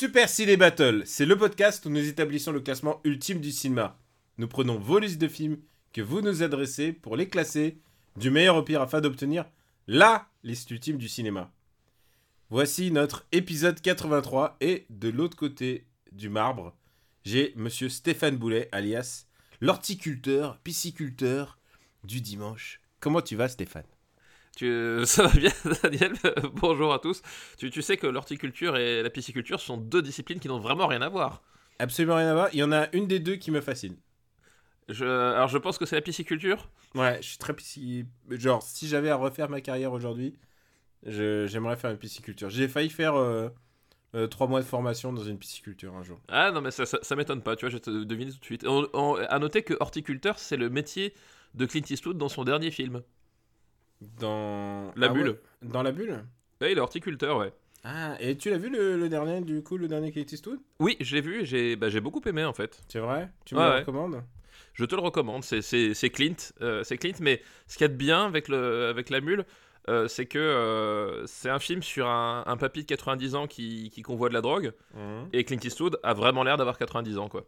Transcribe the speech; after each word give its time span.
Super 0.00 0.30
Ciné 0.30 0.56
Battle, 0.56 1.02
c'est 1.04 1.26
le 1.26 1.36
podcast 1.36 1.84
où 1.84 1.90
nous 1.90 2.08
établissons 2.08 2.52
le 2.52 2.60
classement 2.60 3.02
ultime 3.04 3.38
du 3.38 3.52
cinéma. 3.52 3.98
Nous 4.38 4.48
prenons 4.48 4.78
vos 4.78 4.98
listes 4.98 5.20
de 5.20 5.28
films 5.28 5.58
que 5.92 6.00
vous 6.00 6.22
nous 6.22 6.42
adressez 6.42 6.94
pour 6.94 7.18
les 7.18 7.28
classer 7.28 7.76
du 8.16 8.30
meilleur 8.30 8.56
au 8.56 8.62
pire 8.62 8.80
afin 8.80 9.02
d'obtenir 9.02 9.44
LA 9.88 10.26
liste 10.42 10.70
ultime 10.70 10.96
du 10.96 11.06
cinéma. 11.06 11.52
Voici 12.48 12.90
notre 12.90 13.26
épisode 13.30 13.78
83 13.78 14.56
et 14.62 14.86
de 14.88 15.10
l'autre 15.10 15.36
côté 15.36 15.84
du 16.12 16.30
marbre, 16.30 16.74
j'ai 17.26 17.52
monsieur 17.56 17.90
Stéphane 17.90 18.38
Boulet 18.38 18.70
alias 18.72 19.26
l'horticulteur, 19.60 20.56
pisciculteur 20.60 21.58
du 22.04 22.22
dimanche. 22.22 22.80
Comment 23.00 23.20
tu 23.20 23.36
vas 23.36 23.50
Stéphane? 23.50 23.84
Tu, 24.56 25.00
ça 25.04 25.26
va 25.26 25.38
bien, 25.38 25.50
Daniel 25.82 26.12
Bonjour 26.54 26.92
à 26.92 26.98
tous. 26.98 27.22
Tu, 27.58 27.70
tu 27.70 27.82
sais 27.82 27.96
que 27.96 28.06
l'horticulture 28.06 28.76
et 28.76 29.02
la 29.02 29.10
pisciculture 29.10 29.60
sont 29.60 29.76
deux 29.76 30.02
disciplines 30.02 30.40
qui 30.40 30.48
n'ont 30.48 30.58
vraiment 30.60 30.86
rien 30.86 31.02
à 31.02 31.08
voir. 31.08 31.42
Absolument 31.78 32.16
rien 32.16 32.28
à 32.28 32.34
voir. 32.34 32.48
Il 32.52 32.58
y 32.58 32.62
en 32.62 32.72
a 32.72 32.88
une 32.94 33.06
des 33.06 33.20
deux 33.20 33.36
qui 33.36 33.50
me 33.50 33.60
fascine. 33.60 33.96
Je, 34.88 35.04
alors, 35.04 35.48
je 35.48 35.56
pense 35.58 35.78
que 35.78 35.86
c'est 35.86 35.96
la 35.96 36.02
pisciculture. 36.02 36.68
Ouais, 36.94 37.18
je 37.22 37.28
suis 37.28 37.38
très 37.38 37.54
pisci... 37.54 38.04
Genre, 38.30 38.62
si 38.62 38.88
j'avais 38.88 39.08
à 39.10 39.16
refaire 39.16 39.48
ma 39.48 39.60
carrière 39.60 39.92
aujourd'hui, 39.92 40.34
je- 41.06 41.46
j'aimerais 41.46 41.76
faire 41.76 41.90
une 41.92 41.96
pisciculture. 41.98 42.50
J'ai 42.50 42.66
failli 42.68 42.90
faire 42.90 43.14
euh, 43.14 43.48
euh, 44.16 44.26
trois 44.26 44.48
mois 44.48 44.60
de 44.60 44.66
formation 44.66 45.12
dans 45.12 45.22
une 45.22 45.38
pisciculture 45.38 45.94
un 45.94 46.02
jour. 46.02 46.18
Ah 46.28 46.50
non, 46.50 46.60
mais 46.60 46.72
ça, 46.72 46.86
ça, 46.86 46.98
ça 47.02 47.14
m'étonne 47.16 47.42
pas, 47.42 47.54
tu 47.56 47.64
vois, 47.66 47.70
je 47.70 47.78
te 47.78 47.90
devine 48.04 48.32
tout 48.32 48.38
de 48.40 48.44
suite. 48.44 48.66
On, 48.66 48.88
on- 48.94 49.14
à 49.14 49.38
noter 49.38 49.62
que 49.62 49.74
horticulteur, 49.78 50.38
c'est 50.40 50.56
le 50.56 50.68
métier 50.70 51.14
de 51.54 51.66
Clint 51.66 51.82
Eastwood 51.88 52.18
dans 52.18 52.28
son 52.28 52.44
dernier 52.44 52.70
film. 52.72 53.02
Dans... 54.00 54.92
La 54.96 55.08
Ah 55.08 55.12
bulle. 55.12 55.28
ouais, 55.30 55.40
Dans 55.62 55.82
la 55.82 55.92
bulle 55.92 56.24
Ouais, 56.60 56.72
il 56.72 56.78
est 56.78 56.80
horticulteur, 56.80 57.38
ouais. 57.38 57.52
Ah, 57.84 58.16
et 58.20 58.36
tu 58.36 58.50
l'as 58.50 58.58
vu 58.58 58.68
le, 58.68 58.98
le 58.98 59.08
dernier, 59.08 59.40
du 59.40 59.62
coup, 59.62 59.78
le 59.78 59.88
dernier 59.88 60.12
Clint 60.12 60.26
Eastwood? 60.30 60.60
Oui, 60.80 60.96
je 61.00 61.14
l'ai 61.14 61.22
vu 61.22 61.40
et 61.40 61.44
j'ai 61.46 61.76
bah, 61.76 61.88
j'ai 61.88 62.00
beaucoup 62.00 62.20
aimé 62.26 62.44
en 62.44 62.52
fait. 62.52 62.82
C'est 62.88 62.98
vrai? 62.98 63.30
Tu 63.46 63.54
me 63.54 63.60
Ouais, 63.60 63.66
le 63.66 63.70
ouais. 63.72 63.80
recommandes? 63.80 64.22
Je 64.74 64.84
te 64.84 64.94
le 64.94 65.00
recommande, 65.00 65.44
c'est- 65.44 66.10
Clint, 66.10 66.34
euh, 66.60 66.84
c'est 66.84 66.96
Clint, 66.98 67.14
mais 67.20 67.42
ce 67.66 67.76
qu'il 67.76 67.84
y 67.84 67.86
a 67.86 67.88
de 67.88 67.94
bien 67.96 68.26
avec, 68.26 68.48
le, 68.48 68.86
avec 68.88 69.10
la 69.10 69.20
mule, 69.20 69.44
euh, 69.88 70.08
c'est 70.08 70.26
que 70.26 70.38
euh, 70.38 71.26
c'est 71.26 71.50
un 71.50 71.58
film 71.58 71.82
sur 71.82 72.06
un, 72.06 72.44
un 72.46 72.56
papy 72.56 72.82
de 72.82 72.86
90 72.86 73.34
ans 73.34 73.46
qui, 73.46 73.90
qui 73.92 74.02
convoit 74.02 74.28
de 74.28 74.34
la 74.34 74.40
drogue, 74.42 74.72
Mhm. 74.94 75.28
et 75.32 75.44
Clint 75.44 75.58
Eastwood 75.64 75.98
a 76.02 76.14
vraiment 76.14 76.42
l'air 76.44 76.56
d'avoir 76.56 76.78
90 76.78 77.18
ans, 77.18 77.28
quoi. 77.28 77.46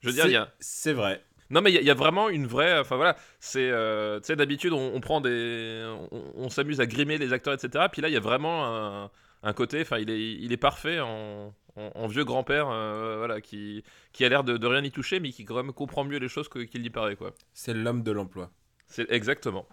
Je 0.00 0.08
veux 0.08 0.14
dire, 0.14 0.26
il 0.26 0.32
y 0.32 0.36
a... 0.36 0.52
C'est 0.60 0.92
vrai. 0.92 1.22
Non, 1.50 1.60
mais 1.60 1.70
il 1.70 1.74
y, 1.74 1.78
a- 1.78 1.80
il 1.80 1.86
y 1.86 1.90
a 1.90 1.94
vraiment 1.94 2.28
une 2.28 2.46
vraie... 2.46 2.78
Enfin 2.78 2.96
voilà, 2.96 3.16
c'est... 3.40 3.70
euh, 3.70 4.18
tu 4.20 4.26
sais, 4.26 4.36
d'habitude, 4.36 4.72
on, 4.72 4.92
on 4.94 5.00
prend 5.00 5.20
des... 5.20 5.84
On, 6.10 6.22
on 6.36 6.48
s'amuse 6.48 6.80
à 6.80 6.86
grimer 6.86 7.18
les 7.18 7.32
acteurs, 7.32 7.54
etc. 7.54 7.86
Puis 7.90 8.02
là, 8.02 8.08
il 8.08 8.14
y 8.14 8.16
a 8.16 8.20
vraiment 8.20 8.66
un, 8.66 9.10
un 9.42 9.52
côté... 9.52 9.80
Enfin, 9.82 9.98
il 9.98 10.10
est, 10.10 10.32
il 10.34 10.52
est 10.52 10.56
parfait 10.56 11.00
en, 11.00 11.54
en- 11.76 11.90
en 11.94 12.06
vieux 12.08 12.24
grand-père, 12.24 12.68
euh, 12.70 13.16
voilà, 13.18 13.40
qui, 13.40 13.84
qui 14.12 14.24
a 14.24 14.28
l'air 14.28 14.42
de, 14.44 14.56
de 14.56 14.66
rien 14.66 14.82
y 14.82 14.90
toucher, 14.90 15.20
mais 15.20 15.30
qui 15.30 15.44
quand 15.44 15.54
même 15.56 15.72
comprend 15.72 16.04
mieux 16.04 16.18
les 16.18 16.28
choses 16.28 16.48
qu'il 16.48 16.84
y 16.84 16.90
paraît, 16.90 17.16
quoi. 17.16 17.32
C'est 17.52 17.74
l'homme 17.74 18.02
de 18.02 18.10
l'emploi. 18.12 18.50
C'est 18.88 19.10
exactement. 19.10 19.66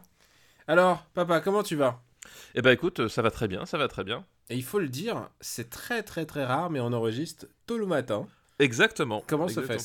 Alors, 0.68 1.04
papa, 1.14 1.40
comment 1.42 1.64
tu 1.64 1.76
vas? 1.76 2.02
Eh 2.56 2.62
ben 2.62 2.72
écoute, 2.72 3.08
ça 3.10 3.22
va 3.22 3.32
très 3.32 3.48
bien, 3.50 3.66
ça 3.66 3.78
va 3.78 3.88
très 3.90 4.04
bien. 4.04 4.26
Et 4.50 4.56
il 4.56 4.64
faut 4.64 4.80
le 4.80 4.88
dire, 4.88 5.30
c'est 5.42 5.70
très 5.70 6.04
très 6.04 6.26
très 6.26 6.46
rare, 6.46 6.70
mais 6.70 6.80
on 6.80 6.94
enregistre 6.94 7.48
tôt 7.66 7.78
le 7.78 7.86
matin. 7.86 8.28
Exactement. 8.60 9.24
Comment 9.28 9.48
se 9.50 9.60
Exactement. 9.60 9.80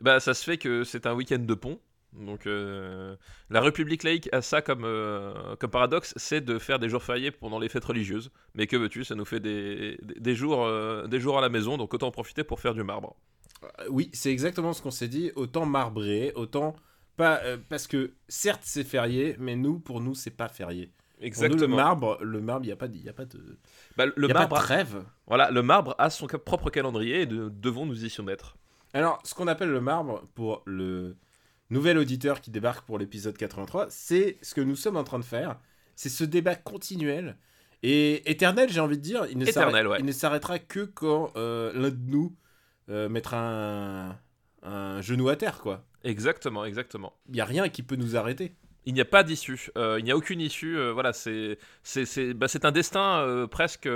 Bah 0.00 0.20
ça 0.20 0.34
se 0.34 0.44
fait 0.44 0.58
que 0.58 0.84
c'est 0.84 1.06
un 1.06 1.14
week-end 1.14 1.38
de 1.38 1.54
pont. 1.54 1.78
Donc 2.12 2.46
euh, 2.46 3.14
la 3.50 3.60
République 3.60 4.02
laïque 4.02 4.28
a 4.32 4.42
ça 4.42 4.62
comme, 4.62 4.84
euh, 4.84 5.54
comme 5.60 5.70
paradoxe, 5.70 6.12
c'est 6.16 6.40
de 6.40 6.58
faire 6.58 6.78
des 6.80 6.88
jours 6.88 7.02
fériés 7.04 7.30
pendant 7.30 7.58
les 7.60 7.68
fêtes 7.68 7.84
religieuses. 7.84 8.32
Mais 8.54 8.66
que 8.66 8.76
veux-tu, 8.76 9.04
ça 9.04 9.14
nous 9.14 9.24
fait 9.24 9.38
des, 9.38 9.96
des, 10.02 10.34
jours, 10.34 10.64
euh, 10.64 11.06
des 11.06 11.20
jours 11.20 11.38
à 11.38 11.40
la 11.40 11.48
maison, 11.48 11.76
donc 11.76 11.94
autant 11.94 12.08
en 12.08 12.10
profiter 12.10 12.42
pour 12.42 12.58
faire 12.58 12.74
du 12.74 12.82
marbre. 12.82 13.14
Oui, 13.88 14.10
c'est 14.12 14.32
exactement 14.32 14.72
ce 14.72 14.82
qu'on 14.82 14.90
s'est 14.90 15.06
dit. 15.08 15.30
Autant 15.36 15.66
marbrer, 15.66 16.32
autant 16.34 16.74
pas 17.16 17.40
parce 17.68 17.86
que 17.86 18.12
certes 18.28 18.62
c'est 18.64 18.84
férié, 18.84 19.36
mais 19.38 19.54
nous 19.54 19.78
pour 19.78 20.00
nous 20.00 20.14
c'est 20.14 20.30
pas 20.30 20.48
férié. 20.48 20.90
Nous, 21.20 21.56
le 21.60 21.68
marbre, 21.76 22.18
le 22.22 22.40
marbre, 22.40 22.64
il 22.64 22.68
y 22.70 22.72
a 22.72 22.76
pas, 22.76 22.88
de- 22.88 22.96
y 22.96 23.08
a 23.08 23.12
pas 23.12 23.26
de, 23.26 23.58
Bah, 23.96 24.06
le, 24.06 24.26
y 24.26 24.30
a 24.30 24.34
marbre 24.34 24.56
pas 24.56 24.60
de 24.62 24.64
a, 24.64 25.04
voilà, 25.26 25.50
le 25.50 25.62
marbre 25.62 25.94
a 25.98 26.08
son 26.08 26.26
propre 26.26 26.70
calendrier 26.70 27.20
et 27.22 27.26
de- 27.26 27.50
devons 27.50 27.84
nous 27.84 28.04
y 28.04 28.08
soumettre. 28.08 28.56
Alors, 28.92 29.20
ce 29.24 29.34
qu'on 29.34 29.46
appelle 29.46 29.70
le 29.70 29.80
marbre 29.80 30.22
pour 30.34 30.62
le 30.66 31.16
nouvel 31.70 31.98
auditeur 31.98 32.40
qui 32.40 32.50
débarque 32.50 32.84
pour 32.86 32.98
l'épisode 32.98 33.36
83, 33.36 33.86
c'est 33.90 34.38
ce 34.42 34.54
que 34.54 34.60
nous 34.60 34.76
sommes 34.76 34.96
en 34.96 35.04
train 35.04 35.18
de 35.18 35.24
faire. 35.24 35.58
C'est 35.94 36.08
ce 36.08 36.24
débat 36.24 36.54
continuel 36.56 37.36
et 37.82 38.28
éternel, 38.30 38.68
j'ai 38.70 38.80
envie 38.80 38.96
de 38.98 39.02
dire. 39.02 39.26
Il 39.30 39.38
ne 39.38 39.46
Éternel, 39.46 39.72
s'arrête- 39.72 39.86
ouais. 39.86 39.96
Il 40.00 40.04
ne 40.06 40.12
s'arrêtera 40.12 40.58
que 40.58 40.80
quand 40.80 41.32
euh, 41.36 41.72
l'un 41.74 41.90
de 41.90 42.10
nous 42.10 42.34
euh, 42.88 43.08
mettra 43.08 43.38
un, 43.38 44.18
un 44.62 45.00
genou 45.00 45.28
à 45.28 45.36
terre, 45.36 45.60
quoi. 45.60 45.84
Exactement, 46.02 46.64
exactement. 46.64 47.12
Il 47.28 47.34
n'y 47.34 47.40
a 47.40 47.44
rien 47.44 47.68
qui 47.68 47.82
peut 47.82 47.96
nous 47.96 48.16
arrêter. 48.16 48.54
Il 48.86 48.94
n'y 48.94 49.00
a 49.00 49.04
pas 49.04 49.22
d'issue, 49.22 49.70
euh, 49.76 49.96
il 49.98 50.04
n'y 50.04 50.10
a 50.10 50.16
aucune 50.16 50.40
issue. 50.40 50.76
euh, 50.78 50.92
voilà, 50.92 51.12
c'est 51.12 51.58
c'est 51.82 52.32
bah, 52.34 52.46
un 52.62 52.72
destin 52.72 53.20
euh, 53.20 53.46
presque 53.46 53.88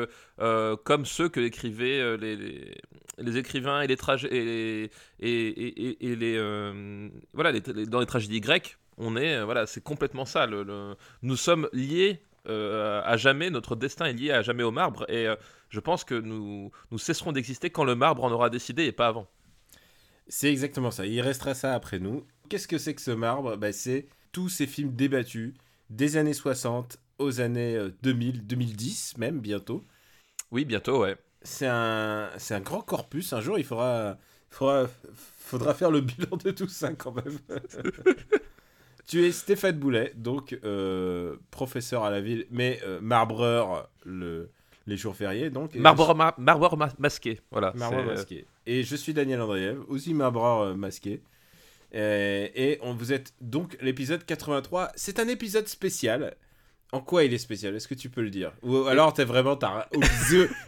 comme 0.84 1.06
ceux 1.06 1.28
que 1.28 1.40
écrivaient 1.40 2.16
les, 2.18 2.36
les, 3.18 3.36
écrivains 3.38 3.80
et 3.82 3.86
les 3.86 3.96
et 4.30 4.90
et, 5.20 5.48
et- 5.48 6.06
et- 6.12 6.16
les 6.16 6.38
voilà 7.32 7.52
dans 7.60 8.00
les 8.00 8.06
tragédies 8.06 8.40
grecques. 8.40 8.76
On 8.98 9.16
est 9.16 9.42
voilà, 9.42 9.66
c'est 9.66 9.82
complètement 9.82 10.24
ça. 10.26 10.46
le- 10.46 10.96
nous 11.22 11.36
sommes 11.36 11.68
liés 11.72 12.20
à 12.46 13.16
jamais. 13.16 13.50
Notre 13.50 13.76
destin 13.76 14.04
est 14.06 14.12
lié 14.12 14.32
à 14.32 14.42
jamais 14.42 14.62
au 14.64 14.70
marbre 14.70 15.08
et 15.10 15.26
je 15.70 15.80
pense 15.80 16.04
que 16.04 16.14
nous 16.14 16.70
nous 16.90 16.98
cesserons 16.98 17.32
d'exister 17.32 17.70
quand 17.70 17.84
le 17.84 17.94
marbre 17.94 18.22
en 18.24 18.30
aura 18.30 18.50
décidé 18.50 18.84
et 18.84 18.92
pas 18.92 19.08
avant. 19.08 19.26
C'est 20.28 20.50
exactement 20.50 20.90
ça. 20.90 21.06
Il 21.06 21.20
restera 21.20 21.54
ça 21.54 21.74
après 21.74 21.98
nous. 21.98 22.26
Qu'est-ce 22.48 22.68
que 22.68 22.78
c'est 22.78 22.94
que 22.94 23.00
ce 23.02 23.10
marbre? 23.10 23.56
Bah, 23.56 23.72
C'est 23.72 24.06
tous 24.34 24.50
ces 24.50 24.66
films 24.66 24.94
débattus 24.94 25.54
des 25.90 26.16
années 26.18 26.34
60 26.34 26.98
aux 27.18 27.40
années 27.40 27.76
euh, 27.76 27.90
2000, 28.02 28.46
2010 28.46 29.16
même 29.18 29.38
bientôt. 29.40 29.82
Oui, 30.50 30.64
bientôt, 30.66 31.00
ouais. 31.02 31.16
C'est 31.42 31.66
un, 31.68 32.30
c'est 32.36 32.54
un 32.54 32.60
grand 32.60 32.80
corpus. 32.82 33.32
Un 33.32 33.40
jour, 33.40 33.58
il 33.58 33.64
faudra, 33.64 34.18
faudra, 34.50 34.86
faudra 35.38 35.72
faire 35.74 35.90
le 35.90 36.00
bilan 36.00 36.36
de 36.42 36.50
tout 36.50 36.68
ça 36.68 36.92
quand 36.94 37.12
même. 37.12 37.38
tu 39.06 39.24
es 39.24 39.32
Stéphane 39.32 39.78
Boulet, 39.78 40.12
donc 40.16 40.58
euh, 40.64 41.36
professeur 41.50 42.04
à 42.04 42.10
la 42.10 42.20
ville, 42.20 42.46
mais 42.50 42.80
euh, 42.84 43.00
marbreur 43.00 43.88
le, 44.04 44.50
les 44.86 44.96
jours 44.96 45.14
fériés. 45.14 45.50
Donc, 45.50 45.76
et 45.76 45.78
Marbre, 45.78 46.14
ma- 46.14 46.34
marbre 46.38 46.76
ma- 46.76 46.92
masqué, 46.98 47.40
voilà. 47.50 47.72
marbreur 47.76 48.00
euh, 48.08 48.14
masqué. 48.14 48.46
Et 48.66 48.82
je 48.82 48.96
suis 48.96 49.12
Daniel 49.12 49.40
Andreev, 49.42 49.78
aussi 49.88 50.14
marbreur 50.14 50.60
euh, 50.62 50.74
masqué. 50.74 51.22
Euh, 51.94 52.48
et 52.54 52.78
on, 52.82 52.94
vous 52.94 53.12
êtes 53.12 53.32
donc 53.40 53.76
l'épisode 53.80 54.24
83. 54.24 54.92
C'est 54.96 55.18
un 55.20 55.28
épisode 55.28 55.68
spécial. 55.68 56.34
En 56.92 57.00
quoi 57.00 57.24
il 57.24 57.34
est 57.34 57.38
spécial? 57.38 57.74
Est-ce 57.74 57.88
que 57.88 57.94
tu 57.94 58.08
peux 58.08 58.22
le 58.22 58.30
dire? 58.30 58.52
Ou 58.62 58.86
alors 58.86 59.12
t'es 59.12 59.24
vraiment 59.24 59.58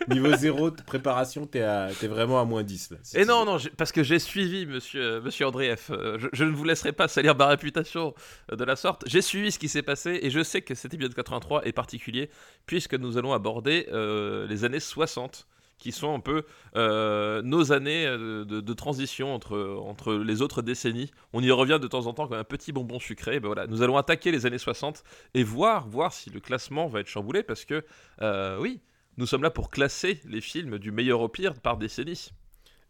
au 0.09 0.13
niveau 0.15 0.35
zéro 0.37 0.73
de 0.73 0.83
préparation, 0.83 1.47
t'es, 1.47 1.65
t'es 2.01 2.09
vraiment 2.09 2.41
à 2.41 2.45
moins 2.45 2.65
10 2.65 2.91
là. 2.91 2.97
si 3.05 3.17
Et 3.17 3.25
non, 3.25 3.45
veux. 3.45 3.53
non, 3.53 3.59
parce 3.77 3.93
que 3.93 4.03
j'ai 4.03 4.19
suivi 4.19 4.67
monsieur, 4.67 5.03
euh, 5.03 5.21
monsieur 5.21 5.47
Andreev. 5.47 5.83
Euh, 5.91 6.19
Je, 6.19 6.27
je 6.33 6.43
ne 6.43 6.51
vous 6.51 6.65
laisserai 6.65 6.91
pas 6.93 7.07
salir 7.07 7.37
ma 7.37 7.47
réputation 7.47 8.13
euh, 8.51 8.57
de 8.57 8.65
la 8.65 8.75
sorte. 8.75 9.05
J'ai 9.07 9.23
suivi 9.23 9.53
ce 9.53 9.61
qui 9.61 9.69
s'est 9.69 9.83
passé 9.83 10.19
et 10.21 10.31
je 10.31 10.43
sais 10.43 10.63
que 10.63 10.75
cet 10.75 10.95
épisode 10.95 11.15
83 11.15 11.65
est 11.65 11.73
particulier 11.73 12.29
puisque 12.67 12.95
nous 12.95 13.19
allons 13.19 13.33
aborder 13.33 13.87
euh, 13.93 14.49
les 14.49 14.65
années 14.65 14.81
60 14.81 15.47
qui 15.79 15.93
sont 15.93 16.15
un 16.15 16.21
peu 16.21 16.45
euh, 16.77 17.43
nos 17.43 17.73
années 17.73 18.07
euh, 18.07 18.45
de, 18.45 18.73
transition 18.73 19.35
entre, 19.35 19.79
entre 19.83 20.15
les 20.15 20.43
autres 20.43 20.63
décennies. 20.63 21.11
On 21.33 21.43
y 21.43 21.51
revient 21.51 21.79
de 21.81 21.87
temps 21.87 22.07
en 22.07 22.15
temps 22.15 22.29
comme 22.29 22.39
un 22.39 22.45
petit 22.45 22.73
bonbon 22.73 22.99
sucré. 22.99 23.41
Ben 23.41 23.49
voilà, 23.49 23.67
nous 23.67 23.83
allons 23.83 23.97
attaquer 23.97 24.31
les 24.31 24.47
années 24.47 24.59
60 24.59 25.05
et 25.35 25.43
voir, 25.43 25.87
voir 25.89 26.13
si 26.13 26.31
le 26.31 26.41
classement 26.41 26.89
va 26.89 27.01
être 27.01 27.09
chamboulé 27.09 27.43
parce 27.43 27.65
que, 27.65 27.85
euh, 28.23 28.59
oui, 28.59 28.81
nous 29.19 29.27
sommes 29.27 29.43
là 29.43 29.51
pour 29.51 29.71
classer 29.71 30.21
les 30.27 30.41
films 30.41 30.79
du 30.79 30.93
meilleur 30.93 31.21
au 31.21 31.29
pire 31.29 31.55
par 31.55 31.77
décennie. 31.77 32.31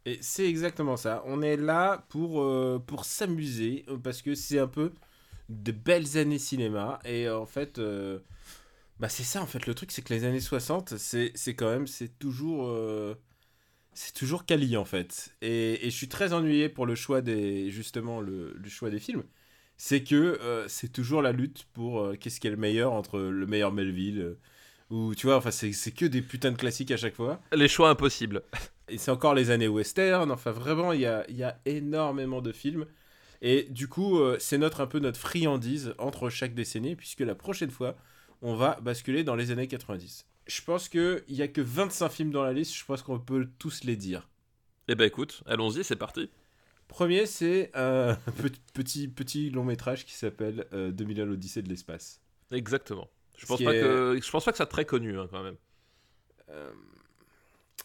Et 0.04 0.18
c'est 0.20 0.48
exactement 0.48 0.96
ça. 0.96 1.22
On 1.26 1.42
est 1.42 1.56
là 1.56 2.04
pour, 2.08 2.44
pour 2.84 3.04
s'amuser 3.04 3.84
parce 4.04 4.22
que 4.22 4.36
c'est 4.36 4.60
un 4.60 4.68
peu 4.68 4.92
de 5.48 5.72
belles 5.72 6.16
années 6.16 6.38
cinéma. 6.38 7.00
Et 7.04 7.28
en 7.28 7.46
fait, 7.46 7.80
bah 8.98 9.08
c'est 9.08 9.24
ça 9.24 9.42
en 9.42 9.46
fait. 9.46 9.66
Le 9.66 9.74
truc, 9.74 9.92
c'est 9.92 10.02
que 10.02 10.12
les 10.14 10.24
années 10.24 10.40
60, 10.40 10.96
c'est 10.96 11.32
c'est 11.34 11.54
quand 11.54 11.68
même, 11.70 11.86
c'est 11.86 12.18
toujours. 12.18 12.66
euh, 12.68 13.14
c'est 13.94 14.14
toujours 14.14 14.46
quali 14.46 14.76
en 14.76 14.84
fait. 14.86 15.36
Et, 15.42 15.86
et 15.86 15.90
je 15.90 15.96
suis 15.96 16.08
très 16.08 16.32
ennuyé 16.34 16.68
pour 16.68 16.86
le 16.86 16.94
choix 16.96 17.22
des 17.22 17.70
justement 17.70 18.20
le, 18.20 18.54
le 18.56 18.68
choix 18.70 18.90
des 18.90 19.00
films. 19.00 19.24
C'est 19.78 20.04
que 20.04 20.16
euh, 20.16 20.68
c'est 20.68 20.90
toujours 20.92 21.22
la 21.22 21.32
lutte 21.32 21.66
pour 21.74 22.00
euh, 22.00 22.16
qu'est-ce 22.16 22.40
qui 22.40 22.46
est 22.48 22.50
le 22.50 22.56
meilleur 22.58 22.92
entre 22.92 23.18
le 23.20 23.46
meilleur 23.46 23.72
Melville 23.72 24.36
ou 24.90 25.14
tu 25.14 25.26
vois 25.26 25.36
enfin 25.38 25.50
c'est 25.52 25.72
c'est 25.72 25.92
que 25.92 26.06
des 26.06 26.22
putains 26.22 26.52
de 26.52 26.56
classiques 26.58 26.90
à 26.92 26.96
chaque 26.98 27.14
fois. 27.16 27.40
Les 27.52 27.68
choix 27.68 27.90
impossibles. 27.90 28.42
Et 28.88 28.98
c'est 28.98 29.10
encore 29.10 29.34
les 29.34 29.50
années 29.50 29.68
western. 29.68 30.30
Enfin 30.30 30.52
vraiment 30.52 30.92
il 30.92 31.00
y 31.02 31.06
a, 31.06 31.28
y 31.30 31.42
a 31.44 31.60
énormément 31.66 32.40
de 32.42 32.52
films. 32.52 32.86
Et 33.42 33.64
du 33.70 33.88
coup 33.88 34.18
c'est 34.38 34.58
notre 34.58 34.80
un 34.80 34.86
peu 34.86 34.98
notre 35.00 35.20
friandise 35.20 35.94
entre 35.98 36.30
chaque 36.30 36.54
décennie 36.54 36.96
puisque 36.96 37.20
la 37.20 37.34
prochaine 37.34 37.70
fois 37.70 37.96
on 38.42 38.54
va 38.56 38.78
basculer 38.80 39.24
dans 39.24 39.34
les 39.36 39.50
années 39.50 39.68
90. 39.68 40.26
Je 40.46 40.62
pense 40.62 40.88
qu'il 40.88 41.22
y 41.28 41.42
a 41.42 41.48
que 41.48 41.60
25 41.60 42.08
films 42.08 42.30
dans 42.30 42.44
la 42.44 42.52
liste. 42.52 42.74
Je 42.74 42.84
pense 42.84 43.02
qu'on 43.02 43.18
peut 43.18 43.48
tous 43.58 43.84
les 43.84 43.96
dire. 43.96 44.28
Eh 44.88 44.94
ben 44.94 45.04
écoute, 45.04 45.42
allons-y, 45.46 45.82
c'est 45.82 45.96
parti. 45.96 46.30
Premier, 46.88 47.26
c'est 47.26 47.70
un 47.74 48.16
petit, 48.36 48.60
petit, 48.72 49.08
petit 49.08 49.50
long 49.50 49.64
métrage 49.64 50.04
qui 50.04 50.12
s'appelle 50.14 50.66
euh, 50.72 50.92
2001 50.92 51.24
l'Odyssée 51.24 51.62
de 51.62 51.68
l'espace. 51.68 52.20
Exactement. 52.52 53.10
Je 53.36 53.44
pense 53.46 53.62
pas 53.62 53.74
est- 53.74 53.80
que 53.80 54.18
je 54.22 54.30
pense 54.30 54.44
pas 54.44 54.52
que 54.52 54.58
ça 54.58 54.64
soit 54.64 54.70
très 54.70 54.84
connu 54.84 55.18
hein, 55.18 55.26
quand 55.30 55.42
même. 55.42 55.56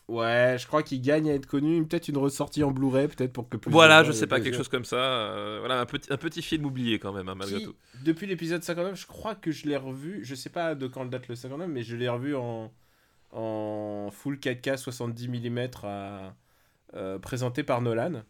Ouais, 0.07 0.57
je 0.59 0.67
crois 0.67 0.83
qu'il 0.83 1.01
gagne 1.01 1.29
à 1.29 1.33
être 1.33 1.45
connu. 1.45 1.85
Peut-être 1.85 2.09
une 2.09 2.17
ressortie 2.17 2.63
en 2.63 2.71
Blu-ray, 2.71 3.07
peut-être 3.07 3.31
pour 3.31 3.47
que 3.47 3.55
plus. 3.55 3.71
Voilà, 3.71 4.03
je 4.03 4.11
sais 4.11 4.27
pas 4.27 4.41
quelque 4.41 4.57
chose 4.57 4.67
comme 4.67 4.83
ça. 4.83 4.97
euh, 4.97 5.57
voilà, 5.59 5.79
un 5.79 5.85
petit 5.85 6.11
un 6.11 6.17
petit 6.17 6.41
film 6.41 6.65
oublié 6.65 6.99
quand 6.99 7.13
même 7.13 7.29
hein, 7.29 7.35
malgré 7.35 7.59
Qui, 7.59 7.65
tout. 7.65 7.75
Depuis 8.03 8.27
l'épisode 8.27 8.61
59, 8.61 8.99
je 8.99 9.07
crois 9.07 9.35
que 9.35 9.51
je 9.51 9.67
l'ai 9.67 9.77
revu. 9.77 10.19
Je 10.23 10.35
sais 10.35 10.49
pas 10.49 10.75
de 10.75 10.87
quand 10.87 11.05
date 11.05 11.27
le 11.29 11.35
59, 11.35 11.69
mais 11.69 11.83
je 11.83 11.95
l'ai 11.95 12.09
revu 12.09 12.35
en, 12.35 12.71
en 13.31 14.09
full 14.11 14.35
4K 14.35 14.77
70 14.77 15.29
mm 15.29 15.59
à, 15.83 16.35
euh, 16.95 17.17
présenté 17.19 17.63
par 17.63 17.81
Nolan. 17.81 18.23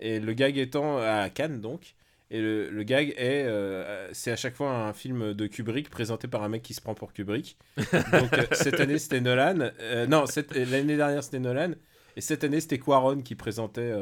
Et 0.00 0.18
le 0.18 0.32
gag 0.32 0.58
étant 0.58 0.98
à 0.98 1.30
Cannes 1.30 1.60
donc. 1.60 1.94
Et 2.34 2.40
le, 2.40 2.70
le 2.70 2.82
gag 2.82 3.10
est, 3.18 3.44
euh, 3.44 4.08
c'est 4.12 4.32
à 4.32 4.36
chaque 4.36 4.56
fois 4.56 4.70
un 4.70 4.94
film 4.94 5.34
de 5.34 5.46
Kubrick 5.46 5.90
présenté 5.90 6.28
par 6.28 6.42
un 6.42 6.48
mec 6.48 6.62
qui 6.62 6.72
se 6.72 6.80
prend 6.80 6.94
pour 6.94 7.12
Kubrick. 7.12 7.58
Donc 7.76 8.32
euh, 8.32 8.46
cette 8.52 8.80
année 8.80 8.98
c'était 8.98 9.20
Nolan, 9.20 9.70
Euh, 9.80 10.06
non 10.06 10.24
l'année 10.54 10.96
dernière 10.96 11.22
c'était 11.22 11.40
Nolan, 11.40 11.72
et 12.16 12.22
cette 12.22 12.42
année 12.42 12.60
c'était 12.60 12.78
Quaron 12.78 13.20
qui 13.20 13.34
présentait 13.34 13.92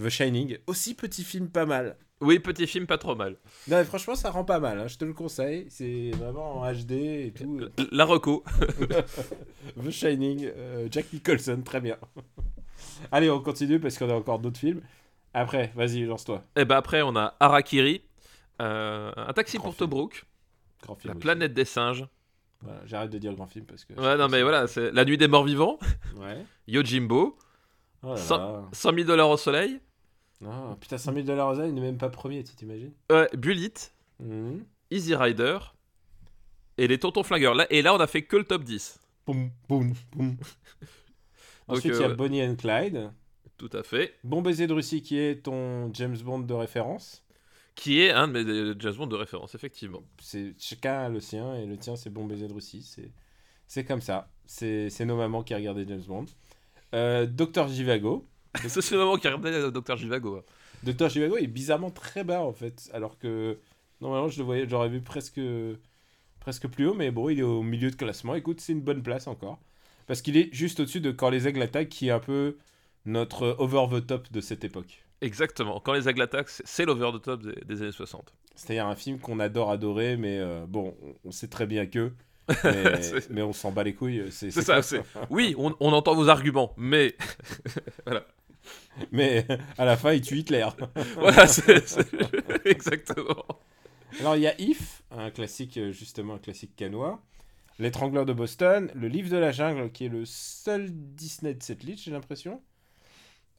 The 0.00 0.08
Shining. 0.08 0.58
Aussi 0.68 0.94
petit 0.94 1.24
film 1.24 1.48
pas 1.48 1.66
mal. 1.66 1.96
Oui, 2.20 2.38
petit 2.38 2.68
film 2.68 2.86
pas 2.86 2.96
trop 2.98 3.16
mal. 3.16 3.32
Non 3.66 3.78
mais 3.78 3.84
franchement 3.84 4.14
ça 4.14 4.30
rend 4.30 4.44
pas 4.44 4.60
mal, 4.60 4.78
hein, 4.78 4.86
je 4.86 4.96
te 4.96 5.04
le 5.04 5.12
conseille, 5.12 5.66
c'est 5.68 6.12
vraiment 6.12 6.60
en 6.60 6.72
HD 6.72 6.92
et 6.92 7.32
tout. 7.36 7.58
La 7.90 8.04
reco. 8.04 8.44
The 9.84 9.90
Shining, 9.90 10.48
Jack 10.92 11.12
Nicholson, 11.12 11.60
très 11.64 11.80
bien. 11.80 11.96
Allez 13.10 13.28
on 13.30 13.40
continue 13.40 13.80
parce 13.80 13.98
qu'on 13.98 14.10
a 14.10 14.14
encore 14.14 14.38
d'autres 14.38 14.60
films. 14.60 14.80
Après, 15.34 15.72
vas-y 15.74 16.04
lance-toi. 16.04 16.44
Et 16.56 16.64
ben 16.64 16.76
après 16.76 17.02
on 17.02 17.16
a 17.16 17.34
Harakiri, 17.40 18.02
euh, 18.60 19.12
un 19.16 19.32
taxi 19.32 19.56
Grand 19.56 19.64
pour 19.68 19.74
film. 19.74 19.88
Tobruk, 19.90 20.24
Grand 20.82 20.94
film. 20.96 21.08
La 21.08 21.16
aussi. 21.16 21.20
planète 21.20 21.54
des 21.54 21.64
singes. 21.64 22.06
Voilà, 22.60 22.80
J'arrête 22.86 23.10
de 23.10 23.18
dire 23.18 23.34
grand 23.34 23.46
film 23.46 23.64
parce 23.66 23.84
que. 23.84 23.94
Ouais 23.94 24.16
non 24.16 24.28
mais 24.28 24.42
voilà, 24.42 24.66
c'est 24.66 24.92
La 24.92 25.04
nuit 25.04 25.18
des 25.18 25.28
morts 25.28 25.44
vivants, 25.44 25.78
Ouais. 26.16 26.44
Yojimbo, 26.68 27.36
Oh 28.04 28.08
là 28.10 28.16
Sans- 28.16 28.36
là. 28.38 28.62
100 28.72 28.94
000 28.94 29.06
dollars 29.06 29.30
au 29.30 29.36
soleil, 29.36 29.80
Non, 30.40 30.74
putain, 30.76 30.98
100 30.98 31.12
000 31.12 31.24
dollars 31.24 31.48
aux 31.48 31.60
ailes, 31.60 31.68
il 31.68 31.74
n'est 31.74 31.80
même 31.80 31.98
pas 31.98 32.08
premier, 32.10 32.42
tu 32.44 32.54
t'imagines? 32.54 32.92
Ouais, 33.10 33.28
Bullet, 33.34 33.72
Mhm. 34.20 34.64
Easy 34.90 35.14
Rider 35.14 35.58
et 36.78 36.86
les 36.88 36.98
Tontons 36.98 37.22
Flingueurs. 37.22 37.54
Là, 37.54 37.66
et 37.70 37.80
là 37.82 37.94
on 37.94 37.98
a 38.00 38.06
fait 38.06 38.22
que 38.22 38.36
le 38.36 38.44
top 38.44 38.64
10. 38.64 38.98
Boum, 39.26 39.50
boum, 39.68 39.94
boum. 40.12 40.36
Ensuite, 41.68 41.94
il 41.96 42.00
y 42.00 42.04
a 42.04 42.08
euh, 42.08 42.14
Bonnie 42.14 42.42
and 42.44 42.56
Clyde. 42.56 43.10
Tout 43.62 43.78
à 43.78 43.84
fait. 43.84 44.14
Bon 44.24 44.42
baiser 44.42 44.66
de 44.66 44.72
Russie 44.72 45.02
qui 45.02 45.16
est 45.16 45.44
ton 45.44 45.94
James 45.94 46.16
Bond 46.16 46.40
de 46.40 46.52
référence. 46.52 47.22
Qui 47.76 48.00
est 48.00 48.10
un 48.10 48.26
de 48.26 48.32
mes 48.32 48.40
euh, 48.40 48.74
James 48.76 48.94
Bond 48.94 49.06
de 49.06 49.14
référence, 49.14 49.54
effectivement. 49.54 50.02
C'est 50.20 50.56
chacun 50.58 51.02
a 51.02 51.08
le 51.08 51.20
sien 51.20 51.54
et 51.54 51.64
le 51.64 51.76
tien 51.76 51.94
c'est 51.94 52.10
Bon 52.10 52.24
baiser 52.24 52.48
de 52.48 52.52
Russie. 52.52 52.82
C'est 52.82 53.12
c'est 53.68 53.84
comme 53.84 54.00
ça. 54.00 54.32
C'est 54.46 54.90
c'est 54.90 55.04
nos 55.04 55.16
mamans 55.16 55.44
qui 55.44 55.54
regardaient 55.54 55.84
James 55.86 56.02
Bond. 56.08 56.24
Euh, 56.92 57.24
Docteur 57.26 57.68
Jivago. 57.68 58.26
C'est 58.66 58.82
ce 58.82 58.96
moment 58.96 59.16
qui 59.16 59.28
regardé 59.28 59.52
le 59.52 59.70
Dr 59.70 59.96
Jivago. 59.96 60.38
hein. 60.38 60.42
Docteur 60.82 61.08
Jivago 61.08 61.36
est 61.36 61.46
bizarrement 61.46 61.92
très 61.92 62.24
bas 62.24 62.42
en 62.42 62.52
fait, 62.52 62.90
alors 62.92 63.16
que 63.16 63.60
normalement 64.00 64.28
je 64.28 64.38
le 64.38 64.44
voyais, 64.44 64.68
j'aurais 64.68 64.88
vu 64.88 65.02
presque 65.02 65.40
presque 66.40 66.66
plus 66.66 66.88
haut, 66.88 66.94
mais 66.94 67.12
bon 67.12 67.28
il 67.28 67.38
est 67.38 67.44
au 67.44 67.62
milieu 67.62 67.92
de 67.92 67.96
classement. 67.96 68.34
Écoute, 68.34 68.60
c'est 68.60 68.72
une 68.72 68.82
bonne 68.82 69.04
place 69.04 69.28
encore, 69.28 69.60
parce 70.08 70.20
qu'il 70.20 70.36
est 70.36 70.52
juste 70.52 70.80
au-dessus 70.80 71.00
de 71.00 71.12
Quand 71.12 71.30
les 71.30 71.46
aigles 71.46 71.62
attaquent, 71.62 71.88
qui 71.88 72.08
est 72.08 72.10
un 72.10 72.18
peu 72.18 72.56
notre 73.04 73.56
over 73.58 73.86
the 74.00 74.06
top 74.06 74.30
de 74.32 74.40
cette 74.40 74.64
époque. 74.64 75.04
Exactement. 75.20 75.80
Quand 75.80 75.92
les 75.92 76.08
aigles 76.08 76.22
attaquent, 76.22 76.50
c'est- 76.50 76.84
l'over 76.84 77.10
the 77.18 77.22
top 77.22 77.42
des, 77.42 77.54
des 77.64 77.82
années 77.82 77.92
60. 77.92 78.32
C'est-à-dire 78.54 78.86
un 78.86 78.96
film 78.96 79.18
qu'on 79.18 79.38
adore 79.40 79.70
adorer, 79.70 80.16
mais 80.16 80.38
euh, 80.38 80.64
bon, 80.66 80.94
on- 81.24 81.30
sait 81.30 81.48
très 81.48 81.66
bien 81.66 81.86
que, 81.86 82.12
mais, 83.30 83.42
on 83.42 83.52
s'en 83.52 83.70
bat 83.72 83.84
les 83.84 83.94
couilles. 83.94 84.24
C'est 84.30 84.50
ça, 84.50 84.80
Oui, 85.30 85.54
on, 85.58 85.74
on 85.80 85.92
entend 85.92 86.14
vos 86.14 86.28
arguments, 86.28 86.74
mais 86.76 87.14
Mais 89.10 89.46
à 89.78 89.84
la 89.84 89.96
fin, 89.96 90.12
il 90.12 90.20
tue 90.20 90.38
Hitler. 90.38 90.68
voilà, 91.16 91.46
c'est 91.46 91.86
c'est- 91.88 92.66
exactement. 92.66 93.44
Alors 94.20 94.36
il 94.36 94.42
y 94.42 94.46
a 94.46 94.60
If, 94.60 95.02
un 95.10 95.30
classique 95.30 95.78
euh, 95.78 95.90
justement 95.92 96.34
un 96.34 96.38
classique 96.38 96.76
canois, 96.76 97.22
L'étrangleur 97.78 98.26
de 98.26 98.34
Boston, 98.34 98.90
Le 98.94 99.08
livre 99.08 99.30
de 99.30 99.38
la 99.38 99.50
jungle 99.50 99.90
qui 99.90 100.04
est 100.04 100.08
le 100.10 100.24
seul 100.26 100.90
Disney 100.92 101.54
de 101.54 101.62
cette 101.62 101.82
liste 101.82 102.04
j'ai 102.04 102.10
l'impression, 102.10 102.60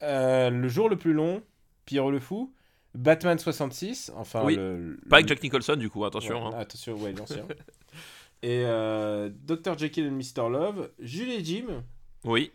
Euh, 0.04 0.50
Le 0.50 0.68
jour 0.68 0.88
le 0.88 0.96
plus 0.96 1.12
long, 1.12 1.42
Pierrot 1.86 2.10
le 2.10 2.20
fou, 2.20 2.54
Batman 2.94 3.38
66, 3.38 4.12
enfin 4.14 4.44
Oui, 4.44 4.56
le, 4.56 4.90
le- 4.90 4.96
Pas 5.08 5.16
avec 5.16 5.28
Jack 5.28 5.42
Nicholson, 5.42 5.76
du 5.76 5.90
coup, 5.90 6.04
attention. 6.04 6.48
Ouais, 6.48 6.54
hein. 6.54 6.58
attention 6.60 6.94
ouais 6.96 7.12
l'ancien. 7.12 7.46
Et 8.42 8.62
euh, 8.66 9.30
Dr 9.32 9.78
Jekyll 9.78 10.06
and 10.08 10.12
Mr 10.12 10.50
Love, 10.50 10.90
Jules 10.98 11.30
et 11.30 11.42
Jim, 11.44 11.82
Oui, 12.24 12.52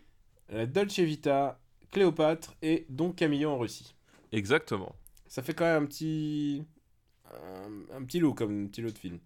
La 0.48 0.64
Dolce 0.66 1.00
Vita, 1.00 1.58
Cléopâtre 1.90 2.54
et 2.62 2.86
Don 2.88 3.10
Camillo 3.10 3.50
en 3.50 3.58
Russie. 3.58 3.94
exactement. 4.32 4.94
Ça 5.26 5.42
fait 5.42 5.54
quand 5.54 5.64
même 5.64 5.84
un 5.84 5.86
petit 5.86 6.64
un, 7.32 7.96
un 7.96 8.04
petit 8.04 8.18
lot 8.20 8.34
comme 8.34 8.64
un 8.64 8.66
petit 8.68 8.82
lot 8.82 8.90
de 8.90 8.98
films. 8.98 9.18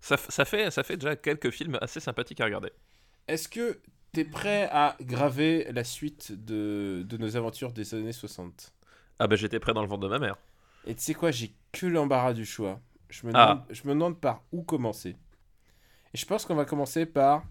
Ça, 0.00 0.16
fait, 0.16 0.70
ça 0.70 0.82
fait 0.82 0.96
déjà 0.96 1.14
quelques 1.16 1.50
films 1.50 1.76
assez 1.82 2.00
sympathiques 2.00 2.40
à 2.40 2.46
regarder. 2.46 2.70
Est-ce 3.28 3.48
que 3.48 3.78
t'es 4.12 4.24
prêt 4.24 4.68
à 4.72 4.96
graver 5.00 5.66
la 5.72 5.84
suite 5.84 6.32
de, 6.32 7.04
de 7.08 7.16
nos 7.16 7.36
aventures 7.36 7.72
des 7.72 7.94
années 7.94 8.12
60 8.12 8.72
Ah 9.18 9.26
bah 9.26 9.36
j'étais 9.36 9.60
prêt 9.60 9.72
dans 9.74 9.82
le 9.82 9.88
ventre 9.88 10.02
de 10.02 10.08
ma 10.08 10.18
mère. 10.18 10.36
Et 10.86 10.94
tu 10.94 11.02
sais 11.02 11.14
quoi, 11.14 11.30
j'ai 11.30 11.52
que 11.72 11.86
l'embarras 11.86 12.32
du 12.32 12.44
choix. 12.46 12.80
Je 13.10 13.26
me, 13.26 13.32
Ah. 13.34 13.46
demande, 13.54 13.64
je 13.70 13.82
me 13.84 13.88
demande 13.90 14.20
par 14.20 14.42
où 14.52 14.62
commencer. 14.62 15.16
Et 16.14 16.16
je 16.18 16.26
pense 16.26 16.44
qu'on 16.46 16.54
va 16.54 16.64
commencer 16.64 17.06
par 17.06 17.44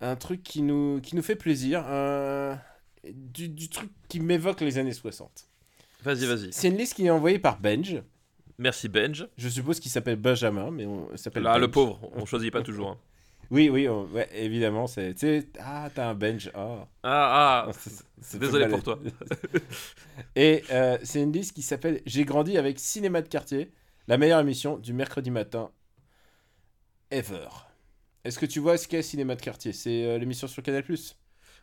un 0.00 0.16
truc 0.16 0.42
qui 0.42 0.62
nous, 0.62 1.00
qui 1.00 1.14
nous 1.16 1.22
fait 1.22 1.36
plaisir, 1.36 1.84
un- 1.86 2.58
du, 3.04 3.48
du 3.48 3.68
truc 3.68 3.90
qui 4.08 4.20
m'évoque 4.20 4.60
les 4.60 4.78
années 4.78 4.92
60. 4.92 5.48
Vas-y, 6.02 6.26
vas-y. 6.26 6.52
C'est 6.52 6.68
une 6.68 6.76
liste 6.76 6.94
qui 6.94 7.06
est 7.06 7.10
envoyée 7.10 7.38
par 7.38 7.58
Benj. 7.60 8.02
Merci 8.58 8.88
Benj. 8.88 9.26
Je 9.38 9.48
suppose 9.48 9.80
qu'il 9.80 9.90
s'appelle 9.90 10.16
Benjamin, 10.16 10.70
mais 10.70 10.84
on 10.86 11.14
s'appelle 11.16 11.42
Là, 11.44 11.56
le 11.58 11.70
pauvre, 11.70 12.10
on 12.14 12.26
choisit 12.26 12.52
pas 12.52 12.62
toujours. 12.62 12.90
hein. 12.90 12.98
Oui, 13.50 13.68
oui, 13.68 13.88
on- 13.88 14.06
ouais, 14.06 14.28
évidemment. 14.32 14.86
c'est 14.86 15.14
Ah, 15.58 15.90
t'as 15.94 16.08
un 16.10 16.14
Benj. 16.14 16.50
Ah. 16.54 16.86
Ah, 17.02 17.64
ah, 17.68 17.72
C'est- 18.20 18.38
désolé 18.38 18.68
pour 18.68 18.82
toi. 18.82 18.98
Et 20.36 20.62
euh, 20.70 20.98
c'est 21.02 21.22
une 21.22 21.32
liste 21.32 21.54
qui 21.54 21.62
s'appelle 21.62 22.00
J'ai 22.06 22.24
grandi 22.24 22.56
avec 22.58 22.78
Cinéma 22.78 23.22
de 23.22 23.28
quartier, 23.28 23.72
la 24.08 24.18
meilleure 24.18 24.40
émission 24.40 24.78
du 24.78 24.92
mercredi 24.92 25.30
matin 25.30 25.70
ever. 27.10 27.48
Est-ce 28.24 28.38
que 28.38 28.46
tu 28.46 28.60
vois 28.60 28.76
ce 28.76 28.86
qu'est 28.86 29.02
Cinéma 29.02 29.34
de 29.34 29.40
quartier? 29.40 29.72
C'est 29.72 30.04
euh, 30.04 30.18
l'émission 30.18 30.46
sur 30.46 30.62
Canal+. 30.62 30.84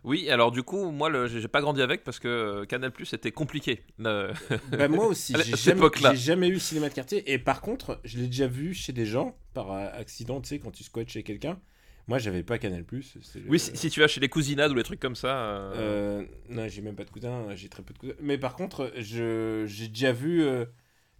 Oui, 0.03 0.29
alors 0.29 0.51
du 0.51 0.63
coup, 0.63 0.91
moi, 0.91 1.09
le- 1.09 1.27
j'ai 1.27 1.47
pas 1.47 1.61
grandi 1.61 1.81
avec 1.81 2.03
parce 2.03 2.19
que 2.19 2.27
euh, 2.27 2.65
Canal 2.65 2.91
Plus 2.91 3.13
était 3.13 3.31
compliqué. 3.31 3.83
Euh, 4.05 4.33
Bah, 4.71 4.87
moi 4.87 5.05
aussi, 5.07 5.33
j'ai 5.45 5.55
jamais, 5.55 6.15
jamais 6.15 6.47
eu 6.49 6.59
Cinéma 6.59 6.89
de 6.89 6.93
quartier. 6.93 7.31
Et 7.31 7.39
par 7.39 7.61
contre, 7.61 7.99
je 8.03 8.17
l'ai 8.17 8.27
déjà 8.27 8.47
vu 8.47 8.73
chez 8.73 8.93
des 8.93 9.05
gens 9.05 9.37
par 9.53 9.71
accident, 9.71 10.41
tu 10.41 10.49
sais, 10.49 10.59
quand 10.59 10.71
tu 10.71 10.83
squattes 10.83 11.09
chez 11.09 11.23
quelqu'un. 11.23 11.59
Moi, 12.07 12.19
j'avais 12.19 12.43
pas 12.43 12.57
Canal+. 12.57 12.85
le- 12.89 13.49
Oui, 13.49 13.59
si, 13.59 13.75
si 13.75 13.89
tu 13.89 13.99
vas 13.99 14.07
chez 14.07 14.19
les 14.19 14.29
cousinades 14.29 14.71
ou 14.71 14.75
les 14.75 14.83
trucs 14.83 14.99
comme 14.99 15.15
ça. 15.15 15.27
euh, 15.37 15.73
Euh, 16.21 16.25
non, 16.49 16.67
j'ai 16.69 16.81
même 16.81 16.95
pas 16.95 17.03
de 17.03 17.09
cousins, 17.09 17.53
j'ai 17.55 17.69
très 17.69 17.83
peu 17.83 17.93
de 17.93 17.99
cousins. 17.99 18.13
Mais 18.21 18.37
par 18.37 18.55
contre, 18.55 18.91
je 18.97 19.65
j'ai 19.67 19.87
déjà 19.89 20.11
vu, 20.13 20.43
euh, 20.43 20.65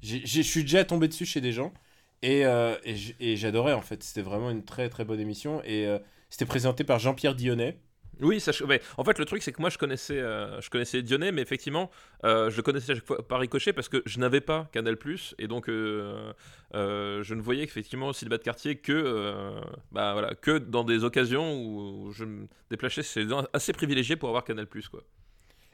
je 0.01 0.41
suis 0.41 0.61
déjà 0.61 0.85
tombé 0.85 1.07
dessus 1.07 1.25
chez 1.25 1.41
des 1.41 1.51
gens 1.51 1.73
et, 2.21 2.45
euh, 2.45 2.75
et 3.19 3.35
j'adorais 3.35 3.73
en 3.73 3.81
fait. 3.81 4.03
C'était 4.03 4.21
vraiment 4.21 4.49
une 4.49 4.63
très 4.63 4.89
très 4.89 5.03
bonne 5.05 5.19
émission 5.19 5.61
et 5.63 5.85
euh, 5.87 5.99
c'était 6.29 6.45
présenté 6.45 6.83
par 6.83 6.99
Jean-Pierre 6.99 7.35
Dionnet. 7.35 7.77
Oui, 8.21 8.39
ça, 8.39 8.51
je- 8.51 8.63
mais 8.63 8.81
en 8.97 9.03
fait, 9.03 9.19
le 9.19 9.25
truc, 9.25 9.43
c'est 9.43 9.51
que 9.51 9.61
moi, 9.61 9.69
je 9.69 9.77
connaissais, 9.77 10.17
euh, 10.19 10.59
je 10.61 10.69
connaissais 10.69 11.01
Dionnet, 11.03 11.31
mais 11.31 11.41
effectivement, 11.41 11.91
euh, 12.23 12.49
je 12.49 12.57
le 12.57 12.63
connaissais 12.63 12.91
à 12.93 12.95
chaque 12.95 13.05
fois 13.05 13.27
par 13.27 13.39
ricochet 13.39 13.73
parce 13.73 13.89
que 13.89 14.01
je 14.05 14.19
n'avais 14.19 14.41
pas 14.41 14.69
Canal+, 14.71 14.97
et 15.39 15.47
donc 15.47 15.69
euh, 15.69 16.33
euh, 16.73 17.21
je 17.23 17.33
ne 17.35 17.41
voyais 17.41 17.63
effectivement 17.63 18.11
Cinéma 18.13 18.37
de 18.37 18.43
quartier 18.43 18.77
que, 18.77 19.61
bah, 19.91 20.13
voilà, 20.13 20.33
que 20.35 20.57
dans 20.57 20.83
des 20.83 21.03
occasions 21.03 21.61
où 21.61 22.11
je 22.11 22.25
me 22.25 22.47
déplaçais. 22.71 23.03
C'est 23.03 23.25
assez 23.53 23.73
privilégié 23.73 24.15
pour 24.15 24.29
avoir 24.29 24.43
Canal+, 24.43 24.67
quoi. 24.67 25.03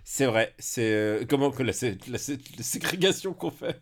C'est 0.06 0.26
vrai, 0.26 0.54
c'est 0.60 0.94
euh, 0.94 1.24
comment 1.30 1.50
que 1.50 1.64
la, 1.64 1.72
sé- 1.72 1.98
la 2.10 2.18
sé- 2.18 2.38
la 2.58 2.64
ségrégation 2.64 3.34
qu'on 3.34 3.52
fait. 3.52 3.80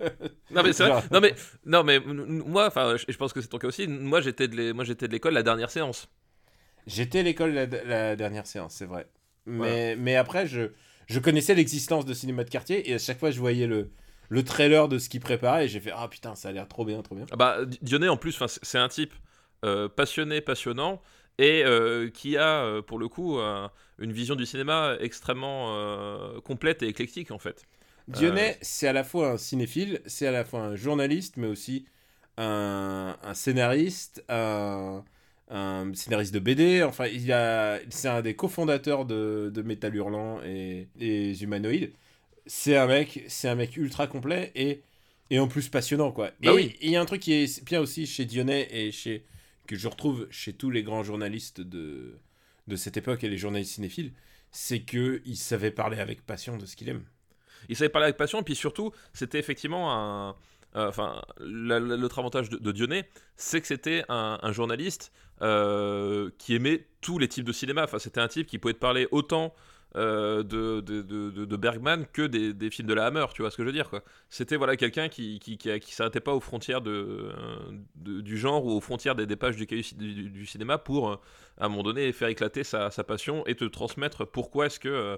Non 0.51 0.61
mais 0.61 0.71
c'est 0.71 0.87
vrai. 0.87 1.01
Non 1.11 1.19
mais 1.19 1.33
non 1.65 1.83
mais 1.83 1.99
moi, 1.99 2.67
enfin, 2.67 2.95
je 2.95 3.05
je 3.09 3.17
pense 3.17 3.33
que 3.33 3.41
c'est 3.41 3.47
ton 3.47 3.57
cas 3.57 3.67
aussi. 3.67 3.87
Moi, 3.87 4.21
j'étais 4.21 4.47
de 4.47 4.55
l'é- 4.55 4.73
moi, 4.73 4.83
j'étais 4.83 5.07
de 5.07 5.13
l'école 5.13 5.33
la 5.33 5.41
dernière 5.41 5.71
séance. 5.71 6.07
J'étais 6.87 7.19
à 7.19 7.23
l'école 7.23 7.51
la, 7.53 7.65
la 7.65 8.15
dernière 8.15 8.47
séance, 8.47 8.75
c'est 8.75 8.85
vrai. 8.85 9.07
Mais, 9.45 9.95
mais 9.97 10.15
après, 10.15 10.47
je, 10.47 10.71
je 11.07 11.19
connaissais 11.19 11.53
l'existence 11.55 12.05
de 12.05 12.13
cinéma 12.13 12.43
de 12.43 12.49
quartier 12.49 12.89
et 12.89 12.93
à 12.95 12.99
chaque 12.99 13.19
fois, 13.19 13.31
je 13.31 13.39
voyais 13.39 13.67
le, 13.67 13.91
le 14.29 14.43
trailer 14.43 14.87
de 14.87 14.97
ce 14.97 15.09
qu'il 15.09 15.19
préparait 15.21 15.65
et 15.65 15.67
j'ai 15.67 15.79
fait 15.79 15.91
Ah 15.95 16.07
putain, 16.07 16.35
ça 16.35 16.49
a 16.49 16.51
l'air 16.51 16.67
trop 16.67 16.85
bien, 16.85 17.01
trop 17.01 17.15
bien. 17.15 17.25
Ah 17.31 17.35
Bah, 17.35 17.65
Di- 17.65 17.79
Dionnet, 17.81 18.07
en 18.09 18.17
plus, 18.17 18.37
c'est 18.63 18.77
un 18.77 18.89
type 18.89 19.13
euh, 19.65 19.87
passionné, 19.89 20.41
passionnant, 20.41 21.01
et 21.37 21.63
euh, 21.63 22.09
qui 22.09 22.37
a, 22.37 22.63
euh, 22.63 22.81
pour 22.81 22.99
le 22.99 23.07
coup, 23.07 23.37
un- 23.39 23.71
une 23.99 24.11
vision 24.11 24.35
du 24.35 24.45
cinéma 24.45 24.97
extrêmement 24.99 25.75
euh, 25.75 26.39
complète 26.41 26.83
et 26.83 26.87
éclectique, 26.87 27.31
en 27.31 27.39
fait. 27.39 27.65
Dionnet, 28.07 28.57
c'est 28.61 28.87
à 28.87 28.93
la 28.93 29.03
fois 29.03 29.31
un 29.31 29.37
cinéphile, 29.37 30.01
c'est 30.05 30.27
à 30.27 30.31
la 30.31 30.43
fois 30.43 30.61
un 30.61 30.75
journaliste, 30.75 31.37
mais 31.37 31.47
aussi 31.47 31.85
un, 32.37 33.17
un 33.21 33.33
scénariste, 33.33 34.23
un, 34.29 35.03
un 35.51 35.93
scénariste 35.93 36.33
de 36.33 36.39
BD. 36.39 36.81
Enfin, 36.83 37.07
il 37.07 37.31
a, 37.31 37.79
c'est 37.89 38.07
un 38.07 38.21
des 38.21 38.35
cofondateurs 38.35 39.05
de, 39.05 39.51
de 39.53 39.61
Métal 39.61 39.95
Hurlant 39.95 40.41
et, 40.43 40.87
et 40.99 41.37
Humanoïdes. 41.39 41.93
C'est 42.47 42.77
un 42.77 42.87
mec, 42.87 43.23
c'est 43.27 43.49
un 43.49 43.55
mec 43.55 43.77
ultra 43.77 44.07
complet 44.07 44.51
et, 44.55 44.81
et 45.29 45.39
en 45.39 45.47
plus 45.47 45.69
passionnant, 45.69 46.11
quoi. 46.11 46.31
Bah 46.41 46.51
et 46.51 46.55
oui. 46.55 46.75
il 46.81 46.89
y 46.89 46.95
a 46.95 47.01
un 47.01 47.05
truc 47.05 47.21
qui 47.21 47.33
est 47.33 47.63
bien 47.63 47.79
aussi 47.79 48.07
chez 48.07 48.25
Dionnet 48.25 48.67
et 48.71 48.91
chez, 48.91 49.25
que 49.67 49.75
je 49.75 49.87
retrouve 49.87 50.27
chez 50.31 50.53
tous 50.53 50.71
les 50.71 50.83
grands 50.83 51.03
journalistes 51.03 51.61
de, 51.61 52.19
de 52.67 52.75
cette 52.75 52.97
époque 52.97 53.23
et 53.23 53.29
les 53.29 53.37
journalistes 53.37 53.75
cinéphiles, 53.75 54.13
c'est 54.51 54.81
qu'il 54.81 55.37
savait 55.37 55.71
parler 55.71 55.99
avec 55.99 56.25
passion 56.25 56.57
de 56.57 56.65
ce 56.65 56.75
qu'il 56.75 56.89
aime. 56.89 57.05
Il 57.69 57.75
savait 57.75 57.89
parler 57.89 58.05
avec 58.05 58.17
passion, 58.17 58.41
et 58.41 58.43
puis 58.43 58.55
surtout, 58.55 58.91
c'était 59.13 59.39
effectivement 59.39 59.93
un. 59.93 60.35
Euh, 60.75 60.87
Enfin, 60.87 61.21
la- 61.39 61.79
la- 61.79 61.97
l'autre 61.97 62.19
avantage 62.19 62.49
de, 62.49 62.57
de 62.57 62.71
Dionnet, 62.71 63.09
c'est 63.35 63.61
que 63.61 63.67
c'était 63.67 64.03
un, 64.09 64.51
journaliste 64.51 65.11
euh, 65.41 66.29
qui 66.37 66.55
aimait 66.55 66.87
tous 67.01 67.19
les 67.19 67.27
types 67.27 67.45
de 67.45 67.51
cinéma. 67.51 67.83
Enfin, 67.83 67.99
c'était 67.99 68.21
un 68.21 68.27
type 68.27 68.47
qui 68.47 68.57
pouvait 68.57 68.73
te 68.73 68.79
parler 68.79 69.07
autant 69.11 69.53
euh, 69.97 70.43
de, 70.43 71.55
Bergman 71.57 72.05
que 72.13 72.21
des, 72.21 72.69
films 72.69 72.87
de 72.87 72.93
la 72.93 73.07
Hammer, 73.07 73.25
tu 73.33 73.41
vois 73.41 73.51
ce 73.51 73.57
que 73.57 73.63
je 73.63 73.67
veux 73.67 73.73
dire. 73.73 73.89
C'était 74.29 74.55
voilà, 74.55 74.77
quelqu'un 74.77 75.09
qui, 75.09 75.39
qui, 75.39 75.57
s'arrêtait 75.93 76.21
pas 76.21 76.33
aux 76.33 76.39
frontières 76.39 76.81
de, 76.81 77.33
du 77.95 78.37
genre 78.37 78.65
ou 78.65 78.71
aux 78.71 78.81
frontières 78.81 79.15
des, 79.15 79.35
pages 79.35 79.57
du 79.57 80.45
cinéma 80.45 80.77
pour, 80.77 81.11
à 81.11 81.65
un 81.65 81.69
moment 81.69 81.83
donné, 81.83 82.11
faire 82.13 82.29
éclater 82.29 82.63
sa, 82.63 82.89
passion 83.03 83.45
et 83.47 83.55
te 83.55 83.65
transmettre 83.65 84.25
pourquoi 84.25 84.67
est-ce 84.67 84.79
que. 84.79 85.17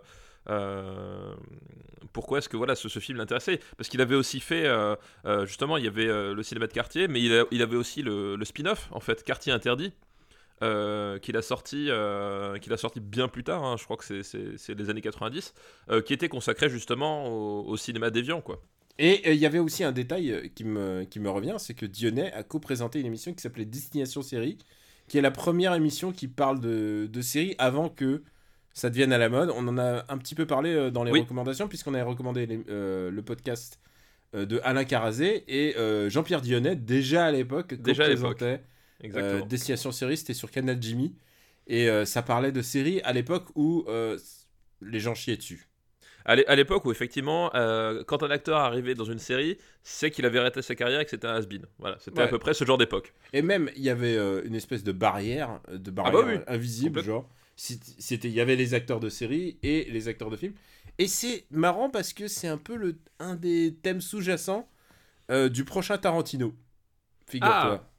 Pourquoi 2.14 2.38
est-ce 2.38 2.48
que 2.48 2.56
voilà 2.58 2.76
ce, 2.76 2.88
film 3.00 3.18
l'intéressait? 3.18 3.60
Parce 3.78 3.90
qu'il 3.90 4.00
avait 4.00 4.16
aussi 4.16 4.40
fait 4.40 4.66
euh, 4.66 4.96
euh, 5.26 5.46
justement 5.46 5.78
il 5.78 5.84
y 5.84 5.88
avait 5.88 6.08
euh, 6.08 6.34
le 6.34 6.44
cinéma 6.44 6.68
de 6.68 6.74
quartier, 6.74 7.08
mais 7.08 7.22
il, 7.22 7.62
avait 7.62 7.76
aussi 7.76 8.02
le, 8.02 8.38
spin-off 8.44 8.88
en 8.92 9.00
fait 9.00 9.24
Quartier 9.24 9.52
interdit. 9.52 9.94
euh, 10.62 11.18
qu'il 11.20 11.36
a 11.36 11.42
sorti 11.42 11.88
euh, 11.90 12.58
qu'il 12.60 12.72
a 12.72 12.78
sorti 12.78 13.00
bien 13.00 13.28
plus 13.28 13.44
tard 13.44 13.64
hein, 13.64 13.76
je 13.78 13.84
crois 13.86 13.98
que 13.98 14.22
c'est- 14.22 14.74
les 14.76 14.90
années 14.90 15.02
90 15.02 15.54
euh, 15.90 16.02
qui 16.02 16.14
était 16.14 16.30
consacré 16.30 16.70
justement 16.70 17.28
au, 17.66 17.76
cinéma 17.76 18.12
déviant 18.12 18.40
quoi 18.42 18.62
Et 19.00 19.22
euh, 19.28 19.34
il 19.34 19.40
y 19.40 19.46
avait 19.46 19.60
aussi 19.60 19.84
un 19.84 19.92
détail 19.92 20.32
euh, 20.32 20.48
qui 20.54 20.64
me, 20.64 21.04
qui 21.06 21.20
me 21.20 21.30
revient, 21.30 21.56
c'est 21.58 21.74
que 21.74 21.86
Dionnet 21.88 22.32
a 22.34 22.44
co-présenté 22.44 23.00
une 23.00 23.08
émission 23.08 23.34
qui 23.34 23.42
s'appelait 23.42 23.66
Destination 23.66 24.22
Série, 24.22 24.58
qui 25.08 25.18
est 25.18 25.22
la 25.22 25.32
première 25.32 25.74
émission 25.74 26.12
qui 26.12 26.28
parle 26.28 26.60
de, 26.62 27.10
de 27.12 27.22
séries 27.22 27.56
avant 27.58 27.90
que 27.90 28.24
ça 28.74 28.90
devienne 28.90 29.14
à 29.14 29.18
la 29.18 29.30
mode. 29.30 29.52
On 29.56 29.68
en 29.68 29.78
a 29.78 30.04
un 30.10 30.18
petit 30.18 30.36
peu 30.36 30.46
parlé 30.46 30.74
euh, 30.74 30.90
dans 30.92 31.04
les 31.04 31.12
Oui. 31.12 31.22
recommandations, 31.22 31.68
puisqu'on 31.68 31.94
avait 31.94 32.04
recommandé 32.04 32.46
les- 32.46 32.64
euh, 32.70 33.10
le 33.12 33.22
podcast 33.22 33.80
euh, 34.36 34.46
de 34.46 34.60
Alain 34.64 34.84
Carazé 34.84 35.44
et 35.48 35.76
euh, 35.78 36.10
Jean-Pierre 36.10 36.42
Dionnet, 36.42 36.76
déjà 36.76 37.26
à 37.26 37.32
l'époque, 37.32 37.74
Déjà 37.76 38.06
à 38.06 38.08
l'époque. 38.08 38.40
co-présentait 38.40 38.64
exactement 39.02 39.46
Destination 39.46 39.92
Série, 39.92 40.18
c'était 40.18 40.34
sur 40.34 40.50
Canal 40.52 40.78
Jimmy. 40.82 41.16
Et 41.68 41.88
ça 42.06 42.22
parlait 42.24 42.52
de 42.52 42.62
séries 42.62 43.00
à 43.06 43.14
l'époque 43.14 43.46
où 43.56 43.86
les 44.82 45.00
gens 45.00 45.16
chiaient 45.16 45.38
dessus. 45.38 45.68
À 46.26 46.36
l'é- 46.36 46.46
à 46.48 46.56
l'époque 46.56 46.84
où 46.86 46.92
effectivement, 46.92 47.52
euh, 47.56 48.04
quand 48.06 48.22
un 48.24 48.30
acteur 48.32 48.58
arrivait 48.58 48.96
dans 48.96 49.04
une 49.06 49.20
série, 49.20 49.58
c'est 49.84 50.10
qu'il 50.12 50.26
avait 50.26 50.40
arrêté 50.40 50.62
sa 50.62 50.74
carrière 50.76 51.00
et 51.02 51.04
que 51.06 51.12
c'était 51.12 51.28
un 51.28 51.36
has-been. 51.36 51.66
Voilà, 51.80 51.98
c'était 52.00 52.22
à 52.22 52.28
peu 52.28 52.40
près 52.40 52.54
ce 52.54 52.64
genre 52.66 52.78
d'époque. 52.78 53.14
Et 53.34 53.42
même, 53.42 53.70
il 53.76 53.82
y 53.84 53.90
avait 53.90 54.16
euh, 54.18 54.42
une 54.46 54.56
espèce 54.56 54.84
de 54.86 54.92
barrière, 54.94 55.60
de 55.72 55.92
barrière 55.92 56.14
bah 56.14 56.24
oui. 56.28 56.34
euh, 56.36 56.44
invisible, 56.48 57.02
genre. 57.04 57.30
C'était, 57.56 58.30
il 58.30 58.34
y 58.34 58.42
avait 58.42 58.56
les 58.56 58.74
acteurs 58.74 59.00
de 59.00 59.10
série 59.10 59.58
et 59.64 59.86
les 59.92 60.08
acteurs 60.08 60.30
de 60.30 60.38
film. 60.38 60.54
Et 60.98 61.08
c'est 61.08 61.46
marrant 61.52 61.90
parce 61.90 62.14
que 62.14 62.28
c'est 62.28 62.48
un 62.48 62.58
peu 62.58 62.76
le, 62.76 63.00
un 63.20 63.36
des 63.36 63.76
thèmes 63.82 64.02
sous-jacents 64.02 64.70
euh, 65.32 65.50
du 65.50 65.64
prochain 65.64 65.98
Tarantino. 65.98 66.54
Figure-toi. 67.28 67.90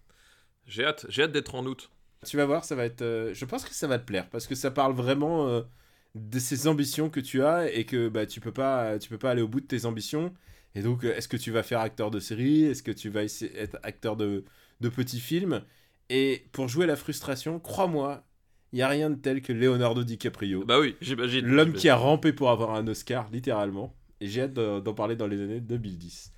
J'ai 0.66 0.84
hâte, 0.84 1.06
j'ai 1.08 1.22
hâte 1.22 1.32
d'être 1.32 1.54
en 1.54 1.66
août. 1.66 1.90
Tu 2.24 2.36
vas 2.36 2.46
voir, 2.46 2.64
ça 2.64 2.74
va 2.74 2.84
être. 2.84 3.02
euh, 3.02 3.34
je 3.34 3.44
pense 3.44 3.64
que 3.64 3.74
ça 3.74 3.86
va 3.86 3.98
te 3.98 4.04
plaire 4.04 4.28
parce 4.30 4.46
que 4.46 4.54
ça 4.54 4.70
parle 4.70 4.94
vraiment 4.94 5.48
euh, 5.48 5.62
de 6.14 6.38
ces 6.38 6.66
ambitions 6.68 7.10
que 7.10 7.20
tu 7.20 7.42
as 7.42 7.70
et 7.70 7.84
que 7.84 8.08
bah 8.08 8.26
tu 8.26 8.40
peux 8.40 8.52
pas, 8.52 8.98
tu 8.98 9.08
peux 9.08 9.18
pas 9.18 9.30
aller 9.30 9.42
au 9.42 9.48
bout 9.48 9.60
de 9.60 9.66
tes 9.66 9.84
ambitions. 9.84 10.32
Et 10.74 10.82
donc, 10.82 11.04
est-ce 11.04 11.28
que 11.28 11.36
tu 11.36 11.50
vas 11.52 11.62
faire 11.62 11.80
acteur 11.80 12.10
de 12.10 12.18
série? 12.18 12.64
Est-ce 12.64 12.82
que 12.82 12.90
tu 12.90 13.08
vas 13.08 13.22
essayer 13.22 13.56
être 13.56 13.78
acteur 13.82 14.16
de, 14.16 14.44
de 14.80 14.88
petits 14.88 15.20
films? 15.20 15.62
Et 16.08 16.46
pour 16.52 16.68
jouer 16.68 16.86
la 16.86 16.96
frustration, 16.96 17.60
crois-moi, 17.60 18.24
il 18.74 18.78
y 18.78 18.82
a 18.82 18.88
rien 18.88 19.08
de 19.08 19.14
tel 19.14 19.40
que 19.40 19.52
Leonardo 19.52 20.02
DiCaprio, 20.04 20.64
Bah 20.64 20.80
oui, 20.80 20.96
j'imagine. 21.00 21.46
l'homme 21.46 21.72
qui 21.72 21.88
a 21.88 21.94
rampé 21.96 22.32
pour 22.32 22.50
avoir 22.50 22.74
un 22.74 22.86
Oscar, 22.88 23.28
littéralement. 23.32 23.94
Et 24.20 24.26
j'ai 24.26 24.42
hâte 24.42 24.52
de- 24.52 24.80
d'en 24.80 24.94
parler 24.94 25.14
dans 25.16 25.26
les 25.28 25.40
années 25.40 25.60
2010. 25.60 26.32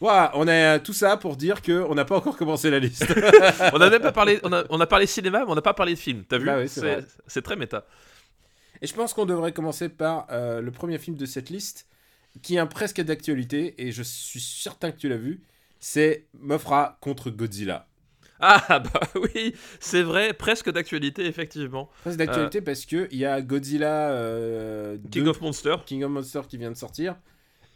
Voilà, 0.00 0.30
on 0.34 0.46
a 0.46 0.78
tout 0.78 0.92
ça 0.92 1.16
pour 1.16 1.36
dire 1.36 1.60
que 1.62 1.84
on 1.88 1.94
n'a 1.94 2.04
pas 2.04 2.16
encore 2.18 2.36
commencé 2.36 2.70
la 2.70 2.78
liste. 2.78 3.06
on 3.72 3.80
a 3.80 3.90
même 3.90 4.02
pas 4.02 4.12
parlé, 4.12 4.38
on 4.44 4.52
a, 4.52 4.64
on 4.70 4.78
a 4.80 4.86
parlé 4.86 5.06
cinéma, 5.06 5.44
mais 5.46 5.50
on 5.50 5.54
n'a 5.56 5.62
pas 5.62 5.74
parlé 5.74 5.94
de 5.94 5.98
film. 5.98 6.24
T'as 6.28 6.38
vu 6.38 6.44
Bah 6.46 6.58
oui, 6.60 6.68
c'est 7.26 7.42
très 7.42 7.56
méta. 7.56 7.84
Et 8.82 8.86
je 8.86 8.94
pense 8.94 9.12
qu'on 9.14 9.26
devrait 9.26 9.52
commencer 9.52 9.88
par 9.88 10.26
euh, 10.30 10.60
le 10.60 10.70
premier 10.70 10.98
film 10.98 11.16
de 11.16 11.26
cette 11.26 11.50
liste, 11.50 11.88
qui 12.42 12.54
est 12.56 12.58
un 12.60 12.66
presque 12.66 13.00
d'actualité, 13.00 13.74
et 13.78 13.90
je 13.90 14.02
suis 14.04 14.40
certain 14.40 14.92
que 14.92 14.98
tu 14.98 15.08
l'as 15.08 15.16
vu. 15.16 15.40
C'est 15.80 16.26
Mofra 16.38 16.98
contre 17.00 17.30
Godzilla. 17.30 17.87
Ah 18.40 18.64
bah 18.92 19.00
oui, 19.14 19.54
c'est 19.80 20.02
vrai, 20.02 20.32
presque 20.32 20.70
d'actualité 20.70 21.26
effectivement. 21.26 21.90
Presque 22.02 22.18
d'actualité 22.18 22.60
parce 22.60 22.86
que 22.86 23.08
il 23.10 23.18
y 23.18 23.24
a 23.24 23.40
Godzilla 23.40 24.10
euh, 24.10 24.96
King 25.10 25.24
2, 25.24 25.30
of 25.30 25.40
Monsters. 25.40 25.84
King 25.84 26.04
of 26.04 26.10
Monsters 26.10 26.46
qui 26.46 26.56
vient 26.56 26.70
de 26.70 26.76
sortir, 26.76 27.16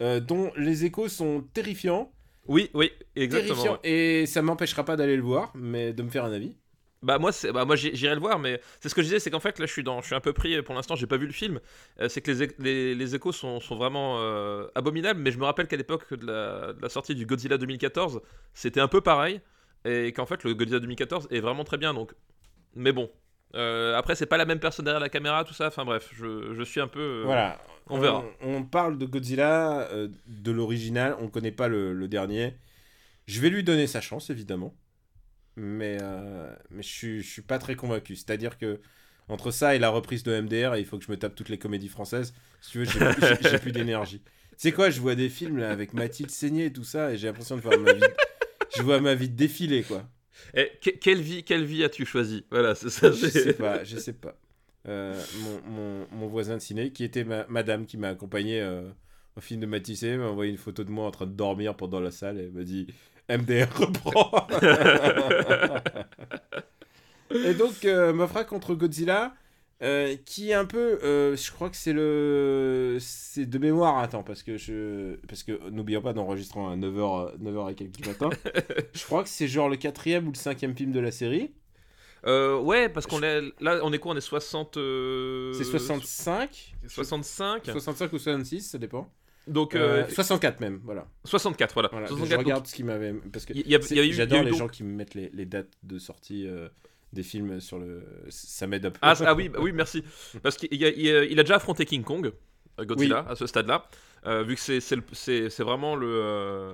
euh, 0.01 0.21
dont 0.21 0.53
les 0.57 0.85
échos 0.85 1.09
sont 1.09 1.45
terrifiants. 1.53 2.13
Oui, 2.47 2.71
oui, 2.75 2.91
exactement. 3.17 3.55
terrifiants 3.55 3.81
ouais. 3.85 3.91
et 4.23 4.27
ça 4.27 4.43
m'empêchera 4.43 4.85
pas 4.85 4.97
d'aller 4.97 5.17
le 5.17 5.23
voir, 5.23 5.53
mais 5.55 5.93
de 5.93 6.03
me 6.03 6.11
faire 6.11 6.25
un 6.25 6.33
avis. 6.33 6.55
Bah 7.03 7.19
moi, 7.19 7.33
bah 7.53 7.65
moi 7.65 7.75
j'irai 7.75 8.15
le 8.15 8.21
voir, 8.21 8.39
mais 8.39 8.61
c'est 8.81 8.89
ce 8.89 8.95
que 8.95 9.03
je 9.03 9.07
disais, 9.07 9.19
c'est 9.19 9.31
qu'en 9.31 9.41
fait 9.41 9.59
là 9.59 9.67
je 9.67 9.73
suis 9.73 9.83
dans, 9.83 10.01
je 10.01 10.07
suis 10.07 10.15
un 10.15 10.21
peu 10.21 10.33
pris. 10.33 10.63
Pour 10.63 10.75
l'instant, 10.77 10.95
j'ai 10.95 11.09
pas 11.09 11.17
vu 11.17 11.27
le 11.27 11.33
film. 11.33 11.59
Euh, 12.01 12.09
c'est 12.09 12.21
que 12.21 12.31
les, 12.31 12.49
les, 12.61 12.95
les 12.95 13.15
échos 13.17 13.33
sont, 13.33 13.59
sont 13.59 13.75
vraiment 13.75 14.21
euh, 14.21 14.69
abominables, 14.77 15.19
mais 15.21 15.33
je 15.33 15.39
me 15.39 15.45
rappelle 15.45 15.67
qu'à 15.67 15.77
l'époque 15.77 16.15
de 16.15 16.25
la, 16.25 16.73
de 16.73 16.81
la 16.81 16.89
sortie 16.89 17.17
du 17.17 17.27
Godzilla 17.27 17.59
2014, 17.59 18.21
c'était 18.55 18.79
un 18.81 18.87
peu 18.87 19.01
pareil, 19.01 19.41
et 19.85 20.13
qu'en 20.13 20.27
fait 20.27 20.45
le 20.45 20.55
Godzilla 20.55 20.81
2014 20.81 21.29
est 21.31 21.41
vraiment 21.41 21.65
très 21.65 21.79
bien. 21.79 21.95
Donc, 21.95 22.13
mais 22.75 22.93
bon. 22.93 23.11
Euh, 23.55 23.95
après, 23.97 24.15
c'est 24.15 24.25
pas 24.25 24.39
la 24.39 24.47
même 24.47 24.61
personne 24.61 24.87
derrière 24.87 25.01
la 25.01 25.11
caméra, 25.11 25.45
tout 25.45 25.53
ça. 25.53 25.67
Enfin 25.67 25.85
bref, 25.85 26.09
je, 26.15 26.55
je 26.55 26.63
suis 26.63 26.81
un 26.81 26.89
peu. 26.89 27.01
euh, 27.01 27.23
Voilà. 27.27 27.61
on 27.89 27.99
verra. 27.99 28.25
On, 28.41 28.63
parle 28.65 28.97
de 28.97 29.05
Godzilla, 29.05 29.89
euh, 29.93 30.09
de 30.27 30.51
l'original, 30.53 31.17
on 31.21 31.29
connaît 31.29 31.53
pas 31.53 31.69
le, 31.69 31.93
le 31.93 32.09
dernier. 32.09 32.55
Je 33.27 33.41
vais 33.43 33.51
lui 33.51 33.63
donner 33.63 33.87
sa 33.87 34.01
chance, 34.01 34.31
évidemment. 34.31 34.75
Mais, 35.57 35.99
mais 36.71 36.83
je, 36.83 36.89
suis, 36.89 37.23
je 37.23 37.31
suis 37.31 37.43
pas 37.43 37.59
très 37.59 37.75
convaincu. 37.77 38.17
C'est-à-dire 38.17 38.57
que 38.57 38.81
entre 39.29 39.51
ça 39.51 39.75
et 39.75 39.79
la 39.79 39.91
reprise 39.91 40.23
de 40.23 40.41
MDR, 40.41 40.77
il 40.77 40.87
faut 40.87 40.99
que 40.99 41.05
je 41.05 41.11
me 41.11 41.17
tape 41.19 41.35
toutes 41.35 41.49
les 41.51 41.59
comédies 41.59 41.89
françaises. 41.89 42.35
Si 42.63 42.73
tu 42.73 42.79
veux, 42.79 42.85
j'ai 42.87 43.59
plus- 43.59 43.73
d'énergie. 43.73 44.23
Tu 44.53 44.57
sais 44.69 44.73
quoi, 44.73 44.91
je 44.91 45.01
vois 45.01 45.15
des 45.15 45.29
films 45.29 45.59
là, 45.59 45.71
avec 45.71 45.93
Mathilde 45.93 46.31
Seigné 46.31 46.67
et 46.67 46.73
tout 46.73 46.85
ça, 46.85 47.13
et 47.13 47.19
j'ai 47.19 47.27
l'impression 47.27 47.57
de 47.57 47.61
voir 47.61 47.79
ma 47.79 47.93
vie. 47.93 48.01
Je 48.77 48.83
vois 48.83 49.01
ma 49.01 49.15
vie 49.15 49.29
défiler, 49.29 49.83
quoi. 49.83 50.05
Et 50.55 50.71
que- 50.83 50.91
quelle 50.91 51.21
vie, 51.21 51.45
quelle 51.45 51.65
vie 51.65 51.85
as-tu 51.85 52.05
choisi? 52.05 52.45
Voilà, 52.51 52.75
c'est 52.75 52.91
ça. 52.91 53.11
Je 53.11 53.27
sais 53.29 53.53
pas, 53.55 53.85
je 53.85 53.97
sais 53.97 54.13
pas. 54.15 54.35
Euh, 54.89 55.23
mon, 55.41 55.61
mon, 55.71 56.07
mon 56.11 56.27
voisin 56.27 56.57
de 56.57 56.63
ciné, 56.63 56.91
qui 56.91 57.05
était 57.05 57.25
ma, 57.25 57.47
madame 57.49 57.87
qui 57.87 57.97
m'a 57.97 58.09
accompagné 58.09 58.61
euh, 58.61 58.91
au 59.37 59.41
film 59.41 59.61
de 59.61 59.67
Matissé, 59.67 60.17
m'a 60.17 60.27
envoyé 60.27 60.51
une 60.51 60.59
photo 60.59 60.83
de 60.85 60.91
moi 60.91 61.07
en 61.07 61.11
train 61.11 61.27
de 61.27 61.33
dormir 61.33 61.77
pendant 61.77 62.01
la 62.01 62.11
salle 62.11 62.41
et 62.41 62.51
m'a 62.51 62.65
dit 62.65 62.89
MDR 63.29 63.69
reprend. 63.79 64.47
et 67.35 67.55
donc, 67.55 67.85
euh, 67.85 68.13
Mofra 68.13 68.45
contre 68.45 68.75
Godzilla, 68.75 69.35
euh, 69.83 70.17
qui 70.25 70.51
est 70.51 70.55
un 70.55 70.65
peu, 70.65 70.99
euh, 71.03 71.37
je 71.37 71.51
crois 71.51 71.69
que 71.71 71.77
c'est 71.77 71.93
le, 71.93 72.99
c'est 73.01 73.47
de 73.47 73.59
mémoire, 73.59 73.99
attends, 73.99 74.23
parce 74.23 74.43
que 74.43 74.57
je, 74.57 75.17
parce 75.27 75.43
que 75.43 75.69
n'oublions 75.71 76.03
pas 76.03 76.13
d'enregistrant 76.13 76.71
à 76.71 76.77
9h, 76.77 77.39
9h 77.39 77.71
et 77.73 77.75
quelques 77.75 77.97
du 78.01 78.09
matin, 78.09 78.31
je 78.95 79.05
crois 79.05 79.23
que 79.23 79.29
c'est 79.29 79.49
genre 79.49 79.69
le 79.69 79.77
quatrième 79.77 80.29
ou 80.29 80.33
le 80.33 80.37
cinquième 80.37 80.77
film 80.77 80.93
de 80.93 81.01
la 81.01 81.11
série. 81.11 81.53
Euh, 82.25 82.61
ouais, 82.61 82.89
parce 82.89 83.07
qu'on 83.07 83.21
est 83.25 83.41
là, 83.61 83.81
on 83.83 83.93
est 83.93 83.99
quoi 83.99 84.13
On 84.13 84.17
est 84.17 84.21
60. 84.21 84.77
euh, 84.77 85.53
C'est 85.55 85.65
65 85.65 86.75
65. 86.87 87.67
65 87.67 88.13
ou 88.13 88.19
66, 88.19 88.61
ça 88.61 88.79
dépend. 88.79 89.13
Donc 89.49 89.75
Euh, 89.75 90.05
euh, 90.05 90.09
64 90.09 90.61
même, 90.61 90.81
voilà. 90.85 91.09
64, 91.25 91.75
voilà. 91.75 91.89
voilà. 91.91 92.07
64, 92.07 92.31
je 92.31 92.37
donc, 92.37 92.45
regarde 92.45 92.67
ce 92.69 92.75
qui 92.77 92.85
m'avait... 92.85 93.13
Parce 93.33 93.45
que 93.45 93.55
j'adore 94.13 94.45
les 94.45 94.53
gens 94.53 94.69
qui 94.69 94.85
me 94.85 94.95
mettent 94.95 95.15
les, 95.15 95.31
les 95.35 95.47
dates 95.47 95.73
de 95.83 95.99
sortie 95.99 96.47
euh, 96.47 96.69
des 97.13 97.23
films 97.23 97.61
sur 97.61 97.79
le... 97.79 98.03
Ça 98.31 98.67
m'aide 98.67 98.87
un 98.87 98.91
peu. 98.91 98.99
Ah, 99.03 99.15
ah 99.25 99.35
oui, 99.35 99.49
bah 99.49 99.59
oui, 99.61 99.73
merci. 99.73 100.03
Parce 100.43 100.57
qu'il 100.57 100.85
a, 100.85 100.89
il 100.91 101.15
a- 101.15 101.25
il 101.25 101.39
a 101.41 101.43
déjà 101.43 101.57
affronté 101.57 101.85
King 101.85 102.03
Kong, 102.05 102.33
euh, 102.79 102.85
Godzilla, 102.85 103.25
à 103.29 103.37
ce 103.37 103.47
stade-là, 103.47 103.87
euh, 104.27 104.43
vu 104.45 104.55
que 104.55 104.61
c'est 104.61 104.81
c'est 104.81 104.97
le- 104.97 105.03
c'est 105.13 105.51
c'est 105.51 105.65
vraiment 105.65 105.97
le, 105.97 106.07
euh, 106.09 106.73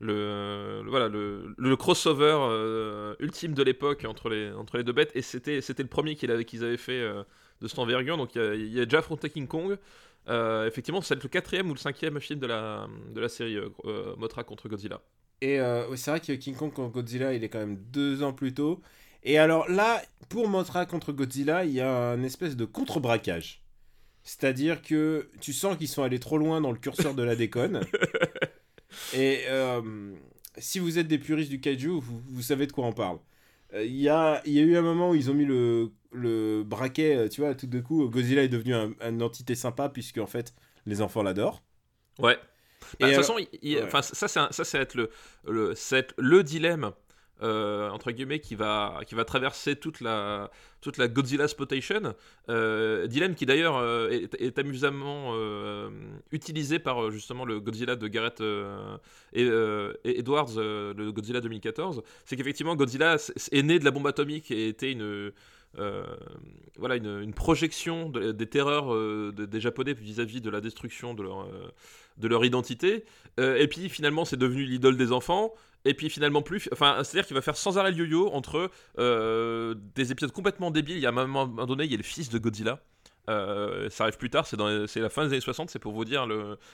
le, 0.00 0.82
le- 0.82 0.90
voilà 0.90 1.08
le, 1.08 1.54
le 1.56 1.76
crossover 1.76 2.36
euh, 2.40 3.14
ultime 3.20 3.54
de 3.54 3.62
l'époque 3.62 4.04
entre 4.06 4.28
les 4.30 4.50
entre 4.52 4.76
les 4.78 4.84
deux 4.84 4.92
bêtes, 4.92 5.12
et 5.14 5.22
c'était 5.22 5.60
c'était 5.60 5.82
le 5.82 5.88
premier 5.88 6.14
qu'ils 6.16 6.30
avaient 6.30 6.44
qu'ils 6.44 6.64
avaient 6.64 6.76
fait 6.76 7.00
euh, 7.00 7.22
de 7.60 7.68
cette 7.68 7.78
envergure. 7.78 8.16
Donc 8.16 8.34
il 8.34 8.38
y 8.42 8.44
a, 8.44 8.54
il 8.54 8.72
y 8.74 8.80
a 8.80 8.84
déjà 8.84 8.98
affronté 8.98 9.30
King 9.30 9.46
Kong. 9.46 9.76
Euh, 10.28 10.66
effectivement, 10.66 11.00
c'est 11.00 11.22
le 11.22 11.28
quatrième 11.28 11.70
ou 11.70 11.74
le 11.74 11.78
cinquième 11.78 12.20
film 12.20 12.40
de 12.40 12.46
la 12.46 12.88
de 13.14 13.20
la 13.20 13.28
série 13.28 13.58
Mothra 14.18 14.44
contre 14.44 14.68
Godzilla. 14.68 15.00
Et 15.40 15.60
euh, 15.60 15.94
c'est 15.96 16.10
vrai 16.10 16.20
que 16.20 16.32
King 16.32 16.54
Kong 16.54 16.72
contre 16.72 16.92
Godzilla, 16.92 17.32
il 17.34 17.42
est 17.44 17.48
quand 17.48 17.58
même 17.58 17.76
deux 17.76 18.22
ans 18.22 18.32
plus 18.32 18.52
tôt. 18.54 18.82
Et 19.22 19.38
alors 19.38 19.68
là, 19.70 20.02
pour 20.28 20.48
Mothra 20.48 20.86
contre 20.86 21.12
Godzilla, 21.12 21.64
il 21.64 21.72
y 21.72 21.80
a 21.80 22.10
un 22.10 22.22
espèce 22.22 22.56
de 22.56 22.64
contre-braquage. 22.64 23.62
C'est-à-dire 24.22 24.82
que 24.82 25.30
tu 25.40 25.52
sens 25.52 25.76
qu'ils 25.76 25.88
sont 25.88 26.02
allés 26.02 26.20
trop 26.20 26.38
loin 26.38 26.60
dans 26.60 26.72
le 26.72 26.78
curseur 26.78 27.14
de 27.14 27.22
la 27.22 27.36
déconne. 27.36 27.80
Et 29.14 29.44
euh, 29.48 30.14
si 30.58 30.78
vous 30.78 30.98
êtes 30.98 31.06
des 31.08 31.18
puristes 31.18 31.50
du 31.50 31.60
kaiju, 31.60 31.88
vous, 32.00 32.20
vous 32.28 32.42
savez 32.42 32.66
de 32.66 32.72
quoi 32.72 32.86
on 32.86 32.92
parle. 32.92 33.18
Euh, 33.74 33.84
Il 33.84 33.96
y, 33.96 34.08
a, 34.08 34.42
il 34.44 34.52
y 34.52 34.58
a 34.58 34.62
eu 34.62 34.76
un 34.76 34.82
moment 34.82 35.10
où 35.10 35.14
ils 35.14 35.30
ont 35.30 35.34
mis 35.34 35.44
le, 35.44 35.90
le 36.12 36.62
braquet, 36.64 37.16
euh, 37.16 37.28
tu 37.28 37.40
vois, 37.40 37.54
tout 37.54 37.66
de 37.66 37.80
coup, 37.80 38.08
Godzilla 38.08 38.42
est 38.42 38.48
devenu 38.48 38.74
un, 38.74 38.92
une 39.08 39.22
entité 39.22 39.54
sympa, 39.54 39.88
puisque 39.88 40.18
en 40.18 40.26
fait, 40.26 40.54
les 40.86 41.00
enfants 41.02 41.22
l'adorent. 41.22 41.62
Ouais. 42.18 42.36
Bah, 42.98 43.06
de 43.08 43.14
toute 43.14 43.22
façon, 43.22 43.38
il- 43.38 43.48
il- 43.62 43.76
ouais. 43.76 43.82
enfin, 43.84 44.02
ça, 44.02 44.14
c'est 44.26 44.28
ça, 44.28 44.64
ça 44.64 44.78
va 44.78 44.82
être 44.82 44.94
le, 44.94 45.10
le, 45.46 45.74
ça 45.76 45.96
va 45.96 46.00
être 46.00 46.14
le 46.18 46.42
dilemme 46.42 46.90
euh, 47.42 47.88
entre 47.90 48.10
guillemets 48.10 48.38
qui 48.40 48.54
va, 48.54 49.00
qui 49.06 49.14
va 49.14 49.24
traverser 49.24 49.76
toute 49.76 50.00
la, 50.00 50.50
toute 50.80 50.98
la 50.98 51.08
Godzilla 51.08 51.48
Spotation. 51.48 52.14
Euh, 52.48 53.06
dilemme 53.06 53.34
qui 53.34 53.46
d'ailleurs 53.46 53.76
euh, 53.76 54.10
est, 54.38 54.58
amusamment 54.58 55.34
utilisé 56.32 56.78
par 56.78 57.10
justement 57.10 57.44
le 57.44 57.60
Godzilla 57.60 57.96
de 57.96 58.08
Gareth 58.08 58.42
et, 59.32 59.48
Edwards, 60.04 60.50
le 60.56 61.10
Godzilla 61.12 61.40
2014. 61.40 62.02
C'est 62.24 62.36
qu'effectivement 62.36 62.76
Godzilla 62.76 63.16
est 63.52 63.62
né 63.62 63.78
de 63.78 63.84
la 63.84 63.90
bombe 63.90 64.06
atomique 64.06 64.50
et 64.50 64.68
était 64.68 64.92
une 64.92 65.32
voilà 66.78 66.96
une, 66.96 67.32
projection 67.32 68.08
de- 68.08 68.32
des 68.32 68.46
terreurs 68.46 68.92
de- 68.94 69.46
des 69.46 69.60
Japonais 69.60 69.92
vis-à-vis 69.94 70.40
de 70.40 70.50
la 70.50 70.60
destruction 70.60 71.14
de 71.14 71.22
leur 71.22 71.46
de 72.18 72.28
leur 72.28 72.44
identité. 72.44 73.04
Et 73.38 73.66
puis 73.68 73.88
finalement, 73.88 74.24
c'est 74.24 74.36
devenu 74.36 74.64
l'idole 74.64 74.96
des 74.96 75.12
enfants. 75.12 75.54
Et 75.84 75.94
puis 75.94 76.10
finalement 76.10 76.42
plus, 76.42 76.68
enfin, 76.72 77.02
c'est-à-dire 77.02 77.26
qu'il 77.26 77.34
va 77.34 77.42
faire 77.42 77.56
sans 77.56 77.78
arrêt 77.78 77.90
le 77.90 77.96
yo-yo 77.96 78.30
entre 78.32 78.70
euh, 78.98 79.74
des 79.94 80.12
épisodes 80.12 80.32
complètement 80.32 80.70
débiles. 80.70 80.96
Il 80.96 81.02
y 81.02 81.06
a 81.06 81.10
un 81.10 81.26
moment 81.26 81.46
donné, 81.66 81.84
il 81.84 81.90
y 81.90 81.94
a 81.94 81.96
le 81.96 82.02
fils 82.02 82.28
de 82.28 82.38
Godzilla. 82.38 82.80
Euh, 83.28 83.88
ça 83.90 84.04
arrive 84.04 84.16
plus 84.16 84.30
tard, 84.30 84.46
c'est 84.46 84.56
la 84.56 85.08
fin 85.10 85.24
des 85.24 85.32
années 85.32 85.40
60, 85.40 85.70
c'est 85.70 85.78
pour 85.78 85.92
vous 85.92 86.04
dire 86.04 86.26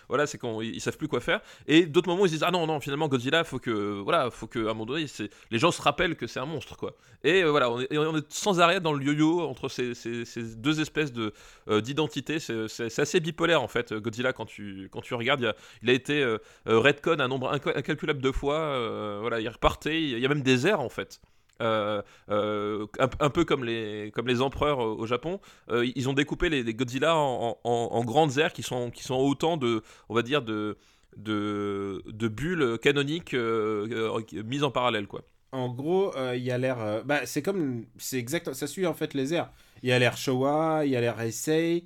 voilà, 0.08 0.24
ils, 0.24 0.74
ils 0.74 0.80
savent 0.80 0.96
plus 0.96 1.08
quoi 1.08 1.20
faire. 1.20 1.40
Et 1.66 1.86
d'autres 1.86 2.08
moments 2.08 2.24
ils 2.24 2.28
se 2.28 2.34
disent 2.34 2.44
ah 2.44 2.50
non 2.50 2.66
non 2.66 2.80
finalement 2.80 3.08
Godzilla 3.08 3.44
faut 3.44 3.58
que 3.58 4.00
voilà 4.00 4.30
faut 4.30 4.46
que 4.46 4.60
à 4.60 4.70
un 4.70 4.74
moment 4.74 4.86
donné 4.86 5.06
les 5.50 5.58
gens 5.58 5.70
se 5.70 5.82
rappellent 5.82 6.16
que 6.16 6.26
c'est 6.26 6.40
un 6.40 6.46
monstre 6.46 6.76
quoi. 6.76 6.96
Et 7.24 7.42
euh, 7.42 7.50
voilà 7.50 7.70
on 7.70 7.80
est, 7.80 8.32
sans 8.32 8.60
arrêt 8.60 8.80
dans 8.80 8.92
le 8.92 9.04
yo-yo 9.04 9.40
entre 9.40 9.68
ces, 9.68 9.92
deux 10.56 10.80
espèces 10.80 11.12
de 11.12 11.32
euh, 11.68 11.80
d'identité. 11.80 12.38
C'est 12.38 12.98
assez 12.98 13.20
bipolaire 13.20 13.62
en 13.62 13.68
fait 13.68 13.92
Godzilla 13.92 14.32
quand 14.32 14.46
tu 14.46 14.88
regardes. 15.12 15.54
Il, 15.82 15.90
a, 15.90 15.92
été 15.92 16.36
redcon 16.64 17.18
un 17.18 17.28
nombre 17.28 17.52
inca- 17.52 17.76
incalculable 17.76 18.22
de 18.22 18.30
fois. 18.30 19.20
voilà 19.20 19.40
il 19.40 19.48
repartait. 19.48 20.00
Il 20.00 20.18
y 20.18 20.26
a 20.26 20.28
même 20.28 20.42
des 20.42 20.66
airs 20.66 20.80
en 20.80 20.88
fait. 20.88 21.20
Euh, 21.62 22.02
euh, 22.28 22.86
un, 22.98 23.08
un 23.20 23.30
peu 23.30 23.44
comme 23.46 23.64
les, 23.64 24.10
comme 24.14 24.26
les 24.28 24.42
empereurs 24.42 24.78
au, 24.78 24.98
au 24.98 25.06
Japon, 25.06 25.40
euh, 25.70 25.86
ils 25.96 26.08
ont 26.08 26.12
découpé 26.12 26.48
les, 26.50 26.62
les 26.62 26.74
Godzilla 26.74 27.16
en, 27.16 27.58
en- 27.64 27.88
en 27.92 28.04
grandes 28.04 28.36
aires 28.38 28.52
qui 28.52 28.62
sont, 28.62 28.90
qui 28.90 29.02
sont 29.02 29.14
autant 29.16 29.56
de, 29.56 29.82
on 30.10 30.14
va 30.14 30.22
dire, 30.22 30.42
de, 30.42 30.76
de, 31.16 32.02
de 32.06 32.28
bulles 32.28 32.78
canoniques 32.82 33.34
euh, 33.34 33.88
euh, 33.90 34.42
mises 34.44 34.64
en 34.64 34.70
parallèle, 34.70 35.06
quoi. 35.06 35.22
En 35.52 35.68
gros, 35.70 36.14
euh, 36.16 36.36
il 36.36 36.42
y 36.42 36.50
a 36.50 36.58
l'air. 36.58 36.78
euh, 36.80 37.02
bah, 37.04 37.24
c'est 37.24 37.40
comme. 37.40 37.86
C'est 37.96 38.18
exact. 38.18 38.52
Ça 38.52 38.66
suit 38.66 38.86
en 38.86 38.92
fait 38.94 39.14
les 39.14 39.32
airs. 39.32 39.50
Il 39.82 39.88
y 39.88 39.92
a 39.92 39.98
l'air 39.98 40.16
Showa, 40.16 40.82
il 40.84 40.90
y 40.90 40.96
a 40.96 41.00
l'air 41.00 41.18
Heisei. 41.20 41.84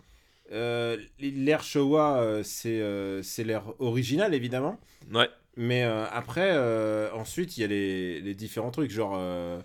Euh, 0.50 0.96
l'air 1.20 1.62
Showa, 1.62 2.20
euh, 2.20 2.42
c'est 2.42 2.80
euh, 2.80 3.22
c'est 3.22 3.44
l'air 3.44 3.62
original 3.78 4.34
évidemment. 4.34 4.80
Ouais. 5.12 5.28
Mais 5.60 5.84
euh, 5.84 6.06
après, 6.10 6.52
euh, 6.54 7.12
ensuite, 7.12 7.58
il 7.58 7.60
y 7.60 7.64
a 7.64 7.66
les, 7.66 8.22
les 8.22 8.34
différents 8.34 8.70
trucs. 8.70 8.90
Genre, 8.90 9.12
euh, 9.14 9.60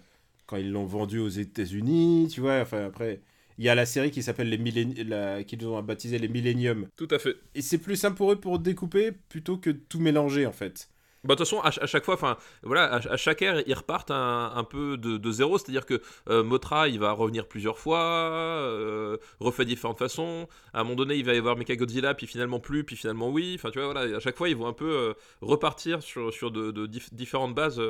quand 0.45 0.57
ils 0.57 0.69
l'ont 0.69 0.83
vendu 0.83 1.19
aux 1.19 1.29
États-Unis, 1.29 2.27
tu 2.29 2.41
vois. 2.41 2.59
Enfin, 2.59 2.83
après, 2.83 3.21
il 3.57 3.63
y 3.63 3.69
a 3.69 3.75
la 3.75 3.85
série 3.85 4.11
qui 4.11 4.21
s'appelle 4.21 4.49
les 4.49 4.57
Millennium. 4.57 5.45
qu'ils 5.45 5.65
ont 5.65 5.81
baptisé 5.81 6.19
les 6.19 6.27
Millennium. 6.27 6.89
Tout 6.97 7.07
à 7.11 7.17
fait. 7.17 7.37
Et 7.55 7.61
c'est 7.61 7.77
plus 7.77 7.95
simple 7.95 8.17
pour 8.17 8.33
eux 8.33 8.35
pour 8.41 8.59
découper 8.59 9.13
plutôt 9.29 9.55
que 9.55 9.69
de 9.69 9.77
tout 9.77 10.01
mélanger 10.01 10.45
en 10.45 10.51
fait. 10.51 10.89
Bah, 11.25 11.33
de 11.35 11.39
toute 11.39 11.47
façon, 11.47 11.59
à, 11.61 11.71
ch- 11.71 11.79
à 11.83 11.87
chaque 11.87 12.05
fois, 12.05 12.13
enfin, 12.13 12.37
voilà, 12.63 12.85
à, 12.85 12.95
à 13.13 13.17
chaque 13.17 13.41
ère, 13.41 13.61
ils 13.67 13.73
repartent 13.73 14.11
un, 14.11 14.51
un 14.55 14.63
peu 14.63 14.97
de, 14.97 15.17
de 15.17 15.31
zéro. 15.31 15.57
C'est-à-dire 15.57 15.85
que 15.85 16.01
euh, 16.29 16.43
Mothra, 16.43 16.87
il 16.87 16.99
va 16.99 17.11
revenir 17.11 17.47
plusieurs 17.47 17.77
fois, 17.77 17.99
euh, 17.99 19.17
refait 19.39 19.65
différentes 19.65 19.99
façons. 19.99 20.47
À 20.73 20.81
un 20.81 20.83
moment 20.83 20.95
donné, 20.95 21.15
il 21.15 21.25
va 21.25 21.33
y 21.33 21.37
avoir 21.37 21.57
Mechagodzilla, 21.57 22.13
puis 22.13 22.27
finalement 22.27 22.59
plus, 22.59 22.83
puis 22.83 22.95
finalement 22.95 23.29
oui. 23.29 23.53
Enfin, 23.55 23.71
tu 23.71 23.79
vois, 23.79 23.91
voilà, 23.91 24.15
à 24.15 24.19
chaque 24.19 24.37
fois, 24.37 24.49
ils 24.49 24.55
vont 24.55 24.67
un 24.67 24.73
peu 24.73 24.89
euh, 24.91 25.13
repartir 25.41 26.01
sur, 26.03 26.33
sur 26.33 26.51
de, 26.51 26.71
de 26.71 26.87
dif- 26.87 27.13
différentes 27.13 27.55
bases 27.55 27.81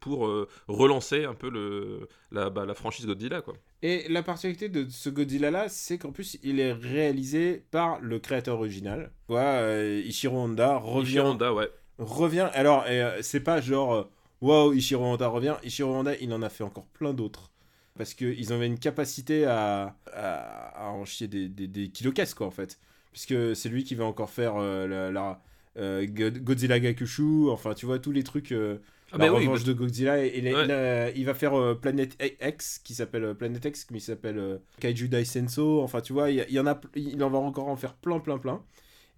pour 0.00 0.30
relancer 0.68 1.24
un 1.24 1.34
peu 1.34 1.50
le, 1.50 2.08
la, 2.30 2.50
bah, 2.50 2.64
la 2.66 2.74
franchise 2.74 3.06
Godzilla, 3.06 3.40
quoi. 3.40 3.54
Et 3.82 4.08
la 4.08 4.22
particularité 4.22 4.68
de 4.68 4.88
ce 4.88 5.10
Godzilla-là, 5.10 5.68
c'est 5.68 5.98
qu'en 5.98 6.12
plus, 6.12 6.38
il 6.42 6.60
est 6.60 6.72
réalisé 6.72 7.64
par 7.70 8.00
le 8.00 8.18
créateur 8.18 8.56
original. 8.58 9.10
Ichiro 9.28 10.38
Honda 10.38 10.76
revient. 10.76 11.10
Ichiro 11.10 11.28
Honda, 11.28 11.52
ouais. 11.52 11.70
Revient. 12.04 12.48
Alors, 12.54 12.84
euh, 12.88 13.18
c'est 13.22 13.40
pas 13.40 13.60
genre, 13.60 13.92
euh, 13.94 14.04
waouh, 14.40 14.72
Ichiro 14.74 15.04
Honda 15.04 15.28
revient. 15.28 15.56
Ichiro 15.62 15.94
Honda, 15.94 16.14
il 16.20 16.32
en 16.32 16.42
a 16.42 16.48
fait 16.48 16.64
encore 16.64 16.86
plein 16.86 17.12
d'autres. 17.14 17.50
Parce 17.98 18.14
qu'ils 18.14 18.52
avaient 18.52 18.66
une 18.66 18.78
capacité 18.78 19.44
à, 19.44 19.94
à, 20.12 20.86
à 20.86 20.88
en 20.90 21.04
chier 21.04 21.28
des, 21.28 21.48
des, 21.48 21.66
des 21.66 21.88
kilocaisses, 21.88 22.34
quoi, 22.34 22.46
en 22.46 22.50
fait. 22.50 22.78
Puisque 23.12 23.54
c'est 23.54 23.68
lui 23.68 23.84
qui 23.84 23.94
va 23.94 24.04
encore 24.04 24.30
faire 24.30 24.54
euh, 24.56 24.86
la, 24.88 25.10
la, 25.10 25.42
euh, 25.76 26.06
God- 26.06 26.38
Godzilla 26.42 26.80
Gakushu, 26.80 27.50
enfin, 27.50 27.74
tu 27.74 27.84
vois, 27.84 27.98
tous 27.98 28.12
les 28.12 28.22
trucs. 28.22 28.52
euh, 28.52 28.78
Ah, 29.12 29.18
la 29.18 29.30
oui, 29.30 29.40
revanche 29.44 29.64
de 29.64 29.74
Godzilla. 29.74 30.24
Et, 30.24 30.54
Ouais. 30.54 31.12
il 31.14 31.26
va 31.26 31.34
faire 31.34 31.76
Planet 31.82 32.16
X, 32.42 32.78
qui 32.78 32.94
s'appelle 32.94 33.34
Planet 33.34 33.62
X, 33.62 33.86
mais 33.90 33.98
il 33.98 34.00
s'appelle 34.00 34.60
Kaiju 34.80 35.08
Daisenso. 35.08 35.82
Enfin, 35.82 36.00
tu 36.00 36.14
vois, 36.14 36.30
il 36.30 36.50
y 36.50 36.58
en 36.58 36.66
a, 36.66 36.80
il 36.96 37.22
en 37.22 37.28
va 37.28 37.38
encore 37.38 37.68
en 37.68 37.76
faire 37.76 37.92
plein, 37.92 38.20
plein, 38.20 38.38
plein. 38.38 38.62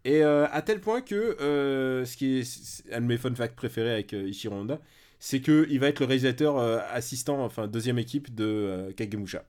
Et 0.04 0.22
euh, 0.22 0.46
à 0.50 0.60
tel 0.60 0.80
point 0.80 1.00
que, 1.00 1.14
euh, 1.14 2.04
ce 2.04 2.16
qui 2.16 2.38
est 2.38 2.92
un 2.92 3.00
de 3.00 3.06
mes 3.06 3.16
fun 3.16 3.34
facts 3.34 3.56
préférés 3.56 3.92
avec 3.92 4.12
euh, 4.12 4.28
Ichiro 4.28 4.54
Honda, 4.54 4.80
c'est 5.18 5.40
qu'il 5.40 5.80
va 5.80 5.88
être 5.88 6.00
le 6.00 6.06
réalisateur 6.06 6.58
euh, 6.58 6.78
assistant, 6.90 7.42
enfin 7.42 7.66
deuxième 7.66 7.98
équipe 7.98 8.34
de 8.34 8.92
Kagemusha. 8.96 9.46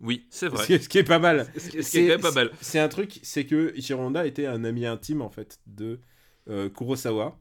Oui, 0.00 0.26
c'est 0.28 0.48
vrai. 0.48 0.62
Ce, 0.62 0.66
qui 0.66 0.72
est, 0.74 0.78
ce 0.80 0.88
qui 0.88 0.98
est 0.98 1.04
pas 1.04 1.20
mal. 1.20 1.46
Ce 1.56 1.68
qui 1.68 1.82
ce 1.84 1.90
qui 1.92 1.98
est 1.98 2.18
pas 2.18 2.32
mal. 2.32 2.50
C'est 2.60 2.80
un 2.80 2.88
truc, 2.88 3.20
c'est 3.22 3.46
que 3.46 3.72
Ichiro 3.76 4.02
Honda 4.02 4.26
était 4.26 4.46
un 4.46 4.64
ami 4.64 4.86
intime 4.86 5.22
en 5.22 5.30
fait 5.30 5.60
de 5.66 6.00
Kurosawa. 6.48 7.38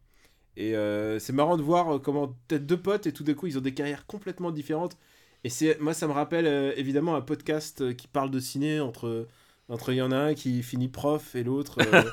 Et 0.56 0.76
c'est 1.20 1.34
marrant 1.34 1.58
de 1.58 1.64
voir 1.64 2.00
comment 2.00 2.38
peut-être 2.48 2.68
deux 2.68 2.80
potes 2.80 3.08
et 3.08 3.12
tout 3.12 3.24
d'un 3.24 3.34
coup 3.34 3.48
ils 3.48 3.58
ont 3.58 3.62
des 3.62 3.74
carrières 3.74 4.06
complètement 4.06 4.52
différentes. 4.52 4.98
Et 5.44 5.50
c'est 5.50 5.80
moi 5.82 5.96
ça 5.96 6.08
me 6.08 6.14
rappelle 6.14 6.46
évidemment 6.78 7.16
un 7.16 7.22
podcast 7.22 7.96
qui 7.96 8.08
parle 8.08 8.30
de 8.30 8.40
ciné 8.40 8.80
entre 8.80 9.28
entre 9.70 9.92
il 9.92 9.98
y 9.98 10.02
en 10.02 10.12
a 10.12 10.18
un 10.18 10.34
qui 10.34 10.64
finit 10.64 10.90
prof 10.90 11.36
et 11.36 11.44
l'autre. 11.44 11.80
euh, 11.82 12.10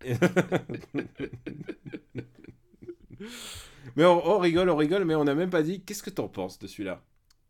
mais 3.96 4.04
on, 4.04 4.26
on 4.26 4.38
rigole, 4.38 4.70
on 4.70 4.76
rigole, 4.76 5.04
mais 5.04 5.14
on 5.14 5.24
n'a 5.24 5.34
même 5.34 5.50
pas 5.50 5.62
dit. 5.62 5.82
Qu'est-ce 5.82 6.02
que 6.02 6.10
t'en 6.10 6.28
penses 6.28 6.58
de 6.58 6.66
celui-là? 6.66 7.02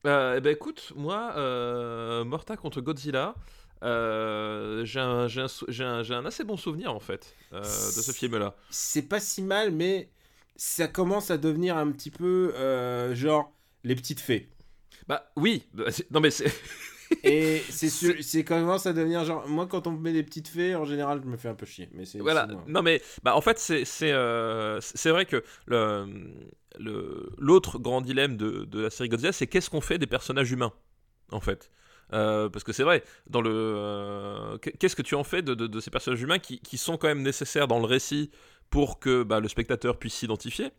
Euh, 0.06 0.36
eh 0.36 0.40
ben 0.40 0.52
écoute, 0.52 0.92
moi, 0.96 1.32
euh, 1.36 2.24
Morta 2.24 2.56
contre 2.56 2.80
Godzilla, 2.80 3.34
euh, 3.82 4.84
j'ai 4.84 5.00
un, 5.00 5.26
j'ai 5.28 5.42
un 5.42 5.46
un- 5.80 6.10
un 6.10 6.26
assez 6.26 6.44
bon 6.44 6.56
souvenir 6.56 6.94
en 6.94 7.00
fait 7.00 7.34
euh, 7.52 7.92
de 7.92 8.02
ce 8.02 8.12
film-là. 8.12 8.54
C'est 8.70 9.02
pas 9.02 9.20
si 9.20 9.42
mal, 9.42 9.72
mais 9.72 10.10
ça 10.56 10.88
commence 10.88 11.30
à 11.30 11.38
devenir 11.38 11.76
un 11.76 11.90
petit 11.90 12.10
peu 12.10 12.52
euh, 12.54 13.14
genre 13.14 13.52
les 13.84 13.94
petites 13.96 14.20
fées. 14.20 14.48
Bah 15.08 15.30
oui, 15.36 15.64
bah, 15.74 15.84
non 16.10 16.20
mais 16.20 16.30
c'est 16.30 16.46
Et 17.24 17.62
c'est 17.70 17.88
sûr- 17.88 18.14
c'est 18.20 18.44
quand 18.44 18.58
commence 18.60 18.86
à 18.86 18.92
devenir 18.92 19.24
genre. 19.24 19.46
Moi, 19.48 19.66
quand 19.66 19.86
on 19.86 19.92
me 19.92 19.98
met 19.98 20.12
des 20.12 20.22
petites 20.22 20.48
fées, 20.48 20.74
en 20.74 20.84
général, 20.84 21.20
je 21.24 21.28
me 21.28 21.36
fais 21.36 21.48
un 21.48 21.54
peu 21.54 21.66
chier. 21.66 21.88
Mais 21.92 22.04
c'est. 22.04 22.18
Voilà, 22.18 22.48
non 22.66 22.82
mais 22.82 23.00
bah, 23.22 23.36
en 23.36 23.40
fait 23.40 23.58
c'est 23.58 23.84
c'est 23.84 24.12
euh, 24.12 24.80
c'est 24.80 25.10
vrai 25.10 25.24
que 25.26 25.42
le 25.66 26.06
le- 26.78 27.30
l'autre 27.38 27.78
grand 27.78 28.00
dilemme 28.00 28.36
de, 28.36 28.64
de 28.64 28.80
la 28.82 28.90
série 28.90 29.08
Godzilla 29.08 29.32
c'est 29.32 29.46
qu'est-ce 29.46 29.70
qu'on 29.70 29.80
fait 29.80 29.98
des 29.98 30.06
personnages 30.06 30.50
humains 30.52 30.72
en 31.30 31.40
fait? 31.40 31.70
Euh, 32.14 32.48
parce 32.48 32.64
que 32.64 32.72
c'est 32.72 32.84
vrai 32.84 33.04
dans 33.28 33.40
le 33.42 33.50
euh, 33.52 34.58
qu'est-ce 34.58 34.96
que 34.96 35.02
tu 35.02 35.14
en 35.14 35.24
fais 35.24 35.42
de, 35.42 35.54
de- 35.54 35.66
de 35.66 35.80
ces 35.80 35.90
personnages 35.90 36.22
humains 36.22 36.38
qui, 36.38 36.58
qui 36.60 36.78
sont 36.78 36.96
quand 36.96 37.08
même 37.08 37.22
nécessaires 37.22 37.68
dans 37.68 37.78
le 37.78 37.84
récit 37.86 38.30
pour 38.70 38.98
que 38.98 39.22
bah, 39.22 39.40
le 39.40 39.48
spectateur 39.48 39.98
puisse 39.98 40.14
s'identifier? 40.14 40.70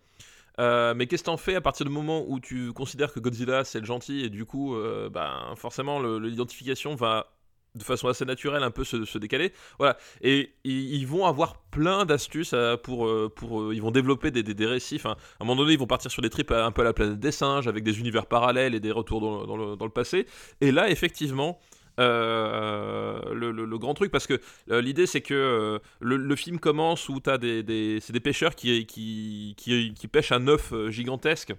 Euh, 0.59 0.93
mais 0.93 1.07
qu'est-ce 1.07 1.23
que 1.23 1.27
t'en 1.27 1.37
fais 1.37 1.55
à 1.55 1.61
partir 1.61 1.85
du 1.85 1.91
moment 1.91 2.25
où 2.27 2.39
tu 2.39 2.73
considères 2.73 3.13
que 3.13 3.19
Godzilla 3.19 3.63
c'est 3.63 3.79
le 3.79 3.85
gentil 3.85 4.25
et 4.25 4.29
du 4.29 4.45
coup 4.45 4.75
euh, 4.75 5.09
bah, 5.09 5.53
forcément 5.55 6.01
l'identification 6.01 6.95
va 6.95 7.27
de 7.75 7.83
façon 7.83 8.07
assez 8.07 8.25
naturelle 8.25 8.63
un 8.63 8.71
peu 8.71 8.83
se, 8.83 9.17
décaler. 9.17 9.53
Voilà. 9.77 9.97
Et 10.21 10.53
ils, 10.63 11.05
vont 11.05 11.25
avoir 11.25 11.61
plein 11.71 12.05
d'astuces 12.05 12.53
euh, 12.53 12.77
pour, 12.77 13.09
pour 13.35 13.73
ils 13.73 13.81
vont 13.81 13.91
développer 13.91 14.31
des, 14.31 14.43
des, 14.43 14.65
à 14.65 15.09
un 15.09 15.15
moment 15.39 15.55
donné 15.55 15.73
ils 15.73 15.79
vont 15.79 15.87
partir 15.87 16.11
sur 16.11 16.21
des 16.21 16.29
trips 16.29 16.51
euh, 16.51 16.65
un 16.65 16.71
peu 16.71 16.81
à 16.81 16.85
la 16.85 16.93
planète 16.93 17.19
des 17.19 17.31
singes 17.31 17.67
avec 17.67 17.83
des 17.83 17.99
univers 17.99 18.25
parallèles 18.25 18.75
et 18.75 18.79
des 18.79 18.91
retours 18.91 19.21
dans 19.45 19.85
le 19.85 19.91
passé. 19.91 20.25
Et 20.61 20.71
là 20.71 20.89
effectivement 20.89 21.59
euh, 21.99 23.33
le, 23.33 23.51
le- 23.51 23.65
le 23.65 23.77
grand 23.77 23.93
truc 23.93 24.12
parce 24.12 24.25
que 24.27 24.39
euh, 24.71 24.81
l'idée 24.81 25.05
c'est 25.05 25.21
que 25.21 25.33
euh, 25.33 25.79
le, 25.99 26.17
le 26.17 26.35
film 26.35 26.59
commence 26.59 27.09
où 27.09 27.19
t'as 27.19 27.38
des, 27.38 27.62
des 27.63 27.99
c'est 28.01 28.13
des 28.13 28.19
pêcheurs 28.19 28.55
qui, 28.55 28.85
qui, 28.85 29.53
qui, 29.57 29.93
qui 29.93 30.07
pêchent 30.07 30.31
un 30.31 30.47
œuf 30.47 30.73
gigantesque 30.89 31.53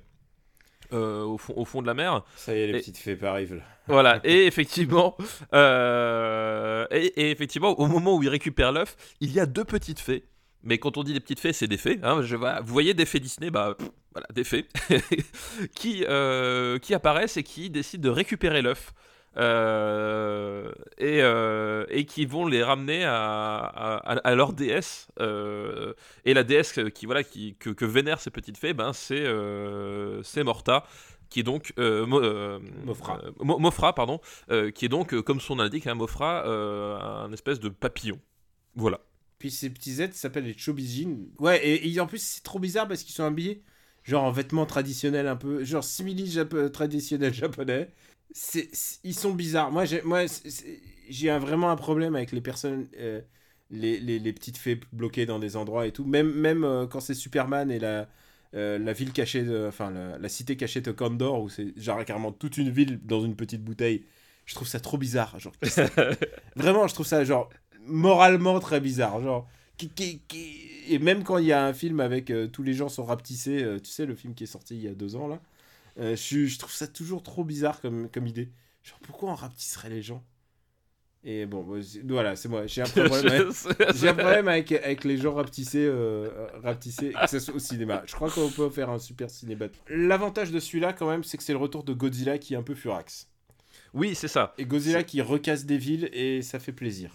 au, 0.92 1.38
fond, 1.38 1.52
au 1.56 1.64
fond 1.64 1.82
de 1.82 1.86
la 1.86 1.94
mer 1.94 2.24
Ça 2.36 2.52
y 2.54 2.60
est, 2.60 2.66
les 2.66 2.78
Et- 2.78 2.80
petites 2.80 2.98
fées 2.98 3.16
arrivent 3.22 3.54
là. 3.54 3.62
voilà, 3.86 4.20
et 4.24 4.46
effectivement, 4.46 5.16
et, 5.52 7.12
et 7.16 7.30
effectivement, 7.30 7.78
au 7.78 7.86
moment 7.86 8.16
où 8.16 8.22
il 8.22 8.28
récupère 8.28 8.72
l'œuf, 8.72 8.96
il 9.20 9.32
y 9.32 9.40
a 9.40 9.46
deux 9.46 9.64
petites 9.64 10.00
fées. 10.00 10.24
Mais 10.62 10.78
quand 10.78 10.96
on 10.98 11.02
dit 11.02 11.12
des 11.14 11.20
petites 11.20 11.40
fées, 11.40 11.52
c'est 11.54 11.66
des 11.68 11.78
fées. 11.78 11.98
hein, 12.02 12.20
je, 12.22 12.36
vous 12.36 12.72
voyez 12.72 12.92
des 12.92 13.06
fées 13.06 13.18
Disney, 13.20 13.50
bah 13.50 13.74
pff, 13.78 13.88
voilà, 14.12 14.26
des 14.34 14.44
fées 14.44 14.66
qui, 15.74 16.04
euh, 16.08 16.78
qui 16.78 16.92
apparaissent 16.94 17.36
et 17.36 17.42
qui 17.42 17.70
décident 17.70 18.02
de 18.02 18.10
récupérer 18.14 18.60
l'œuf. 18.62 18.92
Euh, 19.36 20.72
et, 20.98 21.22
euh, 21.22 21.84
et 21.88 22.04
qui 22.04 22.26
vont 22.26 22.46
les 22.46 22.62
ramener 22.64 23.04
à, 23.04 23.14
à, 23.58 24.16
à 24.16 24.34
leur 24.34 24.52
déesse 24.52 25.08
euh, 25.20 25.92
et 26.24 26.34
la 26.34 26.42
déesse 26.42 26.78
qui 26.94 27.06
voilà 27.06 27.22
qui, 27.22 27.54
que, 27.56 27.70
que 27.70 27.84
vénèrent 27.84 28.20
ces 28.20 28.30
petites 28.30 28.58
fées 28.58 28.74
ben 28.74 28.92
c'est 28.92 29.24
c'est 30.24 30.42
Morta 30.42 30.84
qui 31.28 31.40
est 31.40 31.44
donc 31.44 31.72
Mo- 31.78 32.20
Mofra. 32.84 33.20
Mo- 33.38 33.58
Mofra, 33.58 33.94
pardon, 33.94 34.20
qui 34.74 34.84
est 34.84 34.88
donc, 34.88 35.14
comme 35.22 35.40
son 35.40 35.54
nom 35.54 35.62
l'indique, 35.62 35.86
un 35.86 35.94
Mofra, 35.94 36.44
euh, 36.46 36.98
un 36.98 37.32
espèce 37.32 37.60
de 37.60 37.68
papillon. 37.68 38.18
Voilà. 38.74 39.00
Puis 39.38 39.52
ces 39.52 39.70
petits 39.70 40.02
êtres 40.02 40.16
s'appellent 40.16 40.44
les 40.44 40.58
Chobijin. 40.58 41.18
Ouais, 41.38 41.64
et, 41.64 41.88
et 41.88 42.00
en 42.00 42.06
plus, 42.06 42.20
c'est 42.20 42.42
trop 42.42 42.58
bizarre 42.58 42.88
parce 42.88 43.04
qu'ils 43.04 43.14
sont 43.14 43.24
habillés 43.24 43.62
genre 44.02 44.24
en 44.24 44.32
vêtements 44.32 44.66
traditionnels 44.66 45.28
un 45.28 45.36
peu, 45.36 45.62
genre 45.62 45.84
simili 45.84 46.24
-jap 46.24 46.70
traditionnels 46.70 47.34
japonais. 47.34 47.90
C'est, 48.32 48.68
c'est- 48.74 49.00
ils 49.04 49.14
sont 49.14 49.32
bizarres. 49.34 49.70
Moi, 49.72 49.84
j'ai, 49.84 50.02
moi, 50.02 50.24
vraiment 51.38 51.70
un 51.70 51.76
problème 51.76 52.14
avec 52.16 52.32
les 52.32 52.40
personnes, 52.40 52.86
euh, 52.98 53.20
les, 53.70 53.98
les, 54.00 54.18
les 54.18 54.32
petites 54.32 54.56
fées 54.58 54.80
bloquées 54.92 55.26
dans 55.26 55.38
des 55.38 55.56
endroits 55.56 55.86
et 55.86 55.92
tout. 55.92 56.04
Même, 56.04 56.32
même 56.32 56.64
euh, 56.64 56.86
quand 56.86 57.00
c'est 57.00 57.14
Superman 57.14 57.70
et 57.70 57.78
la, 57.78 58.08
euh, 58.54 58.78
la 58.78 58.92
ville 58.92 59.12
cachée, 59.12 59.42
de, 59.42 59.66
enfin 59.68 59.90
la, 59.90 60.18
la 60.18 60.28
cité 60.28 60.56
cachée 60.56 60.80
de 60.80 60.92
Condor, 60.92 61.42
où 61.42 61.48
c'est 61.48 61.76
genre 61.78 62.04
carrément 62.04 62.32
toute 62.32 62.56
une 62.56 62.70
ville 62.70 63.00
dans 63.04 63.20
une 63.24 63.36
petite 63.36 63.62
bouteille. 63.64 64.04
Je 64.46 64.54
trouve 64.54 64.68
ça 64.68 64.80
trop 64.80 64.98
bizarre. 64.98 65.38
Genre, 65.38 65.52
Vraiment, 66.56 66.86
je 66.88 66.94
trouve 66.94 67.06
ça 67.06 67.24
genre 67.24 67.48
moralement 67.86 68.58
très 68.60 68.80
bizarre. 68.80 69.20
Genre, 69.22 69.48
qui, 69.76 69.88
qui- 69.90 70.20
qui- 70.28 70.60
Et 70.88 70.98
même 70.98 71.22
quand 71.24 71.38
il 71.38 71.46
y 71.46 71.52
a 71.52 71.64
un 71.66 71.72
film 71.72 72.00
avec 72.00 72.32
tous 72.52 72.62
les 72.62 72.74
gens 72.74 72.88
sont 72.88 73.04
rapetissés, 73.04 73.64
tu 73.82 73.90
sais, 73.90 74.06
le 74.06 74.14
film 74.14 74.34
qui 74.34 74.44
est 74.44 74.46
sorti 74.46 74.74
il 74.76 74.82
y 74.82 74.88
a 74.88 74.94
deux 74.94 75.14
ans 75.16 75.28
là, 75.28 75.40
euh, 75.98 76.16
je, 76.16 76.46
je 76.46 76.58
trouve 76.58 76.72
ça 76.72 76.86
toujours 76.86 77.22
trop 77.22 77.44
bizarre 77.44 77.80
comme, 77.80 78.08
comme 78.10 78.26
idée. 78.26 78.50
Genre, 78.82 78.98
pourquoi 79.00 79.30
on 79.30 79.34
rapetisserait 79.34 79.90
les 79.90 80.02
gens? 80.02 80.24
Et 81.22 81.44
bon, 81.44 81.62
bah, 81.62 81.78
voilà, 82.04 82.34
c'est 82.34 82.48
moi. 82.48 82.66
J'ai 82.66 82.80
un 82.80 82.84
problème 82.86 83.26
avec, 83.26 83.94
j'ai 83.94 84.08
un 84.08 84.14
problème 84.14 84.48
avec, 84.48 84.72
avec 84.72 85.04
les 85.04 85.18
gens 85.18 85.34
rapetissés, 85.34 85.84
euh, 85.84 86.48
rapetissés, 86.62 87.12
que 87.12 87.26
ce 87.26 87.38
soit 87.38 87.54
au 87.54 87.58
cinéma. 87.58 88.02
Je 88.06 88.14
crois 88.14 88.30
qu'on 88.30 88.48
peut 88.48 88.70
faire 88.70 88.88
un 88.88 88.98
super 88.98 89.28
cinéma. 89.28 89.66
L'avantage 89.88 90.50
de 90.50 90.58
celui-là, 90.58 90.92
quand 90.94 91.08
même, 91.10 91.22
c'est 91.22 91.36
que 91.36 91.42
c'est 91.42 91.52
le 91.52 91.58
retour 91.58 91.84
de 91.84 91.92
Godzilla 91.92 92.38
qui 92.38 92.54
est 92.54 92.56
un 92.56 92.62
peu 92.62 92.74
furax. 92.74 93.28
Oui, 93.92 94.14
c'est 94.14 94.28
ça. 94.28 94.54
Et 94.56 94.64
Godzilla 94.64 95.02
qui 95.02 95.20
recasse 95.20 95.66
des 95.66 95.76
villes 95.76 96.08
et 96.12 96.42
ça 96.42 96.58
fait 96.58 96.72
plaisir. 96.72 97.12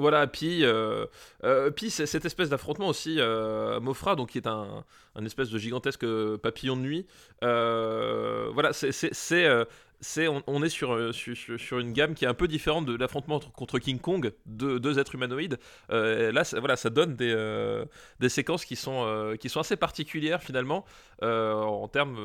Voilà, 0.00 0.26
puis, 0.26 0.64
euh, 0.64 1.04
euh, 1.44 1.70
puis 1.70 1.90
cette 1.90 2.24
espèce 2.24 2.48
d'affrontement 2.48 2.88
aussi, 2.88 3.16
euh, 3.18 3.80
Mofra, 3.80 4.16
donc 4.16 4.30
qui 4.30 4.38
est 4.38 4.46
un, 4.46 4.82
un 5.14 5.24
espèce 5.26 5.50
de 5.50 5.58
gigantesque 5.58 6.06
papillon 6.38 6.74
de 6.74 6.80
nuit. 6.80 7.06
voilà, 7.42 8.72
c'est, 8.72 8.92
c'est, 8.92 10.26
on, 10.26 10.62
est 10.62 10.70
sur, 10.70 11.14
sur, 11.14 11.36
sur- 11.36 11.78
une 11.78 11.92
gamme 11.92 12.14
qui 12.14 12.24
est 12.24 12.28
un 12.28 12.32
peu 12.34 12.48
différente 12.48 12.86
de 12.86 12.96
l'affrontement 12.96 13.40
contre 13.40 13.78
King 13.78 13.98
Kong, 13.98 14.32
deux, 14.46 14.80
deux 14.80 14.98
êtres 14.98 15.16
humanoïdes. 15.16 15.58
Là, 15.90 16.44
ça, 16.44 16.60
voilà, 16.60 16.76
ça 16.76 16.88
donne 16.88 17.14
des, 17.14 17.84
des 18.20 18.28
séquences 18.30 18.64
qui 18.64 18.76
sont, 18.76 19.36
qui 19.38 19.50
sont 19.50 19.60
assez 19.60 19.76
particulières 19.76 20.42
finalement 20.42 20.86
en 21.20 21.88
termes, 21.88 22.18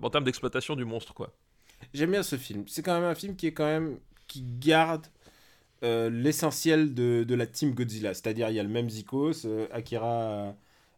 en 0.00 0.10
termes 0.10 0.24
d'exploitation 0.24 0.76
du 0.76 0.84
monstre, 0.84 1.14
quoi. 1.14 1.32
J'aime 1.92 2.12
bien 2.12 2.22
ce 2.22 2.36
film. 2.36 2.64
C'est 2.68 2.82
quand 2.82 2.94
même 2.94 3.10
un 3.10 3.14
film 3.16 3.34
qui 3.34 3.48
est 3.48 3.52
quand 3.52 3.66
même 3.66 3.98
qui 4.28 4.42
garde 4.42 5.06
euh, 5.84 6.10
l'essentiel 6.10 6.94
de, 6.94 7.24
de 7.24 7.34
la 7.34 7.46
team 7.46 7.72
Godzilla. 7.74 8.14
C'est-à-dire 8.14 8.48
il 8.50 8.54
y 8.56 8.60
a 8.60 8.62
le 8.62 8.68
même 8.68 8.90
Zikos, 8.90 9.46
euh, 9.46 9.66
Akira 9.72 10.54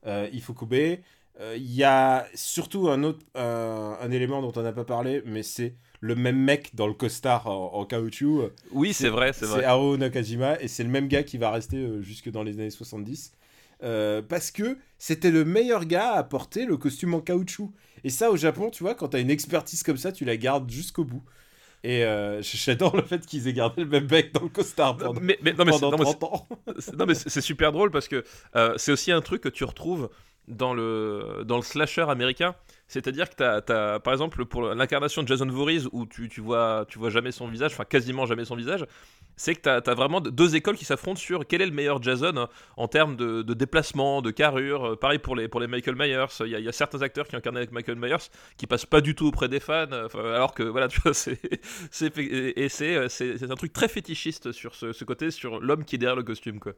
euh, 0.07 0.29
Ifukube. 0.33 1.01
Euh, 1.41 1.57
Il 1.57 1.73
y 1.75 1.85
a 1.85 2.27
surtout 2.35 2.89
un 2.89 3.03
autre 3.03 3.25
un 3.35 4.11
élément 4.11 4.43
dont 4.43 4.53
on 4.57 4.63
n'a 4.63 4.73
pas 4.73 4.85
parlé, 4.85 5.23
mais 5.25 5.43
c'est 5.43 5.75
le 6.01 6.15
même 6.15 6.39
mec 6.39 6.75
dans 6.75 6.87
le 6.87 6.95
costard 6.95 7.47
en, 7.47 7.75
en 7.75 7.85
caoutchouc. 7.85 8.51
Oui, 8.73 8.93
c'est 8.95 9.09
vrai, 9.09 9.33
c'est 9.33 9.47
vrai. 9.47 9.65
Haro 9.65 9.97
Nakajima 9.97 10.61
et 10.61 10.69
c'est 10.69 10.83
le 10.85 10.91
même 10.91 11.09
gars 11.09 11.23
qui 11.23 11.39
va 11.39 11.51
rester 11.51 12.03
jusque 12.03 12.31
dans 12.31 12.43
les 12.43 12.55
années 12.55 12.71
70. 12.71 13.33
Euh, 13.83 14.21
parce 14.21 14.51
que 14.51 14.77
c'était 14.99 15.31
le 15.31 15.45
meilleur 15.45 15.87
gars 15.87 16.13
à 16.13 16.23
porter 16.23 16.67
le 16.67 16.77
costume 16.77 17.15
en 17.15 17.21
caoutchouc. 17.21 17.73
Et 18.05 18.11
ça, 18.11 18.31
au 18.31 18.37
Japon, 18.37 18.71
tu 18.71 18.83
vois, 18.83 18.95
quand 18.95 19.09
t'as 19.09 19.21
une 19.21 19.31
expertise 19.31 19.83
comme 19.83 19.97
ça, 19.97 20.13
tu 20.13 20.25
la 20.25 20.37
gardes 20.37 20.71
jusqu'au 20.71 21.05
bout. 21.05 21.23
Et 21.83 22.05
euh, 22.05 22.43
j'adore 22.43 22.95
le 22.97 23.03
fait 23.03 23.25
qu'ils 23.25 23.49
aient 23.49 23.53
gardé 23.55 23.83
le 23.85 23.89
même 23.89 24.07
mec 24.11 24.33
dans 24.35 24.43
le 24.43 24.49
costard 24.51 24.97
pendant, 24.99 25.19
Mais, 25.21 25.39
mais- 25.43 25.53
non, 25.55 25.65
mais 25.65 25.73
c'est- 25.73 25.81
pendant 25.81 25.91
non, 25.97 25.99
mais 26.05 26.11
c'est- 26.11 26.19
30 26.19 26.35
ans. 26.35 26.49
Non 26.99 27.07
mais 27.07 27.15
c'est 27.15 27.29
c'est 27.31 27.41
super 27.41 27.73
drôle 27.73 27.91
parce 27.91 28.07
que 28.09 28.23
euh, 28.57 28.75
c'est 28.77 28.93
aussi 28.93 29.13
un 29.13 29.21
truc 29.23 29.41
que 29.41 29.49
tu 29.49 29.65
retrouves 29.65 30.11
dans 30.49 30.75
le, 30.75 31.43
dans 31.47 31.57
le 31.57 31.63
slasher 31.63 32.03
américain. 32.09 32.55
C'est-à-dire 32.91 33.31
que 33.31 33.37
tu 33.37 33.73
as, 33.73 34.01
par 34.01 34.13
exemple, 34.13 34.45
pour 34.47 34.63
l'incarnation 34.63 35.23
de 35.23 35.29
Jason 35.29 35.47
Voorhees, 35.47 35.87
où 35.93 36.07
tu, 36.07 36.29
vois, 36.41 36.85
tu 36.89 36.99
vois 36.99 37.11
jamais 37.11 37.31
son 37.31 37.47
visage, 37.47 37.71
enfin 37.73 37.85
quasiment 37.85 38.27
jamais 38.27 38.45
son 38.45 38.57
visage, 38.57 38.85
c'est 39.37 39.55
que 39.55 39.61
tu 39.61 39.69
as, 39.91 39.95
vraiment 39.95 40.21
deux 40.21 40.57
écoles 40.57 40.77
qui 40.77 40.85
s'affrontent 40.85 41.21
sur 41.21 41.47
quel 41.47 41.63
est 41.63 41.67
le 41.67 41.73
meilleur 41.73 42.03
Jason 42.03 42.49
en 42.77 42.89
termes 42.89 43.15
de, 43.15 43.43
déplacement, 43.55 44.23
de 44.23 44.33
carrure. 44.33 44.85
Euh, 44.85 44.97
Pareil 44.97 45.21
pour 45.21 45.37
les, 45.37 45.47
pour 45.47 45.61
les 45.61 45.69
Michael 45.69 45.95
Myers, 45.95 46.27
il 46.41 46.49
y, 46.49 46.69
a- 46.69 46.73
certains 46.73 47.01
acteurs 47.03 47.29
qui 47.29 47.37
incarnent 47.37 47.59
avec 47.59 47.71
Michael 47.71 47.97
Myers 47.97 48.29
qui 48.57 48.67
passent 48.67 48.87
pas 48.87 49.01
du 49.01 49.15
tout 49.15 49.27
auprès 49.29 49.49
des 49.49 49.61
fans, 49.61 49.87
euh, 49.93 50.09
alors 50.35 50.53
que 50.53 50.65
voilà, 50.65 50.89
tu 50.89 51.01
vois, 51.01 51.13
euh, 51.13 53.09
c'est 53.09 53.51
un 53.51 53.55
truc 53.55 53.73
très 53.73 53.89
fétichiste 53.89 54.51
sur 54.51 54.75
ce, 54.75 54.93
ce 54.93 55.05
côté, 55.05 55.31
sur 55.31 55.61
l'homme 55.61 55.85
qui 55.85 55.95
est 55.95 55.99
derrière 55.99 56.17
le 56.17 56.25
costume, 56.25 56.59
quoi. 56.59 56.73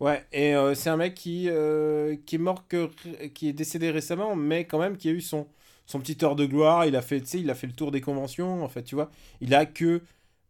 Ouais, 0.00 0.24
et 0.32 0.54
euh, 0.54 0.74
c'est 0.74 0.90
un 0.90 0.96
mec 0.96 1.14
qui, 1.14 1.48
euh, 1.48 2.16
qui 2.26 2.34
est 2.36 2.38
mort, 2.38 2.66
que, 2.68 2.90
qui 3.28 3.48
est 3.48 3.52
décédé 3.52 3.90
récemment, 3.90 4.34
mais 4.36 4.64
quand 4.66 4.78
même 4.78 4.96
qui 4.96 5.08
a 5.08 5.12
eu 5.12 5.20
son, 5.20 5.46
son 5.86 6.00
petit 6.00 6.22
heure 6.24 6.36
de 6.36 6.46
gloire. 6.46 6.84
Il 6.86 6.96
a 6.96 7.02
fait, 7.02 7.32
il 7.34 7.48
a 7.50 7.54
fait 7.54 7.66
le 7.68 7.72
tour 7.72 7.90
des 7.92 8.00
conventions, 8.00 8.62
en 8.64 8.68
fait, 8.68 8.82
tu 8.82 8.94
vois. 8.96 9.10
Il 9.40 9.54
a 9.54 9.66
que 9.66 10.02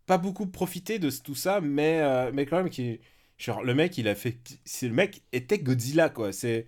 pas 0.07 0.19
beaucoup 0.19 0.47
profité 0.47 0.99
de 0.99 1.11
tout 1.11 1.35
ça, 1.35 1.61
mais, 1.61 2.01
euh, 2.03 2.31
mais 2.35 2.47
quand 2.47 2.57
même, 2.59 2.71
qui, 2.71 3.01
genre, 3.39 3.63
le 3.65 3.75
mec, 3.75 3.99
il 3.99 4.09
a 4.09 4.15
fait. 4.15 4.39
C'est 4.65 4.89
le 4.89 4.95
mec 4.95 5.23
était 5.33 5.59
Godzilla, 5.59 6.09
quoi. 6.11 6.33
C'est 6.33 6.67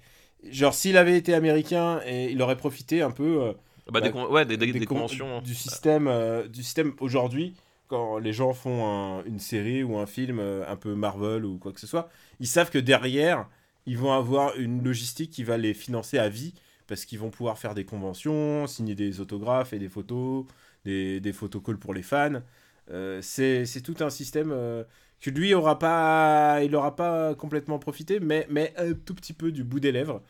genre 0.51 0.75
s'il 0.75 0.97
avait 0.97 1.17
été 1.19 1.35
américain 1.35 2.01
et 2.07 2.31
il 2.31 2.41
aurait 2.43 2.57
profité 2.57 3.03
un 3.03 3.11
peu. 3.11 3.55
Bah, 3.91 4.01
des, 4.01 4.11
Bah, 4.11 4.29
ouais, 4.31 4.45
des, 4.45 4.57
des- 4.57 4.67
des 4.73 4.81
des 4.81 4.87
con- 4.87 4.97
conventions. 4.97 5.41
du 5.41 5.55
système 5.55 6.11
du 6.49 6.63
système 6.63 6.93
aujourd'hui 7.01 7.55
quand 7.89 8.19
les 8.19 8.33
gens 8.33 8.53
font 8.53 8.87
un- 8.87 9.25
une 9.25 9.39
série 9.39 9.83
ou 9.83 9.97
un 9.99 10.07
film 10.07 10.39
euh, 10.41 10.65
un 10.69 10.77
peu 10.77 10.95
Marvel 10.95 11.45
ou 11.45 11.59
quoi 11.59 11.73
que 11.73 11.81
ce 11.81 11.87
soit 11.87 12.09
ils 12.41 12.47
savent 12.47 12.71
que 12.71 12.79
derrière 12.79 13.49
ils 13.87 13.99
vont 13.99 14.13
avoir 14.13 14.57
une 14.57 14.83
logistique 14.85 15.31
qui 15.31 15.45
va 15.45 15.57
les 15.57 15.75
financer 15.75 16.19
à 16.19 16.29
vie 16.29 16.55
parce 16.87 17.05
qu'ils 17.05 17.19
vont 17.19 17.31
pouvoir 17.31 17.59
faire 17.59 17.75
des 17.75 17.85
conventions 17.85 18.67
signer 18.67 18.95
des 18.95 19.21
autographes 19.21 19.73
et 19.73 19.79
des 19.79 19.89
photos 19.89 20.45
des, 20.85 21.21
des 21.21 21.33
photocalls 21.33 21.79
pour 21.79 21.95
les 21.95 22.03
fans. 22.03 22.43
Euh, 22.91 23.21
c'est 23.23 23.65
tout 23.83 23.97
un 24.01 24.11
système 24.11 24.51
euh, 24.53 24.85
que 25.21 25.31
lui 25.31 25.55
aura 25.55 25.79
pas 25.79 26.63
il 26.63 26.75
aura 26.77 26.95
pas 26.95 27.35
complètement 27.35 27.79
profité 27.79 28.21
mais 28.21 28.47
un 28.77 28.93
tout 28.95 29.15
petit 29.15 29.33
peu 29.33 29.51
du 29.53 29.65
bout 29.65 29.81
des 29.81 29.93
lèvres 29.93 30.23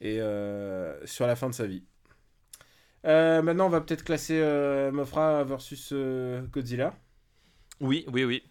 et 0.00 0.20
sur 1.04 1.26
la 1.26 1.36
fin 1.36 1.48
de 1.48 1.54
sa 1.54 1.66
vie 1.66 1.82
euh, 3.04 3.42
maintenant, 3.42 3.66
on 3.66 3.70
va 3.70 3.80
peut-être 3.80 4.04
classer 4.04 4.38
euh, 4.40 4.90
Mofra 4.92 5.44
versus 5.44 5.90
euh, 5.92 6.42
Godzilla. 6.52 6.94
Oui, 7.80 8.04
oui, 8.12 8.24
oui. 8.24 8.42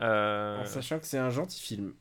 En 0.00 0.64
sachant 0.64 0.98
que 0.98 1.06
c'est 1.06 1.18
un 1.18 1.30
gentil 1.30 1.60
film. 1.60 1.94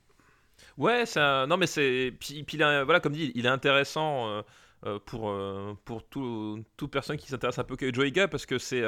Ouais, 0.78 1.06
c'est 1.06 1.20
un- 1.20 1.48
non 1.48 1.58
mais 1.58 1.68
c'est 1.68 2.14
puis, 2.20 2.44
puis 2.44 2.58
il 2.58 2.64
voilà 2.86 3.00
comme 3.00 3.14
dit, 3.14 3.32
il 3.36 3.46
est 3.46 3.50
intéressant 3.50 4.44
euh, 4.86 5.00
pour 5.06 5.30
euh, 5.30 5.74
pour 5.86 6.04
tout 6.08 6.64
toute 6.78 6.92
personne 6.92 7.18
qui 7.18 7.28
s'intéresse 7.28 7.60
un 7.60 7.64
peu 7.64 7.76
à 7.80 7.92
Joey 7.92 8.12
Gab 8.12 8.30
parce 8.32 8.46
que 8.48 8.58
c'est 8.58 8.82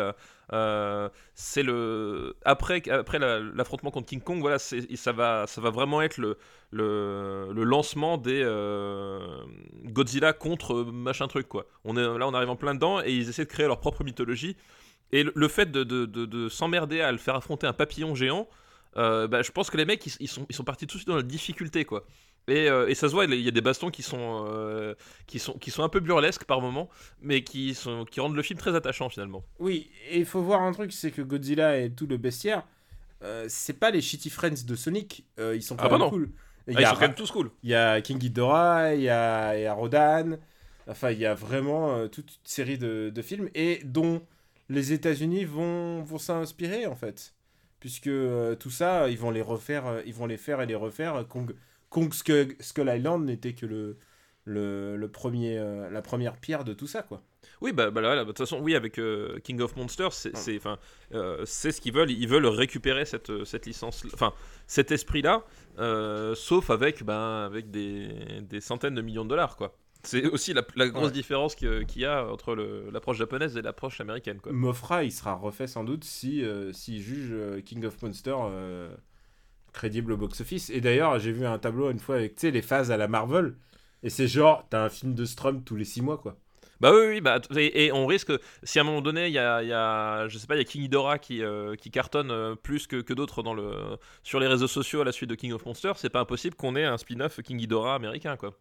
euh, 0.51 1.09
c'est 1.35 1.63
le 1.63 2.35
après 2.45 2.87
après 2.89 3.19
la- 3.19 3.39
l'affrontement 3.39 3.91
contre 3.91 4.07
King 4.07 4.21
Kong 4.21 4.39
voilà 4.41 4.57
ça 4.59 5.11
va 5.11 5.45
ça 5.47 5.61
va 5.61 5.69
vraiment 5.69 6.01
être 6.01 6.17
le 6.17 6.37
le, 6.71 7.51
lancement 7.63 8.17
des 8.17 8.43
Godzilla 9.85 10.33
contre 10.33 10.83
machin 10.83 11.27
truc 11.27 11.47
quoi. 11.47 11.65
On 11.83 11.97
est 11.97 12.01
là 12.03 12.27
on 12.27 12.33
arrive 12.33 12.49
en 12.49 12.55
plein 12.55 12.73
dedans 12.75 13.01
et 13.01 13.11
ils 13.13 13.29
essaient 13.29 13.45
de 13.45 13.49
créer 13.49 13.67
leur 13.67 13.79
propre 13.79 14.03
mythologie 14.03 14.55
et 15.11 15.23
le, 15.23 15.47
fait 15.47 15.71
de, 15.71 15.83
de, 15.83 16.05
de- 16.05 16.25
de 16.25 16.49
s'emmerder 16.49 17.01
à 17.01 17.11
le 17.11 17.17
faire 17.19 17.35
affronter 17.35 17.67
un 17.67 17.73
papillon 17.73 18.15
géant 18.15 18.47
bah, 18.95 19.41
je 19.41 19.51
pense 19.51 19.69
que 19.69 19.77
les 19.77 19.85
mecs 19.85 20.05
ils, 20.05 20.13
ils 20.19 20.27
sont, 20.27 20.45
ils 20.49 20.55
sont 20.55 20.63
partis 20.63 20.87
tout 20.87 20.97
de 20.97 20.99
suite 21.01 21.09
dans 21.09 21.15
la 21.15 21.23
difficulté 21.23 21.85
quoi. 21.85 22.05
Et, 22.47 22.69
euh, 22.69 22.87
et 22.89 22.95
ça 22.95 23.07
se 23.07 23.13
voit, 23.13 23.25
il 23.25 23.35
y 23.41 23.47
a 23.47 23.51
des 23.51 23.61
bastons 23.61 23.89
qui 23.89 24.03
sont, 24.03 24.45
euh, 24.49 24.95
qui 25.27 25.39
sont, 25.39 25.53
qui 25.53 25.71
sont 25.71 25.83
un 25.83 25.89
peu 25.89 25.99
burlesques 26.01 26.43
par 26.45 26.59
moment, 26.61 26.89
mais 27.21 27.43
qui, 27.43 27.73
sont, 27.73 28.05
qui 28.05 28.19
rendent 28.19 28.35
le 28.35 28.41
film 28.43 28.59
très 28.59 28.75
attachant 28.75 29.09
finalement. 29.09 29.45
Oui, 29.59 29.89
et 30.09 30.19
il 30.19 30.25
faut 30.25 30.41
voir 30.41 30.61
un 30.61 30.71
truc, 30.73 30.91
c'est 30.91 31.11
que 31.11 31.21
Godzilla 31.21 31.77
et 31.79 31.91
tout 31.93 32.07
le 32.07 32.17
bestiaire, 32.17 32.63
euh, 33.23 33.45
c'est 33.49 33.73
pas 33.79 33.91
les 33.91 34.01
shitty 34.01 34.29
friends 34.29 34.65
de 34.65 34.75
Sonic. 34.75 35.25
euh, 35.39 35.55
ils 35.55 35.63
sont 35.63 35.77
quand 35.77 35.85
Ah 35.85 35.89
bah 35.89 35.97
même 35.97 35.99
non. 35.99 36.09
cool. 36.09 36.31
Il 36.67 36.77
Ah, 36.77 36.81
y, 36.81 36.83
ils 36.83 36.85
a 36.85 36.89
sont 36.89 36.95
quand 36.95 37.01
même 37.01 37.15
tous 37.15 37.31
cool. 37.31 37.51
il 37.63 37.69
y 37.69 37.75
a 37.75 38.01
King 38.01 38.17
Ghidorah, 38.19 38.95
il 38.95 39.01
y 39.03 39.09
a, 39.09 39.57
il 39.57 39.63
y 39.63 39.65
a 39.65 39.73
Rodan. 39.73 40.37
Enfin, 40.87 41.11
il 41.11 41.19
y 41.19 41.25
a 41.25 41.33
vraiment 41.33 42.07
toute 42.09 42.31
une 42.31 42.37
série 42.43 42.77
de, 42.77 43.09
de 43.13 43.21
films 43.21 43.49
et 43.55 43.81
dont 43.85 44.21
les 44.69 44.91
États-Unis 44.93 45.45
vont, 45.45 46.03
vont 46.03 46.17
s'inspirer 46.17 46.85
en 46.87 46.95
fait. 46.95 47.33
Puisque 47.79 48.09
tout 48.59 48.69
ça, 48.69 49.09
ils 49.09 49.17
vont 49.17 49.31
les 49.31 49.41
refaire, 49.41 50.01
ils 50.05 50.13
vont 50.13 50.25
les 50.25 50.37
faire 50.37 50.61
et 50.61 50.65
les 50.65 50.75
refaire. 50.75 51.25
Kong, 51.27 51.53
Kong 51.93 52.11
Skull, 52.13 52.55
Skull 52.59 52.89
Island 52.89 53.23
n'était 53.25 53.53
que 53.53 53.65
le, 53.67 53.97
le, 54.45 54.97
le 54.97 55.07
premier, 55.07 55.57
euh, 55.57 55.89
la 55.89 56.01
première 56.01 56.35
pierre 56.37 56.63
de 56.63 56.73
tout 56.73 56.87
ça, 56.87 57.03
quoi. 57.03 57.21
Oui, 57.61 57.71
bah, 57.71 57.91
bah 57.91 58.01
voilà, 58.01 58.23
de 58.23 58.27
toute 58.29 58.39
façon, 58.39 58.59
oui, 58.61 58.73
avec 58.75 58.97
euh, 58.99 59.37
King 59.43 59.61
of 59.61 59.75
Monsters, 59.75 60.11
c'est 60.13 60.35
c'est- 60.35 60.57
enfin, 60.57 60.77
euh, 61.13 61.43
c'est 61.45 61.71
ce 61.71 61.79
qu'ils 61.81 61.93
veulent. 61.93 62.09
Ils 62.11 62.27
veulent 62.27 62.47
récupérer 62.47 63.05
cette, 63.05 63.45
cette 63.45 63.65
licence, 63.65 64.05
enfin, 64.13 64.33
cet 64.67 64.91
esprit-là, 64.91 65.43
sauf 66.35 66.69
avec, 66.69 67.03
ben, 67.03 67.43
avec 67.45 67.69
des, 67.71 68.09
des 68.41 68.61
centaines 68.61 68.95
de 68.95 69.01
millions 69.01 69.23
de 69.25 69.29
dollars, 69.29 69.55
quoi. 69.55 69.75
C'est 70.05 70.25
aussi 70.25 70.53
la, 70.53 70.63
la 70.75 70.89
grosse 70.89 71.05
Ouais. 71.05 71.11
différence 71.11 71.55
qu'il 71.55 71.85
y 71.97 72.05
a 72.05 72.27
entre 72.27 72.55
le- 72.55 72.89
l'approche 72.91 73.17
japonaise 73.17 73.55
et 73.55 73.61
l'approche 73.61 74.01
américaine, 74.01 74.39
quoi. 74.41 74.51
Mofra, 74.51 75.03
il 75.05 75.11
sera 75.13 75.33
refait 75.35 75.67
sans 75.67 75.85
doute 75.85 76.03
si 76.03 76.43
s'il 76.73 77.01
juge 77.01 77.33
King 77.63 77.85
of 77.85 78.01
Monsters 78.01 78.49
crédible 79.73 80.13
au 80.13 80.17
box-office. 80.17 80.69
Et 80.69 80.81
d'ailleurs, 80.81 81.19
j'ai 81.19 81.31
vu 81.31 81.45
un 81.45 81.59
tableau 81.59 81.91
une 81.91 81.99
fois 81.99 82.15
avec 82.15 82.35
tu 82.35 82.41
sais, 82.41 82.51
les 82.51 82.61
phases 82.61 82.91
à 82.91 82.97
la 82.97 83.07
Marvel. 83.07 83.55
Et 84.03 84.09
c'est 84.09 84.27
genre, 84.27 84.67
t'as 84.69 84.83
un 84.85 84.89
film 84.89 85.15
de 85.15 85.25
Strum 85.25 85.63
tous 85.63 85.75
les 85.75 85.85
6 85.85 86.01
mois, 86.01 86.17
quoi. 86.17 86.37
Bah 86.81 86.91
oui, 86.93 87.05
oui, 87.07 87.21
bah, 87.21 87.39
et, 87.55 87.85
et 87.85 87.91
on 87.93 88.05
risque, 88.05 88.33
si 88.63 88.77
à 88.77 88.81
un 88.81 88.85
moment 88.85 89.01
donné, 89.01 89.27
il 89.27 89.33
y 89.33 89.39
a, 89.39 89.63
y 89.63 89.71
a, 89.71 90.27
je 90.27 90.37
sais 90.37 90.47
pas, 90.47 90.55
il 90.55 90.57
y 90.57 90.61
a 90.61 90.65
King 90.65 90.81
Ghidorah 90.81 91.17
qui, 91.17 91.41
euh, 91.41 91.75
qui 91.75 91.91
cartonne 91.91 92.29
euh, 92.29 92.55
plus 92.55 92.87
que, 92.87 92.97
que 92.97 93.13
d'autres 93.13 93.41
dans 93.41 93.53
le, 93.53 93.97
sur 94.23 94.39
les 94.39 94.47
réseaux 94.47 94.67
sociaux 94.67 94.99
à 94.99 95.05
la 95.05 95.13
suite 95.13 95.29
de 95.29 95.35
King 95.35 95.53
of 95.53 95.65
Monsters, 95.65 95.97
c'est 95.97 96.09
pas 96.09 96.19
impossible 96.19 96.55
qu'on 96.55 96.75
ait 96.75 96.83
un 96.83 96.97
spin-off 96.97 97.41
King 97.41 97.57
Ghidorah 97.57 97.95
américain, 97.95 98.35
quoi. 98.35 98.53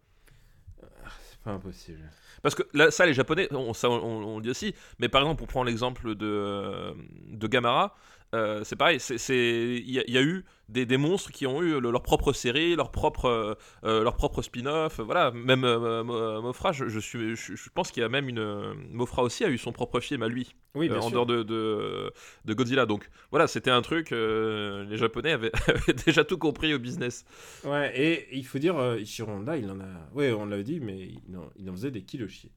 C'est 1.30 1.40
pas 1.40 1.52
impossible. 1.52 2.10
Parce 2.42 2.54
que 2.54 2.62
là, 2.74 2.90
ça, 2.90 3.06
les 3.06 3.14
Japonais, 3.14 3.48
on, 3.52 3.72
ça, 3.74 3.88
on, 3.88 3.94
on 4.02 4.36
le 4.36 4.42
dit 4.42 4.50
aussi, 4.50 4.74
mais 4.98 5.08
par 5.08 5.22
exemple, 5.22 5.38
pour 5.38 5.48
prendre 5.48 5.66
l'exemple 5.66 6.14
de, 6.14 6.26
euh, 6.26 6.92
de 7.28 7.46
Gamera, 7.46 7.96
euh, 8.34 8.64
c'est 8.64 8.76
pareil, 8.76 8.98
il 9.28 9.90
y, 9.90 9.98
a- 9.98 10.04
il 10.06 10.14
y 10.14 10.18
a 10.18 10.22
eu 10.22 10.44
des, 10.68 10.86
des 10.86 10.96
monstres 10.96 11.30
qui 11.32 11.46
ont 11.46 11.60
eu 11.62 11.78
le- 11.80 11.90
leur 11.90 12.02
propre 12.02 12.32
série, 12.32 12.74
leur 12.76 12.90
propre, 12.90 13.26
euh, 13.26 13.54
euh, 13.84 14.02
leur 14.02 14.16
propre 14.16 14.40
spin-off, 14.40 15.00
voilà, 15.00 15.30
même 15.32 15.64
euh, 15.64 16.02
Mo- 16.02 16.40
Mofra, 16.40 16.72
je, 16.72 16.88
je, 16.88 16.98
suis, 16.98 17.36
je, 17.36 17.54
je 17.54 17.70
pense 17.74 17.90
qu'il 17.92 18.00
y 18.02 18.04
a 18.04 18.08
même 18.08 18.28
une... 18.30 18.72
Mofra 18.90 19.22
aussi 19.22 19.44
a 19.44 19.48
eu 19.50 19.58
son 19.58 19.72
propre 19.72 20.00
film 20.00 20.22
à 20.22 20.28
lui, 20.28 20.54
Oui, 20.74 20.88
euh, 20.88 20.96
en 20.96 21.02
sûr. 21.02 21.12
dehors 21.12 21.26
de, 21.26 21.42
de, 21.42 22.10
de 22.46 22.54
Godzilla, 22.54 22.86
donc 22.86 23.10
voilà, 23.30 23.46
c'était 23.46 23.70
un 23.70 23.82
truc, 23.82 24.10
les 24.12 24.96
Japonais 24.96 25.32
avaient, 25.32 25.52
avaient 25.68 25.92
déjà 26.06 26.24
tout 26.24 26.38
compris 26.38 26.72
au 26.72 26.78
business. 26.78 27.24
Ouais, 27.64 27.92
et 28.00 28.34
il 28.36 28.46
faut 28.46 28.58
dire, 28.58 28.96
Ichiro 28.98 29.30
Honda, 29.30 29.56
il 29.58 29.70
en 29.70 29.78
a. 29.80 30.08
Ouais, 30.14 30.32
on 30.32 30.46
l'avait 30.46 30.64
dit, 30.64 30.80
mais 30.80 30.98
il 31.28 31.36
en, 31.36 31.50
il 31.56 31.68
en 31.68 31.72
faisait 31.72 31.90
des 31.90 32.02
kilos 32.02 32.30
chier. 32.30 32.50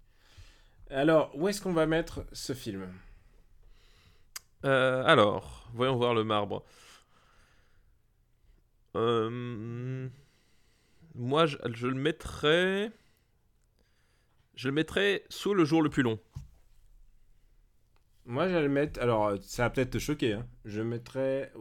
Alors, 0.90 1.32
où 1.36 1.48
est-ce 1.48 1.62
qu'on 1.62 1.74
va 1.74 1.86
mettre 1.86 2.26
ce 2.32 2.54
film? 2.54 2.88
Euh, 4.65 5.04
alors, 5.06 5.69
voyons 5.73 5.95
voir 5.95 6.13
le 6.13 6.23
marbre. 6.23 6.63
Euh, 8.95 10.08
moi, 11.13 11.45
je, 11.45 11.58
je 11.73 11.88
le 11.88 11.95
mettrais. 11.95 12.91
Je 14.56 14.69
le 14.69 14.73
mettrais 14.73 15.23
sous 15.30 15.54
le 15.54 15.65
jour 15.65 15.82
le 15.82 15.89
plus 15.89 16.04
long. 16.04 16.19
Moi, 18.25 18.47
j'allais 18.47 18.63
le 18.67 18.69
mettre. 18.73 18.99
Alors, 19.01 19.28
euh, 19.28 19.38
ça 19.41 19.63
va 19.63 19.69
peut-être 19.69 19.91
te 19.91 19.99
choquer. 19.99 20.34
Hein. 20.34 20.47
Je 20.63 20.82
mettrais. 20.82 21.51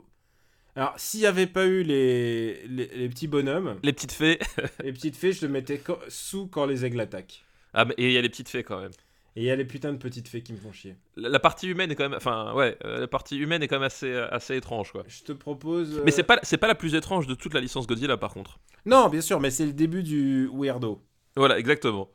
Alors, 0.77 0.99
s'il 0.99 1.21
n'y 1.21 1.27
avait 1.27 1.47
pas 1.47 1.67
eu 1.67 1.83
les, 1.83 2.67
les, 2.69 2.87
les 2.87 3.09
petits 3.09 3.29
bonhommes, 3.29 3.79
Les 3.83 3.93
petites 3.93 4.13
fées. 4.13 4.39
les 4.83 4.93
petites 4.93 5.17
fées, 5.17 5.33
je 5.33 5.47
le 5.47 5.53
mettais 5.53 5.81
sous 6.09 6.47
quand 6.49 6.67
les 6.67 6.85
aigles 6.85 7.01
attaquent. 7.01 7.45
Ah, 7.75 7.85
mais- 7.85 7.95
il 7.99 8.11
y 8.11 8.19
a 8.19 8.23
les 8.23 8.29
petites 8.29 8.49
fées 8.49 8.65
quand 8.65 8.81
même. 8.81 8.93
Et 9.37 9.41
il 9.43 9.45
y 9.45 9.51
a 9.51 9.57
les 9.57 9.65
putains 9.65 9.93
de 9.93 9.99
petites 9.99 10.29
fées 10.29 10.43
qui 10.43 10.53
me 10.53 10.59
font 10.59 10.71
chier. 10.73 10.97
La, 11.17 11.29
la 11.29 11.41
partie 11.41 11.67
humaine 11.67 11.91
est 11.91 11.97
quand 11.97 12.05
même. 12.09 12.15
Enfin, 12.17 12.55
ouais, 12.55 12.79
euh, 12.85 13.01
la 13.01 13.09
partie 13.09 13.37
humaine 13.37 13.63
est 13.65 13.69
quand 13.69 13.77
même 13.77 13.83
assez, 13.87 14.15
assez 14.15 14.55
étrange, 14.57 14.93
quoi. 14.93 15.03
Je 15.09 15.23
te 15.25 15.33
propose. 15.33 16.01
Mais 16.05 16.13
euh, 16.13 16.15
c'est 16.15 16.23
pas, 16.23 16.39
c'est 16.45 16.57
pas 16.57 16.69
la 16.69 16.77
plus 16.77 16.95
étrange 16.95 17.27
de 17.27 17.35
toute 17.35 17.53
la 17.53 17.61
licence 17.61 17.87
Godzilla, 17.89 18.17
par 18.17 18.33
contre. 18.33 18.61
Non, 18.87 19.09
bien 19.09 19.21
sûr, 19.21 19.41
mais 19.41 19.51
c'est 19.51 19.67
le 19.67 19.73
début 19.73 20.03
du 20.05 20.49
weirdo. 20.53 21.03
Voilà, 21.37 21.59
exactement. 21.59 22.11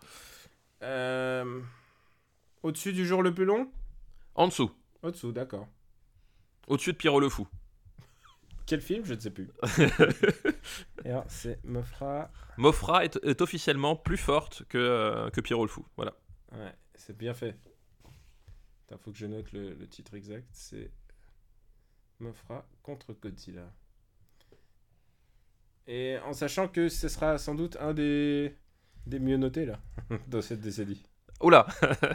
Euh, 0.82 1.60
Au-dessus 2.63 2.93
du 2.93 3.05
jour 3.05 3.21
le 3.21 3.34
plus 3.34 3.45
long? 3.45 3.69
En 4.36 4.47
dessous. 4.47 4.71
Au-dessous, 5.03 5.34
d'accord. 5.34 5.67
Au-dessus 6.67 6.93
de 6.93 6.97
Pierrot 6.97 7.19
le 7.19 7.27
Fou. 7.27 7.47
Quel 8.65 8.79
film? 8.79 9.03
Je 9.03 9.15
ne 9.15 9.19
sais 9.19 9.32
plus. 9.32 9.49
Alors, 11.05 11.25
c'est 11.27 11.60
Mofra. 11.65 12.29
Mofra 12.58 13.03
est, 13.03 13.19
est 13.23 13.41
officiellement 13.41 13.95
plus 13.95 14.17
forte 14.17 14.63
que, 14.69 14.77
euh, 14.77 15.29
que 15.32 15.41
Pierrot 15.41 15.63
le 15.65 15.69
Fou. 15.69 15.86
Voilà. 15.97 16.13
Ouais, 16.53 16.73
c'est 17.00 17.18
bien 17.18 17.34
fait. 17.34 17.56
Il 18.92 18.98
faut 18.98 19.12
que 19.12 19.18
je 19.18 19.26
note 19.26 19.52
le, 19.52 19.74
le 19.74 19.88
titre 19.88 20.16
exact. 20.16 20.48
C'est 20.52 20.92
Mofra 22.20 22.66
contre 22.84 23.14
Godzilla. 23.14 23.72
Et 25.88 26.18
en 26.26 26.34
sachant 26.34 26.68
que 26.68 26.90
ce 26.90 27.08
sera 27.08 27.38
sans 27.38 27.56
doute 27.56 27.78
un 27.80 27.94
des, 27.94 28.54
des 29.08 29.20
mieux 29.20 29.38
notés 29.38 29.66
là, 29.66 29.80
dans 30.28 30.42
cette 30.42 30.62
décennie. 30.62 31.04
Oula 31.42 31.66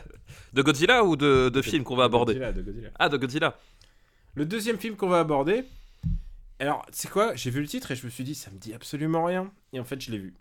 De 0.53 0.63
Godzilla 0.63 1.03
ou 1.03 1.17
de, 1.17 1.49
de 1.49 1.63
films 1.63 1.85
qu'on 1.85 1.97
va 1.97 2.05
De 2.05 2.07
aborder? 2.07 2.35
Godzilla, 2.35 2.53
de 2.53 2.63
Godzilla. 2.63 2.91
Ah, 2.99 3.09
de 3.09 3.17
Godzilla. 3.17 3.59
Le 4.35 4.45
deuxième 4.45 4.79
film 4.79 4.97
qu'on 4.97 5.09
va 5.09 5.21
aborder. 5.21 5.65
Alors, 6.59 6.85
c'est 6.93 7.11
quoi? 7.11 7.35
J'ai 7.35 7.51
vu 7.51 7.61
le 7.61 7.67
titre 7.69 7.91
et 7.91 7.97
je 7.97 8.05
me 8.05 8.11
suis 8.11 8.25
dit, 8.25 8.35
ça 8.35 8.51
me 8.51 8.59
dit 8.59 8.75
absolument 8.75 9.25
rien. 9.25 9.53
Et 9.73 9.81
en 9.81 9.85
fait, 9.85 10.01
je 10.01 10.11
l'ai 10.11 10.19
vu. 10.19 10.35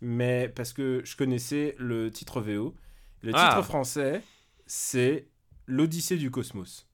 Mais 0.00 0.48
parce 0.48 0.72
que 0.72 1.02
je 1.04 1.16
connaissais 1.16 1.74
le 1.78 2.10
titre 2.10 2.40
VO. 2.40 2.74
Le 3.22 3.32
Ah. 3.34 3.48
titre 3.54 3.62
français, 3.66 4.22
c'est 4.66 5.26
L'Odyssée 5.66 6.16
du 6.16 6.30
cosmos. 6.30 6.86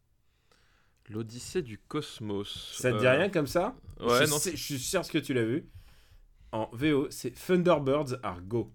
L'Odyssée 1.10 1.62
du 1.62 1.78
cosmos. 1.78 2.76
Ça 2.80 2.92
te 2.92 2.98
dit 2.98 3.06
Euh, 3.06 3.12
rien 3.18 3.28
comme 3.28 3.46
ça? 3.46 3.76
Ouais, 4.00 4.24
je, 4.26 4.30
non. 4.30 4.38
sais- 4.38 4.56
je 4.56 4.62
suis 4.62 4.78
sûr 4.78 5.06
que 5.06 5.18
tu 5.18 5.34
l'as 5.34 5.44
vu. 5.44 5.68
En 6.52 6.68
VO, 6.72 7.08
c'est 7.10 7.30
Thunderbirds 7.32 8.18
are 8.22 8.40
go. 8.40 8.72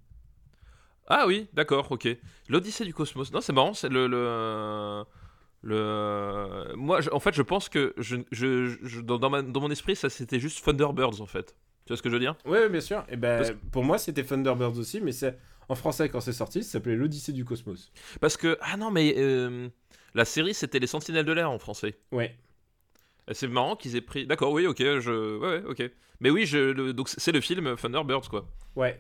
Ah 1.08 1.26
oui, 1.28 1.50
d'accord, 1.54 1.92
ok. 1.92 2.08
L'Odyssée 2.50 2.86
du 2.86 2.94
cosmos. 2.94 3.32
Non, 3.34 3.42
c'est 3.42 3.54
marrant, 3.54 3.74
c'est 3.74 3.90
le. 3.90 4.08
le... 4.08 5.04
le- 5.64 6.76
Moi, 6.76 7.02
je- 7.02 7.10
en 7.10 7.20
fait, 7.20 7.34
je 7.34 7.42
pense 7.42 7.68
que 7.68 7.94
je, 7.98 8.18
je- 8.32 9.02
dans, 9.02 9.30
ma- 9.30 9.42
dans 9.42 9.62
mon 9.62 9.72
esprit, 9.72 9.96
ça 9.96 10.10
c'était 10.10 10.40
juste 10.40 10.64
Thunderbirds 10.64 11.20
en 11.22 11.26
fait. 11.26 11.56
Tu 11.86 11.94
vois 11.94 11.98
ce 11.98 12.02
que 12.04 12.10
je 12.10 12.14
veux 12.14 12.20
dire? 12.20 12.36
Ouais, 12.46 12.70
bien 12.70 12.82
sûr. 12.82 13.04
Et 13.10 13.18
ben, 13.18 13.38
Parce 13.38 13.52
pour 13.72 13.84
moi, 13.84 13.98
c'était 13.98 14.24
Thunderbirds 14.24 14.78
aussi, 14.78 15.02
mais 15.02 15.12
c'est 15.12 15.38
en 15.70 15.76
français 15.76 16.10
quand 16.10 16.20
c'est 16.20 16.34
sorti, 16.34 16.64
ça 16.64 16.72
s'appelait 16.74 16.96
L'Odyssée 16.96 17.32
du 17.32 17.46
cosmos. 17.46 17.92
Parce 18.20 18.36
que. 18.38 18.58
Ah 18.62 18.76
non, 18.78 18.92
mais. 18.92 19.14
euh, 19.18 19.70
La 20.16 20.26
série, 20.26 20.54
c'était 20.54 20.80
Les 20.80 20.88
Sentinelles 20.88 21.26
de 21.26 21.32
l'air 21.32 21.50
en 21.52 21.60
français. 21.60 21.98
Ouais. 22.12 22.36
C'est 23.32 23.48
marrant 23.48 23.76
qu'ils 23.76 23.96
aient 23.96 24.02
pris. 24.02 24.26
D'accord, 24.26 24.52
oui, 24.52 24.66
ok, 24.66 24.80
je. 24.80 25.38
Ouais, 25.38 25.48
ouais, 25.60 25.64
ok. 25.66 25.92
Mais 26.20 26.30
oui, 26.32 26.46
je... 26.46 26.58
le- 26.58 26.94
donc 26.94 27.08
c'est 27.10 27.32
le 27.32 27.40
film 27.42 27.76
Thunderbirds, 27.76 28.28
quoi. 28.30 28.48
Ouais. 28.76 29.00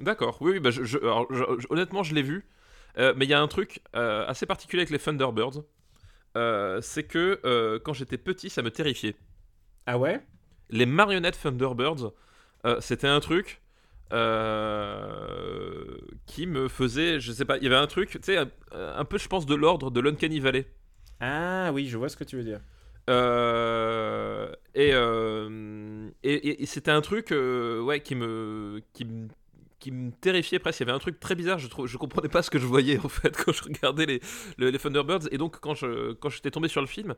D'accord, 0.00 0.38
oui, 0.40 0.52
oui, 0.52 0.60
bah 0.60 0.70
je, 0.70 0.84
je- 0.84 0.98
alors, 0.98 1.26
je- 1.30 1.42
je- 1.58 1.66
honnêtement, 1.70 2.02
je 2.04 2.14
l'ai 2.14 2.22
vu. 2.22 2.46
Euh, 2.98 3.12
mais 3.16 3.26
il 3.26 3.28
y 3.28 3.34
a 3.34 3.40
un 3.40 3.48
truc 3.48 3.80
euh, 3.96 4.24
assez 4.26 4.46
particulier 4.46 4.82
avec 4.82 4.90
les 4.90 4.98
Thunderbirds. 4.98 5.64
Euh, 6.36 6.80
c'est 6.80 7.04
que 7.04 7.80
quand 7.84 7.92
j'étais 7.92 8.16
petit, 8.18 8.48
ça 8.48 8.62
me 8.62 8.70
terrifiait. 8.70 9.16
Ah 9.86 9.98
ouais? 9.98 10.20
Les 10.70 10.86
marionnettes 10.86 11.38
Thunderbirds, 11.42 12.12
c'était 12.80 13.08
un 13.08 13.20
truc 13.20 13.60
euh, 14.12 15.96
qui 16.26 16.46
me 16.46 16.68
faisait. 16.68 17.20
Je 17.20 17.32
sais 17.32 17.44
pas, 17.44 17.56
il 17.58 17.64
y 17.64 17.66
avait 17.66 17.76
un 17.76 17.86
truc, 17.86 18.10
tu 18.10 18.18
sais, 18.22 18.36
un, 18.38 18.50
un 18.72 19.04
peu, 19.04 19.18
je 19.18 19.28
pense, 19.28 19.46
de 19.46 19.54
l'ordre 19.54 19.90
de 19.90 20.00
l'Uncanny 20.00 20.40
Valley. 20.40 20.66
Ah 21.20 21.70
oui, 21.72 21.86
je 21.86 21.96
vois 21.98 22.08
ce 22.08 22.16
que 22.16 22.24
tu 22.24 22.36
veux 22.36 22.44
dire. 22.44 22.60
Euh, 23.10 24.52
et, 24.74 24.90
euh, 24.92 26.10
et, 26.22 26.62
et 26.62 26.66
c'était 26.66 26.90
un 26.90 27.00
truc 27.00 27.30
ouais, 27.30 28.00
qui 28.00 28.14
me, 28.14 28.82
qui 28.92 29.04
me 29.04 29.28
qui 29.78 29.90
me 29.92 30.10
terrifiait 30.10 30.58
presque. 30.58 30.80
Il 30.80 30.86
y 30.86 30.88
avait 30.88 30.96
un 30.96 30.98
truc 30.98 31.20
très 31.20 31.34
bizarre. 31.34 31.58
Je 31.58 31.68
trouve, 31.68 31.86
je 31.86 31.96
comprenais 31.96 32.28
pas 32.28 32.42
ce 32.42 32.50
que 32.50 32.58
je 32.58 32.66
voyais 32.66 32.98
en 32.98 33.08
fait 33.08 33.36
quand 33.44 33.52
je 33.52 33.64
regardais 33.64 34.06
les, 34.06 34.20
les, 34.58 34.78
Thunderbirds. 34.78 35.28
Et 35.32 35.38
donc 35.38 35.60
quand 35.60 35.74
je 35.74 36.12
quand 36.14 36.28
j'étais 36.28 36.50
tombé 36.50 36.68
sur 36.68 36.80
le 36.80 36.86
film, 36.86 37.14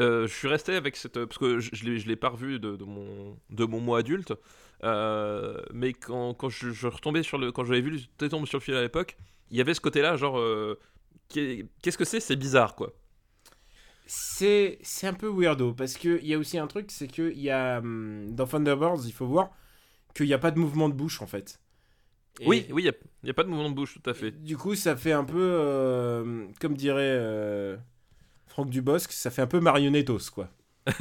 euh, 0.00 0.26
je 0.26 0.32
suis 0.32 0.48
resté 0.48 0.74
avec 0.74 0.96
cette 0.96 1.24
parce 1.24 1.38
que 1.38 1.58
je, 1.58 1.70
je 1.72 2.08
l'ai 2.08 2.16
pas 2.16 2.28
revu 2.28 2.58
de, 2.58 2.76
mon 2.84 3.38
de 3.50 3.64
mon 3.64 3.80
moi 3.80 4.00
adulte. 4.00 4.34
Euh, 4.84 5.60
mais 5.72 5.92
quand, 5.92 6.34
quand 6.34 6.48
je, 6.48 6.86
retombais 6.88 7.22
sur 7.22 7.38
le 7.38 7.52
quand 7.52 7.64
j'avais 7.64 7.80
vu 7.80 7.90
le 7.90 8.28
tombé 8.28 8.46
sur 8.46 8.58
le 8.58 8.64
film 8.64 8.76
à 8.76 8.82
l'époque, 8.82 9.16
il 9.50 9.56
y 9.56 9.60
avait 9.60 9.74
ce 9.74 9.80
côté-là 9.80 10.16
genre 10.16 10.38
euh, 10.38 10.78
qu'est-ce 11.28 11.98
que 11.98 12.04
c'est? 12.04 12.20
C'est 12.20 12.36
bizarre 12.36 12.74
quoi. 12.74 12.92
C'est 14.06 14.78
un 15.04 15.14
peu 15.14 15.28
weirdo 15.28 15.72
parce 15.72 15.94
que 15.94 16.20
il 16.20 16.26
y 16.26 16.34
a 16.34 16.38
aussi 16.38 16.58
un 16.58 16.66
truc, 16.66 16.90
c'est 16.90 17.08
que 17.08 17.32
y 17.32 17.48
a 17.48 17.78
hum, 17.78 18.34
dans 18.34 18.46
Thunderbirds, 18.46 19.06
il 19.06 19.12
faut 19.12 19.26
voir 19.26 19.50
qu'il 20.14 20.26
n'y 20.26 20.34
a 20.34 20.38
pas 20.38 20.50
de 20.50 20.58
mouvement 20.58 20.88
de 20.88 20.94
bouche 20.94 21.22
en 21.22 21.26
fait. 21.26 21.61
Et 22.40 22.46
oui, 22.46 22.66
oui, 22.70 22.82
il 22.82 22.92
n'y 23.24 23.30
a, 23.30 23.32
a, 23.32 23.34
pas 23.34 23.44
de 23.44 23.48
mouvement 23.48 23.70
de 23.70 23.74
bouche, 23.74 23.98
tout 24.02 24.10
à 24.10 24.14
fait. 24.14 24.30
Du 24.30 24.56
coup, 24.56 24.74
ça 24.74 24.96
fait 24.96 25.12
un 25.12 25.24
peu, 25.24 25.38
euh, 25.38 26.46
comme 26.60 26.76
dirait 26.76 27.02
euh, 27.02 27.76
Franck 28.46 28.70
Dubosc, 28.70 29.12
ça 29.12 29.30
fait 29.30 29.42
un 29.42 29.46
peu 29.46 29.60
marionnettos, 29.60 30.30
quoi. 30.32 30.48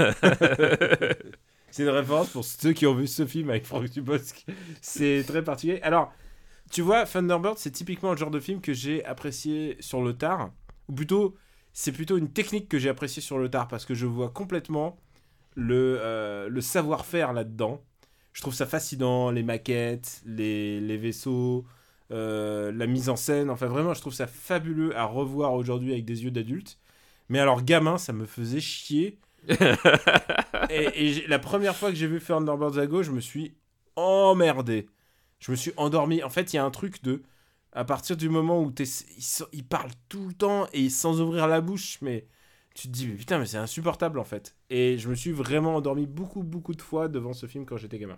c'est 1.72 1.84
une 1.84 1.90
référence 1.90 2.30
pour 2.30 2.46
ceux 2.46 2.74
qui 2.74 2.86
ont 2.86 2.94
vu 2.94 3.08
ce 3.08 3.26
film 3.26 3.50
avec 3.50 3.66
Franck 3.66 3.90
Dubosc. 3.90 4.46
C'est 4.82 5.24
très 5.26 5.44
particulier. 5.44 5.82
Alors, 5.82 6.14
tu 6.70 6.82
vois, 6.82 7.06
Thunderbird, 7.06 7.58
c'est 7.58 7.72
typiquement 7.72 8.12
le 8.12 8.18
genre 8.18 8.32
de 8.32 8.40
film 8.40 8.62
que 8.62 8.74
j'ai 8.74 9.04
apprécié 9.06 9.78
sur 9.80 10.02
le 10.02 10.14
tard. 10.14 10.52
Ou 10.90 10.94
plutôt, 10.94 11.36
c'est 11.74 11.92
plutôt 11.92 12.18
une 12.18 12.32
technique 12.32 12.68
que 12.68 12.78
j'ai 12.78 12.90
appréciée 12.90 13.22
sur 13.22 13.40
le 13.40 13.50
tard 13.50 13.68
parce 13.68 13.86
que 13.86 13.94
je 13.94 14.06
vois 14.06 14.30
complètement 14.30 15.00
le, 15.56 15.98
euh, 16.02 16.50
le 16.50 16.62
savoir-faire 16.62 17.34
là-dedans 17.34 17.84
je 18.34 18.42
trouve 18.42 18.54
ça 18.54 18.66
fascinant, 18.66 19.32
les 19.32 19.44
maquettes, 19.44 20.22
les, 20.26 20.80
les 20.80 20.98
vaisseaux, 20.98 21.66
euh, 22.12 22.72
la 22.72 22.88
mise 22.88 23.10
en 23.10 23.16
scène. 23.16 23.50
Enfin, 23.50 23.68
vraiment, 23.68 23.94
je 23.94 24.02
trouve 24.02 24.14
ça 24.14 24.28
fabuleux 24.28 24.96
à 24.98 25.06
revoir 25.06 25.54
aujourd'hui 25.54 25.92
avec 25.92 26.06
des 26.06 26.24
yeux 26.24 26.32
d'adulte. 26.32 26.80
Mais 27.30 27.40
alors, 27.40 27.64
gamin, 27.64 27.98
ça 27.98 28.14
me 28.14 28.26
faisait 28.26 28.60
chier. 28.62 29.20
et, 30.70 31.08
et 31.08 31.28
la 31.28 31.40
première 31.40 31.76
fois 31.76 31.90
que 31.90 31.96
j'ai 31.96 32.08
vu 32.08 32.20
Thunderbirds 32.22 32.78
à 32.78 32.88
gauche, 32.88 33.08
je 33.08 33.12
me 33.12 33.22
suis 33.22 33.56
emmerdé. 33.96 34.88
Je 35.40 35.52
me 35.52 35.56
suis 35.56 35.74
endormi. 35.78 36.24
En 36.24 36.30
fait, 36.30 36.54
il 36.54 36.58
y 36.58 36.60
a 36.60 36.66
un 36.66 36.72
truc 36.72 37.04
de. 37.04 37.24
À 37.74 37.86
partir 37.86 38.18
du 38.18 38.28
moment 38.30 38.62
où 38.62 38.74
il, 38.80 38.88
il 39.54 39.66
parle 39.66 39.92
tout 40.10 40.28
le 40.28 40.34
temps 40.34 40.68
et 40.74 40.90
sans 40.90 41.22
ouvrir 41.22 41.48
la 41.48 41.62
bouche, 41.62 42.00
mais 42.02 42.28
tu 42.74 42.88
te 42.88 42.94
dis, 42.94 43.08
mais 43.08 43.16
putain, 43.16 43.38
mais 43.40 43.46
c'est 43.46 43.58
insupportable 43.58 44.20
en 44.20 44.24
fait. 44.24 44.56
Et 44.70 44.98
je 44.98 45.10
me 45.10 45.16
suis 45.16 45.32
vraiment 45.32 45.76
endormi 45.76 46.06
beaucoup, 46.06 46.44
beaucoup 46.44 46.74
de 46.74 46.82
fois 46.82 47.08
devant 47.08 47.34
ce 47.34 47.46
film 47.46 47.66
quand 47.66 47.78
j'étais 47.78 48.00
gamin. 48.00 48.18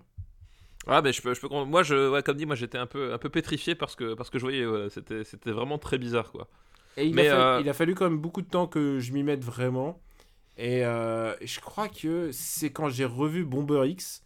Ah, 0.88 1.02
ben 1.02 1.14
je 1.14 1.22
peux, 1.22 1.34
je 1.34 1.42
peux 1.42 1.48
Moi, 1.48 1.84
je, 1.84 2.10
ouais, 2.12 2.22
comme 2.24 2.38
dit, 2.38 2.46
moi 2.46 2.56
j'étais 2.56 2.78
un 2.78 2.86
peu, 2.86 3.14
un 3.14 3.18
peu 3.18 3.30
pétrifié 3.30 3.74
parce 3.74 3.96
que, 3.96 4.14
parce 4.16 4.30
que 4.30 4.38
je 4.38 4.44
voyais, 4.44 4.66
c'était, 4.90 5.24
c'était 5.24 5.52
vraiment 5.52 5.78
très 5.78 5.98
bizarre 5.98 6.32
quoi. 6.32 6.50
Et 6.98 7.08
il, 7.08 7.16
mais, 7.16 7.28
a 7.28 7.32
fallu, 7.32 7.42
euh... 7.42 7.62
il 7.62 7.70
a 7.70 7.74
fallu 7.74 7.96
quand 7.96 8.10
même 8.10 8.20
beaucoup 8.20 8.42
de 8.42 8.50
temps 8.50 8.68
que 8.68 9.00
je 9.00 9.14
m'y 9.14 9.24
mette 9.24 9.44
vraiment. 9.44 10.02
Et 10.58 10.86
euh, 10.86 11.34
je 11.42 11.60
crois 11.60 11.88
que 11.88 12.32
c'est 12.32 12.72
quand 12.72 12.90
j'ai 12.90 13.06
revu 13.06 13.44
Bomber 13.44 13.88
X, 13.88 14.24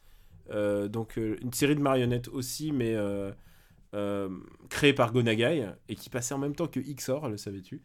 euh, 0.49 0.89
donc 0.89 1.15
une 1.15 1.53
série 1.53 1.75
de 1.75 1.81
marionnettes 1.81 2.27
aussi, 2.27 2.71
mais 2.71 2.95
créée 4.69 4.93
par 4.93 5.13
Gonagai 5.13 5.69
et 5.87 5.95
qui 5.95 6.09
passait 6.09 6.33
en 6.33 6.39
même 6.39 6.55
temps 6.55 6.67
que 6.67 6.79
XOR, 6.79 7.29
le 7.29 7.37
savais-tu? 7.37 7.81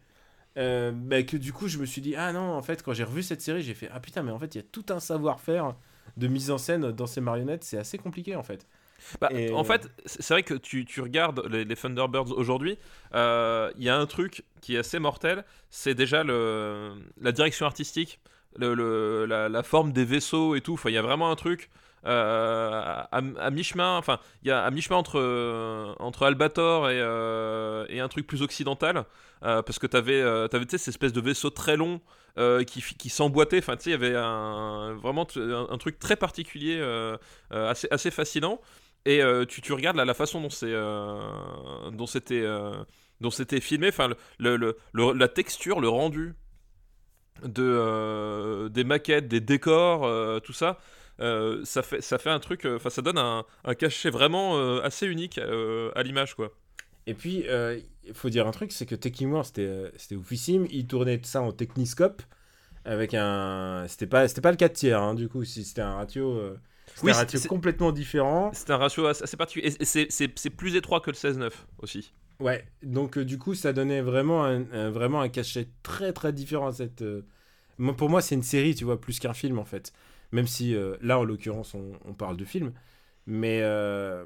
Euh, 0.58 0.92
bah, 0.92 1.22
que 1.22 1.36
du 1.36 1.52
coup 1.52 1.68
je 1.68 1.78
me 1.78 1.86
suis 1.86 2.02
dit 2.02 2.14
ah 2.14 2.32
non 2.32 2.52
en 2.52 2.62
fait 2.62 2.82
quand 2.82 2.92
j'ai 2.92 3.04
revu 3.04 3.22
cette 3.22 3.40
série 3.40 3.62
j'ai 3.62 3.74
fait 3.74 3.88
ah 3.92 4.00
putain 4.00 4.22
mais 4.22 4.32
en 4.32 4.38
fait 4.38 4.54
il 4.54 4.58
y 4.58 4.60
a 4.60 4.64
tout 4.70 4.84
un 4.90 5.00
savoir-faire 5.00 5.74
de 6.16 6.28
mise 6.28 6.50
en 6.50 6.58
scène 6.58 6.92
dans 6.92 7.06
ces 7.06 7.20
marionnettes 7.20 7.64
c'est 7.64 7.78
assez 7.78 7.96
compliqué 7.96 8.36
en 8.36 8.42
fait. 8.42 8.66
Bah, 9.20 9.28
Et... 9.32 9.50
en 9.52 9.64
fait 9.64 9.88
c'est 10.06 10.28
vrai 10.28 10.42
que 10.42 10.54
tu, 10.54 10.84
tu 10.84 11.00
regardes 11.00 11.44
les, 11.50 11.64
les, 11.64 11.74
Thunderbirds 11.74 12.36
aujourd'hui 12.36 12.72
il 13.12 13.16
euh, 13.16 13.72
y 13.78 13.88
a 13.88 13.96
un 13.96 14.06
truc 14.06 14.44
qui 14.60 14.76
est 14.76 14.78
assez 14.78 14.98
mortel 14.98 15.44
c'est 15.70 15.94
déjà 15.94 16.22
le, 16.22 16.92
la 17.20 17.32
direction 17.32 17.66
artistique 17.66 18.20
le, 18.56 18.74
le 18.74 19.24
la, 19.24 19.48
la, 19.48 19.62
forme 19.62 19.92
des 19.92 20.04
vaisseaux 20.04 20.54
et 20.54 20.60
tout 20.60 20.78
il 20.84 20.92
y 20.92 20.98
a 20.98 21.02
vraiment 21.02 21.30
un 21.30 21.36
truc 21.36 21.70
euh, 21.70 21.91
à, 22.04 23.08
à 23.12 23.50
mi-chemin, 23.50 23.96
enfin, 23.96 24.18
il 24.42 24.48
y 24.48 24.50
a 24.50 24.62
à 24.62 24.70
mi-chemin 24.70 24.96
entre, 24.98 25.18
euh, 25.18 25.94
entre 25.98 26.26
Albator 26.26 26.90
et, 26.90 26.98
euh, 27.00 27.86
et, 27.88 28.00
un 28.00 28.08
truc 28.08 28.26
plus 28.26 28.42
occidental, 28.42 29.04
euh, 29.44 29.62
parce 29.62 29.78
que 29.78 29.86
t'avais, 29.86 30.20
avais 30.20 30.64
cette 30.68 30.88
espèce 30.88 31.12
de 31.12 31.20
vaisseau 31.20 31.50
très 31.50 31.76
long 31.76 32.00
qui, 32.66 32.82
qui 32.98 33.08
s'emboîtait, 33.08 33.58
enfin, 33.58 33.76
tu 33.76 33.84
sais, 33.84 33.90
il 33.90 33.92
y 33.92 33.96
avait 33.96 34.16
un, 34.16 34.94
vraiment 34.94 35.26
un, 35.36 35.78
truc 35.78 35.98
très 35.98 36.16
particulier, 36.16 36.80
assez, 37.50 37.88
assez 37.90 38.10
fascinant. 38.10 38.60
Et 39.04 39.20
tu, 39.48 39.60
tu 39.60 39.72
regardes 39.72 39.96
là, 39.96 40.04
la 40.04 40.14
façon 40.14 40.40
dont 40.40 40.48
c'était, 42.06 43.60
filmé, 43.60 43.88
enfin, 43.88 44.08
le, 44.38 44.56
le, 44.56 44.76
la 45.12 45.28
texture, 45.28 45.80
le 45.80 45.88
rendu 45.88 46.34
de, 47.44 47.62
euh, 47.62 48.68
des 48.68 48.84
maquettes, 48.84 49.28
des 49.28 49.40
décors, 49.40 50.04
euh, 50.04 50.40
tout 50.40 50.52
ça, 50.52 50.78
euh, 51.20 51.64
ça, 51.64 51.82
fait, 51.82 52.00
ça 52.00 52.18
fait 52.18 52.30
un 52.30 52.40
truc, 52.40 52.66
enfin 52.66 52.90
ça 52.90 53.02
donne 53.02 53.18
un, 53.18 53.44
un, 53.64 53.74
cachet 53.74 54.10
vraiment 54.10 54.78
assez 54.80 55.06
unique 55.06 55.38
à 55.38 56.02
l'image 56.02 56.34
quoi. 56.34 56.52
Et 57.06 57.14
puis, 57.14 57.44
il 58.04 58.14
faut 58.14 58.30
dire 58.30 58.46
un 58.46 58.52
truc, 58.52 58.72
c'est 58.72 58.86
que 58.86 58.94
techniquement 58.94 59.42
c'était 59.42 59.90
c'était 59.96 60.16
oufissime, 60.16 60.66
il 60.70 60.86
tournait 60.86 61.20
ça 61.24 61.42
en 61.42 61.52
techniscope 61.52 62.22
avec 62.84 63.14
un... 63.14 63.84
C'était 63.86 64.08
pas, 64.08 64.26
pas 64.26 64.50
le 64.50 64.56
4 64.56 64.72
tiers 64.72 65.00
hein, 65.00 65.14
du 65.14 65.28
coup, 65.28 65.44
c'était 65.44 65.82
un 65.82 65.94
ratio... 65.94 66.56
Oui, 67.02 67.12
un 67.12 67.14
ratio 67.14 67.40
complètement 67.48 67.92
différent. 67.92 68.50
C'est 68.52 68.70
un 68.70 68.76
ratio 68.76 69.06
assez 69.06 69.36
particulier. 69.36 69.74
Et 69.80 69.84
c'est 69.86 70.50
plus 70.50 70.76
étroit 70.76 71.00
que 71.00 71.10
le 71.10 71.16
16-9 71.16 71.50
aussi. 71.78 72.12
Ouais, 72.42 72.64
donc 72.82 73.18
euh, 73.18 73.24
du 73.24 73.38
coup, 73.38 73.54
ça 73.54 73.72
donnait 73.72 74.00
vraiment 74.00 74.44
un, 74.44 74.64
un, 74.72 74.90
vraiment 74.90 75.20
un 75.20 75.28
cachet 75.28 75.68
très 75.82 76.12
très 76.12 76.32
différent 76.32 76.68
à 76.68 76.72
cette. 76.72 77.02
Euh... 77.02 77.22
Pour 77.96 78.10
moi, 78.10 78.20
c'est 78.20 78.34
une 78.34 78.42
série, 78.42 78.74
tu 78.74 78.84
vois, 78.84 79.00
plus 79.00 79.20
qu'un 79.20 79.32
film 79.32 79.58
en 79.58 79.64
fait. 79.64 79.92
Même 80.32 80.46
si 80.46 80.74
euh, 80.74 80.96
là, 81.00 81.18
en 81.18 81.24
l'occurrence, 81.24 81.74
on, 81.74 81.92
on, 82.04 82.14
parle 82.14 82.36
de 82.36 82.44
film. 82.44 82.72
Mais 83.26 83.60
euh, 83.62 84.24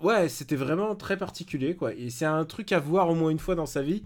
ouais, 0.00 0.28
c'était 0.28 0.56
vraiment 0.56 0.94
très 0.94 1.16
particulier 1.16 1.76
quoi. 1.76 1.92
Et 1.94 2.10
c'est 2.10 2.24
un 2.24 2.44
truc 2.44 2.72
à 2.72 2.78
voir 2.78 3.08
au 3.10 3.14
moins 3.14 3.30
une 3.30 3.38
fois 3.38 3.54
dans 3.54 3.66
sa 3.66 3.82
vie. 3.82 4.04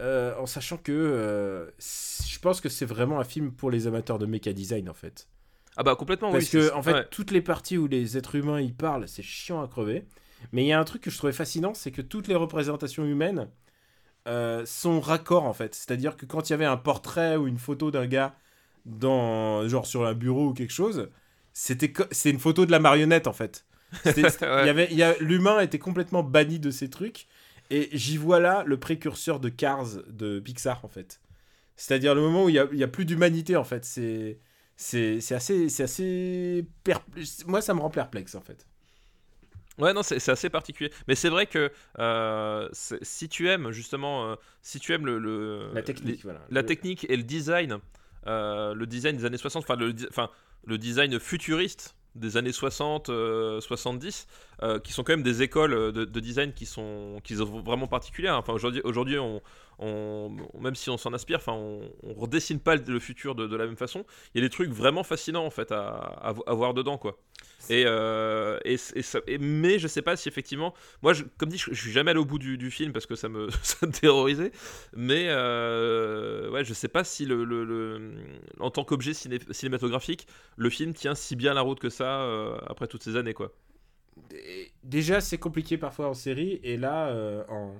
en 0.00 0.46
sachant 0.46 0.76
que 0.76 1.72
je 1.78 2.38
pense 2.40 2.60
que 2.60 2.68
c'est 2.68 2.86
vraiment 2.86 3.20
un 3.20 3.24
film 3.24 3.52
pour 3.52 3.70
les 3.70 3.86
amateurs 3.86 4.18
de 4.18 4.26
mecha 4.26 4.52
design 4.52 4.88
en 4.90 4.94
fait. 4.94 5.28
Ah 5.76 5.82
bah 5.82 5.96
complètement 5.96 6.30
Parce 6.30 6.44
oui. 6.44 6.60
que 6.60 6.72
en 6.74 6.82
fait, 6.82 6.92
ouais. 6.92 7.08
toutes 7.10 7.30
les 7.30 7.40
parties 7.40 7.78
où 7.78 7.86
les 7.86 8.16
êtres 8.16 8.36
humains 8.36 8.60
y 8.60 8.72
parlent, 8.72 9.08
c'est 9.08 9.22
chiant 9.22 9.62
à 9.62 9.68
crever. 9.68 10.06
Mais 10.52 10.64
il 10.64 10.66
y 10.66 10.72
a 10.72 10.78
un 10.78 10.84
truc 10.84 11.02
que 11.02 11.10
je 11.10 11.16
trouvais 11.16 11.32
fascinant, 11.32 11.74
c'est 11.74 11.90
que 11.90 12.02
toutes 12.02 12.28
les 12.28 12.34
représentations 12.34 13.04
humaines 13.04 13.48
euh, 14.28 14.64
sont 14.66 15.00
raccord 15.00 15.44
en 15.44 15.52
fait. 15.52 15.74
C'est-à-dire 15.74 16.16
que 16.16 16.26
quand 16.26 16.48
il 16.48 16.52
y 16.52 16.54
avait 16.54 16.64
un 16.64 16.76
portrait 16.76 17.36
ou 17.36 17.46
une 17.46 17.58
photo 17.58 17.90
d'un 17.90 18.06
gars 18.06 18.34
dans 18.84 19.66
genre 19.68 19.86
sur 19.86 20.06
un 20.06 20.14
bureau 20.14 20.48
ou 20.48 20.54
quelque 20.54 20.72
chose, 20.72 21.08
c'était 21.52 21.92
c'est 22.10 22.30
une 22.30 22.38
photo 22.38 22.66
de 22.66 22.70
la 22.70 22.80
marionnette 22.80 23.26
en 23.26 23.32
fait. 23.32 23.64
ouais. 24.06 24.12
y 24.40 24.68
avait 24.68 24.88
il 24.90 24.96
y 24.96 25.02
a 25.02 25.14
l'humain 25.20 25.60
était 25.60 25.78
complètement 25.78 26.22
banni 26.24 26.58
de 26.58 26.70
ces 26.70 26.90
trucs 26.90 27.26
et 27.70 27.88
j'y 27.92 28.16
vois 28.16 28.40
là 28.40 28.64
le 28.66 28.78
précurseur 28.78 29.38
de 29.38 29.48
Cars 29.48 30.02
de 30.08 30.40
Pixar 30.40 30.84
en 30.84 30.88
fait. 30.88 31.20
C'est-à-dire 31.76 32.14
le 32.14 32.20
moment 32.20 32.44
où 32.44 32.48
il 32.48 32.54
y 32.54 32.76
y 32.76 32.82
a 32.82 32.88
plus 32.88 33.04
d'humanité 33.04 33.56
en 33.56 33.64
fait, 33.64 33.84
c'est 33.84 34.38
c'est 34.76 35.18
assez 35.32 35.68
c'est 35.68 35.84
assez 35.84 36.66
moi 37.46 37.60
ça 37.60 37.74
me 37.74 37.80
rend 37.80 37.90
perplexe 37.90 38.34
en 38.34 38.40
fait. 38.40 38.66
Ouais, 39.78 39.92
non, 39.92 40.02
c'est 40.02 40.28
assez 40.28 40.50
particulier. 40.50 40.90
Mais 41.08 41.14
c'est 41.14 41.28
vrai 41.28 41.46
que 41.46 41.72
euh, 41.98 42.68
si 42.72 43.28
tu 43.28 43.48
aimes 43.48 43.72
justement, 43.72 44.30
euh, 44.30 44.36
si 44.62 44.78
tu 44.78 44.92
aimes 44.92 45.04
le, 45.04 45.18
le 45.18 45.70
la 45.72 45.82
technique, 45.82 46.16
les, 46.18 46.22
voilà. 46.22 46.40
la 46.48 46.62
technique 46.62 47.06
et 47.08 47.16
le 47.16 47.24
design, 47.24 47.78
le 48.26 48.84
design 48.84 49.16
des 49.16 49.24
années 49.24 49.38
60, 49.38 49.64
enfin 50.10 50.30
le, 50.66 50.78
design 50.78 51.18
futuriste 51.18 51.94
des 52.14 52.36
années 52.36 52.52
60, 52.52 53.10
70, 53.60 54.26
euh, 54.62 54.78
qui 54.78 54.92
sont 54.92 55.02
quand 55.02 55.12
même 55.12 55.24
des 55.24 55.42
écoles 55.42 55.92
de, 55.92 56.04
de, 56.04 56.20
design 56.20 56.52
qui 56.52 56.64
sont, 56.64 57.20
qui 57.24 57.36
sont 57.36 57.44
vraiment 57.44 57.88
particulières. 57.88 58.36
Enfin 58.36 58.52
aujourd'hui, 58.52 59.18
on, 59.18 59.42
on, 59.78 60.30
même 60.60 60.76
si 60.76 60.90
on 60.90 60.96
s'en 60.96 61.12
inspire, 61.12 61.38
enfin, 61.38 61.52
on, 61.52 61.80
on, 62.04 62.14
redessine 62.14 62.60
pas 62.60 62.76
le 62.76 63.00
futur 63.00 63.34
de, 63.34 63.56
la 63.56 63.66
même 63.66 63.76
façon. 63.76 64.04
Il 64.34 64.40
y 64.40 64.44
a 64.44 64.46
des 64.46 64.52
trucs 64.52 64.70
vraiment 64.70 65.02
fascinants 65.02 65.44
en 65.44 65.50
fait 65.50 65.72
à, 65.72 65.88
à, 65.88 66.34
à 66.46 66.54
voir 66.54 66.72
dedans, 66.72 66.98
quoi. 66.98 67.18
Et, 67.70 67.84
euh, 67.86 68.58
et, 68.64 68.76
ça, 68.76 69.20
mais 69.40 69.78
je 69.78 69.88
sais 69.88 70.02
pas 70.02 70.16
si 70.16 70.28
effectivement, 70.28 70.74
moi, 71.02 71.12
je, 71.12 71.24
comme 71.38 71.48
dit, 71.48 71.58
je, 71.58 71.72
je, 71.72 71.80
suis 71.80 71.92
jamais 71.92 72.10
allé 72.10 72.20
au 72.20 72.24
bout 72.24 72.38
du, 72.38 72.70
film 72.70 72.92
parce 72.92 73.06
que 73.06 73.14
ça 73.14 73.28
me, 73.28 73.48
ça 73.62 73.86
me 73.86 73.92
terrorisait. 73.92 74.52
Mais 74.94 75.26
euh, 75.28 76.50
ouais, 76.50 76.64
je 76.64 76.74
sais 76.74 76.88
pas 76.88 77.04
si 77.04 77.24
le, 77.24 78.14
en 78.60 78.70
tant 78.70 78.84
qu'objet 78.84 79.14
ciné, 79.14 79.38
cinématographique, 79.50 80.26
le 80.56 80.70
film 80.70 80.92
tient 80.92 81.14
si 81.14 81.36
bien 81.36 81.54
la 81.54 81.62
route 81.62 81.80
que 81.80 81.90
ça 81.90 82.22
euh, 82.22 82.58
après 82.66 82.86
toutes 82.86 83.02
ces 83.02 83.16
années, 83.16 83.34
quoi. 83.34 83.52
Déjà, 84.82 85.20
c'est 85.20 85.38
compliqué 85.38 85.76
parfois 85.78 86.08
en 86.08 86.14
série, 86.14 86.60
et 86.62 86.76
là, 86.76 87.08
euh, 87.08 87.44
en 87.48 87.74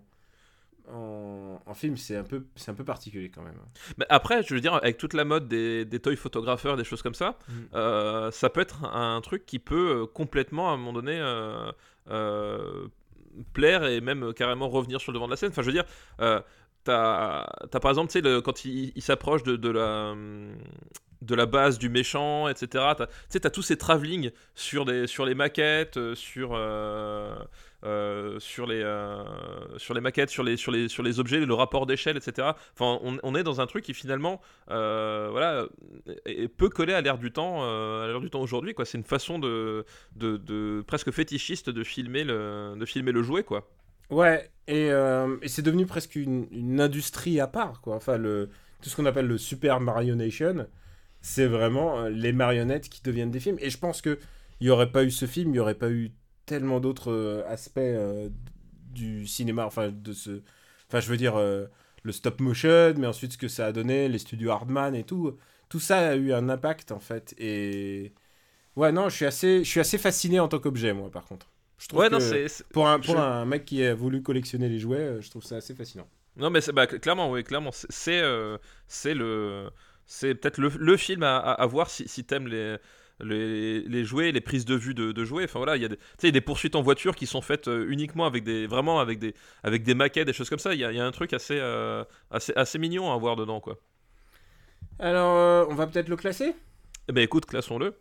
en, 0.93 1.61
en 1.65 1.75
film, 1.75 1.97
c'est 1.97 2.17
un, 2.17 2.25
peu, 2.25 2.45
un 2.67 2.75
peu 2.75 2.85
particulier 2.85 3.31
quand 3.31 3.43
même. 3.43 3.59
Mais 3.97 4.07
après, 4.09 4.43
je 4.43 4.55
veux 4.55 4.61
dire, 4.61 4.75
avec 4.75 4.99
toute 4.99 5.15
la 5.15 5.25
mode 5.25 5.49
des, 5.49 5.85
des 5.85 6.01
toy 6.01 6.17
photographeurs, 6.17 6.77
des 6.77 6.85
choses 6.85 7.03
comme 7.03 7.15
ça, 7.15 7.39
Mm. 7.49 7.53
euh, 7.75 8.31
ça 8.31 8.51
peut 8.51 8.61
être 8.61 8.85
un, 8.85 9.21
truc 9.21 9.47
qui 9.47 9.59
peut 9.59 10.03
euh, 10.03 10.07
complètement, 10.07 10.71
à 10.71 10.75
un 10.75 10.77
moment 10.77 10.93
donné, 10.93 11.19
euh, 12.11 12.89
plaire 13.53 13.85
et 13.85 14.01
même 14.01 14.33
carrément 14.35 14.69
revenir 14.69 15.01
sur 15.01 15.13
le 15.13 15.17
devant 15.17 15.27
de 15.27 15.33
la 15.33 15.37
scène. 15.37 15.51
Enfin, 15.51 15.63
je 15.63 15.67
veux 15.67 15.73
dire, 15.73 15.85
t'as, 16.85 17.45
par 17.81 17.91
exemple, 17.91 18.13
tu 18.13 18.21
sais, 18.21 18.43
quand 18.43 18.65
il, 18.65 18.93
il 18.95 19.03
s'approche 19.03 19.43
de, 19.43 19.57
de 19.57 19.71
la. 19.71 20.15
de 21.23 21.35
la 21.35 21.47
base 21.47 21.79
du 21.79 21.89
méchant, 21.89 22.49
etc. 22.49 22.85
Tu 22.97 23.05
sais, 23.31 23.41
t'as 23.41 23.51
tous 23.51 23.63
ces 23.63 23.79
travelling 23.79 24.31
sur, 24.55 24.85
des, 24.85 25.07
sur 25.07 25.25
les 25.25 25.35
maquettes, 25.35 26.15
sur, 26.15 26.51
euh, 26.53 27.35
euh, 27.85 28.39
sur, 28.41 28.67
les, 28.67 28.83
euh, 28.83 29.23
sur 29.77 29.93
les 29.95 30.01
maquettes, 30.01 30.31
sur 30.31 30.43
les, 30.43 30.57
sur, 30.57 30.73
les, 30.73 30.89
sur 30.89 31.03
les 31.03 31.21
objets, 31.21 31.45
le 31.45 31.55
rapport 31.55 31.87
d'échelle, 31.87 32.17
etc. 32.17 32.49
Enfin, 32.73 32.99
on, 33.03 33.35
est 33.35 33.43
dans 33.43 33.61
un 33.61 33.67
truc 33.67 33.85
qui 33.85 33.93
finalement, 33.93 34.41
euh, 34.71 35.29
voilà, 35.31 35.67
est- 36.25 36.49
peut 36.49 36.69
coller 36.69 36.95
à 36.95 37.01
l'ère 37.01 37.19
du 37.19 37.31
temps, 37.31 37.63
à 37.63 38.07
l'ère 38.07 38.21
du 38.21 38.31
temps 38.31 38.41
aujourd'hui. 38.41 38.75
Quoi, 38.75 38.85
c'est 38.85 38.99
une 38.99 39.05
façon 39.05 39.39
de, 39.39 39.85
de, 40.17 40.83
presque 40.87 41.11
fétichiste 41.11 41.69
de 41.69 41.85
filmer 41.85 42.25
le, 42.25 42.75
de 42.79 42.87
filmer 42.87 43.13
le 43.13 43.23
jouet, 43.23 43.43
quoi. 43.43 43.69
Ouais, 44.11 44.51
et, 44.67 44.91
c'est 45.47 45.63
devenu 45.63 45.87
presque 45.87 46.17
une, 46.17 46.81
industrie 46.81 47.39
à 47.41 47.47
part, 47.47 47.81
quoi. 47.81 47.97
Enfin, 47.97 48.17
le, 48.17 48.49
tout 48.83 48.89
ce 48.89 48.97
qu'on 48.97 49.07
appelle 49.07 49.27
le 49.27 49.39
Super 49.39 49.81
Mario 49.81 50.15
Nation, 50.15 50.67
c'est 51.21 51.47
vraiment 51.47 52.05
les 52.05 52.33
marionnettes 52.33 52.89
qui 52.89 53.03
deviennent 53.03 53.31
des 53.31 53.41
films. 53.41 53.59
Et 53.61 53.71
je 53.71 53.79
pense 53.79 54.01
que 54.01 54.19
il 54.61 54.69
n'y 54.69 54.71
aurait 54.71 54.91
pas 54.91 55.05
eu 55.05 55.11
ce 55.11 55.27
film, 55.27 55.51
il 55.51 55.53
n'y 55.53 55.59
aurait 55.59 55.75
pas 55.75 55.91
eu 55.91 56.13
tellement 56.47 56.81
d'autres 56.81 57.13
euh, 57.13 57.45
aspects 57.49 57.79
euh, 57.79 58.29
du 58.93 59.27
cinéma, 59.27 59.67
enfin, 59.67 59.91
de 59.91 60.13
ce... 60.13 60.43
Enfin, 60.89 61.01
je 61.01 61.09
veux 61.09 61.17
dire, 61.17 61.37
euh, 61.37 61.67
le 62.03 62.13
stop 62.13 62.41
motion, 62.41 62.95
mais 62.99 63.07
ensuite 63.07 63.33
ce 63.33 63.39
que 63.39 63.49
ça 63.49 63.67
a 63.67 63.73
donné, 63.73 64.09
les 64.09 64.19
studios 64.19 64.51
Hardman 64.51 64.95
et 64.95 65.05
tout. 65.05 65.37
Tout 65.69 65.81
ça 65.81 66.11
a 66.11 66.17
eu 66.17 66.33
un 66.33 66.49
impact, 66.49 66.93
en 66.93 67.01
fait. 67.01 67.35
Et... 67.39 68.13
Ouais, 68.77 68.93
non, 68.93 69.09
je 69.09 69.17
suis 69.17 69.27
assez, 69.27 69.65
je 69.65 69.69
suis 69.71 69.81
assez 69.81 69.99
fasciné 69.99 70.41
en 70.41 70.49
tant 70.49 70.59
qu'objet, 70.59 70.93
moi, 70.93 71.11
par 71.11 71.25
contre. 71.27 71.51
Je 71.79 71.89
trouve 71.89 72.01
Ouais, 72.01 72.09
que 72.09 72.15
non, 72.15 72.21
c'est. 72.21 72.49
c'est- 72.49 72.65
pour, 72.73 72.89
un, 72.89 72.99
pour 73.01 73.17
je- 73.17 73.19
un 73.19 73.45
mec 73.45 73.65
qui 73.65 73.85
a 73.85 73.95
voulu 73.95 74.23
collectionner 74.23 74.69
les 74.69 74.79
jouets, 74.79 75.21
je 75.21 75.31
trouve 75.31 75.45
ça 75.45 75.57
assez 75.57 75.75
fascinant. 75.75 76.09
Non, 76.37 76.51
mais 76.51 76.61
bah, 76.73 76.87
cl- 76.87 76.99
clairement, 77.01 77.31
oui, 77.31 77.45
clairement, 77.45 77.71
c'est- 77.73 77.87
c'est 77.91 78.21
euh, 78.21 78.59
le, 79.05 79.71
c'est 80.07 80.35
peut-être 80.35 80.59
le, 80.59 80.69
le 80.69 80.97
film 80.97 81.23
à, 81.23 81.37
à, 81.39 81.53
à 81.53 81.67
voir 81.67 81.89
si, 81.91 82.09
si 82.09 82.25
t'aimes 82.25 82.49
les, 82.49 82.77
les, 83.21 83.81
les 83.81 84.05
jouets, 84.05 84.33
les 84.33 84.41
prises 84.41 84.65
de 84.65 84.75
vue 84.75 84.95
de, 84.95 85.13
de 85.13 85.25
jouets. 85.25 85.45
Enfin 85.45 85.59
voilà, 85.59 85.77
il 85.77 85.83
y 85.83 85.85
a 85.85 85.89
des, 85.89 85.99
y 86.23 86.27
a 86.27 86.31
des 86.31 86.41
poursuites 86.41 86.75
en 86.75 86.83
voiture 86.83 87.15
qui 87.15 87.27
sont 87.27 87.41
faites 87.41 87.69
euh, 87.69 87.87
uniquement 87.89 88.27
avec 88.27 88.45
des, 88.45 88.67
vraiment 88.67 89.01
avec 89.01 89.19
des, 89.19 89.35
avec 89.63 89.83
des 89.83 89.95
maquettes, 89.95 90.27
des 90.27 90.33
choses 90.33 90.51
comme 90.51 90.59
ça. 90.59 90.75
Il 90.75 90.81
y 90.81 90.85
a, 90.85 90.93
il 90.93 90.97
y 90.97 91.01
a 91.01 91.07
un 91.07 91.13
truc 91.13 91.33
assez, 91.33 91.59
euh, 91.59 92.05
assez, 92.31 92.53
assez 92.57 92.79
mignon 92.79 93.13
à 93.13 93.17
voir 93.17 93.37
dedans, 93.37 93.61
quoi. 93.61 93.79
Alors, 94.99 95.37
euh, 95.37 95.67
on 95.69 95.75
va 95.75 95.87
peut-être 95.87 96.09
le 96.09 96.17
classer? 96.17 96.55
Eh 97.09 97.13
ben 97.13 97.23
écoute, 97.23 97.47
classons-le. 97.47 97.95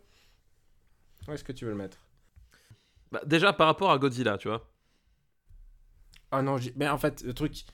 Où 1.28 1.32
est-ce 1.32 1.44
que 1.44 1.52
tu 1.52 1.64
veux 1.64 1.72
le 1.72 1.76
mettre? 1.76 1.98
Bah, 3.12 3.22
déjà 3.26 3.52
par 3.52 3.66
rapport 3.66 3.90
à 3.90 3.98
Godzilla, 3.98 4.38
tu 4.38 4.48
vois. 4.48 4.70
Ah 6.30 6.42
non, 6.42 6.56
mais 6.76 6.88
en 6.88 6.98
fait, 6.98 7.22
le 7.22 7.34
truc... 7.34 7.64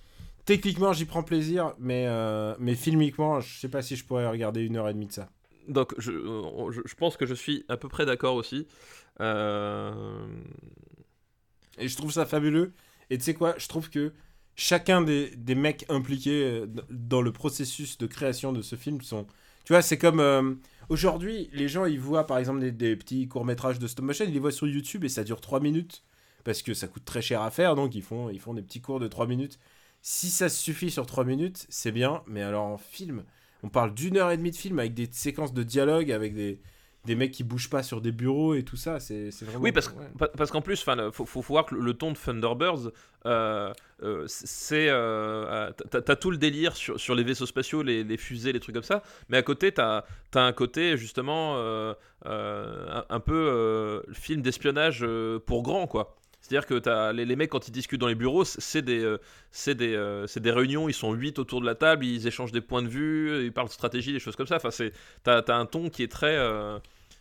Techniquement, 0.47 0.93
j'y 0.95 1.05
prends 1.05 1.23
plaisir, 1.23 1.75
mais, 1.79 2.07
euh, 2.09 2.57
mais 2.59 2.75
filmiquement, 2.75 3.41
je 3.41 3.61
sais 3.61 3.69
pas 3.69 3.83
si 3.83 3.95
je 3.95 4.05
pourrais 4.05 4.27
regarder 4.27 4.63
une 4.63 4.77
heure 4.77 4.89
et 4.89 4.95
demie 4.95 5.07
de 5.07 5.13
ça. 5.13 5.29
Donc 5.71 5.95
je, 5.99 6.13
euh, 6.13 6.73
je, 6.73 6.83
je 6.85 6.95
pense 6.97 7.17
que 7.17 7.27
je 7.27 7.35
suis 7.35 7.65
à 7.69 7.77
peu 7.79 7.89
près 7.89 8.07
d'accord 8.07 8.37
aussi. 8.37 8.69
Euh, 9.21 9.93
Et 11.79 11.89
je 11.89 11.97
trouve 11.97 12.13
ça 12.13 12.27
fabuleux. 12.27 12.73
Et 13.11 13.19
tu 13.19 13.25
sais 13.25 13.35
quoi 13.35 13.55
Je 13.59 13.69
trouve 13.69 13.91
que 13.91 14.13
chacun 14.57 15.03
des, 15.03 15.31
des 15.37 15.55
mecs 15.55 15.87
impliqués 15.89 16.43
euh, 16.45 16.67
dans 16.91 17.23
le 17.23 17.33
processus 17.33 17.99
de 17.99 18.07
création 18.07 18.53
de 18.53 18.63
ce 18.63 18.77
film 18.77 19.01
sont... 19.01 19.27
Tu 19.65 19.73
vois, 19.73 19.83
c'est 19.83 19.99
comme... 19.99 20.59
Aujourd'hui, 20.89 21.49
les 21.53 21.69
gens, 21.69 21.85
ils 21.85 22.01
voient 22.01 22.27
par 22.27 22.39
exemple 22.39 22.61
des, 22.61 22.73
des 22.73 22.97
petits 22.97 23.29
courts-métrages 23.29 23.79
de 23.79 23.87
stop 23.87 24.05
motion, 24.05 24.25
ils 24.27 24.33
les 24.33 24.41
voient 24.41 24.51
sur 24.53 24.67
YouTube 24.67 25.05
et 25.05 25.09
ça 25.09 25.23
dure 25.25 25.41
3 25.41 25.61
minutes. 25.61 26.03
Parce 26.45 26.63
que 26.63 26.75
ça 26.75 26.89
coûte 26.89 27.05
très 27.05 27.23
cher 27.23 27.43
à 27.43 27.51
faire, 27.51 27.75
donc 27.77 27.95
ils 27.95 28.03
font, 28.03 28.31
ils 28.31 28.41
font 28.41 28.55
des 28.55 28.63
petits 28.63 28.81
cours 28.81 28.99
de 28.99 29.07
3 29.09 29.27
minutes. 29.27 29.59
Si 30.03 30.31
ça 30.31 30.49
suffit 30.49 30.91
sur 30.91 31.07
3 31.07 31.25
minutes, 31.25 31.67
c'est 31.69 31.93
bien. 31.93 32.23
Mais 32.27 32.43
alors 32.43 32.65
en 32.65 32.79
film, 32.79 33.25
on 33.63 33.69
parle 33.69 33.95
d'une 33.95 34.17
heure 34.17 34.31
et 34.31 34.37
demie 34.37 34.51
de 34.51 34.57
film 34.57 34.79
avec 34.79 34.95
des 34.95 35.09
séquences 35.11 35.53
de 35.53 35.63
dialogue, 35.63 36.11
avec 36.13 36.35
des, 36.35 36.61
des 37.05 37.15
mecs 37.15 37.33
qui 37.33 37.45
bougent 37.45 37.71
pas 37.71 37.83
sur 37.83 38.01
des 38.01 38.13
bureaux 38.13 38.55
et 38.55 38.63
tout 38.63 38.77
ça. 38.77 39.01
C'est 39.01 39.31
vraiment... 39.43 39.61
Oui, 39.63 39.73
parce, 39.73 39.95
parce 40.37 40.51
qu'en 40.51 40.61
plus, 40.61 40.85
il 40.87 41.11
faut, 41.13 41.27
faut 41.27 41.41
voir 41.41 41.67
que 41.67 41.75
le, 41.75 41.81
le 41.81 41.95
ton 41.95 42.13
de 42.13 42.17
Thunderbirds, 42.17 42.91
euh, 43.27 43.73
euh, 44.03 44.25
c'est. 44.27 44.89
euh, 44.89 45.71
t'as 45.91 46.17
tout 46.17 46.31
le 46.31 46.39
délire 46.39 46.75
sur, 46.75 46.99
sur 46.99 47.15
les 47.15 47.23
vaisseaux 47.23 47.47
spatiaux, 47.47 47.83
les, 47.83 48.05
les 48.05 48.17
fusées, 48.17 48.53
les 48.53 48.61
trucs 48.61 48.75
comme 48.75 48.83
ça, 48.83 49.03
mais 49.29 49.37
à 49.37 49.43
côté, 49.43 49.73
t'as 49.73 50.05
as 50.35 50.41
un 50.41 50.53
côté 50.53 50.97
justement 50.97 51.57
un, 52.25 53.05
un 53.09 53.21
peu 53.21 54.03
film 54.13 54.43
d'espionnage 54.43 55.07
pour 55.47 55.63
grand, 55.63 55.87
quoi. 55.87 56.17
C'est-à-dire 56.51 56.67
que 56.67 57.13
les, 57.13 57.25
les 57.25 57.37
mecs, 57.37 57.51
quand 57.51 57.69
ils 57.69 57.71
discutent 57.71 58.01
dans 58.01 58.09
les 58.09 58.17
bureaux, 58.17 58.45
c'est 58.45 58.83
des, 58.83 59.05
euh, 59.05 59.19
c'est 59.53 59.77
des, 59.77 59.95
euh, 59.95 60.27
des 60.35 60.51
réunions, 60.51 60.89
ils 60.89 60.93
sont 60.95 61.13
8 61.13 61.39
autour 61.39 61.61
de 61.61 61.67
la 61.67 61.77
table, 61.77 62.05
ils 62.05 62.27
échangent 62.27 62.51
des 62.51 62.61
points 62.61 62.83
de 62.83 62.89
vue, 62.89 63.45
ils 63.45 63.53
parlent 63.53 63.69
de 63.69 63.73
stratégie, 63.73 64.13
des 64.13 64.19
choses 64.19 64.35
comme 64.35 64.49
ça. 64.49 64.57
Enfin, 64.57 64.71
t'as 65.23 65.43
as 65.47 65.55
un 65.55 65.67
ton 65.67 65.91
qui 65.91 66.03
est 66.03 66.11
très. 66.11 66.37
euh, 66.37 66.79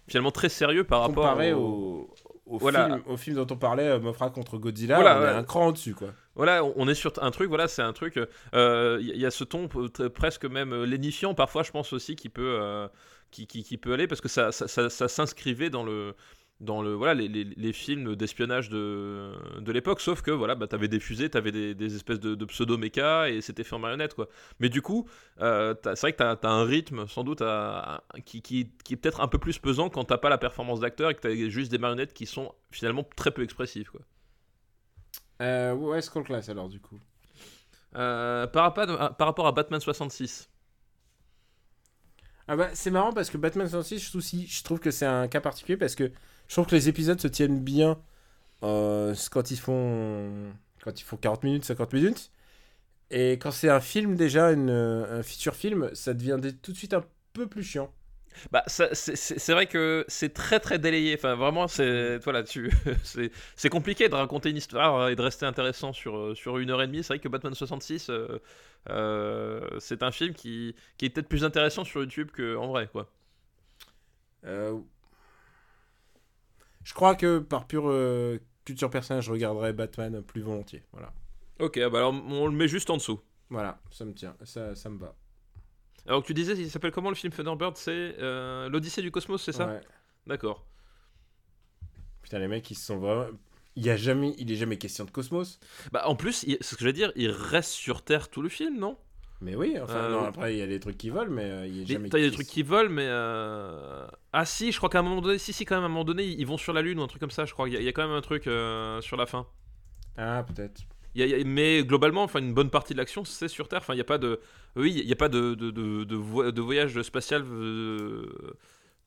finalement 0.08 0.32
très 0.32 0.50
sérieux 0.50 0.84
par 0.84 1.02
rapport 1.02 1.26
comparé 1.26 1.54
au, 1.54 1.60
au, 1.60 2.16
au, 2.48 2.58
Voilà. 2.58 2.86
film, 2.88 3.02
au 3.06 3.18
film 3.18 3.36
dont 3.36 3.46
on 3.52 3.58
parlait, 3.58 3.88
euh, 3.88 4.00
Mothra 4.00 4.32
contre 4.32 4.58
Godzilla, 4.58 4.96
Voilà, 4.96 5.20
on 5.20 5.22
est 5.22 5.26
ouais. 5.26 5.30
un 5.38 5.44
cran 5.44 5.68
au-dessus, 5.68 5.94
quoi. 5.94 6.08
Voilà, 6.34 6.64
on- 6.64 6.88
est 6.88 6.96
sur 6.96 7.14
un 7.22 7.30
truc, 7.30 7.50
voilà, 7.50 7.68
c'est 7.68 7.84
un 7.84 7.94
truc. 7.94 8.16
Il 8.54 9.12
y, 9.16 9.20
y 9.20 9.26
a 9.28 9.30
ce 9.30 9.44
ton 9.44 9.68
presque 9.68 10.46
même 10.46 10.74
euh, 10.74 10.86
lénifiant, 10.88 11.36
parfois, 11.36 11.62
je 11.62 11.70
pense 11.70 11.94
aussi, 11.94 12.16
qui 12.16 12.30
peut, 12.30 12.58
euh, 12.60 12.88
qui, 13.30 13.46
qui, 13.46 13.62
qui 13.64 13.78
peut 13.78 13.94
aller, 13.94 14.08
parce 14.08 14.22
que 14.22 14.30
ça, 14.30 14.52
ça, 14.52 14.68
ça, 14.68 14.90
ça 14.90 15.08
s'inscrivait 15.08 15.70
dans 15.70 15.84
le. 15.84 16.16
Dans 16.60 16.82
le, 16.82 16.94
voilà, 16.94 17.14
les, 17.14 17.30
les, 17.30 17.46
les 17.46 17.72
films 17.72 18.18
d'espionnage 18.18 18.68
de, 18.70 19.32
de 19.62 19.72
l'époque, 19.72 20.02
sauf 20.02 20.22
que 20.22 20.32
voilà, 20.32 20.56
bah, 20.56 20.68
t'avais 20.68 20.90
des 20.90 21.00
fusées, 21.00 21.30
t'avais 21.30 21.54
des, 21.54 21.74
des 21.74 21.96
espèces 21.96 22.20
de, 22.20 22.36
de 22.36 22.46
pseudo-méca 22.46 23.30
et 23.30 23.40
c'était 23.40 23.64
fait 23.64 23.76
en 23.76 23.80
marionnette. 23.80 24.14
Quoi. 24.14 24.28
Mais 24.60 24.68
du 24.68 24.82
coup, 24.82 25.08
euh, 25.40 25.74
c'est 25.84 26.02
vrai 26.02 26.12
que 26.12 26.18
t'as 26.18 26.36
as 26.36 26.48
un 26.52 26.66
rythme 26.66 27.08
sans 27.08 27.24
doute 27.24 27.42
à- 27.42 28.04
à- 28.14 28.20
qui, 28.26 28.42
qui, 28.42 28.72
qui 28.84 28.94
est 28.94 28.98
peut-être 28.98 29.22
un 29.22 29.30
peu 29.30 29.38
plus 29.38 29.58
pesant 29.58 29.90
quand 29.90 30.04
t'as 30.04 30.18
pas 30.18 30.28
la 30.30 30.38
performance 30.38 30.82
d'acteur 30.82 31.10
et 31.12 31.16
que 31.16 31.22
t'as 31.22 31.34
juste 31.50 31.72
des 31.72 31.78
marionnettes 31.78 32.14
qui 32.14 32.26
sont 32.26 32.54
finalement 32.72 33.08
très 33.16 33.32
peu 33.32 33.42
expressives. 33.44 33.90
Quoi. 33.90 34.02
Euh, 35.42 35.74
où 35.74 35.94
est-ce 35.94 36.10
qu'on 36.10 36.20
le 36.20 36.26
classe 36.26 36.50
alors, 36.50 36.70
du 36.70 36.80
coup? 36.80 37.00
Euh, 37.96 38.48
par, 38.48 38.64
rapport 38.64 38.90
à, 39.02 39.14
par 39.16 39.28
rapport 39.28 39.48
à 39.48 39.52
Batman 39.52 39.80
66. 39.80 40.50
ah 42.48 42.56
bah, 42.56 42.70
C'est 42.74 42.92
marrant 42.92 43.14
parce 43.14 43.30
que 43.30 43.38
Batman 43.38 43.68
66, 43.68 44.00
je 44.00 44.10
trouve, 44.10 44.20
aussi- 44.20 44.48
je 44.48 44.64
trouve 44.64 44.80
que 44.80 44.92
c'est 44.92 45.06
un 45.06 45.28
cas 45.28 45.42
particulier 45.42 45.78
parce 45.78 45.96
que 45.96 46.12
je 46.50 46.56
trouve 46.56 46.68
que 46.68 46.76
les 46.76 46.90
épisodes 46.90 47.22
se 47.22 47.30
tiennent 47.30 47.62
bien 47.62 48.00
euh, 48.64 49.16
quand, 49.32 49.52
ils 49.52 49.58
font, 49.60 50.54
quand 50.84 51.00
ils 51.02 51.04
font 51.06 51.18
40 51.18 51.44
minutes, 51.44 51.66
50 51.66 51.94
minutes. 51.94 52.32
Et 53.12 53.34
quand 53.34 53.52
c'est 53.52 53.70
un 53.70 53.80
film, 53.82 54.16
déjà, 54.16 54.52
une, 54.52 54.70
un 54.70 55.24
feature 55.24 55.56
film, 55.56 55.90
ça 55.94 56.14
devient 56.14 56.38
tout 56.62 56.72
de 56.74 56.78
suite 56.78 56.94
un 56.94 57.04
peu 57.34 57.48
plus 57.48 57.64
chiant. 57.64 57.92
Bah, 58.52 58.64
c'est- 58.68 59.52
vrai 59.54 59.68
que 59.68 60.06
c'est 60.08 60.34
très 60.34 60.60
très 60.60 60.80
délayé. 60.80 61.16
Enfin, 61.16 61.36
vraiment, 61.36 61.68
c'est 61.68 62.18
voilà, 62.20 62.44
tu, 62.44 62.72
c'est 63.04 63.32
c'est 63.56 63.70
compliqué 63.70 64.10
de 64.10 64.16
raconter 64.16 64.50
une 64.52 64.58
histoire 64.58 65.10
et 65.10 65.16
de 65.16 65.22
rester 65.22 65.46
intéressant 65.46 65.94
sur 65.94 66.18
euh, 66.18 66.36
sur 66.36 66.58
une 66.60 66.70
heure 66.72 66.82
et 66.82 66.88
demie. 66.88 67.04
C'est 67.04 67.10
vrai 67.16 67.20
que 67.20 67.28
Batman 67.30 67.54
66, 67.56 68.10
euh, 68.10 68.40
euh, 68.90 69.62
c'est 69.80 70.04
un 70.04 70.12
film 70.12 70.34
qui 70.34 70.76
qui 70.98 71.06
est 71.06 71.10
peut-être 71.10 71.28
plus 71.30 71.44
intéressant 71.44 71.84
sur 71.84 72.02
YouTube 72.02 72.30
qu'en 72.36 72.68
vrai, 72.68 72.88
quoi. 72.92 73.10
Euh, 74.46 74.80
Je 76.90 76.96
crois 76.96 77.14
que 77.14 77.38
par 77.38 77.68
pure 77.68 77.88
euh, 77.88 78.40
culture 78.66 78.90
personnelle, 78.90 79.22
je 79.22 79.32
regarderais 79.32 79.74
Batman 79.74 80.24
plus 80.24 80.42
volontiers. 80.42 80.84
Voilà. 80.92 81.14
Ok, 81.60 81.78
bah 81.78 82.00
alors 82.00 82.14
on 82.14 82.48
le 82.48 82.52
met 82.52 82.68
juste 82.68 82.90
en 82.90 82.98
dessous. 82.98 83.20
Voilà, 83.52 83.80
ça 83.92 84.06
me 84.06 84.14
tient, 84.16 84.36
ça, 84.44 84.74
ça 84.74 84.90
me 84.90 84.98
va. 84.98 85.14
Alors 86.08 86.24
que 86.24 86.26
tu 86.28 86.34
disais, 86.34 86.54
il 86.58 86.72
s'appelle 86.72 86.92
comment 86.92 87.10
le 87.10 87.16
film 87.16 87.32
Thunderbird? 87.32 87.78
C'est 87.78 88.16
euh, 88.18 88.70
l'Odyssée 88.70 89.04
du 89.04 89.12
cosmos, 89.12 89.40
c'est 89.44 89.52
ça? 89.52 89.68
Ouais. 89.68 89.82
D'accord. 90.26 90.66
Putain, 92.24 92.40
les 92.40 92.48
mecs, 92.48 92.72
ils 92.72 92.76
se 92.76 92.88
sont 92.88 92.98
vraiment. 92.98 93.28
Il 93.76 93.86
y 93.86 93.92
a 93.92 93.96
jamais, 93.96 94.34
il 94.40 94.52
est 94.52 94.56
jamais 94.56 94.78
question 94.80 95.06
de 95.06 95.12
cosmos. 95.12 95.60
Bah 95.92 96.08
en 96.08 96.16
plus, 96.16 96.42
il- 96.48 96.58
c'est 96.62 96.72
ce 96.72 96.76
que 96.76 96.82
je 96.82 96.88
veux 96.88 96.94
dire, 96.94 97.12
il 97.16 97.30
reste 97.30 97.70
sur 97.70 98.04
Terre 98.04 98.30
tout 98.30 98.42
le 98.42 98.50
film, 98.50 98.80
non? 98.80 98.98
Mais 99.42 99.56
oui, 99.56 99.78
enfin, 99.82 99.96
Euh, 99.96 100.12
non, 100.12 100.26
après, 100.26 100.54
il 100.54 100.60
y 100.60 100.62
a 100.62 100.68
des 100.68 100.80
trucs 100.82 100.98
qui 100.98 101.10
volent, 101.10 101.32
mais 101.32 101.44
euh, 101.44 101.66
il 101.68 101.76
y 101.76 101.80
a 101.80 101.82
Il 101.84 101.88
jamais. 101.88 102.10
y 102.10 102.16
a 102.16 102.20
des 102.30 102.32
trucs 102.32 102.48
qui 102.48 102.62
volent, 102.62 102.90
mais. 102.90 103.06
euh, 103.08 104.06
Ah 104.34 104.44
si, 104.46 104.72
je 104.74 104.78
crois 104.78 104.90
qu'à 104.90 105.00
un 105.00 105.04
moment 105.04 105.22
donné, 105.22 105.38
si, 105.38 105.54
si, 105.54 105.64
quand 105.66 105.76
même, 105.76 105.84
à 105.84 105.86
un 105.86 105.90
moment 105.90 106.04
donné, 106.04 106.24
ils 106.26 106.46
vont 106.46 106.58
sur 106.58 106.74
la 106.74 106.82
Lune 106.82 107.00
ou 107.00 107.04
un 107.04 107.08
truc 107.08 107.22
comme 107.22 107.32
ça, 107.32 107.46
je 107.46 107.54
crois. 107.54 107.70
Il 107.70 107.74
y, 107.74 107.78
a- 107.78 107.80
il 107.80 107.86
y 107.86 107.88
a 107.88 107.94
quand 107.94 108.06
même 108.06 108.16
un 108.16 108.22
truc 108.22 108.44
sur 108.44 109.16
la 109.18 109.26
fin. 109.26 109.48
Ah, 110.18 110.44
peut-être. 110.46 110.82
Il 111.16 111.26
y 111.26 111.34
a- 111.34 111.38
il 111.38 111.48
mais 111.48 111.84
globalement, 111.84 112.24
enfin, 112.24 112.40
une 112.40 112.54
bonne 112.54 112.70
partie 112.70 112.94
de 112.94 112.98
l'action, 113.00 113.24
c'est 113.26 113.48
sur 113.48 113.68
Terre. 113.70 113.80
Enfin, 113.80 113.94
il 113.94 113.98
n'y 113.98 114.02
a 114.02 114.06
pas 114.06 114.18
de. 114.18 114.40
Oui, 114.76 114.94
il 114.96 115.06
n'y 115.06 115.12
a 115.14 115.16
pas 115.16 115.30
de, 115.30 115.56
de, 115.56 115.72
de, 115.72 116.04
de 116.04 116.16
vo- 116.16 116.52
de 116.52 116.62
voyage 116.62 117.02
spatial. 117.02 117.44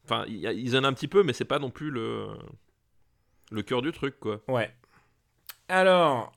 Enfin, 0.04 0.24
il 0.26 0.42
ils 0.58 0.76
en 0.76 0.82
ont 0.82 0.86
un 0.86 0.92
petit 0.94 1.08
peu, 1.08 1.22
mais 1.22 1.32
c'est 1.32 1.44
pas 1.44 1.58
non 1.58 1.70
plus 1.70 1.90
le. 1.90 2.28
Le 3.50 3.62
cœur 3.62 3.82
du 3.82 3.92
truc, 3.92 4.18
quoi. 4.18 4.40
Ouais. 4.48 4.74
Alors, 5.68 6.32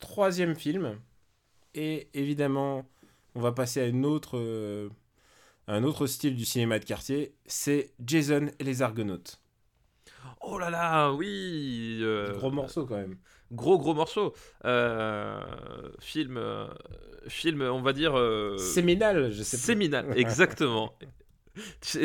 troisième 0.00 0.56
film. 0.56 0.98
Et 1.74 2.08
évidemment, 2.14 2.84
on 3.34 3.40
va 3.40 3.52
passer 3.52 3.80
à 3.80 3.86
une 3.86 4.04
autre, 4.06 4.38
euh, 4.38 4.88
un 5.66 5.84
autre 5.84 6.06
style 6.06 6.36
du 6.36 6.44
cinéma 6.44 6.78
de 6.78 6.84
quartier, 6.84 7.34
c'est 7.46 7.92
Jason 8.04 8.48
et 8.58 8.64
les 8.64 8.82
Argonautes. 8.82 9.40
Oh 10.40 10.58
là 10.58 10.70
là, 10.70 11.12
oui. 11.12 11.98
euh, 12.02 12.32
Gros 12.38 12.50
morceau 12.50 12.86
quand 12.86 12.96
même. 12.96 13.16
Gros 13.52 13.78
gros 13.78 13.94
morceau. 13.94 14.34
Euh, 14.64 15.40
film, 16.00 16.40
film, 17.28 17.62
on 17.62 17.82
va 17.82 17.92
dire. 17.92 18.14
Séminal, 18.58 19.30
je 19.30 19.42
sais 19.42 19.56
pas. 19.56 19.62
séminal, 19.62 20.06
exactement. 20.16 20.94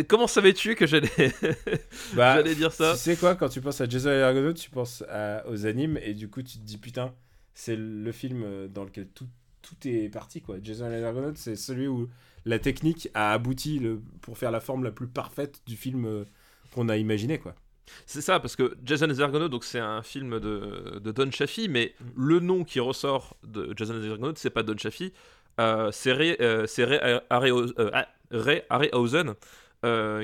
Comment 0.07 0.27
savais-tu 0.27 0.75
que 0.75 0.87
j'allais 0.87 1.09
Bah, 2.15 2.41
dire 2.43 2.71
ça 2.71 2.93
Tu 2.93 2.99
sais 2.99 3.15
quoi, 3.15 3.35
quand 3.35 3.49
tu 3.49 3.61
penses 3.61 3.81
à 3.81 3.87
Jason 3.87 4.09
et 4.09 4.15
les 4.15 4.21
Argonautes, 4.21 4.57
tu 4.57 4.69
penses 4.69 5.03
à- 5.09 5.47
aux 5.47 5.65
animes 5.65 5.99
et 6.01 6.13
du 6.13 6.29
coup 6.29 6.41
tu 6.41 6.57
te 6.57 6.63
dis 6.63 6.77
putain, 6.77 7.13
c'est 7.53 7.75
le 7.75 8.11
film 8.11 8.67
dans 8.69 8.83
lequel 8.83 9.07
tout, 9.09 9.27
tout 9.63 9.87
est 9.87 10.09
parti 10.09 10.41
quoi. 10.41 10.57
Jason 10.61 10.85
Argonautes, 10.91 11.37
c'est 11.37 11.55
celui 11.55 11.87
où 11.87 12.09
la 12.45 12.59
technique 12.59 13.09
a 13.15 13.31
abouti 13.33 13.79
le, 13.79 13.99
pour 14.21 14.37
faire 14.37 14.51
la 14.51 14.59
forme 14.59 14.83
la 14.83 14.91
plus 14.91 15.07
parfaite 15.07 15.61
du 15.65 15.75
film 15.75 16.05
euh, 16.05 16.25
qu'on 16.73 16.89
a 16.89 16.97
imaginé 16.97 17.39
quoi. 17.39 17.55
C'est 18.05 18.21
ça, 18.21 18.39
parce 18.39 18.55
que 18.55 18.77
Jason 18.85 19.05
et 19.07 19.09
les 19.09 19.21
Argonautes, 19.21 19.51
donc 19.51 19.63
c'est 19.65 19.79
un 19.79 20.01
film 20.03 20.39
de, 20.39 20.99
de 21.03 21.11
Don 21.11 21.29
Chaffee, 21.31 21.67
mais 21.67 21.93
Mm. 21.99 22.27
le 22.27 22.39
nom 22.39 22.63
qui 22.63 22.79
ressort 22.79 23.35
de 23.43 23.73
Jason 23.75 23.95
et 23.95 24.01
les 24.05 24.09
Argonautes, 24.11 24.37
c'est 24.37 24.49
pas 24.49 24.63
Don 24.63 24.77
Chaffee, 24.77 25.11
euh, 25.59 25.91
c'est 25.91 26.13
Ray, 26.13 26.37
euh, 26.39 26.65
Ray 27.29 27.51
euh, 27.51 27.89
ah, 27.93 28.07
Ray 28.31 28.63
Harryhausen, 28.69 29.33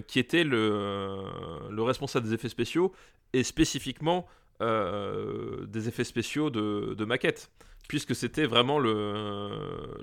qui 0.08 0.20
était 0.20 0.44
le, 0.46 1.22
le 1.70 1.84
responsable 1.84 2.28
des 2.28 2.34
effets 2.34 2.50
spéciaux, 2.50 2.94
et 3.34 3.44
spécifiquement 3.44 4.26
euh, 4.62 5.66
des 5.66 5.88
effets 5.88 6.04
spéciaux 6.04 6.50
de, 6.50 6.94
de 6.98 7.06
maquettes, 7.06 7.52
puisque 7.88 8.16
c'était 8.16 8.46
vraiment 8.46 8.80
le, 8.80 9.50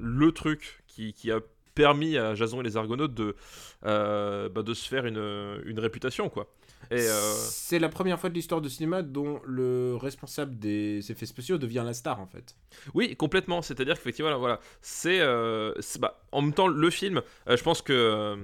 le 0.01 0.33
truc 0.33 0.83
qui, 0.87 1.13
qui 1.13 1.31
a 1.31 1.41
permis 1.75 2.17
à 2.17 2.35
Jason 2.35 2.61
et 2.61 2.65
les 2.65 2.77
Argonautes 2.79 3.15
de, 3.15 3.37
euh, 3.85 4.49
bah, 4.49 4.63
de 4.63 4.73
se 4.75 4.89
faire 4.89 5.05
une, 5.07 5.61
une 5.67 5.79
réputation, 5.79 6.29
quoi. 6.31 6.49
Euh, 6.93 7.33
C'est 7.35 7.79
la 7.79 7.89
première 7.89 8.19
fois 8.21 8.31
de 8.31 8.35
l'histoire 8.35 8.61
du 8.61 8.71
cinéma 8.71 9.03
dont 9.03 9.41
le 9.45 9.97
responsable 9.97 10.59
des 10.59 11.11
effets 11.11 11.27
spéciaux 11.27 11.59
devient 11.59 11.83
la 11.85 11.95
star 11.95 12.21
en 12.21 12.27
fait. 12.27 12.55
Oui, 12.95 13.17
complètement. 13.17 13.61
C'est-à-dire 13.61 13.95
qu'effectivement, 13.97 14.29
voilà, 14.31 14.39
voilà, 14.39 14.61
c'est, 14.81 15.21
euh, 15.21 15.75
bah, 15.99 16.23
en 16.33 16.43
même 16.43 16.53
temps 16.55 16.69
le 16.69 16.91
film. 16.91 17.23
euh, 17.49 17.57
je 17.57 17.63
pense 17.63 17.83
que 17.83 18.37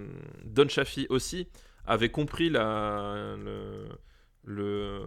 Don 0.45 0.69
Chaffee 0.69 1.07
aussi 1.09 1.47
avait 1.87 2.09
compris 2.11 2.51
la, 2.51 3.37
le, 3.39 3.87
le- 4.45 5.03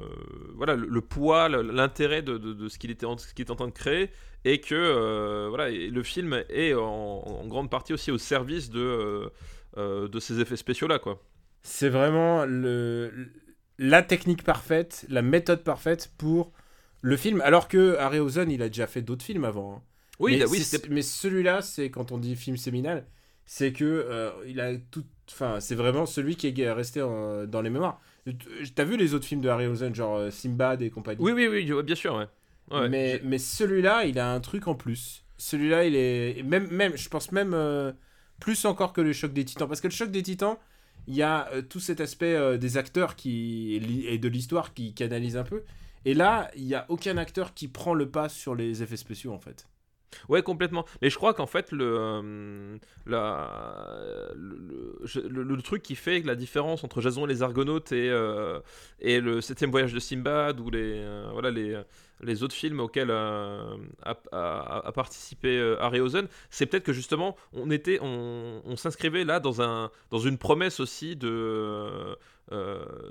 voilà, 0.56 0.76
le, 0.76 0.88
le 0.88 1.02
poids, 1.02 1.50
l'intérêt 1.50 2.22
de, 2.22 2.38
de- 2.38 2.54
de 2.54 2.70
ce 2.70 2.78
qu'il 2.80 2.92
était, 2.92 3.06
en, 3.06 3.18
ce 3.18 3.34
qu'il 3.34 3.44
était 3.44 3.52
en 3.52 3.56
train 3.56 3.68
de 3.68 3.72
créer, 3.74 4.10
et 4.46 4.62
que 4.62 4.76
euh, 4.76 5.48
voilà, 5.50 5.70
et 5.70 5.88
le 5.90 6.04
film 6.04 6.44
est 6.50 6.74
en, 6.74 6.82
en 6.84 7.48
grande 7.48 7.70
partie 7.70 7.94
aussi 7.94 8.12
au 8.12 8.18
service 8.18 8.70
de, 8.70 8.80
euh, 8.80 9.30
euh, 9.78 10.08
de 10.08 10.20
ces 10.20 10.40
effets 10.40 10.56
spéciaux 10.58 10.88
là, 10.88 11.00
quoi. 11.00 11.22
C'est 11.64 11.90
vraiment 11.90 12.46
le, 12.46 13.12
la 13.80 14.04
technique 14.04 14.44
parfaite, 14.44 15.06
la 15.10 15.22
méthode 15.22 15.64
parfaite 15.64 16.12
pour 16.18 16.52
le 17.02 17.18
film. 17.18 17.42
Alors 17.42 17.68
que 17.68 17.96
Harryhausen, 17.98 18.52
il 18.52 18.62
a 18.62 18.68
déjà 18.70 18.88
fait 18.88 19.02
d'autres 19.02 19.26
films 19.26 19.46
avant. 19.46 19.76
hein. 19.78 19.82
Oui, 20.20 20.34
mais, 20.34 20.38
là, 20.38 20.46
oui, 20.48 20.64
mais 20.90 21.02
celui-là, 21.02 21.62
c'est 21.62 21.90
quand 21.90 22.12
on 22.12 22.18
dit 22.18 22.36
film 22.36 22.56
séminal, 22.56 23.06
c'est 23.46 23.74
que 23.74 23.84
euh, 23.84 24.32
il 24.48 24.60
a 24.62 24.78
tout. 24.78 25.04
Enfin, 25.30 25.60
c'est 25.60 25.76
vraiment 25.76 26.06
celui 26.06 26.36
qui 26.36 26.48
est 26.62 26.72
resté 26.72 27.02
en- 27.02 27.46
dans 27.46 27.62
les 27.62 27.70
mémoires. 27.70 28.00
T'as 28.74 28.84
vu 28.84 28.98
les 28.98 29.14
autres 29.14 29.26
films 29.26 29.42
de 29.42 29.50
Harryhausen, 29.50 29.94
genre 29.94 30.18
euh, 30.18 30.32
Simbad 30.32 30.82
et 30.82 30.90
compagnie? 30.90 31.22
Oui, 31.22 31.32
oui, 31.32 31.48
oui, 31.48 31.84
bien 31.84 31.96
sûr, 31.96 32.16
ouais. 32.16 32.28
Ouais, 32.72 32.90
mais, 32.90 33.22
mais 33.24 33.38
celui-là, 33.38 34.06
il 34.06 34.18
a 34.18 34.32
un 34.32 34.40
truc 34.40 34.68
en 34.68 34.76
plus. 34.76 35.24
Celui-là, 35.38 35.86
il 35.86 35.96
est. 35.96 36.44
Même, 36.44 36.68
même, 36.72 36.98
je 36.98 37.10
pense 37.10 37.32
même 37.32 37.54
euh, 37.54 37.92
plus 38.40 38.66
encore 38.66 38.94
que 38.94 39.02
le 39.02 39.14
choc 39.14 39.34
des 39.34 39.46
titans. 39.46 39.68
Parce 39.68 39.82
que 39.82 39.88
le 39.88 39.94
choc 39.94 40.10
des 40.10 40.24
titans, 40.24 40.58
il 41.08 41.16
y 41.16 41.22
a 41.22 41.48
euh, 41.52 41.62
tout 41.62 41.80
cet 41.80 42.02
aspect 42.02 42.34
euh, 42.34 42.58
des 42.58 42.78
acteurs 42.78 43.16
qui, 43.16 43.76
et 44.08 44.18
de 44.18 44.28
l'histoire 44.28 44.74
qui 44.74 44.94
canalise 44.94 45.38
un 45.38 45.44
peu. 45.44 45.64
Et 46.06 46.14
là, 46.14 46.50
il 46.56 46.66
n'y 46.66 46.76
a 46.76 46.86
aucun 46.90 47.18
acteur 47.18 47.54
qui 47.54 47.68
prend 47.68 47.94
le 47.94 48.10
pas 48.10 48.30
sur 48.30 48.56
les 48.56 48.82
effets 48.82 48.98
spéciaux, 48.98 49.34
en 49.34 49.40
fait. 49.40 49.68
Ouais, 50.30 50.42
complètement. 50.44 50.86
Mais 51.02 51.10
je 51.10 51.16
crois 51.18 51.34
qu'en 51.34 51.46
fait, 51.48 51.72
le, 51.72 51.98
euh, 51.98 52.78
le, 54.36 55.44
le- 55.44 55.62
truc 55.62 55.82
qui 55.82 55.96
fait 55.96 56.22
la 56.22 56.36
différence 56.36 56.84
entre 56.84 57.02
Jason 57.02 57.26
et 57.26 57.30
les 57.30 57.42
Argonautes 57.44 57.92
et, 57.92 58.10
euh, 58.10 58.60
et 59.00 59.20
le 59.20 59.42
septième 59.42 59.72
voyage 59.72 59.94
de 59.94 60.00
Simbad 60.00 60.60
ou 60.60 60.70
les, 60.70 61.00
euh, 61.04 61.30
voilà, 61.34 61.52
les, 61.52 61.80
les 62.22 62.44
autres 62.44 62.56
films 62.56 62.80
auxquels 62.80 63.10
euh, 63.12 63.76
a, 64.04 64.16
a- 64.32 64.88
a 64.88 64.92
participé 64.92 65.58
c'est 66.50 66.66
peut-être 66.66 66.84
que 66.84 66.94
justement, 66.94 67.36
on, 67.54 67.72
était, 67.72 68.00
on, 68.02 68.62
on 68.66 68.76
s'inscrivait 68.76 69.24
là 69.26 69.40
dans, 69.40 69.62
un, 69.62 69.90
dans 70.12 70.20
une 70.20 70.38
promesse 70.38 70.80
aussi 70.80 71.16
de, 71.16 72.16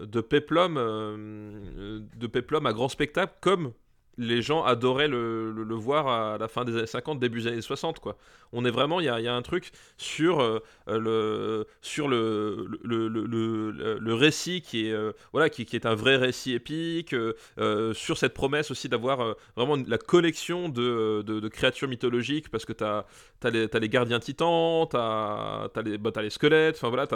de 0.06 0.20
Peplum, 0.20 0.76
euh, 0.78 2.00
de 2.16 2.26
Peplum 2.26 2.66
à 2.66 2.72
grand 2.72 2.88
spectacle, 2.88 3.34
comme 3.40 3.72
les 4.18 4.42
gens 4.42 4.62
adoraient 4.64 5.08
le, 5.08 5.52
le- 5.52 5.74
voir 5.74 6.06
à 6.08 6.38
la 6.38 6.48
fin 6.48 6.64
des 6.64 6.76
années 6.76 6.86
50, 6.86 7.18
début 7.18 7.42
des 7.42 7.48
années 7.48 7.60
60. 7.60 7.98
Quoi. 7.98 8.16
On 8.52 8.64
est 8.64 8.70
vraiment, 8.70 9.00
il 9.00 9.06
y 9.06 9.08
a, 9.08 9.34
un 9.34 9.42
truc 9.42 9.72
sur, 9.98 10.40
euh, 10.40 10.60
le, 10.86 11.66
sur 11.82 12.08
le, 12.08 12.68
le, 12.84 14.14
récit 14.14 14.62
qui 14.62 14.88
est, 14.88 14.92
euh, 14.92 15.12
voilà, 15.32 15.50
qui, 15.50 15.66
qui 15.66 15.76
est 15.76 15.86
un 15.86 15.94
vrai 15.94 16.16
récit 16.16 16.52
épique, 16.54 17.14
euh, 17.14 17.94
sur 17.94 18.16
cette 18.16 18.34
promesse 18.34 18.70
aussi 18.70 18.88
d'avoir 18.88 19.34
vraiment 19.56 19.76
la 19.86 19.98
collection 19.98 20.68
de, 20.68 21.22
de- 21.22 21.48
créatures 21.48 21.88
mythologiques, 21.88 22.48
parce 22.50 22.64
que 22.64 22.72
tu 22.72 22.84
as, 22.84 23.04
les, 23.50 23.88
gardiens 23.88 24.20
titans, 24.20 24.86
tu 24.88 24.96
as, 24.96 25.70
les, 25.84 25.98
bah, 25.98 26.10
les 26.22 26.30
squelettes, 26.30 26.76
enfin 26.76 26.88
voilà, 26.88 27.06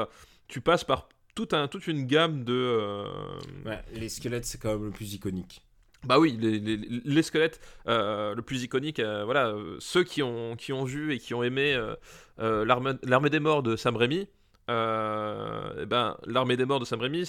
tu 0.48 0.60
passes 0.60 0.84
par 0.84 1.08
tout 1.34 1.48
un, 1.52 1.68
toute 1.68 1.86
une 1.86 2.06
gamme 2.06 2.42
de... 2.44 3.04
les 3.94 4.08
squelettes, 4.08 4.44
c'est 4.44 4.58
quand 4.58 4.72
même 4.72 4.86
le 4.86 4.90
plus 4.90 5.14
iconique. 5.14 5.62
Bah 6.04 6.18
oui, 6.18 6.38
les, 6.40 7.22
squelettes, 7.22 7.60
euh, 7.88 8.34
le 8.34 8.42
plus 8.42 8.62
iconique, 8.62 9.00
euh, 9.00 9.24
voilà, 9.24 9.48
euh, 9.48 9.76
ceux 9.80 10.04
qui 10.04 10.22
ont, 10.22 10.54
qui 10.56 10.72
ont 10.72 10.84
vu 10.84 11.12
et 11.12 11.18
qui 11.18 11.34
ont 11.34 11.42
aimé 11.42 11.76
l'armée 12.38 13.30
des 13.30 13.40
morts 13.40 13.62
de 13.62 13.76
Sam 13.76 13.96
Raimi, 13.96 14.28
eh 14.68 15.86
ben, 15.86 16.16
l'armée 16.24 16.56
des 16.56 16.64
morts 16.66 16.80
de 16.80 16.84
Sam 16.84 17.00
Raimi, 17.00 17.24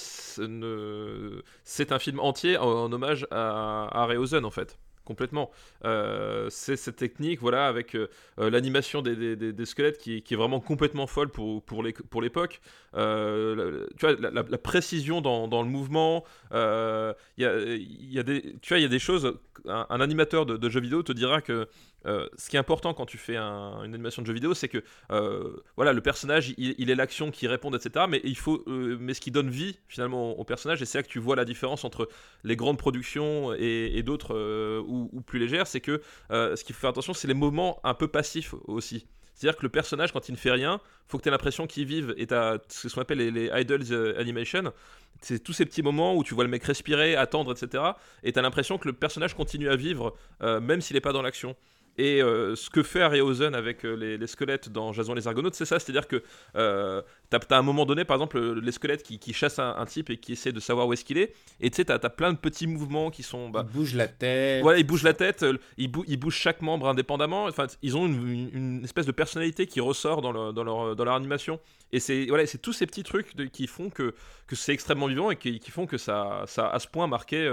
c'est 1.64 1.92
un 1.92 2.00
film 2.00 2.20
entier 2.20 2.58
en, 2.58 2.92
hommage 2.92 3.26
à, 3.32 3.88
à 3.92 4.08
en 4.08 4.52
fait. 4.52 4.78
Complètement. 5.10 5.50
Euh, 5.86 6.52
c'est 6.52 6.76
cette 6.76 6.98
technique, 6.98 7.40
voilà, 7.42 7.66
avec 7.66 7.96
euh, 7.96 8.10
euh, 8.38 8.52
l'animation 8.52 9.02
des, 9.02 9.36
des- 9.36 9.66
squelettes 9.66 9.98
qui, 9.98 10.18
est 10.18 10.36
vraiment 10.36 10.60
complètement 10.60 11.08
folle 11.08 11.30
pour, 11.30 11.64
pour 11.64 11.82
l'époque. 12.22 12.62
Tu 12.94 13.00
vois, 13.00 14.16
la, 14.20 14.58
précision 14.60 15.20
dans, 15.20 15.64
le 15.64 15.68
mouvement, 15.68 16.24
il 16.52 17.16
y 17.40 18.20
a, 18.20 18.24
des, 18.24 18.56
tu 18.62 18.70
vois, 18.70 18.78
il 18.78 18.84
y 18.84 18.86
a 18.86 18.88
des 18.88 19.00
choses. 19.00 19.34
Un, 19.68 19.88
un 19.90 20.00
animateur 20.00 20.46
de, 20.46 20.58
de 20.58 20.70
jeux 20.70 20.80
vidéo 20.80 21.02
te 21.02 21.12
dira 21.12 21.42
que 21.42 21.68
euh, 22.06 22.28
ce 22.38 22.50
qui 22.50 22.56
est 22.56 22.60
important 22.60 22.94
quand 22.94 23.06
tu 23.06 23.18
fais 23.18 23.36
un- 23.36 23.84
une 23.84 23.94
animation 23.94 24.22
de 24.22 24.28
jeu 24.28 24.34
vidéo, 24.34 24.54
c'est 24.54 24.70
que 24.70 24.84
euh, 25.12 25.58
voilà, 25.76 25.94
le 25.94 26.02
personnage, 26.02 26.54
il, 26.58 26.90
est 26.90 26.96
l'action 26.96 27.32
qui 27.32 27.48
répond, 27.48 27.74
etc. 27.74 28.06
Mais 28.10 28.22
il 28.24 28.38
faut, 28.38 28.64
euh, 28.68 28.98
mais 29.00 29.14
ce 29.14 29.22
qui 29.22 29.32
donne 29.32 29.50
vie 29.50 29.78
finalement 29.88 30.32
au, 30.40 30.44
personnage, 30.44 30.82
et 30.82 30.86
c'est 30.86 30.98
là 30.98 31.04
que 31.04 31.10
tu 31.10 31.20
vois 31.20 31.36
la 31.36 31.46
différence 31.46 31.84
entre 31.84 32.10
les 32.44 32.56
grandes 32.56 32.78
productions 32.78 33.54
et, 33.54 34.02
d'autres 34.04 34.80
ou, 34.88 35.22
plus 35.22 35.40
légères, 35.40 35.68
c'est 35.68 35.82
que 35.82 36.02
ce 36.30 36.64
qu'il 36.64 36.74
faut 36.76 36.82
faire 36.82 36.90
attention, 36.92 37.14
c'est 37.14 37.28
les 37.28 37.34
moments 37.34 37.80
un 37.84 37.94
peu 37.94 38.08
passifs 38.08 38.56
aussi. 38.66 39.06
C'est-à-dire 39.40 39.58
que 39.58 39.64
le 39.64 39.70
personnage, 39.70 40.12
quand 40.12 40.28
il 40.28 40.34
ne 40.34 40.38
fait 40.38 40.52
rien, 40.52 40.82
faut 41.08 41.18
que 41.18 41.24
tu 41.24 41.30
aies 41.30 41.32
l'impression 41.32 41.66
qu'il 41.66 41.86
vive. 41.86 42.14
Et 42.18 42.28
tu 42.28 42.34
as 42.34 42.60
ce 42.68 42.90
qu'on 42.90 43.02
appelle 43.02 43.20
les, 43.20 43.32
les 43.32 43.50
idols 43.62 43.86
euh, 43.92 44.20
animation. 44.20 44.74
C'est 45.22 45.42
tous 45.42 45.54
ces 45.54 45.66
petits 45.66 45.82
moments 45.82 46.14
où 46.16 46.26
tu 46.26 46.34
vois 46.34 46.44
le 46.44 46.50
mec 46.50 46.62
respirer, 46.64 47.16
attendre, 47.16 47.54
etc. 47.54 47.84
Et 48.24 48.34
tu 48.34 48.40
as 48.40 48.42
l'impression 48.42 48.78
que 48.78 48.88
le 48.88 48.94
personnage 48.94 49.36
continue 49.36 49.70
à 49.70 49.78
vivre, 49.78 50.16
même 50.42 50.82
s'il 50.82 50.96
n'est 50.96 51.02
pas 51.02 51.14
dans 51.14 51.22
l'action. 51.22 51.56
Et 51.98 52.22
euh, 52.22 52.56
ce 52.56 52.70
que 52.70 52.82
fait 52.84 53.02
Harryhausen 53.02 53.54
avec 53.56 53.86
euh, 53.86 53.94
les, 53.94 54.18
les 54.18 54.28
squelettes 54.28 54.70
dans 54.70 54.94
Jason 54.94 55.14
les 55.14 55.28
Argonautes, 55.28 55.56
c'est 55.56 55.66
ça, 55.66 55.80
c'est-à-dire 55.80 56.08
que 56.08 56.24
euh, 56.56 57.02
t'as 57.30 57.40
as 57.50 57.58
un 57.58 57.62
moment 57.62 57.86
donné, 57.86 58.06
par 58.06 58.16
exemple, 58.16 58.40
les 58.40 58.72
squelettes 58.72 59.04
qui, 59.04 59.20
qui 59.20 59.34
chassent 59.34 59.60
un, 59.60 59.76
un 59.78 59.86
type 59.86 60.10
et 60.10 60.18
qui 60.18 60.32
essaient 60.34 60.54
de 60.54 60.60
savoir 60.62 60.88
où 60.88 60.94
est-ce 60.94 61.04
qu'il 61.04 61.18
est, 61.18 61.34
et 61.60 61.70
tu 61.70 61.76
sais, 61.76 61.86
t'as 61.86 61.96
as 62.02 62.10
plein 62.10 62.32
de 62.32 62.38
petits 62.38 62.68
mouvements 62.68 63.10
qui 63.12 63.22
sont... 63.24 63.50
Bah, 63.50 63.66
il 63.68 63.74
bouge 63.74 63.96
la 63.96 64.08
tête. 64.08 64.62
voilà, 64.64 64.80
ils 64.80 64.86
bougent 64.88 65.04
la 65.04 65.14
tête, 65.14 65.44
euh, 65.44 65.58
ils, 65.78 65.90
bou- 65.92 66.06
ils 66.08 66.18
bougent 66.18 66.38
chaque 66.38 66.62
membre 66.62 66.88
indépendamment. 66.88 67.46
Enfin, 67.46 67.68
ils 67.82 67.98
ont 67.98 68.06
une, 68.08 68.28
une- 68.28 68.50
une 68.54 68.84
espèce 68.86 69.06
de 69.06 69.12
personnalité 69.12 69.68
qui 69.68 69.82
ressort 69.82 70.22
dans, 70.22 70.32
leur- 70.32 70.54
dans, 70.54 70.64
leur, 70.64 70.96
dans 70.96 71.04
leur 71.04 71.16
animation. 71.16 71.60
Et 71.92 72.00
c'est 72.00 72.28
voilà, 72.28 72.46
c'est 72.46 72.60
tous 72.62 72.72
ces 72.74 72.86
petits 72.86 73.04
trucs 73.04 73.36
de- 73.36 73.46
qui 73.46 73.68
font 73.68 73.90
que, 73.90 74.14
que 74.48 74.56
c'est 74.56 74.72
extrêmement 74.74 75.08
vivant 75.08 75.32
et 75.32 75.36
qui, 75.36 75.60
qui 75.60 75.72
font 75.72 75.86
que 75.86 75.98
ça, 75.98 76.44
ça 76.48 76.68
a 76.68 76.76
à 76.76 76.80
ce 76.80 76.88
point 76.88 77.08
marqué, 77.08 77.50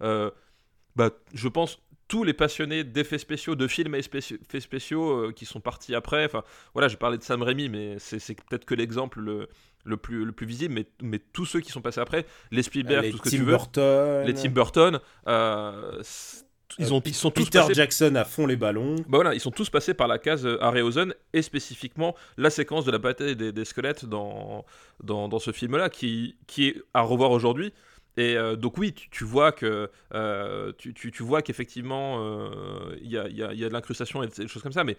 bah, 0.00 1.10
je 1.34 1.48
pense, 1.48 1.78
tous 2.08 2.22
les 2.24 2.32
passionnés 2.32 2.84
d'effets 2.84 3.18
spéciaux, 3.18 3.54
de 3.56 3.66
films 3.66 3.94
et 3.94 4.02
spéciaux- 4.02 4.38
effets 4.40 4.60
spéciaux 4.60 5.10
euh, 5.28 5.32
qui 5.32 5.44
sont 5.44 5.60
partis 5.60 5.94
après. 5.94 6.24
Enfin, 6.24 6.42
voilà, 6.72 6.88
j'ai 6.88 6.96
parlé 6.96 7.18
de 7.18 7.22
Sam 7.22 7.42
Raimi, 7.42 7.68
mais 7.68 7.96
c'est 7.98 8.18
peut-être 8.48 8.64
que 8.64 8.74
l'exemple 8.74 9.20
le, 9.20 9.48
le, 9.84 9.96
plus, 9.96 10.24
le 10.24 10.32
plus 10.32 10.46
visible. 10.46 10.74
Mais, 10.74 10.86
mais 11.02 11.18
tous 11.18 11.46
ceux 11.46 11.60
qui 11.60 11.70
sont 11.72 11.80
passés 11.82 12.00
après, 12.00 12.24
les 12.52 12.62
Spielberg, 12.62 13.04
les 13.04 13.10
tout 13.10 13.16
ce 13.18 13.22
que 13.22 13.28
Tim 13.30 13.36
tu 13.38 13.42
veux 13.42 13.50
Burton. 13.52 14.24
les 14.26 14.34
Tim 14.34 14.50
Burton, 14.50 15.00
euh, 15.26 15.98
c- 16.02 16.42
ils, 16.78 16.92
ont, 16.92 17.00
ils 17.06 17.14
sont 17.14 17.30
tous 17.30 17.44
Peter 17.44 17.60
passés 17.60 17.74
Jackson 17.74 18.14
à 18.16 18.24
fond 18.24 18.46
les 18.46 18.56
ballons. 18.56 18.96
Bah 19.08 19.18
voilà, 19.18 19.34
ils 19.34 19.40
sont 19.40 19.50
tous 19.52 19.70
passés 19.70 19.94
par 19.94 20.08
la 20.08 20.18
case 20.18 20.44
euh, 20.46 20.62
Harryhausen 20.62 21.14
et 21.32 21.42
spécifiquement 21.42 22.14
la 22.36 22.50
séquence 22.50 22.84
de 22.84 22.90
la 22.90 22.98
bataille 22.98 23.34
des, 23.36 23.50
des 23.52 23.64
squelettes 23.64 24.04
dans, 24.04 24.64
dans, 25.02 25.28
dans 25.28 25.38
ce 25.38 25.52
film-là 25.52 25.88
qui, 25.90 26.36
qui 26.46 26.68
est 26.68 26.82
à 26.92 27.00
revoir 27.02 27.30
aujourd'hui. 27.30 27.72
Et 28.16 28.36
euh, 28.36 28.56
donc 28.56 28.78
oui, 28.78 28.94
tu, 28.94 29.10
tu 29.10 29.24
vois 29.24 29.52
que 29.52 29.90
euh, 30.14 30.72
tu, 30.78 30.94
tu, 30.94 31.12
tu 31.12 31.22
vois 31.22 31.42
qu'effectivement 31.42 32.16
euh, 32.20 32.96
il 33.02 33.10
y, 33.10 33.18
a, 33.18 33.28
y, 33.28 33.34
y 33.58 33.60
de 33.62 33.68
l'incrustation 33.68 34.22
et 34.22 34.28
des 34.28 34.48
choses 34.48 34.62
comme 34.62 34.72
ça, 34.72 34.84
mais 34.84 34.96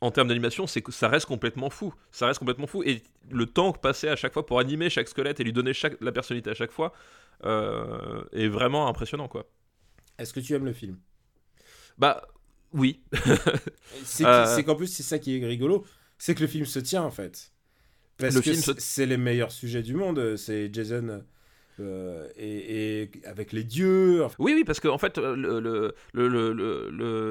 en 0.00 0.10
termes 0.10 0.28
d'animation, 0.28 0.66
c'est 0.66 0.82
que 0.82 0.92
ça 0.92 1.08
reste 1.08 1.26
complètement 1.26 1.70
fou. 1.70 1.94
Ça 2.12 2.26
reste 2.26 2.40
complètement 2.40 2.66
fou. 2.68 2.82
Et 2.84 3.02
le 3.30 3.46
temps 3.46 3.72
passé 3.72 4.08
à 4.08 4.16
chaque 4.16 4.34
fois 4.34 4.46
pour 4.46 4.60
animer 4.60 4.90
chaque 4.90 5.08
squelette 5.08 5.40
et 5.40 5.44
lui 5.44 5.52
donner 5.54 5.74
chaque, 5.74 6.00
la 6.02 6.12
personnalité 6.12 6.50
à 6.50 6.54
chaque 6.54 6.72
fois 6.72 6.92
est 8.32 8.48
vraiment 8.48 8.88
impressionnant, 8.88 9.28
quoi. 9.28 9.46
Est-ce 10.18 10.32
que 10.32 10.40
tu 10.40 10.54
aimes 10.54 10.64
le 10.64 10.72
film? 10.72 10.98
Bah 11.98 12.22
oui. 12.72 13.00
C'est 14.04 14.64
qu'en 14.64 14.74
plus, 14.76 14.88
c'est 14.88 15.02
ça 15.02 15.18
qui 15.18 15.38
est 15.38 15.46
rigolo, 15.46 15.84
c'est 16.18 16.34
que 16.34 16.40
le 16.40 16.46
film 16.46 16.64
se 16.66 16.78
tient 16.78 17.02
en 17.02 17.10
fait. 17.10 17.52
Parce 18.18 18.34
Le 18.34 18.40
que 18.40 18.52
film 18.52 18.62
se- 18.62 18.72
c'est- 18.72 18.80
c'est 18.80 19.06
les 19.06 19.16
meilleurs 19.16 19.52
sujets 19.52 19.82
du 19.82 19.94
monde. 19.94 20.36
C'est 20.36 20.72
Jason 20.72 21.24
euh, 21.80 22.28
et, 22.36 23.10
avec 23.24 23.52
les 23.52 23.64
dieux. 23.64 24.24
Oui, 24.38 24.52
oui, 24.54 24.64
parce 24.64 24.80
que 24.80 24.88
en 24.88 24.98
fait, 24.98 25.18
euh, 25.18 25.92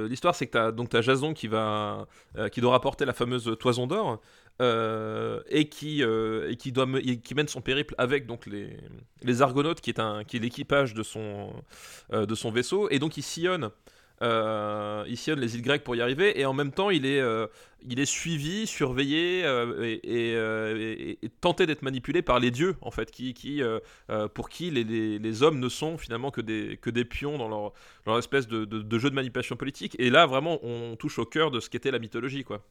l'histoire, 0.07 0.35
c'est 0.35 0.47
que 0.47 0.51
t'as 0.51 0.71
donc 0.71 0.93
as 0.93 1.01
Jason 1.01 1.33
qui 1.33 1.47
va, 1.47 2.07
euh, 2.37 2.49
qui 2.49 2.61
doit 2.61 2.71
rapporter 2.71 3.05
la 3.05 3.13
fameuse 3.13 3.55
toison 3.59 3.87
d'or 3.87 4.21
et 4.59 5.67
qui 5.69 6.03
et 6.03 6.55
qui 6.57 6.71
doit 6.71 6.87
qui 7.23 7.35
mène 7.35 7.47
son 7.47 7.61
périple 7.61 7.95
avec 7.97 8.27
donc 8.27 8.45
les 8.45 8.77
les 9.23 9.41
Argonautes, 9.41 9.81
qui 9.81 9.89
est 9.89 10.25
qui 10.25 10.37
est 10.37 10.39
l'équipage 10.39 10.93
de 10.93 11.03
son 11.03 11.53
de 12.11 12.35
son 12.35 12.51
vaisseau, 12.51 12.89
et 12.89 12.99
donc 12.99 13.17
il 13.17 13.23
sillonne. 13.23 13.71
Euh, 14.21 15.03
il 15.07 15.17
sillonne 15.17 15.39
les 15.39 15.55
îles 15.55 15.61
grecques 15.61 15.83
pour 15.83 15.95
y 15.95 16.01
arriver 16.01 16.39
et 16.39 16.45
en 16.45 16.53
même 16.53 16.71
temps 16.71 16.89
il 16.89 17.05
est, 17.05 17.19
euh, 17.19 17.47
il 17.81 17.99
est 17.99 18.05
suivi, 18.05 18.67
surveillé 18.67 19.43
euh, 19.43 19.97
euh, 20.05 21.15
et- 21.21 21.29
tenté 21.41 21.65
d'être 21.65 21.81
manipulé 21.81 22.21
par 22.21 22.39
les 22.39 22.51
dieux 22.51 22.75
en 22.81 22.91
fait 22.91 23.11
qui, 23.11 23.33
qui, 23.33 23.61
pour 24.33 24.49
qui 24.49 24.71
les, 24.71 25.43
hommes 25.43 25.59
ne 25.59 25.69
sont 25.69 25.97
finalement 25.97 26.31
que 26.31 26.41
des, 26.41 26.77
que 26.81 26.89
des 26.89 27.05
pions 27.05 27.37
dans 27.37 27.49
leur, 27.49 27.73
leur 28.05 28.17
espèce 28.17 28.47
de, 28.47 28.99
jeu 28.99 29.09
de 29.09 29.15
manipulation 29.15 29.55
politique. 29.55 29.95
Et 29.99 30.09
là, 30.09 30.25
vraiment, 30.25 30.59
on 30.63 30.95
touche 30.95 31.19
au 31.19 31.25
cœur 31.25 31.51
de 31.51 31.59
ce 31.59 31.69
qu'était 31.69 31.91
la 31.91 31.99
mythologie, 31.99 32.43
quoi. 32.43 32.63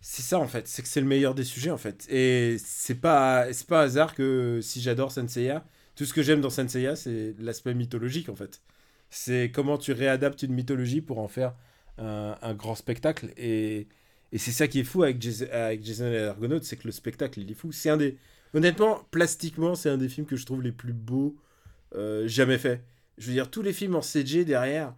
C'est 0.00 0.22
ça 0.22 0.38
en 0.38 0.46
fait, 0.46 0.68
c'est 0.68 0.82
que 0.82 0.88
c'est 0.88 1.00
le 1.00 1.06
meilleur 1.06 1.34
des 1.34 1.44
sujets 1.44 1.70
en 1.70 1.78
fait. 1.78 2.06
Et 2.10 2.58
c'est 2.58 2.94
pas, 3.00 3.46
pas 3.68 3.82
hasard 3.82 4.14
que 4.14 4.60
si 4.62 4.80
j'adore 4.80 5.10
Senseiya, 5.10 5.66
tout 5.96 6.04
ce 6.04 6.14
que 6.14 6.22
j'aime 6.22 6.40
dans 6.40 6.50
Senseiya, 6.50 6.94
c'est 6.96 7.34
l'aspect 7.40 7.74
mythologique 7.74 8.28
en 8.28 8.36
fait. 8.36 8.62
C'est 9.10 9.50
comment 9.54 9.78
tu 9.78 9.92
réadaptes 9.92 10.42
une 10.42 10.52
mythologie 10.52 11.00
pour 11.00 11.18
en 11.18 11.28
faire 11.28 11.54
un, 11.98 12.54
grand 12.54 12.74
spectacle. 12.74 13.32
Et, 13.36 13.88
c'est 14.36 14.52
ça 14.52 14.68
qui 14.68 14.80
est 14.80 14.84
fou 14.84 15.02
avec, 15.02 15.20
Jason- 15.22 15.48
avec 15.50 15.84
Jason 15.84 16.06
et 16.06 16.10
les 16.10 16.18
Argonautes, 16.24 16.64
c'est 16.64 16.76
que 16.76 16.86
le 16.86 16.92
spectacle 16.92 17.40
il 17.40 17.50
est 17.50 17.54
fou. 17.54 17.72
C'est 17.72 17.88
un 17.88 17.96
des, 17.96 18.18
honnêtement, 18.54 19.06
plastiquement, 19.10 19.74
c'est 19.74 19.88
un 19.88 19.96
des 19.96 20.08
films 20.08 20.26
que 20.26 20.36
je 20.36 20.44
trouve 20.44 20.62
les 20.62 20.72
plus 20.72 20.92
beaux 20.92 21.36
euh, 21.94 22.26
jamais 22.28 22.58
faits. 22.58 22.82
Je 23.18 23.28
veux 23.28 23.32
dire, 23.32 23.50
tous 23.50 23.62
les 23.62 23.72
films 23.72 23.94
en 23.94 24.02
CG 24.02 24.44
derrière 24.44 24.94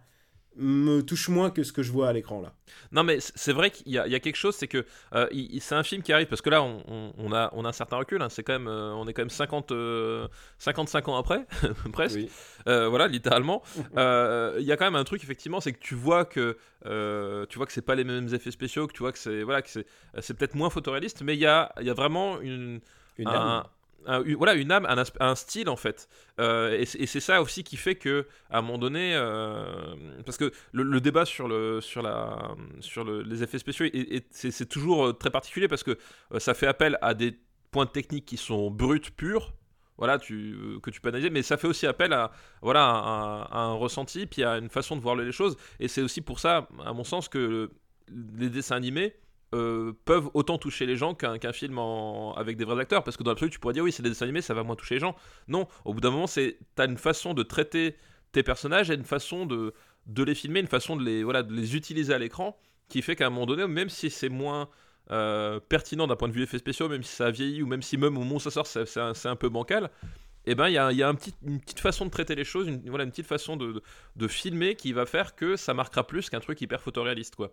me 0.55 1.01
touchent 1.01 1.29
moins 1.29 1.51
que 1.51 1.63
ce 1.63 1.71
que 1.71 1.83
je 1.83 1.91
vois 1.91 2.09
à 2.09 2.13
l'écran 2.13 2.41
là. 2.41 2.53
Non, 2.91 3.03
mais 3.03 3.19
c'est 3.19 3.53
vrai 3.53 3.71
qu'il 3.71 3.91
y, 3.91 3.97
a- 3.97 4.05
il 4.07 4.11
y 4.11 4.15
a 4.15 4.19
quelque 4.19 4.35
chose, 4.35 4.55
c'est 4.55 4.67
que 4.67 4.85
euh, 5.15 5.27
c'est 5.59 5.75
un 5.75 5.83
film 5.83 6.01
qui 6.01 6.11
arrive 6.11 6.27
parce 6.27 6.41
que 6.41 6.49
là, 6.49 6.61
on, 6.61 6.83
on- 6.87 7.13
on 7.17 7.31
a, 7.33 7.49
on 7.53 7.63
a 7.65 7.69
un 7.69 7.73
certain 7.73 7.97
recul. 7.97 8.21
hein, 8.21 8.29
c'est 8.29 8.43
quand 8.43 8.53
même, 8.53 8.67
euh, 8.67 8.91
on 8.93 9.07
est 9.07 9.13
quand 9.13 9.21
même 9.21 9.29
50, 9.29 9.71
euh, 9.71 10.27
55 10.57 11.07
ans 11.07 11.17
après, 11.17 11.45
presque. 11.93 12.17
Oui. 12.19 12.29
Voilà, 12.65 13.07
littéralement. 13.07 13.63
Il 13.95 14.65
y 14.65 14.71
a 14.71 14.77
quand 14.77 14.85
même 14.85 14.95
un 14.95 15.03
truc, 15.03 15.23
effectivement, 15.23 15.61
c'est 15.61 15.73
que 15.73 15.79
tu 15.79 15.95
vois 15.95 16.25
que, 16.25 16.57
tu 17.49 17.57
vois 17.57 17.65
que 17.65 17.71
c'est 17.73 17.81
pas 17.85 17.95
les 17.95 18.03
mêmes 18.03 18.33
effets 18.33 18.51
spéciaux, 18.51 18.87
que 18.87 18.93
tu 18.93 18.99
vois 18.99 19.11
que 19.11 19.19
c'est, 19.19 19.43
voilà, 19.43 19.61
que 19.61 19.69
c'est, 19.69 20.33
peut-être 20.33 20.55
moins 20.55 20.69
photoréaliste, 20.69 21.21
mais 21.21 21.35
il 21.35 21.39
y 21.39 21.45
a, 21.45 21.71
il 21.79 21.87
y 21.87 21.89
a 21.89 21.93
vraiment 21.93 22.39
une, 22.41 22.81
Une 23.17 23.27
un-. 23.27 23.65
Voilà 24.05 24.53
une 24.53 24.71
âme, 24.71 24.85
un, 24.87 25.03
un 25.19 25.35
style 25.35 25.69
en 25.69 25.75
fait. 25.75 26.07
Euh, 26.39 26.77
et 26.79 26.85
c'est 27.05 27.19
ça 27.19 27.41
aussi 27.41 27.63
qui 27.63 27.77
fait 27.77 27.95
que 27.95 28.27
à 28.49 28.59
un 28.59 28.61
moment 28.61 28.77
donné, 28.77 29.13
euh, 29.15 29.95
parce 30.25 30.37
que 30.37 30.51
le, 30.71 30.99
débat 31.01 31.25
sur 31.25 31.47
le 31.47 31.81
sur 31.81 32.01
la 32.01 32.55
sur 32.79 33.03
le- 33.03 33.21
les 33.23 33.43
effets 33.43 33.59
spéciaux, 33.59 33.85
est- 33.85 33.95
est- 34.15 34.51
c'est 34.51 34.65
toujours 34.67 35.07
euh, 35.07 35.13
très 35.13 35.29
particulier 35.29 35.67
parce 35.67 35.83
que 35.83 35.97
ça 36.37 36.53
fait 36.53 36.67
appel 36.67 36.97
à 37.01 37.13
des 37.13 37.37
points 37.71 37.85
techniques 37.85 38.25
qui 38.25 38.37
sont 38.37 38.71
bruts 38.71 39.01
purs. 39.15 39.53
Voilà, 39.97 40.17
que 40.17 40.89
tu 40.91 41.01
peux 41.01 41.09
analyser, 41.09 41.29
mais 41.29 41.41
ça 41.41 41.57
fait 41.57 41.67
aussi 41.67 41.85
appel 41.85 42.13
à, 42.13 42.31
voilà, 42.61 42.85
à 42.89 43.59
un 43.63 43.73
ressenti, 43.73 44.27
puis 44.27 44.45
à 44.45 44.57
une 44.57 44.69
façon 44.69 44.95
de 44.95 45.01
voir 45.01 45.17
les 45.17 45.29
choses. 45.33 45.57
Et 45.81 45.89
c'est 45.89 46.01
aussi 46.01 46.21
pour 46.21 46.39
ça, 46.39 46.69
à 46.85 46.93
mon 46.93 47.03
sens, 47.03 47.27
que 47.27 47.69
les 48.37 48.49
dessins 48.49 48.77
animés 48.77 49.13
euh, 49.55 49.93
peuvent 50.05 50.29
autant 50.35 50.59
toucher 50.59 50.85
les 50.85 50.95
gens 50.95 51.15
qu'un 51.15 51.53
film 51.53 51.79
avec 52.35 52.55
des 52.55 52.65
vrais 52.65 52.79
acteurs. 52.79 53.03
Parce 53.03 53.17
que 53.17 53.23
dans 53.23 53.31
l'absolu, 53.31 53.49
tu 53.49 53.59
pourrais 53.59 53.73
dire 53.73 53.83
oui, 53.83 53.91
c'est 53.91 54.03
des 54.03 54.09
dessins 54.09 54.25
animés, 54.25 54.41
ça 54.41 54.53
va 54.53 54.63
moins 54.63 54.75
toucher 54.75 54.95
les 54.95 54.99
gens. 54.99 55.15
Non, 55.47 55.67
au 55.85 55.93
bout 55.93 56.01
d'un 56.01 56.11
moment, 56.11 56.27
c'est 56.27 56.59
t'as 56.75 56.85
une 56.85 56.97
façon 56.97 57.33
de 57.33 57.41
traiter 57.43 57.95
tes 58.31 58.43
personnages 58.43 58.91
et 58.91 58.93
une 58.93 59.05
façon 59.05 59.45
de, 59.45 59.73
les 60.15 60.35
filmer, 60.35 60.59
une 60.59 60.67
façon 60.67 60.95
de 60.95 61.03
les, 61.03 61.23
voilà, 61.23 61.41
de 61.41 61.53
les 61.53 61.75
utiliser 61.75 62.13
à 62.13 62.19
l'écran 62.19 62.59
qui 62.89 63.01
fait 63.01 63.15
qu'à 63.15 63.27
un 63.27 63.29
moment 63.29 63.45
donné, 63.45 63.67
même 63.67 63.89
si 63.89 64.09
c'est 64.09 64.29
moins 64.29 64.69
euh, 65.11 65.59
pertinent 65.59 66.05
d'un 66.05 66.15
point 66.15 66.27
de 66.27 66.33
vue 66.33 66.43
effets 66.43 66.59
spéciaux, 66.59 66.87
même 66.87 67.03
si 67.03 67.15
ça 67.15 67.27
a 67.27 67.31
vieilli 67.31 67.63
ou 67.63 67.67
même 67.67 67.81
si 67.81 67.97
même 67.97 68.17
au 68.17 68.19
moment 68.19 68.35
où 68.35 68.39
ça 68.39 68.51
sort, 68.51 68.67
c'est 68.67 69.27
un, 69.27 69.35
peu 69.35 69.49
bancal. 69.49 69.89
Et 70.45 70.55
ben 70.55 70.67
il 70.67 70.73
y 70.73 70.77
a, 70.77 70.89
une 71.43 71.59
petite 71.59 71.79
façon 71.79 72.05
de 72.05 72.11
traiter 72.11 72.35
les 72.35 72.43
choses, 72.43 72.67
une, 72.67 72.87
voilà, 72.87 73.03
une 73.03 73.11
petite 73.11 73.27
façon 73.27 73.57
de, 73.57 73.73
de, 73.73 73.83
de 74.15 74.27
filmer 74.27 74.75
qui 74.75 74.93
va 74.93 75.05
faire 75.05 75.35
que 75.35 75.55
ça 75.55 75.73
marquera 75.73 76.05
plus 76.05 76.29
qu'un 76.29 76.39
truc 76.39 76.61
hyper 76.61 76.81
photoréaliste 76.81 77.35
quoi. 77.35 77.51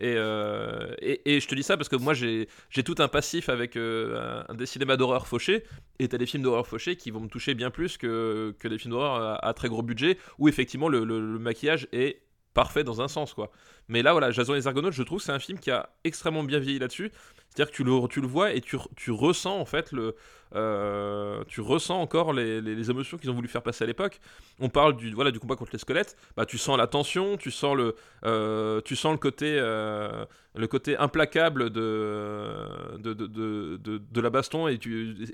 Et, 0.00 0.14
euh, 0.16 0.94
et, 1.00 1.34
et 1.34 1.40
je 1.40 1.48
te 1.48 1.54
dis 1.54 1.62
ça 1.64 1.76
parce 1.76 1.88
que 1.88 1.96
moi 1.96 2.14
j'ai 2.14 2.46
tout 2.84 2.94
un 2.98 3.08
passif 3.08 3.48
avec 3.48 3.76
euh, 3.76 4.42
un, 4.48 4.54
des 4.54 4.66
cinémas 4.66 4.96
d'horreur 4.96 5.26
fauchés. 5.26 5.64
Et 5.98 6.08
t'as 6.08 6.18
des 6.18 6.26
films 6.26 6.44
d'horreur 6.44 6.66
fauchés 6.66 6.96
qui 6.96 7.10
vont 7.10 7.20
me 7.20 7.28
toucher 7.28 7.54
bien 7.54 7.70
plus 7.70 7.96
que, 7.96 8.54
que 8.60 8.68
des 8.68 8.78
films 8.78 8.92
d'horreur 8.92 9.44
à, 9.44 9.54
très 9.54 9.68
gros 9.68 9.82
budget 9.82 10.16
où 10.38 10.48
effectivement 10.48 10.88
le- 10.88 11.04
le 11.04 11.20
maquillage 11.38 11.88
est 11.92 12.20
parfait 12.62 12.84
dans 12.84 12.98
un 13.00 13.08
sens 13.08 13.34
quoi. 13.34 13.50
Mais 13.88 14.02
là 14.02 14.10
voilà, 14.12 14.30
Jason 14.32 14.54
et 14.54 14.56
les 14.56 14.66
Argonautes, 14.66 14.92
je 14.94 15.04
trouve 15.04 15.20
c'est 15.20 15.32
un 15.32 15.38
film 15.38 15.58
qui 15.60 15.70
a 15.70 15.80
extrêmement 16.02 16.42
bien 16.42 16.58
vieilli 16.58 16.80
là-dessus. 16.80 17.10
C'est-à-dire 17.48 17.70
que 17.72 17.76
tu 17.76 17.84
le, 17.84 18.08
tu 18.08 18.20
le 18.20 18.26
vois 18.26 18.52
et 18.52 18.60
tu, 18.60 18.76
tu 18.96 19.10
ressens 19.10 19.56
en 19.58 19.64
fait 19.64 19.90
le, 19.92 20.14
euh, 20.54 21.42
tu 21.48 21.60
ressens 21.60 21.98
encore 22.00 22.32
les, 22.32 22.60
les- 22.60 22.90
émotions 22.90 23.16
qu'ils 23.18 23.30
ont 23.30 23.34
voulu 23.34 23.48
faire 23.48 23.62
passer 23.62 23.84
à 23.84 23.86
l'époque. 23.86 24.20
On 24.60 24.68
parle 24.68 24.96
du, 24.96 25.12
voilà, 25.12 25.30
du 25.30 25.38
combat 25.40 25.56
contre 25.56 25.72
les 25.72 25.78
squelettes. 25.78 26.16
Bah, 26.36 26.46
tu 26.46 26.58
sens 26.58 26.76
la 26.76 26.86
tension, 26.86 27.36
tu 27.36 27.50
sens 27.50 27.74
le, 27.76 27.94
euh, 28.24 28.80
tu 28.84 28.96
sens 28.96 29.12
le 29.12 29.18
côté, 29.18 29.56
euh, 29.58 30.24
le 30.54 30.66
côté 30.66 30.96
implacable 30.96 31.70
de, 31.70 32.66
de, 32.98 33.12
de, 33.14 33.26
de, 33.26 33.98
de- 33.98 34.20
la 34.20 34.30
baston 34.30 34.68
et, 34.68 34.78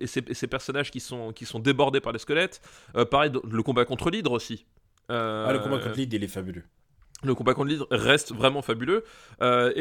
ces, 0.07 0.23
ces 0.33 0.47
personnages 0.47 0.91
qui 0.91 1.01
sont, 1.01 1.33
qui 1.33 1.47
sont 1.47 1.59
débordés 1.59 2.01
par 2.01 2.13
les 2.13 2.19
squelettes. 2.21 2.61
Pareil, 3.11 3.33
le 3.51 3.63
combat 3.63 3.85
contre 3.85 4.11
l'hydre 4.11 4.33
aussi. 4.33 4.67
Ah, 5.09 5.51
le 5.53 5.59
combat 5.59 5.79
contre 5.79 5.97
l'île, 5.97 6.15
il 6.15 6.25
est 6.25 6.29
fabuleux. 6.29 6.65
Le 7.23 7.35
combat 7.35 7.55
contre 7.55 7.69
l'hydre 7.71 7.87
reste 7.91 8.35
vraiment 8.35 8.61
fabuleux. 8.63 9.05
Euh, 9.41 9.73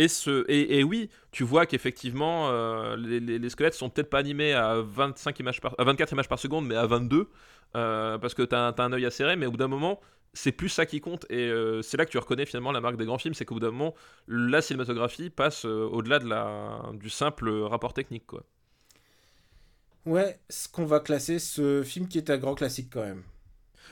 et, 0.48 0.84
oui, 0.84 1.10
tu 1.32 1.44
vois 1.44 1.66
qu'effectivement, 1.66 2.50
euh, 2.50 2.96
les, 2.96 3.20
les- 3.20 3.40
les 3.40 3.50
squelettes 3.50 3.74
sont 3.74 3.90
peut-être 3.90 4.10
pas 4.10 4.20
animés 4.20 4.54
à, 4.54 4.76
25 4.82 5.40
images 5.40 5.60
par, 5.62 5.76
à 5.78 5.84
24 5.84 6.14
images 6.14 6.30
par 6.30 6.40
seconde, 6.40 6.68
mais 6.68 6.76
à 6.76 6.86
22, 6.86 7.28
euh, 7.76 8.18
parce 8.18 8.34
que 8.34 8.44
tu 8.44 8.56
as, 8.56 8.74
un 8.78 8.94
œil 8.94 9.06
acéré, 9.06 9.36
mais 9.36 9.46
au 9.46 9.52
bout 9.52 9.58
d'un 9.58 9.68
moment, 9.68 10.00
c'est 10.34 10.52
plus 10.54 10.70
ça 10.70 10.86
qui 10.86 11.02
compte. 11.02 11.26
Et 11.30 11.52
c'est 11.84 11.98
là 11.98 12.06
que 12.06 12.12
tu 12.12 12.18
reconnais 12.18 12.46
finalement 12.46 12.72
la 12.72 12.82
marque 12.82 12.98
des 12.98 13.06
grands 13.06 13.18
films, 13.18 13.34
c'est 13.34 13.46
qu'au 13.46 13.56
bout 13.56 13.60
d'un 13.62 13.72
moment, 13.72 13.94
la 14.28 14.62
cinématographie 14.62 15.30
passe 15.30 15.66
au-delà 15.66 16.20
de 16.20 16.96
du 16.98 17.10
simple 17.10 17.50
rapport 17.52 17.94
technique. 17.94 18.24
Ouais, 20.06 20.40
ce 20.50 20.68
qu'on 20.70 20.86
va 20.86 21.00
classer, 21.02 21.40
ce 21.40 21.84
film 21.84 22.08
qui 22.08 22.18
est 22.18 22.30
un 22.30 22.38
grand 22.38 22.56
classique 22.56 22.90
quand 22.92 23.02
même. 23.04 23.24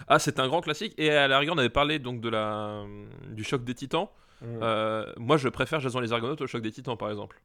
Ah, 0.08 0.20
c'est 0.20 0.40
un 0.40 0.48
grand 0.48 0.62
classique. 0.62 0.94
Et 0.98 1.12
à 1.12 1.28
la 1.28 1.40
rigueur, 1.40 1.56
on 1.56 1.60
avait 1.60 1.70
parlé 1.70 2.00
donc 2.00 2.22
de 2.22 2.30
la, 2.30 2.84
du 3.30 3.44
choc 3.44 3.64
des 3.64 3.76
titans. 3.76 4.08
Euh, 4.44 5.12
moi, 5.18 5.38
je 5.38 5.50
préfère 5.50 5.80
Jason 5.80 6.00
les 6.00 6.14
Argonautes 6.14 6.42
au 6.42 6.48
choc 6.48 6.62
des 6.62 6.72
titans, 6.72 6.98
par 6.98 7.10
exemple. 7.10 7.42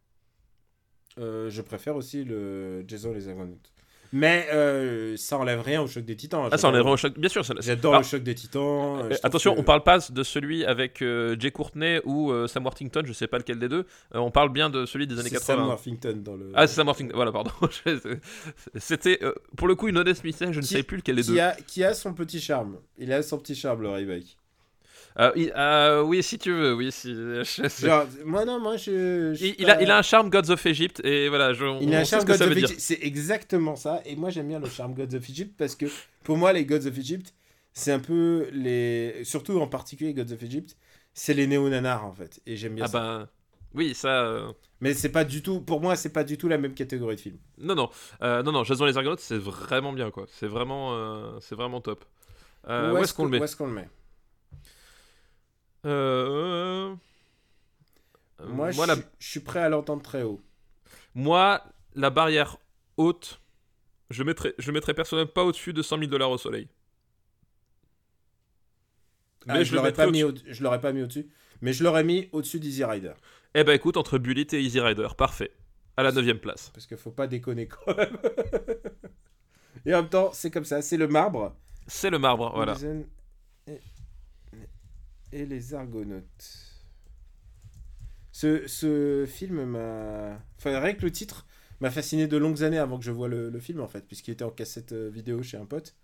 Euh, 1.18 1.48
je 1.50 1.62
préfère 1.62 1.96
aussi 1.96 2.24
le 2.24 2.84
Jason 2.86 3.12
les 3.12 3.28
Argonautes. 3.28 3.72
Mais 4.12 4.46
euh, 4.52 5.16
ça 5.16 5.38
enlève 5.38 5.60
rien 5.60 5.82
au 5.82 5.86
choc 5.86 6.04
des 6.04 6.16
titans. 6.16 6.48
Ah, 6.50 6.58
ça 6.58 6.68
enlève 6.68 6.86
au 6.86 6.96
choc, 6.96 7.18
bien 7.18 7.28
sûr. 7.28 7.44
ça- 7.44 7.54
J'adore 7.60 7.94
Ah, 7.94 7.98
le 7.98 8.04
choc 8.04 8.22
des 8.22 8.34
titans. 8.34 8.98
Euh, 8.98 9.08
trouve 9.08 9.18
attention, 9.22 9.54
que- 9.54 9.60
on 9.60 9.62
parle 9.62 9.82
pas 9.82 9.98
de 10.10 10.22
celui 10.22 10.64
avec 10.64 11.02
euh, 11.02 11.36
Jay 11.38 11.50
Courtney 11.50 12.00
ou 12.04 12.30
euh, 12.30 12.46
Sam 12.46 12.64
Worthington, 12.64 13.02
je 13.04 13.12
sais 13.12 13.26
pas 13.26 13.38
lequel 13.38 13.58
des 13.58 13.68
deux. 13.68 13.86
Euh, 14.14 14.18
on 14.18 14.30
parle 14.30 14.50
bien 14.50 14.70
de 14.70 14.86
celui 14.86 15.06
des 15.06 15.18
années 15.18 15.28
C'est 15.30 15.38
Sam 15.38 15.56
80. 15.58 15.66
Worthington 15.68 16.16
dans 16.22 16.36
le. 16.36 16.52
ah, 16.54 16.66
c'est 16.66 16.74
Sam 16.74 16.86
Worthington, 16.86 17.14
voilà, 17.16 17.32
pardon. 17.32 17.50
C'était 18.76 19.18
euh, 19.22 19.32
pour 19.56 19.68
le 19.68 19.74
coup 19.74 19.88
une 19.88 19.98
honnête 19.98 20.22
mystère, 20.24 20.52
je 20.52 20.60
ne 20.60 20.64
savais 20.64 20.82
plus 20.82 20.96
lequel 20.98 21.16
des 21.16 21.22
deux. 21.22 21.32
qui 21.34 21.40
a, 21.40 21.56
qui 21.66 21.84
a 21.84 21.94
son 21.94 22.14
petit 22.14 22.40
charme. 22.40 22.78
Il 22.98 23.12
a 23.12 23.22
son 23.22 23.38
petit 23.38 23.54
charme, 23.54 23.82
le 23.82 23.90
remake. 23.90 24.36
Euh, 25.18 25.32
euh, 25.56 26.02
oui, 26.02 26.22
si 26.22 26.38
tu 26.38 26.52
veux, 26.52 26.74
oui. 26.74 26.92
Si, 26.92 27.14
je- 27.14 27.42
je- 27.44 27.86
Genre, 27.86 28.06
moi, 28.24 28.44
non, 28.44 28.60
moi, 28.60 28.76
je. 28.76 29.32
je 29.34 29.54
il, 29.58 29.70
a, 29.70 29.80
il 29.80 29.90
a 29.90 29.98
un 29.98 30.02
charme 30.02 30.28
Gods 30.28 30.50
of 30.50 30.64
Egypt 30.66 31.00
et 31.04 31.28
voilà, 31.28 31.54
je, 31.54 31.64
Il 31.80 31.88
on 31.88 31.92
a 31.92 31.98
un 32.00 32.04
charme 32.04 32.24
Gods 32.24 32.42
of. 32.42 32.52
Egypt. 32.52 32.74
C'est 32.78 32.98
exactement 33.02 33.76
ça. 33.76 34.02
Et 34.04 34.14
moi, 34.16 34.30
j'aime 34.30 34.48
bien 34.48 34.60
le 34.60 34.68
charme 34.68 34.94
Gods 34.94 35.16
of 35.16 35.28
Egypt 35.28 35.54
parce 35.56 35.74
que 35.74 35.86
pour 36.22 36.36
moi, 36.36 36.52
les 36.52 36.66
Gods 36.66 36.86
of 36.86 36.98
Egypt, 36.98 37.32
c'est 37.72 37.92
un 37.92 37.98
peu 37.98 38.48
les. 38.52 39.22
Surtout 39.24 39.58
en 39.60 39.66
particulier 39.68 40.12
Gods 40.12 40.32
of 40.32 40.42
Egypt, 40.42 40.76
c'est 41.14 41.32
les 41.34 41.46
néo-nanars 41.46 42.04
en 42.04 42.12
fait. 42.12 42.40
Et 42.46 42.56
j'aime 42.56 42.74
bien 42.74 42.84
Ah 42.84 42.88
ça. 42.88 43.00
ben. 43.00 43.28
Oui, 43.74 43.94
ça. 43.94 44.22
euh, 44.22 44.52
Mais 44.80 44.92
c'est 44.94 45.10
pas 45.10 45.24
du 45.24 45.42
tout. 45.42 45.60
Pour 45.60 45.80
moi, 45.80 45.96
c'est 45.96 46.12
pas 46.12 46.24
du 46.24 46.36
tout 46.38 46.48
la 46.48 46.56
même 46.58 46.72
catégorie 46.74 47.16
de 47.16 47.20
film. 47.20 47.36
Non, 47.58 47.74
non, 47.74 47.90
euh, 48.22 48.42
non, 48.42 48.52
non, 48.52 48.64
Jason 48.64 48.84
les 48.86 48.96
Argonautes, 48.96 49.20
c'est 49.20 49.36
vraiment 49.38 49.92
bien, 49.92 50.10
quoi. 50.10 50.26
C'est 50.30 50.46
vraiment, 50.46 50.94
euh, 50.94 51.38
c'est 51.40 51.54
vraiment 51.54 51.80
top. 51.80 52.04
Où 52.68 52.96
est-ce 52.98 53.14
qu'on 53.14 53.24
le 53.24 53.30
met 53.30 53.40
Où 53.40 53.44
est-ce 53.44 53.54
qu'on 53.56 53.66
le 53.66 53.72
met? 53.74 53.88
Euh, 55.86 56.94
euh, 58.40 58.46
Moi, 58.48 58.70
je, 58.72 58.76
moi, 58.76 58.86
la... 58.86 58.94
suis- 58.96 59.04
je 59.18 59.28
suis 59.28 59.40
prêt 59.40 59.60
à 59.60 59.68
l'entendre 59.68 60.02
très 60.02 60.22
haut. 60.22 60.40
moi, 61.14 61.62
la 61.94 62.10
barrière 62.10 62.58
haute, 62.96 63.40
je 64.10 64.22
mettrais, 64.22 64.54
je 64.58 64.70
mettrais 64.72 64.94
personnellement 64.94 65.30
pas 65.32 65.44
au-dessus 65.44 65.72
de 65.72 65.82
100 65.82 65.98
000 65.98 66.10
dollars 66.10 66.30
au 66.30 66.38
soleil. 66.38 66.68
Ah, 69.48 69.54
Mais 69.58 69.64
je 69.64 69.74
l'aurais 69.74 69.92
pas 69.92 70.10
mis 70.10 70.22
au-dessus. 70.24 70.50
au- 70.50 70.52
je 70.52 70.62
l'aurais 70.62 70.80
pas 70.80 70.92
mis 70.92 71.02
au-dessus. 71.02 71.28
Mais 71.62 71.72
je 71.72 71.84
l'aurais 71.84 72.04
mis 72.04 72.28
au-dessus 72.32 72.60
d'Easy 72.60 72.84
Rider. 72.84 73.12
Eh 73.54 73.64
ben 73.64 73.72
écoute, 73.72 73.96
entre 73.96 74.18
Bullet 74.18 74.46
et 74.52 74.60
Easy 74.60 74.80
Rider, 74.80 75.08
parfait. 75.16 75.52
À 75.96 76.02
la 76.02 76.12
9 76.12 76.34
place. 76.40 76.70
Parce 76.74 76.86
qu'il 76.86 76.98
faut 76.98 77.10
pas 77.12 77.26
déconner 77.26 77.68
quand 77.68 77.96
même. 77.96 78.18
Et 79.86 79.94
en 79.94 80.02
même 80.02 80.10
temps, 80.10 80.30
c'est 80.34 80.50
comme 80.50 80.64
ça. 80.64 80.82
C'est 80.82 80.96
le 80.98 81.08
marbre. 81.08 81.56
C'est 81.86 82.10
le 82.10 82.18
marbre, 82.18 82.52
voilà. 82.54 82.74
Et 85.32 85.46
les 85.46 85.74
Argonautes. 85.74 86.76
Ce, 88.32 88.66
ce 88.66 89.24
film 89.26 89.64
m'a. 89.64 90.38
Enfin, 90.58 90.78
rien 90.78 90.94
que 90.94 91.02
le 91.02 91.10
titre 91.12 91.46
m'a 91.80 91.90
fasciné 91.90 92.26
de 92.26 92.36
longues 92.36 92.62
années 92.62 92.78
avant 92.78 92.98
que 92.98 93.04
je 93.04 93.10
voie 93.10 93.28
le, 93.28 93.50
le 93.50 93.60
film, 93.60 93.80
en 93.80 93.88
fait, 93.88 94.06
puisqu'il 94.06 94.32
était 94.32 94.44
en 94.44 94.50
cassette 94.50 94.92
euh, 94.92 95.08
vidéo 95.08 95.42
chez 95.42 95.56
un 95.56 95.66
pote. 95.66 95.94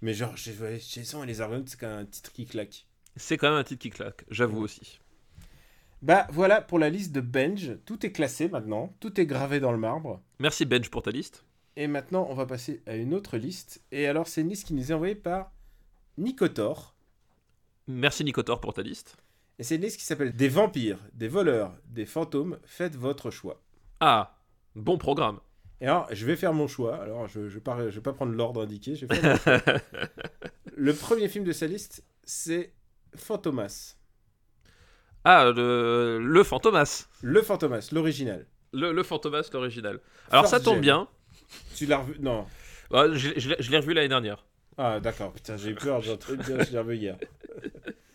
Mais 0.00 0.14
genre, 0.14 0.36
j'ai 0.36 0.56
ouais, 0.58 0.80
Jason 0.80 1.22
et 1.22 1.26
les 1.26 1.40
Argonautes, 1.40 1.68
c'est 1.68 1.78
quand 1.78 1.88
même 1.88 2.00
un 2.00 2.06
titre 2.06 2.32
qui 2.32 2.46
claque. 2.46 2.86
C'est 3.16 3.36
quand 3.36 3.50
même 3.50 3.58
un 3.58 3.64
titre 3.64 3.82
qui 3.82 3.90
claque, 3.90 4.24
j'avoue 4.30 4.60
aussi. 4.60 5.00
Bah 6.02 6.26
voilà 6.32 6.60
pour 6.60 6.80
la 6.80 6.90
liste 6.90 7.12
de 7.12 7.20
Benj. 7.20 7.78
Tout 7.84 8.04
est 8.04 8.10
classé 8.10 8.48
maintenant. 8.48 8.92
Tout 8.98 9.20
est 9.20 9.26
gravé 9.26 9.60
dans 9.60 9.70
le 9.70 9.78
marbre. 9.78 10.20
Merci 10.40 10.64
Benj 10.64 10.90
pour 10.90 11.02
ta 11.02 11.12
liste. 11.12 11.44
Et 11.76 11.86
maintenant, 11.86 12.26
on 12.28 12.34
va 12.34 12.44
passer 12.44 12.82
à 12.86 12.96
une 12.96 13.14
autre 13.14 13.38
liste. 13.38 13.82
Et 13.92 14.06
alors, 14.06 14.26
c'est 14.26 14.40
une 14.40 14.48
liste 14.48 14.66
qui 14.66 14.74
nous 14.74 14.90
est 14.90 14.94
envoyée 14.94 15.14
par 15.14 15.52
Nicotor. 16.18 16.91
Merci 17.88 18.24
Nicotor 18.24 18.60
pour 18.60 18.74
ta 18.74 18.82
liste. 18.82 19.16
Et 19.58 19.64
c'est 19.64 19.76
une 19.76 19.82
liste 19.82 19.98
qui 19.98 20.04
s'appelle 20.04 20.32
Des 20.34 20.48
vampires, 20.48 20.98
des 21.12 21.28
voleurs, 21.28 21.74
des 21.86 22.06
fantômes, 22.06 22.58
faites 22.64 22.96
votre 22.96 23.30
choix. 23.30 23.60
Ah, 24.00 24.38
bon 24.74 24.98
programme. 24.98 25.40
Et 25.80 25.86
alors, 25.86 26.06
je 26.12 26.24
vais 26.26 26.36
faire 26.36 26.52
mon 26.52 26.68
choix. 26.68 26.96
Alors, 27.02 27.26
je 27.28 27.40
ne 27.40 27.46
vais, 27.48 27.60
pas- 27.60 27.90
je 27.90 27.96
vais 27.96 28.00
pas 28.00 28.12
prendre 28.12 28.32
l'ordre 28.32 28.62
indiqué. 28.62 28.94
Je 28.94 29.06
vais 29.06 29.36
faire. 29.36 29.80
Le 30.76 30.94
premier 30.94 31.28
film 31.28 31.44
de 31.44 31.52
sa 31.52 31.66
liste, 31.66 32.04
c'est 32.24 32.72
Fantomas. 33.16 33.96
Ah, 35.24 35.52
le, 35.54 36.18
le 36.20 36.42
Fantomas. 36.44 37.08
Le 37.20 37.42
Fantomas, 37.42 37.88
l'original. 37.92 38.46
Le, 38.72 38.92
le 38.92 39.02
Fantomas, 39.02 39.48
l'original. 39.52 40.00
Alors 40.30 40.46
ça 40.46 40.58
tombe 40.60 40.74
Gem. 40.76 40.82
bien. 40.82 41.08
Tu 41.76 41.86
l'as 41.86 41.98
revu? 41.98 42.14
Non. 42.20 42.46
Ah, 42.92 43.04
je 43.12 43.30
je 43.36 43.50
l'ai 43.50 43.56
je 43.60 43.70
l'ai 43.70 43.76
revu 43.78 43.92
l'année 43.92 44.08
dernière. 44.08 44.44
Ah, 44.78 45.00
d'accord. 45.00 45.32
Putain, 45.32 45.56
j'ai 45.56 45.70
eu 45.70 45.74
peur. 45.74 46.00
J'ai 46.02 46.12
entendu 46.12 46.38
dire, 46.38 46.64
je 46.64 46.72
l'ai 46.72 46.78
revu 46.78 46.96
hier. 46.96 47.16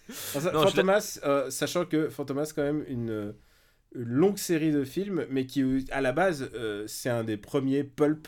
Ça, 0.10 0.40
Non, 0.52 0.62
je 0.62 0.68
Fantomas, 0.68 1.20
euh, 1.26 1.50
sachant 1.50 1.86
que 1.86 2.10
Fantomas, 2.10 2.52
quand 2.56 2.64
même, 2.64 2.84
une, 2.88 3.34
une 3.94 4.04
longue 4.04 4.38
série 4.38 4.72
de 4.72 4.84
films, 4.84 5.26
mais 5.30 5.46
qui, 5.46 5.86
à 5.92 6.02
la 6.02 6.12
base, 6.12 6.50
euh, 6.54 6.86
c'est 6.88 7.10
un 7.10 7.24
des 7.24 7.38
premiers 7.38 7.84
pulp 7.84 8.28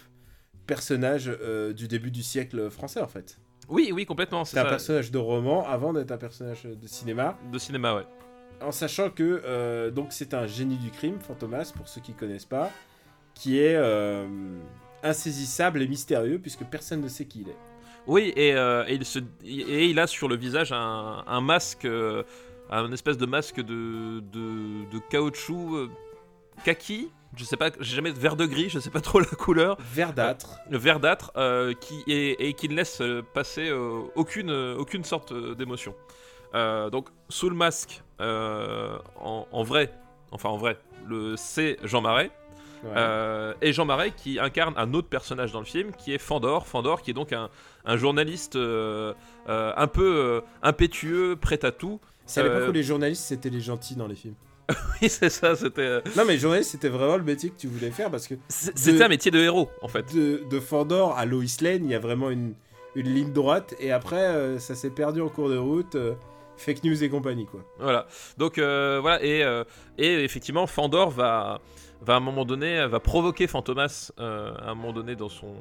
personnages 0.68 1.30
euh, 1.30 1.74
du 1.74 1.88
début 1.88 2.12
du 2.12 2.22
siècle 2.22 2.70
français, 2.70 3.00
en 3.00 3.08
fait. 3.08 3.40
Oui, 3.70 3.92
oui, 3.94 4.06
complètement. 4.06 4.46
C'est 4.46 4.54
C'est 4.54 4.60
un 4.60 4.66
personnage 4.66 5.12
de 5.12 5.18
roman 5.18 5.66
avant 5.68 5.94
d'être 5.94 6.12
un 6.12 6.18
personnage 6.18 6.64
de 6.64 6.88
cinéma. 6.88 7.38
De 7.52 7.60
cinéma, 7.60 7.96
ouais. 7.96 8.06
En 8.62 8.72
sachant 8.72 9.10
que 9.10 9.90
donc 9.92 10.12
c'est 10.12 10.34
un 10.34 10.46
génie 10.48 10.76
du 10.78 10.90
crime, 10.90 11.20
Fantomas, 11.20 11.72
pour 11.74 11.88
ceux 11.88 12.02
qui 12.02 12.14
connaissent 12.14 12.46
pas, 12.46 12.72
qui 13.36 13.60
est 13.60 13.78
insaisissable 15.04 15.82
et 15.82 15.88
mystérieux 15.88 16.40
puisque 16.40 16.64
personne 16.66 17.02
ne 17.02 17.08
sait 17.08 17.26
qui 17.26 17.42
il 17.42 17.50
est. 17.50 17.58
Oui, 18.08 18.34
et, 18.36 18.54
euh, 18.54 18.86
et 18.88 18.96
il, 18.96 19.06
se, 19.06 19.20
et 19.44 19.86
il 19.86 20.00
a 20.00 20.08
sur 20.08 20.28
le 20.28 20.36
visage 20.36 20.72
un, 20.72 21.24
un 21.28 21.42
masque, 21.42 21.86
euh, 21.86 22.24
un 22.72 22.92
espèce 22.92 23.18
de 23.18 23.26
masque 23.26 23.62
de, 23.62 24.20
de, 24.22 24.90
de 24.90 25.00
caoutchouc 25.10 25.76
euh, 25.76 25.90
kaki. 26.64 27.12
Je 27.38 27.44
sais 27.44 27.58
pas, 27.58 27.70
j'ai 27.80 27.96
jamais 27.96 28.10
vert 28.10 28.36
de 28.36 28.48
gris, 28.48 28.70
je 28.70 28.80
sais 28.80 28.90
pas 28.90 29.02
trop 29.02 29.20
la 29.20 29.28
couleur. 29.28 29.78
Verdâtre. 29.94 30.58
Le 30.72 30.80
verdâtre 30.80 31.32
euh, 31.38 31.74
qui 31.74 32.04
et, 32.08 32.48
et 32.48 32.54
qui 32.54 32.68
ne 32.70 32.74
laisse 32.74 33.02
euh, 33.02 33.22
passer 33.22 33.70
euh, 33.70 34.02
aucune 34.16 34.50
euh, 34.50 34.76
aucune 34.76 35.04
sorte 35.04 35.32
euh, 35.32 35.54
d'émotion. 35.54 35.94
Euh, 36.56 36.90
donc 36.90 37.10
sous 37.30 37.48
le 37.48 37.56
masque, 37.56 38.02
euh, 38.20 38.98
en, 39.20 39.48
en 39.52 39.64
vrai, 39.64 39.94
enfin 40.32 40.50
en 40.50 40.58
vrai, 40.58 40.80
le 41.06 41.36
c'est 41.38 41.78
Jean 41.84 42.02
Marais. 42.02 42.32
Ouais. 42.84 42.90
Euh, 42.96 43.54
et 43.62 43.74
Jean 43.74 43.86
Marais 43.86 44.12
qui 44.12 44.40
incarne 44.40 44.74
un 44.78 44.94
autre 44.94 45.10
personnage 45.10 45.52
dans 45.52 45.60
le 45.60 45.66
film 45.66 45.92
qui 45.98 46.14
est 46.14 46.18
Fandor. 46.18 46.66
Fandor 46.68 47.02
qui 47.02 47.12
est 47.12 47.14
donc 47.14 47.34
un, 47.34 47.50
un 47.86 47.98
journaliste 47.98 48.56
euh, 48.56 49.14
euh, 49.50 49.74
un 49.76 49.88
peu 49.88 50.42
impétueux, 50.64 51.36
prêt 51.36 51.64
à 51.66 51.72
tout. 51.72 52.00
c'est 52.26 52.42
à 52.42 52.44
l'époque 52.44 52.70
où 52.70 52.72
les 52.72 52.84
journalistes 52.84 53.24
c'était 53.24 53.50
les 53.50 53.62
gentils 53.62 53.96
dans 53.96 54.08
les 54.08 54.16
films. 54.16 54.36
Oui, 55.02 55.10
c'est 55.10 55.30
ça, 55.30 55.56
c'était 55.56 56.02
Non 56.16 56.26
mais 56.28 56.38
journaliste 56.38 56.72
c'était 56.72 56.90
vraiment 56.90 57.18
le 57.18 57.24
métier 57.24 57.50
que 57.50 57.58
tu 57.58 57.68
voulais 57.68 57.90
faire 57.92 58.12
parce 58.12 58.28
que 58.28 58.36
c'était 58.50 59.04
un 59.04 59.08
métier 59.08 59.32
de 59.32 59.40
héros 59.40 59.70
en 59.82 59.88
fait. 59.88 60.14
de, 60.16 60.44
de 60.50 60.60
Fandor 60.60 61.18
à 61.18 61.26
Lois 61.26 61.44
Lane 61.62 61.86
il 61.86 61.92
y 61.92 61.96
a 61.96 62.00
vraiment 62.00 62.30
une, 62.30 62.54
une 62.96 63.14
ligne 63.14 63.34
droite 63.34 63.74
et 63.80 63.92
après 63.92 64.60
ça 64.60 64.76
s'est 64.76 64.92
perdu 64.92 65.22
en 65.22 65.28
cours 65.30 65.50
de 65.50 65.58
route. 65.58 65.98
fake 66.58 66.84
news 66.84 67.04
et 67.04 67.10
compagnie 67.10 67.46
quoi. 67.48 67.62
Voilà. 67.80 68.06
Donc 68.38 68.58
euh, 68.60 69.00
voilà 69.02 69.24
et, 69.24 69.44
euh, 69.44 69.64
et 69.98 70.24
effectivement 70.24 70.68
Fandor 70.68 71.10
va 71.10 71.62
va 72.02 72.16
un 72.16 72.20
donné 72.46 72.88
va 72.88 73.00
provoquer 73.00 73.48
Fantomas 73.48 74.12
euh, 74.20 74.54
à 74.60 74.72
un 74.72 74.76
moment 74.76 74.94
donné 74.94 75.16
dans 75.16 75.30
son 75.30 75.54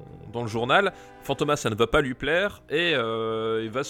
le 0.42 0.48
journal. 0.48 0.92
Fantomas 1.22 1.56
ça 1.56 1.70
ne 1.70 1.74
va 1.74 1.86
pas 1.86 2.00
lui 2.00 2.14
plaire 2.14 2.62
et 2.70 2.94
euh, 2.94 3.62
il 3.64 3.70
va 3.70 3.84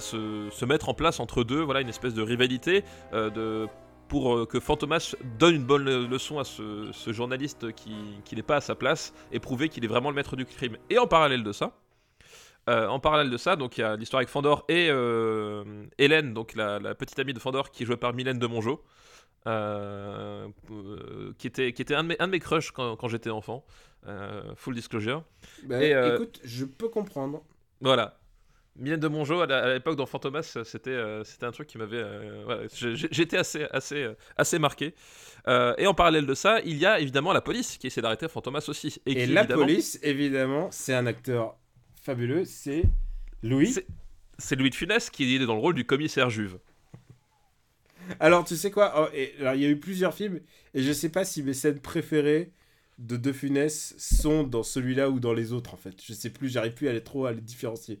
se 0.00 0.64
mettre 0.64 0.88
en 0.88 0.94
place 0.94 1.20
entre 1.20 1.42
deux 1.44 1.60
voilà 1.62 1.80
une 1.80 1.88
espèce 1.88 2.14
de 2.14 2.22
rivalité 2.22 2.84
euh, 3.12 3.30
de 3.30 3.68
pour 4.08 4.34
euh, 4.34 4.44
que 4.46 4.58
Fantomas 4.60 5.14
donne 5.38 5.54
une 5.54 5.64
bonne 5.64 5.84
le- 5.84 6.06
leçon 6.06 6.38
à 6.38 6.44
ce, 6.44 6.90
ce 6.92 7.12
journaliste 7.12 7.72
qui, 7.72 7.92
n'est 8.34 8.42
pas 8.42 8.56
à 8.56 8.60
sa 8.60 8.74
place 8.74 9.14
et 9.32 9.38
prouver 9.38 9.68
qu'il 9.68 9.84
est 9.84 9.88
vraiment 9.88 10.10
le 10.10 10.16
maître 10.16 10.34
du 10.36 10.44
crime. 10.44 10.76
Et 10.90 10.98
en 10.98 11.06
parallèle 11.06 11.44
de 11.44 11.52
ça, 11.52 11.72
euh, 12.68 12.88
en 12.88 12.98
parallèle 12.98 13.30
de 13.30 13.36
ça, 13.36 13.54
donc 13.54 13.78
il 13.78 13.82
y 13.82 13.84
a 13.84 13.94
l'histoire 13.96 14.18
avec 14.18 14.28
Fandor 14.28 14.64
et 14.68 14.88
euh, 14.90 15.62
Hélène, 15.98 16.34
donc 16.34 16.54
la, 16.56 16.80
la 16.80 16.94
petite 16.96 17.18
amie 17.20 17.32
de 17.32 17.38
Fandor 17.38 17.70
qui 17.70 17.84
est 17.84 17.86
jouée 17.86 17.96
par 17.96 18.12
Mylène 18.12 18.40
de 18.40 18.46
Mongeau, 18.48 18.82
euh, 19.46 20.48
euh, 20.70 21.32
qui 21.38 21.46
était, 21.46 21.72
qui 21.72 21.80
était 21.80 21.94
un, 21.94 22.02
de 22.02 22.08
mes, 22.08 22.16
un 22.18 22.26
de 22.26 22.32
mes 22.32 22.40
crushs 22.40 22.72
quand, 22.72 22.96
quand 22.96 23.08
j'étais 23.08 23.30
enfant, 23.30 23.64
euh, 24.06 24.42
full 24.54 24.74
disclosure. 24.74 25.24
Bah, 25.64 25.82
Et, 25.82 25.92
Écoute 26.14 26.40
je 26.44 26.64
peux 26.64 26.88
comprendre. 26.88 27.42
Voilà. 27.80 28.18
Mylène 28.76 29.00
de 29.00 29.08
Mongeau, 29.08 29.40
à 29.40 29.72
l'époque 29.74 29.96
dans 29.96 30.06
Fantomas, 30.06 30.56
c'était 30.64 30.96
c'était 31.24 31.44
un 31.44 31.50
truc 31.50 31.66
qui 31.68 31.76
m'avait. 31.76 32.02
voilà, 32.44 32.62
J'étais 32.70 33.36
assez, 33.36 33.64
assez, 33.72 34.08
assez 34.36 34.58
marqué. 34.58 34.94
Et 35.48 35.86
en 35.86 35.92
parallèle 35.92 36.24
de 36.24 36.34
ça, 36.34 36.60
il 36.60 36.76
y 36.76 36.86
a 36.86 37.00
évidemment 37.00 37.32
la 37.32 37.40
police 37.40 37.78
qui 37.78 37.88
essaie 37.88 38.00
d'arrêter 38.00 38.28
Fantomas 38.28 38.64
aussi. 38.68 39.00
Et, 39.06 39.12
Et, 39.12 39.14
qui, 39.16 39.26
la 39.26 39.40
évidemment, 39.42 39.62
police 39.62 39.98
évidemment 40.02 40.68
c'est 40.70 40.94
un 40.94 41.06
acteur 41.06 41.56
fabuleux 42.00 42.44
c'est 42.44 42.84
Louis. 43.42 43.74
C'est 44.38 44.56
Louis 44.56 44.70
de 44.70 44.74
Funès 44.74 45.10
qui 45.10 45.34
est 45.34 45.44
dans 45.44 45.54
le 45.54 45.60
rôle 45.60 45.74
du 45.74 45.84
commissaire 45.84 46.30
Juve. 46.30 46.58
Alors, 48.18 48.44
tu 48.44 48.56
sais 48.56 48.70
quoi 48.70 48.92
Oh, 48.96 49.14
et, 49.14 49.34
alors, 49.40 49.54
Il 49.54 49.62
y 49.62 49.66
a 49.66 49.68
eu 49.68 49.78
plusieurs 49.78 50.14
films, 50.14 50.40
et 50.74 50.82
je 50.82 50.92
sais 50.92 51.08
pas 51.10 51.24
si 51.24 51.42
mes 51.42 51.54
scènes 51.54 51.80
préférées 51.80 52.52
de 52.98 53.16
De 53.16 53.32
Funès 53.32 53.94
sont 53.98 54.42
dans 54.42 54.62
celui-là 54.62 55.08
ou 55.10 55.20
dans 55.20 55.32
les 55.32 55.52
autres, 55.52 55.74
en 55.74 55.76
fait. 55.76 55.94
Je 56.04 56.12
sais 56.12 56.30
plus, 56.30 56.48
j'arrive 56.48 56.74
plus 56.74 56.88
à 56.88 56.92
les 56.92 57.02
trop 57.02 57.26
à 57.26 57.32
les 57.32 57.40
différencier. 57.40 58.00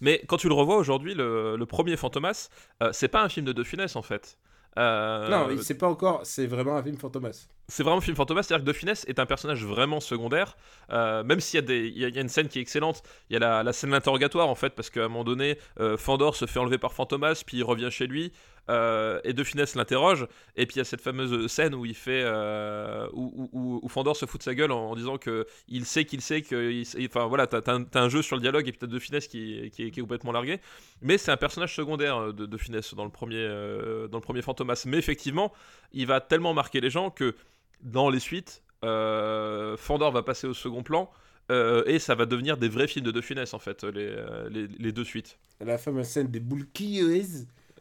Mais 0.00 0.22
quand 0.26 0.36
tu 0.36 0.48
le 0.48 0.54
revois 0.54 0.76
aujourd'hui, 0.76 1.14
le, 1.14 1.56
le 1.56 1.66
premier 1.66 1.96
Fantomas, 1.96 2.48
euh, 2.82 2.90
c'est 2.92 3.08
pas 3.08 3.22
un 3.22 3.28
film 3.28 3.46
de 3.46 3.52
De 3.52 3.62
Funès 3.62 3.94
en 3.96 4.02
fait. 4.02 4.36
Euh, 4.78 5.28
non, 5.30 5.56
c'est 5.62 5.78
pas 5.78 5.88
encore, 5.88 6.20
c'est 6.24 6.46
vraiment 6.46 6.76
un 6.76 6.82
film 6.82 6.98
Fantomas. 6.98 7.46
c'est 7.68 7.82
vraiment 7.82 7.98
un 7.98 8.02
film 8.02 8.14
Fantomas, 8.16 8.42
c'est-à-dire 8.42 8.64
que 8.64 8.68
De 8.68 8.74
Funès 8.76 9.04
est 9.06 9.18
un 9.18 9.24
personnage 9.24 9.64
vraiment 9.64 10.00
secondaire, 10.00 10.56
euh, 10.90 11.22
même 11.24 11.40
s'il 11.40 11.56
y, 11.56 11.62
a 11.62 11.66
des- 11.66 11.86
il 11.88 11.98
y 11.98 12.04
a- 12.04 12.08
il 12.08 12.14
y 12.14 12.18
a 12.18 12.20
une 12.20 12.28
scène 12.28 12.48
qui 12.48 12.58
est 12.58 12.62
excellente, 12.62 13.02
il 13.30 13.34
y 13.34 13.36
a 13.36 13.38
la, 13.38 13.62
la 13.62 13.72
scène 13.72 13.90
d'interrogatoire 13.90 14.48
en 14.48 14.54
fait, 14.54 14.70
parce 14.74 14.90
qu'à 14.90 15.04
un 15.04 15.08
moment 15.08 15.24
donné, 15.24 15.56
euh, 15.80 15.96
Fandor 15.96 16.36
se 16.36 16.44
fait 16.46 16.58
enlever 16.58 16.76
par 16.78 16.92
Fantomas, 16.92 17.42
puis 17.46 17.58
il 17.58 17.62
revient 17.64 17.88
chez 17.90 18.06
lui, 18.06 18.32
euh, 18.68 19.20
et 19.24 19.32
De 19.32 19.44
Funès 19.44 19.74
l'interroge, 19.76 20.26
et 20.56 20.66
puis 20.66 20.76
il 20.76 20.78
y 20.78 20.80
a 20.80 20.84
cette 20.84 21.00
fameuse 21.00 21.46
scène 21.50 21.74
où 21.74 21.86
il 21.86 21.94
fait, 21.94 22.22
euh, 22.24 23.06
où, 23.12 23.86
Fandor 23.88 24.16
se 24.16 24.26
fout 24.26 24.40
de 24.40 24.44
sa 24.44 24.54
gueule 24.54 24.72
en, 24.72 24.90
en 24.90 24.96
disant 24.96 25.18
que 25.18 25.46
il 25.68 25.86
sait 25.86 26.04
qu'il 26.04 26.20
sait 26.20 26.42
que, 26.42 26.82
enfin 27.06 27.26
voilà, 27.26 27.46
t'as, 27.46 27.78
un, 27.94 28.08
jeu 28.08 28.22
sur 28.22 28.36
le 28.36 28.42
dialogue 28.42 28.66
et 28.66 28.72
puis 28.72 28.78
t'as 28.78 28.86
De 28.86 28.98
Funès 28.98 29.28
qui, 29.28 29.70
est, 29.78 30.00
complètement 30.00 30.32
largué, 30.32 30.60
mais 31.00 31.16
c'est 31.18 31.30
un 31.30 31.36
personnage 31.36 31.74
secondaire 31.74 32.16
euh, 32.16 32.32
de, 32.32 32.46
de 32.46 32.56
Funès 32.56 32.94
dans 32.94 33.04
le 33.04 33.10
premier, 33.10 33.36
euh, 33.38 34.08
dans 34.08 34.18
le 34.18 34.22
premier 34.22 34.42
Fantomas, 34.42 34.84
mais 34.86 34.98
effectivement, 34.98 35.52
il 35.92 36.06
va 36.06 36.20
tellement 36.20 36.52
marquer 36.52 36.80
les 36.80 36.90
gens 36.90 37.10
que 37.10 37.34
dans 37.82 38.10
les 38.10 38.20
suites, 38.20 38.62
Fandor 38.82 40.12
va 40.12 40.22
passer 40.22 40.46
au 40.46 40.54
second 40.54 40.82
plan. 40.82 41.10
et 41.50 41.98
ça 41.98 42.14
va 42.14 42.26
devenir 42.26 42.56
des 42.56 42.68
vrais 42.68 42.86
films 42.86 43.04
de 43.04 43.10
De 43.10 43.20
Funès 43.20 43.52
en 43.54 43.58
fait, 43.58 43.84
les, 43.84 44.16
les, 44.50 44.92
deux 44.92 45.04
suites. 45.04 45.38
La 45.60 45.78
fameuse 45.78 46.06
scène 46.06 46.28
des 46.28 46.40
boules. 46.40 46.66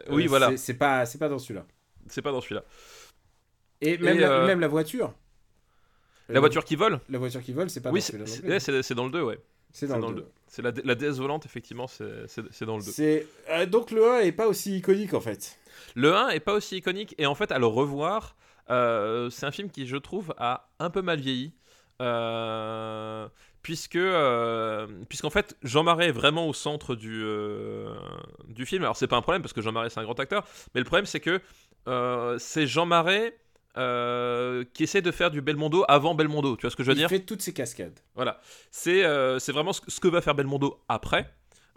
Oui, 0.09 0.25
euh, 0.25 0.29
voilà. 0.29 0.57
c'est- 0.57 0.73
pas, 0.73 1.05
c'est 1.05 1.17
pas 1.17 1.29
dans 1.29 1.39
celui-là. 1.39 1.65
C'est 2.07 2.21
pas 2.21 2.31
dans 2.31 2.41
celui-là. 2.41 2.63
Et 3.81 3.97
même, 3.97 4.17
Et, 4.17 4.21
la, 4.21 4.31
euh, 4.31 4.47
même 4.47 4.59
la 4.59 4.67
voiture. 4.67 5.13
La 6.29 6.39
voiture 6.39 6.65
qui 6.65 6.75
vole? 6.75 6.99
La 7.09 7.19
voiture 7.19 7.41
qui 7.41 7.53
vole, 7.53 7.69
c'est 7.69 7.81
pas 7.81 7.91
Oui, 7.91 7.99
dans 7.99 8.05
c'est 8.05 8.11
celui-là. 8.13 8.53
non 8.55 8.81
c'est- 8.83 8.93
dans 8.95 9.05
le 9.05 9.11
2, 9.11 9.21
ouais. 9.21 9.39
C'est 9.71 9.87
dans, 9.87 9.99
dans 9.99 10.09
le 10.09 10.15
le 10.15 10.21
deux. 10.21 10.27
C'est 10.47 10.61
la, 10.61 10.71
la 10.83 10.95
déesse 10.95 11.17
volante, 11.17 11.45
effectivement, 11.45 11.85
c'est 11.87 12.05
dans 12.65 12.77
le 12.77 12.83
2. 12.83 12.91
C'est 12.91 13.27
euh, 13.49 13.65
donc 13.65 13.91
le 13.91 14.09
1 14.09 14.19
est 14.21 14.31
pas 14.31 14.47
aussi 14.47 14.77
iconique 14.77 15.13
en 15.13 15.19
fait. 15.19 15.59
Le 15.95 16.15
1 16.15 16.29
est 16.29 16.39
pas 16.39 16.53
aussi 16.53 16.77
iconique, 16.77 17.13
et 17.17 17.25
en 17.25 17.35
fait, 17.35 17.51
à 17.51 17.59
le 17.59 17.65
revoir, 17.65 18.37
euh, 18.69 19.29
c'est 19.29 19.45
un 19.45 19.51
film 19.51 19.69
qui, 19.69 19.85
je 19.85 19.97
trouve, 19.97 20.33
a 20.37 20.69
un 20.79 20.89
peu 20.89 21.01
mal 21.01 21.19
vieilli. 21.19 21.53
Euh, 22.01 23.27
puisque, 23.65 23.95
euh, 23.95 24.85
puisqu'en 25.09 25.31
fait, 25.31 25.57
Jean 25.63 25.81
Marais 25.81 26.09
est 26.09 26.11
vraiment 26.11 26.47
au 26.47 26.53
centre 26.53 26.93
du, 26.93 27.23
euh, 27.23 27.89
du 28.47 28.63
film. 28.67 28.83
Alors, 28.83 28.95
c'est 28.95 29.07
pas 29.07 29.15
un 29.17 29.23
problème, 29.23 29.41
parce 29.41 29.53
que 29.53 29.61
Jean 29.63 29.71
Marais, 29.71 29.89
c'est 29.89 29.99
un 29.99 30.03
grand 30.03 30.19
acteur, 30.19 30.43
mais 30.75 30.81
le 30.81 30.85
problème, 30.85 31.07
c'est 31.07 31.19
que 31.19 31.41
euh, 31.87 32.37
c'est 32.37 32.67
Jean 32.67 32.85
Marais. 32.85 33.35
qui 34.73 34.83
essaie 34.83 35.01
de 35.01 35.11
faire 35.11 35.31
du 35.31 35.41
Belmondo 35.41 35.83
avant 35.87 36.13
Belmondo, 36.13 36.55
tu 36.57 36.61
vois 36.61 36.69
ce 36.69 36.75
que 36.75 36.83
je 36.83 36.89
veux 36.91 36.95
Il 36.95 36.99
dire? 36.99 37.09
fait 37.09 37.21
toutes 37.25 37.41
ses 37.41 37.53
cascades. 37.53 37.99
Voilà. 38.13 38.39
C'est 38.71 39.01
c'est 39.39 39.51
vraiment 39.51 39.73
ce, 39.73 39.81
que- 39.81 39.91
ce 39.91 39.99
que 39.99 40.07
va 40.07 40.21
faire 40.21 40.35
Belmondo 40.35 40.79
après. 40.87 41.29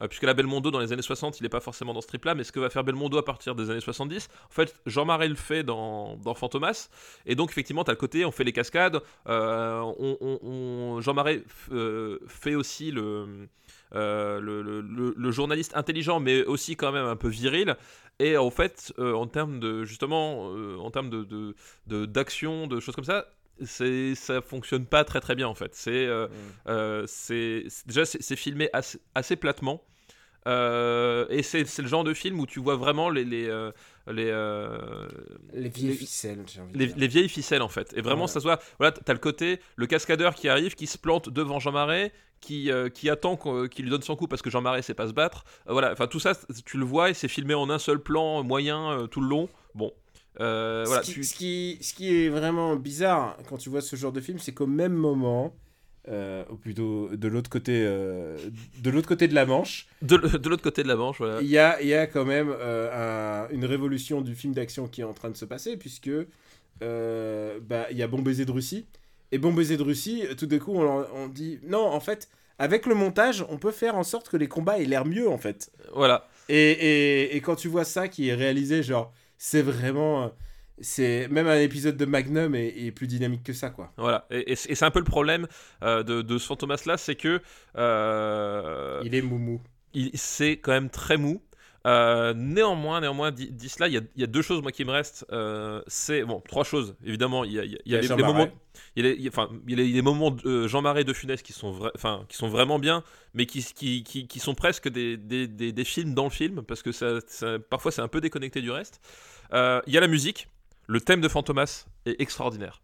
Euh, 0.03 0.09
puisque 0.09 0.23
la 0.25 0.35
Belmondo 0.35 0.71
dans 0.71 0.81
les 0.81 0.93
années 0.93 1.03
60, 1.03 1.41
il 1.41 1.43
n'est 1.43 1.49
pas 1.49 1.61
forcément 1.61 1.93
dans 1.95 2.01
ce 2.01 2.07
trip 2.07 2.25
là, 2.25 2.35
mais 2.35 2.45
ce 2.45 2.53
que 2.53 2.61
va 2.61 2.71
faire 2.71 2.85
Belmondo 2.85 3.19
à 3.19 3.25
partir 3.25 3.55
des 3.55 3.71
années 3.71 3.81
70, 3.81 4.29
en 4.49 4.53
fait, 4.53 4.75
Jean 4.87 5.05
Marais 5.05 5.29
le 5.29 5.35
fait 5.35 5.63
dans, 5.63 6.19
Fantomas, 6.35 6.89
et 7.27 7.35
donc 7.35 7.51
effectivement, 7.51 7.85
tu 7.85 7.91
as 7.91 7.95
le 7.95 7.99
côté, 7.99 8.25
on 8.25 8.31
fait 8.31 8.45
les 8.45 8.53
cascades, 8.53 9.01
euh, 9.29 11.01
Jean 11.01 11.15
Marais 11.15 11.43
euh, 11.73 12.19
fait 12.27 12.55
aussi 12.55 12.91
le, 12.91 13.49
journaliste 15.31 15.77
intelligent, 15.77 16.21
mais 16.21 16.45
aussi 16.45 16.77
quand 16.77 16.93
même 16.93 17.07
un 17.07 17.17
peu 17.17 17.29
viril, 17.29 17.77
et 18.21 18.37
en 18.37 18.51
fait, 18.51 18.93
en 18.99 19.27
termes 19.27 19.61
de, 19.61 19.85
justement, 19.85 20.47
en 20.49 20.91
termes 20.91 21.11
de- 21.11 21.55
d'action, 22.07 22.67
de 22.67 22.81
choses 22.81 22.95
comme 22.95 23.05
ça, 23.05 23.27
c'est 23.65 24.15
ça 24.15 24.41
fonctionne 24.41 24.87
pas 24.87 25.05
très 25.05 25.21
très 25.21 25.35
bien 25.35 25.49
en 25.49 25.55
fait. 25.55 25.75
C'est 25.75 26.07
euh, 26.07 26.29
euh, 26.69 27.05
c'est 27.07 27.65
déjà 27.87 28.05
c'est 28.05 28.37
filmé 28.37 28.69
assez, 28.73 28.99
assez 29.15 29.37
platement. 29.37 29.83
Euh, 30.47 31.27
et 31.29 31.43
c'est 31.43 31.65
le 31.79 31.89
genre 31.89 32.05
de 32.05 32.15
film 32.15 32.41
où 32.41 32.47
tu 32.47 32.61
vois 32.61 32.77
vraiment 32.77 33.11
les 33.11 33.25
les 33.25 33.47
les, 34.07 34.33
Les 35.53 35.69
vieilles 35.69 35.89
les- 35.91 35.95
ficelles, 35.95 36.45
les, 36.73 36.87
les 36.87 37.09
vieilles 37.09 37.29
ficelles 37.29 37.63
en 37.63 37.69
fait. 37.69 37.93
Et 37.95 38.01
vraiment 38.01 38.21
Voilà. 38.27 38.29
ça 38.29 38.41
se 38.41 38.45
voit. 38.45 38.59
Voilà, 38.79 38.93
t'as 38.93 39.13
le 39.13 39.19
côté 39.19 39.61
le 39.77 39.87
cascadeur 39.87 40.35
qui 40.35 40.49
arrive, 40.49 40.75
qui 40.75 40.87
se 40.87 40.97
plante 40.97 41.29
devant 41.29 41.59
Jean 41.59 41.73
Marais, 41.73 42.13
qui 42.41 42.71
euh, 42.71 42.89
qui 42.89 43.11
attend 43.11 43.37
qu'il 43.69 43.85
lui 43.85 43.91
donne 43.91 44.03
son 44.03 44.17
coup 44.17 44.27
parce 44.29 44.41
que 44.41 44.49
Jean 44.51 44.63
Marais 44.63 44.81
sait 44.83 44.95
pas 44.95 45.09
se 45.09 45.13
battre. 45.13 45.45
Euh, 45.69 45.73
voilà, 45.73 45.93
enfin 45.93 46.07
tout 46.07 46.21
ça 46.21 46.33
tu 46.65 46.79
le 46.79 46.85
vois 46.85 47.11
et 47.11 47.15
c'est 47.15 47.29
filmé 47.29 47.53
en 47.55 47.69
un 47.69 47.79
seul 47.79 47.99
plan 48.01 48.43
moyen 48.43 48.93
euh, 48.93 49.07
tout 49.07 49.21
le 49.21 49.29
long. 49.29 49.49
Bon. 49.75 49.93
Euh, 50.41 50.85
voilà, 50.87 51.03
ce, 51.03 51.09
qui, 51.09 51.15
tu- 51.15 51.25
ce, 51.25 51.35
qui, 51.35 51.79
ce 51.81 51.95
qui 51.95 52.15
est 52.25 52.29
vraiment 52.29 52.77
bizarre 52.77 53.37
quand 53.49 53.57
tu 53.57 53.71
vois 53.71 53.81
ce 53.81 53.97
genre 53.97 54.13
de 54.13 54.21
film, 54.21 54.39
c'est 54.39 54.53
qu'au 54.53 54.67
même 54.69 54.93
moment, 54.93 55.53
euh, 56.09 56.45
ou 56.51 56.57
plutôt 56.57 57.09
de 57.15 57.29
l'autre 57.29 57.51
côté, 57.51 57.83
euh, 57.85 58.37
de 58.83 58.91
l'autre 58.91 59.09
côté 59.09 59.27
de 59.29 59.35
la 59.35 59.47
Manche, 59.47 59.89
de, 60.03 60.17
l'autre 60.49 60.63
côté 60.63 60.83
de 60.85 60.89
la 60.89 60.97
Manche, 60.97 61.19
voilà. 61.19 61.41
il 61.41 61.49
y 61.49 61.59
a, 61.59 61.83
y 61.83 61.93
a 61.95 62.07
quand 62.07 62.25
même 62.25 62.51
un- 62.51 63.49
une 63.51 63.65
révolution 63.65 64.21
du 64.21 64.35
film 64.35 64.53
d'action 64.55 64.87
qui 64.89 65.01
est 65.01 65.05
en 65.05 65.13
train 65.13 65.31
de 65.31 65.37
se 65.37 65.45
passer, 65.45 65.77
puisque 65.77 66.11
bah, 66.81 67.87
il 67.91 67.97
y 67.97 68.03
a 68.03 68.07
Bon 68.07 68.21
baiser 68.23 68.45
de 68.45 68.53
Russie. 68.53 68.87
Et 69.33 69.39
Bon 69.39 69.53
baiser 69.53 69.77
de 69.77 69.83
Russie, 69.83 70.25
tout 70.39 70.47
d'un 70.47 70.59
coup, 70.59 70.75
on, 70.75 71.05
on 71.15 71.29
dit 71.29 71.59
non, 71.65 71.85
en 71.85 72.01
fait, 72.01 72.29
avec 72.59 72.87
le 72.87 72.95
montage, 72.95 73.45
on 73.51 73.59
peut 73.59 73.73
faire 73.73 73.97
en 73.97 74.03
sorte 74.05 74.29
que 74.29 74.37
les 74.37 74.49
combats 74.49 74.79
aient 74.81 74.85
l'air 74.87 75.05
mieux, 75.05 75.29
en 75.29 75.39
fait. 75.39 75.71
Voilà. 75.95 76.27
Et, 76.49 76.71
et, 76.71 77.37
et 77.37 77.41
quand 77.41 77.57
tu 77.57 77.69
vois 77.69 77.85
ça 77.85 78.09
qui 78.09 78.29
est 78.29 78.35
réalisé, 78.35 78.83
genre, 78.83 79.13
c'est 79.39 79.63
vraiment. 79.63 80.25
euh, 80.25 80.29
C'est 80.81 81.29
même 81.29 81.47
un 81.49 81.61
épisode 81.61 81.97
de 81.97 82.05
Magnum 82.07 82.55
est, 82.55 82.69
est 82.87 82.93
plus 82.93 83.07
dynamique 83.09 83.43
que 83.45 83.53
ça, 83.53 83.71
quoi. 83.71 83.95
Voilà, 83.97 84.27
et, 84.31 84.53
et 84.53 84.57
c'est 84.57 84.71
et 84.71 84.75
c'est 84.77 84.85
un 84.85 84.93
peu 84.93 85.01
le 85.01 85.05
problème 85.05 85.49
euh, 85.83 86.05
de, 86.05 86.23
de 86.23 86.39
ce 86.39 86.47
Fantomas 86.47 86.83
là, 86.87 86.97
c'est 86.97 87.17
que 87.17 87.43
euh, 87.77 89.03
Il 89.03 89.15
est 89.17 89.23
moumou. 89.23 89.61
il- 89.95 90.11
c'est 90.19 90.59
quand 90.59 90.73
même 90.73 90.91
très 90.91 91.17
mou. 91.17 91.43
Euh, 91.89 92.35
néanmoins, 92.35 93.01
néanmoins, 93.01 93.31
dit, 93.31 93.69
cela, 93.69 93.89
il 93.89 93.95
y, 94.17 94.25
a, 94.25 94.27
deux 94.27 94.43
choses 94.43 94.61
moi 94.63 94.73
qui 94.73 94.85
me 94.85 94.91
restent. 94.91 95.25
euh, 95.33 95.81
c'est 95.87 96.23
bon, 96.25 96.41
trois 96.47 96.65
choses. 96.65 96.95
Évidemment, 97.05 97.45
il 97.45 97.53
y 97.53 97.59
a, 97.61 97.65
il 97.65 97.73
y 97.73 97.77
a- 97.77 97.79
il 97.87 97.93
y 97.93 97.97
a 97.97 97.99
Il 98.01 98.05
y 98.09 98.13
a 98.13 98.15
les, 98.17 98.23
moments, 98.23 98.49
il 98.97 99.05
y 99.05 99.07
a 99.07 99.11
les, 99.11 99.17
il 99.17 99.23
y 99.23 99.27
a- 99.27 99.31
enfin, 99.31 99.49
il 99.67 99.71
y 99.71 99.75
a 99.75 99.77
les- 99.85 99.93
les 99.93 100.03
moments 100.03 100.31
de 100.31 100.47
euh, 100.47 100.69
Jean 100.69 100.83
Marais 100.83 101.05
de 101.05 101.13
Funès 101.15 101.41
qui 101.43 101.53
sont, 101.53 101.73
vra- 101.73 101.91
enfin, 101.95 102.27
qui 102.29 102.37
sont 102.37 102.49
vraiment 102.49 102.79
bien, 102.79 103.03
mais 103.33 103.47
qui, 103.47 103.63
qui, 103.63 104.03
qui, 104.03 104.27
qui 104.27 104.39
sont 104.39 104.55
presque 104.55 104.89
des, 104.89 105.17
des, 105.17 105.47
des, 105.47 105.73
des 105.73 105.85
films 105.85 106.13
dans 106.15 106.25
le 106.25 106.31
film 106.31 106.63
parce 106.63 106.83
que 106.83 106.93
ça, 106.93 107.21
ça- 107.27 107.59
parfois 107.59 107.91
c'est 107.93 108.03
un 108.03 108.09
peu 108.09 108.21
déconnecté 108.21 108.61
du 108.61 108.71
reste. 108.71 109.01
Euh, 109.55 109.81
Il 109.87 109.95
y 109.95 109.97
a 109.99 110.01
la 110.01 110.09
musique. 110.09 110.49
Le 110.89 111.01
thème 111.01 111.21
de 111.21 111.29
Fantomas 111.29 111.87
est 112.07 112.21
extraordinaire. 112.21 112.81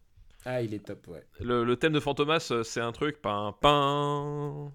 Ah, 0.46 0.60
il 0.62 0.74
est 0.74 0.84
top, 0.86 1.08
ouais. 1.08 1.24
Le, 1.40 1.64
le 1.64 1.76
thème 1.76 1.92
de 1.94 2.00
Fantomas, 2.00 2.52
c'est 2.64 2.80
un 2.80 2.92
truc, 2.92 3.20
pain, 3.22 3.54
pain, 3.60 4.70
pain. 4.70 4.72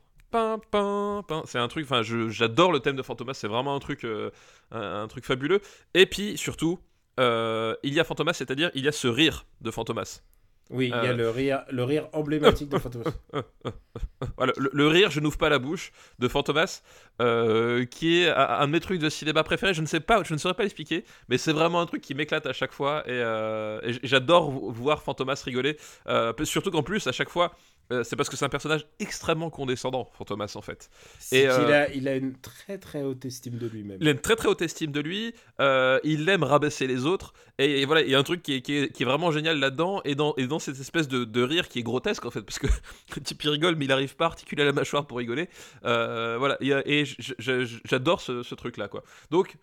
C'est 1.45 1.57
un 1.59 1.67
truc, 1.67 1.85
enfin, 1.85 2.01
j'adore 2.29 2.71
le 2.71 2.79
thème 2.79 2.95
de 2.95 3.01
Fantomas, 3.01 3.33
c'est 3.33 3.47
vraiment 3.47 3.75
un 3.75 3.79
truc, 3.79 4.03
euh, 4.05 4.29
un, 4.71 5.03
un 5.03 5.07
truc 5.07 5.25
fabuleux. 5.25 5.61
Et 5.93 6.05
puis, 6.05 6.37
surtout, 6.37 6.79
euh, 7.19 7.75
il 7.83 7.93
y 7.93 7.99
a 7.99 8.03
Fantomas, 8.03 8.33
c'est-à-dire, 8.33 8.71
il 8.75 8.83
y 8.83 8.87
a 8.87 8.91
ce 8.91 9.07
rire 9.07 9.45
de 9.61 9.71
Fantomas. 9.71 10.21
Oui, 10.71 10.85
il 10.85 10.89
y 10.89 10.93
a 10.93 11.03
Euh. 11.05 11.13
le 11.13 11.29
rire, 11.31 11.63
le 11.71 11.83
rire 11.83 12.07
emblématique 12.13 12.69
de 12.69 12.77
Fantomas. 12.77 13.11
Voilà, 14.37 14.53
le, 14.57 14.69
le 14.71 14.87
rire, 14.87 15.09
je 15.11 15.19
n'ouvre 15.19 15.37
pas 15.37 15.49
la 15.49 15.59
bouche 15.59 15.91
de 16.19 16.27
Fantomas, 16.27 16.81
euh, 17.21 17.85
qui 17.85 18.21
est 18.21 18.29
un, 18.29 18.67
de 18.67 18.71
mes 18.71 18.79
trucs 18.79 18.99
de 18.99 19.09
cinéma 19.09 19.43
préférés. 19.43 19.73
Je 19.73 19.81
ne 19.81 19.85
sais 19.87 19.99
pas, 19.99 20.23
je 20.23 20.33
ne 20.33 20.37
saurais 20.37 20.53
pas 20.53 20.63
l'expliquer, 20.63 21.03
mais 21.27 21.37
c'est 21.37 21.51
vraiment 21.53 21.81
un 21.81 21.85
truc 21.85 22.01
qui 22.01 22.13
m'éclate 22.15 22.45
à 22.45 22.53
chaque 22.53 22.71
fois 22.73 23.01
et, 23.05 23.11
euh, 23.11 23.79
et 23.83 23.93
j'adore 24.03 24.51
vo- 24.51 24.71
voir 24.71 25.01
Fantomas 25.01 25.41
rigoler. 25.43 25.77
Surtout 26.43 26.71
qu'en 26.71 26.83
plus, 26.83 27.07
à 27.07 27.11
chaque 27.11 27.29
fois, 27.29 27.53
euh, 27.91 28.03
c'est 28.03 28.15
parce 28.15 28.29
que 28.29 28.35
c'est 28.37 28.45
un 28.45 28.49
personnage 28.49 28.85
extrêmement 28.99 29.49
condescendant, 29.49 30.09
Fantomas 30.17 30.53
en 30.55 30.61
fait. 30.61 30.89
Et, 31.31 31.47
euh, 31.47 31.83
a, 31.85 31.89
il 31.89 32.07
a 32.07 32.15
une 32.15 32.35
très 32.39 32.77
très 32.77 33.01
haute 33.03 33.25
estime 33.25 33.57
de 33.57 33.67
lui-même. 33.67 33.97
Il 34.01 34.07
a 34.07 34.11
une 34.11 34.19
très 34.19 34.35
très 34.35 34.47
haute 34.47 34.61
estime 34.61 34.91
de 34.91 34.99
lui, 34.99 35.33
euh, 35.59 35.99
il 36.03 36.27
aime 36.29 36.43
rabaisser 36.43 36.87
les 36.87 37.05
autres, 37.05 37.33
et, 37.57 37.81
et 37.81 37.85
voilà, 37.85 38.01
il 38.01 38.09
y 38.09 38.15
a 38.15 38.19
un 38.19 38.23
truc 38.23 38.41
qui 38.43 38.53
est, 38.55 38.61
qui 38.61 38.75
est- 38.75 38.91
qui 38.93 39.03
est 39.03 39.05
vraiment 39.05 39.31
génial 39.31 39.59
là-dedans, 39.59 40.01
et 40.05 40.15
dans, 40.15 40.33
et 40.37 40.47
dans 40.47 40.59
cette 40.59 40.79
espèce 40.79 41.07
de, 41.07 41.23
de 41.25 41.41
rire 41.41 41.67
qui 41.67 41.79
est 41.79 41.83
grotesque 41.83 42.25
en 42.25 42.31
fait, 42.31 42.41
parce 42.41 42.59
que 42.59 42.67
le 43.15 43.21
type 43.21 43.43
il 43.43 43.49
rigole, 43.49 43.75
mais 43.75 43.85
il 43.85 43.91
arrive 43.91 44.15
pas 44.15 44.25
à 44.25 44.27
articuler 44.29 44.63
la 44.65 44.71
mâchoire 44.71 45.07
pour 45.07 45.17
rigoler. 45.17 45.49
Voilà, 45.83 46.57
et, 46.61 47.05
j'adore 47.85 48.21
ce, 48.21 48.43
ce 48.43 48.55
truc-là, 48.55 48.87
quoi. 48.87 49.03
Donc, 49.31 49.55
on- 49.55 49.59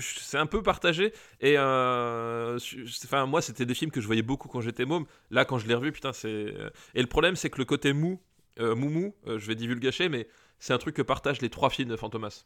c'est 0.00 0.38
un 0.38 0.46
peu 0.46 0.62
partagé, 0.62 1.12
et 1.40 1.54
euh, 1.58 2.58
enfin, 3.04 3.26
moi, 3.26 3.40
c'était 3.42 3.66
des 3.66 3.74
films 3.74 3.90
que 3.90 4.00
je 4.00 4.06
voyais 4.06 4.22
beaucoup 4.22 4.48
quand 4.48 4.60
j'étais 4.60 4.84
môme. 4.84 5.06
Là, 5.30 5.44
quand 5.44 5.58
je 5.58 5.66
l'ai 5.66 5.74
revu, 5.74 5.92
putain, 5.92 6.12
c'est. 6.12 6.54
Et 6.94 7.00
le 7.00 7.06
problème, 7.06 7.36
c'est 7.36 7.50
que 7.50 7.58
le 7.58 7.64
côté 7.64 7.92
mou, 7.92 8.20
euh, 8.60 8.74
moumou, 8.74 9.14
euh, 9.26 9.38
je 9.38 9.46
vais 9.46 9.54
divulgacher, 9.54 10.08
mais 10.08 10.28
c'est 10.58 10.72
un 10.72 10.78
truc 10.78 10.94
que 10.96 11.02
partagent 11.02 11.40
les 11.42 11.50
trois 11.50 11.70
films 11.70 11.88
de 11.88 11.96
Fantomas. 11.96 12.44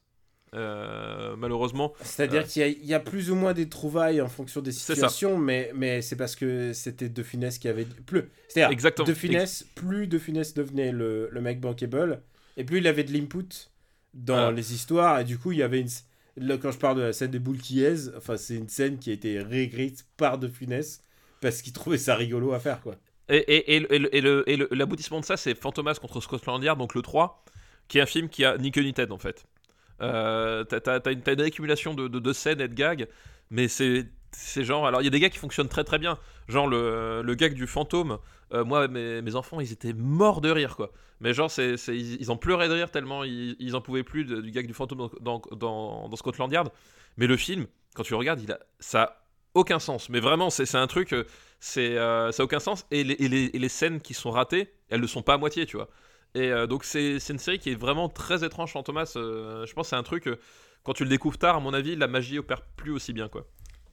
Euh, 0.54 1.36
malheureusement, 1.36 1.92
C'est-à-dire 2.00 2.40
Euh. 2.40 2.44
qu'il 2.44 2.62
y, 2.62 2.64
a- 2.64 2.68
il 2.68 2.86
y 2.86 2.94
a 2.94 3.00
plus 3.00 3.30
ou 3.30 3.34
moins 3.34 3.52
des 3.52 3.68
trouvailles 3.68 4.22
en 4.22 4.28
fonction 4.28 4.62
des 4.62 4.72
situations, 4.72 5.36
mais, 5.36 5.70
mais 5.74 6.00
c'est 6.00 6.16
parce 6.16 6.34
que 6.36 6.72
c'était 6.72 7.10
De 7.10 7.22
Funès 7.22 7.58
qui 7.58 7.68
avait 7.68 7.84
plus. 7.84 8.22
C'est-à-dire, 8.48 8.70
Exactement. 8.72 9.06
De 9.06 9.12
Funès, 9.12 9.66
plus 9.74 10.06
De 10.06 10.18
Funès 10.18 10.54
devenait 10.54 10.90
le, 10.90 11.28
le 11.30 11.40
mec 11.42 11.60
bankable, 11.60 12.22
et 12.56 12.64
plus 12.64 12.78
il 12.78 12.86
avait 12.86 13.04
de 13.04 13.12
l'input 13.12 13.68
dans 14.14 14.50
les 14.50 14.72
histoires, 14.72 15.20
et 15.20 15.24
du 15.24 15.36
coup, 15.36 15.52
il 15.52 15.58
y 15.58 15.62
avait 15.62 15.80
une. 15.80 15.88
Là, 16.40 16.58
quand 16.58 16.70
je 16.72 16.78
parle 16.78 16.98
de 16.98 17.02
la 17.02 17.12
scène 17.12 17.30
des 17.30 17.38
boules 17.38 17.58
qui 17.58 17.82
aisent, 17.82 18.12
enfin, 18.16 18.36
c'est 18.36 18.56
une 18.56 18.68
scène 18.68 18.98
qui 18.98 19.10
a 19.10 19.12
été 19.12 19.40
réécrite 19.40 20.06
par 20.16 20.38
De 20.38 20.48
Funès 20.48 21.02
parce 21.40 21.62
qu'il 21.62 21.72
trouvait 21.72 21.98
ça 21.98 22.16
rigolo 22.16 22.52
à 22.52 22.60
faire, 22.60 22.80
quoi. 22.80 22.96
Et, 23.28 23.36
et, 23.36 23.76
et, 23.76 24.16
et 24.16 24.56
l'aboutissement 24.70 25.20
de 25.20 25.24
ça, 25.24 25.36
c'est 25.36 25.54
Fantomas 25.54 25.96
contre 26.00 26.20
Scotland 26.20 26.62
Yard, 26.62 26.78
donc 26.78 26.94
le 26.94 27.02
3, 27.02 27.44
qui 27.86 27.98
est 27.98 28.00
un 28.00 28.06
film 28.06 28.28
qui 28.28 28.44
a 28.44 28.56
ni 28.56 28.70
queue 28.70 28.82
ni 28.82 28.94
tête 28.94 29.12
en 29.12 29.18
fait. 29.18 29.44
Euh, 30.00 30.64
t'as, 30.64 31.00
une, 31.10 31.20
t'as 31.22 31.34
une 31.34 31.40
accumulation 31.40 31.92
de, 31.94 32.08
de, 32.08 32.18
de 32.20 32.32
scènes 32.32 32.60
et 32.60 32.68
de 32.68 32.74
gags, 32.74 33.06
mais 33.50 33.68
c'est, 33.68 34.06
genre. 34.56 34.86
Alors 34.86 35.02
il 35.02 35.04
y 35.04 35.08
a 35.08 35.10
des 35.10 35.20
gags 35.20 35.32
qui 35.32 35.38
fonctionnent 35.38 35.68
très 35.68 35.84
très 35.84 35.98
bien, 35.98 36.18
genre 36.48 36.66
le, 36.66 37.22
le 37.22 37.34
gag 37.34 37.54
du 37.54 37.66
fantôme. 37.66 38.18
euh, 38.54 38.64
moi, 38.64 38.88
mes, 38.88 39.22
mes 39.22 39.34
enfants, 39.36 39.60
ils 39.60 39.72
étaient 39.72 39.92
morts 39.92 40.40
de 40.40 40.50
rire 40.50 40.76
quoi. 40.76 40.90
Mais 41.20 41.34
genre, 41.34 41.50
c'est, 41.50 41.74
ils, 41.88 42.20
ils 42.20 42.30
en 42.30 42.36
pleuraient 42.36 42.68
de 42.68 42.74
rire 42.74 42.90
tellement 42.90 43.24
ils, 43.24 43.56
ils 43.58 43.74
en 43.76 43.80
pouvaient 43.80 44.04
plus 44.04 44.24
du 44.24 44.50
gag 44.50 44.66
du 44.66 44.74
fantôme 44.74 45.08
dans, 45.20 45.40
dans, 45.52 46.08
dans, 46.08 46.16
Scotland 46.16 46.50
Yard. 46.52 46.70
Mais 47.16 47.26
le 47.26 47.36
film, 47.36 47.66
quand 47.94 48.02
tu 48.04 48.12
le 48.12 48.16
regardes, 48.18 48.40
il 48.40 48.52
a, 48.52 48.58
ça 48.80 49.02
a 49.02 49.22
aucun 49.54 49.78
sens. 49.78 50.08
Mais 50.08 50.20
vraiment, 50.20 50.50
c'est, 50.50 50.72
un 50.76 50.86
truc. 50.86 51.12
euh, 51.12 51.24
c'est 51.60 51.96
euh, 51.98 52.30
ça 52.32 52.42
a 52.42 52.44
aucun 52.44 52.60
sens 52.60 52.86
et 52.90 53.02
les, 53.04 53.14
et 53.14 53.28
les- 53.28 53.50
et 53.52 53.58
les 53.58 53.68
scènes 53.68 54.00
qui 54.00 54.14
sont 54.14 54.30
ratées 54.30 54.72
elles 54.90 55.00
ne 55.00 55.06
sont 55.08 55.22
pas 55.22 55.34
à 55.34 55.38
moitié 55.38 55.66
tu 55.66 55.76
vois 55.76 55.88
et 56.34 56.52
donc 56.68 56.84
c'est 56.84 57.16
une 57.30 57.38
série 57.38 57.58
qui 57.58 57.70
est 57.70 57.74
vraiment 57.74 58.08
très 58.08 58.44
étrange 58.44 58.72
Fantomas 58.72 59.14
euh, 59.16 59.66
je 59.66 59.72
pense 59.74 59.88
c'est 59.88 59.96
un 59.96 60.02
truc 60.04 60.28
quand 60.84 60.92
tu 60.92 61.02
le 61.04 61.10
découvres 61.10 61.38
tard 61.38 61.56
à 61.56 61.60
mon 61.60 61.74
avis 61.74 61.96
la 61.96 62.06
magie 62.06 62.38
opère 62.38 62.62
plus 62.76 62.92
aussi 62.92 63.12
bien 63.12 63.28
quoi 63.28 63.46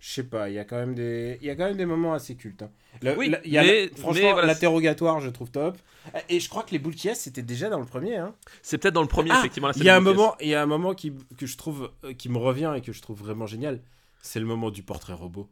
Je 0.08 0.12
sais 0.12 0.24
pas, 0.24 0.50
il 0.50 0.54
y 0.54 0.60
a 0.60 0.66
quand 0.66 0.76
même 0.76 0.94
des, 0.94 1.40
il 1.42 1.48
y 1.48 1.50
a 1.50 1.56
quand 1.56 1.66
même 1.66 1.78
des 1.78 1.86
moments 1.88 2.14
assez 2.14 2.36
cultes. 2.36 2.62
hein. 2.62 2.70
Le- 3.02 3.18
Oui, 3.18 3.28
la- 3.30 3.44
il 3.44 3.52
y 3.52 3.58
a 3.58 3.64
mais- 3.64 3.88
la- 3.88 3.98
franchement, 3.98 4.34
voilà, 4.34 4.46
l'interrogatoire, 4.46 5.20
je 5.20 5.32
trouve 5.32 5.50
top. 5.50 5.80
Et 6.30 6.40
je 6.40 6.48
crois 6.48 6.62
que 6.62 6.70
les 6.74 6.78
boules 6.78 6.94
qui 6.94 7.10
c'était 7.16 7.42
déjà 7.42 7.70
dans 7.70 7.80
le 7.80 7.88
premier. 7.88 8.18
Hein. 8.18 8.36
C'est 8.62 8.78
peut-être 8.78 8.94
dans 8.94 9.02
le 9.02 9.08
premier, 9.08 9.32
Ah, 9.34 9.40
effectivement. 9.40 9.72
Il 9.76 9.84
y 9.84 9.90
a 9.90 9.96
un 9.96 10.02
moment, 10.02 10.36
il 10.40 10.48
y 10.50 10.54
a 10.54 10.62
un 10.62 10.68
moment 10.68 10.94
qui, 10.94 11.12
que 11.40 11.48
je 11.48 11.58
trouve, 11.58 11.92
euh, 12.04 12.14
qui 12.14 12.30
me 12.30 12.38
revient 12.38 12.72
et 12.78 12.82
que 12.82 12.94
je 12.94 13.02
trouve 13.02 13.18
vraiment 13.18 13.48
génial. 13.48 13.82
C'est 14.22 14.40
le 14.40 14.46
moment 14.46 14.70
du 14.70 14.84
portrait 14.84 15.14
robot. 15.14 15.50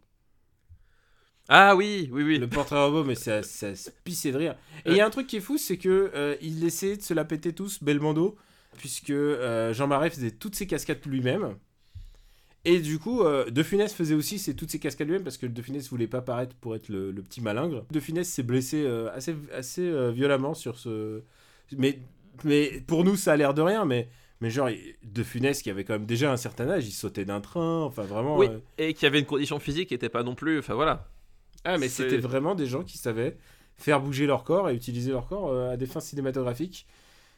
Ah 1.50 1.76
oui, 1.76 2.08
oui, 2.12 2.22
oui. 2.22 2.38
Le 2.38 2.48
portrait 2.48 2.78
robot, 2.80 3.04
mais 3.04 3.16
ça, 3.16 3.42
ça 3.42 3.76
se 3.76 3.90
pissait 4.04 4.32
de 4.32 4.38
rire. 4.38 4.56
Et 4.86 4.92
il 4.92 4.98
y 4.98 5.02
a 5.02 5.06
un 5.08 5.10
truc 5.10 5.26
qui 5.26 5.38
est 5.38 5.42
fou, 5.42 5.58
c'est 5.58 5.78
que 5.78 6.12
euh, 6.14 6.36
il 6.42 6.64
essayait 6.64 6.98
de 6.98 7.02
se 7.02 7.16
la 7.16 7.26
péter 7.26 7.54
tous, 7.54 7.82
Belmondo, 7.84 8.36
puisque 8.78 9.10
euh, 9.10 9.74
Jean 9.74 9.88
Marais 9.88 10.12
faisait 10.12 10.30
toutes 10.32 10.56
ses 10.56 10.68
cascades 10.68 11.00
lui-même. 11.08 11.58
Et 12.66 12.80
du 12.80 12.98
coup, 12.98 13.24
euh, 13.24 13.50
De 13.50 13.62
Funès 13.62 13.94
faisait 13.94 14.16
aussi 14.16 14.40
ses, 14.40 14.56
toutes 14.56 14.72
ses 14.72 14.80
cascades 14.80 15.08
lui-même, 15.08 15.24
parce 15.24 15.38
que 15.38 15.46
De 15.46 15.62
Funès 15.62 15.90
voulait 15.90 16.08
pas 16.08 16.22
paraître 16.22 16.56
pour 16.56 16.76
être 16.76 16.88
le, 16.90 17.12
le 17.12 17.22
petit 17.22 17.42
malingre. 17.42 17.86
De 17.92 18.00
Funès 18.00 18.28
s'est 18.28 18.44
blessé 18.44 18.84
euh, 18.86 19.12
assez, 19.14 19.36
assez 19.54 19.82
euh, 19.82 20.12
violemment 20.12 20.54
sur 20.54 20.80
ce... 20.80 21.22
Mais, 21.78 22.00
mais 22.46 22.82
pour 22.88 23.04
nous, 23.04 23.16
ça 23.18 23.34
a 23.34 23.36
l'air 23.36 23.54
de 23.54 23.62
rien, 23.62 23.84
mais... 23.86 24.08
Mais 24.40 24.50
genre, 24.50 24.70
De 25.04 25.24
Funès, 25.24 25.62
qui 25.62 25.70
avait 25.70 25.84
quand 25.84 25.94
même 25.94 26.06
déjà 26.06 26.32
un 26.32 26.38
certain 26.38 26.70
âge, 26.70 26.86
il 26.88 26.92
sautait 26.92 27.26
d'un 27.26 27.40
train, 27.42 27.82
enfin 27.84 28.04
vraiment... 28.04 28.38
Oui, 28.38 28.48
et 28.78 28.94
qui 28.94 29.06
avait 29.06 29.20
une 29.20 29.26
condition 29.26 29.60
physique 29.60 29.90
qui 29.90 29.94
était 29.94 30.10
pas 30.10 30.24
non 30.24 30.36
plus. 30.36 30.60
Enfin 30.60 30.74
voilà. 30.74 31.10
ah, 31.66 31.78
mais 31.78 31.88
c'était 31.88 32.18
vraiment 32.18 32.54
des 32.56 32.66
gens 32.66 32.84
qui 32.84 32.98
savaient 32.98 33.38
faire 33.78 34.02
bouger 34.02 34.26
leur 34.26 34.44
corps 34.44 34.70
et 34.70 34.76
utiliser 34.76 35.12
leur 35.12 35.28
corps 35.28 35.54
à 35.70 35.78
des 35.78 35.86
fins 35.86 36.02
cinématographiques. 36.02 36.86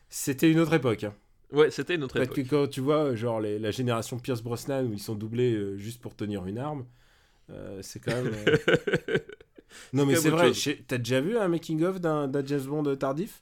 C'était 0.10 0.52
une 0.52 0.60
autre 0.60 0.74
époque. 0.74 1.04
hein. 1.04 1.14
Ouais, 1.52 1.70
c'était 1.72 1.96
une 1.96 2.04
autre 2.04 2.16
Peut-être 2.16 2.38
époque. 2.38 2.50
que 2.50 2.64
quand 2.64 2.68
tu 2.70 2.82
vois, 2.82 3.06
euh, 3.06 3.16
genre, 3.16 3.40
les- 3.40 3.60
la 3.60 3.72
génération 3.72 4.18
Pierce 4.20 4.42
Brosnan 4.42 4.86
où 4.88 4.94
ils 4.94 5.00
sont 5.00 5.16
doublés 5.16 5.54
euh, 5.54 5.78
juste 5.78 6.02
pour 6.02 6.16
tenir 6.16 6.46
une 6.46 6.58
arme, 6.58 6.86
euh, 7.52 7.80
c'est 7.82 8.00
quand 8.00 8.12
même. 8.16 8.32
non, 9.94 10.06
mais 10.06 10.16
c'est 10.16 10.30
vrai. 10.30 10.52
T'as 10.88 10.98
déjà 10.98 11.22
vu 11.22 11.38
un 11.38 11.48
making-of 11.48 12.00
d'un 12.02 12.28
d'un 12.28 12.46
James 12.46 12.62
Bond 12.66 12.96
tardif? 12.96 13.42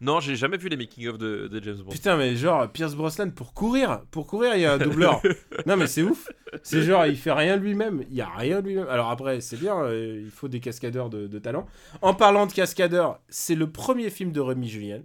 Non, 0.00 0.20
j'ai 0.20 0.36
jamais 0.36 0.56
vu 0.56 0.70
les 0.70 0.76
making-of 0.76 1.18
de, 1.18 1.48
de 1.48 1.62
James 1.62 1.76
Bond. 1.76 1.90
Putain, 1.90 2.16
mais 2.16 2.34
genre, 2.34 2.66
Pierce 2.72 2.94
Brosnan, 2.94 3.30
pour 3.30 3.52
courir, 3.52 4.00
pour 4.10 4.26
courir, 4.26 4.54
il 4.54 4.62
y 4.62 4.64
a 4.64 4.72
un 4.72 4.78
doubleur. 4.78 5.20
non, 5.66 5.76
mais 5.76 5.86
c'est 5.86 6.02
ouf. 6.02 6.28
C'est 6.62 6.82
genre, 6.82 7.04
il 7.06 7.16
fait 7.16 7.32
rien 7.32 7.56
lui-même. 7.56 8.02
Il 8.08 8.16
y 8.16 8.22
a 8.22 8.28
rien 8.28 8.62
lui-même. 8.62 8.88
Alors 8.88 9.10
après, 9.10 9.42
c'est 9.42 9.58
bien, 9.58 9.78
euh, 9.82 10.22
il 10.24 10.30
faut 10.30 10.48
des 10.48 10.60
cascadeurs 10.60 11.10
de, 11.10 11.26
de 11.26 11.38
talent. 11.38 11.66
En 12.00 12.14
parlant 12.14 12.46
de 12.46 12.52
cascadeurs, 12.52 13.20
c'est 13.28 13.54
le 13.54 13.70
premier 13.70 14.08
film 14.08 14.32
de 14.32 14.40
Rémi 14.40 14.66
Julien. 14.68 15.02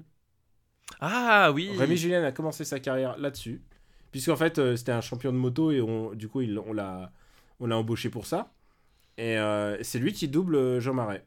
Ah 1.00 1.52
oui. 1.54 1.72
Rémi 1.78 1.98
Julien 1.98 2.24
a 2.24 2.32
commencé 2.32 2.66
sa 2.66 2.80
carrière 2.80 3.18
là-dessus. 3.18 3.62
Puisqu'en 4.12 4.36
fait, 4.36 4.60
euh, 4.60 4.76
c'était 4.76 4.92
un 4.92 5.02
champion 5.02 5.32
de 5.32 5.38
moto 5.38 5.72
et 5.72 5.82
on, 5.82 6.14
du 6.14 6.28
coup, 6.28 6.42
il- 6.42 6.60
on 6.60 6.74
l'a 6.74 7.12
on 7.60 7.68
l'a 7.68 7.78
embauché 7.78 8.10
pour 8.10 8.26
ça. 8.26 8.52
Et 9.18 9.38
euh, 9.38 9.78
c'est 9.84 10.00
lui 10.00 10.14
qui 10.14 10.28
double 10.28 10.56
euh, 10.56 10.80
Jean 10.80 10.94
Marais. 10.96 11.26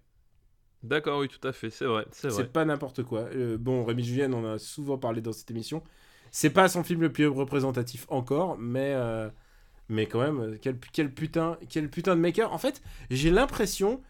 D'accord, 0.82 1.20
oui, 1.20 1.28
tout 1.28 1.46
à 1.46 1.52
fait. 1.52 1.70
C'est 1.70 1.84
vrai, 1.86 2.06
c'est 2.10 2.28
vrai. 2.28 2.36
C'est 2.42 2.52
pas 2.52 2.64
n'importe 2.64 3.02
quoi. 3.04 3.20
Euh, 3.34 3.56
bon, 3.56 3.84
Rémi 3.84 4.02
Julien, 4.04 4.32
on 4.32 4.44
en 4.44 4.54
a 4.54 4.58
souvent 4.58 4.98
parlé 4.98 5.20
dans 5.22 5.32
cette 5.32 5.50
émission. 5.50 5.82
C'est 6.30 6.50
pas 6.50 6.68
son 6.68 6.82
film 6.84 7.00
le 7.02 7.12
plus 7.12 7.26
représentatif 7.28 8.04
encore, 8.08 8.58
mais, 8.58 8.92
euh, 8.94 9.30
mais 9.88 10.06
quand 10.06 10.20
même, 10.20 10.58
quel, 10.60 10.78
quel, 10.92 11.12
putain, 11.14 11.56
quel 11.70 11.88
putain 11.88 12.16
de 12.16 12.20
maker. 12.20 12.52
En 12.52 12.58
fait, 12.58 12.82
j'ai 13.10 13.30
l'impression 13.30 14.02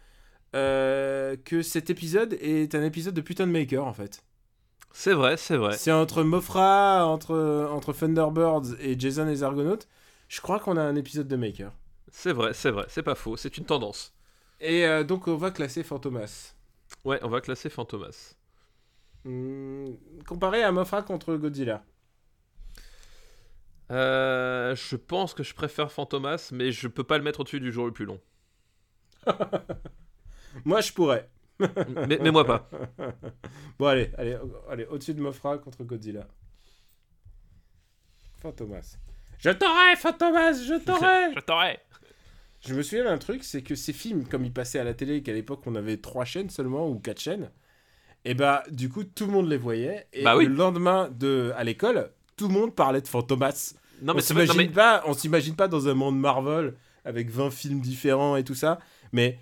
euh, 0.55 1.35
que 1.45 1.61
cet 1.61 1.89
épisode 1.89 2.33
est 2.41 2.75
un 2.75 2.83
épisode 2.83 3.13
de 3.13 3.21
putain 3.21 3.47
de 3.47 3.51
maker, 3.51 3.85
en 3.85 3.93
fait. 3.93 4.23
C'est 4.97 5.13
vrai, 5.13 5.35
c'est 5.35 5.57
vrai. 5.57 5.77
C'est 5.77 5.91
entre 5.91 6.23
Mofra, 6.23 7.05
entre, 7.05 7.67
entre 7.69 7.91
Thunderbirds 7.91 8.79
et 8.79 8.97
Jason 8.97 9.25
les 9.25 9.43
Argonautes. 9.43 9.89
Je 10.29 10.39
crois 10.39 10.57
qu'on 10.57 10.77
a 10.77 10.81
un 10.81 10.95
épisode 10.95 11.27
de 11.27 11.35
maker. 11.35 11.73
C'est 12.13 12.31
vrai, 12.31 12.53
c'est 12.53 12.71
vrai. 12.71 12.85
C'est 12.87 13.03
pas 13.03 13.13
faux. 13.13 13.35
C'est 13.35 13.57
une 13.57 13.65
tendance. 13.65 14.15
Et 14.61 14.85
euh, 14.85 15.03
donc, 15.03 15.27
on 15.27 15.35
va 15.35 15.51
classer 15.51 15.83
Fantomas. 15.83 16.55
Ouais, 17.03 17.19
on 17.23 17.27
va 17.27 17.41
classer 17.41 17.69
Fantomas. 17.69 18.35
Hmm, 19.25 19.95
comparé 20.25 20.63
à 20.63 20.71
Mofra 20.71 21.03
contre 21.03 21.35
Godzilla. 21.35 21.83
Euh, 23.91 24.77
je 24.77 24.95
pense 24.95 25.33
que 25.33 25.43
je 25.43 25.53
préfère 25.53 25.91
Fantomas, 25.91 26.51
mais 26.53 26.71
je 26.71 26.87
peux 26.87 27.03
pas 27.03 27.17
le 27.17 27.23
mettre 27.25 27.41
au-dessus 27.41 27.59
du 27.59 27.73
jour 27.73 27.85
le 27.85 27.91
plus 27.91 28.05
long. 28.05 28.21
Moi, 30.63 30.79
je 30.79 30.93
pourrais. 30.93 31.29
mais, 32.07 32.19
mais 32.21 32.31
moi 32.31 32.45
pas. 32.45 32.69
Bon, 33.79 33.87
allez, 33.87 34.11
allez, 34.17 34.37
allez 34.69 34.85
au-dessus 34.85 35.13
de 35.13 35.21
Mofra 35.21 35.57
contre 35.57 35.83
Godzilla. 35.83 36.27
Fantomas. 38.41 38.97
Je 39.39 39.49
t'aurai, 39.49 39.95
Fantomas, 39.97 40.53
je 40.63 40.75
t'aurai 40.83 41.33
je 41.35 41.39
t'aurais. 41.41 41.79
Je 42.65 42.73
me 42.73 42.81
souviens 42.81 43.05
d'un 43.05 43.17
truc, 43.17 43.43
c'est 43.43 43.61
que 43.61 43.75
ces 43.75 43.93
films, 43.93 44.25
comme 44.27 44.43
ils 44.45 44.53
passaient 44.53 44.79
à 44.79 44.83
la 44.83 44.93
télé, 44.93 45.21
qu'à 45.21 45.33
l'époque 45.33 45.61
on 45.65 45.75
avait 45.75 45.97
trois 45.97 46.25
chaînes 46.25 46.49
seulement, 46.49 46.89
ou 46.89 46.99
quatre 46.99 47.19
chaînes, 47.21 47.51
et 48.23 48.33
bah 48.33 48.63
du 48.71 48.89
coup 48.89 49.03
tout 49.03 49.25
le 49.27 49.31
monde 49.33 49.47
les 49.49 49.57
voyait, 49.57 50.07
et 50.13 50.23
Bah 50.23 50.35
oui. 50.35 50.45
le 50.45 50.55
lendemain 50.55 51.09
de, 51.09 51.51
à 51.57 51.63
l'école, 51.63 52.11
tout 52.37 52.47
le 52.47 52.53
monde 52.53 52.73
parlait 52.73 53.01
de 53.01 53.07
Fantomas. 53.07 53.75
Non, 54.01 54.13
on 54.13 54.15
mais 54.15 54.21
non, 54.21 54.25
s'imagine 54.25 54.57
mais- 54.57 54.67
pas, 54.69 55.03
on 55.05 55.13
s'imagine 55.13 55.55
pas 55.55 55.67
dans 55.67 55.87
un 55.87 55.93
monde 55.93 56.19
Marvel 56.19 56.73
avec 57.03 57.29
20 57.29 57.51
films 57.51 57.81
différents 57.81 58.35
et 58.35 58.43
tout 58.43 58.55
ça, 58.55 58.79
mais 59.11 59.37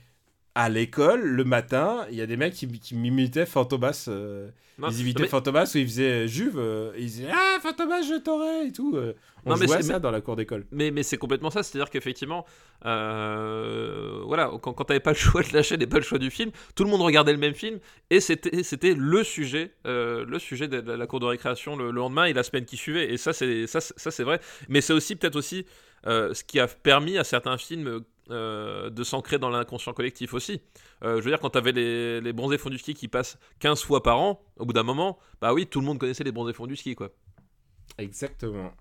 à 0.56 0.70
l'école, 0.70 1.22
le 1.24 1.43
matin, 1.43 2.06
il 2.12 2.16
y 2.16 2.22
a 2.22 2.26
des 2.28 2.38
mecs 2.38 2.54
qui, 2.54 2.68
qui 2.80 2.95
m'imitaient 2.95 3.45
Fantomas. 3.45 4.06
euh, 4.08 4.49
non, 4.78 4.89
ils 4.89 5.01
imitaient 5.01 5.24
mais- 5.24 5.28
Fantomas 5.30 5.72
ou 5.74 5.78
ils 5.80 5.86
faisaient 5.88 6.28
Juve. 6.28 6.58
euh, 6.58 6.93
et 6.95 7.01
ils 7.01 7.06
disaient 7.08 7.28
Ah, 7.32 7.58
Fantomas, 7.62 8.01
je 8.01 8.20
t'aurai 8.20 8.68
et 8.68 8.72
tout. 8.72 8.95
euh. 8.95 9.14
on 9.45 9.49
Non, 9.51 9.58
mais 9.58 9.68
jouait 9.68 9.78
c'est- 9.78 9.84
ça 9.89 9.99
dans 9.99 10.12
la 10.12 10.22
cour 10.22 10.36
d'école. 10.36 10.66
Mais, 10.72 10.91
mais 10.91 11.01
c'est 11.04 11.18
complètement 11.18 11.49
ça, 11.49 11.64
c'est-à-dire 11.64 11.89
qu'effectivement, 11.89 12.45
euh, 12.86 14.22
voilà, 14.26 14.51
quand, 14.62 14.74
quand 14.74 14.84
t'avais 14.86 14.99
pas 14.99 15.12
le 15.12 15.18
choix 15.18 15.41
de 15.43 15.54
la 15.54 15.64
chaîne 15.64 15.82
et 15.82 15.88
pas 15.88 15.97
le 15.97 16.04
choix 16.04 16.20
du 16.20 16.30
film, 16.32 16.51
tout 16.76 16.84
le 16.84 16.89
monde 16.89 17.01
regardait 17.01 17.34
le 17.34 17.39
même 17.39 17.54
film 17.54 17.80
et 18.10 18.20
c'était 18.20 18.93
le 18.95 19.24
sujet, 19.24 19.72
euh, 19.88 20.26
le 20.26 20.39
sujet 20.39 20.68
de 20.68 20.80
la, 20.91 21.08
cour 21.08 21.20
de 21.20 21.26
récréation 21.26 21.76
le, 21.76 21.86
le 21.86 21.91
lendemain 21.91 22.26
et 22.26 22.34
la 22.34 22.43
semaine 22.43 22.66
qui 22.66 22.78
suivait. 22.78 23.12
Et 23.12 23.18
ça, 23.18 23.34
c'est 23.34 23.68
ça, 23.68 23.82
c'est- 23.82 23.97
ça 23.97 24.12
c'est 24.12 24.24
vrai. 24.24 24.39
Mais 24.70 24.82
c'est 24.82 24.93
aussi 24.93 25.16
peut-être 25.16 25.36
aussi 25.36 25.66
euh, 26.06 26.34
ce 26.34 26.43
qui 26.43 26.60
a 26.60 26.68
permis 26.68 27.18
à 27.18 27.24
certains 27.24 27.58
films 27.58 28.01
euh, 28.30 28.89
de 28.89 29.03
s'ancrer 29.03 29.38
dans 29.39 29.49
l'inconscient 29.49 29.93
collectif 29.93 30.34
aussi. 30.34 30.61
Euh, 31.03 31.17
je 31.19 31.21
veux 31.26 31.32
dire, 31.32 31.39
quand 31.39 31.49
t'avais 31.51 31.71
les, 31.71 32.21
les 32.21 32.34
bronzés 32.34 32.57
fonds 32.57 32.69
du 32.69 32.78
ski 32.78 32.93
qui 32.93 33.07
passent 33.07 33.38
15 33.59 33.82
fois 33.84 34.01
par 34.03 34.19
an, 34.19 34.41
au 34.57 34.65
bout 34.65 34.74
d'un 34.74 34.84
moment, 34.84 35.17
bah 35.41 35.53
oui, 35.53 35.67
tout 35.67 35.80
le 35.80 35.86
monde 35.86 35.99
connaissait 35.99 36.24
les 36.24 36.32
bronzés 36.32 36.53
fonds 36.53 36.67
du 36.67 36.76
ski, 36.76 36.95
quoi. 36.95 37.09
Exactement. 37.97 38.71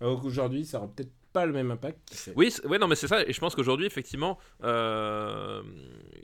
Alors 0.00 0.20
qu'aujourd'hui, 0.20 0.64
ça 0.64 0.78
aura 0.78 0.88
peut-être 0.88 1.10
pas 1.32 1.46
le 1.46 1.52
même 1.52 1.70
impact. 1.70 2.32
Oui, 2.34 2.52
ouais, 2.64 2.78
non, 2.78 2.88
mais 2.88 2.96
c'est 2.96 3.06
ça. 3.06 3.22
Et 3.24 3.32
je 3.32 3.38
pense 3.38 3.54
qu'aujourd'hui, 3.54 3.86
effectivement, 3.86 4.38
euh, 4.64 5.62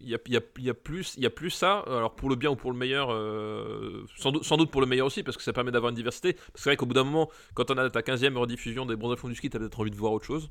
il 0.00 0.08
y, 0.08 0.14
a, 0.14 0.18
il 0.26 0.32
y 0.32 0.36
a- 0.36 0.40
y 0.58 0.70
a 0.70 0.74
plus, 0.74 1.14
y 1.16 1.26
a 1.26 1.30
plus 1.30 1.50
ça. 1.50 1.78
Alors 1.86 2.16
pour 2.16 2.28
le 2.28 2.34
bien 2.34 2.50
ou 2.50 2.56
pour 2.56 2.72
le 2.72 2.76
meilleur, 2.78 3.12
euh, 3.12 4.04
sans, 4.16 4.32
doute, 4.32 4.44
sans 4.44 4.56
doute 4.56 4.70
pour 4.72 4.80
le 4.80 4.86
meilleur 4.88 5.06
aussi, 5.06 5.22
parce 5.22 5.36
que 5.36 5.44
ça 5.44 5.52
permet 5.52 5.70
d'avoir 5.70 5.90
une 5.90 5.96
diversité. 5.96 6.32
Parce 6.32 6.46
que 6.54 6.60
c'est 6.60 6.70
vrai 6.70 6.76
qu'au 6.76 6.86
bout 6.86 6.94
d'un 6.94 7.04
moment, 7.04 7.30
quand 7.54 7.70
on 7.70 7.78
a 7.78 7.88
ta 7.88 8.00
15e 8.02 8.36
rediffusion 8.36 8.84
des 8.86 8.96
bronzés 8.96 9.16
fonds 9.16 9.28
du 9.28 9.36
ski, 9.36 9.48
t'as 9.48 9.58
peut-être 9.60 9.78
envie 9.78 9.90
de 9.92 9.96
voir 9.96 10.12
autre 10.12 10.24
chose. 10.24 10.50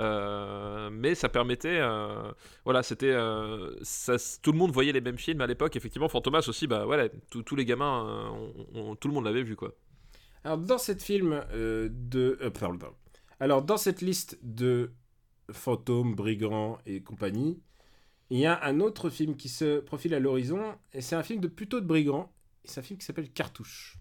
Euh, 0.00 0.88
mais 0.90 1.14
ça 1.14 1.28
permettait, 1.28 1.78
euh, 1.78 2.32
voilà, 2.64 2.82
c'était, 2.82 3.12
euh, 3.12 3.74
tout 4.42 4.52
le 4.52 4.58
monde 4.58 4.72
voyait 4.72 4.92
les 4.92 5.00
mêmes 5.00 5.18
films 5.18 5.42
à 5.42 5.46
l'époque. 5.46 5.76
Effectivement, 5.76 6.08
Fantomas 6.08 6.46
aussi, 6.48 6.66
bah 6.66 6.86
voilà, 6.86 7.08
tous 7.28 7.56
les 7.56 7.64
gamins, 7.64 8.32
tout 8.98 9.08
le 9.08 9.14
monde 9.14 9.24
l'avait 9.24 9.42
vu 9.42 9.56
quoi. 9.56 9.74
Alors, 10.42 10.58
dans 10.58 10.78
cette 10.78 11.02
film 11.02 11.44
de. 11.52 12.38
Alors, 13.40 13.62
dans 13.62 13.76
cette 13.76 14.00
liste 14.00 14.38
de 14.42 14.92
fantômes, 15.52 16.14
brigands 16.14 16.78
et 16.86 17.02
compagnie, 17.02 17.60
il 18.30 18.38
y 18.38 18.46
a 18.46 18.64
un 18.64 18.80
autre 18.80 19.10
film 19.10 19.36
qui 19.36 19.48
se 19.48 19.80
profile 19.80 20.14
à 20.14 20.20
l'horizon, 20.20 20.74
et 20.94 21.02
c'est 21.02 21.16
un 21.16 21.22
film 21.22 21.40
de 21.40 21.48
plutôt 21.48 21.80
de 21.80 21.86
brigands. 21.86 22.32
et 22.64 22.68
C'est 22.68 22.80
un 22.80 22.82
film 22.82 22.98
qui 22.98 23.04
s'appelle 23.04 23.30
Cartouche. 23.30 23.99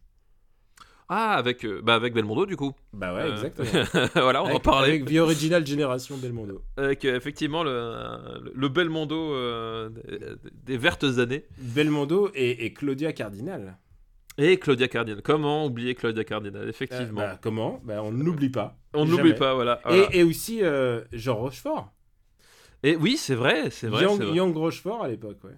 Ah, 1.12 1.34
avec, 1.34 1.66
euh, 1.66 1.82
bah 1.84 1.96
avec 1.96 2.14
Belmondo 2.14 2.46
du 2.46 2.56
coup. 2.56 2.74
Bah 2.94 3.14
ouais, 3.16 3.22
Euh, 3.22 3.32
exactement. 3.32 3.68
voilà, 4.16 4.44
on 4.44 4.46
en 4.46 4.50
avec, 4.52 4.62
parlait. 4.64 4.90
Avec 4.90 5.06
The 5.06 5.18
Original 5.18 5.66
Generation 5.66 6.18
Belmondo. 6.18 6.62
Avec 6.78 7.04
euh, 7.06 7.16
effectivement 7.18 7.64
le, 7.64 8.52
le 8.54 8.68
Belmondo 8.70 9.34
euh, 9.34 9.90
des, 9.90 10.20
des 10.66 10.78
vertes 10.78 11.04
années. 11.18 11.46
Belmondo 11.58 12.30
et, 12.36 12.64
et 12.66 12.74
Claudia 12.74 13.12
Cardinal. 13.12 13.78
Et 14.38 14.58
Claudia 14.58 14.88
Cardinal. 14.88 15.22
Comment 15.24 15.66
oublier 15.66 15.96
Claudia 15.96 16.24
Cardinal 16.24 16.62
Euh, 16.66 16.70
Effectivement? 16.70 17.22
bah, 17.22 17.40
comment? 17.42 17.82
Bah, 17.84 18.02
On 18.04 18.12
n'oublie 18.12 18.50
pas. 18.50 18.78
On 18.94 19.06
Jamais. 19.06 19.18
n'oublie 19.18 19.34
pas, 19.34 19.54
voilà. 19.56 19.82
voilà. 19.84 20.08
Et, 20.14 20.20
et 20.20 20.24
aussi 20.24 20.60
euh, 20.64 21.02
Jean 21.12 21.36
Rochefort. 21.36 21.92
Et, 22.84 22.96
oui, 22.96 23.18
c'est 23.18 23.36
vrai, 23.36 23.70
c'est 23.72 23.88
vrai. 23.88 24.04
Young, 24.04 24.18
c'est 24.20 24.26
vrai. 24.26 24.36
Young 24.38 24.56
Rochefort 24.56 25.04
à 25.04 25.08
l'époque, 25.10 25.40
ouais. 25.44 25.58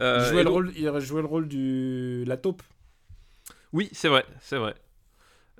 Il, 0.00 0.24
jouait 0.24 0.38
le 0.38 0.44
donc- 0.44 0.52
rôle, 0.54 0.72
il 0.76 1.00
jouait 1.00 1.20
le 1.22 1.28
rôle 1.28 1.46
du 1.48 2.24
la 2.26 2.36
taupe. 2.36 2.62
Oui, 3.74 3.90
c'est 3.92 4.08
vrai, 4.08 4.24
c'est 4.40 4.56
vrai. 4.56 4.74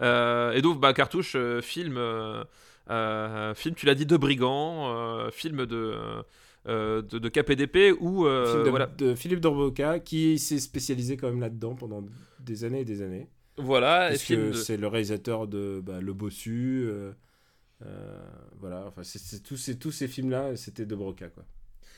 Euh, 0.01 0.53
et 0.53 0.63
donc, 0.63 0.81
bah, 0.81 0.93
Cartouche, 0.95 1.35
euh, 1.37 1.61
film, 1.63 1.97
euh, 1.99 2.45
euh, 2.91 3.55
film, 3.55 3.75
tu 3.75 3.87
l'as 3.87 3.95
dit, 3.95 4.07
de 4.07 4.17
brigands, 4.17 4.95
euh, 4.97 5.31
film 5.31 5.67
de, 5.67 6.25
euh, 6.69 7.03
de, 7.03 7.19
de 7.19 7.29
KPDP 7.29 7.93
ou 8.01 8.27
euh, 8.27 8.47
film 8.47 8.65
de, 8.65 8.71
voilà, 8.71 8.87
de 8.87 9.15
Philippe 9.15 9.41
Dorboca 9.41 10.01
qui 10.01 10.39
s'est 10.39 10.61
spécialisé 10.61 11.17
quand 11.17 11.29
même 11.29 11.41
là-dedans 11.41 11.77
pendant 11.77 12.05
des 12.41 12.65
années 12.65 12.81
et 12.81 12.85
des 12.87 13.03
années. 13.03 13.29
voilà, 13.59 14.09
Parce 14.09 14.25
que 14.25 14.53
c'est 14.53 14.77
le 14.77 14.89
réalisateur 14.89 15.47
de 15.49 15.81
bah, 15.85 16.01
Le 16.01 16.13
Bossu, 16.15 16.87
euh, 16.89 17.13
Euh, 17.85 18.19
voilà, 18.61 18.87
enfin, 18.89 19.03
c'est, 19.05 19.19
c'est- 19.21 19.43
tous, 19.43 19.57
ces, 19.59 19.79
tous 19.79 19.93
ces 19.93 20.09
films-là, 20.09 20.57
c'était 20.57 20.87
de 20.87 20.95
Broca, 20.97 21.29
quoi. 21.29 21.45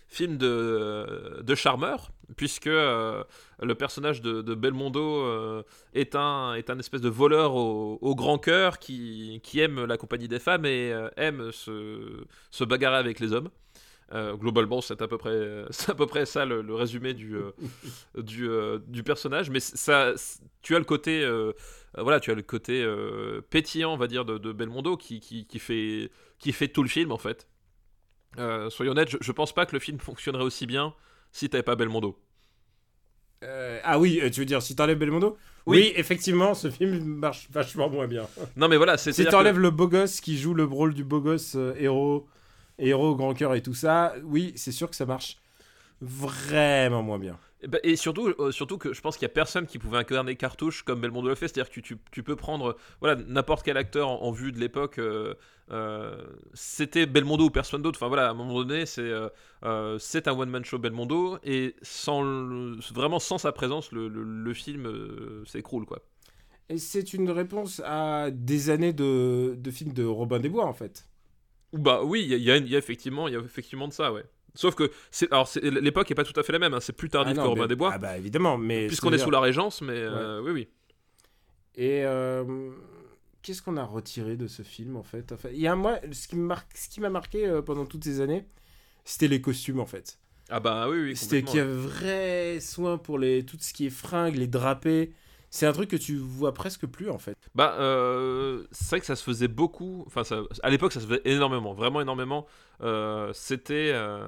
Film 0.08 0.36
de, 0.38 1.42
de 1.42 1.54
charmeur, 1.54 2.10
puisque 2.36 2.66
euh, 2.66 3.22
le 3.60 3.74
personnage 3.74 4.20
de, 4.22 4.42
de 4.42 4.54
Belmondo 4.54 5.22
euh, 5.22 5.62
est, 5.94 6.14
un, 6.14 6.54
est 6.54 6.70
un 6.70 6.78
espèce 6.78 7.00
de 7.00 7.08
voleur 7.08 7.54
au, 7.54 7.98
au 8.00 8.14
grand 8.14 8.38
cœur 8.38 8.78
qui, 8.78 9.40
qui 9.42 9.60
aime 9.60 9.84
la 9.84 9.96
compagnie 9.96 10.28
des 10.28 10.38
femmes 10.38 10.64
et 10.64 10.92
euh, 10.92 11.08
aime 11.16 11.52
se, 11.52 12.24
se 12.50 12.64
bagarrer 12.64 12.98
avec 12.98 13.20
les 13.20 13.32
hommes. 13.32 13.50
Globalement, 14.12 14.80
c'est 14.80 15.02
à 15.02 15.08
peu 15.08 15.18
près, 15.18 15.64
à 15.88 15.94
peu 15.94 16.06
près 16.06 16.26
ça 16.26 16.44
le, 16.44 16.62
le 16.62 16.74
résumé 16.76 17.12
du, 17.12 17.36
du, 18.16 18.48
du 18.86 19.02
personnage. 19.02 19.50
Mais 19.50 19.58
ça, 19.58 20.14
tu 20.62 20.76
as 20.76 20.78
le 20.78 20.84
côté, 20.84 21.28
voilà, 21.98 22.20
tu 22.20 22.30
as 22.30 22.34
le 22.34 22.42
côté 22.42 22.86
pétillant, 23.50 23.92
on 23.92 23.96
va 23.96 24.06
dire, 24.06 24.24
de, 24.24 24.38
de 24.38 24.52
Belmondo 24.52 24.96
qui, 24.96 25.18
qui, 25.18 25.44
qui 25.44 25.58
fait, 25.58 26.12
qui 26.38 26.52
fait 26.52 26.68
tout 26.68 26.84
le 26.84 26.88
film 26.88 27.10
en 27.10 27.18
fait. 27.18 27.48
Euh, 28.38 28.70
soyons 28.70 28.92
honnêtes, 28.92 29.10
je, 29.10 29.16
je 29.20 29.32
pense 29.32 29.52
pas 29.54 29.66
que 29.66 29.72
le 29.72 29.78
film 29.80 29.98
fonctionnerait 29.98 30.44
aussi 30.44 30.66
bien 30.66 30.94
si 31.32 31.48
t'avais 31.48 31.62
pas 31.62 31.76
Belmondo. 31.76 32.18
Euh, 33.44 33.78
ah 33.84 33.98
oui, 33.98 34.20
euh, 34.22 34.30
tu 34.30 34.40
veux 34.40 34.46
dire, 34.46 34.62
si 34.62 34.74
t'enlèves 34.74 34.98
Belmondo 34.98 35.36
Oui. 35.66 35.78
oui. 35.78 35.92
effectivement, 35.96 36.54
ce 36.54 36.70
film 36.70 37.04
marche 37.04 37.48
vachement 37.50 37.88
moins 37.90 38.06
bien. 38.06 38.26
Non 38.56 38.68
mais 38.68 38.76
voilà, 38.76 38.96
c'est 38.96 39.12
Si 39.12 39.24
t'enlèves 39.26 39.58
le 39.58 39.70
beau 39.70 39.88
gosse 39.88 40.20
qui 40.20 40.38
joue 40.38 40.54
le 40.54 40.64
rôle 40.64 40.94
du 40.94 41.04
beau 41.04 41.20
gosse 41.20 41.54
euh, 41.56 41.74
héros, 41.78 42.26
héros 42.78 43.14
grand 43.14 43.34
cœur 43.34 43.54
et 43.54 43.62
tout 43.62 43.74
ça, 43.74 44.14
oui, 44.24 44.52
c'est 44.56 44.72
sûr 44.72 44.88
que 44.88 44.96
ça 44.96 45.06
marche 45.06 45.36
vraiment 46.00 47.02
moins 47.02 47.18
bien. 47.18 47.38
Et, 47.62 47.68
bah, 47.68 47.78
et 47.82 47.96
surtout, 47.96 48.28
euh, 48.38 48.52
surtout 48.52 48.78
que 48.78 48.92
je 48.92 49.00
pense 49.00 49.16
qu'il 49.16 49.24
y 49.24 49.30
a 49.30 49.34
personne 49.34 49.66
qui 49.66 49.78
pouvait 49.78 49.98
incarner 49.98 50.36
cartouche 50.36 50.82
comme 50.82 51.00
Belmondo 51.00 51.28
le 51.28 51.34
fait. 51.34 51.48
C'est-à-dire 51.48 51.68
que 51.70 51.74
tu, 51.74 51.82
tu- 51.82 51.98
tu 52.12 52.22
peux 52.22 52.36
prendre 52.36 52.76
voilà 53.00 53.16
n'importe 53.26 53.64
quel 53.64 53.76
acteur 53.78 54.08
en, 54.08 54.22
en 54.22 54.30
vue 54.32 54.52
de 54.52 54.58
l'époque. 54.58 54.98
euh, 54.98 55.34
euh, 55.70 56.22
c'était 56.54 57.06
Belmondo 57.06 57.44
ou 57.46 57.50
personne 57.50 57.82
d'autre. 57.82 57.98
Enfin 57.98 58.08
voilà, 58.08 58.28
à 58.28 58.30
un 58.30 58.34
moment 58.34 58.54
donné, 58.62 58.86
c'est 58.86 59.10
c'est 59.98 60.28
un 60.28 60.32
one 60.38 60.50
man 60.50 60.64
show 60.64 60.78
Belmondo 60.78 61.38
et 61.44 61.74
sans 61.82 62.22
le- 62.22 62.76
vraiment 62.94 63.18
sans 63.18 63.38
sa 63.38 63.52
présence, 63.52 63.92
le, 63.92 64.08
le- 64.08 64.22
le 64.24 64.54
film 64.54 64.88
s'écroule 65.46 65.86
quoi. 65.86 66.00
Et 66.68 66.78
c'est 66.78 67.12
une 67.12 67.30
réponse 67.30 67.80
à 67.84 68.30
des 68.32 68.70
années 68.70 68.92
de, 68.92 69.56
de 69.58 69.70
films 69.72 69.92
de 69.92 70.04
Robin 70.04 70.38
des 70.40 70.48
Bois, 70.48 70.66
en 70.66 70.74
fait. 70.74 71.08
Bah 71.72 72.02
oui, 72.02 72.22
il 72.28 72.32
y, 72.38 72.42
y 72.44 72.50
a 72.74 72.78
effectivement, 72.78 73.28
il 73.28 73.34
y 73.34 73.36
a 73.36 73.40
effectivement 73.40 73.86
de 73.88 73.92
ça, 73.92 74.12
ouais. 74.12 74.24
Sauf 74.56 74.74
que 74.74 74.90
c'est 75.10 75.30
alors 75.32 75.46
c'est- 75.46 75.60
l'époque 75.62 76.10
est 76.10 76.14
pas 76.16 76.24
tout 76.24 76.38
à 76.38 76.42
fait 76.42 76.52
la 76.52 76.58
même. 76.58 76.74
hein, 76.74 76.80
C'est 76.80 76.92
plus 76.94 77.08
tardif 77.08 77.32
Ah 77.34 77.36
non, 77.36 77.42
que 77.44 77.48
Robin 77.48 77.62
mais- 77.62 77.68
des 77.68 77.76
Bois, 77.76 77.90
Ah 77.94 77.98
bah 77.98 78.16
évidemment, 78.18 78.58
mais... 78.58 78.86
puisqu'on 78.88 79.12
est 79.12 79.18
sous 79.18 79.30
la 79.30 79.40
Régence, 79.40 79.80
mais 79.82 79.94
euh, 79.96 80.40
oui 80.42 80.50
oui. 80.50 80.68
Et 81.76 82.04
euh, 82.04 82.70
qu'est-ce 83.42 83.62
qu'on 83.62 83.76
a 83.76 83.84
retiré 83.84 84.36
de 84.36 84.46
ce 84.46 84.62
film 84.62 84.96
en 84.96 85.02
fait? 85.02 85.30
Enfin, 85.32 85.50
il 85.52 85.60
y 85.60 85.66
a 85.66 85.76
moi, 85.76 85.98
ce 86.10 86.26
qui 86.28 86.36
marque, 86.36 86.76
ce 86.76 86.88
qui 86.88 87.00
m'a 87.00 87.10
marqué 87.10 87.46
euh, 87.46 87.62
pendant 87.62 87.84
toutes 87.86 88.04
ces 88.04 88.20
années, 88.20 88.44
c'était 89.04 89.28
les 89.28 89.40
costumes 89.40 89.80
en 89.80 89.86
fait. 89.86 90.18
Ah 90.48 90.60
bah 90.60 90.88
oui 90.88 90.98
oui. 91.00 91.16
c'était 91.16 91.42
qu'il 91.42 91.58
y 91.58 91.60
a 91.60 91.66
vrai 91.66 92.58
soin 92.60 92.98
pour 92.98 93.18
les 93.18 93.44
tout 93.44 93.56
ce 93.60 93.72
qui 93.72 93.86
est 93.86 93.90
fringues, 93.90 94.36
les 94.36 94.46
drapés. 94.46 95.12
C'est 95.50 95.66
un 95.66 95.72
truc 95.72 95.88
que 95.90 95.96
tu 95.96 96.16
vois 96.16 96.52
presque 96.52 96.86
plus 96.86 97.08
en 97.10 97.18
fait. 97.18 97.36
Bah, 97.54 97.76
euh, 97.78 98.64
c'est 98.72 98.90
vrai 98.90 99.00
que 99.00 99.06
ça 99.06 99.16
se 99.16 99.22
faisait 99.22 99.48
beaucoup. 99.48 100.04
Enfin, 100.06 100.22
à 100.62 100.70
l'époque, 100.70 100.92
ça 100.92 101.00
se 101.00 101.06
faisait 101.06 101.22
énormément, 101.24 101.72
vraiment 101.72 102.00
énormément. 102.00 102.46
Euh, 102.82 103.32
c'était, 103.32 103.90
euh, 103.94 104.26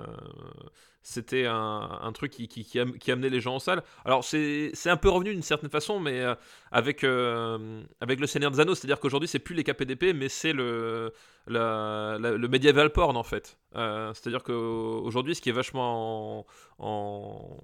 c'était 1.03 1.47
un, 1.47 2.11
truc 2.15 2.33
qui, 2.33 2.49
qui, 2.49 2.65
qui, 2.65 2.79
am- 2.81 2.97
qui 2.99 3.11
amenait 3.11 3.31
les 3.31 3.41
gens 3.41 3.57
en 3.57 3.59
salle. 3.59 3.83
Alors, 4.05 4.25
c'est, 4.25 4.73
un 4.87 4.97
peu 4.97 5.09
revenu 5.09 5.33
d'une 5.33 5.43
certaine 5.43 5.71
façon, 5.71 6.01
mais 6.01 6.23
avec, 6.71 7.05
avec 7.05 8.21
le 8.21 8.27
Seigneur 8.27 8.51
des 8.51 8.61
Anneaux, 8.61 8.75
c'est-à-dire 8.75 9.01
qu'aujourd'hui, 9.01 9.29
c'est 9.29 9.39
plus 9.39 9.55
les 9.55 9.65
KPDP, 9.65 10.15
mais 10.15 10.29
c'est 10.29 10.53
le, 10.53 11.13
le 11.47 12.47
medieval 12.49 12.91
porn 12.93 13.17
en 13.17 13.23
fait. 13.23 13.59
C'est-à-dire 13.75 14.43
qu'aujourd'hui, 14.43 15.35
ce 15.35 15.41
qui 15.43 15.49
est 15.51 15.53
vachement 15.53 16.41
en- 16.41 16.47
en- 16.79 17.59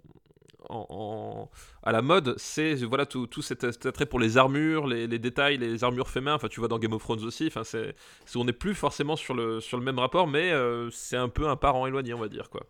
en- 0.70 0.86
en, 0.90 1.50
à 1.82 1.92
la 1.92 2.02
mode, 2.02 2.34
c'est 2.38 2.74
voilà 2.76 3.06
tout, 3.06 3.26
tout 3.26 3.42
cet, 3.42 3.70
cet 3.72 3.86
attrait 3.86 4.06
pour 4.06 4.20
les 4.20 4.36
armures, 4.38 4.86
les, 4.86 5.06
les 5.06 5.18
détails, 5.18 5.58
les 5.58 5.84
armures 5.84 6.08
faits 6.08 6.22
main. 6.22 6.34
Enfin, 6.34 6.48
tu 6.48 6.60
vois 6.60 6.68
dans 6.68 6.78
Game 6.78 6.92
of 6.92 7.02
Thrones 7.02 7.24
aussi. 7.24 7.46
Enfin, 7.48 7.64
c'est, 7.64 7.94
on 8.36 8.44
n'est 8.44 8.52
plus 8.52 8.74
forcément 8.74 9.16
sur 9.16 9.34
le, 9.34 9.60
sur 9.60 9.78
le 9.78 9.84
même 9.84 9.98
rapport, 9.98 10.26
mais 10.28 10.52
euh, 10.52 10.90
c'est 10.90 11.16
un 11.16 11.28
peu 11.28 11.48
un 11.48 11.56
parent 11.56 11.86
éloigné, 11.86 12.14
on 12.14 12.20
va 12.20 12.28
dire 12.28 12.50
quoi. 12.50 12.66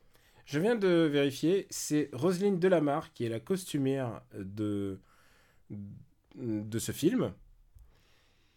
Je 0.46 0.58
viens 0.58 0.74
de 0.74 0.88
vérifier, 1.10 1.66
c'est 1.70 2.08
Roselyne 2.12 2.58
Delamarre 2.58 3.12
qui 3.12 3.24
est 3.24 3.28
la 3.28 3.40
costumière 3.40 4.22
de 4.34 4.98
de 6.36 6.78
ce 6.78 6.92
film. 6.92 7.32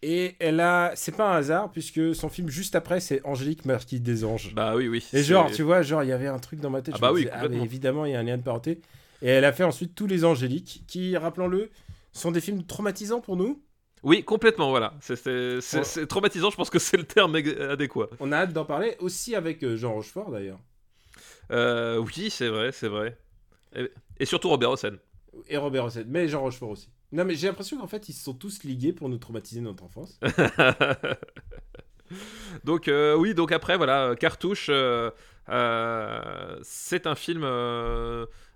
Et 0.02 0.36
elle 0.38 0.60
a, 0.60 0.92
c'est 0.94 1.16
pas 1.16 1.32
un 1.34 1.36
hasard 1.38 1.72
puisque 1.72 2.14
son 2.14 2.28
film 2.28 2.48
juste 2.48 2.76
après 2.76 3.00
c'est 3.00 3.20
Angélique 3.26 3.64
Marquis 3.64 3.98
des 4.00 4.24
Anges. 4.24 4.54
Bah 4.54 4.74
oui, 4.76 4.88
oui. 4.88 5.04
Et 5.12 5.22
genre, 5.22 5.50
tu 5.50 5.62
vois, 5.62 5.82
genre, 5.82 6.02
il 6.04 6.08
y 6.08 6.12
avait 6.12 6.26
un 6.28 6.38
truc 6.38 6.60
dans 6.60 6.70
ma 6.70 6.82
tête. 6.82 6.94
Ah 6.94 6.98
je 6.98 7.02
bah 7.02 7.08
me 7.08 7.12
oui, 7.12 7.24
disais, 7.24 7.30
mais 7.48 7.60
complètement. 7.60 7.64
évidemment, 7.64 8.04
il 8.04 8.12
y 8.12 8.14
a 8.14 8.20
un 8.20 8.22
lien 8.22 8.36
de 8.36 8.42
parenté. 8.42 8.80
Et 9.22 9.28
elle 9.28 9.44
a 9.44 9.52
fait 9.52 9.64
ensuite 9.64 9.94
tous 9.94 10.06
les 10.06 10.24
Angéliques, 10.24 10.84
qui, 10.86 11.16
rappelons-le, 11.16 11.70
sont 12.12 12.30
des 12.30 12.40
films 12.40 12.64
traumatisants 12.64 13.20
pour 13.20 13.36
nous. 13.36 13.62
Oui, 14.02 14.24
complètement. 14.24 14.70
Voilà. 14.70 14.94
C'est, 15.00 16.06
traumatisant. 16.08 16.50
Je 16.50 16.56
pense 16.56 16.70
que 16.70 16.78
c'est 16.78 16.96
le 16.96 17.04
terme 17.04 17.34
adéquat. 17.34 18.08
On 18.20 18.32
a 18.32 18.38
hâte 18.38 18.52
d'en 18.52 18.64
parler, 18.64 18.96
aussi 19.00 19.34
avec 19.34 19.62
euh, 19.64 19.76
Jean 19.76 19.94
Rochefort 19.94 20.30
d'ailleurs. 20.30 20.60
Euh, 21.50 21.98
oui, 21.98 22.30
c'est 22.30 22.48
vrai, 22.48 22.72
c'est 22.72 22.88
vrai. 22.88 23.18
Et, 23.74 23.90
et 24.18 24.24
surtout 24.24 24.48
Robert 24.48 24.70
Hossein. 24.70 24.96
Et 25.48 25.56
Robert 25.56 25.86
Hossein, 25.86 26.04
mais 26.06 26.28
Jean 26.28 26.42
Rochefort 26.42 26.70
aussi. 26.70 26.90
Non, 27.10 27.24
mais 27.24 27.34
j'ai 27.34 27.46
l'impression 27.46 27.78
qu'en 27.78 27.86
fait, 27.86 28.08
ils 28.08 28.12
se 28.12 28.22
sont 28.22 28.34
tous 28.34 28.64
ligués 28.64 28.92
pour 28.92 29.08
nous 29.08 29.18
traumatiser 29.18 29.60
notre 29.60 29.84
enfance. 29.84 30.20
donc 32.64 32.88
euh, 32.88 33.14
oui, 33.14 33.34
donc 33.34 33.50
après 33.50 33.76
voilà, 33.76 34.14
Cartouche, 34.18 34.68
euh, 34.70 35.10
c'est 36.62 37.06
un 37.06 37.14
film 37.14 37.42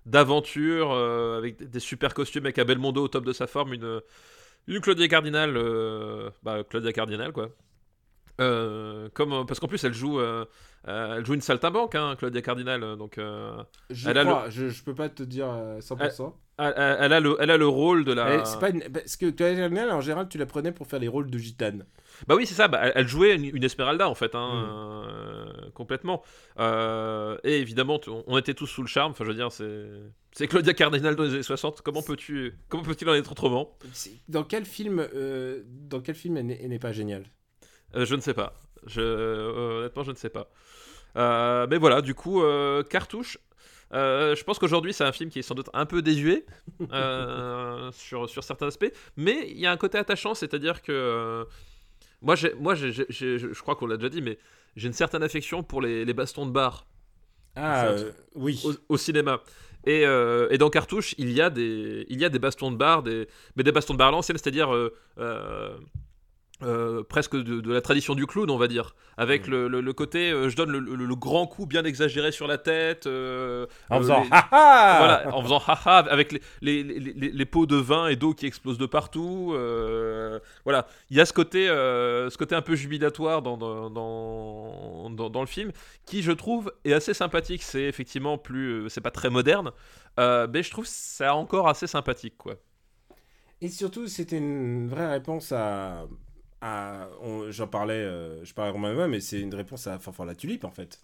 d'aventure 0.05 0.91
euh, 0.91 1.37
avec 1.37 1.57
des- 1.69 1.79
super 1.79 2.13
costumes, 2.13 2.45
avec 2.45 2.59
un 2.59 2.65
Belmondo 2.65 3.03
au 3.03 3.07
top 3.07 3.25
de 3.25 3.33
sa 3.33 3.47
forme, 3.47 3.73
une 3.73 4.01
une 4.67 4.79
Claudia 4.79 5.07
Cardinal, 5.09 5.57
euh, 5.57 6.29
bah, 6.43 6.63
Claudia 6.63 6.93
Cardinal 6.93 7.31
quoi. 7.33 7.49
Euh, 8.41 9.09
comme 9.13 9.45
parce 9.45 9.59
qu'en 9.59 9.67
plus 9.67 9.83
elle 9.83 9.93
joue, 9.93 10.19
elle 10.85 11.25
joue 11.25 11.33
une 11.35 11.41
saltimbanque, 11.41 11.95
hein, 11.95 12.15
Claudia 12.17 12.41
Cardinal, 12.41 12.97
donc 12.97 13.19
Je 13.89 14.09
Elle 14.09 14.17
a 14.17 14.49
je, 14.49 14.69
je 14.69 14.83
peux 14.83 14.95
pas 14.95 15.09
te 15.09 15.21
dire 15.23 15.47
euh, 15.49 15.79
100%. 15.81 16.33
elle, 16.57 16.73
elle- 16.75 16.97
elle 17.01 17.13
a 17.13 17.19
le, 17.19 17.37
elle 17.39 17.51
a 17.51 17.57
le 17.57 17.67
rôle 17.67 18.05
de 18.05 18.13
la. 18.13 18.43
C'est 18.45 18.59
pas 18.59 18.69
une- 18.69 18.89
Parce 18.91 19.17
que 19.17 19.29
Claudia 19.29 19.55
Cardinal, 19.55 19.91
en 19.91 20.01
général, 20.01 20.27
tu 20.29 20.37
la 20.37 20.45
prenais 20.47 20.71
pour 20.71 20.87
faire 20.87 20.99
les 20.99 21.07
rôles 21.07 21.29
de 21.29 21.37
gitane. 21.37 21.85
Bah 22.27 22.35
oui, 22.35 22.45
c'est 22.45 22.53
ça. 22.53 22.67
bah, 22.67 22.81
elle, 22.95 23.07
jouait 23.07 23.35
une, 23.35 23.45
une 23.55 23.63
Esmeralda 23.63 24.07
en 24.09 24.15
fait, 24.15 24.35
hein, 24.35 24.49
Mm. 24.53 25.07
euh, 25.09 25.69
complètement. 25.73 26.23
Euh, 26.59 27.37
et 27.43 27.59
évidemment, 27.59 27.99
on 28.27 28.37
était 28.37 28.53
tous 28.53 28.67
sous 28.67 28.81
le 28.81 28.87
charme. 28.87 29.11
Enfin, 29.11 29.23
je 29.23 29.29
veux 29.29 29.35
dire, 29.35 29.51
c'est 29.51 29.85
c'est 30.31 30.47
Claudia 30.47 30.73
Cardinal 30.73 31.15
dans 31.15 31.23
les 31.23 31.33
années 31.33 31.43
60. 31.43 31.81
Comment 31.81 32.01
peux-tu, 32.01 32.57
comment 32.69 32.83
peut-il 32.83 33.07
en 33.09 33.13
être 33.13 33.31
autrement? 33.31 33.77
Dans 34.29 34.43
quel 34.43 34.65
film, 34.65 34.99
euh, 35.13 35.63
dans 35.67 36.01
quel 36.01 36.15
film 36.15 36.37
elle 36.37 36.47
n'est 36.47 36.59
elle 36.61 36.69
n'est 36.69 36.79
pas 36.79 36.91
géniale? 36.91 37.25
Euh, 37.95 38.05
Je 38.05 38.15
ne 38.15 38.21
sais 38.21 38.33
pas. 38.33 38.53
Je, 38.87 39.01
euh, 39.01 39.79
honnêtement, 39.79 40.03
je 40.03 40.11
ne 40.11 40.15
sais 40.15 40.29
pas. 40.29 40.49
Euh, 41.15 41.67
mais 41.69 41.77
voilà, 41.77 42.01
du 42.01 42.15
coup, 42.15 42.41
euh, 42.43 42.83
cartouche. 42.83 43.37
Euh, 43.93 44.35
je 44.35 44.43
pense 44.43 44.57
qu'aujourd'hui 44.57 44.91
c'est 44.91 45.03
un 45.03 45.11
film 45.11 45.29
qui 45.29 45.37
est 45.37 45.43
sans 45.43 45.53
doute 45.53 45.69
un 45.73 45.85
peu 45.85 46.01
désuet 46.01 46.47
euh, 46.93 47.91
sur, 47.91 48.27
sur 48.27 48.43
certains 48.43 48.65
aspects, 48.67 48.91
mais 49.17 49.45
il 49.51 49.59
y 49.59 49.67
a 49.67 49.71
un 49.71 49.77
côté 49.77 49.99
attachant, 49.99 50.33
c'est-à-dire 50.33 50.81
que 50.81 50.91
euh, 50.91 51.45
moi, 52.23 52.35
moi 52.59 52.73
je 52.75 53.59
crois 53.61 53.75
qu'on 53.75 53.85
l'a 53.87 53.97
déjà 53.97 54.09
dit, 54.09 54.21
mais 54.21 54.37
j'ai 54.75 54.87
une 54.87 54.93
certaine 54.93 55.21
affection 55.23 55.61
pour 55.61 55.81
les, 55.81 56.03
les 56.05 56.13
bastons 56.13 56.45
de 56.45 56.51
bar 56.51 56.87
Ah, 57.55 57.85
euh, 57.87 58.11
oui. 58.35 58.59
au, 58.65 58.73
au 58.89 58.97
cinéma. 58.97 59.41
Et, 59.85 60.05
euh, 60.05 60.47
et 60.49 60.57
dans 60.57 60.69
Cartouche, 60.69 61.13
il 61.17 61.31
y 61.31 61.41
a 61.41 61.49
des, 61.49 62.05
il 62.09 62.19
y 62.19 62.25
a 62.25 62.29
des 62.29 62.39
bastons 62.39 62.71
de 62.71 62.77
bar, 62.77 63.03
des, 63.03 63.27
mais 63.55 63.63
des 63.63 63.71
bastons 63.73 63.93
de 63.93 63.99
bar 63.99 64.07
à 64.07 64.11
l'ancienne, 64.11 64.37
c'est-à-dire 64.37 64.73
euh, 64.73 65.77
euh, 66.63 67.03
presque 67.03 67.35
de, 67.35 67.61
de 67.61 67.73
la 67.73 67.81
tradition 67.81 68.15
du 68.15 68.25
clown, 68.25 68.49
on 68.49 68.57
va 68.57 68.67
dire, 68.67 68.95
avec 69.17 69.47
Mm. 69.47 69.51
le, 69.51 69.67
le- 69.67 69.81
le 69.81 69.93
côté, 69.93 70.31
euh, 70.31 70.49
je 70.49 70.55
donne 70.55 70.71
le, 70.71 70.79
le- 70.79 70.95
le 71.05 71.15
grand 71.15 71.45
coup 71.47 71.65
bien 71.65 71.83
exagéré 71.83 72.31
sur 72.31 72.47
la 72.47 72.57
tête, 72.57 73.05
euh, 73.07 73.65
En 73.89 73.97
euh, 73.97 73.99
faisant 73.99 74.21
les- 74.23 74.29
voilà, 74.29 75.23
en 75.33 75.41
faisant 75.43 75.59
haha 75.67 75.99
avec 76.09 76.31
les, 76.31 76.41
les, 76.61 76.83
les, 76.83 76.99
les- 77.13 77.31
les 77.31 77.45
pots 77.45 77.65
de 77.65 77.75
vin 77.75 78.07
et 78.07 78.15
d'eau 78.15 78.33
qui 78.33 78.45
explosent 78.45 78.77
de 78.77 78.85
partout. 78.85 79.51
euh, 79.55 80.39
voilà, 80.63 80.87
il 81.09 81.17
y 81.17 81.21
a 81.21 81.25
ce 81.25 81.33
côté, 81.33 81.69
euh, 81.69 82.29
ce 82.29 82.37
côté 82.37 82.55
un 82.55 82.61
peu 82.61 82.75
jubilatoire 82.75 83.41
dans, 83.41 83.57
dans, 83.57 83.89
dans, 83.89 85.09
dans- 85.09 85.29
dans 85.29 85.41
le 85.41 85.47
film 85.47 85.71
qui, 86.05 86.21
je 86.21 86.31
trouve, 86.31 86.71
est 86.85 86.93
assez 86.93 87.13
sympathique. 87.13 87.63
C'est 87.63 87.83
effectivement 87.83 88.37
plus, 88.37 88.89
c'est 88.89 89.01
pas 89.01 89.11
très 89.11 89.29
moderne, 89.29 89.71
euh, 90.19 90.47
mais 90.51 90.63
je 90.63 90.71
trouve 90.71 90.85
ça 90.85 91.35
encore 91.35 91.67
assez 91.67 91.87
sympathique, 91.87 92.35
quoi. 92.37 92.55
Et 93.61 93.69
surtout, 93.69 94.07
c'était 94.07 94.37
une 94.37 94.89
vraie 94.89 95.09
réponse 95.09 95.51
à. 95.53 96.05
J'en 97.49 97.67
parlais, 97.67 97.93
euh, 97.93 98.43
je 98.45 98.53
parlais 98.53 98.69
à 98.69 98.73
Romain 98.73 99.07
mais 99.07 99.19
c'est 99.19 99.39
une 99.39 99.53
réponse 99.53 99.87
à 99.87 99.99
Fanfan 99.99 100.25
la 100.25 100.35
Tulipe 100.35 100.63
en 100.63 100.71
fait. 100.71 101.01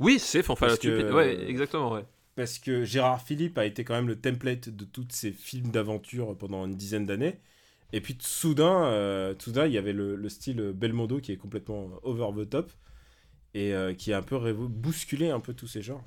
Oui, 0.00 0.18
c'est 0.18 0.42
Fanfare 0.42 0.70
la 0.70 0.76
Tulipe. 0.76 1.10
Ouais, 1.12 1.48
exactement, 1.48 1.92
ouais. 1.92 2.04
Parce 2.34 2.58
que 2.58 2.84
Gérard 2.84 3.22
Philippe 3.22 3.56
a 3.56 3.64
été 3.64 3.84
quand 3.84 3.94
même 3.94 4.08
le 4.08 4.20
template 4.20 4.68
de 4.68 4.84
tous 4.84 5.06
ces 5.10 5.32
films 5.32 5.70
d'aventure 5.70 6.36
pendant 6.36 6.66
une 6.66 6.74
dizaine 6.74 7.06
d'années. 7.06 7.38
Et 7.92 8.00
puis 8.00 8.16
soudain, 8.20 8.84
euh, 8.86 9.34
soudain, 9.38 9.66
il 9.66 9.72
y 9.72 9.78
avait 9.78 9.92
le, 9.92 10.16
le 10.16 10.28
style 10.28 10.72
Belmondo 10.74 11.20
qui 11.20 11.32
est 11.32 11.36
complètement 11.36 11.88
over 12.02 12.28
the 12.36 12.50
top 12.50 12.72
et 13.54 13.72
euh, 13.72 13.94
qui 13.94 14.12
a 14.12 14.18
un 14.18 14.22
peu 14.22 14.52
bousculé 14.52 15.30
un 15.30 15.40
peu 15.40 15.54
tous 15.54 15.68
ces 15.68 15.82
genres. 15.82 16.04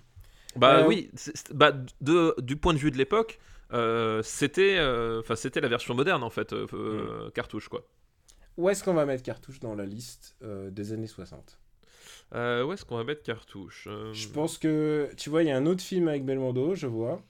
Bah 0.56 0.86
oui, 0.86 1.10
bah, 1.54 1.72
de, 2.02 2.36
du 2.42 2.58
point 2.58 2.74
de 2.74 2.80
vue 2.80 2.92
de 2.92 2.98
l'époque, 2.98 3.40
c'était 4.24 4.78
c'était 5.36 5.62
la 5.62 5.68
version 5.70 5.96
moderne 5.96 6.24
en 6.24 6.30
fait, 6.30 6.54
euh, 6.54 7.30
cartouche 7.32 7.70
quoi. 7.70 7.86
Où 8.60 8.68
est-ce 8.70 8.84
qu'on 8.84 8.94
va 8.94 9.06
mettre 9.06 9.24
Cartouche 9.24 9.60
dans 9.62 9.74
la 9.74 9.86
liste 9.86 10.36
euh, 10.44 10.70
des 10.70 10.92
années 10.92 11.08
60 11.08 11.58
Euh, 12.36 12.64
où 12.66 12.74
est-ce 12.74 12.84
qu'on 12.84 12.98
va 12.98 13.04
mettre 13.06 13.24
cartouche? 13.24 13.88
Euh, 13.90 14.12
Je 14.14 14.28
pense 14.28 14.58
que, 14.58 15.10
tu 15.16 15.30
vois, 15.30 15.44
il 15.44 15.48
y 15.48 15.52
a 15.52 15.56
un 15.58 15.66
autre 15.66 15.82
film 15.82 16.08
avec 16.10 16.26
Belmondo, 16.26 16.76
je 16.76 16.86
vois. 16.88 17.22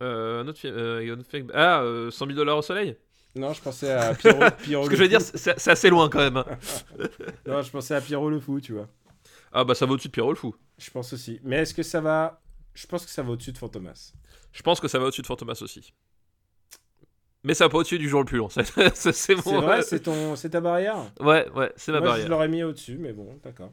un 0.00 0.46
autre 0.46 0.58
film, 0.58 0.76
un 0.76 1.18
autre 1.18 1.30
film- 1.30 1.50
Ah, 1.54 1.80
euh, 1.80 2.10
100 2.10 2.26
000 2.26 2.36
dollars 2.36 2.58
au 2.58 2.62
soleil? 2.62 2.96
Non, 3.34 3.52
je 3.52 3.60
pensais 3.62 3.90
à 3.90 4.14
Pierrot, 4.14 4.40
Pierrot 4.62 4.84
Ce 4.84 4.90
le 4.90 4.90
que 4.90 4.96
je 4.96 5.02
veux 5.02 5.08
dire, 5.08 5.20
c'est 5.22 5.68
assez 5.68 5.88
loin 5.90 6.08
quand 6.08 6.18
même. 6.18 6.36
hein. 6.36 6.46
Non, 7.46 7.62
je 7.62 7.70
pensais 7.70 7.94
à 7.94 8.00
Pierrot 8.00 8.30
le 8.30 8.40
Fou, 8.40 8.60
tu 8.60 8.72
vois. 8.72 8.88
Ah 9.52 9.64
bah 9.64 9.74
ça 9.74 9.86
va 9.86 9.92
au-dessus 9.92 10.08
de 10.08 10.12
Pierrot 10.12 10.30
le 10.30 10.36
Fou. 10.36 10.54
Je 10.78 10.90
pense 10.90 11.12
aussi. 11.14 11.40
Mais 11.42 11.56
est-ce 11.56 11.72
que 11.74 11.82
ça 11.82 12.00
va... 12.00 12.42
Je 12.74 12.86
pense 12.86 13.04
que 13.06 13.10
ça 13.10 13.22
va 13.22 13.30
au-dessus 13.30 13.52
de 13.52 13.58
Fantomas. 13.58 14.12
Je 14.52 14.62
pense 14.62 14.78
que 14.80 14.88
ça 14.88 14.98
va 14.98 15.06
au-dessus 15.06 15.22
de 15.22 15.26
Fantomas 15.26 15.58
aussi. 15.62 15.94
Mais 17.46 17.54
ça 17.54 17.64
va 17.64 17.68
pas 17.70 17.78
au-dessus 17.78 17.98
du 17.98 18.08
jour 18.08 18.20
le 18.20 18.26
plus 18.26 18.38
long. 18.38 18.48
C'est 18.50 19.12
C'est 19.12 19.34
vrai, 19.34 19.80
c'est 19.82 20.00
ton... 20.00 20.34
c'est 20.36 20.50
ta 20.50 20.60
barrière 20.60 20.96
Ouais, 21.20 21.48
ouais, 21.54 21.72
c'est 21.76 21.92
ma 21.92 22.00
Moi, 22.00 22.08
je 22.08 22.10
barrière. 22.12 22.28
l'aurais 22.28 22.48
mis 22.48 22.62
au-dessus, 22.64 22.98
mais 22.98 23.12
bon, 23.12 23.38
d'accord. 23.44 23.70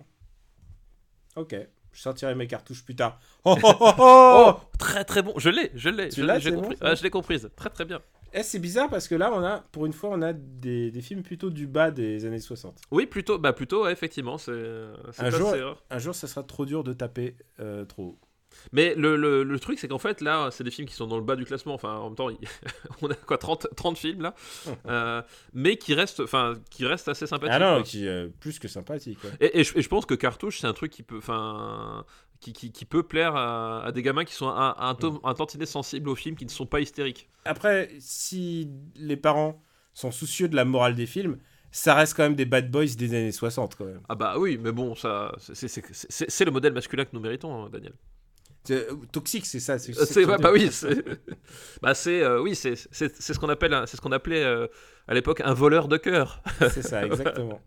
Ok. 1.35 1.55
Je 1.91 2.01
sortirai 2.01 2.33
mes 2.35 2.47
cartouches 2.47 2.83
plus 2.83 2.95
tard. 2.95 3.19
Oh, 3.45 3.57
oh, 3.63 3.73
oh, 3.81 3.93
oh 3.99 4.53
très 4.79 5.03
très 5.03 5.21
bon. 5.21 5.33
Je 5.37 5.49
l'ai, 5.49 5.71
je 5.75 5.89
l'ai. 5.89 6.09
Je 6.11 6.21
l'ai, 6.23 6.51
bon, 6.51 6.69
Ah, 6.81 6.89
bon. 6.91 6.95
je 6.95 7.03
l'ai 7.03 7.09
comprise. 7.09 7.49
Très 7.55 7.69
très 7.69 7.85
bien. 7.85 7.99
Eh, 8.33 8.41
c'est 8.41 8.57
bizarre 8.59 8.89
parce 8.89 9.07
que 9.07 9.13
là, 9.15 9.31
on 9.33 9.43
a, 9.43 9.59
pour 9.71 9.85
une 9.85 9.93
fois, 9.93 10.09
on 10.11 10.21
a 10.23 10.33
des, 10.33 10.89
des 10.89 11.01
films 11.01 11.21
plutôt 11.21 11.49
du 11.51 11.67
bas 11.67 11.91
des 11.91 12.25
années 12.25 12.39
60. 12.39 12.79
Oui, 12.91 13.05
plutôt, 13.05 13.37
bah 13.37 13.53
plutôt, 13.53 13.83
ouais, 13.83 13.91
effectivement, 13.91 14.37
c'est 14.39 14.51
c'est 15.11 15.23
Un 15.23 15.29
jour- 15.29 15.51
rare. 15.51 15.83
Un 15.91 15.99
jour, 15.99 16.15
ça 16.15 16.27
sera 16.27 16.41
trop 16.43 16.65
dur 16.65 16.83
de 16.83 16.93
taper 16.93 17.35
euh, 17.59 17.85
trop 17.85 18.03
haut. 18.03 18.19
Mais 18.71 18.95
le, 18.95 19.15
le, 19.15 19.43
le 19.43 19.59
truc, 19.59 19.79
c'est 19.79 19.87
qu'en 19.87 19.99
fait, 19.99 20.21
là, 20.21 20.49
c'est 20.51 20.63
des 20.63 20.71
films 20.71 20.87
qui 20.87 20.95
sont 20.95 21.07
dans 21.07 21.17
le 21.17 21.23
bas 21.23 21.35
du 21.35 21.45
classement. 21.45 21.73
Enfin, 21.73 21.95
en 21.97 22.05
même 22.09 22.15
temps, 22.15 22.29
on 23.01 23.09
a 23.09 23.15
quoi, 23.15 23.37
30, 23.37 23.67
30 23.75 23.97
films 23.97 24.21
là 24.21 24.33
Euh, 24.87 25.21
Mais 25.53 25.77
qui 25.77 25.93
restent, 25.93 26.19
enfin, 26.21 26.53
qui 26.69 26.85
restent 26.85 27.07
assez 27.07 27.27
sympathiques. 27.27 27.55
Ah 27.55 27.77
non, 27.77 27.83
qui 27.83 28.05
est 28.07 28.27
plus 28.39 28.59
que 28.59 28.67
sympathique. 28.67 29.19
ouais. 29.23 29.31
Et, 29.39 29.59
et 29.59 29.63
je, 29.63 29.77
et 29.77 29.81
je 29.81 29.89
pense 29.89 30.05
que 30.05 30.13
Cartouche, 30.15 30.59
c'est 30.59 30.67
un 30.67 30.73
truc 30.73 30.91
qui 30.91 31.03
peut, 31.03 31.17
enfin, 31.17 32.05
qui, 32.39 32.53
qui, 32.53 32.71
qui 32.71 32.85
peut 32.85 33.03
plaire 33.03 33.35
à, 33.35 33.83
à 33.85 33.91
des 33.91 34.01
gamins 34.01 34.25
qui 34.25 34.33
sont 34.33 34.47
un, 34.49 34.75
un, 34.77 34.95
to- 34.95 35.21
un 35.23 35.33
tantinet 35.33 35.65
sensibles 35.65 36.09
aux 36.09 36.15
films, 36.15 36.35
qui 36.35 36.45
ne 36.45 36.49
sont 36.49 36.65
pas 36.65 36.79
hystériques. 36.81 37.29
Après, 37.45 37.89
si 37.99 38.69
les 38.95 39.17
parents 39.17 39.61
sont 39.93 40.11
soucieux 40.11 40.47
de 40.47 40.55
la 40.55 40.65
morale 40.65 40.95
des 40.95 41.05
films, 41.05 41.37
ça 41.71 41.95
reste 41.95 42.15
quand 42.15 42.23
même 42.23 42.35
des 42.35 42.45
bad 42.45 42.69
boys 42.69 42.85
des 42.97 43.09
années 43.15 43.31
60 43.31 43.75
quand 43.75 43.85
même. 43.85 44.01
Ah 44.09 44.15
bah 44.15 44.35
oui, 44.37 44.59
mais 44.61 44.71
bon, 44.71 44.93
ça, 44.95 45.33
c'est 45.39 46.45
le 46.45 46.51
modèle 46.51 46.73
masculin 46.73 47.03
que 47.05 47.11
nous 47.13 47.19
méritons, 47.19 47.63
hein, 47.65 47.69
Daniel. 47.71 47.93
Euh, 48.71 48.93
Toxique, 49.11 49.45
c'est 49.45 49.59
ça. 49.59 49.77
C'est 49.77 50.25
bah, 50.25 50.37
bah 50.37 50.51
oui, 50.53 50.69
c'est 50.71 51.03
bah 51.81 51.93
c'est 51.93 52.21
euh, 52.23 52.41
oui, 52.41 52.55
c'est 52.55 52.75
c'est 52.75 53.13
c'est 53.21 53.33
ce 53.33 53.39
qu'on 53.39 53.49
appelle 53.49 53.75
c'est 53.87 53.97
ce 53.97 54.01
qu'on 54.01 54.11
appelait 54.13 54.43
euh, 54.43 54.67
à 55.07 55.13
l'époque 55.13 55.41
un 55.43 55.53
voleur 55.53 55.87
de 55.89 55.97
cœur. 55.97 56.41
C'est 56.71 56.81
ça, 56.81 57.05
exactement. 57.05 57.61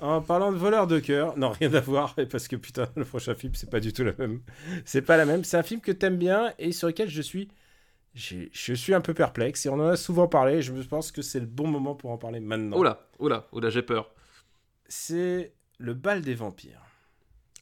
En 0.00 0.20
parlant 0.20 0.50
de 0.52 0.56
voleur 0.58 0.86
de 0.86 0.98
cœur, 0.98 1.38
non, 1.38 1.50
rien 1.50 1.72
à 1.74 1.80
voir, 1.80 2.14
parce 2.30 2.46
que 2.48 2.56
putain, 2.56 2.88
le 2.96 3.04
prochain 3.04 3.34
film, 3.34 3.54
c'est 3.54 3.70
pas 3.70 3.80
du 3.80 3.92
tout 3.92 4.02
la 4.04 4.12
même. 4.18 4.40
C'est 4.84 5.00
pas 5.02 5.16
la 5.16 5.24
même. 5.24 5.44
C'est 5.44 5.56
un 5.56 5.62
film 5.62 5.80
que 5.80 5.92
t'aimes 5.92 6.18
bien 6.18 6.52
et 6.58 6.72
sur 6.72 6.88
lequel 6.88 7.08
je 7.08 7.22
suis. 7.22 7.48
j'ai- 8.12 8.50
Je 8.52 8.74
suis 8.74 8.92
un 8.92 9.00
peu 9.00 9.14
perplexe 9.14 9.64
et 9.64 9.68
on 9.70 9.74
en 9.80 9.88
a 9.88 9.96
souvent 9.96 10.26
parlé. 10.28 10.54
et 10.56 10.62
Je 10.62 10.72
pense 10.82 11.10
que 11.12 11.22
c'est 11.22 11.40
le 11.40 11.46
bon 11.46 11.68
moment 11.68 11.94
pour 11.94 12.10
en 12.10 12.18
parler 12.18 12.40
maintenant. 12.40 12.76
Oula, 12.76 13.08
oula, 13.18 13.46
oula, 13.52 13.70
j'ai 13.70 13.82
peur. 13.82 14.12
C'est 14.88 15.54
le 15.78 15.94
bal 15.94 16.20
des 16.20 16.34
vampires. 16.34 16.82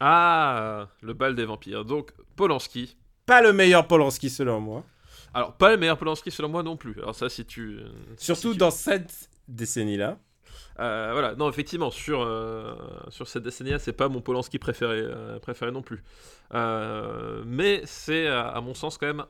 Ah, 0.01 0.89
le 1.03 1.13
bal 1.13 1.35
des 1.35 1.45
vampires. 1.45 1.85
Donc 1.85 2.13
Polanski. 2.37 2.97
Pas 3.27 3.43
le 3.43 3.53
meilleur 3.53 3.87
Polanski 3.87 4.31
selon 4.31 4.61
moi. 4.61 4.85
Alors 5.35 5.57
pas 5.57 5.71
le 5.71 5.77
meilleur 5.77 5.99
Polanski 5.99 6.31
selon 6.31 6.49
moi 6.49 6.63
non 6.63 6.77
plus. 6.77 6.95
Alors 7.01 7.15
ça 7.15 7.29
si 7.29 7.45
tu 7.45 7.81
Surtout 8.17 8.49
si 8.49 8.53
tu- 8.55 8.59
dans 8.59 8.71
cette 8.71 9.29
décennie-là. 9.49 10.19
Euh, 10.79 11.11
voilà, 11.13 11.35
non, 11.35 11.49
effectivement, 11.51 11.91
sur, 11.91 12.23
euh, 12.23 12.75
sur 13.11 13.29
cette 13.29 13.43
décennie-là, 13.43 13.79
c'est 13.79 13.93
pas 13.93 14.09
mon 14.09 14.23
Polanski 14.23 14.59
préféré, 14.59 15.01
euh, 15.01 15.39
préféré 15.39 15.71
non 15.73 15.83
plus. 15.83 16.03
Euh, 16.55 17.43
mais 17.47 17.83
c'est, 17.85 18.27
à, 18.29 18.61
mon 18.63 18.73
sens, 18.75 18.97
quand 18.97 19.07
même 19.07 19.25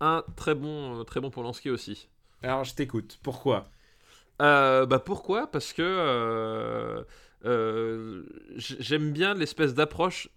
un 0.00 0.22
très 0.36 0.54
bon, 0.54 1.00
euh, 1.00 1.04
très 1.04 1.20
bon 1.20 1.30
Polanski 1.30 1.70
aussi. 1.70 2.08
Alors 2.42 2.64
je 2.64 2.74
t'écoute. 2.74 3.18
Pourquoi? 3.22 3.68
Euh, 4.42 4.86
bah 4.86 4.98
pourquoi? 4.98 5.50
Parce 5.50 5.72
que 5.72 5.82
euh, 5.82 6.98
euh, 6.98 7.04
j'aime 7.44 9.12
bien 9.12 9.34
l'espèce 9.34 9.74
d'approche 9.74 10.28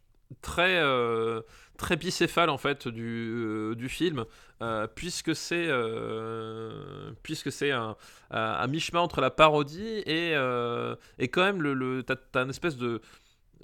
très 0.42 0.78
euh, 0.82 1.42
très 1.78 1.96
bicéphale 1.96 2.50
en 2.50 2.58
fait 2.58 2.88
du, 2.88 3.32
euh, 3.36 3.76
du 3.76 3.88
film 3.90 4.26
euh, 4.62 4.88
puisque 4.88 5.36
c'est 5.36 5.68
euh, 5.68 7.12
puisque 7.22 7.52
c'est 7.52 7.72
un, 7.72 7.96
un, 8.32 8.40
un 8.40 8.68
mi-chemin 8.68 9.02
entre 9.02 9.22
la 9.22 9.30
parodie 9.30 10.02
et, 10.06 10.34
euh, 10.36 10.96
et 11.20 11.28
quand 11.28 11.44
même 11.44 11.62
le, 11.62 11.74
le 11.74 12.04
t'as, 12.04 12.44
une 12.44 12.50
espèce 12.50 12.78
de 12.78 13.02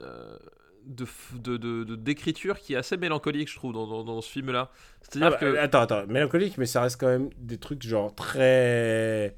euh, 0.02 0.38
de, 0.86 1.96
d'écriture 1.96 2.60
qui 2.60 2.74
est 2.74 2.78
assez 2.78 2.98
mélancolique 2.98 3.50
je 3.50 3.56
trouve 3.56 3.74
dans, 3.74 3.86
dans, 3.88 4.04
dans 4.04 4.22
ce 4.22 4.30
film 4.30 4.52
là 4.52 4.72
c'est 5.02 5.22
à 5.22 5.28
Ah 5.28 5.30
dire 5.30 5.32
bah, 5.32 5.38
que 5.38 5.58
Attends, 5.58 5.82
attends. 5.82 6.08
Mélancolique, 6.08 6.58
mais 6.58 6.66
ça 6.66 6.82
reste 6.82 7.00
quand 7.00 7.08
même 7.08 7.30
des 7.38 7.58
trucs 7.58 7.84
genre 7.84 8.14
très. 8.16 9.36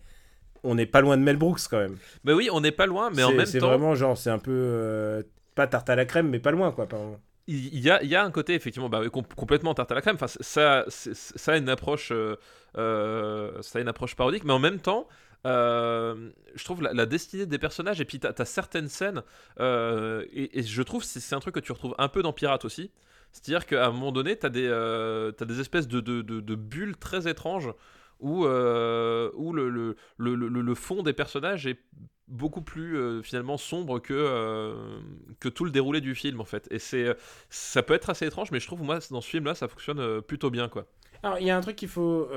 On 0.63 0.75
n'est 0.75 0.85
pas 0.85 1.01
loin 1.01 1.17
de 1.17 1.23
Mel 1.23 1.37
Brooks 1.37 1.61
quand 1.69 1.79
même. 1.79 1.97
bah 2.23 2.33
oui 2.33 2.49
on 2.51 2.61
n'est 2.61 2.71
pas 2.71 2.85
loin 2.85 3.09
mais 3.13 3.23
en 3.23 3.29
C'est- 3.29 3.35
même 3.35 3.45
C'est 3.47 3.59
temps 3.59 3.67
vraiment 3.69 3.95
genre, 3.95 4.17
c'est 4.17 4.29
un 4.29 4.39
peu. 4.39 4.51
euh, 4.53 5.23
pas 5.55 5.67
tarte 5.67 5.89
à 5.89 5.95
la 5.95 6.05
crème, 6.05 6.29
mais 6.29 6.39
pas 6.39 6.51
loin 6.51 6.71
quoi. 6.71 6.87
Il 7.47 7.73
il 7.73 7.79
y 7.79 7.89
a, 7.89 8.01
il 8.03 8.09
y 8.09 8.15
a 8.15 8.23
un 8.23 8.31
côté 8.31 8.53
effectivement 8.53 8.87
bah, 8.87 9.01
complètement 9.35 9.73
tarte 9.73 9.91
à 9.91 9.95
la 9.95 10.01
crème. 10.01 10.15
Enfin, 10.15 10.27
ça, 10.27 10.85
c'est- 10.87 11.13
ça 11.15 11.53
a 11.53 11.57
une 11.57 11.67
approche, 11.69 12.11
euh, 12.11 12.35
euh, 12.77 13.61
ça 13.61 13.79
a 13.79 13.81
une 13.81 13.87
approche 13.87 14.15
parodique, 14.15 14.43
mais 14.43 14.53
en 14.53 14.59
même 14.59 14.79
temps, 14.79 15.07
je 15.43 16.63
trouve 16.63 16.83
la, 16.83 16.93
la 16.93 17.05
destinée 17.05 17.45
des 17.45 17.57
personnages 17.57 17.99
et 17.99 18.05
puis 18.05 18.19
t'as 18.19 18.31
as 18.37 18.45
certaines 18.45 18.87
scènes 18.89 19.23
et, 19.59 20.59
et 20.59 20.63
je 20.63 20.81
trouve 20.83 21.03
c'est 21.03 21.19
c'est 21.19 21.35
un 21.35 21.39
truc 21.39 21.55
que 21.55 21.59
tu 21.59 21.71
retrouves 21.71 21.95
un 21.97 22.07
peu 22.07 22.21
dans 22.21 22.33
Pirate 22.33 22.65
aussi. 22.65 22.91
C'est-à-dire 23.31 23.65
qu'à 23.65 23.85
un 23.87 23.91
moment 23.91 24.11
donné, 24.11 24.35
t'as 24.35 24.49
des, 24.49 24.67
t'as 25.37 25.45
des 25.45 25.59
espèces 25.59 25.87
de, 25.87 25.99
de, 26.01 26.21
de- 26.21 26.41
de 26.41 26.55
bulles 26.55 26.97
très 26.97 27.27
étranges 27.29 27.69
où, 28.21 28.45
euh, 28.45 29.31
où 29.35 29.53
le, 29.53 29.69
le, 29.69 29.95
le, 30.17 30.35
le- 30.35 30.61
le 30.61 30.75
fond 30.75 31.03
des 31.03 31.13
personnages 31.13 31.67
est 31.67 31.79
beaucoup 32.27 32.61
plus 32.61 32.97
euh, 32.97 33.21
finalement 33.23 33.57
sombre 33.57 33.99
que, 33.99 34.13
euh, 34.13 34.99
que 35.39 35.49
tout 35.49 35.65
le 35.65 35.71
déroulé 35.71 36.01
du 36.01 36.15
film 36.15 36.39
en 36.41 36.45
fait. 36.45 36.67
Et 36.71 36.79
c'est 36.79 37.15
ça 37.49 37.83
peut 37.83 37.93
être 37.93 38.09
assez 38.09 38.25
étrange, 38.27 38.51
mais 38.51 38.59
je 38.59 38.67
trouve 38.67 38.83
moi 38.83 38.99
dans 39.11 39.21
ce 39.21 39.29
film-là 39.29 39.55
ça 39.55 39.67
fonctionne 39.67 40.21
plutôt 40.21 40.49
bien 40.49 40.69
quoi. 40.69 40.87
Alors, 41.23 41.39
il 41.39 41.45
y 41.45 41.49
a 41.51 41.57
un 41.57 41.61
truc 41.61 41.75
qu'il 41.75 41.87
faut 41.89 42.27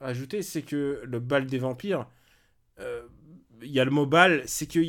ajouter, 0.00 0.42
c'est 0.42 0.62
que 0.62 1.00
le 1.04 1.20
bal 1.20 1.46
des 1.46 1.58
vampires, 1.58 2.06
il 3.62 3.70
y 3.70 3.80
a 3.80 3.84
le 3.84 3.90
mot 3.90 4.06
bal, 4.06 4.42
c'est 4.46 4.66
que 4.66 4.80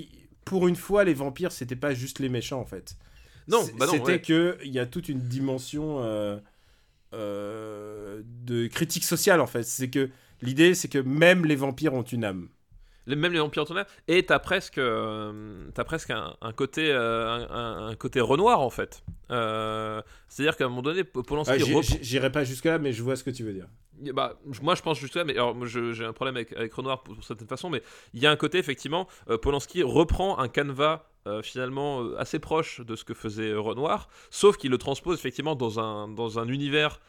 pour 0.43 0.67
une 0.67 0.75
fois, 0.75 1.03
les 1.03 1.13
vampires, 1.13 1.51
c'était 1.51 1.75
pas 1.75 1.93
juste 1.93 2.19
les 2.19 2.29
méchants 2.29 2.59
en 2.59 2.65
fait. 2.65 2.97
Non, 3.47 3.71
bah 3.77 3.85
non, 3.87 3.93
C'était 3.93 4.03
ouais. 4.03 4.21
que 4.21 4.57
il 4.63 4.71
y 4.71 4.79
a 4.79 4.85
toute 4.85 5.09
une 5.09 5.21
dimension 5.21 5.99
de 7.11 8.67
critique 8.67 9.03
sociale 9.03 9.41
en 9.41 9.47
fait. 9.47 9.63
C'est 9.63 9.89
que 9.89 10.09
l'idée, 10.41 10.75
c'est 10.75 10.87
que 10.87 10.99
même 10.99 11.45
les 11.45 11.55
vampires 11.55 11.93
ont 11.93 12.03
une 12.03 12.23
âme. 12.23 12.49
Même 13.07 13.33
les 13.33 13.39
vampires 13.39 13.65
tonnerres. 13.65 13.85
Et 14.07 14.25
t'as 14.25 14.39
presque, 14.39 14.77
euh, 14.77 15.67
t'as 15.73 15.83
presque 15.83 16.09
un, 16.09 16.35
un 16.41 16.53
côté, 16.53 16.91
euh, 16.91 17.45
un, 17.89 17.95
côté 17.95 18.19
Renoir 18.21 18.61
en 18.61 18.69
fait. 18.69 19.03
Euh, 19.31 20.01
C'est-à-dire 20.27 20.57
qu'à 20.57 20.65
un 20.65 20.69
moment 20.69 20.81
donné, 20.81 21.03
Polanski 21.03 21.51
Ah, 21.53 21.81
J'irai 22.01 22.31
pas 22.31 22.43
jusque 22.43 22.65
là, 22.65 22.79
mais 22.79 22.93
je 22.93 23.03
vois 23.03 23.15
ce 23.15 23.23
que 23.23 23.31
tu 23.31 23.43
veux 23.43 23.53
dire. 23.53 23.67
Bah, 24.13 24.37
moi 24.61 24.75
je 24.75 24.81
pense 24.81 24.99
juste 24.99 25.15
là, 25.15 25.23
mais 25.23 25.33
alors 25.33 25.55
j'ai 25.65 26.03
un 26.03 26.11
problème 26.11 26.35
avec, 26.35 26.51
avec 26.53 26.73
Renoir 26.73 27.01
pour, 27.03 27.15
pour 27.15 27.23
certaines 27.23 27.47
façons, 27.47 27.69
mais 27.69 27.81
il 28.13 28.21
y 28.21 28.27
a 28.27 28.31
un 28.31 28.35
côté 28.35 28.57
effectivement, 28.57 29.07
euh, 29.29 29.37
Polanski 29.37 29.83
reprend 29.83 30.37
un 30.37 30.49
canevas 30.49 31.05
euh, 31.27 31.41
finalement 31.41 32.03
euh, 32.03 32.19
assez 32.19 32.37
proche 32.37 32.81
de 32.81 32.95
ce 32.95 33.03
que 33.03 33.15
faisait 33.15 33.49
euh, 33.49 33.59
Renoir, 33.59 34.09
sauf 34.29 34.57
qu'il 34.57 34.69
le 34.69 34.77
transpose 34.77 35.17
effectivement 35.17 35.55
dans 35.55 35.79
un, 35.79 36.07
dans 36.07 36.37
un 36.37 36.47
univers 36.47 36.99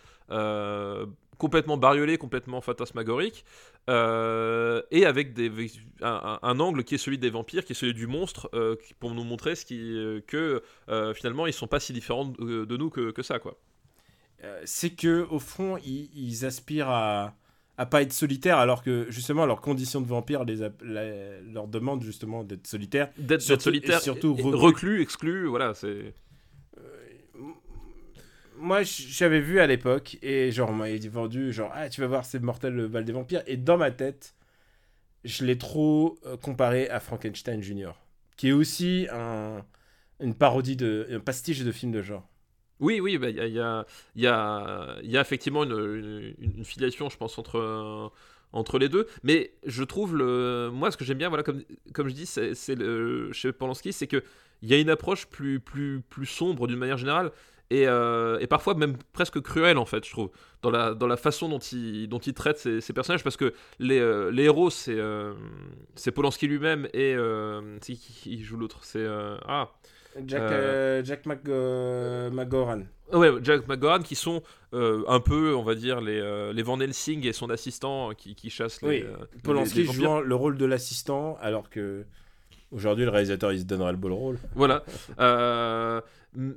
complètement 1.39 1.77
bariolé, 1.77 2.19
complètement 2.19 2.61
fantasmagorique, 2.61 3.45
euh, 3.89 4.83
et 4.91 5.07
avec 5.07 5.33
des, 5.35 5.51
un, 6.03 6.39
un- 6.43 6.49
un 6.49 6.61
angle 6.61 6.85
qui 6.85 6.95
est 6.95 6.99
celui 6.99 7.19
des 7.19 7.31
vampires, 7.31 7.65
qui 7.65 7.73
est 7.73 7.77
celui 7.77 7.95
du 7.95 8.07
monstre, 8.07 8.49
euh, 8.55 8.77
pour 9.01 9.13
nous 9.15 9.25
montrer 9.25 9.55
ce 9.55 9.65
qui, 9.65 9.79
euh, 9.81 10.21
que 10.27 10.63
finalement 11.15 11.47
ils 11.47 11.53
sont 11.53 11.69
pas 11.69 11.81
si 11.81 11.93
différents 11.93 12.27
de, 12.27 12.65
de 12.65 12.77
nous 12.77 12.91
que, 12.91 13.11
que 13.11 13.23
ça 13.23 13.39
quoi. 13.39 13.57
C'est 14.65 14.91
que 14.91 15.27
au 15.31 15.39
fond, 15.39 15.77
ils, 15.85 16.11
ils 16.15 16.45
aspirent 16.45 16.89
à, 16.89 17.35
à 17.79 17.87
pas 17.87 18.03
être 18.03 18.13
solitaires, 18.13 18.59
alors 18.59 18.83
que 18.83 19.07
justement 19.11 19.45
leurs 19.45 19.61
conditions 19.61 20.01
de 20.01 20.07
vampire 20.07 20.45
les, 20.45 20.57
leur 21.53 21.67
demandent 21.67 22.03
justement 22.03 22.45
d'être 22.45 22.67
solitaires. 22.67 23.11
D'être 23.19 23.43
solitaire, 23.61 23.99
et 23.99 24.03
surtout 24.03 24.35
reclus. 24.35 24.55
reclus, 24.55 25.03
exclu, 25.03 25.47
voilà, 25.47 25.75
c'est. 25.75 26.15
Moi, 28.59 28.83
j'avais 28.83 29.41
vu 29.41 29.61
à 29.61 29.67
l'époque 29.67 30.19
et 30.23 30.51
genre 30.51 30.71
on 30.71 30.75
m'avait 30.75 30.99
vendu 30.99 31.53
genre 31.53 31.71
ah 31.75 31.89
tu 31.89 32.01
vas 32.01 32.07
voir 32.07 32.25
c'est 32.25 32.39
mortel 32.41 32.75
le 32.75 32.89
bal 32.89 33.05
des 33.05 33.13
vampires 33.13 33.43
et 33.47 33.57
dans 33.57 33.77
ma 33.77 33.91
tête 33.91 34.37
je 35.27 35.45
l'ai 35.45 35.59
trop 35.59 36.19
euh, 36.25 36.37
comparé 36.37 36.89
à 36.89 37.01
Frankenstein 37.01 37.63
Jr., 37.63 37.93
qui 38.37 38.49
est 38.49 38.53
aussi 38.53 39.07
un, 39.13 39.65
une 40.21 40.35
parodie 40.35 40.77
de, 40.77 41.07
un 41.11 41.21
pastiche 41.21 41.63
de 41.63 41.73
film 41.73 41.93
de 41.93 42.03
genre. 42.03 42.29
Oui, 42.79 43.01
oui, 43.01 43.19
bah, 43.19 43.31
il 43.31 43.37
y, 43.37 43.41
a, 43.41 43.47
y, 43.47 43.59
a, 43.59 43.87
y, 44.15 44.23
y, 44.23 45.17
a, 45.17 45.21
effectivement 45.21 45.65
une, 45.65 46.35
une, 46.39 46.65
filiation, 46.65 47.09
je 47.09 47.17
pense, 47.17 47.39
entre, 47.39 48.13
entre 48.53 48.79
les 48.79 48.91
deux. 48.91 49.07
Mais 49.23 49.53
je 49.65 49.83
trouve, 49.83 50.15
le, 50.15 50.71
moi, 50.71 50.91
ce 50.91 50.99
que 50.99 51.05
j'aime 51.05 51.17
bien, 51.17 51.31
voilà, 51.31 51.43
comme, 51.43 51.63
comme 51.95 52.09
je 52.09 52.15
dis, 52.15 52.27
c'est 52.27 52.55
chez 53.33 53.53
Polanski, 53.53 53.95
c'est 53.95 54.07
qu'il 54.07 54.23
y 54.63 54.75
a 54.75 54.79
une 54.79 54.91
approche 54.91 55.27
plus, 55.27 55.59
plus, 55.59 56.03
plus 56.03 56.27
sombre 56.27 56.67
d'une 56.67 56.79
manière 56.79 56.99
générale. 56.99 57.33
Et, 57.71 57.89
euh, 57.89 58.39
et, 58.39 58.47
parfois 58.47 58.75
même 58.75 58.97
presque 59.13 59.41
cruelle 59.41 59.77
en 59.77 59.87
fait 59.87 60.05
je 60.05 60.11
trouve 60.13 60.31
dans 60.63 60.71
la, 60.71 60.95
dans 60.95 61.09
la 61.09 61.17
façon 61.17 61.49
dont 61.49 61.59
il, 61.59 62.09
dont 62.09 62.21
il 62.21 62.33
traite 62.33 62.59
ses 62.59 62.93
personnages 62.93 63.25
parce 63.25 63.37
que 63.37 63.55
les, 63.81 63.99
euh, 63.99 64.31
les 64.31 64.45
héros 64.45 64.71
c'est 64.71 64.95
euh, 64.97 65.35
c'est 65.97 66.13
Polanski 66.13 66.47
lui-même 66.47 66.87
et 66.95 67.15
euh, 67.17 67.79
qui, 67.81 67.97
qui 67.97 68.41
joue 68.45 68.57
l'autre? 68.57 68.85
C'est 68.85 69.05
ah 69.49 69.73
Jack, 70.25 70.43
euh, 70.43 71.05
Jack 71.05 71.27
Mc, 71.27 71.41
euh, 71.49 72.31
McGoran. 72.31 72.83
Ouais, 73.13 73.31
Jack 73.43 73.69
McGoran 73.69 74.01
qui 74.01 74.15
sont 74.15 74.43
euh, 74.73 75.05
un 75.09 75.21
peu, 75.21 75.55
on 75.55 75.63
va 75.63 75.75
dire, 75.75 76.01
les, 76.01 76.53
les 76.53 76.63
Van 76.63 76.81
Helsing 76.81 77.27
et 77.27 77.33
son 77.33 77.51
assistant 77.51 78.13
qui, 78.15 78.35
qui 78.35 78.51
chassent 78.51 78.81
oui. 78.83 79.05
les. 79.05 79.41
Polanski 79.43 79.85
jouant 79.85 80.21
le 80.21 80.35
rôle 80.35 80.57
de 80.57 80.65
l'assistant 80.65 81.37
alors 81.41 81.71
que 81.71 82.05
aujourd'hui 82.73 83.05
le 83.05 83.11
réalisateur 83.11 83.53
il 83.53 83.61
se 83.61 83.65
donnera 83.65 83.93
le 83.93 83.99
beau 83.99 84.15
rôle. 84.15 84.39
Voilà. 84.55 84.85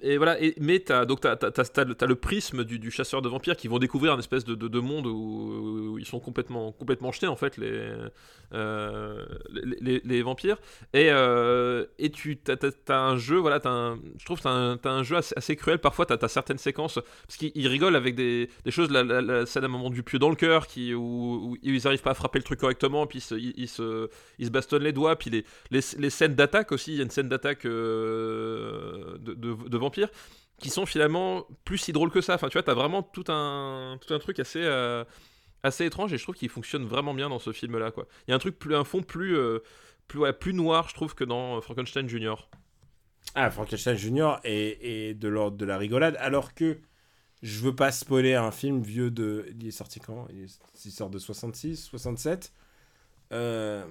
Et 0.01 0.17
voilà. 0.17 0.37
Mais 0.59 0.79
t'as 0.79 1.05
donc 1.05 1.21
t'as, 1.21 1.35
t'as, 1.35 1.51
t'as, 1.51 1.85
t'as 1.85 2.05
le 2.05 2.15
prisme 2.15 2.63
du, 2.63 2.91
chasseur 2.91 3.21
de 3.21 3.29
vampires 3.29 3.55
qui 3.55 3.67
vont 3.67 3.79
découvrir 3.79 4.13
un 4.13 4.19
espèce 4.19 4.43
de, 4.43 4.55
de, 4.55 4.67
de 4.67 4.79
monde 4.79 5.07
où, 5.07 5.97
ils 5.99 6.05
sont 6.05 6.19
complètement 6.19 6.71
complètement 6.71 7.11
jetés 7.11 7.27
en 7.27 7.35
fait 7.35 7.57
les 7.57 7.91
euh, 8.53 9.25
les, 9.61 10.21
vampires 10.21 10.57
et 10.93 11.09
euh, 11.11 11.85
et 11.97 12.09
tu 12.09 12.37
t'as, 12.37 12.55
t'as, 12.57 12.99
un 12.99 13.17
jeu 13.17 13.37
voilà 13.37 13.59
un, 13.65 13.99
je 14.17 14.25
trouve 14.25 14.41
t'as 14.41 14.49
un, 14.49 14.77
t'as 14.77 14.89
un 14.89 15.03
jeu 15.03 15.17
assez, 15.17 15.55
cruel 15.55 15.77
parfois 15.79 16.05
t'as, 16.05 16.27
certaines 16.27 16.57
séquences 16.57 16.99
parce 17.27 17.37
qu'ils 17.37 17.67
rigolent 17.67 17.95
avec 17.95 18.15
des, 18.15 18.49
des 18.65 18.71
choses 18.71 18.89
la, 18.91 19.45
scène 19.45 19.63
à 19.63 19.67
un 19.67 19.69
moment 19.69 19.89
du 19.89 20.03
pieu 20.03 20.19
dans 20.19 20.29
le 20.29 20.35
cœur 20.35 20.67
qui 20.67 20.93
où, 20.93 21.57
ils 21.61 21.87
arrivent 21.87 22.01
pas 22.01 22.11
à 22.11 22.15
frapper 22.15 22.39
le 22.39 22.43
truc 22.43 22.59
correctement 22.59 23.07
puis 23.07 23.19
ils 23.19 23.21
se, 23.21 23.35
ils, 23.35 23.67
se, 23.67 24.49
bastonnent 24.49 24.83
les 24.83 24.93
doigts 24.93 25.15
puis 25.15 25.29
les, 25.29 25.45
les, 25.71 25.81
les 25.97 26.09
scènes 26.09 26.35
d'attaque 26.35 26.71
aussi 26.71 26.93
il 26.93 26.97
y 26.97 26.99
a 27.01 27.03
une 27.03 27.11
scène 27.11 27.29
d'attaque 27.29 27.65
euh, 27.65 29.17
de 29.19 29.68
de 29.69 29.77
vampires 29.77 30.09
qui 30.59 30.69
sont 30.69 30.85
finalement 30.85 31.47
plus 31.63 31.77
si 31.77 31.93
drôles 31.93 32.11
que 32.11 32.21
ça. 32.21 32.35
Enfin, 32.35 32.49
tu 32.49 32.53
vois, 32.53 32.63
t'as 32.63 32.73
vraiment 32.73 33.01
tout 33.01 33.23
un, 33.29 33.97
tout 34.05 34.13
un 34.13 34.19
truc 34.19 34.39
assez, 34.39 34.61
euh, 34.61 35.03
assez 35.63 35.85
étrange 35.85 36.13
et 36.13 36.17
je 36.17 36.23
trouve 36.23 36.35
qu'il 36.35 36.49
fonctionne 36.49 36.85
vraiment 36.85 37.13
bien 37.13 37.29
dans 37.29 37.39
ce 37.39 37.51
film-là. 37.51 37.91
Il 38.27 38.31
y 38.31 38.33
a 38.33 38.35
un 38.35 38.39
truc, 38.39 38.59
plus, 38.59 38.75
un 38.75 38.83
fond 38.83 39.01
plus, 39.01 39.37
euh, 39.37 39.59
plus, 40.07 40.53
noir, 40.53 40.89
je 40.89 40.93
trouve, 40.93 41.15
que 41.15 41.23
dans 41.23 41.61
Frankenstein 41.61 42.07
Junior. 42.07 42.49
Ah, 43.35 43.49
Frankenstein 43.51 43.95
Junior 43.95 44.39
est 44.43 45.13
de 45.17 45.27
l'ordre 45.27 45.57
de 45.57 45.65
la 45.65 45.77
rigolade, 45.77 46.17
alors 46.19 46.53
que 46.53 46.79
je 47.41 47.59
veux 47.61 47.75
pas 47.75 47.91
spoiler 47.91 48.33
un 48.35 48.51
film 48.51 48.81
vieux 48.81 49.11
de. 49.11 49.45
Il 49.59 49.67
est 49.67 49.71
sorti 49.71 49.99
quand? 49.99 50.27
Il, 50.31 50.43
est... 50.43 50.59
il 50.85 50.91
sort 50.91 51.09
de 51.09 51.19
66, 51.19 51.77
67. 51.85 52.51
Euh... 53.31 53.85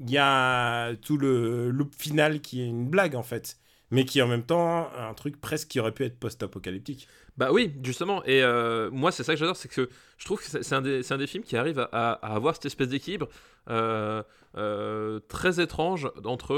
Il 0.00 0.10
y 0.10 0.18
a 0.18 0.94
tout 0.96 1.16
le 1.16 1.70
loop 1.70 1.92
final 1.92 2.40
qui 2.40 2.62
est 2.62 2.66
une 2.66 2.88
blague 2.88 3.16
en 3.16 3.24
fait 3.24 3.58
mais 3.90 4.04
qui 4.04 4.18
est 4.18 4.22
en 4.22 4.28
même 4.28 4.42
temps 4.42 4.90
un 4.96 5.14
truc 5.14 5.40
presque 5.40 5.68
qui 5.68 5.80
aurait 5.80 5.92
pu 5.92 6.04
être 6.04 6.18
post-apocalyptique. 6.18 7.08
Bah 7.36 7.50
oui, 7.52 7.72
justement. 7.82 8.22
Et 8.24 8.42
euh, 8.42 8.90
moi, 8.90 9.12
c'est 9.12 9.22
ça 9.22 9.32
que 9.32 9.38
j'adore, 9.38 9.56
c'est 9.56 9.68
que 9.68 9.88
je 10.18 10.24
trouve 10.24 10.40
que 10.40 10.62
c'est 10.62 10.74
un, 10.74 10.84
un, 10.84 11.18
des 11.18 11.26
films 11.26 11.44
qui 11.44 11.56
arrive 11.56 11.78
à, 11.78 12.12
à 12.12 12.34
avoir 12.34 12.54
cette 12.54 12.66
espèce 12.66 12.88
d'équilibre 12.88 13.28
euh, 13.70 14.22
euh, 14.56 15.20
très 15.28 15.60
étrange 15.60 16.10
entre, 16.24 16.56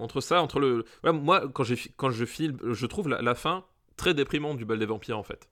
entre 0.00 0.20
ça, 0.20 0.42
entre 0.42 0.58
le. 0.58 0.84
Voilà, 1.02 1.18
moi, 1.18 1.48
quand, 1.52 1.64
quand 1.96 2.10
je 2.10 2.24
filme, 2.24 2.58
je 2.72 2.86
trouve 2.86 3.08
la, 3.08 3.20
la, 3.20 3.34
fin 3.34 3.64
très 3.96 4.14
déprimante 4.14 4.56
du 4.56 4.64
bal 4.64 4.78
des 4.78 4.86
vampires, 4.86 5.18
en 5.18 5.22
fait. 5.22 5.48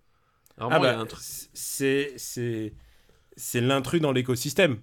Ah 0.56 0.78
bah, 0.80 1.04
c'est 1.52 2.16
c'est 3.38 3.60
l'intrus 3.60 4.00
dans 4.00 4.12
l'écosystème. 4.12 4.78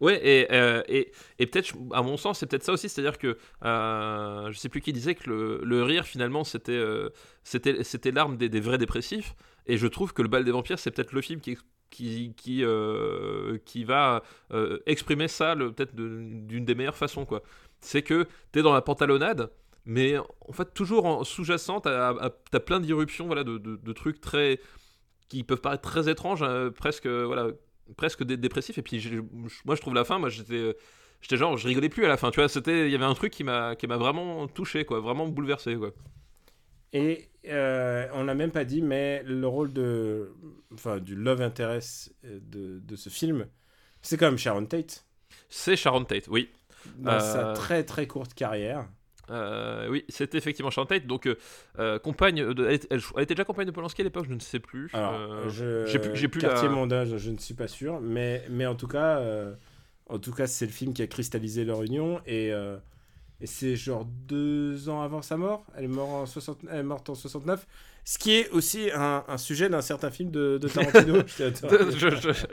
Ouais, 0.00 0.20
et, 0.22 0.52
euh, 0.52 0.82
et, 0.88 1.10
et 1.38 1.46
peut-être, 1.46 1.74
à 1.92 2.02
mon 2.02 2.16
sens, 2.16 2.38
c'est 2.38 2.46
peut-être 2.46 2.64
ça 2.64 2.72
aussi, 2.72 2.88
c'est-à-dire 2.88 3.18
que 3.18 3.38
euh, 3.64 4.52
je 4.52 4.58
sais 4.58 4.68
plus 4.68 4.80
qui 4.80 4.92
disait 4.92 5.14
que 5.14 5.30
le, 5.30 5.82
rire, 5.82 6.04
finalement, 6.04 6.44
c'était 6.44 6.72
euh, 6.72 7.10
c'était 7.44 8.10
l'arme 8.10 8.36
des, 8.36 8.60
vrais 8.60 8.78
dépressifs, 8.78 9.34
et 9.66 9.78
je 9.78 9.86
trouve 9.86 10.12
que 10.12 10.22
le 10.22 10.28
bal 10.28 10.44
des 10.44 10.50
vampires, 10.50 10.78
c'est 10.78 10.90
peut-être 10.90 11.12
le 11.12 11.20
film 11.22 11.40
qui 11.40 11.56
qui 11.90 12.34
qui, 12.36 12.64
euh, 12.64 13.58
qui 13.64 13.84
va 13.84 14.22
euh, 14.52 14.78
exprimer 14.86 15.28
ça 15.28 15.54
peut-être 15.56 15.94
d'une 15.94 16.64
des 16.64 16.74
meilleures 16.74 16.96
façons, 16.96 17.24
quoi. 17.24 17.42
C'est 17.80 18.02
que 18.02 18.26
t'es 18.52 18.62
dans 18.62 18.74
la 18.74 18.82
pantalonnade, 18.82 19.50
mais 19.84 20.16
en 20.18 20.52
fait 20.52 20.74
toujours 20.74 21.26
sous-jacent, 21.26 21.80
t'as 21.80 22.14
as 22.52 22.60
plein 22.60 22.80
d'irruptions, 22.80 23.26
voilà, 23.26 23.44
de, 23.44 23.58
de, 23.58 23.76
de, 23.76 23.92
trucs 23.92 24.20
très 24.20 24.60
qui 25.28 25.42
peuvent 25.44 25.60
paraître 25.60 25.82
très 25.82 26.08
étranges, 26.10 26.42
hein, 26.42 26.70
presque 26.74 27.06
voilà 27.06 27.50
presque 27.96 28.24
dé 28.24 28.36
dépressif. 28.36 28.78
Et 28.78 28.82
puis 28.82 29.00
je, 29.00 29.20
moi 29.64 29.74
je 29.74 29.80
trouve 29.80 29.94
la 29.94 30.04
fin 30.04 30.18
moi 30.18 30.28
j'étais 30.28 30.76
j'étais 31.20 31.36
genre 31.36 31.56
je 31.56 31.66
rigolais 31.68 31.88
plus 31.88 32.04
à 32.04 32.08
la 32.08 32.16
fin 32.16 32.30
tu 32.30 32.40
vois. 32.40 32.48
C'était 32.48 32.86
il 32.86 32.92
y 32.92 32.94
avait 32.94 33.04
un 33.04 33.14
truc 33.14 33.32
qui 33.32 33.44
m'a 33.44 33.76
qui 33.76 33.86
m'a 33.86 33.96
vraiment 33.96 34.46
touché 34.48 34.84
quoi 34.84 35.00
vraiment 35.00 35.26
bouleversé 35.28 35.76
quoi. 35.76 35.92
Et 36.92 37.28
euh, 37.48 38.08
on 38.14 38.24
n'a 38.24 38.34
même 38.34 38.52
pas 38.52 38.64
dit 38.64 38.82
mais 38.82 39.22
le 39.24 39.46
rôle 39.46 39.72
de 39.72 40.32
enfin 40.72 40.98
du 40.98 41.14
love 41.14 41.42
interest 41.42 42.14
de, 42.22 42.80
de 42.80 42.96
ce 42.96 43.08
film 43.08 43.46
c'est 44.02 44.16
quand 44.16 44.26
même 44.26 44.38
Sharon 44.38 44.66
Tate. 44.66 45.04
C'est 45.48 45.76
Sharon 45.76 46.04
Tate 46.04 46.28
oui. 46.28 46.50
Dans 46.98 47.12
euh... 47.12 47.20
sa 47.20 47.52
très 47.52 47.84
très 47.84 48.06
courte 48.06 48.34
carrière 48.34 48.88
euh, 49.30 49.88
oui, 49.88 50.04
c'était 50.08 50.38
effectivement 50.38 50.70
Sharon 50.70 50.86
Tate, 50.86 51.06
donc 51.06 51.28
euh, 51.78 51.98
compagne 51.98 52.52
de, 52.52 52.66
elle, 52.66 52.80
elle, 52.90 53.00
elle, 53.16 53.22
était 53.22 53.34
déjà 53.34 53.44
compagne 53.44 53.66
de 53.66 53.70
Polanski 53.70 54.02
à 54.02 54.04
l'époque, 54.04 54.26
je 54.28 54.34
ne 54.34 54.40
sais 54.40 54.60
plus. 54.60 54.90
Alors, 54.92 55.14
euh, 55.14 55.86
j'ai 55.86 55.98
plus, 55.98 56.28
plus 56.28 56.40
quartier 56.40 56.68
la... 56.68 56.74
mondage, 56.74 57.16
je 57.16 57.30
ne 57.30 57.38
suis 57.38 57.54
pas 57.54 57.68
sûr, 57.68 58.00
mais 58.00 58.44
mais 58.50 58.66
en 58.66 58.74
tout 58.74 58.88
cas, 58.88 59.18
euh, 59.18 59.54
en 60.08 60.18
tout 60.18 60.32
cas, 60.32 60.46
c'est 60.46 60.66
le 60.66 60.72
film 60.72 60.92
qui 60.92 61.02
a 61.02 61.06
cristallisé 61.06 61.64
leur 61.64 61.82
union 61.82 62.20
et 62.26 62.52
et 63.38 63.46
c'est 63.46 63.76
genre 63.76 64.06
deux 64.06 64.88
ans 64.88 65.02
avant 65.02 65.20
sa 65.20 65.36
mort. 65.36 65.66
Elle 65.76 65.84
est 65.84 65.88
morte 65.88 66.10
en 66.10 66.26
60, 66.26 66.58
elle 66.70 66.78
est 66.78 66.82
morte 66.82 67.10
en 67.10 67.14
69. 67.14 67.66
Ce 68.08 68.18
qui 68.18 68.36
est 68.36 68.48
aussi 68.50 68.88
un, 68.94 69.24
un 69.26 69.36
sujet 69.36 69.68
d'un 69.68 69.80
certain 69.80 70.12
film 70.12 70.30
de, 70.30 70.58
de 70.58 70.68
Tarantino. 70.68 71.16
je, 71.26 72.08
je... 72.08 72.46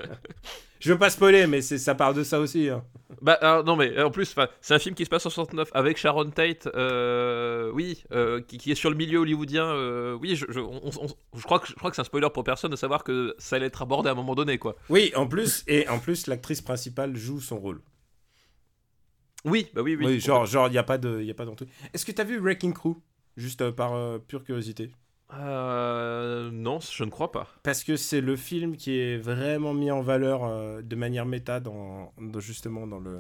je, 0.80 0.92
veux 0.92 0.98
pas 0.98 1.12
spoiler, 1.12 1.46
mais 1.46 1.62
ça 1.62 1.94
parle 1.94 2.16
de 2.16 2.24
ça 2.24 2.40
aussi. 2.40 2.70
Hein. 2.70 2.84
Bah 3.22 3.34
alors, 3.40 3.64
non, 3.64 3.76
mais 3.76 4.02
en 4.02 4.10
plus, 4.10 4.34
c'est 4.62 4.74
un 4.74 4.80
film 4.80 4.96
qui 4.96 5.06
se 5.06 5.12
passe 5.12 5.28
en 5.28 5.30
69 5.30 5.70
avec 5.76 5.98
Sharon 5.98 6.32
Tate, 6.32 6.68
euh, 6.74 7.70
oui, 7.72 8.04
euh, 8.12 8.42
qui, 8.42 8.58
qui, 8.58 8.72
est 8.72 8.76
sur 8.76 8.90
le 8.90 8.96
milieu 8.96 9.20
hollywoodien. 9.20 9.64
Euh, 9.64 10.18
oui, 10.20 10.36
je, 10.36 10.60
on, 10.60 10.88
on, 10.88 11.08
je, 11.38 11.44
crois 11.44 11.60
que, 11.60 11.68
je 11.68 11.76
crois 11.76 11.92
que 11.92 11.98
c'est 11.98 12.02
un 12.02 12.06
spoiler 12.06 12.30
pour 12.34 12.44
personne 12.44 12.72
de 12.72 12.76
savoir 12.76 13.04
que 13.04 13.36
ça 13.38 13.58
allait 13.58 13.68
être 13.68 13.84
abordé 13.84 14.10
à 14.10 14.14
un 14.14 14.16
moment 14.16 14.34
donné, 14.34 14.58
quoi. 14.58 14.76
Oui, 14.90 15.12
en 15.16 15.28
plus, 15.28 15.64
et 15.68 15.88
en 15.88 16.00
plus, 16.00 16.26
l'actrice 16.26 16.62
principale 16.62 17.16
joue 17.16 17.40
son 17.40 17.60
rôle. 17.60 17.80
Oui, 19.46 19.68
bah 19.76 19.84
oui, 19.84 19.96
oui. 20.00 20.06
oui 20.08 20.20
genre, 20.20 20.48
genre, 20.48 20.68
il 20.68 20.72
n'y 20.72 20.80
a 20.80 20.84
pas 20.84 20.98
de, 20.98 21.22
il 21.22 21.30
a 21.30 21.36
pas 21.36 21.46
truc. 21.46 21.70
Est-ce 21.94 22.08
que 22.08 22.12
tu 22.12 22.22
as 22.22 22.26
vu 22.26 22.40
Wrecking 22.40 22.74
Crew, 22.74 22.96
juste 23.38 23.70
par 23.70 24.20
pure 24.22 24.44
curiosité 24.44 24.90
euh, 25.40 26.52
non, 26.52 26.80
je 26.80 27.04
ne 27.04 27.10
crois 27.10 27.32
pas. 27.32 27.48
Parce 27.64 27.84
que 27.84 27.96
c'est 27.96 28.22
le 28.22 28.36
film 28.36 28.76
qui 28.78 28.98
est 29.00 29.18
vraiment 29.18 29.74
mis 29.74 29.92
en 29.92 30.02
valeur 30.02 30.44
euh, 30.44 30.82
de 30.82 30.96
manière 30.96 31.26
méta 31.26 31.60
dans, 31.60 32.14
dans, 32.20 32.40
justement 32.40 32.88
dans 32.88 33.00
le, 33.00 33.20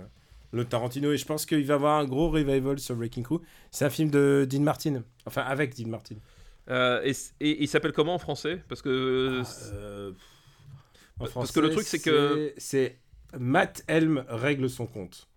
le 0.51 0.65
Tarantino. 0.65 1.11
Et 1.11 1.17
je 1.17 1.25
pense 1.25 1.45
qu'il 1.45 1.65
va 1.65 1.73
y 1.73 1.75
avoir 1.75 1.99
un 1.99 2.05
gros 2.05 2.29
revival 2.29 2.79
sur 2.79 2.95
Breaking 2.95 3.23
Crew. 3.23 3.39
C'est 3.71 3.85
un 3.85 3.89
film 3.89 4.09
de 4.09 4.47
Dean 4.49 4.61
Martin. 4.61 5.03
Enfin, 5.25 5.41
avec 5.41 5.75
Dean 5.75 5.89
Martin. 5.89 6.15
Euh, 6.69 7.01
et, 7.03 7.11
et, 7.41 7.63
il 7.63 7.67
s'appelle 7.67 7.93
comment 7.93 8.15
en 8.15 8.19
français? 8.19 8.61
Parce 8.67 8.81
que. 8.81 9.41
Ah, 9.43 10.13
en 11.19 11.25
français, 11.25 11.33
Parce 11.33 11.51
que 11.51 11.59
le 11.59 11.69
truc, 11.69 11.85
c'est 11.85 11.99
que. 11.99 12.53
C'est 12.57 12.99
Matt 13.37 13.83
Helm 13.87 14.23
règle 14.27 14.69
son 14.69 14.85
compte. 14.85 15.27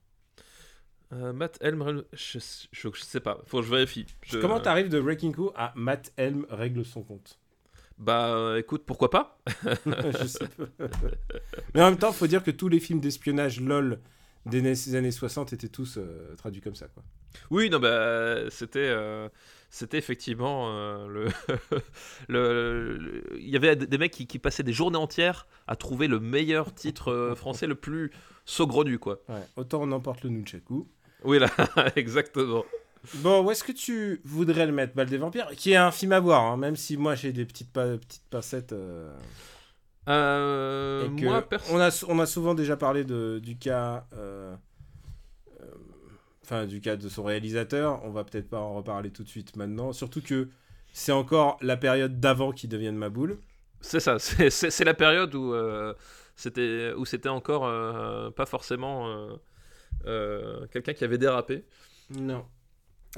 Euh, 1.12 1.32
Matt 1.32 1.58
Helm, 1.60 2.02
je, 2.12 2.38
je, 2.72 2.88
je, 2.92 3.02
sais 3.02 3.20
pas, 3.20 3.40
faut 3.46 3.60
que 3.60 3.66
je 3.66 3.70
vérifie. 3.70 4.06
Je... 4.22 4.38
Comment 4.38 4.58
t'arrives 4.58 4.88
de 4.88 5.00
Breaking 5.00 5.32
Crew 5.32 5.52
à 5.54 5.72
Matt 5.76 6.12
Helm 6.16 6.46
règle 6.50 6.84
son 6.84 7.02
compte 7.02 7.38
Bah 7.96 8.34
euh, 8.34 8.58
écoute, 8.58 8.82
pourquoi 8.84 9.10
pas? 9.10 9.38
Je 9.86 10.26
sais 10.26 10.48
pas. 10.48 10.64
Mais 11.74 11.82
en 11.82 11.90
même 11.90 11.98
temps, 11.98 12.10
faut 12.10 12.26
dire 12.26 12.42
que 12.42 12.50
tous 12.50 12.68
les 12.68 12.80
films 12.80 12.98
d'espionnage 12.98 13.60
LOL 13.60 14.00
des 14.46 14.94
années 14.96 15.12
60 15.12 15.52
étaient 15.52 15.68
tous 15.68 15.96
euh, 15.96 16.34
traduits 16.36 16.60
comme 16.60 16.74
ça, 16.74 16.88
quoi. 16.88 17.04
Oui, 17.50 17.70
non, 17.70 17.78
bah 17.78 18.50
c'était. 18.50 18.92
Euh, 19.77 19.78
c'était 19.78 19.98
effectivement 19.98 20.70
euh, 20.70 21.07
le, 21.07 21.28
le, 22.28 22.97
le, 22.97 23.23
Il 23.39 23.48
y 23.48 23.57
avait 23.57 23.77
des 23.77 23.98
mecs 23.98 24.12
qui, 24.12 24.27
qui, 24.27 24.39
passaient 24.39 24.62
des 24.62 24.73
journées 24.73 24.97
entières 24.97 25.47
à 25.66 25.77
trouver 25.77 26.09
le 26.09 26.20
meilleur 26.20 26.74
titre 26.74 27.35
français, 27.36 27.66
le 27.66 27.74
plus 27.74 28.11
saugrenu, 28.44 28.98
quoi. 28.98 29.20
Ouais, 29.28 29.43
autant 29.57 29.82
on 29.82 29.93
emporte 29.93 30.24
le 30.24 30.31
Nunchaku. 30.31 30.89
Oui, 31.24 31.39
là, 31.39 31.51
exactement. 31.97 32.65
Bon, 33.16 33.44
où 33.44 33.51
est-ce 33.51 33.62
que 33.65 33.73
tu 33.73 34.20
voudrais 34.24 34.66
le 34.66 34.73
mettre 34.73 34.94
Bal 34.94 35.07
des 35.07 35.19
Vampires? 35.19 35.51
Qui 35.57 35.73
est 35.73 35.77
un 35.77 35.93
film 35.93 36.12
à 36.12 36.20
voir, 36.20 36.43
hein, 36.43 36.57
même 36.57 36.77
si 36.77 36.97
moi 36.97 37.15
j'ai 37.15 37.32
des 37.32 37.44
petites, 37.44 37.73
pa 37.73 37.97
petites 37.97 38.28
pincettes. 38.31 38.73
Euh... 38.73 39.12
Euh, 40.09 41.09
moi, 41.09 41.44
on, 41.70 41.81
a, 41.81 42.05
on 42.09 42.19
a 42.20 42.27
souvent 42.27 42.55
déjà 42.55 42.77
parlé 42.77 43.05
de, 43.05 43.40
du 43.43 43.57
cas. 43.57 44.07
euh, 44.12 44.55
euh, 44.55 44.57
Enfin, 46.47 46.64
du 46.64 46.81
cas 46.81 46.94
de 46.94 47.09
son 47.09 47.24
réalisateur. 47.24 48.01
On 48.05 48.10
va 48.10 48.23
peut-être 48.23 48.48
pas 48.48 48.60
en 48.60 48.74
reparler 48.77 49.10
tout 49.10 49.24
de 49.24 49.28
suite 49.28 49.56
maintenant. 49.56 49.93
Surtout 49.93 50.23
que 50.23 50.48
c'est 50.93 51.10
encore 51.10 51.59
la 51.60 51.77
période 51.77 52.20
d'avant 52.20 52.52
qui 52.52 52.68
devienne 52.68 52.94
ma 52.97 53.09
boule. 53.09 53.39
c'est 53.81 53.98
ça. 53.98 54.18
C'est- 54.20 54.85
la 54.85 54.94
période 54.94 55.35
où 55.35 55.52
euh, 55.52 55.93
c'était 56.36 56.93
où 56.97 57.05
c'était 57.05 57.28
encore 57.28 57.66
euh, 57.66 58.31
pas 58.31 58.47
forcément 58.47 59.09
euh, 59.09 59.35
euh, 60.06 60.66
quelqu'un 60.68 60.93
qui 60.94 61.02
avait 61.02 61.18
dérapé, 61.18 61.64
Non. 62.10 62.44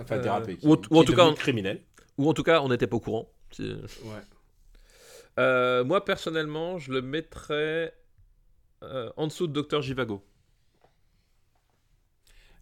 Enfin, 0.01 0.17
Euh, 0.17 0.23
dérapé. 0.23 0.57
Qui, 0.57 0.67
ou 0.67 0.73
en- 0.73 0.77
qui 0.79 0.89
ou 0.91 0.97
en 0.99 1.05
tout 1.05 1.15
cas, 1.15 1.27
on- 1.27 1.35
criminel. 1.35 1.83
ou 2.17 2.29
en 2.31 2.33
tout 2.33 2.43
cas, 2.45 2.63
on 2.63 2.69
n'était 2.71 2.87
pas 2.87 2.97
au 2.97 3.01
courant. 3.01 3.29
Ouais. 3.59 3.75
Euh, 5.39 5.85
moi, 5.85 6.03
personnellement, 6.05 6.79
je 6.79 6.93
le 6.93 7.03
mettrais 7.03 7.95
euh, 8.83 9.11
en 9.17 9.27
dessous 9.27 9.47
de 9.49 9.53
Docteur 9.53 9.83
Jivago. 9.83 10.25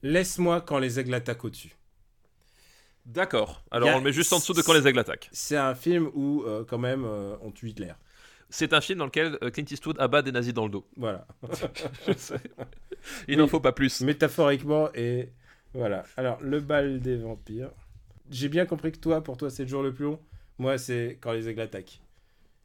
Laisse-moi 0.06 0.60
quand 0.60 0.78
les 0.78 0.98
aigles 1.00 1.14
attaquent 1.14 1.44
au-dessus. 1.44 1.74
D'accord. 3.04 3.62
Alors, 3.70 3.90
a- 3.90 3.94
on 3.94 3.98
le 3.98 4.04
met 4.04 4.12
juste 4.12 4.32
en 4.32 4.38
dessous 4.38 4.52
de 4.52 4.62
quand 4.62 4.72
les 4.72 4.86
aigles 4.86 4.98
attaquent. 4.98 5.28
C'est 5.32 5.56
un 5.56 5.74
film 5.74 6.10
où, 6.14 6.42
euh, 6.46 6.64
quand 6.64 6.78
même, 6.78 7.04
euh, 7.04 7.36
on 7.42 7.50
tue 7.52 7.68
Hitler. 7.70 7.92
C'est 8.50 8.72
un 8.72 8.80
film 8.80 8.98
dans 9.00 9.06
lequel 9.06 9.38
euh, 9.42 9.50
Clint 9.50 9.64
Eastwood 9.70 9.96
abat 9.98 10.22
des 10.22 10.32
nazis 10.32 10.54
dans 10.54 10.64
le 10.64 10.70
dos. 10.70 10.86
Voilà. 10.96 11.26
Il 13.28 13.34
Oui. 13.34 13.36
n'en 13.36 13.46
faut 13.46 13.60
pas 13.60 13.72
plus. 13.72 14.00
Métaphoriquement, 14.00 14.88
et 14.94 15.30
voilà. 15.74 16.04
Alors, 16.16 16.38
le 16.40 16.60
bal 16.60 17.00
des 17.00 17.16
vampires. 17.16 17.70
J'ai 18.30 18.48
bien 18.48 18.66
compris 18.66 18.90
que 18.92 18.98
toi, 18.98 19.22
pour 19.22 19.36
toi, 19.36 19.50
c'est 19.50 19.62
le 19.62 19.68
jour 19.68 19.82
le 19.82 19.92
plus 19.94 20.04
long. 20.04 20.18
Moi, 20.58 20.78
c'est 20.78 21.18
quand 21.20 21.32
les 21.32 21.48
aigles 21.48 21.60
attaquent. 21.60 22.00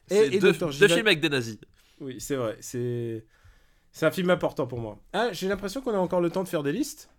Et, 0.10 0.36
et 0.36 0.40
deux, 0.40 0.54
Dr. 0.54 0.70
deux 0.72 0.88
films 0.88 1.08
avec 1.08 1.20
des 1.22 1.30
nazis. 1.30 1.58
Oui, 2.00 2.16
c'est 2.20 2.36
vrai. 2.36 2.58
C'est 2.62 3.24
c'est 3.92 4.06
un 4.06 4.12
film 4.12 4.30
important 4.32 4.66
pour 4.68 4.80
moi. 4.80 5.00
Ah, 5.14 5.30
j'ai 5.34 5.48
l'impression 5.48 5.82
qu'on 5.82 5.94
a 5.94 5.98
encore 6.00 6.22
le 6.22 6.30
temps 6.32 6.44
de 6.44 6.48
faire 6.48 6.64
des 6.64 6.72
listes. 6.72 7.10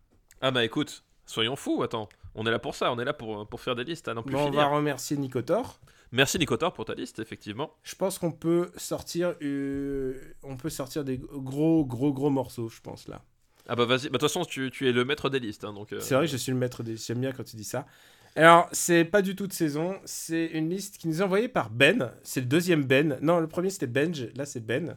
Ah 0.42 0.50
bah 0.50 0.64
écoute, 0.64 1.04
soyons 1.24 1.56
fous, 1.56 1.82
attends. 1.82 2.08
On 2.34 2.44
est 2.46 2.50
là 2.50 2.58
pour 2.58 2.74
ça, 2.74 2.92
on 2.92 2.98
est 2.98 3.04
là 3.04 3.12
pour, 3.12 3.46
pour 3.48 3.60
faire 3.60 3.76
des 3.76 3.84
listes 3.84 4.08
à 4.08 4.14
n'en 4.14 4.22
plus 4.22 4.32
Bon, 4.34 4.48
on 4.48 4.50
va 4.50 4.66
remercier 4.66 5.16
Nicotor. 5.16 5.80
Merci 6.10 6.38
Nicotor 6.38 6.72
pour 6.72 6.84
ta 6.84 6.94
liste, 6.94 7.20
effectivement. 7.20 7.72
Je 7.82 7.94
pense 7.94 8.18
qu'on 8.18 8.32
peut 8.32 8.70
sortir, 8.76 9.34
euh, 9.40 10.34
on 10.42 10.56
peut 10.56 10.68
sortir 10.68 11.04
des 11.04 11.18
gros, 11.18 11.84
gros, 11.86 12.12
gros 12.12 12.28
morceaux, 12.28 12.68
je 12.68 12.80
pense 12.80 13.08
là. 13.08 13.22
Ah 13.68 13.76
bah 13.76 13.84
vas-y, 13.84 14.04
bah 14.04 14.04
de 14.04 14.18
toute 14.18 14.22
façon 14.22 14.44
tu, 14.44 14.70
tu 14.72 14.88
es 14.88 14.92
le 14.92 15.04
maître 15.04 15.30
des 15.30 15.38
listes, 15.38 15.62
hein, 15.64 15.72
donc... 15.72 15.92
euh, 15.92 16.00
C'est 16.00 16.16
vrai 16.16 16.26
que 16.26 16.32
je 16.32 16.36
suis 16.36 16.50
le 16.50 16.58
maître 16.58 16.82
des. 16.82 16.96
J'aime 16.96 17.20
bien 17.20 17.32
quand 17.32 17.44
tu 17.44 17.56
dis 17.56 17.64
ça. 17.64 17.86
Alors, 18.34 18.68
c'est 18.72 19.04
pas 19.04 19.20
du 19.22 19.36
tout 19.36 19.46
de 19.46 19.52
saison. 19.52 19.94
C'est 20.06 20.46
une 20.46 20.70
liste 20.70 20.96
qui 20.98 21.06
nous 21.06 21.20
est 21.20 21.24
envoyée 21.24 21.48
par 21.48 21.70
Ben. 21.70 22.12
C'est 22.22 22.40
le 22.40 22.46
deuxième 22.46 22.82
Ben. 22.84 23.18
Non, 23.20 23.38
le 23.40 23.46
premier 23.46 23.70
c'était 23.70 23.86
Benj. 23.86 24.30
Là, 24.34 24.46
c'est 24.46 24.64
Ben. 24.66 24.96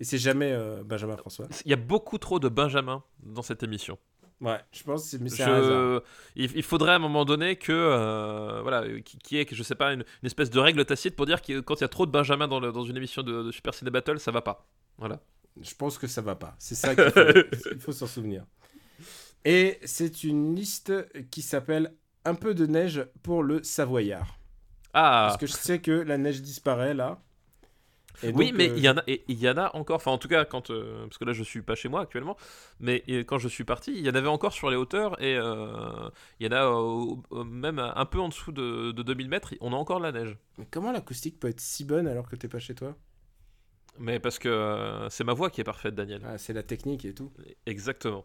Et 0.00 0.04
c'est 0.04 0.18
jamais 0.18 0.50
euh, 0.50 0.82
Benjamin 0.84 1.16
François. 1.16 1.46
Il 1.64 1.70
y 1.70 1.74
a 1.74 1.76
beaucoup 1.76 2.18
trop 2.18 2.40
de 2.40 2.48
Benjamin 2.48 3.04
dans 3.22 3.42
cette 3.42 3.62
émission. 3.62 3.98
Ouais, 4.40 4.58
je 4.72 4.82
pense 4.82 5.04
que 5.04 5.08
c'est 5.10 5.18
Je-. 5.36 6.00
Il, 6.36 6.50
il 6.56 6.62
faudrait 6.62 6.92
à 6.92 6.96
un 6.96 6.98
moment 6.98 7.24
donné 7.24 7.56
que 7.56 7.72
euh, 7.72 8.60
voilà 8.62 8.84
qui, 9.00 9.18
qui 9.18 9.38
est 9.38 9.46
que 9.46 9.54
je 9.54 9.62
sais 9.62 9.74
pas 9.76 9.92
une, 9.92 10.00
une 10.22 10.26
espèce 10.26 10.50
de 10.50 10.58
règle 10.58 10.84
tacite 10.84 11.16
pour 11.16 11.24
dire 11.26 11.40
que 11.40 11.60
quand 11.60 11.76
il 11.76 11.80
y 11.82 11.84
a 11.84 11.88
trop 11.88 12.04
de 12.04 12.10
Benjamin 12.10 12.48
dans, 12.48 12.60
le- 12.60 12.72
dans 12.72 12.84
une 12.84 12.96
émission 12.96 13.22
de, 13.22 13.44
de 13.44 13.50
Super 13.52 13.72
Ciné 13.74 13.90
Battle 13.90 14.18
ça 14.18 14.30
va 14.32 14.42
pas 14.42 14.66
voilà 14.98 15.20
Je 15.60 15.74
pense 15.74 15.98
que 15.98 16.06
ça 16.08 16.20
va 16.20 16.34
pas. 16.34 16.54
C'est 16.58 16.74
ça 16.74 16.94
qu'il 16.94 17.10
faut, 17.10 17.78
faut 17.80 17.92
s'en 17.92 18.06
souvenir. 18.06 18.44
Et 19.44 19.78
c'est 19.84 20.24
une 20.24 20.54
liste 20.54 20.92
qui 21.30 21.42
s'appelle 21.42 21.94
Un 22.24 22.34
peu 22.34 22.54
de 22.54 22.66
neige 22.66 23.06
pour 23.22 23.42
le 23.42 23.62
Savoyard. 23.62 24.38
ah 24.92 25.26
Parce 25.28 25.36
que 25.38 25.46
je 25.46 25.52
sais 25.52 25.80
que 25.80 25.92
la 25.92 26.18
neige 26.18 26.42
disparaît 26.42 26.94
là. 26.94 27.22
Et 28.22 28.30
oui 28.32 28.46
donc, 28.50 28.58
mais 28.58 28.70
euh, 28.70 28.74
il 28.76 28.82
y 28.84 28.88
en 28.88 28.96
a 28.96 29.02
et 29.06 29.24
il 29.28 29.38
y 29.40 29.48
en 29.48 29.56
a 29.56 29.74
encore 29.76 29.96
enfin 29.96 30.12
en 30.12 30.18
tout 30.18 30.28
cas 30.28 30.44
quand 30.44 30.70
euh, 30.70 31.04
parce 31.06 31.18
que 31.18 31.24
là 31.24 31.32
je 31.32 31.42
suis 31.42 31.62
pas 31.62 31.74
chez 31.74 31.88
moi 31.88 32.00
actuellement 32.02 32.36
mais 32.78 33.02
euh, 33.08 33.24
quand 33.24 33.38
je 33.38 33.48
suis 33.48 33.64
parti 33.64 33.92
il 33.92 34.06
y 34.06 34.08
en 34.08 34.14
avait 34.14 34.28
encore 34.28 34.52
sur 34.52 34.70
les 34.70 34.76
hauteurs 34.76 35.20
et 35.20 35.36
euh, 35.36 36.08
il 36.38 36.46
y 36.46 36.54
en 36.54 37.32
a 37.32 37.44
même 37.44 37.78
un 37.80 38.04
peu 38.06 38.20
en 38.20 38.28
dessous 38.28 38.52
de, 38.52 38.92
de 38.92 39.02
2000 39.02 39.28
mètres 39.28 39.54
on 39.60 39.72
a 39.72 39.76
encore 39.76 39.98
de 39.98 40.04
la 40.04 40.12
neige. 40.12 40.36
Mais 40.58 40.66
comment 40.70 40.92
l'acoustique 40.92 41.40
peut 41.40 41.48
être 41.48 41.60
si 41.60 41.84
bonne 41.84 42.06
alors 42.06 42.28
que 42.28 42.36
t'es 42.36 42.48
pas 42.48 42.60
chez 42.60 42.74
toi? 42.74 42.96
Mais 43.98 44.18
parce 44.20 44.38
que 44.38 45.06
c'est 45.10 45.24
ma 45.24 45.34
voix 45.34 45.50
qui 45.50 45.60
est 45.60 45.64
parfaite 45.64 45.94
Daniel. 45.94 46.20
Ah, 46.24 46.38
C'est 46.38 46.52
la 46.52 46.62
technique 46.62 47.04
et 47.04 47.14
tout. 47.14 47.32
exactement. 47.66 48.24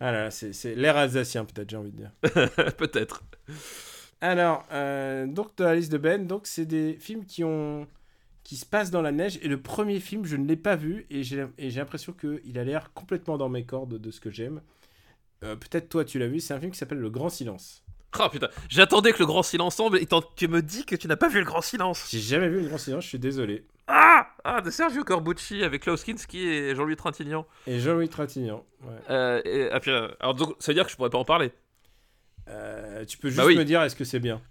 Ah 0.00 0.10
là, 0.10 0.24
là, 0.24 0.30
c'est 0.30 0.74
l'air 0.74 0.96
alsacien 0.96 1.44
peut-être, 1.44 1.70
j'ai 1.70 1.76
envie 1.76 1.92
de 1.92 1.96
dire. 1.96 2.12
peut-être. 2.76 3.22
Alors, 4.20 4.64
donc 5.28 5.56
dans 5.56 5.64
la 5.64 5.76
liste 5.76 5.92
de 5.92 5.98
Ben, 5.98 6.26
donc 6.26 6.46
c'est 6.46 6.66
des 6.66 6.94
films 6.94 7.24
qui 7.24 7.44
ont 7.44 7.86
qui 8.44 8.56
se 8.56 8.66
passent 8.66 8.90
dans 8.90 9.02
la 9.02 9.12
neige 9.12 9.38
et 9.42 9.48
le 9.48 9.60
premier 9.60 10.00
film 10.00 10.24
je 10.24 10.36
ne 10.36 10.46
l'ai 10.46 10.56
pas 10.56 10.76
vu 10.76 11.06
et 11.10 11.22
j'ai 11.22 11.46
et 11.58 11.70
j'ai 11.70 11.78
l'impression 11.80 12.12
qu'il 12.12 12.58
a 12.58 12.64
l'air 12.64 12.92
complètement 12.92 13.38
dans 13.38 13.48
mes 13.48 13.64
cordes 13.64 13.98
de 13.98 14.10
ce 14.10 14.20
que 14.20 14.30
j'aime. 14.30 14.60
Euh, 15.44 15.56
Peut-être 15.56 15.88
toi 15.88 16.04
tu 16.04 16.18
l'as 16.18 16.26
vu, 16.28 16.40
c'est 16.40 16.54
un 16.54 16.60
film 16.60 16.72
qui 16.72 16.78
s'appelle 16.78 16.98
Le 16.98 17.10
Grand 17.10 17.28
Silence. 17.28 17.84
Oh 18.20 18.28
putain, 18.30 18.48
j'attendais 18.68 19.12
que 19.12 19.20
le 19.20 19.26
grand 19.26 19.42
silence 19.42 19.76
tombe 19.76 19.96
et 19.96 20.06
tu 20.36 20.46
me 20.48 20.60
dis 20.60 20.84
que 20.84 20.94
tu 20.96 21.08
n'as 21.08 21.16
pas 21.16 21.28
vu 21.28 21.38
le 21.38 21.46
grand 21.46 21.62
silence. 21.62 22.08
J'ai 22.10 22.18
jamais 22.20 22.48
vu 22.50 22.60
Le 22.60 22.68
Grand 22.68 22.76
Silence, 22.76 23.04
je 23.04 23.08
suis 23.08 23.18
désolé. 23.18 23.64
Ah 23.86 24.26
Ah, 24.44 24.60
de 24.60 24.68
Sergio 24.70 25.02
Corbucci 25.02 25.62
avec 25.64 25.82
Klaus 25.84 26.04
Kinski 26.04 26.40
et 26.46 26.74
Jean-Louis 26.74 26.96
Trintignant. 26.96 27.46
Et 27.66 27.80
Jean-Louis 27.80 28.10
Trintignant. 28.10 28.66
ouais. 28.82 28.88
Euh, 29.08 29.40
et, 29.46 29.70
ah, 29.72 29.80
puis, 29.80 29.90
alors 30.20 30.34
donc, 30.34 30.54
ça 30.58 30.72
veut 30.72 30.74
dire 30.74 30.84
que 30.84 30.90
je 30.90 30.96
pourrais 30.96 31.08
pas 31.08 31.16
en 31.16 31.24
parler. 31.24 31.52
Euh, 32.48 33.04
tu 33.06 33.16
peux 33.16 33.28
juste 33.28 33.38
Bah 33.40 33.46
oui. 33.46 33.56
me 33.56 33.64
dire 33.64 33.80
est-ce 33.82 33.96
que 33.96 34.04
c'est 34.04 34.20
bien? 34.20 34.42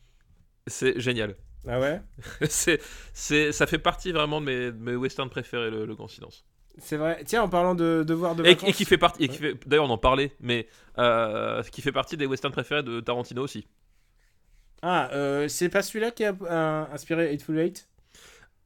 C'est 0.66 1.00
génial. 1.00 1.36
Ah 1.68 1.80
ouais? 1.80 2.02
C'est, 2.50 2.82
c'est, 3.14 3.52
ça 3.52 3.68
fait 3.68 3.80
partie 3.80 4.12
vraiment 4.12 4.42
de 4.42 4.46
mes, 4.46 4.72
de 4.72 4.78
mes 4.78 4.96
westerns 4.96 5.30
préférés, 5.30 5.70
le, 5.70 5.86
le 5.86 5.96
grand 5.96 6.08
silence. 6.08 6.46
C'est 6.78 6.98
vrai. 6.98 7.24
Tiens, 7.26 7.44
en 7.44 7.50
parlant 7.50 7.76
de 7.76 8.04
devoir 8.08 8.36
de 8.36 8.44
Et, 8.44 8.48
vacances. 8.50 8.70
et 8.70 8.74
qui 8.74 8.86
fait 8.86 8.98
partie, 8.98 9.28
d'ailleurs 9.66 9.86
on 9.86 9.90
en 9.90 9.98
parlait, 9.98 10.36
mais 10.40 10.68
euh, 10.98 11.62
qui 11.64 11.82
fait 11.82 11.92
partie 11.92 12.18
des 12.18 12.26
westerns 12.26 12.52
préférés 12.54 12.84
de 12.84 13.00
Tarantino 13.00 13.44
aussi. 13.44 13.68
Ah, 14.82 15.10
euh, 15.14 15.48
c'est 15.48 15.70
pas 15.70 15.82
celui-là 15.84 16.12
qui 16.12 16.24
a 16.26 16.36
euh, 16.42 16.86
inspiré 16.92 17.32
Hateful 17.32 17.60
Eight? 17.60 17.88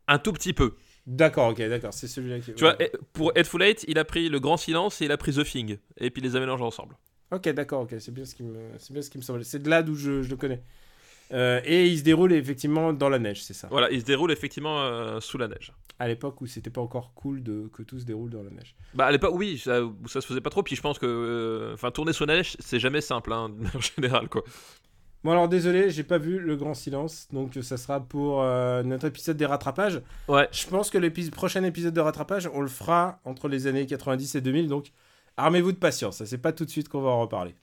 Un 0.07 0.19
tout 0.19 0.33
petit 0.33 0.53
peu. 0.53 0.75
D'accord, 1.07 1.49
ok, 1.49 1.57
d'accord, 1.69 1.93
c'est 1.93 2.07
celui-là 2.07 2.39
qui. 2.39 2.53
Tu 2.53 2.63
vois, 2.63 2.75
pour 3.13 3.31
Headful 3.35 3.61
Eight, 3.61 3.85
il 3.87 3.99
a 3.99 4.05
pris 4.05 4.29
le 4.29 4.39
grand 4.39 4.57
silence 4.57 5.01
et 5.01 5.05
il 5.05 5.11
a 5.11 5.17
pris 5.17 5.33
The 5.33 5.43
Thing, 5.43 5.77
et 5.97 6.09
puis 6.09 6.21
il 6.21 6.25
les 6.25 6.35
a 6.35 6.39
mélangés 6.39 6.63
ensemble. 6.63 6.97
Ok, 7.31 7.49
d'accord, 7.49 7.81
ok, 7.81 7.95
c'est 7.99 8.11
bien 8.13 8.25
ce 8.25 8.35
qui 8.35 8.43
me, 8.43 8.71
c'est 8.77 8.93
bien 8.93 9.01
ce 9.01 9.09
qui 9.09 9.17
me 9.17 9.23
semblait. 9.23 9.43
C'est 9.43 9.59
de 9.59 9.69
là 9.69 9.83
d'où 9.83 9.95
je, 9.95 10.21
je 10.21 10.29
le 10.29 10.37
connais. 10.37 10.63
Euh, 11.31 11.59
et 11.65 11.87
il 11.87 11.97
se 11.97 12.03
déroule 12.03 12.33
effectivement 12.33 12.93
dans 12.93 13.09
la 13.09 13.19
neige, 13.19 13.43
c'est 13.43 13.53
ça. 13.53 13.67
Voilà, 13.71 13.89
il 13.91 14.01
se 14.01 14.05
déroule 14.05 14.31
effectivement 14.31 14.81
euh, 14.81 15.19
sous 15.19 15.37
la 15.37 15.47
neige. 15.47 15.73
À 15.97 16.07
l'époque 16.07 16.41
où 16.41 16.45
c'était 16.45 16.69
pas 16.69 16.81
encore 16.81 17.13
cool 17.13 17.41
de 17.41 17.69
que 17.73 17.83
tout 17.83 17.99
se 17.99 18.05
déroule 18.05 18.29
dans 18.29 18.43
la 18.43 18.49
neige. 18.49 18.75
Bah 18.93 19.05
à 19.05 19.11
l'époque, 19.11 19.33
oui, 19.33 19.57
ça, 19.57 19.79
ça 20.07 20.21
se 20.21 20.27
faisait 20.27 20.41
pas 20.41 20.49
trop. 20.49 20.61
Puis 20.61 20.75
je 20.75 20.81
pense 20.81 20.99
que, 20.99 21.05
euh, 21.05 21.73
enfin, 21.73 21.91
tourner 21.91 22.13
sous 22.13 22.25
la 22.25 22.35
neige, 22.37 22.55
c'est 22.59 22.79
jamais 22.79 23.01
simple, 23.01 23.33
hein, 23.33 23.49
de 23.57 23.63
manière 23.63 23.81
générale, 23.81 24.29
quoi. 24.29 24.43
Bon 25.23 25.31
alors 25.31 25.49
désolé, 25.49 25.89
j'ai 25.89 26.03
pas 26.03 26.19
vu 26.19 26.37
le 26.37 26.55
Grand 26.55 26.75
Silence, 26.75 27.27
donc 27.33 27.57
ça 27.63 27.77
sera 27.77 27.99
pour 27.99 28.43
notre 28.43 29.07
épisode 29.07 29.35
des 29.37 29.47
rattrapages. 29.47 29.99
Ouais. 30.27 30.47
Je 30.51 30.67
pense 30.67 30.91
que 30.91 30.99
le 30.99 31.11
prochain 31.31 31.63
épisode 31.63 31.95
de 31.95 31.99
rattrapage, 31.99 32.47
on 32.53 32.61
le 32.61 32.67
fera 32.67 33.19
entre 33.25 33.47
les 33.47 33.65
années 33.65 33.87
90 33.87 34.35
et 34.35 34.41
2000, 34.41 34.67
donc 34.67 34.91
armez-vous 35.35 35.71
de 35.71 35.77
patience. 35.77 36.17
Ça 36.17 36.27
c'est 36.27 36.37
pas 36.37 36.51
tout 36.51 36.63
de 36.63 36.69
suite 36.69 36.89
qu'on 36.89 37.01
va 37.01 37.09
en 37.09 37.21
reparler. 37.21 37.55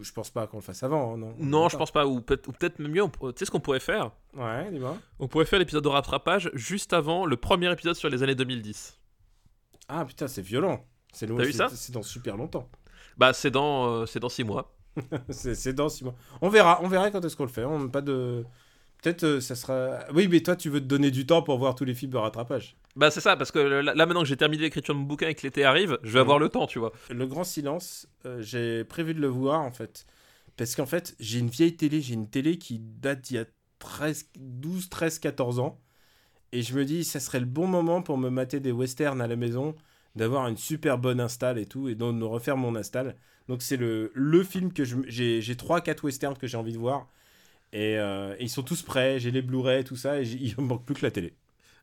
Je 0.00 0.12
pense 0.12 0.30
pas 0.30 0.46
qu'on 0.46 0.58
le 0.58 0.62
fasse 0.62 0.82
avant, 0.82 1.14
hein, 1.14 1.16
non. 1.16 1.34
Non, 1.38 1.68
je 1.68 1.76
pense 1.76 1.90
pas. 1.90 2.06
Ou 2.06 2.20
peut-être, 2.20 2.48
ou 2.48 2.52
peut-être 2.52 2.78
même 2.78 2.92
mieux. 2.92 3.02
on 3.02 3.08
Tu 3.08 3.16
sais 3.38 3.44
ce 3.46 3.50
qu'on 3.50 3.60
pourrait 3.60 3.80
faire? 3.80 4.10
Ouais, 4.34 4.70
dis-moi. 4.70 4.96
On 5.18 5.28
pourrait 5.28 5.46
faire 5.46 5.58
l'épisode 5.58 5.84
de 5.84 5.88
rattrapage 5.88 6.50
juste 6.54 6.92
avant 6.92 7.24
le 7.26 7.36
premier 7.36 7.70
épisode 7.72 7.94
sur 7.96 8.08
les 8.08 8.22
années 8.22 8.34
2010. 8.34 8.98
Ah 9.88 10.04
putain, 10.04 10.28
c'est 10.28 10.42
violent. 10.42 10.84
C'est 11.12 11.26
loin. 11.26 11.38
T'as 11.38 11.44
vu 11.44 11.52
c'est- 11.52 11.58
ça? 11.58 11.68
C'est 11.70 11.92
dans 11.92 12.02
super 12.02 12.36
longtemps. 12.36 12.68
Bah 13.16 13.32
c'est 13.32 13.50
dans, 13.50 13.86
euh, 13.88 14.06
c'est 14.06 14.20
dans 14.20 14.28
six 14.28 14.44
mois. 14.44 14.76
c'est 15.30 15.54
c'est 15.54 15.72
dans 15.72 15.88
six 15.88 16.04
mois. 16.04 16.14
On 16.42 16.48
verra, 16.48 16.80
on 16.82 16.88
verra 16.88 17.10
quand 17.10 17.24
est-ce 17.24 17.36
qu'on 17.36 17.44
le 17.44 17.50
fait. 17.50 17.64
On 17.64 17.78
n'a 17.80 17.88
pas 17.88 18.02
de. 18.02 18.44
Peut-être 19.02 19.24
euh, 19.24 19.40
ça 19.40 19.54
sera. 19.54 20.00
Oui, 20.12 20.28
mais 20.28 20.40
toi, 20.40 20.56
tu 20.56 20.68
veux 20.70 20.80
te 20.80 20.86
donner 20.86 21.10
du 21.10 21.26
temps 21.26 21.42
pour 21.42 21.58
voir 21.58 21.74
tous 21.74 21.84
les 21.84 21.94
films 21.94 22.12
de 22.12 22.16
rattrapage. 22.18 22.76
Bah 22.96 23.10
c'est 23.10 23.20
ça, 23.20 23.36
parce 23.36 23.52
que 23.52 23.58
là, 23.58 23.94
maintenant 23.94 24.22
que 24.22 24.26
j'ai 24.28 24.36
terminé 24.38 24.62
l'écriture 24.62 24.94
de 24.94 25.00
mon 25.00 25.04
bouquin 25.06 25.28
et 25.28 25.34
que 25.34 25.42
l'été 25.42 25.64
arrive, 25.64 25.98
je 26.02 26.08
vais 26.12 26.18
Mhm. 26.18 26.22
avoir 26.22 26.38
le 26.38 26.48
temps, 26.48 26.66
tu 26.66 26.78
vois. 26.78 26.92
Le 27.10 27.26
Grand 27.26 27.44
Silence, 27.44 28.08
euh, 28.24 28.40
j'ai 28.40 28.84
prévu 28.84 29.12
de 29.14 29.20
le 29.20 29.28
voir 29.28 29.60
en 29.60 29.70
fait. 29.70 30.06
Parce 30.56 30.74
qu'en 30.74 30.86
fait, 30.86 31.14
j'ai 31.20 31.38
une 31.38 31.48
vieille 31.50 31.76
télé. 31.76 32.00
J'ai 32.00 32.14
une 32.14 32.30
télé 32.30 32.56
qui 32.58 32.78
date 32.78 33.20
d'il 33.22 33.36
y 33.36 33.38
a 33.38 33.44
13, 33.78 34.30
12, 34.38 34.88
13, 34.88 35.18
14 35.18 35.58
ans. 35.58 35.78
Et 36.52 36.62
je 36.62 36.74
me 36.76 36.84
dis, 36.84 37.04
ça 37.04 37.20
serait 37.20 37.40
le 37.40 37.46
bon 37.46 37.66
moment 37.66 38.02
pour 38.02 38.18
me 38.18 38.30
mater 38.30 38.60
des 38.60 38.72
westerns 38.72 39.20
à 39.20 39.26
la 39.28 39.36
maison, 39.36 39.74
d'avoir 40.16 40.48
une 40.48 40.56
super 40.56 40.98
bonne 40.98 41.20
install 41.20 41.58
et 41.58 41.66
tout, 41.66 41.88
et 41.88 41.94
donc 41.96 42.18
de 42.18 42.24
refaire 42.24 42.56
mon 42.56 42.76
install. 42.76 43.16
Donc 43.48 43.62
c'est 43.62 43.76
le, 43.76 44.12
le 44.14 44.44
film 44.44 44.72
que 44.72 44.84
j'ai 44.84 45.40
j'ai 45.42 45.56
3-4 45.56 46.04
westerns 46.04 46.38
que 46.38 46.46
j'ai 46.48 46.56
envie 46.58 46.72
de 46.72 46.78
voir. 46.78 47.08
Et, 47.72 47.98
euh, 47.98 48.34
et 48.38 48.44
ils 48.44 48.50
sont 48.50 48.62
tous 48.64 48.82
prêts, 48.82 49.18
j'ai 49.20 49.30
les 49.32 49.42
Blu-ray, 49.42 49.84
tout 49.84 49.96
ça, 49.96 50.20
et 50.22 50.24
il 50.24 50.54
me 50.58 50.64
manque 50.64 50.84
plus 50.86 50.94
que 50.96 51.04
la 51.06 51.10
télé. 51.12 51.34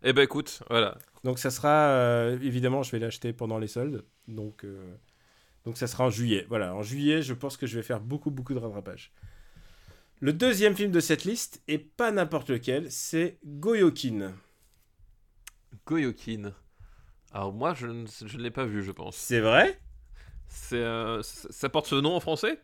Eh 0.06 0.12
ben 0.12 0.24
écoute, 0.24 0.62
voilà. 0.70 0.98
Donc 1.24 1.40
ça 1.40 1.50
sera, 1.50 1.88
euh, 1.88 2.38
évidemment, 2.42 2.84
je 2.84 2.92
vais 2.92 3.00
l'acheter 3.00 3.32
pendant 3.32 3.58
les 3.58 3.68
soldes. 3.68 4.04
Donc, 4.28 4.66
euh, 4.66 4.94
donc 5.64 5.78
ça 5.78 5.88
sera 5.88 6.06
en 6.06 6.10
juillet. 6.10 6.46
Voilà, 6.50 6.76
en 6.76 6.84
juillet, 6.84 7.22
je 7.22 7.34
pense 7.34 7.56
que 7.56 7.66
je 7.66 7.78
vais 7.78 7.84
faire 7.84 8.02
beaucoup, 8.02 8.30
beaucoup 8.30 8.54
de 8.54 8.60
rattrapage. 8.60 9.14
Le 10.20 10.34
deuxième 10.34 10.76
film 10.76 10.92
de 10.92 11.00
cette 11.00 11.24
liste, 11.24 11.62
et 11.70 11.78
pas 11.78 12.12
n'importe 12.12 12.50
lequel, 12.50 12.92
c'est 12.92 13.40
Goyokin. 13.46 14.34
Goyokin. 15.86 16.54
Alors 17.32 17.54
moi, 17.54 17.74
je 17.74 17.88
ne, 17.88 18.06
je 18.06 18.38
ne 18.38 18.44
l'ai 18.44 18.52
pas 18.52 18.66
vu, 18.66 18.84
je 18.84 18.92
pense. 18.92 19.16
C'est 19.16 19.40
vrai? 19.40 19.80
C'est, 20.48 20.76
euh, 20.76 21.22
ça 21.24 21.70
porte 21.70 21.88
ce 21.88 21.96
nom 21.96 22.16
en 22.16 22.20
français? 22.20 22.60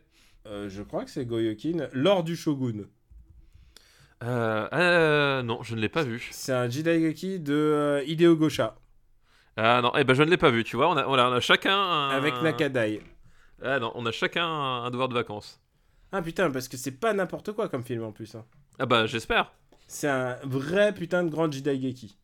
Je 0.45 0.81
crois 0.81 1.05
que 1.05 1.11
c'est 1.11 1.25
Goyokin, 1.25 1.89
Lord 1.93 2.23
du 2.23 2.35
Shogun. 2.35 2.87
Euh, 4.23 4.67
euh, 4.73 5.41
Non, 5.43 5.61
je 5.63 5.75
ne 5.75 5.81
l'ai 5.81 5.89
pas 5.89 6.03
vu. 6.03 6.27
C'est 6.31 6.53
un 6.53 6.69
Jidaigeki 6.69 7.39
de 7.39 7.53
euh, 7.53 8.03
Hideo 8.05 8.35
Gosha, 8.35 8.75
Ah 9.57 9.81
non, 9.81 9.91
eh 9.97 10.03
ben 10.03 10.13
je 10.13 10.23
ne 10.23 10.29
l'ai 10.29 10.37
pas 10.37 10.51
vu, 10.51 10.63
tu 10.63 10.75
vois. 10.75 10.89
On 10.89 10.97
a, 10.97 11.05
on 11.07 11.13
a, 11.13 11.29
on 11.29 11.33
a 11.33 11.39
chacun. 11.39 11.75
un- 11.77 12.09
avec 12.09 12.33
Nakadai. 12.41 13.01
Ah 13.63 13.79
non, 13.79 13.91
on 13.95 14.05
a 14.05 14.11
chacun 14.11 14.45
un 14.45 14.83
un 14.85 14.89
devoir 14.89 15.09
de 15.09 15.13
vacances. 15.13 15.59
Ah 16.11 16.21
putain, 16.21 16.49
parce 16.49 16.67
que 16.67 16.77
c'est 16.77 16.99
pas 16.99 17.13
n'importe 17.13 17.51
quoi 17.51 17.69
comme 17.69 17.83
film 17.83 18.03
en 18.03 18.11
plus. 18.11 18.33
hein. 18.35 18.45
Ah 18.79 18.85
bah 18.85 19.05
j'espère. 19.05 19.51
C'est 19.87 20.07
un 20.07 20.37
vrai 20.43 20.93
putain 20.93 21.23
de 21.23 21.29
grand 21.29 21.51
Jidaigeki. 21.51 22.17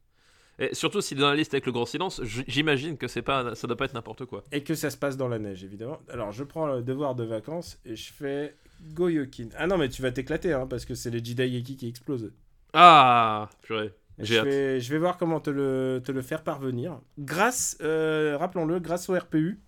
Et 0.57 0.73
surtout 0.73 0.99
est 0.99 1.15
dans 1.15 1.27
la 1.29 1.35
liste 1.35 1.53
avec 1.53 1.65
le 1.65 1.73
grand 1.73 1.85
silence, 1.85 2.21
j'imagine 2.23 2.97
que 2.97 3.09
c'est 3.09 3.21
pas, 3.21 3.55
ça 3.55 3.67
doit 3.67 3.75
pas 3.75 3.85
être 3.85 3.93
n'importe 3.93 4.23
quoi. 4.25 4.41
Et 4.53 4.63
que 4.63 4.73
ça 4.73 4.89
se 4.89 4.95
passe 4.95 5.17
dans 5.17 5.27
la 5.27 5.37
neige, 5.37 5.65
évidemment. 5.65 5.99
Alors, 6.09 6.31
je 6.31 6.45
prends 6.45 6.67
le 6.67 6.81
devoir 6.81 7.13
de 7.15 7.25
vacances 7.25 7.77
et 7.83 7.97
je 7.97 8.13
fais 8.13 8.55
Goyokin. 8.93 9.49
Ah 9.57 9.67
non, 9.67 9.77
mais 9.77 9.89
tu 9.89 10.01
vas 10.01 10.11
t'éclater, 10.11 10.53
hein, 10.53 10.67
parce 10.67 10.85
que 10.85 10.95
c'est 10.95 11.09
les 11.09 11.23
Jidaigeki 11.23 11.77
qui 11.77 11.87
explosent. 11.87 12.31
Ah, 12.73 13.49
purée. 13.61 13.93
Je 14.19 14.35
vais, 14.35 14.79
je 14.79 14.91
vais 14.91 14.97
voir 14.97 15.17
comment 15.17 15.39
te 15.39 15.49
le, 15.49 16.01
te 16.03 16.11
le 16.11 16.21
faire 16.21 16.43
parvenir. 16.43 16.99
Grâce, 17.19 17.77
euh, 17.81 18.37
rappelons-le, 18.37 18.79
grâce 18.79 19.09
au 19.09 19.17
RPU. 19.17 19.59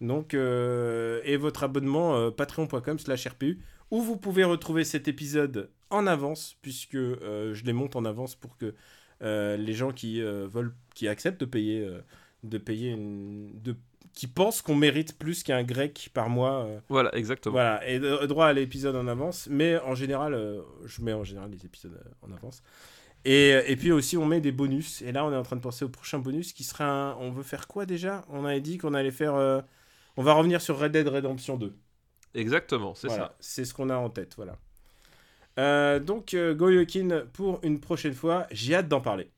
Donc, 0.00 0.34
euh, 0.34 1.20
et 1.24 1.36
votre 1.36 1.62
abonnement 1.62 2.16
euh, 2.16 2.30
patreon.com 2.30 2.98
slash 2.98 3.26
RPU, 3.26 3.60
où 3.90 4.02
vous 4.02 4.16
pouvez 4.16 4.44
retrouver 4.44 4.84
cet 4.84 5.06
épisode 5.06 5.70
en 5.90 6.06
avance, 6.06 6.56
puisque 6.62 6.96
je 6.96 7.64
les 7.64 7.72
monte 7.72 7.94
en 7.94 8.04
avance 8.04 8.34
pour 8.34 8.56
que 8.56 8.74
les 9.20 9.72
gens 9.74 9.92
qui 9.92 10.20
veulent, 10.20 10.74
qui 10.94 11.06
acceptent 11.06 11.40
de 11.40 11.46
payer, 11.46 11.88
de 12.42 12.58
payer 12.58 12.90
une, 12.90 13.52
de, 13.62 13.76
qui 14.14 14.26
pensent 14.26 14.62
qu'on 14.62 14.74
mérite 14.76 15.18
plus 15.18 15.42
qu'un 15.42 15.62
grec 15.64 16.10
par 16.14 16.28
mois, 16.28 16.64
euh, 16.64 16.78
Voilà, 16.88 17.14
exactement. 17.16 17.52
voilà, 17.52 17.86
et 17.88 17.98
de- 17.98 18.26
droit 18.26 18.46
à 18.46 18.52
l'épisode 18.52 18.94
en 18.96 19.06
avance, 19.08 19.48
mais 19.50 19.78
en 19.80 19.94
général, 19.94 20.34
euh, 20.34 20.62
je 20.84 21.02
mets 21.02 21.12
en 21.12 21.24
général 21.24 21.50
les 21.50 21.64
épisodes 21.66 21.94
euh, 21.94 22.10
en 22.28 22.32
avance. 22.32 22.62
Et, 23.24 23.50
et 23.66 23.76
puis 23.76 23.90
aussi, 23.90 24.16
on 24.18 24.26
met 24.26 24.40
des 24.40 24.52
bonus. 24.52 25.00
Et 25.02 25.10
là, 25.10 25.24
on 25.24 25.32
est 25.32 25.36
en 25.36 25.42
train 25.42 25.56
de 25.56 25.62
penser 25.62 25.84
au 25.84 25.88
prochain 25.88 26.18
bonus 26.18 26.52
qui 26.52 26.62
sera 26.62 26.84
un... 26.84 27.16
On 27.16 27.30
veut 27.30 27.42
faire 27.42 27.66
quoi 27.66 27.86
déjà? 27.86 28.22
On 28.28 28.44
avait 28.44 28.60
dit 28.60 28.76
qu'on 28.78 28.92
allait 28.94 29.10
faire... 29.10 29.34
euh, 29.34 29.62
On 30.18 30.22
va 30.22 30.34
revenir 30.34 30.60
sur 30.60 30.78
Red 30.78 30.92
Dead 30.92 31.08
Redemption 31.08 31.56
2. 31.56 31.74
Exactement, 32.34 32.94
c'est 32.94 33.06
Voilà, 33.08 33.24
ça. 33.28 33.34
C'est 33.40 33.64
ce 33.64 33.72
qu'on 33.72 33.88
a 33.90 33.96
en 33.96 34.10
tête, 34.10 34.34
voilà. 34.36 34.58
Euh, 35.58 36.00
donc, 36.00 36.34
euh, 36.34 36.54
Goyokin 36.54 37.22
pour 37.32 37.60
une 37.62 37.80
prochaine 37.80 38.12
fois. 38.14 38.46
J'ai 38.50 38.74
hâte 38.74 38.88
d'en 38.88 39.00
parler. 39.00 39.30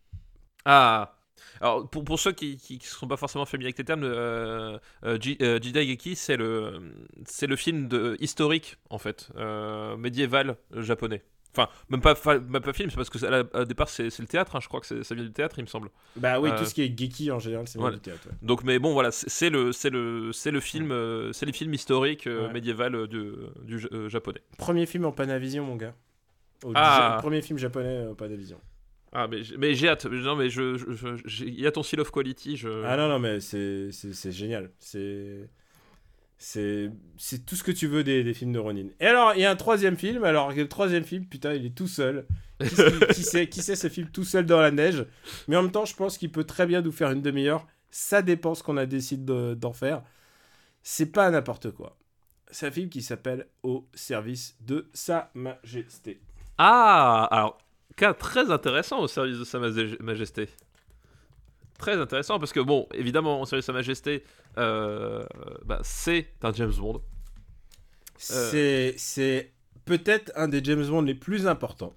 Ah. 0.64 1.15
Alors, 1.60 1.88
pour, 1.88 2.04
pour 2.04 2.18
ceux 2.20 2.32
qui 2.32 2.58
ne 2.70 2.84
sont 2.86 3.08
pas 3.08 3.16
forcément 3.16 3.44
familiers 3.46 3.68
avec 3.68 3.78
les 3.78 3.84
termes, 3.84 4.02
euh, 4.04 4.78
euh, 5.04 5.18
euh, 5.42 5.58
Jidaigeki, 5.60 6.16
c'est 6.16 6.36
le, 6.36 6.92
c'est 7.24 7.46
le 7.46 7.56
film 7.56 7.88
de, 7.88 8.16
historique, 8.20 8.76
en 8.90 8.98
fait, 8.98 9.28
euh, 9.36 9.96
médiéval 9.96 10.56
euh, 10.74 10.82
japonais. 10.82 11.22
Enfin, 11.58 11.70
même 11.88 12.02
pas, 12.02 12.14
fa- 12.14 12.38
même 12.38 12.60
pas 12.60 12.74
film, 12.74 12.90
c'est 12.90 12.96
parce 12.96 13.08
que 13.08 13.56
à 13.56 13.64
départ, 13.64 13.88
c'est 13.88 14.18
le 14.18 14.26
théâtre, 14.26 14.56
hein, 14.56 14.58
je 14.60 14.68
crois 14.68 14.80
que 14.80 15.02
ça 15.02 15.14
vient 15.14 15.24
du 15.24 15.32
théâtre, 15.32 15.54
il 15.58 15.62
me 15.62 15.66
semble. 15.68 15.88
Bah 16.16 16.38
oui, 16.38 16.50
Euh, 16.50 16.58
tout 16.58 16.66
ce 16.66 16.74
qui 16.74 16.82
est 16.82 16.98
geeky 16.98 17.30
en 17.30 17.38
général, 17.38 17.66
c'est 17.66 17.78
voilà. 17.78 17.96
du 17.96 18.02
théâtre. 18.02 18.28
ouais. 18.28 18.34
Donc, 18.42 18.62
mais 18.62 18.78
bon, 18.78 18.92
voilà, 18.92 19.10
c'est 19.10 19.48
le, 19.48 19.72
c'est 19.72 19.88
le, 19.88 20.32
c'est 20.34 20.50
le 20.50 20.60
film, 20.60 20.92
euh, 20.92 21.32
c'est 21.32 21.46
les 21.46 21.52
films 21.54 21.72
historiques 21.72 22.26
euh, 22.26 22.48
Ouais. 22.48 22.52
médiéval 22.52 22.94
euh, 22.94 23.06
du, 23.06 23.32
du 23.62 23.78
ja- 23.78 23.88
euh, 23.92 24.08
japonais. 24.10 24.42
Premier 24.58 24.84
film 24.84 25.06
en 25.06 25.12
Panavision, 25.12 25.64
mon 25.64 25.76
gars. 25.76 25.94
Au- 26.62 26.72
Ah. 26.74 27.16
Premier 27.22 27.40
film 27.40 27.58
japonais 27.58 28.06
en 28.06 28.14
Panavision. 28.14 28.60
Ah, 29.12 29.28
mais, 29.28 29.42
j'ai- 29.44 29.56
mais 29.56 29.74
j'ai 29.74 29.88
hâte. 29.88 30.04
Non, 30.06 30.36
mais 30.36 30.50
je, 30.50 31.42
il 31.44 31.60
y 31.60 31.66
a 31.66 31.72
ton 31.72 31.82
seal 31.82 32.00
of 32.00 32.10
quality. 32.10 32.56
Je... 32.56 32.84
Ah 32.84 32.96
non, 32.96 33.08
non, 33.08 33.18
mais 33.18 33.40
c'est 33.40 33.90
génial. 34.32 34.70
C'est. 34.78 35.48
C'est 36.38 36.90
c'est 37.16 37.46
tout 37.46 37.56
ce 37.56 37.64
que 37.64 37.72
tu 37.72 37.86
veux 37.86 38.04
des, 38.04 38.22
des 38.22 38.34
films 38.34 38.52
de 38.52 38.58
Ronin. 38.58 38.88
Et 39.00 39.06
alors, 39.06 39.32
il 39.34 39.40
y 39.40 39.46
a 39.46 39.50
un 39.50 39.56
troisième 39.56 39.96
film. 39.96 40.22
Alors, 40.24 40.52
le 40.52 40.68
troisième 40.68 41.04
film, 41.04 41.24
putain, 41.24 41.54
il 41.54 41.64
est 41.64 41.74
tout 41.74 41.88
seul. 41.88 42.26
Qui, 43.14 43.22
sait, 43.22 43.48
qui 43.48 43.62
sait 43.62 43.74
ce 43.76 43.88
film 43.88 44.08
tout 44.10 44.24
seul 44.24 44.44
dans 44.44 44.60
la 44.60 44.70
neige? 44.70 45.06
Mais 45.48 45.56
en 45.56 45.62
même 45.62 45.72
temps, 45.72 45.86
je 45.86 45.94
pense 45.96 46.18
qu'il 46.18 46.30
peut 46.30 46.44
très 46.44 46.66
bien 46.66 46.82
nous 46.82 46.92
faire 46.92 47.10
une 47.10 47.22
demi-heure. 47.22 47.66
Ça 47.90 48.20
dépend 48.20 48.54
ce 48.54 48.62
qu'on 48.62 48.76
a 48.76 48.84
décidé 48.84 49.24
de- 49.24 49.54
d'en 49.54 49.72
faire. 49.72 50.02
C'est 50.82 51.06
pas 51.10 51.30
n'importe 51.30 51.70
quoi. 51.70 51.96
C'est 52.50 52.66
un 52.66 52.70
film 52.70 52.90
qui 52.90 53.00
s'appelle 53.00 53.46
Au 53.62 53.88
service 53.94 54.56
de 54.60 54.90
Sa 54.92 55.30
Majesté. 55.34 56.20
Ah, 56.58 57.26
alors, 57.30 57.58
cas 57.96 58.14
très 58.14 58.50
intéressant 58.50 59.00
au 59.00 59.08
service 59.08 59.38
de 59.38 59.44
Sa 59.44 59.58
Majesté. 59.58 60.48
Très 61.78 61.96
intéressant 61.96 62.38
parce 62.38 62.52
que, 62.52 62.60
bon, 62.60 62.86
évidemment, 62.94 63.40
au 63.40 63.46
service 63.46 63.64
de 63.64 63.66
Sa 63.66 63.72
Majesté, 63.72 64.22
euh, 64.58 65.24
bah, 65.64 65.80
c'est 65.82 66.28
un 66.42 66.52
James 66.52 66.72
Bond. 66.78 67.02
C'est 68.18 68.94
c'est 68.96 69.52
peut-être 69.84 70.32
un 70.36 70.48
des 70.48 70.64
James 70.64 70.86
Bond 70.86 71.02
les 71.02 71.14
plus 71.14 71.46
importants. 71.46 71.94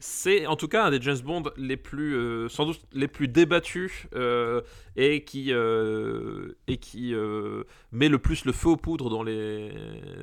C'est 0.00 0.46
en 0.46 0.56
tout 0.56 0.66
cas 0.66 0.86
un 0.86 0.90
des 0.90 1.00
James 1.00 1.20
Bond 1.20 1.44
les 1.56 1.76
plus, 1.76 2.16
euh, 2.16 2.48
sans 2.48 2.66
doute 2.66 2.80
les 2.92 3.06
plus 3.06 3.28
débattus 3.28 4.08
euh, 4.16 4.60
et 4.96 5.22
qui, 5.22 5.52
euh, 5.52 6.56
et 6.66 6.78
qui 6.78 7.14
euh, 7.14 7.62
met 7.92 8.08
le 8.08 8.18
plus 8.18 8.44
le 8.44 8.50
feu 8.50 8.70
aux 8.70 8.76
poudres 8.76 9.08
dans 9.10 9.22
les, 9.22 9.70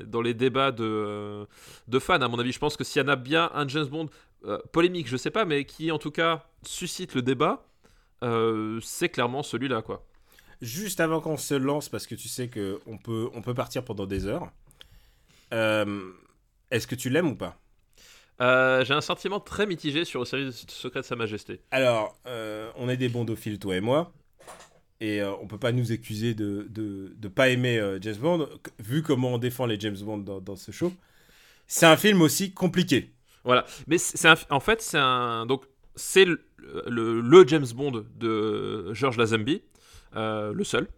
dans 0.06 0.20
les 0.20 0.34
débats 0.34 0.70
de, 0.70 0.84
euh, 0.84 1.44
de 1.88 1.98
fans. 1.98 2.20
À 2.20 2.28
mon 2.28 2.38
avis, 2.38 2.52
je 2.52 2.58
pense 2.58 2.76
que 2.76 2.84
s'il 2.84 3.00
y 3.00 3.04
en 3.04 3.08
a 3.08 3.16
bien 3.16 3.50
un 3.54 3.66
James 3.68 3.86
Bond 3.86 4.10
euh, 4.44 4.58
polémique, 4.72 5.08
je 5.08 5.16
sais 5.16 5.30
pas, 5.30 5.44
mais 5.44 5.64
qui 5.64 5.90
en 5.90 5.98
tout 5.98 6.10
cas 6.10 6.46
suscite 6.64 7.14
le 7.14 7.22
débat, 7.22 7.66
euh, 8.22 8.80
c'est 8.82 9.08
clairement 9.08 9.42
celui-là, 9.42 9.82
quoi. 9.82 10.06
Juste 10.62 11.00
avant 11.00 11.20
qu'on 11.20 11.36
se 11.36 11.54
lance, 11.54 11.88
parce 11.88 12.06
que 12.06 12.14
tu 12.14 12.28
sais 12.28 12.48
que 12.48 12.80
on 12.86 12.98
peut, 12.98 13.30
on 13.34 13.42
peut 13.42 13.54
partir 13.54 13.84
pendant 13.84 14.06
des 14.06 14.26
heures. 14.26 14.50
euh, 15.54 16.10
Est-ce 16.70 16.86
que 16.86 16.94
tu 16.94 17.08
l'aimes 17.10 17.28
ou 17.28 17.36
pas? 17.36 17.56
J'ai 18.40 18.94
un 18.94 19.02
sentiment 19.02 19.38
très 19.40 19.66
mitigé 19.66 20.06
sur 20.06 20.20
le 20.20 20.26
service 20.26 20.64
secret 20.68 21.00
de 21.00 21.04
Sa 21.04 21.14
Majesté. 21.14 21.60
Alors, 21.70 22.16
on 22.76 22.88
est 22.88 22.96
des 22.96 23.10
bondophiles, 23.10 23.58
toi 23.58 23.76
et 23.76 23.80
moi. 23.82 24.12
Et 25.02 25.22
on 25.22 25.46
peut 25.46 25.58
pas 25.58 25.72
nous 25.72 25.92
accuser 25.92 26.34
de 26.34 26.66
de, 26.70 27.14
de 27.16 27.28
pas 27.28 27.48
aimer 27.50 27.98
James 28.00 28.16
Bond, 28.16 28.48
vu 28.78 29.02
comment 29.02 29.34
on 29.34 29.38
défend 29.38 29.66
les 29.66 29.78
James 29.80 29.96
Bond 29.98 30.18
dans, 30.18 30.40
dans 30.40 30.56
ce 30.56 30.72
show. 30.72 30.92
C'est 31.66 31.86
un 31.86 31.96
film 31.98 32.22
aussi 32.22 32.52
compliqué. 32.52 33.12
Voilà. 33.44 33.64
Mais 33.86 33.98
c'est 33.98 34.28
en 34.50 34.60
fait, 34.60 34.80
c'est 34.82 34.98
un. 34.98 35.46
Donc, 35.46 35.64
c'est 35.94 36.24
le, 36.24 36.40
le, 36.86 37.20
le 37.20 37.46
James 37.48 37.66
Bond 37.74 38.04
de 38.16 38.92
George 38.94 39.16
Lazenby, 39.16 39.62
euh, 40.16 40.52
le 40.52 40.64
seul. 40.64 40.88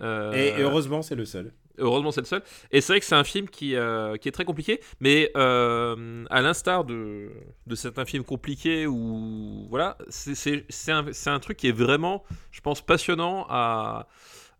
Euh, 0.00 0.32
Et, 0.32 0.60
et 0.60 0.62
heureusement, 0.62 1.02
c'est 1.02 1.14
le 1.16 1.24
seul. 1.24 1.52
heureusement, 1.78 2.12
c'est 2.12 2.20
le 2.20 2.26
seul. 2.26 2.42
Et 2.70 2.80
c'est 2.80 2.92
vrai 2.92 3.00
que 3.00 3.06
c'est 3.06 3.14
un 3.16 3.24
film 3.24 3.48
qui, 3.48 3.74
euh, 3.76 4.16
qui 4.16 4.28
est 4.28 4.32
très 4.32 4.44
compliqué, 4.44 4.80
mais 5.00 5.30
euh, 5.36 6.24
à 6.30 6.40
l'instar 6.40 6.84
de, 6.84 7.30
de 7.66 7.74
certains 7.74 8.04
films 8.04 8.24
compliqués, 8.24 8.86
où. 8.86 9.66
Voilà, 9.68 9.98
c'est- 10.08 10.34
c'est 10.34 10.64
c'est 10.68 10.92
un, 10.92 11.04
un 11.26 11.40
truc 11.40 11.56
qui 11.58 11.68
est 11.68 11.72
vraiment, 11.72 12.22
je 12.52 12.60
pense, 12.60 12.80
passionnant 12.80 13.46
à 13.50 14.06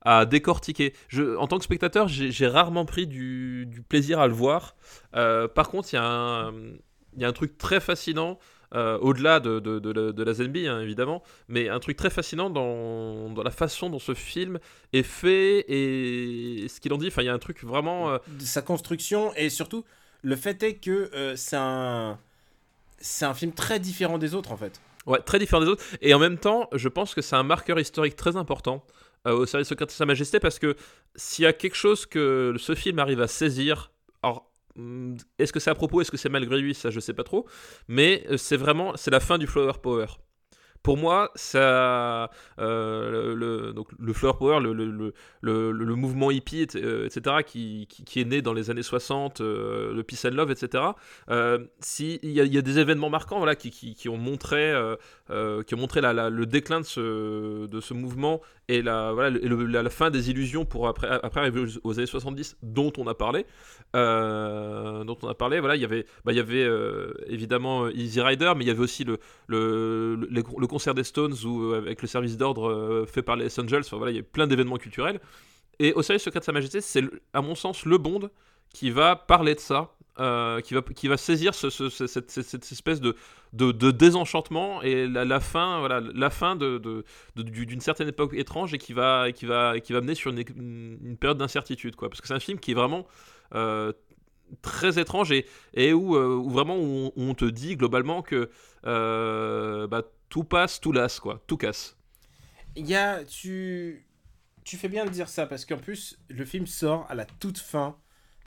à 0.05 0.27
décortiquer. 0.27 0.95
Je, 1.07 1.37
en 1.37 1.47
tant 1.47 1.59
que 1.59 1.65
spectateur, 1.65 2.09
j'ai 2.09 2.47
rarement 2.49 2.85
pris 2.85 3.07
du, 3.07 3.67
du 3.67 3.83
plaisir 3.83 4.19
à 4.19 4.27
le 4.27 4.33
voir. 4.35 4.75
Euh, 5.15 5.47
par 5.47 5.69
contre, 5.69 5.93
il 5.93 5.97
y, 5.97 5.99
a 6.01 6.05
un- 6.05 6.53
il 7.17 7.23
y 7.23 7.25
a 7.25 7.29
un 7.29 7.33
truc 7.33 7.59
très 7.59 7.81
fascinant, 7.81 8.39
euh, 8.75 8.99
au-delà 9.01 9.39
de, 9.41 9.61
de, 9.61 9.79
de, 9.79 9.91
la- 9.91 10.13
de 10.13 10.23
la 10.23 10.33
ZNB, 10.33 10.67
hein, 10.67 10.81
évidemment, 10.81 11.23
mais 11.49 11.69
un 11.69 11.79
truc 11.79 11.97
très 11.97 12.09
fascinant 12.11 12.49
dans, 12.51 13.29
dans 13.31 13.43
la 13.43 13.51
façon 13.51 13.91
dont 13.91 13.99
ce 13.99 14.15
film 14.15 14.59
est 14.95 15.03
fait 15.03 15.65
et 15.69 16.69
ce 16.69 16.81
qu'il 16.81 16.93
en 16.95 16.99
dit. 16.99 17.09
Enfin, 17.09 17.23
il 17.23 17.27
y 17.27 17.29
a 17.29 17.35
un 17.35 17.39
truc 17.39 17.63
vraiment... 17.65 18.11
euh, 18.11 18.19
sa 18.39 18.63
construction 18.63 19.35
et 19.35 19.51
surtout 19.51 19.85
le 20.23 20.37
fait 20.37 20.63
est 20.63 20.75
que 20.77 21.11
euh, 21.15 21.35
c'est 21.37 21.57
un 21.59 22.19
c'est 22.99 23.25
un 23.25 23.35
film 23.35 23.53
très 23.53 23.81
différent 23.81 24.17
des 24.19 24.35
autres 24.35 24.53
en 24.53 24.57
fait. 24.57 24.81
Ouais, 25.07 25.19
très 25.19 25.39
différent 25.41 25.61
des 25.61 25.67
autres. 25.69 25.83
Et 26.01 26.15
en 26.15 26.21
même 26.21 26.39
temps, 26.39 26.69
je 26.73 26.89
pense 26.89 27.15
que 27.15 27.21
c'est 27.21 27.35
un 27.37 27.43
marqueur 27.43 27.81
historique 27.81 28.15
très 28.17 28.37
important 28.37 28.85
au 29.25 29.47
service 29.47 29.69
secret 29.69 29.87
de 29.87 29.91
Sa 29.91 30.07
Majesté 30.07 30.39
parce 30.41 30.59
que 30.61 30.77
s'il 31.17 31.43
y 31.45 31.47
a 31.47 31.53
quelque 31.53 31.75
chose 31.77 32.07
que 32.07 32.55
ce 32.59 32.75
film 32.75 32.99
arrive 33.01 33.21
à 33.21 33.27
saisir, 33.29 33.91
est-ce 35.39 35.53
que 35.53 35.61
c'est 35.61 35.71
à 35.71 35.75
propos, 35.75 36.01
est-ce 36.01 36.11
que 36.11 36.17
c'est 36.17 36.29
malgré 36.29 36.59
lui, 36.61 36.75
ça 36.75 36.91
je 36.91 37.01
sais 37.01 37.15
pas 37.15 37.25
trop, 37.25 37.47
mais 37.89 38.25
euh, 38.31 38.37
c'est 38.37 38.57
vraiment 38.57 38.93
c'est 38.97 39.11
la 39.11 39.21
fin 39.21 39.39
du 39.39 39.47
flower 39.47 39.73
power. 39.83 40.07
Pour 40.83 40.97
moi, 40.97 41.31
ça, 41.37 42.29
euh, 42.59 43.35
le, 43.37 43.73
donc 43.73 43.87
le 44.01 44.13
flower 44.13 44.35
power, 44.37 44.59
le, 44.61 44.73
le, 44.73 45.95
mouvement 45.95 46.33
hippie, 46.33 46.63
et- 46.63 46.69
euh, 46.75 47.07
etc., 47.07 47.37
qui, 47.47 47.87
qui, 47.87 48.21
est 48.21 48.25
né 48.25 48.43
dans 48.43 48.53
les 48.53 48.69
années 48.69 48.83
60, 48.83 49.41
euh, 49.41 49.95
le 49.95 50.03
peace 50.03 50.25
and 50.27 50.31
love, 50.35 50.51
etc. 50.51 50.83
Euh, 51.31 51.61
il 52.01 52.19
y, 52.33 52.41
a- 52.41 52.63
des 52.63 52.79
événements 52.81 53.11
marquants, 53.11 53.39
voilà, 53.39 53.55
qui, 53.55 53.71
qui, 53.71 54.09
ont 54.09 54.17
montré, 54.17 54.75
qui 55.29 55.75
ont 55.75 55.79
montré 55.79 56.01
le 56.01 56.45
déclin 56.47 56.81
de 56.81 56.87
ce, 56.87 57.67
de 57.67 57.81
ce 57.81 57.95
mouvement 57.95 58.41
et 58.77 58.83
la, 58.83 59.13
voilà, 59.13 59.31
la, 59.31 59.91
fin 59.91 60.11
des 60.11 60.31
illusions 60.31 60.65
pour 60.65 60.89
après, 60.89 61.09
après 61.09 61.41
arriver 61.41 61.65
aux, 61.85 61.99
années 61.99 62.07
70 62.07 62.57
dont 62.63 62.93
on 62.99 63.07
a 63.07 63.15
parlé. 63.15 63.45
euh, 63.97 65.05
dont 65.05 65.19
on 65.23 65.29
a 65.29 65.35
parlé, 65.35 65.61
voilà, 65.61 65.77
il 65.77 65.83
y 65.83 65.85
avait, 65.85 66.07
bah, 66.25 66.33
il 66.33 66.37
y 66.37 66.41
avait 66.41 66.65
euh, 66.65 67.13
évidemment 67.27 67.85
euh, 67.85 67.93
Easy 67.95 68.21
Rider, 68.21 68.53
mais 68.57 68.65
il 68.65 68.69
y 68.69 68.71
avait 68.71 68.81
aussi 68.81 69.05
le, 69.05 69.19
le, 69.47 70.17
le, 70.31 70.67
concert 70.67 70.95
des 70.95 71.05
Stones 71.05 71.35
euh, 71.45 71.77
avec 71.79 72.03
le 72.03 72.09
service 72.09 72.37
d'ordre 72.37 73.05
fait 73.07 73.23
par 73.23 73.37
les 73.37 73.59
Angels. 73.61 73.81
Enfin, 73.85 73.97
voilà, 73.97 74.13
il 74.13 74.17
y 74.17 74.21
a 74.21 74.23
plein 74.23 74.47
d'événements 74.47 74.79
culturels. 74.79 75.21
Et 75.79 75.93
au 75.95 76.03
service 76.03 76.23
secret 76.23 76.41
de 76.41 76.45
Sa 76.45 76.53
Majesté, 76.53 76.81
c'est 76.81 77.03
à 77.33 77.43
mon 77.43 77.55
sens 77.55 77.85
le 77.87 77.99
Bond 77.99 78.31
qui 78.73 78.91
va 78.91 79.17
parler 79.17 79.55
de 79.55 79.61
ça, 79.61 79.91
qui, 80.65 80.75
va, 80.75 80.83
qui 80.95 81.09
va 81.09 81.17
saisir 81.17 81.55
ce- 81.55 81.71
ce- 81.71 81.89
ce- 81.89 82.07
cette, 82.07 82.31
cette- 82.31 82.47
cette 82.47 82.71
espèce 82.73 83.01
de, 83.01 83.17
de, 83.53 83.71
de 83.73 83.91
désenchantement 83.91 84.81
et 84.83 85.07
la, 85.07 85.25
la 85.25 85.41
fin, 85.41 85.79
voilà, 85.81 86.01
la 86.01 86.31
fin 86.31 86.57
de, 86.57 86.79
de- 86.79 87.05
de- 87.37 87.43
du- 87.43 87.67
d'une 87.67 87.81
certaine 87.81 88.09
époque 88.09 88.33
étrange 88.35 88.73
et 88.75 88.79
qui 88.79 88.93
va, 88.95 89.31
qui 89.33 89.45
va, 89.47 89.79
qui 89.81 89.93
va 89.93 90.01
mener 90.01 90.15
sur 90.15 90.31
une, 90.31 90.39
une 91.05 91.17
période 91.19 91.39
d'incertitude, 91.39 91.95
quoi. 91.97 92.09
Parce 92.09 92.21
que 92.21 92.27
c'est 92.29 92.35
un 92.35 92.41
film 92.41 92.59
qui 92.59 92.71
est 92.71 92.75
vraiment 92.75 93.07
euh, 93.55 93.93
très 94.63 94.99
étrange 94.99 95.33
et, 95.33 95.47
et 95.75 95.93
où, 95.93 96.17
euh, 96.17 96.35
où 96.35 96.49
vraiment 96.51 96.77
on, 96.77 97.09
où 97.09 97.13
on 97.17 97.35
te 97.35 97.45
dit 97.45 97.77
globalement 97.77 98.23
que 98.23 98.49
euh, 98.87 99.87
bah, 99.87 100.03
tout 100.29 100.45
passe, 100.45 100.81
tout 100.81 100.93
lasse, 100.93 101.21
quoi, 101.21 101.43
tout 101.47 101.57
casse. 101.57 101.97
Il 102.77 102.87
y 102.87 102.95
a. 102.95 103.23
Tu. 103.25 104.07
Tu 104.65 104.77
fais 104.77 104.89
bien 104.89 105.05
de 105.05 105.11
dire 105.11 105.29
ça 105.29 105.45
parce 105.47 105.65
qu'en 105.67 105.77
plus, 105.77 106.17
le 106.31 106.45
film 106.45 106.67
sort 106.69 107.05
à 107.11 107.17
la 107.17 107.25
toute 107.25 107.59
fin 107.59 107.97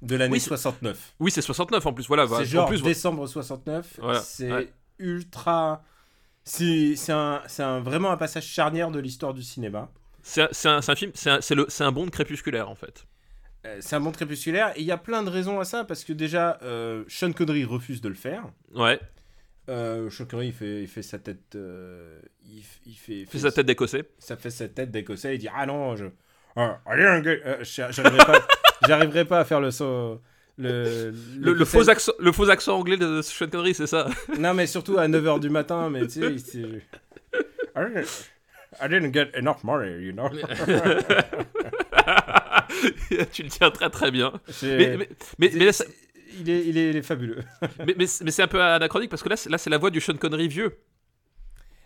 de 0.01 0.15
l'année 0.15 0.31
Oui, 0.33 0.39
c'est- 0.39 0.47
69. 0.47 1.13
Oui, 1.19 1.29
c'est 1.29 1.41
69 1.41 1.85
en 1.85 1.93
plus, 1.93 2.07
voilà. 2.07 2.25
bah, 2.25 2.37
C'est 2.37 2.43
en 2.43 2.45
genre 2.61 2.67
plus, 2.69 2.81
décembre 2.81 3.27
69. 3.27 3.99
Voilà, 4.01 4.21
C'est 4.21 4.51
ouais. 4.51 4.73
Ultra. 4.99 5.83
C'est 6.43 6.95
un, 7.09 7.41
c'est 7.47 7.63
un, 7.63 7.79
vraiment 7.79 8.11
un 8.11 8.17
passage 8.17 8.45
charnière 8.45 8.91
de 8.91 8.99
l'histoire 8.99 9.33
du 9.33 9.41
cinéma. 9.41 9.89
c'est 10.21 10.41
un, 10.65 10.81
film, 10.95 11.11
c'est 11.15 11.81
un, 11.81 11.91
Bond 11.91 12.09
crépusculaire 12.09 12.69
en 12.69 12.75
fait. 12.75 13.05
Euh, 13.65 13.77
c'est 13.79 13.95
un 13.95 13.99
monde 13.99 14.15
crépusculaire 14.15 14.73
et 14.75 14.81
il 14.81 14.85
y 14.85 14.91
a 14.91 14.97
plein 14.97 15.23
de 15.23 15.29
raisons 15.29 15.59
à 15.59 15.65
ça 15.65 15.83
parce 15.85 16.03
que 16.03 16.13
déjà, 16.13 16.59
euh, 16.61 17.03
Sean 17.07 17.31
Connery 17.33 17.65
refuse 17.65 17.99
de 17.99 18.09
le 18.09 18.15
faire. 18.15 18.43
Ouais, 18.75 18.99
Euh, 19.69 20.07
Sean 20.11 20.25
Connery, 20.25 20.47
il 20.49 20.53
fait, 20.53 20.81
il 20.83 20.87
fait 20.87 21.01
sa 21.01 21.17
tête. 21.17 21.57
il, 22.45 22.61
fait, 22.61 23.21
il 23.21 23.25
fait 23.25 23.39
sa 23.39 23.51
tête 23.51 23.65
d'écossais. 23.65 24.03
Ça 24.19 24.37
fait 24.37 24.51
sa 24.51 24.67
tête 24.67 24.91
d'écossais. 24.91 25.33
Il 25.35 25.39
dit 25.39 25.49
Ah 25.51 25.65
non, 25.65 25.95
je. 25.95 26.05
ah, 26.55 26.79
j'arriverai 27.63 28.25
pas, 28.25 28.47
j'arriverai 28.87 29.25
pas 29.25 29.39
à 29.39 29.45
faire 29.45 29.61
le 29.61 29.71
saut. 29.71 30.21
Le, 30.57 31.11
Le, 31.37 31.53
le 31.53 31.65
faux 31.65 31.89
accent, 31.89 32.13
le 32.17 32.31
faux 32.31 32.49
accent 32.49 32.77
anglais 32.77 32.95
de 32.97 33.21
Sean 33.21 33.47
Connery, 33.47 33.73
c'est 33.73 33.87
ça. 33.87 34.07
Non, 34.39 34.53
mais 34.53 34.67
surtout 34.67 34.97
à 34.97 35.07
9h 35.07 35.39
du 35.41 35.49
matin, 35.49 35.89
mais 35.89 36.07
tu 36.07 36.39
sais, 36.39 36.81
I 38.81 38.87
didn't, 38.89 39.13
get 39.13 39.31
enough 39.37 39.63
money, 39.63 40.01
you 40.01 40.11
know. 40.13 40.29
tu 43.31 43.43
le 43.43 43.49
tiens 43.49 43.71
très 43.71 43.89
très 43.89 44.11
bien. 44.11 44.33
Mais, 44.63 44.97
mais, 44.97 45.09
mais, 45.37 45.51
mais 45.55 45.65
là, 45.65 45.71
c'est- 45.73 45.87
il, 46.39 46.49
est, 46.49 46.65
il, 46.67 46.77
est, 46.77 46.89
il 46.89 46.95
est 46.97 47.01
fabuleux. 47.01 47.39
mais, 47.85 47.95
mais 47.97 48.05
c'est 48.07 48.41
un 48.43 48.47
peu 48.47 48.61
anachronique 48.61 49.09
parce 49.09 49.23
que 49.23 49.29
là, 49.29 49.35
là 49.49 49.57
c'est 49.57 49.69
la 49.69 49.77
voix 49.77 49.89
du 49.91 50.01
Sean 50.01 50.15
Connery 50.17 50.47
vieux 50.49 50.77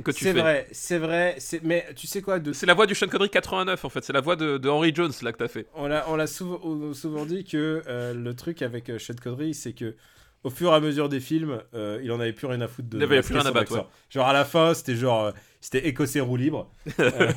que 0.04 0.12
tu 0.12 0.24
C'est 0.24 0.34
vrai, 0.34 0.68
c'est 0.72 0.98
vrai. 0.98 1.38
Mais 1.64 1.86
tu 1.96 2.08
sais 2.08 2.22
quoi 2.22 2.40
de... 2.40 2.54
C'est 2.54 2.66
la 2.66 2.74
voix 2.74 2.86
du 2.86 2.96
Sean 2.96 3.08
Connery 3.08 3.30
89 3.30 3.86
en 3.86 3.90
fait. 3.90 4.04
C'est 4.04 4.14
la 4.14 4.22
voix 4.22 4.36
de, 4.36 4.58
de 4.58 4.70
Henry 4.70 4.94
Jones 4.94 5.12
là 5.22 5.32
que 5.32 5.38
t'as 5.38 5.48
fait. 5.48 5.68
On 5.76 5.88
l'a 5.88 6.06
l'a 6.16 6.28
souvent, 6.28 7.26
dit 7.26 7.44
que 7.44 7.84
euh, 7.88 8.14
le 8.14 8.36
truc 8.36 8.62
avec 8.62 8.90
euh, 8.90 9.00
Sean 9.00 9.16
Connery, 9.22 9.54
c'est 9.54 9.74
que 9.74 9.96
au 10.44 10.50
fur 10.50 10.72
et 10.72 10.76
à 10.76 10.80
mesure 10.80 11.10
des 11.10 11.20
films, 11.20 11.62
euh, 11.74 12.00
il 12.04 12.12
en 12.12 12.20
avait 12.20 12.34
plus 12.34 12.48
rien 12.48 12.62
à 12.62 12.68
foutre 12.68 12.90
de. 12.90 12.98
Il 12.98 13.04
avait 13.04 13.18
masquer 13.18 13.34
plus 13.34 13.40
rien 13.42 13.50
à 13.50 13.52
battre. 13.52 13.90
Genre 14.10 14.28
à 14.28 14.34
la 14.34 14.46
fin, 14.46 14.74
c'était 14.74 14.96
genre. 14.96 15.26
euh, 15.26 15.32
c'était 15.62 15.88
écossais 15.88 16.22
roue 16.22 16.38
libre. 16.38 16.72
Euh, 17.00 17.32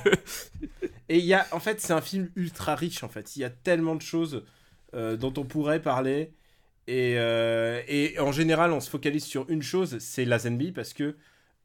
et 1.08 1.18
il 1.18 1.24
y 1.24 1.34
a. 1.34 1.46
En 1.50 1.58
fait, 1.60 1.80
c'est 1.80 1.92
un 1.92 2.00
film 2.00 2.30
ultra 2.36 2.74
riche, 2.74 3.02
en 3.02 3.08
fait. 3.08 3.36
Il 3.36 3.40
y 3.40 3.44
a 3.44 3.50
tellement 3.50 3.96
de 3.96 4.02
choses 4.02 4.44
dont 4.92 5.32
on 5.36 5.44
pourrait 5.44 5.80
parler. 5.80 6.32
Et, 6.86 7.12
et 7.12 8.18
en 8.20 8.32
général, 8.32 8.72
on 8.72 8.80
se 8.80 8.90
focalise 8.90 9.24
sur 9.24 9.48
une 9.50 9.62
chose 9.62 9.98
c'est 9.98 10.24
Lazenby, 10.24 10.72
parce 10.72 10.92
que 10.94 11.16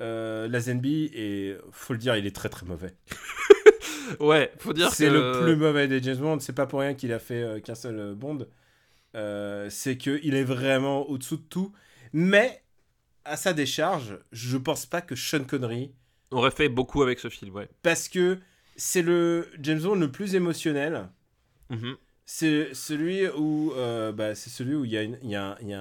euh, 0.01 0.47
Lazenby, 0.47 1.11
est, 1.13 1.57
faut 1.71 1.93
le 1.93 1.99
dire, 1.99 2.15
il 2.15 2.25
est 2.25 2.35
très 2.35 2.49
très 2.49 2.65
mauvais. 2.65 2.95
Ouais, 4.19 4.51
faut 4.57 4.73
dire 4.73 4.89
que 4.89 4.95
C'est 4.95 5.09
le 5.09 5.41
plus 5.43 5.55
mauvais 5.55 5.87
des 5.87 6.01
James 6.01 6.17
Bond. 6.17 6.39
C'est 6.39 6.53
pas 6.53 6.65
pour 6.65 6.79
rien 6.79 6.93
qu'il 6.93 7.13
a 7.13 7.19
fait 7.19 7.41
euh, 7.41 7.59
qu'un 7.59 7.75
seul 7.75 7.99
euh, 7.99 8.15
Bond. 8.15 8.47
Euh, 9.15 9.69
c'est 9.69 9.97
qu'il 9.97 10.35
est 10.35 10.43
vraiment 10.43 11.07
au-dessous 11.09 11.37
de 11.37 11.43
tout. 11.43 11.73
Mais, 12.13 12.63
à 13.25 13.37
sa 13.37 13.53
décharge, 13.53 14.17
je 14.31 14.57
pense 14.57 14.85
pas 14.85 15.01
que 15.01 15.15
Sean 15.15 15.43
Connery, 15.43 15.93
aurait 16.31 16.51
fait 16.51 16.69
beaucoup 16.69 17.01
avec 17.03 17.19
ce 17.19 17.29
film. 17.29 17.55
Ouais. 17.55 17.69
parce 17.83 18.09
que 18.09 18.39
c'est 18.75 19.01
le 19.01 19.47
James 19.59 19.79
Bond 19.79 19.95
le 19.95 20.11
plus 20.11 20.35
émotionnel. 20.35 21.09
Mhm. 21.69 21.95
C'est 22.25 22.73
celui 22.73 23.27
où, 23.29 23.73
bah, 24.13 24.35
c'est 24.35 24.49
celui 24.49 24.75
où 24.75 24.83
il 24.83 24.91
y 24.91 24.97
il 24.97 25.29
y 25.29 25.37
il 25.61 25.69
y 25.69 25.77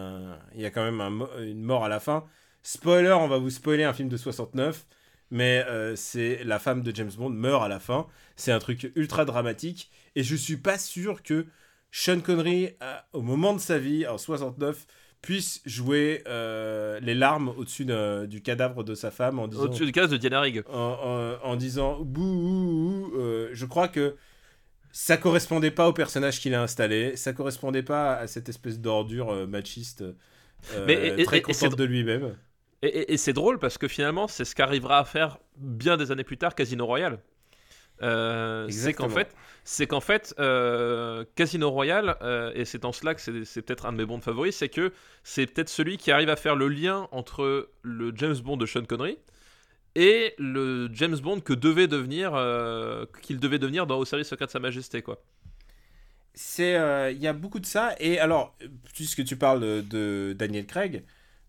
il 0.54 0.60
y 0.60 0.64
a 0.64 0.70
quand 0.70 0.84
même 0.84 1.00
un 1.00 1.42
une 1.42 1.62
mort 1.62 1.84
à 1.84 1.88
la 1.88 1.98
fin. 1.98 2.24
Spoiler, 2.70 3.12
on 3.12 3.28
va 3.28 3.38
vous 3.38 3.50
spoiler 3.50 3.84
un 3.84 3.92
film 3.92 4.08
de 4.08 4.16
69, 4.16 4.86
mais 5.30 5.64
euh, 5.68 5.94
c'est 5.94 6.42
la 6.42 6.58
femme 6.58 6.82
de 6.82 6.92
James 6.92 7.12
Bond 7.16 7.30
meurt 7.30 7.62
à 7.62 7.68
la 7.68 7.78
fin. 7.78 8.08
C'est 8.34 8.50
un 8.50 8.58
truc 8.58 8.90
ultra 8.96 9.24
dramatique 9.24 9.88
et 10.16 10.24
je 10.24 10.34
suis 10.34 10.56
pas 10.56 10.76
sûr 10.76 11.22
que 11.22 11.46
Sean 11.92 12.18
Connery, 12.20 12.70
à- 12.80 13.06
au 13.12 13.22
moment 13.22 13.54
de 13.54 13.60
sa 13.60 13.78
vie, 13.78 14.04
en 14.08 14.18
69, 14.18 14.84
puisse 15.22 15.62
jouer 15.64 16.24
euh, 16.26 16.98
les 17.00 17.14
larmes 17.14 17.50
au-dessus 17.56 17.84
de- 17.84 18.26
du 18.26 18.42
cadavre 18.42 18.82
de 18.82 18.96
sa 18.96 19.12
femme 19.12 19.38
en 19.38 19.46
disant 19.46 19.62
Au-dessus 19.62 19.86
du 19.86 19.92
cas 19.92 20.08
de 20.08 20.16
Diana 20.16 20.40
Rigg. 20.40 20.64
en, 20.68 21.38
en- 21.44 21.48
en 21.48 21.54
disant 21.56 22.00
bouh, 22.00 22.20
ouh, 22.24 23.10
ouh, 23.14 23.20
euh, 23.20 23.48
je 23.52 23.64
crois 23.64 23.86
que 23.86 24.16
ça 24.90 25.16
correspondait 25.16 25.70
pas 25.70 25.88
au 25.88 25.92
personnage 25.92 26.40
qu'il 26.40 26.52
a 26.54 26.62
installé, 26.62 27.14
ça 27.14 27.32
correspondait 27.32 27.84
pas 27.84 28.16
à 28.16 28.26
cette 28.26 28.48
espèce 28.48 28.80
d'ordure 28.80 29.30
euh, 29.30 29.46
machiste 29.46 30.02
euh, 30.74 30.84
Mais 30.86 31.14
et- 31.20 31.22
très 31.24 31.38
et- 31.38 31.42
contente 31.42 31.76
de 31.76 31.84
lui-même. 31.84 32.34
Et, 32.82 32.88
et- 32.88 33.12
et 33.14 33.16
c'est 33.16 33.32
drôle 33.32 33.58
parce 33.58 33.78
que 33.78 33.88
finalement, 33.88 34.28
c'est 34.28 34.44
ce 34.44 34.54
qu'arrivera 34.54 34.98
à 34.98 35.04
faire 35.04 35.38
bien 35.56 35.96
des 35.96 36.10
années 36.12 36.24
plus 36.24 36.38
tard 36.38 36.54
Casino 36.54 36.86
Royale. 36.86 37.18
Euh, 38.02 38.68
c'est 38.68 38.92
qu'en 38.92 39.08
fait, 39.08 39.34
c'est 39.64 39.86
qu'en 39.86 40.00
fait, 40.02 40.34
euh, 40.38 41.24
Casino 41.34 41.70
Royale, 41.70 42.16
euh, 42.20 42.52
et 42.54 42.66
c'est 42.66 42.84
en 42.84 42.92
cela 42.92 43.14
que 43.14 43.20
c'est, 43.22 43.62
peut-être 43.62 43.86
un 43.86 43.92
de 43.92 43.96
mes 43.96 44.04
bons 44.04 44.20
favoris, 44.20 44.54
c'est 44.54 44.68
que 44.68 44.92
c'est 45.24 45.46
peut-être 45.46 45.70
celui 45.70 45.96
qui 45.96 46.10
arrive 46.10 46.28
à 46.28 46.36
faire 46.36 46.56
le 46.56 46.68
lien 46.68 47.08
entre 47.10 47.70
le 47.82 48.12
James 48.14 48.36
Bond 48.36 48.58
de 48.58 48.66
Sean 48.66 48.84
Connery 48.84 49.16
et 49.94 50.34
le 50.36 50.90
James 50.92 51.16
Bond 51.16 51.40
que 51.40 51.54
devait 51.54 51.88
devenir, 51.88 52.32
qu'il 53.22 53.40
devait 53.40 53.58
devenir 53.58 53.86
dans 53.86 53.96
Au 53.96 54.04
service 54.04 54.28
secret 54.28 54.44
de 54.44 54.50
Sa 54.50 54.58
Majesté, 54.58 55.00
quoi. 55.00 55.22
C'est, 56.34 56.74
il 57.12 57.18
y 57.18 57.26
a 57.26 57.32
beaucoup 57.32 57.60
de 57.60 57.66
ça. 57.66 57.94
Et 57.98 58.18
alors, 58.18 58.54
puisque 58.92 59.24
tu 59.24 59.36
parles 59.36 59.88
de 59.88 60.34
Daniel 60.38 60.66
Craig, 60.66 61.02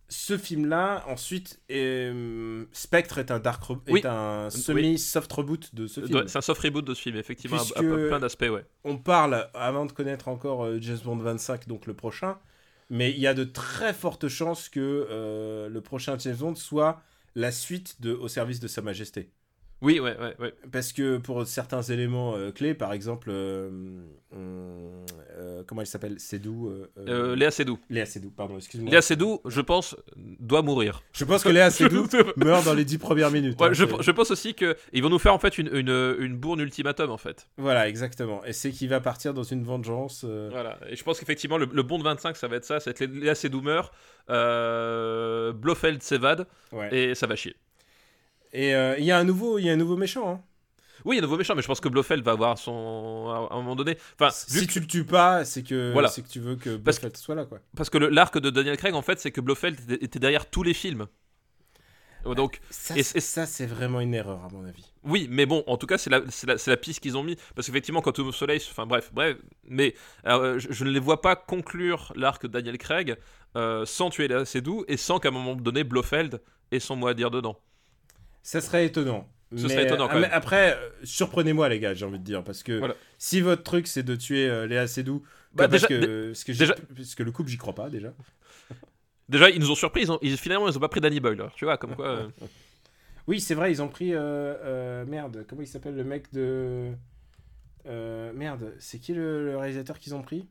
ce 0.09 0.37
film-là, 0.37 1.03
ensuite, 1.07 1.59
hum, 1.71 2.67
Spectre 2.71 3.17
est 3.17 3.31
un 3.31 3.39
dark, 3.39 3.63
Oui. 3.89 4.01
un 4.05 4.49
semi 4.49 4.97
soft 4.97 5.31
reboot 5.33 5.73
de 5.75 5.87
ce 5.87 6.01
film. 6.05 6.23
C'est 6.27 6.37
un 6.37 6.41
soft 6.41 6.61
reboot 6.61 6.85
de 6.85 6.93
ce 6.93 7.01
film, 7.01 7.17
effectivement, 7.17 7.57
à- 7.57 7.61
à- 7.61 7.63
Puisque- 7.63 7.77
à 7.79 8.07
plein 8.07 8.19
d'aspects, 8.19 8.49
ouais. 8.49 8.65
on 8.83 8.97
parle, 8.97 9.49
avant 9.53 9.85
de 9.85 9.91
connaître 9.91 10.27
encore 10.27 10.63
euh, 10.65 10.77
James 10.81 10.99
Bond 11.03 11.17
25, 11.17 11.67
donc 11.67 11.85
le 11.87 11.93
prochain, 11.93 12.37
mais 12.89 13.11
il 13.11 13.19
y 13.19 13.27
a 13.27 13.33
de 13.33 13.43
très 13.43 13.93
fortes 13.93 14.27
chances 14.29 14.69
que 14.69 14.79
euh, 15.09 15.67
le 15.69 15.81
prochain 15.81 16.17
James 16.17 16.35
Bond 16.37 16.55
soit 16.55 17.01
la 17.35 17.51
suite 17.51 18.01
de 18.01 18.13
Au 18.13 18.27
service 18.29 18.59
de 18.59 18.67
Sa 18.67 18.81
Majesté. 18.81 19.29
Oui, 19.81 19.99
ouais, 19.99 20.17
ouais, 20.19 20.35
ouais. 20.39 20.53
Parce 20.71 20.91
que 20.91 21.17
pour 21.17 21.45
certains 21.45 21.83
éléments 21.83 22.35
euh, 22.35 22.51
clés, 22.51 22.73
par 22.73 22.93
exemple, 22.93 23.29
euh, 23.31 23.69
euh, 24.33 25.63
comment 25.67 25.81
il 25.81 25.87
s'appelle? 25.87 26.17
Euh, 27.07 27.35
Léa 27.35 27.51
Seydoux. 27.51 27.77
Léa 27.89 28.07
Seydoux, 28.07 28.31
pardon, 28.31 28.57
excuse-moi. 28.57 28.89
Léa 28.89 29.01
Seydoux, 29.03 29.39
je 29.45 29.61
pense, 29.61 29.95
doit 30.15 30.63
mourir. 30.63 31.03
Je 31.13 31.25
pense 31.25 31.43
que 31.43 31.49
Léa 31.49 31.69
Seydoux 31.71 32.07
meurt 32.37 32.65
dans 32.65 32.73
les 32.73 32.85
dix 32.85 32.97
premières 32.97 33.29
minutes. 33.29 33.59
Ouais, 33.61 33.67
hein, 33.67 33.73
je, 33.73 33.85
c'est- 33.85 34.01
je 34.01 34.11
pense 34.11 34.31
aussi 34.31 34.55
que 34.55 34.75
ils 34.93 35.03
vont 35.03 35.09
nous 35.09 35.19
faire 35.19 35.35
en 35.35 35.39
fait 35.39 35.59
une, 35.59 35.69
une, 35.71 36.15
une 36.19 36.35
bourne 36.35 36.59
ultimatum 36.59 37.11
en 37.11 37.17
fait. 37.17 37.47
Voilà, 37.57 37.87
exactement. 37.87 38.43
Et 38.45 38.53
c'est 38.53 38.71
qu'il 38.71 38.89
va 38.89 38.99
partir 38.99 39.35
dans 39.35 39.43
une 39.43 39.63
vengeance. 39.63 40.23
Voilà. 40.25 40.79
Et 40.89 40.95
je 40.95 41.03
pense 41.03 41.19
qu'effectivement 41.19 41.59
le, 41.59 41.67
le 41.71 41.83
bon 41.83 41.99
de 41.99 42.03
25 42.03 42.35
ça 42.35 42.47
va 42.47 42.55
être 42.55 42.65
ça, 42.65 42.79
ça 42.79 42.89
va 42.91 42.95
être 42.99 43.11
Léa 43.13 43.35
Seydoux 43.35 43.61
meurt, 43.61 43.93
Blofeld 45.53 46.01
s'évade 46.01 46.47
ouais. 46.71 46.95
et 47.11 47.15
ça 47.15 47.27
va 47.27 47.35
chier. 47.35 47.55
Et 48.57 48.73
euh, 48.73 48.95
il 48.97 49.05
y 49.05 49.11
a 49.11 49.17
un 49.19 49.23
nouveau, 49.23 49.59
il 49.59 49.65
y 49.65 49.69
a 49.69 49.73
un 49.73 49.77
nouveau 49.77 49.97
méchant. 49.97 50.27
hein. 50.31 50.41
Oui, 51.05 51.15
il 51.15 51.19
y 51.19 51.19
a 51.19 51.23
un 51.23 51.27
nouveau 51.27 51.37
méchant, 51.37 51.53
mais 51.55 51.61
je 51.61 51.67
pense 51.67 51.79
que 51.79 51.89
Blofeld 51.89 52.23
va 52.23 52.31
avoir 52.31 52.57
son 52.57 53.27
à 53.51 53.53
un 53.53 53.57
moment 53.57 53.75
donné. 53.75 53.97
Enfin, 54.19 54.31
si 54.31 54.65
que- 54.65 54.71
tu 54.73 54.79
le 54.79 54.87
tues 54.87 55.05
pas, 55.05 55.45
c'est 55.45 55.61
que 55.61 55.91
Voilà. 55.93 56.07
c'est 56.09 56.23
que 56.23 56.27
tu 56.27 56.39
veux 56.39 56.55
que 56.55 56.75
Parce 56.75 56.97
Blofeld 56.97 57.17
soit 57.17 57.35
là, 57.35 57.45
quoi. 57.45 57.59
parce 57.75 57.89
que 57.91 57.99
l'arc 57.99 58.35
de 58.39 58.49
Daniel 58.49 58.77
Craig 58.77 58.95
en 58.95 59.03
fait, 59.03 59.19
c'est 59.19 59.29
que 59.31 59.39
Blofeld 59.39 59.79
était, 60.01 60.17
derrière 60.19 60.49
tous 60.49 60.63
les 60.63 60.73
films. 60.73 61.05
Donc 62.35 62.59
Ça, 62.71 62.97
Et- 62.97 63.03
ça, 63.03 63.45
c'est 63.45 63.67
vraiment 63.67 64.01
une 64.01 64.13
erreur 64.13 64.43
à 64.43 64.49
mon 64.51 64.65
avis. 64.65 64.91
Oui, 65.03 65.27
mais 65.29 65.45
bon, 65.45 65.63
en 65.67 65.77
tout 65.77 65.87
cas, 65.87 65.97
c'est 65.97 66.09
la, 66.09 66.19
la, 66.45 66.55
la 66.65 66.77
piste 66.77 66.99
qu'ils 66.99 67.15
ont 67.15 67.23
mis. 67.23 67.37
Parce 67.55 67.67
qu'effectivement, 67.67 68.01
quand 68.01 68.17
au 68.19 68.31
soleil, 68.33 68.59
enfin 68.69 68.85
bref, 68.85 69.11
bref, 69.13 69.37
mais 69.63 69.93
euh, 70.25 70.59
je, 70.59 70.67
je 70.71 70.83
ne 70.83 70.89
les 70.89 70.99
vois 70.99 71.21
pas 71.21 71.37
conclure 71.37 72.11
l'arc 72.17 72.41
de 72.43 72.47
Daniel 72.49 72.77
Craig 72.77 73.15
euh, 73.55 73.85
sans 73.85 74.09
tuer 74.09 74.27
Léa 74.27 74.43
Seydoux 74.43 74.83
et 74.89 74.97
sans 74.97 75.19
qu'à 75.19 75.29
un 75.29 75.31
moment 75.31 75.55
donné, 75.55 75.85
Blofeld 75.85 76.41
ait 76.71 76.79
son 76.81 76.97
mot 76.97 77.07
à 77.07 77.13
dire 77.13 77.31
dedans. 77.31 77.57
Ça 78.47 78.61
serait 78.61 78.85
étonnant. 78.85 79.27
Ce 79.53 79.63
Mais, 79.63 79.69
serait 79.69 79.83
étonnant, 79.83 80.07
quand 80.07 80.21
même. 80.21 80.29
Après, 80.31 80.77
euh, 80.77 80.89
surprenez-moi 81.03 81.67
les 81.67 81.81
gars, 81.81 81.93
j'ai 81.93 82.05
envie 82.05 82.17
de 82.17 82.23
dire, 82.23 82.45
parce 82.45 82.63
que 82.63 82.77
Voilà. 82.77 82.95
si 83.17 83.41
votre 83.41 83.61
truc 83.61 83.87
c'est 83.87 84.03
de 84.03 84.15
tuer 84.15 84.47
euh, 84.47 84.65
Léa 84.67 84.87
Seydoux, 84.87 85.21
Bah, 85.51 85.67
parce, 85.67 85.85
que, 85.85 86.27
parce, 86.29 86.45
que 86.45 86.53
j'ai- 86.53 86.59
déjà- 86.59 86.75
parce 86.95 87.13
que 87.15 87.23
le 87.23 87.31
couple 87.33 87.49
j'y 87.49 87.57
crois 87.57 87.75
pas 87.75 87.89
déjà. 87.89 88.13
Déjà, 89.27 89.49
ils 89.49 89.59
nous 89.59 89.69
ont 89.69 89.75
surpris. 89.75 90.03
Ils 90.03 90.11
ont, 90.13 90.19
ils- 90.21 90.37
finalement, 90.37 90.69
ils 90.69 90.77
ont 90.77 90.79
pas 90.79 90.87
pris 90.87 91.01
Danny 91.01 91.19
Boyle. 91.19 91.43
Tu 91.57 91.65
vois, 91.65 91.75
comme 91.77 91.93
quoi. 91.93 92.07
euh, 92.07 92.27
Oui, 93.27 93.41
c'est 93.41 93.53
vrai, 93.53 93.69
ils 93.69 93.81
ont 93.81 93.89
pris. 93.89 94.11
euh, 94.13 95.03
merde, 95.05 95.45
comment 95.49 95.61
il 95.61 95.67
s'appelle 95.67 95.97
le 95.97 96.05
mec 96.05 96.31
de. 96.31 96.93
Merde, 97.83 98.73
c'est 98.79 98.99
qui 98.99 99.13
le, 99.13 99.43
le 99.45 99.57
réalisateur 99.57 99.99
qu'ils 99.99 100.15
ont 100.15 100.21
pris? 100.21 100.47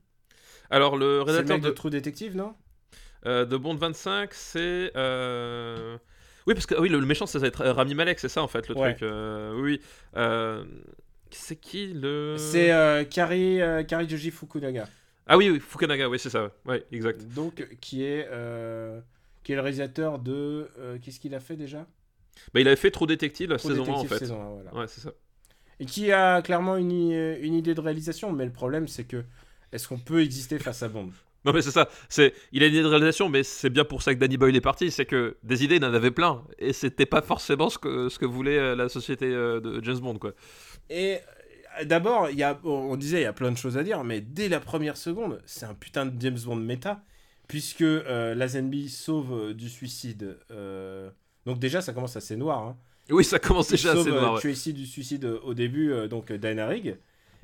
Alors, 0.68 0.98
le 0.98 1.04
C'est 1.06 1.08
le 1.16 1.22
réalisateur 1.22 1.56
mec 1.56 1.64
de, 1.64 1.68
de 1.70 1.74
True 1.74 1.88
Detective, 1.88 2.36
non? 2.36 2.54
De 3.24 3.56
Bond 3.56 3.76
25, 3.76 4.34
c'est. 4.34 4.92
Oui, 6.46 6.54
parce 6.54 6.66
que 6.66 6.74
oui, 6.80 6.88
le, 6.88 7.00
le 7.00 7.06
méchant, 7.06 7.26
ça 7.26 7.38
va 7.38 7.46
être 7.46 7.60
euh, 7.62 7.72
Rami 7.72 7.94
Malek, 7.94 8.18
c'est 8.20 8.28
ça 8.28 8.42
en 8.42 8.48
fait 8.48 8.68
le 8.68 8.76
Ouais. 8.76 8.92
truc. 8.94 9.02
euh, 9.02 9.54
oui, 9.56 9.62
oui. 9.62 9.80
Euh, 10.16 10.64
C'est 11.30 11.56
qui 11.56 11.88
le. 11.88 12.36
C'est 12.38 12.68
Kari, 13.10 13.58
Kari 13.88 14.08
Joji 14.08 14.30
Fukunaga. 14.30 14.88
Ah 15.26 15.36
oui, 15.36 15.50
oui, 15.50 15.58
Fukunaga, 15.60 16.08
oui, 16.08 16.18
c'est 16.18 16.30
ça. 16.30 16.52
Ouais, 16.64 16.84
exact. 16.92 17.22
Donc, 17.34 17.66
qui 17.80 18.04
est, 18.04 18.28
qui 19.42 19.52
est 19.52 19.56
le 19.56 19.60
réalisateur 19.62 20.18
de. 20.18 20.68
Qu'est-ce 21.02 21.18
qu'il 21.20 21.34
a 21.34 21.40
fait 21.40 21.56
déjà? 21.56 21.86
Bah, 22.52 22.60
il 22.60 22.68
avait 22.68 22.76
fait 22.76 22.90
Trop 22.90 23.06
Détective 23.06 23.50
la 23.50 23.56
True 23.58 23.70
saison 23.70 23.84
1 23.84 23.92
en 23.92 24.04
fait. 24.04 24.18
saison 24.18 24.40
1, 24.40 24.48
voilà. 24.50 24.74
Ouais, 24.74 24.86
c'est 24.88 25.00
ça. 25.00 25.10
Et 25.80 25.86
qui 25.86 26.12
a 26.12 26.42
clairement 26.42 26.76
une, 26.76 26.90
une 26.92 27.54
idée 27.54 27.74
de 27.74 27.80
réalisation, 27.80 28.30
mais 28.32 28.44
le 28.44 28.52
problème 28.52 28.86
c'est 28.88 29.04
que. 29.04 29.24
Est-ce 29.72 29.88
qu'on 29.88 29.98
peut 29.98 30.22
exister 30.22 30.58
face 30.58 30.82
à 30.84 30.88
Bond? 30.88 31.10
Non 31.46 31.52
mais 31.52 31.62
c'est 31.62 31.70
ça, 31.70 31.88
c'est 32.08 32.34
il 32.52 32.62
a 32.62 32.66
une 32.66 32.74
idée 32.74 32.82
de 32.82 32.88
réalisation 32.88 33.28
mais 33.28 33.42
c'est 33.44 33.70
bien 33.70 33.84
pour 33.84 34.02
ça 34.02 34.12
que 34.14 34.18
Danny 34.18 34.36
Boyle 34.36 34.56
est 34.56 34.60
parti, 34.60 34.90
c'est 34.90 35.06
que 35.06 35.36
des 35.44 35.62
idées 35.64 35.76
il 35.76 35.84
en 35.84 35.94
avait 35.94 36.10
plein 36.10 36.42
et 36.58 36.72
c'était 36.72 37.06
pas 37.06 37.22
forcément 37.22 37.70
ce 37.70 37.78
que 37.78 38.08
ce 38.08 38.18
que 38.18 38.26
voulait 38.26 38.58
euh, 38.58 38.74
la 38.74 38.88
société 38.88 39.26
euh, 39.26 39.60
de 39.60 39.82
James 39.84 40.00
Bond 40.00 40.18
quoi. 40.18 40.32
Et 40.90 41.18
euh, 41.80 41.84
d'abord, 41.84 42.30
il 42.30 42.36
y 42.38 42.42
a, 42.42 42.58
on 42.64 42.96
disait, 42.96 43.20
il 43.20 43.22
y 43.22 43.26
a 43.26 43.32
plein 43.32 43.52
de 43.52 43.56
choses 43.56 43.76
à 43.78 43.82
dire, 43.84 44.02
mais 44.04 44.20
dès 44.20 44.48
la 44.48 44.60
première 44.60 44.96
seconde, 44.96 45.40
c'est 45.46 45.66
un 45.66 45.74
putain 45.74 46.06
de 46.06 46.20
James 46.20 46.38
Bond 46.44 46.56
méta, 46.56 47.02
puisque 47.48 47.82
euh, 47.82 48.34
Lazenby 48.34 48.88
sauve 48.88 49.52
du 49.54 49.68
suicide. 49.68 50.38
euh, 50.50 51.10
Donc 51.44 51.58
déjà, 51.58 51.80
ça 51.80 51.92
commence 51.92 52.16
assez 52.16 52.34
noir. 52.36 52.58
Hein. 52.62 52.76
Oui, 53.10 53.24
ça 53.24 53.38
commence 53.38 53.68
déjà 53.68 53.92
sauve 53.92 54.00
assez 54.00 54.10
noir. 54.10 54.34
ouais. 54.34 54.40
Tracy 54.40 54.72
du 54.72 54.86
suicide 54.86 55.24
au 55.24 55.54
début, 55.54 55.92
donc 56.08 56.32
Diana 56.32 56.66
Rigg. 56.66 56.96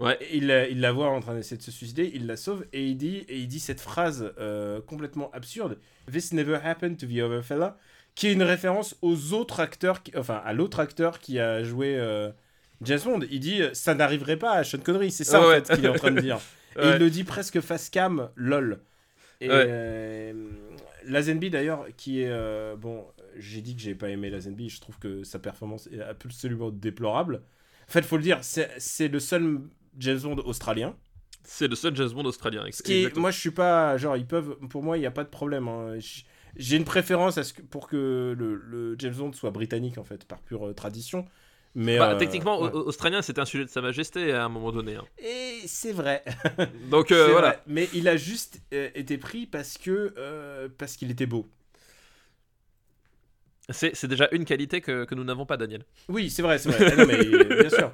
Ouais. 0.03 0.19
Il, 0.33 0.47
la- 0.49 0.69
il 0.69 0.81
la 0.81 0.93
voit 0.93 1.09
en 1.09 1.21
train 1.21 1.35
d'essayer 1.35 1.57
de 1.57 1.63
se 1.63 1.71
suicider, 1.71 2.11
il 2.15 2.27
la 2.27 2.37
sauve 2.37 2.67
et 2.73 2.85
il 2.87 2.97
dit, 2.97 3.19
et 3.29 3.39
il 3.39 3.49
dit 3.49 3.61
cette 3.61 3.81
phrase 3.81 4.33
euh, 4.39 4.81
complètement 4.81 5.31
absurde 5.33 5.79
This 6.11 6.33
never 6.33 6.57
happened 6.57 6.99
to 6.99 7.07
the 7.07 7.21
other 7.23 7.43
fella, 7.45 7.79
qui 8.15 8.27
est 8.27 8.33
une 8.33 8.43
référence 8.43 8.97
aux 9.03 9.33
autres 9.33 9.61
acteurs, 9.61 10.03
qui- 10.03 10.13
enfin 10.17 10.43
à 10.45 10.53
l'autre 10.53 10.81
acteur 10.81 11.19
qui 11.21 11.39
a 11.39 11.63
joué 11.63 11.97
euh, 11.99 12.31
James 12.83 12.99
Bond. 13.05 13.21
Il 13.31 13.41
dit 13.41 13.61
Ça 13.75 13.95
n'arriverait 13.95 14.37
pas 14.39 14.53
à 14.53 14.65
Sean 14.65 14.79
Connery, 14.79 15.11
c'est 15.11 15.25
ça 15.25 15.41
en 15.41 15.49
ouais. 15.49 15.63
fait 15.63 15.77
qu'il 15.77 15.85
est 15.85 15.89
en 15.89 15.95
train 15.95 16.11
de 16.11 16.21
dire. 16.21 16.39
Et 16.83 16.89
il 16.89 16.97
le 16.99 17.11
dit 17.11 17.23
presque 17.25 17.61
face 17.61 17.91
cam, 17.91 18.31
lol. 18.35 18.81
Et 19.43 19.49
Ouais. 19.49 19.65
euh, 19.69 20.33
Lazenby 21.05 21.51
d'ailleurs, 21.51 21.87
qui 21.97 22.23
est. 22.23 22.31
euh, 22.31 22.77
bon, 22.77 23.05
j'ai 23.37 23.61
dit 23.61 23.75
que 23.77 23.83
j'ai 23.83 23.95
pas 23.95 24.09
aimé 24.09 24.31
Lazenby, 24.31 24.69
je 24.71 24.81
trouve 24.81 24.99
que 24.99 25.23
sa 25.25 25.39
performance 25.39 25.89
est 25.93 26.01
absolument 26.01 26.71
déplorable. 26.71 27.43
En 27.89 27.93
fait, 27.93 28.03
faut 28.03 28.17
le 28.17 28.23
dire, 28.23 28.39
c'est 28.43 29.09
le 29.09 29.21
seul 29.21 29.61
James 29.99 30.19
Bond 30.21 30.37
australien. 30.45 30.95
C'est 31.45 31.67
le 31.69 31.75
seul 31.75 31.95
James 31.97 32.11
Bond 32.11 32.25
australien. 32.25 32.65
Ce 32.71 32.83
qui 32.83 33.03
est, 33.05 33.17
moi, 33.17 33.31
je 33.31 33.39
suis 33.39 33.51
pas. 33.51 33.97
Genre, 33.99 34.17
ils 34.17 34.27
peuvent. 34.27 34.57
Pour 34.71 34.83
moi, 34.83 34.97
il 34.97 35.01
n'y 35.01 35.07
a 35.07 35.11
pas 35.11 35.25
de 35.25 35.29
problème. 35.29 35.69
hein. 35.69 35.97
J'ai 36.57 36.77
une 36.77 36.85
préférence 36.85 37.39
à 37.39 37.45
ce 37.45 37.55
que, 37.55 37.63
pour 37.63 37.89
que 37.89 38.35
le, 38.39 38.55
le 38.57 38.95
James 38.99 39.15
Bond 39.15 39.33
soit 39.33 39.51
britannique, 39.51 39.99
en 39.99 40.05
fait, 40.05 40.25
par 40.27 40.41
pure 40.43 40.69
euh, 40.69 40.73
tradition. 40.75 41.25
Mais. 41.75 41.99
Bah, 41.99 42.13
euh, 42.13 42.19
techniquement, 42.19 42.61
ouais. 42.61 42.71
australien, 42.71 43.23
c'était 43.23 43.41
un 43.41 43.45
sujet 43.47 43.65
de 43.65 43.71
Sa 43.71 43.81
Majesté 43.81 44.33
à 44.33 44.45
un 44.45 44.49
moment 44.51 44.71
donné. 44.71 44.95
hein. 44.97 45.05
Et 45.19 45.61
c'est 45.67 45.93
vrai. 45.93 46.23
Donc 46.91 47.11
euh, 47.11 47.29
voilà. 47.33 47.49
vrai. 47.49 47.63
Mais 47.67 47.89
il 47.95 48.07
a 48.09 48.17
juste 48.17 48.61
été 48.71 49.17
pris 49.19 49.47
parce 49.47 49.79
que 49.79 50.13
euh, 50.19 50.69
parce 50.77 50.97
qu'il 50.97 51.11
était 51.11 51.27
beau. 51.27 51.49
C'est 53.73 54.07
déjà 54.07 54.29
une 54.33 54.45
qualité 54.45 54.81
que, 54.81 55.05
que 55.05 55.15
nous 55.15 55.25
n'avons 55.25 55.47
pas, 55.47 55.57
Daniel. 55.57 55.85
Oui, 56.09 56.31
c'est 56.31 56.43
vrai, 56.43 56.59
c'est 56.59 56.71
vrai. 56.71 56.97
Non, 56.97 57.07
mais, 57.07 57.15
euh, 57.35 57.61
bien 57.63 57.71
sûr. 57.71 57.91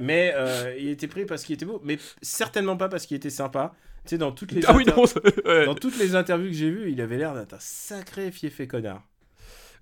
Mais 0.00 0.32
euh, 0.34 0.74
il 0.78 0.88
était 0.88 1.08
pris 1.08 1.24
parce 1.26 1.44
qu'il 1.44 1.54
était 1.54 1.64
beau, 1.66 1.80
mais 1.84 1.98
certainement 2.22 2.76
pas 2.76 2.88
parce 2.88 3.06
qu'il 3.06 3.16
était 3.16 3.30
sympa. 3.30 3.72
Tu 4.04 4.10
sais, 4.10 4.18
dans 4.18 4.32
toutes 4.32 4.52
les 4.52 4.62
Ah 4.66 4.74
oui, 4.74 4.82
inter- 4.86 4.96
non. 4.96 5.06
c'est- 5.06 5.46
ouais. 5.46 5.66
dans 5.66 5.74
toutes 5.74 5.98
les 5.98 6.14
interviews 6.14 6.48
que 6.48 6.56
j'ai 6.56 6.70
vues, 6.70 6.90
il 6.90 7.00
avait 7.00 7.18
l'air 7.18 7.34
d'être 7.34 7.54
un 7.54 7.60
sacré 7.60 8.30
fiefé 8.32 8.66
connard. 8.66 9.02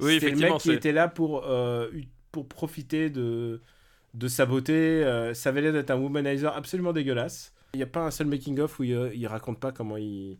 Oui, 0.00 0.14
C'était 0.20 0.30
le 0.30 0.36
mec 0.36 0.58
qui 0.58 0.72
était 0.72 0.92
là 0.92 1.08
pour 1.08 1.44
euh, 1.46 1.88
pour 2.32 2.46
profiter 2.48 3.10
de 3.10 3.60
de 4.14 4.28
sa 4.28 4.46
beauté. 4.46 4.72
euh, 4.72 5.34
ça 5.34 5.50
avait 5.50 5.60
l'air 5.60 5.72
d'être 5.72 5.90
un 5.90 5.96
womanizer 5.96 6.52
absolument 6.56 6.92
dégueulasse. 6.92 7.52
Il 7.74 7.78
n'y 7.78 7.82
a 7.82 7.86
pas 7.86 8.00
un 8.00 8.10
seul 8.10 8.26
making 8.26 8.58
of 8.60 8.78
où 8.80 8.84
il, 8.84 9.10
il 9.14 9.26
raconte 9.26 9.60
pas 9.60 9.72
comment 9.72 9.96
il 9.96 10.38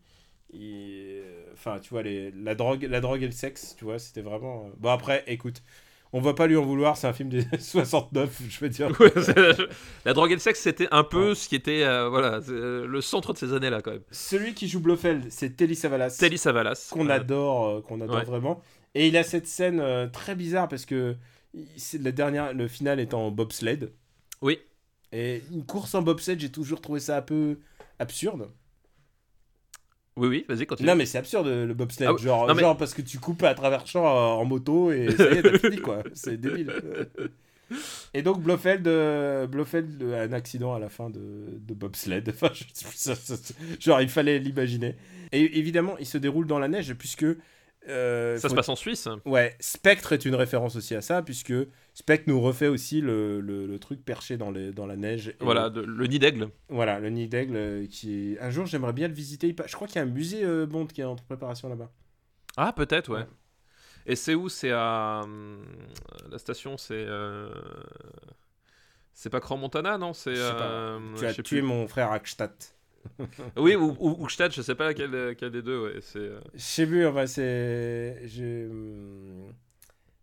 enfin 1.52 1.78
tu 1.80 1.90
vois 1.90 2.02
les, 2.02 2.30
la 2.32 2.54
drogue 2.54 2.86
la 2.88 3.00
drogue 3.00 3.22
et 3.22 3.26
le 3.26 3.32
sexe 3.32 3.74
tu 3.76 3.84
vois 3.84 3.98
c'était 3.98 4.22
vraiment 4.22 4.66
euh, 4.66 4.70
bon 4.78 4.90
après 4.90 5.24
écoute 5.26 5.62
on 6.14 6.20
va 6.22 6.32
pas 6.32 6.46
lui 6.46 6.56
en 6.56 6.62
vouloir 6.64 6.96
c'est 6.96 7.06
un 7.06 7.12
film 7.12 7.28
des 7.28 7.44
69 7.58 8.42
je 8.48 8.60
veux 8.60 8.68
dire 8.70 8.88
Ouais, 8.98 9.12
la 10.06 10.14
drogue 10.14 10.30
et 10.30 10.34
le 10.34 10.40
sexe, 10.40 10.60
c'était 10.60 10.88
un 10.90 11.04
peu 11.04 11.34
ce 11.34 11.48
qui 11.50 11.54
était 11.54 11.82
euh, 11.82 12.08
voilà, 12.08 12.40
euh, 12.48 12.86
le 12.86 13.00
centre 13.02 13.34
de 13.34 13.38
ces 13.38 13.52
années-là, 13.52 13.82
quand 13.82 13.90
même. 13.90 14.00
celui 14.10 14.54
qui 14.54 14.68
joue 14.68 14.80
Blofeld 14.80 15.26
c'est 15.30 15.54
Telly 15.56 15.76
Savalas 15.76 16.16
Telly 16.18 16.38
Savalas. 16.38 16.88
qu'on 16.92 17.08
euh, 17.10 17.12
adore 17.12 17.82
qu'on 17.82 18.00
adore 18.00 18.16
ouais. 18.16 18.24
vraiment 18.24 18.62
et 18.94 19.06
il 19.08 19.16
a 19.18 19.22
cette 19.22 19.46
scène 19.46 19.82
très 20.12 20.34
bizarre 20.34 20.68
parce 20.68 20.86
que 20.86 21.14
la 22.00 22.12
dernière 22.12 22.54
le 22.54 22.68
final 22.68 23.00
est 23.00 23.12
en 23.12 23.30
bobsled 23.30 23.92
Oui. 24.40 24.58
et 25.12 25.42
une 25.52 25.66
course 25.66 25.94
en 25.94 26.00
bobsled 26.00 26.40
j'ai 26.40 26.50
toujours 26.50 26.80
trouvé 26.80 27.00
ça 27.00 27.18
un 27.18 27.22
peu 27.22 27.58
absurde 27.98 28.48
Oui, 30.18 30.28
oui, 30.28 30.44
vas-y, 30.48 30.66
continue. 30.66 30.88
non 30.88 30.96
mais 30.96 31.06
c'est 31.06 31.18
absurde 31.18 31.46
le 31.46 31.72
bobsled 31.74 32.08
Ah 32.08 32.12
oui. 32.12 32.20
genre, 32.22 32.46
Non, 32.46 32.54
mais- 32.54 32.60
genre 32.60 32.76
parce 32.76 32.92
que 32.92 33.02
tu 33.02 33.18
coupes 33.18 33.42
à 33.44 33.54
travers 33.54 33.80
le 33.82 33.86
champ 33.86 34.04
euh, 34.06 34.40
en 34.40 34.44
moto 34.44 34.90
et 34.92 35.10
ça 35.16 35.30
y 35.30 35.38
est 35.38 35.42
t'as 35.42 35.58
fini 35.58 35.78
quoi. 35.78 36.02
C'est 36.14 36.36
débile. 36.38 36.72
Et 38.14 38.22
donc 38.22 38.40
Blofeld 38.42 38.86
euh, 38.88 39.46
Blofeld 39.46 40.02
a 40.14 40.22
un 40.22 40.32
accident 40.32 40.74
à 40.74 40.78
la 40.78 40.88
fin 40.88 41.10
de, 41.10 41.20
de 41.20 41.74
bobsled 41.74 42.26
enfin 42.34 42.50
je- 42.54 42.64
ça- 42.72 43.14
ça- 43.14 43.36
ça- 43.36 43.54
genre 43.78 44.00
il 44.00 44.08
fallait 44.08 44.38
l'imaginer. 44.38 44.96
Et 45.32 45.58
évidemment 45.58 45.96
il 46.00 46.06
se 46.06 46.16
déroule 46.16 46.46
dans 46.46 46.58
la 46.58 46.68
neige 46.68 46.94
puisque 46.94 47.26
euh, 47.88 48.36
Ça 48.38 48.48
se 48.48 48.54
passe 48.54 48.68
en 48.68 48.76
Suisse. 48.76 49.08
Ouais, 49.24 49.56
Spectre 49.60 50.12
est 50.12 50.24
une 50.24 50.34
référence 50.34 50.76
aussi 50.76 50.94
à 50.94 51.00
ça, 51.00 51.22
puisque 51.22 51.52
Spectre 51.94 52.24
nous 52.28 52.40
refait 52.40 52.68
aussi 52.68 53.00
le, 53.00 53.40
le, 53.40 53.66
le 53.66 53.78
truc 53.78 54.04
perché 54.04 54.36
dans, 54.36 54.50
les, 54.50 54.72
dans 54.72 54.86
la 54.86 54.96
neige. 54.96 55.34
Voilà, 55.40 55.68
le 55.74 56.06
nid 56.06 56.18
d'aigle. 56.18 56.50
Voilà, 56.68 57.00
le 57.00 57.10
nid 57.10 57.28
d'aigle 57.28 57.56
euh, 57.56 57.86
qui 57.86 58.32
est... 58.34 58.40
Un 58.40 58.50
jour, 58.50 58.66
j'aimerais 58.66 58.92
bien 58.92 59.08
le 59.08 59.14
visiter. 59.14 59.54
Je 59.66 59.74
crois 59.74 59.86
qu'il 59.88 59.96
y 59.96 59.98
a 59.98 60.02
un 60.02 60.10
musée 60.10 60.44
euh, 60.44 60.66
Bond 60.66 60.86
qui 60.86 61.00
est 61.00 61.04
en 61.04 61.16
préparation 61.16 61.68
là-bas. 61.68 61.90
Ah, 62.56 62.72
peut-être, 62.72 63.10
ouais. 63.10 63.20
Ouais. 63.20 63.26
Et 64.06 64.16
c'est 64.16 64.34
où? 64.34 64.48
C'est 64.48 64.70
à. 64.72 65.22
La 66.30 66.38
station, 66.38 66.78
c'est. 66.78 66.94
euh, 66.94 67.48
C'est 69.12 69.28
pas 69.28 69.40
Cran-Montana, 69.40 69.98
non? 69.98 70.14
C'est. 70.14 70.32
Tu 71.16 71.26
as 71.26 71.34
tué 71.34 71.42
plus. 71.42 71.62
mon 71.62 71.86
frère 71.86 72.10
Akstadt. 72.12 72.74
Oui, 73.56 73.74
ou, 73.74 73.96
ou, 73.98 74.24
ou 74.24 74.28
je 74.28 74.62
sais 74.62 74.74
pas 74.74 74.86
laquelle 74.86 75.34
des 75.50 75.62
deux, 75.62 75.80
ouais. 75.82 76.00
C'est. 76.00 76.18
euh, 76.18 76.40
Je 76.54 76.60
sais 76.60 76.86
plus, 76.86 77.06
enfin, 77.06 77.26
c'est... 77.26 78.22
Je... 78.26 78.68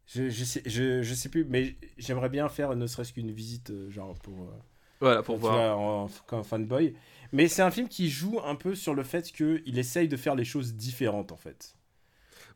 Je, 0.08 0.30
je, 0.30 0.44
sais, 0.44 0.62
je, 0.66 1.02
je 1.02 1.14
sais 1.16 1.30
plus, 1.30 1.46
mais 1.46 1.76
j'aimerais 1.98 2.30
bien 2.30 2.48
faire 2.48 2.76
ne 2.76 2.86
serait-ce 2.88 3.14
qu'une 3.14 3.32
visite, 3.32 3.72
euh, 3.72 3.90
genre 3.90 4.14
pour... 4.20 4.44
euh, 4.44 4.54
Voilà, 5.00 5.24
pour 5.24 5.38
voir. 5.38 5.76
vois, 5.78 6.38
en, 6.38 6.44
fanboy. 6.44 6.96
Mais 7.32 7.48
c'est 7.48 7.62
un 7.64 7.72
film 7.72 7.88
qui 7.90 8.10
joue 8.10 8.40
un 8.44 8.56
peu 8.56 8.76
sur 8.76 8.94
le 8.94 9.04
fait 9.04 9.32
qu'il 9.32 9.78
essaye 9.80 10.08
de 10.08 10.18
faire 10.18 10.36
les 10.36 10.46
choses 10.46 10.76
différentes, 10.76 11.32
en 11.32 11.38
fait. 11.38 11.76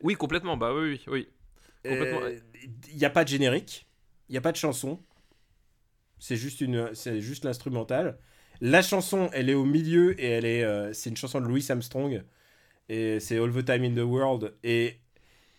Oui, 0.02 0.14
complètement, 0.14 0.56
bah 0.56 0.72
oui, 0.74 0.82
oui. 0.92 1.02
oui. 1.08 1.28
Complètement, 1.86 2.20
Euh, 2.22 2.38
Il 2.90 2.96
n'y 2.96 3.04
a 3.04 3.10
pas 3.10 3.24
de 3.24 3.28
générique, 3.28 3.86
il 4.28 4.32
n'y 4.32 4.38
a 4.38 4.40
pas 4.42 4.52
de 4.52 4.56
chanson. 4.56 5.00
C'est 6.18 6.36
juste, 6.36 6.60
une, 6.60 6.94
c'est 6.94 7.20
juste 7.20 7.44
l'instrumental. 7.44 8.18
La 8.60 8.82
chanson, 8.82 9.30
elle 9.32 9.48
est 9.48 9.54
au 9.54 9.64
milieu 9.64 10.20
et 10.20 10.26
elle 10.28 10.44
est, 10.44 10.64
euh, 10.64 10.92
c'est 10.92 11.10
une 11.10 11.16
chanson 11.16 11.40
de 11.40 11.46
Louis 11.46 11.64
Armstrong. 11.70 12.22
Et 12.88 13.20
c'est 13.20 13.38
All 13.38 13.52
the 13.52 13.64
Time 13.64 13.84
in 13.84 13.94
the 13.94 14.04
World. 14.06 14.54
Et 14.64 14.98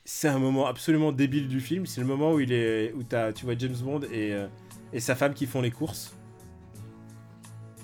c'est 0.06 0.28
un 0.30 0.40
moment 0.40 0.68
absolument 0.68 1.11
débile 1.11 1.48
du 1.48 1.61
film. 1.61 1.86
C'est 1.86 2.02
le 2.02 2.07
moment 2.07 2.34
où, 2.34 2.40
il 2.40 2.52
est, 2.53 2.94
où 2.94 3.03
t'as- 3.03 3.34
tu 3.34 3.45
vois 3.45 3.56
James 3.57 3.76
Bond 3.82 4.02
et, 4.11 4.34
euh, 4.34 4.48
et 4.94 4.99
sa 4.99 5.15
femme 5.15 5.34
qui 5.34 5.48
font 5.48 5.61
les 5.61 5.72
courses. 5.72 6.14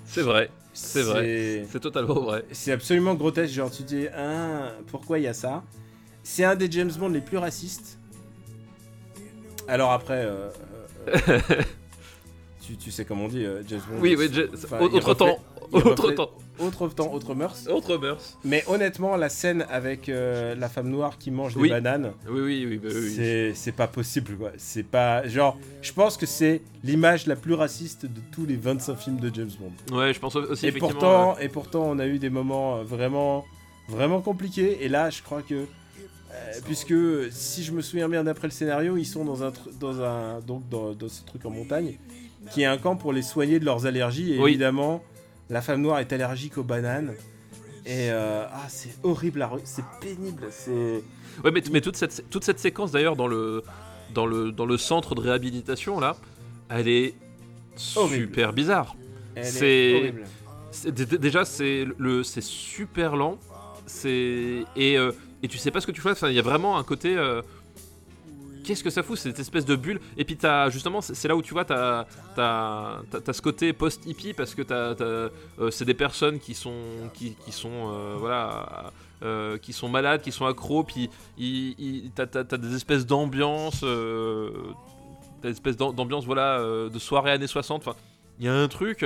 C'est 0.05 0.21
vrai, 0.21 0.49
c'est 0.73 1.03
vrai. 1.03 1.65
C'est 1.69 1.79
totalement 1.79 2.15
vrai. 2.21 2.45
C'est 2.51 2.71
absolument 2.71 3.15
grotesque. 3.15 3.53
Genre, 3.53 3.71
tu 3.71 3.83
te 3.83 3.87
dis, 3.87 4.07
ah, 4.15 4.71
pourquoi 4.87 5.19
il 5.19 5.23
y 5.23 5.27
a 5.27 5.33
ça? 5.33 5.63
C'est 6.23 6.43
un 6.43 6.55
des 6.55 6.69
James 6.71 6.91
Bond 6.97 7.09
les 7.09 7.21
plus 7.21 7.37
racistes. 7.37 7.99
Alors 9.67 9.91
après, 9.91 10.25
euh, 10.25 10.49
tu, 12.67 12.75
tu 12.77 12.91
sais 12.91 13.05
comment 13.05 13.25
on 13.25 13.27
dit, 13.29 13.45
euh, 13.45 13.61
James 13.67 13.81
Bond. 13.89 13.97
Oui, 14.01 14.15
oui, 14.17 14.29
je- 14.31 14.41
Enfin, 14.65 14.79
autre 14.79 14.95
reflète- 14.97 15.17
temps. 15.17 15.39
Autre 15.71 16.11
temps. 16.11 16.29
autre 16.59 16.87
temps, 16.89 17.13
autre 17.13 17.35
mœurs. 17.35 17.67
Autre 17.67 17.97
mœurs. 17.97 18.37
Mais 18.45 18.63
honnêtement, 18.67 19.17
la 19.17 19.27
scène 19.29 19.65
avec 19.69 20.07
euh, 20.07 20.55
la 20.55 20.69
femme 20.69 20.87
noire 20.89 21.17
qui 21.17 21.29
mange 21.29 21.57
Oui. 21.57 21.67
des 21.67 21.73
bananes, 21.75 22.13
Oui, 22.29 22.39
oui, 22.39 22.65
oui. 22.69 22.77
bah 22.77 22.87
oui. 22.93 23.51
c'est 23.53 23.71
pas 23.73 23.87
possible 23.87 24.37
quoi. 24.37 24.51
C'est 24.57 24.83
pas. 24.83 25.27
Genre, 25.27 25.57
je 25.81 25.91
pense 25.91 26.15
que 26.15 26.25
c'est 26.25 26.61
l'image 26.85 27.27
la 27.27 27.35
plus 27.35 27.53
raciste 27.53 28.05
de 28.05 28.21
tous 28.31 28.45
les 28.45 28.55
25 28.55 28.95
films 28.95 29.19
de 29.19 29.29
James 29.33 29.51
Bond. 29.59 29.97
Ouais, 29.97 30.13
je 30.13 30.19
pense 30.19 30.35
aussi 30.37 30.65
Et 30.65 30.69
effectivement. 30.69 30.87
pourtant, 30.89 31.37
et 31.37 31.49
pourtant, 31.49 31.83
on 31.85 31.99
a 31.99 32.07
eu 32.07 32.17
des 32.17 32.29
moments 32.29 32.77
euh, 32.77 32.83
vraiment, 32.83 33.43
vraiment 33.89 34.21
compliqués. 34.21 34.77
Et 34.85 34.87
là, 34.87 35.09
je 35.09 35.21
crois 35.21 35.41
que, 35.41 35.53
euh, 35.53 36.53
puisque 36.63 36.93
si 37.31 37.63
je 37.65 37.73
me 37.73 37.81
souviens 37.81 38.07
bien 38.07 38.23
d'après 38.23 38.47
le 38.47 38.53
scénario, 38.53 38.95
ils 38.95 39.03
sont 39.05 39.25
dans 39.25 39.43
un, 39.43 39.51
dans 39.81 40.01
un, 40.01 40.39
donc 40.39 40.67
dans, 40.69 40.93
dans 40.93 41.09
ce 41.09 41.23
truc 41.25 41.45
en 41.45 41.49
montagne, 41.49 41.97
qui 42.51 42.61
est 42.61 42.65
un 42.65 42.77
camp 42.77 42.95
pour 42.95 43.13
les 43.13 43.21
soigner 43.21 43.59
de 43.59 43.65
leurs 43.65 43.85
allergies. 43.85 44.33
Et 44.33 44.39
Oui. 44.39 44.51
évidemment, 44.51 45.03
la 45.49 45.61
femme 45.61 45.81
noire 45.81 45.99
est 45.99 46.11
allergique 46.13 46.57
aux 46.57 46.63
bananes. 46.63 47.13
Et 47.85 48.09
euh, 48.11 48.43
ah, 48.51 48.65
c'est 48.67 48.95
horrible, 49.03 49.47
c'est 49.63 49.85
pénible, 50.01 50.47
c'est. 50.51 51.01
Ouais, 51.43 51.51
mais, 51.51 51.61
mais 51.71 51.81
toute, 51.81 51.95
cette, 51.95 52.29
toute 52.29 52.43
cette 52.43 52.59
séquence 52.59 52.91
d'ailleurs 52.91 53.15
dans 53.15 53.27
le, 53.27 53.63
dans, 54.13 54.25
le, 54.25 54.51
dans 54.51 54.65
le 54.65 54.77
centre 54.77 55.15
de 55.15 55.21
réhabilitation 55.21 55.99
là, 55.99 56.17
elle 56.69 56.87
est 56.89 57.13
Horrible. 57.95 58.25
super 58.27 58.51
bizarre. 58.53 58.95
elle 59.35 59.45
est 59.45 60.13
C'est- 60.71 60.91
Déjà, 60.91 61.45
c'est 61.45 61.85
le, 61.97 62.23
c'est 62.23 62.43
super 62.43 63.15
lent. 63.15 63.37
C'est 63.85 64.63
et, 64.75 64.97
euh, 64.97 65.11
et 65.41 65.47
tu 65.47 65.57
sais 65.57 65.71
pas 65.71 65.79
ce 65.79 65.87
que 65.87 65.91
tu 65.93 66.01
fais. 66.01 66.11
Enfin, 66.11 66.27
il 66.29 66.35
y 66.35 66.39
a 66.39 66.43
vraiment 66.43 66.77
un 66.77 66.83
côté. 66.83 67.15
euh, 67.15 67.41
Qu'est-ce 68.67 68.83
que 68.83 68.89
ça 68.89 69.01
fout 69.01 69.17
cette 69.17 69.39
espèce 69.39 69.65
de 69.65 69.75
bulle 69.77 69.99
Et 70.17 70.25
puis 70.25 70.35
t'as 70.35 70.69
justement, 70.69 70.99
c'est 71.01 71.27
là 71.27 71.35
où 71.37 71.41
tu 71.41 71.53
vois, 71.53 71.63
t'as 71.65 72.03
t'as 72.35 72.99
t'as- 73.09 73.21
t'as 73.21 73.33
ce 73.33 73.41
côté 73.41 73.71
post 73.71 74.05
hippie 74.05 74.33
parce 74.33 74.53
que 74.53 74.61
euh, 74.69 75.29
c'est 75.71 75.85
des 75.85 75.93
personnes 75.93 76.37
qui 76.39 76.53
sont 76.53 76.73
qui, 77.13 77.35
sont 77.51 77.93
euh, 77.93 78.15
voilà 78.19 78.91
euh, 79.23 79.57
qui 79.57 79.71
sont 79.73 79.87
malades, 79.89 80.21
qui 80.21 80.31
sont 80.33 80.45
accros. 80.45 80.83
Puis 80.83 81.09
t'as 82.15 82.43
des 82.57 82.75
espèces 82.75 83.05
d'ambiance, 83.05 83.81
euh, 83.83 84.51
des 85.41 85.51
espèces 85.51 85.77
d'am- 85.77 85.95
d'ambiance 85.95 86.25
voilà 86.25 86.59
de 86.61 86.99
soirée 86.99 87.31
années 87.31 87.47
60. 87.47 87.87
Enfin, 87.87 87.97
il 88.39 88.45
y 88.45 88.49
a 88.49 88.53
un 88.53 88.67
truc. 88.67 89.05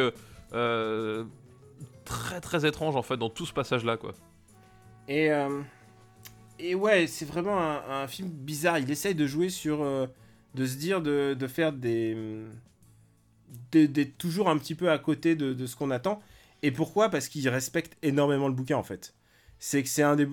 très 2.05 2.41
très 2.41 2.65
étrange 2.65 2.95
en 2.95 3.03
fait 3.03 3.15
dans 3.17 3.29
tout 3.29 3.45
ce 3.45 3.53
passage 3.53 3.85
là 3.85 3.95
quoi. 3.97 4.11
Et, 5.07 5.29
et 6.61 6.75
ouais, 6.75 7.07
c'est 7.07 7.25
vraiment 7.25 7.57
un, 7.59 8.07
film 8.07 8.29
bizarre. 8.29 8.79
Il 8.79 8.89
essaye 8.91 9.15
de 9.15 9.27
jouer 9.27 9.49
sur. 9.49 9.81
euh, 9.83 10.07
de 10.55 10.65
se 10.65 10.75
dire, 10.77 11.01
de, 11.01 11.35
faire 11.47 11.73
des. 11.73 12.15
des- 13.71 14.09
toujours 14.11 14.49
un 14.49 14.57
petit 14.57 14.75
peu 14.75 14.91
à 14.91 14.97
côté 14.99 15.35
de, 15.35 15.65
ce 15.65 15.75
qu'on 15.75 15.91
attend. 15.91 16.21
Et 16.63 16.71
pourquoi? 16.71 17.09
Parce 17.09 17.27
qu'il 17.27 17.47
respecte 17.49 17.97
énormément 18.03 18.47
le 18.47 18.53
bouquin 18.53 18.77
en 18.77 18.83
fait. 18.83 19.15
C'est 19.59 19.83
que 19.83 19.89
c'est 19.89 20.03
un, 20.03 20.15
des, 20.15 20.27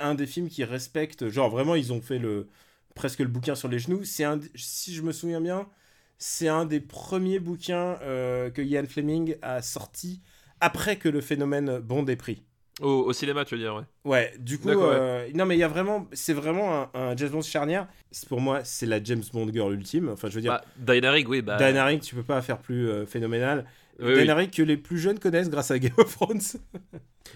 un 0.00 0.14
des 0.14 0.26
films 0.26 0.48
qui 0.48 0.64
respecte. 0.64 1.28
Genre 1.28 1.50
vraiment, 1.50 1.74
ils 1.74 1.92
ont 1.92 2.00
fait 2.00 2.18
le 2.18 2.48
presque 2.94 3.20
le 3.20 3.28
bouquin 3.28 3.54
sur 3.54 3.68
les 3.68 3.78
genoux. 3.78 4.04
C'est 4.04 4.24
un, 4.24 4.40
si 4.54 4.94
je 4.94 5.02
me 5.02 5.12
souviens 5.12 5.40
bien, 5.40 5.68
c'est 6.18 6.48
un 6.48 6.64
des 6.66 6.80
premiers 6.80 7.38
bouquins 7.40 7.98
euh, 8.02 8.50
que 8.50 8.62
Ian 8.62 8.86
Fleming 8.86 9.36
a 9.42 9.62
sorti 9.62 10.22
après 10.60 10.98
que 10.98 11.08
le 11.08 11.20
phénomène 11.20 11.78
Bond 11.78 12.06
pris. 12.18 12.44
Au, 12.80 12.86
au 13.06 13.12
cinéma 13.12 13.44
tu 13.44 13.56
veux 13.56 13.60
dire 13.60 13.74
ouais. 13.74 13.82
Ouais, 14.04 14.32
du 14.38 14.58
coup, 14.58 14.68
ouais. 14.68 14.76
euh, 14.78 15.28
non 15.34 15.46
mais 15.46 15.56
il 15.56 15.58
y 15.58 15.64
a 15.64 15.68
vraiment, 15.68 16.06
c'est 16.12 16.32
vraiment 16.32 16.82
un, 16.82 16.90
un 16.94 17.16
James 17.16 17.30
Bond 17.30 17.42
charnière. 17.42 17.88
Pour 18.28 18.40
moi, 18.40 18.60
c'est 18.62 18.86
la 18.86 19.02
James 19.02 19.22
Bond 19.32 19.48
girl 19.52 19.72
ultime. 19.74 20.08
Enfin, 20.10 20.28
je 20.28 20.34
veux 20.36 20.40
dire, 20.40 20.52
Bah, 20.52 20.64
Diana 20.94 21.10
Rigg 21.10 21.28
oui 21.28 21.42
bah. 21.42 21.56
Diana 21.56 21.84
Rigg, 21.86 22.00
tu 22.00 22.14
peux 22.14 22.22
pas 22.22 22.40
faire 22.40 22.58
plus 22.58 22.88
euh, 22.88 23.04
phénoménal. 23.04 23.64
oui, 24.00 24.14
Diana 24.14 24.34
Rigg 24.36 24.50
que 24.52 24.62
les 24.62 24.76
plus 24.76 24.98
jeunes 24.98 25.18
connaissent 25.18 25.50
grâce 25.50 25.70
à 25.72 25.78
Game 25.78 25.92
of 25.98 26.14
Thrones. 26.16 26.40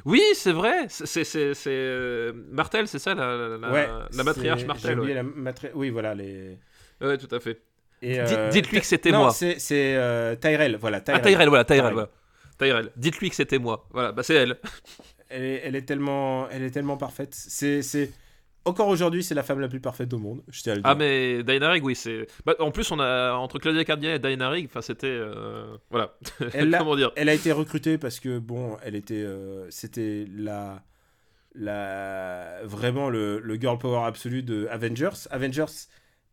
Oui, 0.07 0.23
c'est 0.35 0.53
vrai. 0.53 0.87
C'est 0.89 1.05
c'est 1.07 1.23
c'est 1.25 1.53
c'est, 1.53 1.69
euh, 1.71 2.33
Martel 2.51 2.89
c'est 2.89 2.99
ça 2.99 3.15
la 3.15 3.37
la, 3.37 3.59
la- 3.59 3.71
ouais, 3.73 3.89
la 4.17 4.25
matriarche 4.25 4.65
Martel. 4.65 4.93
j'ai 4.93 4.97
oublié 4.99 5.15
Ouais. 5.15 5.23
la 5.23 5.23
matri- 5.23 5.71
Oui, 5.75 5.91
voilà 5.91 6.15
les. 6.15 6.57
Ouais, 7.03 7.19
tout 7.19 7.33
à 7.35 7.41
fait. 7.41 7.61
Euh, 8.03 8.49
Dites-lui 8.51 8.81
que 8.81 8.87
c'était 8.87 9.13
moi. 9.13 9.33
c'est 9.33 9.59
c'est 9.59 10.39
Tyrell, 10.41 10.77
voilà. 10.81 10.97
Ah 10.99 11.01
Tyrell. 11.03 11.21
Tyrell 11.23 11.49
voilà 11.51 11.65
Tyrell 11.67 11.81
Tyrell. 11.83 11.93
voilà. 11.93 12.09
Tyrell. 12.59 12.93
Dites-lui 12.97 13.29
que 13.29 13.37
c'était 13.37 13.59
moi. 13.59 13.87
Voilà 13.91 14.13
bah 14.13 14.23
c'est 14.23 14.35
elle. 14.35 14.57
Elle 15.33 15.45
est, 15.45 15.61
elle 15.65 15.77
est 15.77 15.83
tellement, 15.83 16.49
elle 16.51 16.63
est 16.63 16.71
tellement 16.71 16.97
parfaite. 16.97 17.35
C'est, 17.35 17.83
c'est 17.83 18.11
encore 18.65 18.87
aujourd'hui, 18.89 19.25
c'est 19.25 19.35
la 19.35 19.43
femme 19.43 19.59
la 19.61 19.67
plus 19.69 19.81
parfaite 19.81 20.13
au 20.13 20.19
monde. 20.19 20.43
Je 20.49 20.63
tiens 20.63 20.75
à 20.75 20.77
le 20.77 20.83
dire. 20.83 20.91
Ah 20.91 20.95
mais 20.95 21.43
Diana 21.43 21.71
Rigg 21.71 21.85
oui 21.85 21.97
c'est. 21.97 22.27
Bah, 22.47 22.55
en 22.61 22.71
plus 22.71 22.91
on 22.93 23.01
a 23.01 23.33
entre 23.33 23.59
Claudia 23.59 23.85
Cardier 23.85 24.15
et 24.15 24.19
Diana 24.21 24.51
Rigg 24.51 24.67
enfin 24.67 24.83
c'était 24.83 25.07
euh, 25.09 25.77
voilà. 25.91 26.15
Elle 26.55 26.75
Comment 26.79 26.95
dire? 26.97 27.11
Elle 27.17 27.29
a 27.29 27.35
été 27.35 27.51
recrutée 27.51 27.99
parce 27.99 28.21
que 28.21 28.39
bon, 28.39 28.77
elle 28.85 28.95
était, 28.95 29.15
euh, 29.25 29.67
c'était 29.71 30.27
la, 30.37 30.83
la, 31.55 32.61
vraiment 32.65 33.11
le, 33.11 33.41
le 33.41 33.55
girl 33.57 33.79
power 33.79 34.05
absolu 34.07 34.43
de 34.43 34.67
Avengers. 34.71 35.27
Avengers, 35.31 35.65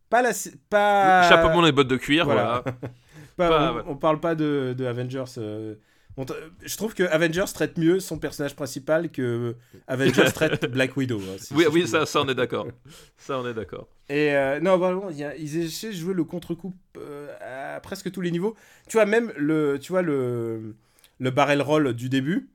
pas 0.08 0.22
la, 0.22 0.30
pas. 0.68 1.28
Chapeau 1.28 1.64
et 1.66 1.72
bottes 1.72 1.88
de 1.88 1.96
cuir 1.96 2.24
Voilà. 2.24 2.62
voilà. 2.64 2.78
pas- 3.36 3.48
pas- 3.48 3.72
on, 3.72 3.76
ouais. 3.76 3.82
on 3.88 3.96
parle 3.96 4.20
pas 4.20 4.34
de, 4.34 4.74
de 4.76 4.84
Avengers. 4.86 5.24
euh, 5.38 5.74
on 6.16 6.26
je 6.64 6.76
trouve 6.76 6.94
que 6.94 7.04
Avengers 7.04 7.44
traite 7.54 7.78
mieux 7.78 8.00
son 8.00 8.18
personnage 8.18 8.54
principal 8.56 9.10
que 9.10 9.56
Avengers 9.86 10.30
traite 10.34 10.66
Black 10.66 10.96
Widow. 10.96 11.20
hein, 11.30 11.36
si- 11.38 11.54
Oui 11.54 11.64
je 11.64 11.68
oui 11.68 11.86
ça 11.86 12.06
ça 12.06 12.20
on 12.22 12.28
est 12.28 12.34
d'accord. 12.34 12.66
Ça 13.16 13.38
on 13.38 13.46
est 13.46 13.54
d'accord. 13.54 13.88
Et 14.08 14.34
euh, 14.34 14.58
non, 14.60 14.76
vraiment, 14.76 15.10
y 15.10 15.22
a- 15.22 15.36
ils 15.36 15.56
essaient 15.58 15.88
de 15.90 15.92
jouer 15.92 16.14
le 16.14 16.24
contre-coup 16.24 16.74
euh, 16.96 17.76
à 17.76 17.80
presque 17.80 18.10
tous 18.10 18.20
les 18.20 18.30
niveaux. 18.32 18.56
Tu 18.88 18.96
vois, 18.96 19.06
même 19.06 19.32
le, 19.36 19.78
tu 19.80 19.92
vois, 19.92 20.02
le, 20.02 20.74
le 21.20 21.30
barrel 21.30 21.62
roll 21.62 21.92
du 21.94 22.08
début, 22.08 22.50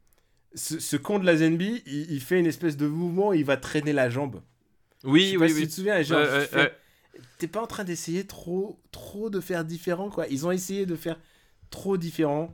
ce, 0.55 0.79
ce 0.79 0.97
con 0.97 1.19
de 1.19 1.25
la 1.25 1.37
Zenby, 1.37 1.83
il, 1.87 2.11
il 2.11 2.21
fait 2.21 2.39
une 2.39 2.47
espèce 2.47 2.77
de 2.77 2.87
mouvement, 2.87 3.33
il 3.33 3.45
va 3.45 3.57
traîner 3.57 3.93
la 3.93 4.09
jambe. 4.09 4.41
Je 5.17 5.21
Oui 5.21 5.31
sais 5.31 5.37
oui 5.37 5.47
pas 5.47 5.49
si 5.49 5.55
oui. 5.55 5.61
tu 5.61 5.67
te 5.67 5.73
souviens, 5.73 6.01
genre, 6.03 6.25
je 6.25 6.39
fais, 6.39 6.73
t'es 7.37 7.47
pas 7.47 7.61
en 7.61 7.67
train 7.67 7.83
d'essayer 7.83 8.25
trop, 8.25 8.79
trop 8.91 9.29
de 9.29 9.39
faire 9.39 9.65
différent, 9.65 10.09
quoi. 10.09 10.27
Ils 10.27 10.45
ont 10.47 10.51
essayé 10.51 10.85
de 10.85 10.95
faire 10.95 11.19
trop 11.69 11.97
différent. 11.97 12.53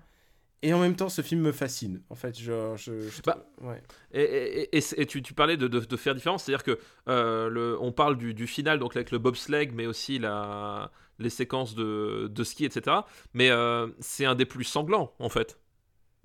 Et 0.63 0.73
en 0.73 0.79
même 0.79 0.95
temps, 0.95 1.09
ce 1.09 1.21
film 1.23 1.41
me 1.41 1.51
fascine. 1.51 2.01
En 2.09 2.15
fait, 2.15 2.37
genre, 2.39 2.77
je, 2.77 3.01
je- 3.09 3.21
Bah, 3.25 3.45
ouais. 3.61 3.81
Et, 4.13 4.21
et- 4.21 4.77
et- 4.77 5.01
et 5.01 5.05
tu, 5.07 5.23
tu 5.23 5.33
parlais 5.33 5.57
de, 5.57 5.67
de- 5.67 5.79
de 5.79 5.97
faire 5.97 6.13
différence, 6.13 6.43
c'est-à-dire 6.43 6.63
que 6.63 6.77
euh, 7.07 7.49
le, 7.49 7.77
on 7.81 7.91
parle 7.91 8.15
du, 8.17 8.33
du 8.35 8.45
final, 8.45 8.77
donc 8.77 8.95
avec 8.95 9.09
le 9.11 9.17
bobsleigh, 9.17 9.71
mais 9.73 9.87
aussi 9.87 10.19
la, 10.19 10.91
les 11.17 11.31
séquences 11.31 11.73
de, 11.73 12.27
de 12.31 12.43
ski, 12.43 12.65
etc. 12.65 12.97
Mais 13.33 13.49
euh, 13.49 13.87
c'est 13.99 14.25
un 14.25 14.35
des 14.35 14.45
plus 14.45 14.63
sanglants, 14.63 15.13
en 15.17 15.29
fait. 15.29 15.57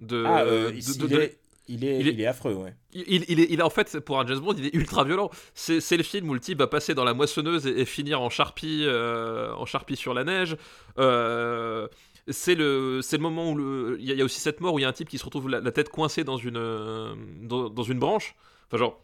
De, 0.01 0.23
Ah, 0.27 0.43
euh, 0.43 0.71
il, 0.75 0.79
est, 1.15 1.39
il 1.69 1.85
est, 1.85 1.99
il 1.99 2.09
est- 2.09 2.13
il 2.13 2.21
est 2.21 2.27
affreux, 2.27 2.53
ouais. 2.53 2.75
il, 2.93 3.25
il 3.31 3.41
est, 3.41 3.47
il 3.49 3.59
est- 3.61 3.63
en 3.63 3.71
fait, 3.71 3.99
pour 4.01 4.21
un 4.21 4.27
James 4.27 4.41
Bond, 4.41 4.55
il 4.59 4.67
est 4.67 4.75
ultra 4.75 5.03
violent. 5.05 5.31
C'est 5.55 5.81
c'est 5.81 5.97
le 5.97 6.03
film 6.03 6.29
où 6.29 6.35
le 6.35 6.41
type 6.41 6.59
va 6.59 6.67
passer 6.67 6.95
dans 6.95 7.05
la 7.05 7.15
moissonneuse 7.15 7.67
et, 7.67 7.87
finir 7.87 8.21
en 8.21 8.29
charpie, 8.29 8.87
en 8.87 9.65
charpie 9.65 9.97
sur 9.97 10.13
la 10.13 10.25
neige. 10.25 10.59
Euh, 10.99 11.89
c'est 12.29 12.55
le, 12.55 13.01
c'est 13.03 13.17
le 13.17 13.23
moment 13.23 13.51
où 13.53 13.57
le, 13.57 13.97
il 14.01 14.07
y, 14.07 14.11
a- 14.11 14.15
il 14.15 14.19
y 14.19 14.23
a 14.23 14.25
aussi 14.25 14.41
cette 14.41 14.61
mort 14.61 14.75
où 14.75 14.79
il 14.79 14.83
y 14.83 14.85
a 14.85 14.89
un 14.89 14.93
type 14.93 15.09
qui 15.09 15.19
se 15.19 15.25
retrouve 15.25 15.49
la, 15.49 15.61
la 15.61 15.73
tête 15.73 15.89
coincée 15.91 16.25
dans 16.25 16.37
une, 16.39 16.57
euh, 16.57 17.15
dans, 17.43 17.69
dans 17.71 17.83
une 17.83 17.99
branche. 17.99 18.35
Enfin, 18.69 18.79
genre, 18.79 19.01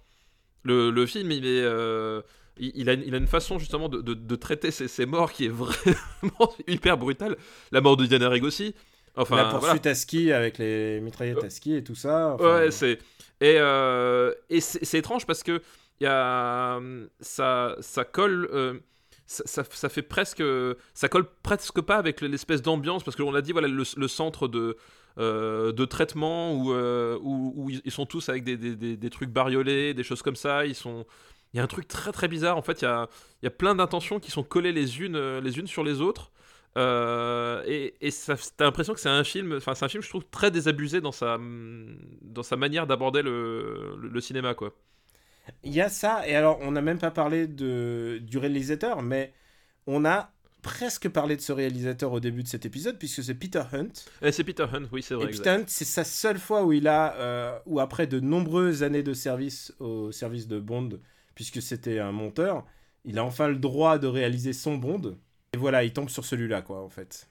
le, 0.64 0.90
le 0.90 1.06
film, 1.06 1.30
il 1.32 1.46
est, 1.46 1.62
euh, 1.62 2.22
il, 2.58 2.72
il 2.74 2.90
a, 2.90 2.94
une- 2.94 3.02
il 3.06 3.14
a 3.14 3.18
une 3.18 3.26
façon 3.28 3.58
justement 3.58 3.88
de, 3.88 4.00
de- 4.00 4.14
de 4.14 4.36
traiter 4.36 4.70
ces, 4.70 4.88
ces 4.88 5.06
morts 5.06 5.32
qui 5.32 5.46
est 5.46 5.48
vraiment 5.50 6.52
hyper 6.68 6.98
brutale. 6.98 7.36
La 7.72 7.80
mort 7.80 7.96
de 7.96 8.06
Diana 8.06 8.28
Rigg 8.28 8.44
aussi. 8.44 8.74
Enfin, 9.16 9.36
la 9.36 9.44
voilà. 9.44 9.58
poursuite 9.58 9.86
à 9.86 9.94
ski 9.94 10.32
avec 10.32 10.58
les 10.58 11.00
mitraillettes 11.00 11.44
à 11.44 11.50
ski 11.50 11.74
et 11.76 11.84
tout 11.84 11.94
ça. 11.94 12.34
enfin, 12.34 12.60
Ouais, 12.60 12.70
c'est 12.70 12.98
et, 13.40 13.56
euh, 13.58 14.32
et 14.50 14.60
c'est 14.60 14.98
étrange 14.98 15.26
parce 15.26 15.42
que 15.42 15.60
il 16.00 16.04
y 16.04 16.06
a 16.06 16.80
ça 17.20 17.76
ça 17.80 18.04
colle 18.04 18.48
ça, 19.32 19.88
fait 19.88 20.02
presque 20.02 20.42
ça 20.94 21.08
colle 21.08 21.26
presque 21.42 21.80
pas 21.80 21.96
avec 21.96 22.20
l'espèce 22.20 22.62
d'ambiance 22.62 23.02
parce 23.02 23.16
que 23.16 23.22
on 23.22 23.30
l'a 23.32 23.42
dit 23.42 23.52
voilà 23.52 23.68
le, 23.68 24.08
centre 24.08 24.48
de 24.48 24.76
euh, 25.18 25.72
de 25.72 25.84
traitement 25.84 26.54
où, 26.54 26.72
euh, 26.72 27.18
ils 27.84 27.90
sont 27.90 28.06
tous 28.06 28.28
avec 28.28 28.44
des, 28.44 28.56
des, 28.56 29.10
trucs 29.10 29.30
bariolés, 29.30 29.94
des 29.94 30.02
choses 30.04 30.22
comme 30.22 30.36
ça. 30.36 30.64
Il 30.64 30.74
y 31.54 31.60
a 31.60 31.62
un 31.62 31.66
truc 31.66 31.86
très 31.88 32.12
très 32.12 32.28
bizarre. 32.28 32.56
En 32.56 32.62
fait, 32.62 32.80
il 32.82 32.84
y 32.84 32.88
a, 32.88 33.08
il 33.42 33.46
y 33.46 33.48
a 33.48 33.50
plein 33.50 33.74
d'intentions 33.74 34.20
qui 34.20 34.30
sont 34.30 34.42
collées 34.42 34.72
les 34.72 35.00
unes, 35.00 35.16
euh, 35.16 35.40
les 35.40 35.58
unes 35.58 35.66
sur 35.66 35.84
les 35.84 36.00
autres. 36.00 36.30
Et 36.76 37.94
et 38.00 38.10
t'as 38.56 38.64
l'impression 38.64 38.94
que 38.94 39.00
c'est 39.00 39.10
un 39.10 39.24
film, 39.24 39.54
enfin 39.56 39.74
c'est 39.74 39.84
un 39.84 39.88
film 39.88 40.02
je 40.02 40.08
trouve 40.08 40.24
très 40.30 40.50
désabusé 40.50 41.00
dans 41.02 41.12
sa, 41.12 41.38
dans 42.22 42.42
sa 42.42 42.56
manière 42.56 42.86
d'aborder 42.86 43.22
le, 43.22 43.96
le, 44.00 44.08
le 44.08 44.20
cinéma 44.20 44.54
quoi. 44.54 44.72
Il 45.64 45.72
y 45.74 45.80
a 45.80 45.88
ça, 45.88 46.26
et 46.28 46.34
alors 46.34 46.58
on 46.60 46.70
n'a 46.72 46.82
même 46.82 46.98
pas 46.98 47.10
parlé 47.10 47.46
de, 47.46 48.20
du 48.22 48.38
réalisateur, 48.38 49.02
mais 49.02 49.32
on 49.86 50.04
a 50.04 50.32
presque 50.62 51.08
parlé 51.08 51.36
de 51.36 51.40
ce 51.40 51.52
réalisateur 51.52 52.12
au 52.12 52.20
début 52.20 52.42
de 52.44 52.48
cet 52.48 52.64
épisode, 52.64 52.98
puisque 52.98 53.22
c'est 53.24 53.34
Peter 53.34 53.62
Hunt. 53.72 53.88
Et 54.22 54.30
c'est 54.30 54.44
Peter 54.44 54.66
Hunt, 54.72 54.84
oui 54.92 55.02
c'est 55.02 55.14
Et 55.14 55.16
vrai. 55.16 55.30
Peter 55.30 55.50
Hunt, 55.50 55.64
c'est 55.66 55.84
sa 55.84 56.04
seule 56.04 56.38
fois 56.38 56.64
où 56.64 56.72
il 56.72 56.86
a, 56.86 57.14
euh, 57.16 57.58
où 57.66 57.80
après 57.80 58.06
de 58.06 58.20
nombreuses 58.20 58.82
années 58.84 59.02
de 59.02 59.14
service 59.14 59.74
au 59.80 60.12
service 60.12 60.46
de 60.46 60.60
Bond, 60.60 61.00
puisque 61.34 61.60
c'était 61.60 61.98
un 61.98 62.12
monteur, 62.12 62.64
il 63.04 63.18
a 63.18 63.24
enfin 63.24 63.48
le 63.48 63.56
droit 63.56 63.98
de 63.98 64.06
réaliser 64.06 64.52
son 64.52 64.76
Bond. 64.76 65.16
Et 65.54 65.58
voilà, 65.58 65.82
il 65.84 65.92
tombe 65.92 66.08
sur 66.08 66.24
celui-là, 66.24 66.62
quoi, 66.62 66.80
en 66.82 66.88
fait. 66.88 67.28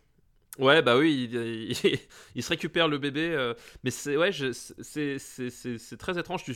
Ouais, 0.60 0.82
bah 0.82 0.98
oui, 0.98 1.30
il, 1.32 1.36
il- 1.72 2.00
il 2.36 2.44
se 2.44 2.50
récupère 2.50 2.90
le 2.90 2.98
bébé, 2.98 3.30
euh, 3.30 3.54
mais 3.84 3.92
c'est 3.92 4.18
ouais, 4.18 4.32
c'est 4.34 5.98
très 5.98 6.20
étrange. 6.20 6.44
Tu, 6.44 6.54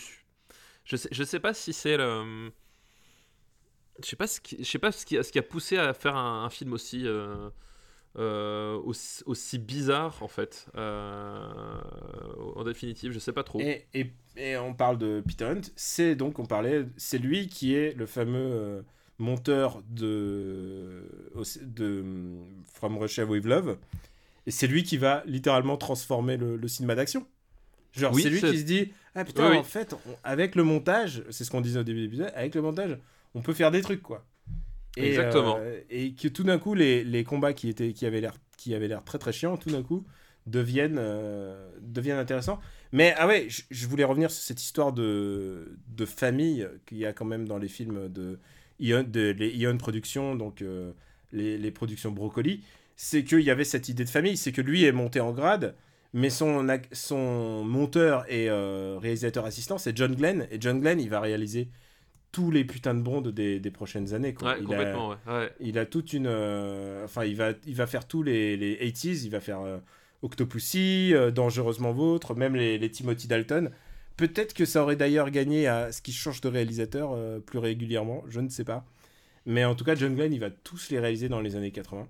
je 0.86 0.96
sais, 0.96 1.10
je 1.12 1.24
sais 1.24 1.40
pas 1.40 1.54
si 1.54 1.74
c'est 1.74 1.98
le, 1.98 2.52
je 4.02 4.08
sais 4.08 4.16
pas 4.16 4.28
ce 4.28 4.40
qui, 4.40 4.58
je 4.60 4.64
sais 4.64 4.80
pas 4.80 4.92
ce 4.92 5.06
qui, 5.06 5.18
a- 5.18 5.42
poussé 5.42 5.78
à 5.78 5.94
faire 5.94 6.16
un, 6.16 6.50
film 6.50 6.74
aussi, 6.74 7.06
euh, 7.06 7.50
euh, 8.18 8.76
aussi, 8.78 9.24
aussi 9.26 9.58
bizarre 9.58 10.22
en 10.22 10.28
fait. 10.28 10.68
euh, 10.76 11.82
en 12.56 12.64
définitive, 12.64 13.12
je 13.12 13.20
sais 13.20 13.34
pas 13.34 13.44
trop. 13.44 13.60
Et, 13.60 13.88
et, 13.94 14.14
et 14.38 14.58
on 14.58 14.74
parle 14.74 14.98
de 14.98 15.24
Peter 15.26 15.46
Hunt, 15.46 15.62
c'est 15.76 16.16
donc, 16.16 16.40
on 16.40 16.46
parlait, 16.46 16.86
c'est 16.98 17.18
lui 17.18 17.48
qui 17.48 17.74
est 17.74 17.94
le 17.94 18.06
fameux 18.06 18.86
monteur 19.18 19.82
de, 19.90 21.10
de 21.62 22.04
From 22.74 22.98
Russia 22.98 23.26
with 23.26 23.46
Love. 23.46 23.78
Et 24.46 24.52
c'est 24.52 24.68
lui 24.68 24.84
qui 24.84 24.98
va 24.98 25.24
littéralement 25.26 25.78
transformer 25.78 26.38
le 26.38 26.68
cinéma 26.68 26.94
d'action. 26.94 27.26
Genre, 27.96 28.14
Oui, 28.14 28.22
c'est 28.24 28.30
lui 28.30 28.42
qui 28.42 28.58
se 28.60 28.64
dit 28.64 28.92
Ah 29.16 29.24
putain, 29.26 29.46
Oui, 29.46 29.52
oui. 29.54 29.58
en 29.58 29.64
fait, 29.64 29.94
on- 29.94 30.16
avec 30.24 30.56
le 30.56 30.64
montage, 30.64 31.24
c'est 31.30 31.44
ce 31.44 31.52
qu'on 31.52 31.62
disait 31.62 31.80
au 31.80 31.84
début 31.84 32.00
de 32.00 32.04
l'épisode, 32.06 32.32
avec 32.36 32.56
le 32.56 32.62
montage, 32.62 32.98
on 33.34 33.42
peut 33.42 33.54
faire 33.54 33.72
des 33.72 33.82
trucs, 33.82 34.02
quoi. 34.02 34.26
Et, 34.98 35.08
Exactement. 35.10 35.58
euh, 35.60 35.80
et 35.90 36.14
que 36.14 36.28
tout 36.28 36.44
d'un 36.44 36.58
coup, 36.58 36.74
les, 36.74 37.04
les 37.04 37.24
combats 37.24 37.54
qui, 37.54 37.68
étaient, 37.70 37.92
qui 37.94 38.06
avaient 38.06 38.22
l'air 38.22 38.34
qui 38.58 38.74
avaient 38.74 38.88
l'air 38.88 39.04
très 39.04 39.18
très 39.20 39.34
chiants, 39.34 39.58
tout 39.58 39.70
d'un 39.70 39.84
coup, 39.84 40.06
deviennent, 40.48 40.98
euh, 40.98 41.70
deviennent 41.82 42.18
intéressants. 42.18 42.60
Mais 42.94 43.14
ah 43.18 43.28
ouais, 43.28 43.48
je, 43.50 43.64
je 43.70 43.88
voulais 43.88 44.06
revenir 44.06 44.32
sur 44.32 44.42
cette 44.42 44.62
histoire 44.62 44.94
de, 44.94 45.78
de 45.90 46.06
famille 46.06 46.66
qu'il 46.86 46.98
y 46.98 47.06
a 47.06 47.12
quand 47.14 47.26
même 47.26 47.48
dans 47.48 47.58
les 47.58 47.68
films 47.68 48.08
de 48.10 48.40
Ion, 48.80 49.04
de, 49.08 49.32
les 49.38 49.50
Ion 49.50 49.78
Productions, 49.78 50.36
donc 50.36 50.62
euh, 50.62 50.92
les, 51.34 51.58
les 51.58 51.72
productions 51.72 52.12
Brocoli. 52.12 52.64
C'est 52.96 53.24
qu'il 53.26 53.42
y 53.42 53.50
avait 53.52 53.66
cette 53.66 53.90
idée 53.90 54.06
de 54.06 54.10
famille, 54.10 54.38
c'est 54.38 54.54
que 54.54 54.62
lui 54.62 54.86
est 54.86 54.94
monté 54.94 55.20
en 55.20 55.34
grade, 55.34 55.76
mais 56.16 56.30
son, 56.30 56.66
son 56.94 57.64
monteur 57.64 58.26
et 58.32 58.50
euh, 58.50 58.98
réalisateur 59.00 59.46
assistant, 59.46 59.78
c'est 59.78 59.96
John 59.96 60.16
Glenn. 60.16 60.48
Et 60.50 60.58
John 60.60 60.80
Glenn, 60.80 61.00
il 61.00 61.10
va 61.10 61.20
réaliser 61.20 61.68
tous 62.32 62.52
les 62.52 62.64
putains 62.66 62.96
de 62.96 63.02
bondes 63.02 63.28
des, 63.30 63.60
des 63.60 63.72
prochaines 63.72 64.14
années. 64.14 64.34
Quoi. 64.34 64.54
ouais, 64.54 64.58
il 64.60 64.64
a- 64.64 64.68
complètement. 64.68 65.10
ouais, 65.10 65.16
ouais. 65.28 65.52
il 65.60 65.78
a 65.78 65.86
toute 65.86 66.14
une. 66.14 66.28
euh, 66.28 67.04
Enfin, 67.06 67.26
il, 67.26 67.36
va, 67.36 67.52
il 67.68 67.76
va 67.76 67.86
faire 67.86 68.08
tous 68.08 68.24
les, 68.24 68.56
les 68.58 68.76
80s, 68.92 69.24
il 69.26 69.30
va 69.30 69.40
faire 69.42 69.60
euh, 69.62 69.78
Octopussy, 70.22 71.12
euh, 71.14 71.32
Dangereusement 71.32 71.92
Vôtre, 71.92 72.34
même 72.36 72.56
les, 72.56 72.78
les 72.78 72.90
Timothy 72.92 73.28
Dalton. 73.28 73.70
Peut-être 74.18 74.54
que 74.54 74.64
ça 74.66 74.82
aurait 74.84 74.96
d'ailleurs 74.96 75.30
gagné 75.30 75.68
à 75.68 75.92
ce 75.92 76.02
qu'il 76.02 76.14
change 76.14 76.40
de 76.42 76.48
réalisateur 76.48 77.18
plus 77.46 77.60
régulièrement, 77.60 78.24
je 78.30 78.40
ne 78.40 78.48
sais 78.50 78.64
pas. 78.64 78.86
Mais 79.46 79.66
en 79.66 79.76
tout 79.76 79.84
cas, 79.84 79.96
John 79.96 80.16
Glenn, 80.16 80.32
il 80.34 80.40
va 80.40 80.50
tous 80.50 80.90
les 80.90 81.00
réaliser 81.00 81.28
dans 81.28 81.42
les 81.42 81.58
années 81.58 81.72
80. 81.72 82.08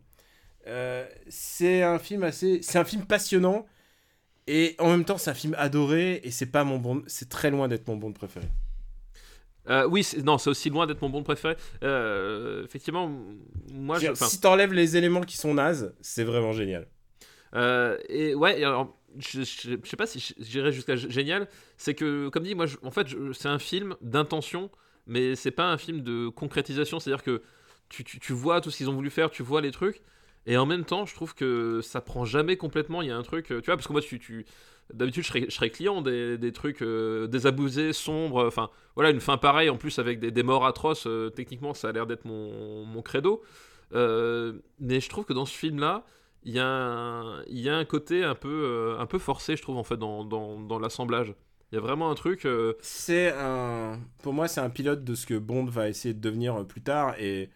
Euh, 0.67 1.05
c'est 1.27 1.81
un 1.83 1.97
film 1.99 2.23
assez. 2.23 2.59
C'est 2.61 2.77
un 2.77 2.83
film 2.85 3.05
passionnant. 3.05 3.65
Et 4.47 4.75
en 4.79 4.89
même 4.89 5.05
temps, 5.05 5.17
c'est 5.17 5.31
un 5.31 5.35
film 5.35 5.55
adoré. 5.57 6.21
Et 6.23 6.31
c'est 6.31 6.45
pas 6.45 6.63
mon 6.63 6.77
bon. 6.77 7.03
C'est 7.07 7.29
très 7.29 7.51
loin 7.51 7.67
d'être 7.67 7.87
mon 7.87 7.97
bon 7.97 8.13
préféré. 8.13 8.47
Euh, 9.69 9.87
oui, 9.87 10.07
non, 10.23 10.37
c'est 10.37 10.49
aussi 10.49 10.69
loin 10.69 10.85
d'être 10.85 11.01
mon 11.01 11.09
bon 11.09 11.23
préféré. 11.23 11.55
Euh, 11.83 12.63
effectivement, 12.63 13.11
moi, 13.73 13.97
je, 13.99 14.13
si 14.13 14.39
t'enlèves 14.39 14.73
les 14.73 14.95
éléments 14.97 15.21
qui 15.21 15.37
sont 15.37 15.55
nazes, 15.55 15.95
c'est 16.01 16.23
vraiment 16.23 16.51
génial. 16.51 16.87
Euh, 17.55 17.97
et 18.09 18.35
ouais, 18.35 18.63
alors, 18.63 18.95
je, 19.17 19.41
je, 19.41 19.77
je 19.83 19.89
sais 19.89 19.97
pas 19.97 20.05
si 20.05 20.35
j'irais 20.37 20.71
jusqu'à 20.71 20.95
génial. 20.95 21.47
C'est 21.77 21.95
que, 21.95 22.29
comme 22.29 22.43
dit, 22.43 22.53
moi, 22.53 22.67
en 22.83 22.91
fait, 22.91 23.07
c'est 23.33 23.47
un 23.47 23.59
film 23.59 23.95
d'intention, 24.01 24.69
mais 25.07 25.35
c'est 25.35 25.51
pas 25.51 25.71
un 25.71 25.77
film 25.77 26.01
de 26.01 26.29
concrétisation. 26.29 26.99
C'est-à-dire 26.99 27.23
que 27.23 27.41
tu, 27.89 28.03
tu, 28.03 28.19
tu 28.19 28.33
vois 28.33 28.61
tout 28.61 28.69
ce 28.69 28.77
qu'ils 28.77 28.89
ont 28.89 28.95
voulu 28.95 29.09
faire, 29.09 29.31
tu 29.31 29.41
vois 29.41 29.61
les 29.61 29.71
trucs, 29.71 30.01
et 30.45 30.57
en 30.57 30.65
même 30.65 30.85
temps, 30.85 31.05
je 31.05 31.15
trouve 31.15 31.33
que 31.33 31.81
ça 31.81 32.01
prend 32.01 32.25
jamais 32.25 32.57
complètement. 32.57 33.01
Il 33.01 33.07
y 33.07 33.11
a 33.11 33.17
un 33.17 33.23
truc, 33.23 33.51
euh, 33.51 33.61
tu 33.61 33.65
vois, 33.67 33.77
parce 33.77 33.87
que 33.87 33.93
moi, 33.93 34.01
tu, 34.01 34.19
tu 34.19 34.45
d'habitude, 34.93 35.23
je 35.23 35.49
serais, 35.49 35.69
client 35.69 36.01
des, 36.01 36.51
trucs 36.53 36.81
euh, 36.81 37.27
désabusés, 37.27 37.93
sombres. 37.93 38.45
Enfin, 38.45 38.69
voilà, 38.95 39.09
une 39.09 39.19
fin 39.19 39.37
pareille, 39.37 39.69
en 39.69 39.77
plus 39.77 39.99
avec 39.99 40.19
des, 40.19 40.43
morts 40.43 40.65
atroces. 40.65 41.07
euh, 41.07 41.29
techniquement, 41.29 41.73
ça 41.73 41.89
a 41.89 41.91
l'air 41.91 42.05
d'être 42.07 42.25
mon, 42.25 43.01
credo. 43.01 43.41
Euh, 43.93 44.53
mais 44.79 44.99
je 44.99 45.09
trouve 45.09 45.25
que 45.25 45.33
dans 45.33 45.45
ce 45.45 45.57
film-là, 45.57 46.05
il 46.43 46.53
y, 46.53 46.59
a 46.59 46.67
un, 46.67 47.85
côté 47.85 48.23
un 48.23 48.35
peu, 48.35 48.49
euh, 48.49 49.19
forcé, 49.19 49.55
je 49.55 49.61
trouve, 49.61 49.77
en 49.77 49.83
fait, 49.83 49.97
dans, 49.97 50.79
l'assemblage. 50.79 51.33
Il 51.71 51.75
y 51.75 51.77
a 51.79 51.81
vraiment 51.81 52.11
un 52.11 52.15
truc. 52.15 52.45
euh, 52.45 52.73
C'est. 52.81 53.33
Pour 54.21 54.33
moi, 54.33 54.47
c'est 54.47 54.61
un 54.61 54.69
pilote 54.69 55.03
de 55.03 55.15
ce 55.15 55.25
que 55.25 55.33
Bond 55.33 55.65
va 55.65 55.89
essayer 55.89 56.13
de 56.13 56.19
devenir 56.19 56.55
euh, 56.55 56.63
plus 56.63 56.81
tard. 56.81 57.19
Et 57.19 57.43
euh, 57.43 57.47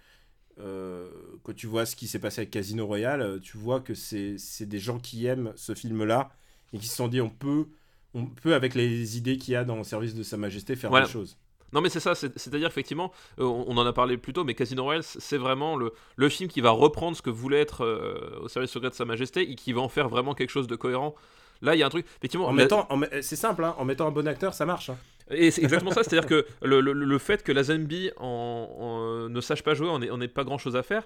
quand 1.44 1.54
tu 1.56 1.68
vois 1.68 1.86
ce 1.86 1.96
qui 1.96 2.08
s'est 2.08 2.20
passé 2.20 2.42
avec 2.42 2.52
Casino 2.52 2.86
Royale, 2.86 3.22
euh, 3.22 3.40
tu 3.40 3.58
vois 3.58 3.80
que 3.80 3.94
c'est 3.94 4.36
des 4.62 4.80
gens 4.80 5.00
qui 5.00 5.26
aiment 5.26 5.54
ce 5.56 5.74
film-là 5.76 6.30
et 6.74 6.78
qui 6.80 6.88
se 6.88 6.96
sont 6.96 7.08
dit 7.08 7.22
on 7.22 7.30
peut, 7.30 7.66
on 8.14 8.26
peut 8.26 8.54
avec 8.54 8.76
les 8.76 9.18
idées 9.18 9.38
qu'il 9.38 9.54
y 9.54 9.58
a 9.58 9.64
dans 9.64 9.78
le 9.78 9.84
service 9.84 10.16
de 10.16 10.24
Sa 10.24 10.38
Majesté, 10.38 10.76
faire 10.76 10.90
Voilà. 10.90 11.06
des 11.06 11.12
choses. 11.12 11.38
Non, 11.72 11.82
mais 11.82 11.90
c'est 11.90 12.00
ça, 12.00 12.16
c'est- 12.16 12.36
c'est-à-dire, 12.38 12.68
effectivement, 12.68 13.12
euh, 13.40 13.44
on, 13.44 13.78
en 13.78 13.86
a 13.86 13.94
parlé 13.94 14.18
plus 14.18 14.34
tôt, 14.34 14.44
mais 14.44 14.56
Casino 14.56 14.84
Royale, 14.84 15.04
c'est 15.04 15.38
vraiment 15.38 15.76
le, 15.76 15.94
le 16.16 16.28
film 16.30 16.50
qui 16.50 16.62
va 16.62 16.72
reprendre 16.72 17.16
ce 17.16 17.22
que 17.22 17.30
voulait 17.30 17.60
être 17.62 17.86
euh, 17.86 18.40
au 18.42 18.48
service 18.48 18.72
secret 18.72 18.90
de 18.90 18.96
Sa 18.96 19.06
Majesté 19.06 19.50
et 19.52 19.54
qui 19.56 19.72
va 19.72 19.82
en 19.82 19.90
faire 19.90 20.10
vraiment 20.10 20.34
quelque 20.34 20.50
chose 20.50 20.66
de 20.66 20.76
cohérent. 20.76 21.14
Là, 21.62 21.76
il 21.76 21.80
y 21.80 21.84
a 21.84 21.86
un 21.86 21.90
truc. 21.90 22.08
Effectivement, 22.18 22.48
En 22.48 22.54
la- 22.54 22.64
mettant, 22.64 22.88
en 22.90 22.98
met- 22.98 23.22
c'est 23.22 23.36
simple, 23.36 23.64
hein, 23.64 23.76
en 23.78 23.86
mettant 23.86 24.08
un 24.08 24.12
bon 24.12 24.28
acteur, 24.28 24.54
ça 24.56 24.66
marche. 24.66 24.90
hein. 24.90 24.98
Et 25.32 25.52
c'est 25.52 25.62
exactement 25.62 25.92
ça, 25.92 26.04
c'est-à-dire 26.04 26.28
que 26.28 26.46
le, 26.64 26.82
le- 26.82 26.94
le 26.94 27.18
fait 27.20 27.44
que 27.44 27.52
la 27.52 27.64
Zambi 27.64 28.10
en, 28.18 29.28
ne 29.30 29.42
sache 29.42 29.64
pas 29.64 29.74
jouer, 29.76 29.88
on 29.90 30.18
n'ait 30.18 30.28
pas 30.28 30.44
grand-chose 30.44 30.76
à 30.76 30.84
faire. 30.84 31.04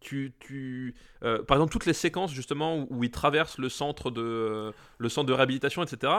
Tu, 0.00 0.32
tu, 0.40 0.94
euh, 1.22 1.42
par 1.44 1.56
exemple, 1.58 1.72
toutes 1.72 1.86
les 1.86 1.92
séquences 1.92 2.32
justement 2.32 2.86
où, 2.90 3.04
il 3.04 3.10
traverse 3.10 3.58
le 3.58 3.68
centre 3.68 4.10
de, 4.10 4.72
le 4.98 5.08
centre 5.08 5.26
de 5.28 5.32
réhabilitation, 5.32 5.82
etc. 5.84 6.12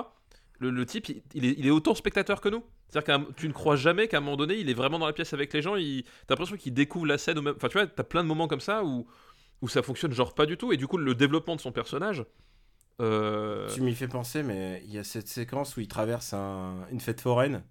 Le, 0.59 0.85
type, 0.85 1.09
il, 1.33 1.45
est, 1.45 1.55
il 1.57 1.67
est 1.67 1.71
autant 1.71 1.93
spectateur 1.93 2.39
que 2.39 2.47
nous. 2.47 2.63
C'est-à-dire 2.87 3.25
que 3.27 3.33
tu 3.33 3.47
ne 3.49 3.53
crois 3.53 3.75
jamais 3.75 4.07
qu'à 4.07 4.17
un 4.17 4.21
moment 4.21 4.37
donné, 4.37 4.55
il 4.55 4.69
est 4.69 4.73
vraiment 4.73 4.97
dans 4.99 5.07
la 5.07 5.11
pièce 5.13 5.33
avec 5.33 5.51
les 5.51 5.61
gens. 5.61 5.75
Il, 5.75 6.03
t'as 6.27 6.35
l'impression 6.35 6.55
qu'il 6.55 6.73
découvre 6.73 7.05
la 7.07 7.17
scène. 7.17 7.39
Enfin, 7.39 7.67
tu 7.67 7.77
vois, 7.77 7.87
t'as 7.87 8.03
plein 8.03 8.23
de 8.23 8.29
moments 8.29 8.47
comme 8.47 8.61
ça 8.61 8.85
où, 8.85 9.05
où 9.61 9.67
ça 9.67 9.83
fonctionne 9.83 10.13
genre 10.13 10.33
pas 10.35 10.45
du 10.45 10.55
tout. 10.57 10.71
Et 10.71 10.77
du 10.77 10.87
coup, 10.87 10.97
le 10.97 11.15
développement 11.15 11.55
de 11.57 11.61
son 11.61 11.73
personnage. 11.73 12.23
Euh, 13.01 13.67
Tu 13.73 13.81
m'y 13.81 13.95
fais 13.95 14.07
penser, 14.07 14.43
mais 14.43 14.81
il 14.85 14.93
y 14.93 14.97
a 14.97 15.03
cette 15.03 15.27
séquence 15.27 15.75
où 15.77 15.81
il 15.81 15.87
traverse 15.87 16.33
un- 16.33 16.85
une 16.91 16.99
fête 16.99 17.21
foraine 17.21 17.63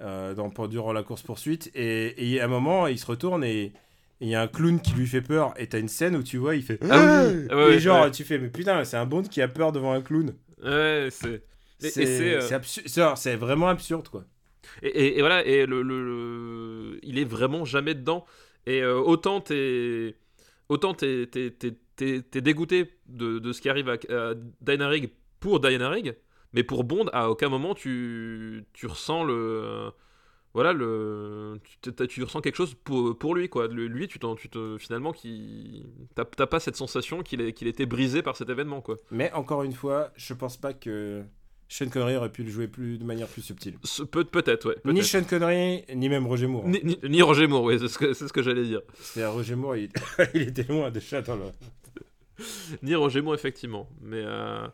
euh, 0.00 0.34
dans, 0.34 0.50
durant 0.68 0.92
la 0.92 1.02
course-poursuite. 1.02 1.70
Et, 1.74 2.32
et 2.34 2.40
à 2.40 2.44
un 2.44 2.48
moment, 2.48 2.86
il 2.86 2.98
se 2.98 3.06
retourne 3.06 3.44
et 3.44 3.72
il 4.20 4.28
y 4.28 4.34
a 4.34 4.42
un 4.42 4.48
clown 4.48 4.80
qui 4.80 4.92
lui 4.92 5.06
fait 5.06 5.22
peur. 5.22 5.54
Et 5.58 5.66
t'as 5.68 5.78
une 5.78 5.88
scène 5.88 6.16
où 6.16 6.22
tu 6.22 6.38
vois, 6.38 6.56
il 6.56 6.62
fait. 6.62 6.78
Ah 6.90 6.98
oui, 7.28 7.46
et 7.50 7.54
ouais, 7.54 7.64
ouais, 7.66 7.78
genre, 7.78 8.04
ouais. 8.04 8.10
tu 8.10 8.24
fais, 8.24 8.38
mais 8.38 8.48
putain, 8.48 8.84
c'est 8.84 8.96
un 8.96 9.06
Bond 9.06 9.22
qui 9.24 9.40
a 9.42 9.48
peur 9.48 9.72
devant 9.72 9.92
un 9.92 10.00
clown. 10.02 10.34
Ouais, 10.62 11.08
c'est. 11.10 11.42
C'est 11.78 11.90
c'est, 11.90 12.34
euh, 12.36 13.36
vraiment 13.36 13.68
absurde, 13.68 14.08
quoi. 14.08 14.24
Et, 14.82 14.88
et- 14.88 15.18
et 15.18 15.20
voilà, 15.20 15.44
et 15.44 15.66
le, 15.66 15.82
le- 15.82 16.04
le- 16.04 16.98
il 17.02 17.18
est 17.18 17.24
vraiment 17.24 17.64
jamais 17.66 17.94
dedans. 17.94 18.24
Et 18.64 18.80
euh, 18.82 18.96
autant 18.98 19.40
t'es, 19.42 20.16
autant 20.70 20.94
t'es, 20.94 21.28
t'es, 21.96 22.22
dégoûté 22.40 22.92
de, 23.08 23.38
de 23.38 23.52
ce 23.52 23.60
qui 23.60 23.68
arrive 23.68 23.88
à, 23.88 23.94
à 24.10 24.34
Diana 24.60 24.88
Rigg 24.88 25.10
pour 25.40 25.60
Diana 25.60 25.88
Rigg, 25.88 26.14
mais 26.52 26.62
pour 26.62 26.84
Bond, 26.84 27.06
à 27.12 27.28
aucun 27.30 27.48
moment 27.48 27.74
tu, 27.74 28.64
tu 28.72 28.86
ressens 28.86 29.24
le, 29.24 29.90
voilà 30.54 30.72
le, 30.72 31.58
tu, 32.08 32.22
ressens 32.22 32.40
quelque 32.40 32.56
chose 32.56 32.74
pour, 32.84 33.18
pour 33.18 33.34
lui 33.34 33.48
quoi. 33.48 33.68
Le- 33.68 33.86
Lui, 33.88 34.08
tu, 34.08 34.18
tu 34.38 34.48
te, 34.48 34.78
finalement, 34.78 35.12
qui, 35.12 35.84
t'as, 36.14 36.24
pas 36.46 36.60
cette 36.60 36.76
sensation 36.76 37.22
qu'il 37.22 37.40
ait, 37.42 37.52
qu'il 37.52 37.66
ait 37.66 37.70
été 37.70 37.84
brisé 37.86 38.22
par 38.22 38.36
cet 38.36 38.48
événement 38.48 38.80
quoi. 38.80 38.96
Mais 39.10 39.30
encore 39.32 39.62
une 39.64 39.72
fois, 39.74 40.10
je 40.16 40.32
pense 40.34 40.56
pas 40.56 40.72
que 40.72 41.22
Sean 41.68 41.88
Connery 41.90 42.16
aurait 42.16 42.30
pu 42.32 42.44
le 42.44 42.50
jouer 42.50 42.68
plus, 42.68 42.96
de 42.96 43.04
manière 43.04 43.26
plus 43.26 43.42
subtile. 43.42 43.74
Peut-être, 44.12 44.68
ouais. 44.68 44.76
Ni. 44.92 45.02
Sean 45.02 45.24
Connery, 45.24 45.84
ni 45.94 46.08
même 46.08 46.26
Roger 46.26 46.46
Moore. 46.46 46.64
hein. 46.64 46.70
Ni, 46.70 46.80
ni- 46.84 46.98
ni 47.10 47.22
Roger 47.22 47.48
Moore, 47.48 47.64
oui, 47.64 47.78
c'est 47.78 47.88
ce 47.88 47.98
que, 47.98 48.12
c'est 48.14 48.28
ce 48.28 48.32
que 48.32 48.42
j'allais 48.42 48.64
dire. 48.64 48.80
C'est 49.00 49.26
Roger 49.26 49.56
Moore, 49.56 49.76
il, 49.76 49.90
il 50.34 50.42
était 50.42 50.62
loin 50.62 50.90
déjà 50.90 51.20
dans 51.22 51.36
le. 51.36 51.42
Ni 52.82 52.94
Roger 52.94 53.22
effectivement. 53.32 53.88
Mais 54.00 54.22
euh, 54.24 54.66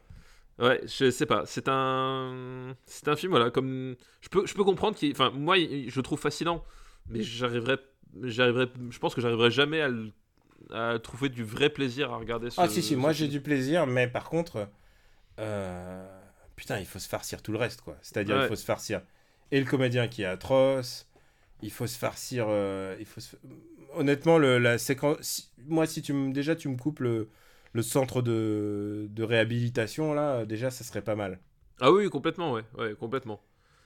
ouais, 0.59 0.81
je 0.85 1.11
sais 1.11 1.27
pas. 1.27 1.45
C'est 1.47 1.69
un, 1.69 2.75
c'est 2.87 3.09
un 3.09 3.17
film, 3.17 3.31
voilà, 3.31 3.51
comme 3.51 3.97
je 4.21 4.29
peux, 4.29 4.47
je 4.47 4.55
peux 4.55 4.65
comprendre 4.65 4.97
qu'il, 4.97 5.13
enfin, 5.13 5.31
moi, 5.31 5.57
je 5.57 5.95
le 5.95 6.03
trouve 6.03 6.21
fascinant, 6.21 6.65
mais 7.09 7.23
j'arriverai, 7.23 7.77
j'arriverai, 8.23 8.67
je 8.91 8.99
pense 8.99 9.15
que 9.15 9.21
j'arriverai 9.21 9.51
jamais 9.51 9.83
à, 10.71 10.99
trouver 10.99 11.29
du 11.29 11.45
vrai 11.45 11.71
plaisir 11.71 12.13
à 12.13 12.17
regarder. 12.17 12.51
Ce, 12.51 12.61
Ah 12.61 12.69
si 12.69 12.83
si, 12.83 12.97
moi 12.97 13.13
j'ai 13.13 13.29
du 13.29 13.41
plaisir, 13.41 13.87
mais 13.87 14.07
par 14.07 14.29
contre, 14.29 14.69
euh, 15.41 16.21
putain, 16.57 16.79
il 16.79 16.87
faut 16.87 16.99
se 16.99 17.09
farcir 17.09 17.43
tout 17.43 17.53
le 17.53 17.59
reste, 17.59 17.83
quoi. 17.83 17.97
C'est-à-dire, 18.03 18.37
Ouais. 18.37 18.45
il 18.45 18.49
faut 18.49 18.57
se 18.57 18.65
farcir 18.65 19.03
et 19.53 19.61
le 19.61 19.67
comédien 19.67 20.09
qui 20.09 20.23
est 20.23 20.27
atroce, 20.27 21.07
il 21.61 21.71
faut 21.71 21.87
se 21.87 21.99
farcir, 21.99 22.47
euh, 22.49 22.97
il 22.99 23.05
faut 23.07 23.21
se... 23.21 23.37
honnêtement 23.95 24.39
le, 24.39 24.59
la 24.59 24.79
séquence. 24.79 25.53
moi, 25.67 25.87
si 25.87 26.03
tu 26.03 26.13
me 26.15 26.33
déjà 26.33 26.57
tu 26.57 26.69
me 26.69 26.77
coupes 26.77 27.01
le, 27.01 27.29
le 27.73 27.83
centre 27.83 28.23
de, 28.23 29.07
de 29.11 29.23
réhabilitation 29.23 30.15
là, 30.15 30.45
déjà 30.45 30.71
ça 30.71 30.85
serait 30.85 31.03
pas 31.03 31.15
mal. 31.17 31.39
Ah 31.81 31.91
oui, 31.91 32.09
complètement, 32.11 32.53
ouais, 32.53 32.63
ouais, 32.79 32.95
complètement. 32.95 33.41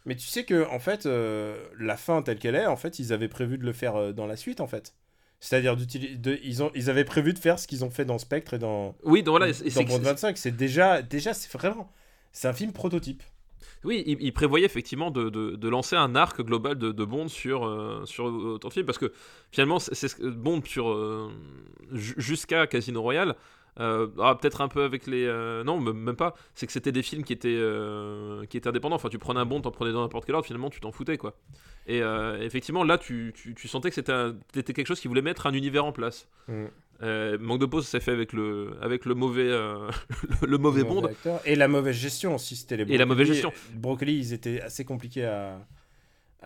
Mais 0.05 0.15
tu 0.17 0.27
sais 0.27 0.45
que 0.45 0.67
en 0.71 0.79
fait, 0.79 1.07
euh, 1.07 1.57
la 1.79 1.97
fin 1.97 2.23
telle 2.23 2.39
qu'elle 2.39 2.55
est, 2.55 2.67
en 2.67 2.77
fait, 2.77 2.99
ils 2.99 3.13
avaient 3.13 3.29
prévu 3.29 3.59
de 3.59 3.65
le 3.65 3.73
faire 3.73 3.97
euh, 3.97 4.13
dans 4.13 4.27
la 4.27 4.37
suite, 4.37 4.61
en 4.61 4.67
fait. 4.67 4.95
C'est-à-dire, 5.41 5.77
de- 5.77 6.39
ils, 6.43 6.63
ont, 6.63 6.71
ils 6.75 6.91
avaient 6.91 7.05
prévu 7.05 7.33
de 7.33 7.39
faire 7.39 7.59
ce 7.59 7.67
qu'ils 7.67 7.85
ont 7.85 7.91
fait 7.91 8.05
dans 8.05 8.19
Spectre 8.19 8.55
et 8.55 8.59
dans, 8.59 8.97
Oui, 9.05 9.23
donc 9.23 9.33
voilà, 9.39 9.53
dans 9.53 9.83
Bond 9.85 9.99
25. 9.99 10.39
C'est 10.39 10.51
déjà, 10.57 11.03
déjà 11.03 11.35
c'est 11.35 11.53
vraiment. 11.57 11.91
C'est 12.33 12.49
un 12.49 12.53
film 12.53 12.73
prototype. 12.73 13.23
Oui, 13.85 14.03
il, 14.07 14.17
il 14.21 14.33
prévoyait 14.33 14.65
effectivement 14.67 15.11
de, 15.11 15.29
de- 15.29 15.57
de 15.57 15.69
lancer 15.69 15.97
un 15.97 16.15
arc 16.15 16.41
global 16.41 16.77
de, 16.79 16.93
de 16.93 17.05
Bond 17.05 17.29
sur, 17.29 17.67
euh, 17.67 18.05
sur 18.07 18.25
autant 18.25 18.69
de 18.69 18.73
films, 18.73 18.87
parce 18.87 18.99
que 18.99 19.13
finalement, 19.53 19.79
c'est 19.79 20.21
Bond 20.23 20.63
sur 20.65 20.89
euh, 20.91 21.31
ju- 21.93 22.15
jusqu'à 22.17 22.67
Casino 22.67 23.03
Royale, 23.03 23.35
euh, 23.79 24.09
ah, 24.21 24.35
peut-être 24.41 24.61
un 24.61 24.69
peu 24.69 24.83
avec 24.85 25.07
les... 25.07 25.25
euh, 25.27 25.63
non, 25.65 25.81
même 25.81 26.17
pas, 26.17 26.35
c'est 26.55 26.67
que 26.67 26.73
c'était 26.73 26.93
des 26.93 27.03
films 27.03 27.25
qui 27.25 27.33
étaient, 27.33 27.57
euh, 27.57 28.45
qui 28.47 28.57
étaient 28.57 28.69
indépendants, 28.69 28.97
enfin 28.97 29.09
tu 29.09 29.19
prenais 29.19 29.41
un 29.41 29.45
Bond, 29.47 29.61
t'en 29.61 29.71
prenais 29.71 29.93
dans 29.93 30.03
n'importe 30.03 30.25
quel 30.27 30.35
ordre, 30.35 30.47
finalement 30.47 30.71
tu 30.71 30.81
t'en 30.81 30.93
foutais, 30.93 31.17
quoi. 31.19 31.37
Et 31.87 32.01
effectivement, 32.41 32.83
là, 32.83 32.99
tu, 32.99 33.33
tu, 33.37 33.55
tu 33.55 33.69
sentais 33.69 33.91
que 33.91 33.95
c'était 33.95 34.73
quelque 34.73 34.87
chose 34.89 34.99
qui 34.99 35.07
voulait 35.07 35.23
mettre 35.23 35.47
un 35.47 35.53
univers 35.53 35.85
en 35.85 35.93
place. 35.93 36.29
Mm. 36.49 36.65
Manque 37.39 37.61
de 37.61 37.67
pause, 37.67 37.85
ça 37.85 37.93
s'est 37.93 38.05
fait 38.05 38.11
avec 38.11 38.33
le, 38.33 38.73
avec 38.83 39.05
le 39.05 39.15
mauvais, 39.15 39.49
le 40.43 40.59
mauvais 40.59 40.83
Le 40.83 41.05
acteur. 41.11 41.41
Et 41.45 41.55
la 41.55 41.69
mauvaise 41.69 41.95
gestion 41.95 42.35
aussi. 42.35 42.57
C'était 42.57 42.77
les 42.79 42.83
Et 42.83 42.99
la 42.99 43.05
Broccoli. 43.05 43.09
mauvaise 43.09 43.27
gestion. 43.29 43.53
Broccoli, 43.75 44.17
ils 44.17 44.33
étaient 44.33 44.61
assez 44.61 44.85
compliqués 44.85 45.27
à- 45.27 45.61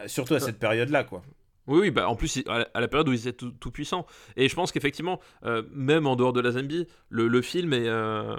Surtout 0.06 0.34
à 0.34 0.40
cette 0.40 0.58
période-là, 0.58 1.04
quoi. 1.04 1.22
Oui, 1.70 1.78
oui, 1.82 1.90
bah 1.90 2.08
en 2.08 2.16
plus, 2.16 2.42
à 2.48 2.66
la- 2.80 2.88
période 2.88 3.08
où 3.08 3.12
ils 3.12 3.28
étaient 3.28 3.32
tout, 3.32 3.52
tout 3.52 3.70
puissants. 3.70 4.04
Et 4.36 4.48
je 4.48 4.54
pense 4.56 4.72
qu'effectivement, 4.72 5.20
euh, 5.44 5.62
même 5.72 6.06
en 6.06 6.16
dehors 6.16 6.32
de 6.32 6.40
la 6.40 6.50
Zambie, 6.50 6.86
le, 7.10 7.28
le 7.28 7.42
film 7.42 7.72
est, 7.72 7.88
euh, 7.88 8.36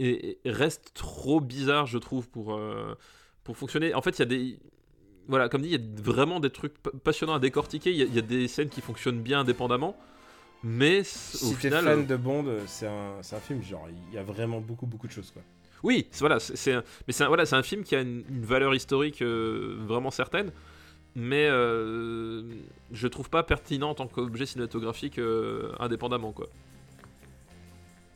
est- 0.00 0.38
est- 0.44 0.50
reste 0.50 0.92
trop 0.94 1.40
bizarre, 1.40 1.86
je 1.86 1.98
trouve, 1.98 2.28
pour, 2.30 2.54
euh, 2.54 2.94
pour 3.44 3.56
fonctionner. 3.58 3.94
En 3.94 4.00
fait, 4.02 4.18
il 4.18 4.20
y 4.20 4.22
a 4.22 4.26
des. 4.26 4.58
Voilà, 5.28 5.48
comme 5.48 5.62
dit, 5.62 5.68
il 5.68 5.72
y 5.72 5.76
a 5.98 6.02
vraiment 6.02 6.40
des 6.40 6.50
trucs 6.50 6.76
pa- 6.78 6.90
passionnants 7.02 7.34
à 7.34 7.38
décortiquer. 7.38 7.90
Il 7.90 7.96
y, 7.96 8.02
a- 8.02 8.06
il 8.06 8.14
y 8.14 8.18
a 8.18 8.22
des 8.22 8.48
scènes 8.48 8.68
qui 8.70 8.80
fonctionnent 8.80 9.20
bien 9.20 9.40
indépendamment. 9.40 9.96
Mais 10.62 11.00
au 11.00 11.52
final. 11.52 11.84
fan 11.84 12.06
de 12.06 12.16
Bond, 12.16 12.46
c'est 12.66 12.86
un, 12.86 13.18
un 13.18 13.40
film, 13.40 13.62
genre, 13.62 13.86
il 14.08 14.14
y 14.14 14.18
a 14.18 14.22
vraiment 14.22 14.60
beaucoup, 14.62 14.86
beaucoup 14.86 15.06
de 15.06 15.12
choses, 15.12 15.30
quoi. 15.30 15.42
Oui, 15.82 16.06
c'est- 16.10 16.20
voilà, 16.20 16.40
c'est 16.40 16.78
voilà, 17.26 17.44
un 17.52 17.62
film 17.62 17.84
qui 17.84 17.94
a 17.94 18.00
une, 18.00 18.24
une 18.30 18.44
valeur 18.46 18.74
historique 18.74 19.20
vraiment 19.22 20.10
certaine, 20.10 20.50
mais 21.16 21.46
euh, 21.48 22.42
je 22.92 23.06
trouve 23.08 23.30
pas 23.30 23.42
pertinent 23.42 23.90
en 23.90 23.94
tant 23.94 24.06
qu'objet 24.06 24.46
cinématographique 24.46 25.18
euh, 25.18 25.72
indépendamment 25.78 26.32
quoi. 26.32 26.46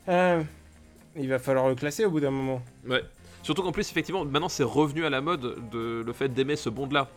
Euh, 0.07 0.41
il 1.15 1.29
va 1.29 1.39
falloir 1.39 1.67
le 1.69 1.75
classer 1.75 2.05
au 2.05 2.11
bout 2.11 2.19
d'un 2.19 2.31
moment. 2.31 2.61
Ouais. 2.87 3.03
Surtout 3.43 3.61
qu'en 3.63 3.71
plus 3.71 3.89
effectivement 3.89 4.25
maintenant 4.25 4.49
c'est 4.49 4.63
revenu 4.63 5.05
à 5.05 5.09
la 5.09 5.21
mode 5.21 5.55
de 5.71 6.03
le 6.05 6.13
fait 6.13 6.29
d'aimer 6.29 6.55
ce 6.55 6.69
Bond 6.69 6.89
là. 6.91 7.07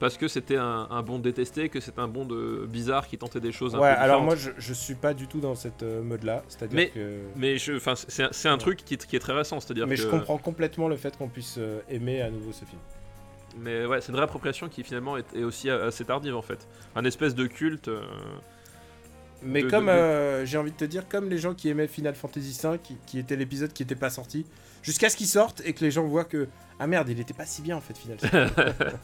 Parce 0.00 0.16
que 0.16 0.26
c'était 0.26 0.56
un, 0.56 0.88
un 0.90 1.00
Bond 1.02 1.20
détesté, 1.20 1.68
que 1.68 1.78
c'était 1.78 2.00
un 2.00 2.08
Bond 2.08 2.26
bizarre 2.66 3.06
qui 3.06 3.16
tentait 3.18 3.38
des 3.38 3.52
choses 3.52 3.76
un 3.76 3.78
Ouais, 3.78 3.94
peu 3.94 4.00
alors 4.00 4.20
moi, 4.20 4.34
je, 4.34 4.50
je 4.58 4.72
suis 4.72 4.96
pas 4.96 5.14
du 5.14 5.28
tout 5.28 5.38
dans 5.38 5.54
cette 5.54 5.84
euh, 5.84 6.02
mode-là. 6.02 6.42
C'est-à-dire 6.48 6.74
Mais- 6.76 6.88
que. 6.88 7.20
Mais 7.36 7.56
c'est 7.58 8.22
un- 8.24 8.28
c'est 8.32 8.58
truc 8.58 8.84
qui, 8.84 8.94
est- 8.94 9.06
qui 9.06 9.14
est 9.14 9.20
très 9.20 9.32
récent, 9.32 9.60
c'est-à-dire 9.60 9.86
Mais 9.86 9.94
que. 9.94 10.02
je 10.02 10.08
comprends 10.08 10.38
complètement 10.38 10.88
le 10.88 10.96
fait 10.96 11.16
qu'on 11.16 11.28
puisse 11.28 11.56
aimer 11.88 12.20
à 12.20 12.30
nouveau 12.30 12.50
ce 12.50 12.64
film. 12.64 12.80
Mais 13.58 13.84
ouais, 13.86 14.00
c'est 14.00 14.10
une 14.12 14.16
réappropriation 14.18 14.68
qui 14.68 14.82
finalement 14.82 15.16
est, 15.16 15.26
est 15.34 15.44
aussi 15.44 15.68
assez 15.70 16.04
tardive 16.04 16.34
en 16.36 16.42
fait. 16.42 16.66
Un 16.96 17.04
espèce 17.04 17.34
de 17.34 17.46
culte. 17.46 17.88
euh, 17.88 18.02
Mais 19.42 19.62
De- 19.62 19.68
comme, 19.70 19.86
de- 19.86 19.90
de- 19.90 19.96
euh, 19.96 20.46
j'ai 20.46 20.56
envie 20.58 20.70
de 20.72 20.76
te 20.76 20.84
dire, 20.84 21.08
comme 21.08 21.28
les 21.28 21.38
gens 21.38 21.52
qui 21.54 21.68
aimaient 21.68 21.86
Final 21.88 22.14
Fantasy 22.14 22.58
V, 22.62 22.78
qui, 22.82 22.96
qui 23.06 23.18
était 23.18 23.36
l'épisode 23.36 23.72
qui 23.72 23.82
était 23.82 23.94
pas 23.96 24.10
sorti, 24.10 24.46
jusqu'à 24.82 25.10
ce 25.10 25.16
qu'il 25.16 25.26
sorte 25.26 25.60
et 25.64 25.72
que 25.74 25.84
les 25.84 25.90
gens 25.90 26.04
voient 26.04 26.24
que 26.24 26.48
ah 26.78 26.86
merde, 26.86 27.08
il 27.10 27.20
était 27.20 27.34
pas 27.34 27.44
si 27.46 27.60
bien 27.62 27.76
en 27.76 27.80
fait 27.80 27.96
Final 27.98 28.18
Fantasy. 28.18 28.54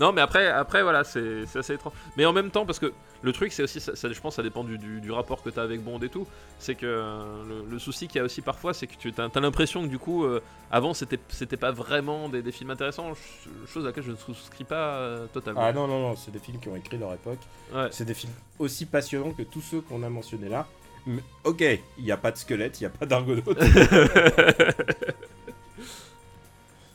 Non, 0.00 0.12
mais 0.12 0.22
après, 0.22 0.48
après 0.48 0.82
voilà, 0.82 1.04
c'est 1.04 1.46
c'est 1.46 1.60
assez 1.60 1.74
étrange. 1.74 1.92
Mais 2.16 2.24
en 2.24 2.32
même 2.32 2.50
temps, 2.50 2.66
parce 2.66 2.80
que 2.80 2.92
le 3.24 3.32
truc, 3.32 3.52
c'est 3.52 3.62
aussi, 3.64 3.80
ça, 3.80 3.96
ça- 3.96 4.12
je 4.12 4.20
pense, 4.20 4.36
ça 4.36 4.42
dépend 4.42 4.62
du, 4.62 4.78
du- 4.78 5.00
du 5.00 5.10
rapport 5.10 5.42
que 5.42 5.50
tu 5.50 5.58
as 5.58 5.62
avec 5.62 5.82
Bond 5.82 5.98
et 6.00 6.08
tout. 6.08 6.26
C'est 6.58 6.74
que 6.76 6.86
euh, 6.86 7.42
le, 7.48 7.64
le 7.70 7.78
souci 7.78 8.06
qu'il 8.06 8.18
y 8.18 8.20
a 8.20 8.24
aussi 8.24 8.42
parfois, 8.42 8.74
c'est 8.74 8.86
que 8.86 8.94
tu 8.96 9.12
as, 9.18 9.40
l'impression 9.40 9.82
que 9.82 9.88
du 9.88 9.98
coup, 9.98 10.24
euh, 10.24 10.40
avant, 10.70 10.94
c'était 10.94 11.56
pas 11.56 11.72
vraiment 11.72 12.28
des, 12.28 12.42
des 12.42 12.52
films 12.52 12.70
intéressants, 12.70 13.14
ch- 13.14 13.48
chose 13.66 13.84
à 13.84 13.88
laquelle 13.88 14.04
je 14.04 14.10
ne 14.12 14.16
souscris 14.16 14.64
pas 14.64 14.96
euh, 14.98 15.26
totalement. 15.32 15.60
ah 15.62 15.72
non 15.72 15.86
non 15.88 16.00
non, 16.00 16.16
c'est 16.16 16.30
des 16.30 16.38
films 16.38 16.60
qui 16.60 16.68
ont 16.68 16.76
écrit 16.76 16.98
leur 16.98 17.12
époque. 17.14 17.40
Ouais. 17.74 17.88
C'est 17.90 18.04
des 18.04 18.14
films 18.14 18.32
aussi 18.58 18.86
passionnants 18.86 19.32
que 19.32 19.42
tous 19.42 19.60
ceux 19.62 19.80
qu'on 19.80 20.02
a 20.02 20.08
mentionnés 20.08 20.48
là. 20.48 20.66
Mais, 21.06 21.22
ok, 21.44 21.60
il 21.98 22.04
n'y 22.04 22.12
a 22.12 22.16
pas 22.16 22.30
de 22.30 22.36
squelette, 22.38 22.80
il 22.80 22.84
n'y 22.84 22.86
a 22.86 22.90
pas 22.90 23.06
d'argonaute. 23.06 23.58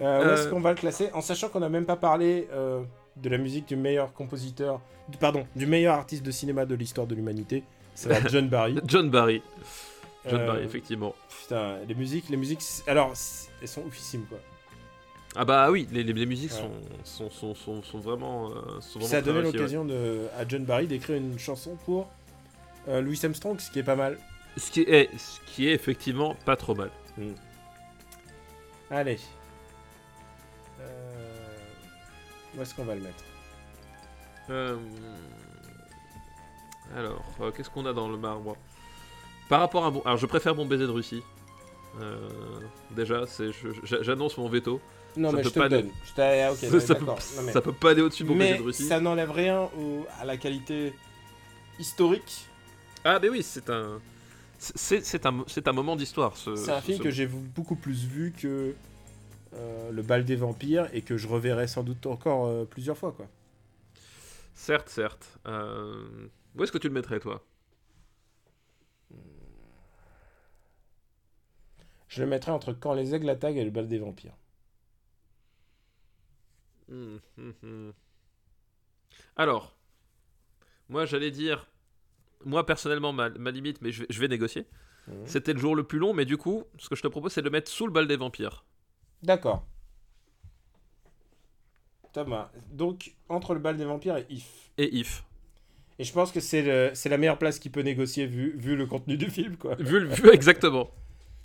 Euh, 0.02 0.26
où 0.26 0.34
est-ce 0.34 0.48
qu'on 0.48 0.62
va 0.62 0.70
le 0.72 0.78
classer? 0.78 1.10
En 1.14 1.20
sachant 1.20 1.50
qu'on 1.50 1.60
n'a 1.60 1.68
même 1.68 1.86
pas 1.86 1.98
parlé 1.98 2.48
de 3.18 3.30
la 3.30 3.38
musique 3.38 3.68
du 3.68 3.76
meilleur 3.76 4.14
compositeur, 4.14 4.82
du- 5.10 5.18
pardon, 5.18 5.46
du 5.56 5.66
meilleur 5.66 5.96
artiste 5.96 6.24
de 6.24 6.32
cinéma 6.32 6.66
de 6.66 6.76
l'histoire 6.76 7.08
de 7.08 7.16
l'humanité. 7.16 7.64
C'est 7.96 8.10
John 8.30 8.48
Barry. 8.48 8.78
John 8.86 9.10
Barry. 9.10 9.42
John 10.30 10.42
Euh, 10.42 10.48
Barry, 10.48 10.64
effectivement. 10.64 11.16
Putain, 11.42 11.78
les 11.88 11.96
musiques, 11.96 12.30
les 12.30 12.38
musiques, 12.38 12.62
alors, 12.88 13.14
elles 13.62 13.68
sont 13.68 13.82
oufissimes 13.84 14.26
quoi. 14.28 14.38
Ah 15.36 15.46
bah 15.46 15.70
oui, 15.70 15.88
les, 15.92 16.04
les- 16.04 16.14
les 16.14 16.26
musiques 16.26 16.52
Ouais. 16.54 16.58
sont, 17.04 17.30
sont, 17.30 17.30
sont, 17.30 17.56
sont, 17.56 17.84
sont 17.84 18.00
vraiment. 18.00 18.50
euh, 18.50 18.80
sont 18.82 19.00
vraiment 19.00 19.08
Ça 19.12 19.18
a 19.18 19.22
donné 19.22 19.40
ouais. 19.40 19.44
l'occasion 19.52 19.88
à 20.38 20.48
John 20.48 20.66
Barry 20.66 20.88
d'écrire 20.88 21.18
une 21.18 21.38
chanson 21.38 21.78
pour 21.86 22.10
euh, 22.88 23.00
Louis 23.02 23.20
Armstrong, 23.24 23.60
ce 23.60 23.70
qui 23.70 23.80
est 23.80 23.84
pas 23.84 23.96
mal. 23.96 24.18
Ce 24.58 24.72
qui 24.72 24.82
est, 24.82 25.10
ce 25.18 25.40
qui 25.46 25.68
est 25.68 25.74
effectivement 25.74 26.36
pas 26.46 26.56
trop 26.56 26.74
mal. 26.76 26.90
Allez. 28.90 29.20
Où 32.60 32.62
est-ce 32.62 32.76
qu'on 32.76 32.84
va 32.84 32.96
le 32.96 33.02
mettre? 33.02 33.24
Euh, 34.50 34.76
Alors, 36.98 37.24
euh, 37.42 37.52
qu'est-ce 37.52 37.70
qu'on 37.70 37.86
a 37.86 37.94
dans 37.94 38.10
le 38.10 38.18
marbre 38.18 38.58
Par 39.48 39.62
rapport 39.62 39.86
à 39.86 39.92
bon, 39.92 40.02
alors 40.06 40.18
je 40.18 40.26
préfère 40.26 40.56
mon 40.56 40.66
baiser 40.66 40.86
de 40.86 40.92
Russie. 40.92 41.24
Euh, 42.02 42.30
déjà, 42.92 43.24
j'annonce 44.02 44.38
mon 44.38 44.50
veto. 44.50 44.82
Non, 45.16 45.32
Ça 45.32 45.38
mais 45.38 45.42
peut 45.44 45.50
je 45.50 45.54
te 45.54 45.60
pas 45.60 45.68
le 45.70 45.76
aller- 45.76 45.84
donne. 45.84 45.92
Je 46.06 46.22
ah, 46.22 46.52
ok, 46.52 46.64
non, 46.64 46.70
mais 46.74 46.80
ça, 46.80 46.96
peut, 46.96 47.00
d'accord. 47.02 47.20
Non, 47.38 47.42
mais- 47.44 47.52
ça 47.52 47.62
peut 47.62 47.72
pas 47.74 47.92
aller 47.92 48.02
au-dessus 48.02 48.24
de 48.24 48.30
mon 48.30 48.36
baiser 48.36 48.58
de 48.58 48.64
Russie. 48.64 48.86
ça 48.88 49.00
n'enlève 49.00 49.32
rien 49.32 49.62
au- 49.78 50.06
à 50.20 50.26
la 50.26 50.38
qualité 50.38 50.94
historique. 51.80 52.46
Ah, 53.04 53.20
mais 53.22 53.30
oui, 53.30 53.42
c'est 53.42 53.70
un, 53.70 54.00
c'est, 54.58 55.26
un, 55.26 55.44
c'est 55.48 55.68
un 55.68 55.72
moment 55.72 55.96
d'histoire. 55.96 56.36
Ce, 56.38 56.56
C'est 56.56 56.72
un 56.72 56.82
film 56.82 56.98
ce- 57.00 57.04
que 57.04 57.10
j'ai 57.10 57.26
beaucoup 57.28 57.76
plus 57.76 58.04
vu 58.06 58.34
que 58.38 58.76
euh, 59.54 59.92
Le 59.92 60.02
bal 60.02 60.26
des 60.26 60.36
vampires 60.36 60.90
et 60.94 61.02
que 61.02 61.18
je 61.18 61.28
reverrai 61.28 61.68
sans 61.68 61.84
doute 61.84 62.06
encore 62.06 62.48
euh, 62.48 62.66
plusieurs 62.66 62.98
fois. 62.98 63.12
quoi. 63.12 63.28
Certes, 64.54 64.90
certes. 64.90 65.40
Euh, 65.48 66.28
Où 66.56 66.64
est-ce 66.64 66.72
que 66.72 66.78
tu 66.78 66.88
le 66.88 66.94
mettrais, 66.94 67.20
toi? 67.20 67.44
Je 72.10 72.22
le 72.22 72.28
mettrai 72.28 72.52
entre 72.52 72.74
Quand 72.74 72.94
les 72.94 73.16
aigles 73.16 73.30
attaquent 73.30 73.56
et 73.56 73.64
Le 73.64 73.72
bal 73.72 73.88
des 73.88 74.00
vampires. 74.00 74.36
Hum, 76.90 77.20
hum, 77.38 77.54
hum. 77.64 77.94
Alors, 79.36 79.76
moi 80.90 81.06
j'allais 81.06 81.32
dire, 81.32 81.68
moi 82.46 82.66
personnellement 82.66 83.14
ma, 83.14 83.30
ma 83.30 83.52
limite, 83.52 83.82
mais 83.82 83.92
je 83.92 84.02
vais, 84.02 84.08
je 84.10 84.20
vais 84.20 84.28
négocier. 84.28 84.66
C'était 85.26 85.54
le 85.54 85.60
jour 85.60 85.76
le 85.76 85.84
plus 85.84 86.00
long, 86.00 86.14
mais 86.14 86.26
du 86.26 86.38
coup, 86.38 86.66
ce 86.78 86.90
que 86.90 86.96
je 86.96 87.02
te 87.04 87.08
propose, 87.08 87.34
c'est 87.34 87.42
de 87.42 87.46
le 87.48 87.52
mettre 87.52 87.72
sous 87.72 87.88
le 87.88 87.94
bal 87.94 88.08
des 88.08 88.18
vampires. 88.18 88.66
D'accord. 89.24 89.66
Thomas, 92.14 92.50
donc 92.72 93.14
entre 93.30 93.54
Le 93.54 93.60
bal 93.60 93.78
des 93.78 93.86
vampires 93.86 94.18
et 94.18 94.26
If. 94.30 94.72
Et 94.78 94.96
If. 94.98 95.24
Et 96.00 96.04
je 96.04 96.14
pense 96.14 96.32
que 96.32 96.40
c'est 96.40 96.62
la 97.06 97.18
meilleure 97.18 97.38
place 97.38 97.60
qu'il 97.60 97.72
peut 97.72 97.82
négocier 97.82 98.26
vu, 98.26 98.56
vu 98.58 98.76
le 98.76 98.86
contenu 98.86 99.18
du 99.18 99.30
film. 99.30 99.58
quoi. 99.58 99.76
Vu, 99.76 100.08
vu 100.08 100.30
exactement. 100.32 100.90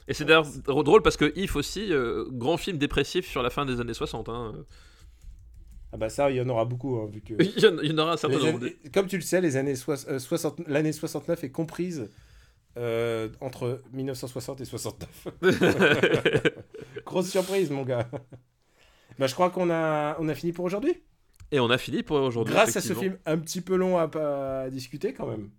Et 0.07 0.15
c'est 0.15 0.25
d'ailleurs 0.25 0.45
dr- 0.47 0.85
drôle 0.85 1.03
parce 1.03 1.17
que 1.17 1.33
If 1.37 1.57
aussi, 1.57 1.93
euh, 1.93 2.25
grand 2.31 2.57
film 2.57 2.79
dépressif 2.79 3.27
sur 3.29 3.43
la 3.43 3.51
fin 3.51 3.67
des 3.67 3.81
années 3.81 3.95
60. 3.95 4.29
hein. 4.29 4.55
Ah 5.93 5.97
bah 5.97 6.09
ça, 6.09 6.31
il 6.31 6.37
y 6.37 6.41
en 6.41 6.49
aura 6.49 6.65
beaucoup, 6.65 6.97
hein, 6.99 7.07
vu 7.11 7.21
que... 7.21 7.35
Il 7.43 7.63
y 7.63 7.67
en, 7.67 7.79
il 7.79 7.91
y 7.91 7.95
en 7.95 7.99
aura 7.99 8.13
un 8.13 8.17
certain 8.17 8.39
nombre. 8.39 8.67
Comme 8.93 9.07
tu 9.07 9.17
le 9.17 9.23
sais, 9.23 9.41
les 9.41 9.57
années 9.57 9.77
soix- 9.77 10.09
euh, 10.09 10.19
60 10.19 10.61
l'année 10.67 10.93
69 10.93 11.45
est 11.45 11.51
comprise 11.51 12.09
euh, 12.77 13.29
entre 13.41 13.83
1960 13.93 14.61
et 14.61 14.65
69. 14.65 15.29
Grosse 17.05 17.31
surprise, 17.31 17.71
mon 17.71 17.83
gars. 17.83 18.09
bah, 19.19 19.27
je 19.27 19.35
crois 19.35 19.51
qu'on 19.51 19.71
a, 19.71 20.17
on 20.19 20.29
a 20.29 20.35
fini 20.35 20.53
pour 20.53 20.65
aujourd'hui. 20.65 21.03
Et 21.51 21.61
on 21.61 21.71
a 21.71 21.79
fini 21.79 22.03
pour 22.03 22.17
aujourd'hui. 22.21 22.55
Grâce 22.55 22.77
à 22.77 22.81
ce 22.81 22.95
film 22.95 23.19
un 23.27 23.39
petit 23.39 23.61
peu 23.61 23.77
long 23.77 23.99
à, 23.99 24.69
discuter 24.71 25.13
quand 25.13 25.27
même. 25.27 25.51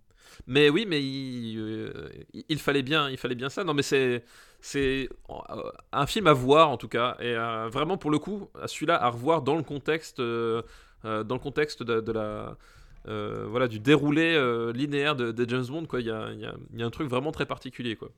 Mais 0.47 0.69
oui, 0.69 0.85
mais 0.87 1.01
il, 1.01 1.57
euh, 1.57 2.09
il 2.49 2.59
fallait 2.59 2.81
bien, 2.81 3.09
il 3.09 3.17
fallait 3.17 3.35
bien 3.35 3.49
ça. 3.49 3.63
Non, 3.63 3.73
mais 3.73 3.83
c'est 3.83 4.23
c'est 4.59 5.07
euh, 5.29 5.71
un 5.93 6.05
film 6.07 6.27
à 6.27 6.33
voir 6.33 6.69
en 6.69 6.77
tout 6.77 6.87
cas, 6.87 7.15
et 7.19 7.35
euh, 7.35 7.69
vraiment 7.69 7.97
pour 7.97 8.09
le 8.11 8.19
coup, 8.19 8.49
celui-là 8.65 9.01
à 9.01 9.09
revoir 9.09 9.43
dans 9.43 9.55
le 9.55 9.63
contexte, 9.63 10.19
euh, 10.19 10.61
dans 11.03 11.35
le 11.35 11.39
contexte 11.39 11.83
de, 11.83 12.01
de 12.01 12.11
la 12.11 12.57
voilà 13.05 13.67
du 13.67 13.79
déroulé 13.79 14.35
linéaire 14.73 15.15
de, 15.15 15.31
de 15.31 15.49
James 15.49 15.65
Bond. 15.67 15.85
Quoi, 15.85 16.01
il 16.01 16.07
y 16.07 16.11
a, 16.11 16.31
y 16.33 16.45
a- 16.45 16.55
y 16.73 16.83
a 16.83 16.85
un 16.85 16.89
truc 16.89 17.07
vraiment 17.07 17.31
très 17.31 17.45
particulier 17.45 17.95
quoi. 17.95 18.09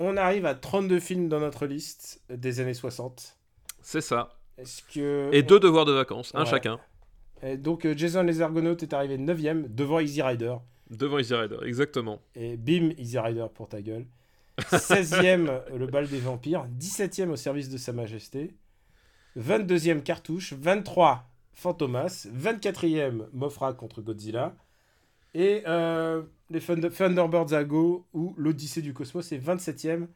On 0.00 0.16
arrive 0.16 0.46
à 0.46 0.54
32 0.54 1.00
films 1.00 1.28
dans 1.28 1.40
notre 1.40 1.66
liste 1.66 2.22
des 2.30 2.60
années 2.60 2.74
60. 2.74 3.36
C'est 3.82 4.00
ça. 4.00 4.38
Est-ce 4.56 4.82
que... 4.82 5.28
Et 5.32 5.42
deux 5.42 5.60
devoirs 5.60 5.84
de 5.84 5.92
vacances, 5.92 6.32
un 6.34 6.40
Ouais. 6.44 6.46
chacun. 6.50 6.78
Et 7.42 7.56
donc 7.56 7.84
euh, 7.84 7.94
Jason 7.96 8.22
les 8.24 8.40
Argonautes 8.42 8.82
est 8.82 8.92
arrivé 8.92 9.16
9ème 9.18 9.66
devant 9.72 10.00
Easy 10.00 10.22
Rider. 10.22 10.56
Devant 10.90 11.18
Easy 11.18 11.34
Rider, 11.34 11.58
exactement. 11.64 12.20
Et 12.34 12.56
bim, 12.56 12.90
Easy 12.98 13.18
Rider 13.18 13.46
pour 13.54 13.68
ta 13.68 13.80
gueule. 13.82 14.06
16e, 14.58 15.62
le 15.76 15.86
bal 15.86 16.08
des 16.08 16.18
vampires. 16.18 16.66
17e 16.80 17.28
au 17.30 17.36
service 17.36 17.68
de 17.68 17.76
Sa 17.78 17.92
Majesté. 17.92 18.54
22e 19.38 20.02
cartouche. 20.02 20.52
23, 20.54 21.28
Fantomas. 21.52 22.26
24e, 22.36 23.26
Mofra 23.32 23.72
contre 23.72 24.02
Godzilla. 24.02 24.56
Et 25.34 25.62
euh, 25.66 26.22
les 26.50 26.60
Thunder- 26.60 26.90
Thunderbirds 26.90 27.52
à 27.52 27.64
Go 27.64 28.06
ou 28.12 28.34
l'Odyssée 28.38 28.82
du 28.82 28.92
Cosmos 28.94 29.30
est 29.32 29.38
27e 29.38 30.06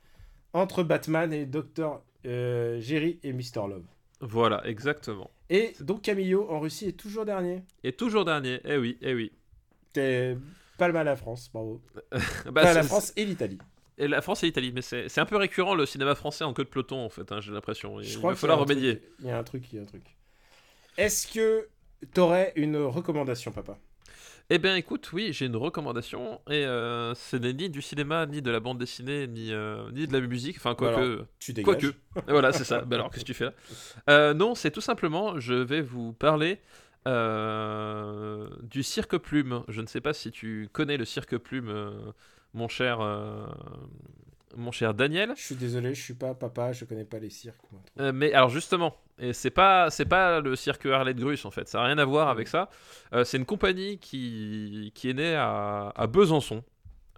entre 0.53 0.83
Batman 0.83 1.33
et 1.33 1.47
Dr. 1.47 2.01
euh, 2.27 2.81
Jerry 2.81 3.19
et 3.23 3.33
Mr. 3.33 3.69
Love. 3.69 3.85
Voilà, 4.21 4.67
exactement. 4.67 5.31
Et 5.51 5.75
donc 5.81 6.03
Camillo 6.03 6.47
en 6.51 6.61
Russie 6.61 6.87
est 6.89 6.97
toujours 6.99 7.25
dernier. 7.25 7.63
Et 7.85 7.93
toujours 7.93 8.25
dernier, 8.25 8.61
eh 8.65 8.77
oui, 8.77 8.97
eh 9.03 9.15
oui. 9.15 9.33
T'es 9.93 10.37
pas 10.79 10.87
le 10.87 10.93
mal 10.95 11.07
à 11.09 11.11
la 11.13 11.17
France, 11.17 11.51
bravo. 11.53 11.83
Bah, 12.47 12.63
pas 12.63 12.75
la 12.75 12.83
c'est- 12.83 12.89
France 12.89 13.13
et 13.17 13.25
l'Italie. 13.25 13.59
Et 13.99 14.09
la 14.09 14.23
France 14.23 14.43
et 14.43 14.47
l'Italie, 14.47 14.73
mais 14.75 14.81
c'est 14.81 15.09
c'est 15.11 15.21
un 15.21 15.27
peu 15.27 15.37
récurrent 15.37 15.75
le 15.75 15.85
cinéma 15.85 16.15
français 16.15 16.45
en 16.45 16.55
queue 16.55 16.65
de 16.65 16.69
peloton 16.71 17.05
en 17.05 17.11
fait, 17.11 17.31
hein, 17.31 17.41
j'ai 17.41 17.53
l'impression. 17.53 18.01
Il 18.01 18.07
Je 18.07 18.15
va 18.15 18.19
crois 18.21 18.35
falloir 18.37 18.59
remédier. 18.61 19.03
Il 19.21 19.27
y 19.27 19.31
a 19.31 19.39
un 19.39 19.45
truc, 19.45 19.71
il 19.73 19.77
y 19.77 19.79
a 19.79 19.83
un 19.83 19.87
truc. 19.87 20.03
Est-ce 20.97 21.27
que 21.33 21.69
t'aurais 22.15 22.53
une 22.57 22.77
recommandation, 22.77 23.53
papa? 23.53 23.79
Eh 24.55 24.59
bien 24.59 24.77
écoute, 24.77 25.11
oui, 25.15 25.33
j'ai 25.33 25.47
une 25.47 25.57
recommandation, 25.57 26.39
et 26.47 26.67
euh, 26.67 27.15
ce 27.15 27.37
n'est 27.37 27.55
ni 27.55 27.71
du 27.71 27.81
cinéma, 27.81 28.27
ni 28.27 28.43
de 28.43 28.51
la 28.51 28.61
bande 28.61 28.77
dessinée, 28.77 29.27
ni, 29.27 29.51
euh, 29.51 29.91
ni 29.93 30.07
de 30.07 30.13
la 30.13 30.21
musique, 30.21 30.59
enfin 30.59 30.75
quoique... 30.75 31.25
Tu 31.39 31.55
dégages. 31.55 31.79
Quoique. 31.81 31.87
Et 32.29 32.29
voilà, 32.33 32.53
c'est 32.53 32.65
ça. 32.65 32.83
Bah 32.83 32.97
alors, 32.97 33.11
qu'est-ce 33.11 33.25
que 33.25 33.29
tu 33.29 33.33
fais 33.33 33.47
là? 33.47 33.55
Euh, 34.11 34.35
Non, 34.35 34.55
c'est 34.55 34.71
tout 34.71 34.83
simplement, 34.83 35.41
je 35.41 35.55
vais 35.55 35.81
vous 35.81 36.13
parler 36.13 36.61
du 37.07 38.83
cirque 38.83 39.17
plume. 39.17 39.65
Je 39.69 39.81
ne 39.81 39.87
sais 39.87 40.03
pas 40.03 40.13
si 40.13 40.31
tu 40.31 40.69
connais 40.71 40.99
le 40.99 41.07
cirque 41.07 41.39
plume, 41.39 41.73
mon 42.53 42.69
cher, 42.69 42.99
mon 44.57 44.73
cher 44.73 44.95
Daniel. 44.95 45.33
Je 45.37 45.43
suis 45.43 45.55
désolé, 45.55 45.95
je 45.95 46.03
suis 46.03 46.15
pas 46.15 46.35
papa, 46.35 46.73
je 46.73 46.85
connais 46.85 47.05
pas 47.05 47.19
les 47.19 47.31
cirques. 47.31 47.61
moi. 47.71 47.81
Euh, 48.01 48.13
mais 48.15 48.33
alors 48.33 48.49
justement, 48.49 48.97
et 49.19 49.33
c'est 49.33 49.51
pas 49.51 49.91
c'est 49.91 50.05
pas 50.05 50.41
le 50.41 50.57
cirque 50.57 50.87
Harley 50.87 51.15
de 51.15 51.21
Grus 51.21 51.45
en 51.45 51.51
fait, 51.51 51.69
ça 51.69 51.79
n'a 51.79 51.85
rien 51.85 51.99
à 51.99 52.05
voir 52.05 52.29
avec 52.29 52.49
ça. 52.49 52.71
Euh, 53.13 53.25
c'est 53.25 53.37
une 53.37 53.45
compagnie 53.45 53.99
qui, 53.99 54.93
qui 54.95 55.11
est 55.11 55.15
née 55.15 55.35
à, 55.35 55.93
à 55.95 56.07
Besançon. 56.07 56.63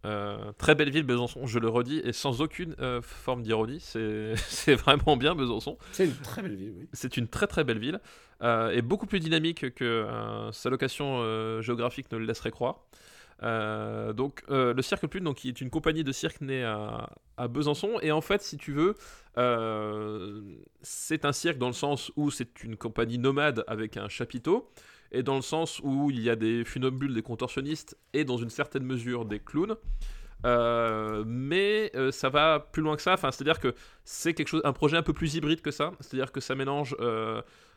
Euh, 0.06 0.52
très 0.58 0.74
belle 0.74 0.90
ville 0.90 1.04
Besançon, 1.04 1.46
je 1.46 1.58
le 1.58 1.68
redis, 1.68 2.02
et 2.04 2.12
sans 2.12 2.42
aucune 2.42 2.76
forme 3.00 3.42
d'ironie, 3.42 3.80
c'est 3.80 4.74
vraiment 4.74 5.16
bien 5.16 5.34
Besançon. 5.34 5.78
C'est 5.92 6.04
une 6.04 6.16
très 6.16 6.42
belle 6.42 6.56
ville, 6.56 6.74
oui. 6.76 6.88
C'est 6.92 7.16
une 7.16 7.28
très 7.28 7.46
très 7.46 7.64
belle 7.64 7.78
ville 7.78 8.00
et 8.42 8.82
beaucoup 8.82 9.06
plus 9.06 9.20
dynamique 9.20 9.74
que 9.74 10.06
sa 10.52 10.68
location 10.68 11.62
géographique 11.62 12.12
ne 12.12 12.18
le 12.18 12.26
laisserait 12.26 12.50
croire. 12.50 12.84
Euh, 13.42 14.12
donc 14.12 14.42
euh, 14.50 14.74
le 14.74 14.82
Cirque 14.82 15.06
Plume, 15.06 15.24
donc 15.24 15.36
qui 15.36 15.48
est 15.48 15.60
une 15.60 15.70
compagnie 15.70 16.04
de 16.04 16.12
cirque 16.12 16.40
née 16.40 16.64
à, 16.64 17.08
Besançon 17.48 17.98
et 18.00 18.12
en 18.12 18.20
fait 18.20 18.42
si 18.42 18.56
tu 18.56 18.72
veux 18.72 18.94
euh, 19.38 20.40
c'est 20.82 21.24
un 21.24 21.32
cirque 21.32 21.58
dans 21.58 21.66
le 21.66 21.72
sens 21.72 22.12
où 22.14 22.30
c'est 22.30 22.62
une 22.62 22.76
compagnie 22.76 23.18
nomade 23.18 23.64
avec 23.66 23.96
un 23.96 24.08
chapiteau 24.08 24.70
et 25.10 25.24
dans 25.24 25.34
le 25.34 25.42
sens 25.42 25.80
où 25.82 26.10
il 26.10 26.20
y 26.20 26.30
a 26.30 26.36
des 26.36 26.64
funambules, 26.64 27.12
des 27.12 27.22
contorsionnistes 27.22 27.98
et 28.12 28.24
dans 28.24 28.36
une 28.36 28.50
certaine 28.50 28.84
mesure 28.84 29.24
des 29.24 29.40
clowns. 29.40 29.76
Mais 30.44 31.90
ça 32.12 32.28
va 32.28 32.60
plus 32.60 32.82
loin 32.82 32.96
que 32.96 33.02
ça. 33.02 33.14
Enfin, 33.14 33.30
c'est-à-dire 33.30 33.58
que 33.58 33.74
c'est 34.04 34.34
quelque 34.34 34.48
chose, 34.48 34.62
un 34.64 34.72
projet 34.72 34.96
un 34.96 35.02
peu 35.02 35.12
plus 35.12 35.34
hybride 35.34 35.60
que 35.60 35.70
ça. 35.70 35.92
C'est-à-dire 36.00 36.32
que 36.32 36.40
ça 36.40 36.54
mélange, 36.54 36.96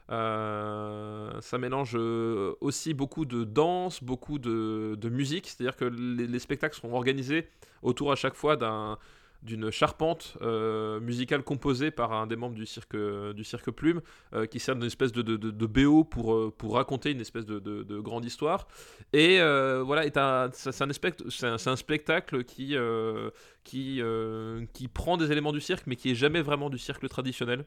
euh, 0.09 1.29
ça 1.41 1.57
mélange 1.57 1.95
euh, 1.95 2.55
aussi 2.61 2.93
beaucoup 2.93 3.25
de 3.25 3.43
danse, 3.43 4.03
beaucoup 4.03 4.39
de, 4.39 5.09
musique. 5.09 5.47
C'est-à-dire 5.47 5.75
que 5.75 5.85
les, 5.85 6.27
les 6.27 6.39
spectacles 6.39 6.75
seront 6.75 6.95
organisés 6.95 7.47
autour 7.81 8.11
à 8.11 8.15
chaque 8.15 8.35
fois 8.35 8.55
d'un 8.55 8.97
d'une 9.43 9.69
charpente 9.69 10.35
euh, 10.41 10.99
musicale 10.99 11.43
composée 11.43 11.91
par 11.91 12.11
un 12.11 12.25
des 12.25 12.35
membres 12.35 12.55
du 12.55 12.65
cirque, 12.65 12.97
du 12.97 13.43
cirque 13.43 13.69
Plume, 13.69 14.01
qui 14.49 14.59
sert 14.59 14.75
d'une 14.75 14.85
espèce 14.85 15.11
de, 15.11 15.21
BO 15.67 16.03
pour, 16.03 16.73
raconter 16.73 17.11
une 17.11 17.21
espèce 17.21 17.45
de, 17.45 17.59
de, 17.59 17.83
de 17.83 17.99
grande 17.99 18.25
histoire. 18.25 18.67
Et 19.13 19.37
voilà, 19.37 20.05
c'est 20.53 20.81
un, 20.81 21.75
spectacle 21.75 22.43
qui, 22.45 22.75
qui 23.63 24.87
prend 24.91 25.17
des 25.17 25.31
éléments 25.31 25.53
du 25.53 25.61
cirque, 25.61 25.85
mais 25.85 25.95
qui 25.95 26.11
est 26.11 26.15
jamais 26.15 26.41
vraiment 26.41 26.71
du 26.71 26.79
cirque 26.79 27.07
traditionnel. 27.07 27.63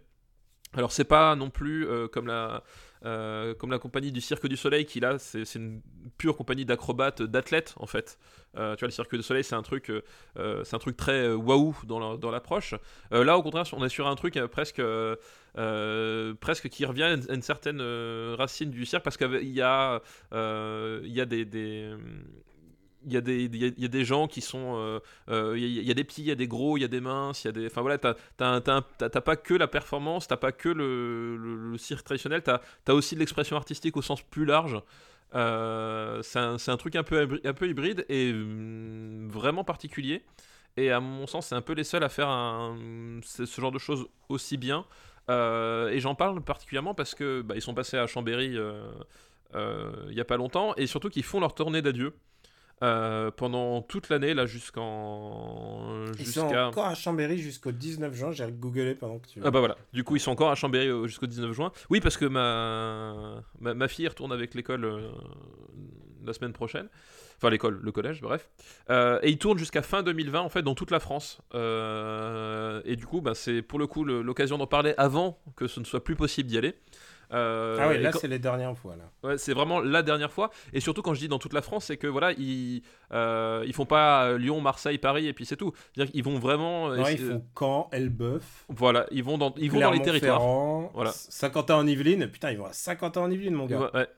Alors 0.76 0.92
c'est 0.92 1.04
pas 1.04 1.34
non 1.34 1.50
plus 1.50 1.86
euh, 1.88 2.06
comme 2.06 2.28
la 2.28 2.62
euh, 3.04 3.54
comme 3.54 3.70
la 3.70 3.78
compagnie 3.78 4.12
du 4.12 4.20
Cirque 4.20 4.46
du 4.46 4.56
Soleil 4.56 4.84
qui 4.84 5.00
là 5.00 5.18
c'est 5.18 5.54
une 5.56 5.80
pure 6.18 6.36
compagnie 6.36 6.64
d'acrobates 6.64 7.22
d'athlètes 7.22 7.74
en 7.78 7.86
fait. 7.86 8.18
Euh, 8.56 8.76
tu 8.76 8.80
vois 8.80 8.88
le 8.88 8.92
Cirque 8.92 9.16
du 9.16 9.22
Soleil 9.22 9.42
c'est 9.42 9.56
un 9.56 9.62
truc 9.62 9.90
c'est 10.36 10.74
un 10.74 10.78
truc 10.78 10.96
très 10.96 11.32
waouh 11.32 11.74
dans 11.84 11.98
la- 11.98 12.16
dans 12.18 12.30
l'approche. 12.30 12.74
Là 13.10 13.36
au 13.36 13.42
contraire 13.42 13.64
on 13.72 13.84
est 13.84 13.88
sur 13.88 14.06
un 14.06 14.14
truc 14.14 14.38
presque 14.46 14.82
qui 16.68 16.84
revient 16.84 17.02
à 17.02 17.14
une, 17.14 17.42
certaine 17.42 17.80
racine 18.34 18.70
du 18.70 18.86
cirque 18.86 19.02
parce 19.02 19.16
qu'il 19.16 19.42
y 19.42 19.62
a 19.62 20.00
des 20.30 21.94
il 23.06 23.12
y, 23.12 23.16
a 23.16 23.20
des, 23.20 23.44
y 23.44 23.80
y 23.80 23.84
a 23.84 23.88
des 23.88 24.04
gens 24.04 24.26
qui 24.28 24.40
sont. 24.40 24.74
euh, 24.76 25.00
euh, 25.30 25.54
Il 25.58 25.82
y, 25.86 25.90
a- 25.90 25.94
des 25.94 26.04
petits, 26.04 26.22
il 26.22 26.28
y 26.28 26.30
a 26.30 26.34
des 26.34 26.48
gros, 26.48 26.76
il 26.76 26.80
y 26.82 26.84
a 26.84 26.88
des 26.88 27.00
minces, 27.00 27.44
il 27.44 27.48
y 27.48 27.50
a 27.50 27.52
des. 27.52 27.66
Enfin 27.66 27.80
voilà, 27.80 27.98
t'as 27.98 29.20
pas 29.20 29.36
que 29.36 29.54
la 29.54 29.68
performance, 29.68 30.28
t'as 30.28 30.36
pas 30.36 30.52
que 30.52 30.68
le, 30.68 31.76
cirque 31.78 32.04
traditionnel, 32.04 32.42
t'as 32.42 32.60
as 32.86 32.94
aussi 32.94 33.14
de 33.14 33.20
l'expression 33.20 33.56
artistique 33.56 33.96
au 33.96 34.02
sens 34.02 34.22
plus 34.22 34.44
large. 34.44 34.80
Euh, 35.34 36.22
c'est 36.22 36.38
un, 36.38 36.76
truc 36.76 36.96
un 36.96 37.04
peu, 37.04 37.40
un 37.44 37.54
peu 37.54 37.68
hybride 37.68 38.04
et 38.08 38.32
hum, 38.32 39.28
vraiment 39.30 39.64
particulier. 39.64 40.24
Et 40.76 40.90
à 40.90 41.00
mon 41.00 41.26
sens, 41.26 41.48
c'est 41.48 41.54
un 41.54 41.62
peu 41.62 41.72
les 41.74 41.84
seuls 41.84 42.04
à 42.04 42.08
faire 42.08 42.28
ce 43.22 43.60
genre 43.60 43.72
de 43.72 43.78
choses 43.78 44.06
aussi 44.28 44.56
bien. 44.56 44.84
Euh, 45.28 45.88
et 45.90 46.00
j'en 46.00 46.14
parle 46.14 46.42
particulièrement 46.42 46.94
parce 46.94 47.14
que 47.14 47.42
bah, 47.42 47.54
ils 47.56 47.62
sont 47.62 47.74
passés 47.74 47.96
à 47.96 48.06
Chambéry 48.06 48.56
il 49.54 50.14
y 50.14 50.20
a 50.20 50.24
pas 50.24 50.36
longtemps 50.36 50.74
et 50.76 50.86
surtout 50.86 51.08
qu'ils 51.10 51.24
font 51.24 51.40
leur 51.40 51.54
tournée 51.54 51.82
d'adieu. 51.82 52.14
Euh, 52.82 53.30
pendant 53.30 53.82
toute 53.82 54.08
l'année 54.08 54.32
là 54.32 54.46
jusqu'en 54.46 56.04
Ils 56.18 56.26
sont 56.26 56.46
encore 56.54 56.86
à 56.86 56.94
Chambéry 56.94 57.38
jusqu'au 57.38 57.72
19 57.72 58.14
juin, 58.14 58.32
j'ai 58.32 58.50
googlé 58.50 58.94
pendant 58.94 59.18
que 59.18 59.28
tu... 59.28 59.40
ah 59.44 59.50
bah 59.50 59.58
voilà, 59.58 59.76
du 59.92 60.02
coup 60.02 60.16
ils 60.16 60.20
sont 60.20 60.30
encore 60.30 60.50
à 60.50 60.54
Chambéry 60.54 60.88
euh, 60.88 61.06
jusqu'au 61.06 61.26
19 61.26 61.52
juin. 61.52 61.72
Oui 61.90 62.00
parce 62.00 62.16
que 62.16 62.24
ma, 62.24 63.42
ma, 63.60 63.74
ma 63.74 63.88
fille 63.88 64.08
retourne 64.08 64.32
avec 64.32 64.54
l'école 64.54 64.84
euh, 64.84 65.10
la 66.24 66.32
semaine 66.32 66.52
prochaine. 66.54 66.88
Enfin 67.36 67.50
l'école, 67.50 67.80
le 67.82 67.92
collège, 67.92 68.20
bref. 68.20 68.50
Euh, 68.90 69.18
et 69.22 69.30
ils 69.30 69.38
tournent 69.38 69.58
jusqu'à 69.58 69.82
fin 69.82 70.02
2020 70.02 70.40
en 70.40 70.48
fait 70.48 70.62
dans 70.62 70.74
toute 70.74 70.90
la 70.90 71.00
France. 71.00 71.40
Et 71.54 72.96
du 72.96 73.06
coup 73.06 73.20
bah, 73.20 73.34
c'est 73.34 73.62
pour 73.62 73.78
le 73.78 73.86
coup 73.86 74.04
l'occasion 74.04 74.56
d'en 74.58 74.66
parler 74.66 74.94
avant 74.96 75.38
que 75.56 75.66
ce 75.66 75.80
ne 75.80 75.84
soit 75.84 76.02
plus 76.02 76.16
possible 76.16 76.48
d'y 76.48 76.58
aller. 76.58 76.74
Euh, 77.32 77.78
ah 77.80 77.88
oui, 77.88 77.98
là 78.02 78.10
quand- 78.12 78.18
c'est 78.18 78.28
les 78.28 78.38
dernières 78.38 78.76
fois, 78.76 78.96
là. 78.96 79.04
Ouais, 79.28 79.38
c'est 79.38 79.52
vraiment 79.54 79.80
la 79.80 80.02
dernière 80.02 80.32
fois. 80.32 80.50
Et 80.72 80.80
surtout, 80.80 81.02
quand 81.02 81.14
je 81.14 81.20
dis 81.20 81.28
dans 81.28 81.38
toute 81.38 81.52
la 81.52 81.62
France, 81.62 81.84
c'est 81.86 81.96
que 81.96 82.06
voilà, 82.06 82.32
ils, 82.32 82.82
euh, 83.12 83.62
ils 83.66 83.72
font 83.72 83.86
pas 83.86 84.24
euh, 84.24 84.38
Lyon, 84.38 84.60
Marseille, 84.60 84.98
Paris 84.98 85.26
et 85.28 85.32
puis 85.32 85.46
c'est 85.46 85.56
tout. 85.56 85.72
C'est-à-dire 85.94 86.12
qu'ils 86.12 86.24
vont 86.24 86.38
vraiment. 86.38 86.88
Non, 86.88 87.06
ils 87.06 87.18
font 87.18 87.44
Caen, 87.58 87.88
Elbeuf, 87.92 88.64
Voilà, 88.68 89.06
ils 89.10 89.22
vont 89.22 89.38
dans, 89.38 89.54
ils 89.58 89.70
vont 89.70 89.80
dans 89.80 89.90
les 89.92 90.02
territoires. 90.02 90.40
Voilà. 90.94 91.12
Saint-Quentin-en-Yvelines. 91.12 92.28
Putain, 92.28 92.50
ils 92.50 92.58
vont 92.58 92.66
à 92.66 92.72
Saint-Quentin-en-Yvelines, 92.72 93.54
mon 93.54 93.66
gars. 93.66 93.78
Ouais, 93.80 93.90
ouais. 93.94 94.08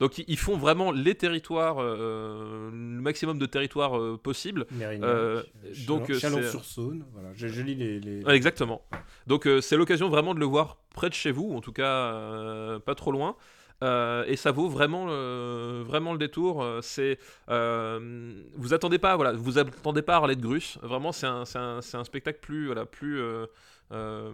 Donc 0.00 0.18
ils- 0.18 0.36
font 0.38 0.56
vraiment 0.56 0.90
les 0.92 1.14
territoires, 1.14 1.76
euh, 1.80 2.70
le 2.70 3.00
maximum 3.00 3.38
de 3.38 3.46
territoires 3.46 3.96
euh, 3.98 4.18
possible. 4.22 4.66
Euh, 5.04 5.42
donc, 5.86 6.10
euh, 6.10 6.14
Chalon-sur-Saône. 6.18 7.04
Voilà, 7.12 7.28
je, 7.34 7.46
je 7.48 7.62
lis 7.62 7.74
les. 7.74 8.00
les- 8.00 8.24
Ouais, 8.24 8.34
exactement. 8.36 8.82
Donc 9.26 9.46
euh, 9.46 9.60
c'est 9.60 9.76
l'occasion 9.76 10.08
vraiment 10.08 10.34
de 10.34 10.40
le 10.40 10.46
voir 10.46 10.78
près 10.94 11.08
de 11.08 11.14
chez 11.14 11.30
vous, 11.30 11.44
ou 11.52 11.56
en 11.56 11.60
tout 11.60 11.72
cas 11.72 11.84
euh, 12.14 12.78
pas 12.78 12.94
trop 12.94 13.12
loin. 13.12 13.36
Euh, 13.82 14.24
et 14.28 14.36
ça 14.36 14.52
vaut 14.52 14.68
vraiment, 14.68 15.06
le- 15.06 15.82
vraiment 15.84 16.12
le 16.12 16.18
détour. 16.18 16.62
Euh, 16.62 16.80
C'est, 16.82 17.18
euh, 17.48 18.32
vous 18.56 18.74
attendez 18.74 18.98
pas, 18.98 19.16
voilà, 19.16 19.32
vous 19.32 19.58
attendez 19.58 20.02
pas 20.02 20.14
à 20.14 20.16
Arlette 20.18 20.40
Grus. 20.40 20.78
Vraiment, 20.82 21.10
c'est 21.12 21.26
un, 21.26 21.42
un, 21.56 21.80
un 21.92 22.04
spectacle 22.04 22.38
plus, 22.40 22.66
voilà, 22.66 22.86
plus 22.86 23.18
euh, 23.20 23.46
euh, 23.92 24.32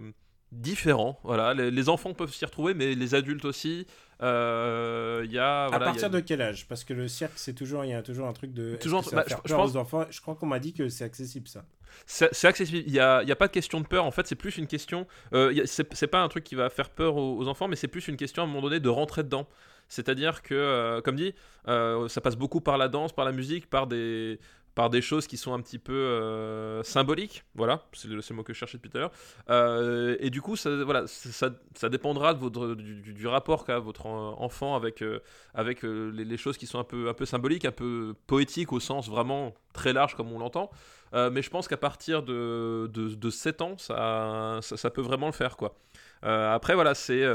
différent. 0.51 1.19
Voilà, 1.23 1.53
les, 1.53 1.71
les 1.71 1.89
enfants 1.89 2.13
peuvent 2.13 2.33
s'y 2.33 2.45
retrouver, 2.45 2.73
mais 2.73 2.95
les 2.95 3.15
adultes 3.15 3.45
aussi. 3.45 3.85
Euh, 4.21 5.25
y 5.29 5.37
a, 5.37 5.65
à 5.65 5.69
y 5.71 5.73
a- 5.75 5.79
partir 5.79 6.09
de 6.09 6.19
quel 6.19 6.41
âge? 6.41 6.67
Parce 6.67 6.83
que 6.83 6.93
le 6.93 7.07
cirque, 7.07 7.33
c'est 7.35 7.53
toujours, 7.53 7.85
il 7.85 7.91
y 7.91 7.93
a 7.93 8.01
toujours 8.01 8.27
un 8.27 8.33
truc 8.33 8.53
de. 8.53 8.75
Toujours- 8.75 9.03
bah, 9.13 9.23
je- 9.27 9.53
pense- 9.53 9.71
aux 9.71 9.77
enfants? 9.77 10.05
Je 10.09 10.19
crois 10.21 10.35
qu'on 10.35 10.47
m'a 10.47 10.59
dit 10.59 10.73
que 10.73 10.89
c'est 10.89 11.03
accessible, 11.05 11.47
ça. 11.47 11.63
C'est 12.05 12.47
accessible. 12.47 12.83
Il 12.85 12.91
n'y 12.91 12.99
a, 12.99 13.23
y 13.23 13.31
a 13.31 13.35
pas 13.35 13.47
de 13.47 13.51
question 13.53 13.79
de 13.81 13.87
peur. 13.87 14.05
En 14.05 14.11
fait, 14.11 14.27
c'est 14.27 14.35
plus 14.35 14.57
une 14.57 14.67
question. 14.67 15.07
Euh, 15.33 15.63
c'est 15.65 16.07
pas 16.07 16.21
un 16.21 16.27
truc 16.27 16.43
qui 16.43 16.55
va 16.55 16.69
faire 16.69 16.89
peur 16.89 17.15
aux, 17.15 17.37
aux 17.37 17.47
enfants, 17.47 17.67
mais 17.67 17.75
c'est 17.75 17.87
plus 17.87 18.07
une 18.07 18.17
question 18.17 18.43
à 18.43 18.45
un 18.45 18.47
moment 18.49 18.61
donné 18.61 18.79
de 18.79 18.89
rentrer 18.89 19.23
dedans. 19.23 19.47
C'est-à-dire 19.91 20.43
que, 20.43 20.53
euh, 20.53 21.01
comme 21.01 21.15
dit, 21.15 21.33
euh, 21.67 22.07
ça 22.09 22.21
passe 22.21 22.35
beaucoup 22.35 22.61
par 22.61 22.77
la 22.77 22.87
danse, 22.89 23.11
par 23.11 23.25
la 23.25 23.31
musique, 23.31 23.67
par 23.69 23.87
des 23.87 24.39
par 24.79 24.89
des 24.89 25.01
choses 25.01 25.27
qui 25.27 25.35
sont 25.35 25.53
un 25.53 25.59
petit 25.59 25.77
peu 25.77 25.91
euh, 25.91 26.83
symboliques. 26.83 27.43
Voilà, 27.53 27.83
c'est 27.91 28.07
le, 28.07 28.21
mot 28.33 28.43
que 28.43 28.53
je 28.53 28.59
cherchais 28.59 28.77
depuis 28.77 28.89
tout 28.89 28.95
à 28.95 29.01
l'heure. 29.01 29.11
Euh, 29.49 30.15
et 30.21 30.29
du 30.29 30.41
coup, 30.41 30.55
ça, 30.55 30.69
voilà, 30.85 31.03
ça, 31.05 31.89
dépendra 31.89 32.33
de 32.33 32.39
votre, 32.39 32.75
du, 32.75 33.27
rapport 33.27 33.65
qu'a 33.65 33.77
votre 33.77 34.05
en- 34.05 34.41
enfant 34.41 34.77
avec, 34.77 35.01
euh, 35.01 35.19
avec 35.53 35.83
les, 35.83 36.37
choses 36.37 36.57
qui 36.57 36.65
sont 36.65 36.79
un 36.79 36.85
peu, 36.85 37.09
un 37.09 37.13
peu 37.13 37.25
symboliques, 37.25 37.65
un 37.65 37.73
peu 37.73 38.13
poétiques 38.25 38.71
au 38.71 38.79
sens 38.79 39.09
vraiment 39.09 39.53
très 39.73 39.91
large 39.91 40.15
comme 40.15 40.31
on 40.31 40.39
l'entend. 40.39 40.69
Mais 41.11 41.41
je 41.41 41.49
pense 41.49 41.67
qu'à 41.67 41.75
partir 41.75 42.23
de, 42.23 42.89
de, 42.93 43.15
de 43.15 43.29
7 43.29 43.61
ans, 43.61 43.77
ça, 43.77 44.59
ça, 44.61 44.89
peut 44.89 45.01
vraiment 45.01 45.25
le 45.25 45.33
faire, 45.33 45.57
quoi. 45.57 45.75
Après, 46.21 46.75
voilà, 46.75 46.93
c'est. 46.95 47.25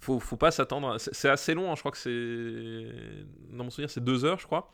faut, 0.00 0.20
faut 0.20 0.36
pas 0.36 0.50
s'attendre. 0.50 0.98
c'est 0.98 1.30
assez 1.30 1.54
long, 1.54 1.72
hein, 1.72 1.76
je 1.76 1.80
crois 1.80 1.92
que 1.92 1.96
c'est. 1.96 3.56
Dans 3.56 3.64
mon 3.64 3.70
souvenir, 3.70 3.88
c'est 3.88 4.04
deux 4.04 4.26
heures, 4.26 4.38
je 4.38 4.44
crois. 4.44 4.70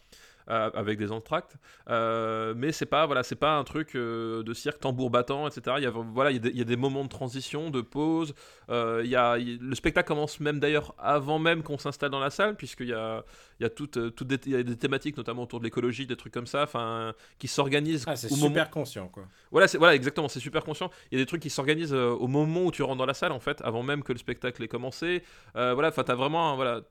Euh, 0.50 0.70
avec 0.74 0.98
des 0.98 1.12
entractes, 1.12 1.56
Euh, 1.88 2.54
mais 2.56 2.72
c'est 2.72 2.86
pas 2.86 3.06
voilà, 3.06 3.22
c'est 3.22 3.36
pas 3.36 3.56
un 3.56 3.64
truc 3.64 3.94
euh, 3.94 4.42
de 4.42 4.52
cirque 4.54 4.80
tambour 4.80 5.10
battant, 5.10 5.46
etc. 5.48 5.76
Il 5.78 5.84
y 5.84 5.86
a 5.86 5.90
voilà, 5.90 6.30
il 6.30 6.34
y, 6.34 6.36
a 6.36 6.40
des- 6.40 6.50
il 6.50 6.58
y 6.58 6.60
a 6.60 6.64
des 6.64 6.76
moments 6.76 7.04
de 7.04 7.08
transition, 7.08 7.70
de 7.70 7.80
pause. 7.80 8.34
Il 8.68 9.06
y 9.06 9.16
a, 9.16 9.36
le 9.38 9.74
spectacle 9.74 10.06
commence 10.08 10.38
même 10.40 10.60
d'ailleurs 10.60 10.94
avant 10.98 11.38
même 11.38 11.62
qu'on 11.62 11.78
s'installe 11.78 12.10
dans 12.10 12.20
la 12.20 12.30
salle, 12.30 12.56
puisqu'il 12.56 12.88
y 12.88 12.92
a, 12.92 13.24
il 13.58 13.62
y 13.64 13.66
a 13.66 13.70
toutes, 13.70 14.14
toutes 14.14 14.28
des, 14.28 14.38
il 14.46 14.52
y 14.52 14.56
a 14.56 14.62
des 14.62 14.76
thématiques, 14.76 15.16
notamment 15.16 15.42
autour 15.42 15.58
de 15.60 15.64
l'écologie, 15.64 16.06
des 16.06 16.16
trucs 16.16 16.32
comme 16.32 16.46
ça, 16.46 16.62
enfin, 16.62 17.14
qui 17.38 17.48
s'organisent 17.48 18.04
Ah, 18.06 18.16
c'est 18.16 18.28
super 18.28 18.50
moment. 18.50 18.70
conscient, 18.70 19.08
quoi. 19.08 19.24
Voilà, 19.50 19.66
c'est 19.68 19.78
voilà, 19.78 19.94
exactement, 19.94 20.28
c'est 20.28 20.40
super 20.40 20.64
conscient. 20.64 20.90
Il 21.10 21.18
y 21.18 21.20
a 21.20 21.24
des 21.24 21.26
trucs 21.26 21.42
qui 21.42 21.50
s'organisent 21.50 21.92
au 21.94 22.26
moment 22.28 22.64
où 22.64 22.70
tu 22.70 22.82
rentres 22.82 22.98
dans 22.98 23.06
la 23.06 23.14
salle, 23.14 23.32
en 23.32 23.40
fait, 23.40 23.60
avant 23.62 23.82
même 23.82 24.02
que 24.02 24.12
le 24.12 24.18
spectacle 24.18 24.62
ait 24.62 24.68
commencé. 24.68 25.22
Voilà, 25.54 25.88
enfin, 25.88 26.04
t'as 26.04 26.14
vraiment, 26.14 26.54
voilà, 26.56 26.82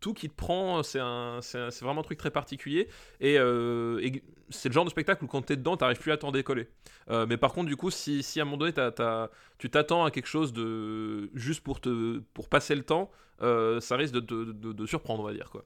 tout 0.00 0.14
qui 0.14 0.28
te 0.28 0.34
prend, 0.34 0.82
c'est 0.82 0.98
vraiment 0.98 2.00
un 2.00 2.04
truc 2.04 2.18
très 2.18 2.30
particulier. 2.30 2.88
Et, 3.20 3.38
euh, 3.38 3.98
et 4.02 4.22
c'est 4.50 4.68
le 4.68 4.72
genre 4.74 4.84
de 4.84 4.90
spectacle 4.90 5.24
où 5.24 5.26
quand 5.26 5.42
t'es 5.42 5.56
dedans, 5.56 5.76
t'arrives 5.76 5.98
plus 5.98 6.12
à 6.12 6.16
t'en 6.16 6.32
décoller. 6.32 6.68
Euh, 7.10 7.26
mais 7.28 7.36
par 7.36 7.52
contre, 7.52 7.68
du 7.68 7.76
coup, 7.76 7.90
si, 7.90 8.22
si 8.22 8.38
à 8.40 8.42
un 8.42 8.44
moment 8.44 8.58
donné, 8.58 8.72
t'as- 8.72 9.30
tu 9.58 9.70
t'attends 9.70 10.04
à 10.04 10.10
quelque 10.10 10.28
chose 10.28 10.52
de 10.52 11.30
juste 11.34 11.62
pour 11.62 11.80
te, 11.80 12.18
pour 12.34 12.48
passer 12.48 12.74
le 12.74 12.82
temps, 12.82 13.10
euh, 13.42 13.80
ça 13.80 13.96
risque 13.96 14.14
de, 14.14 14.20
de, 14.20 14.52
de- 14.52 14.72
de 14.72 14.86
surprendre, 14.86 15.22
on 15.22 15.26
va 15.26 15.32
dire 15.34 15.50
quoi. 15.50 15.64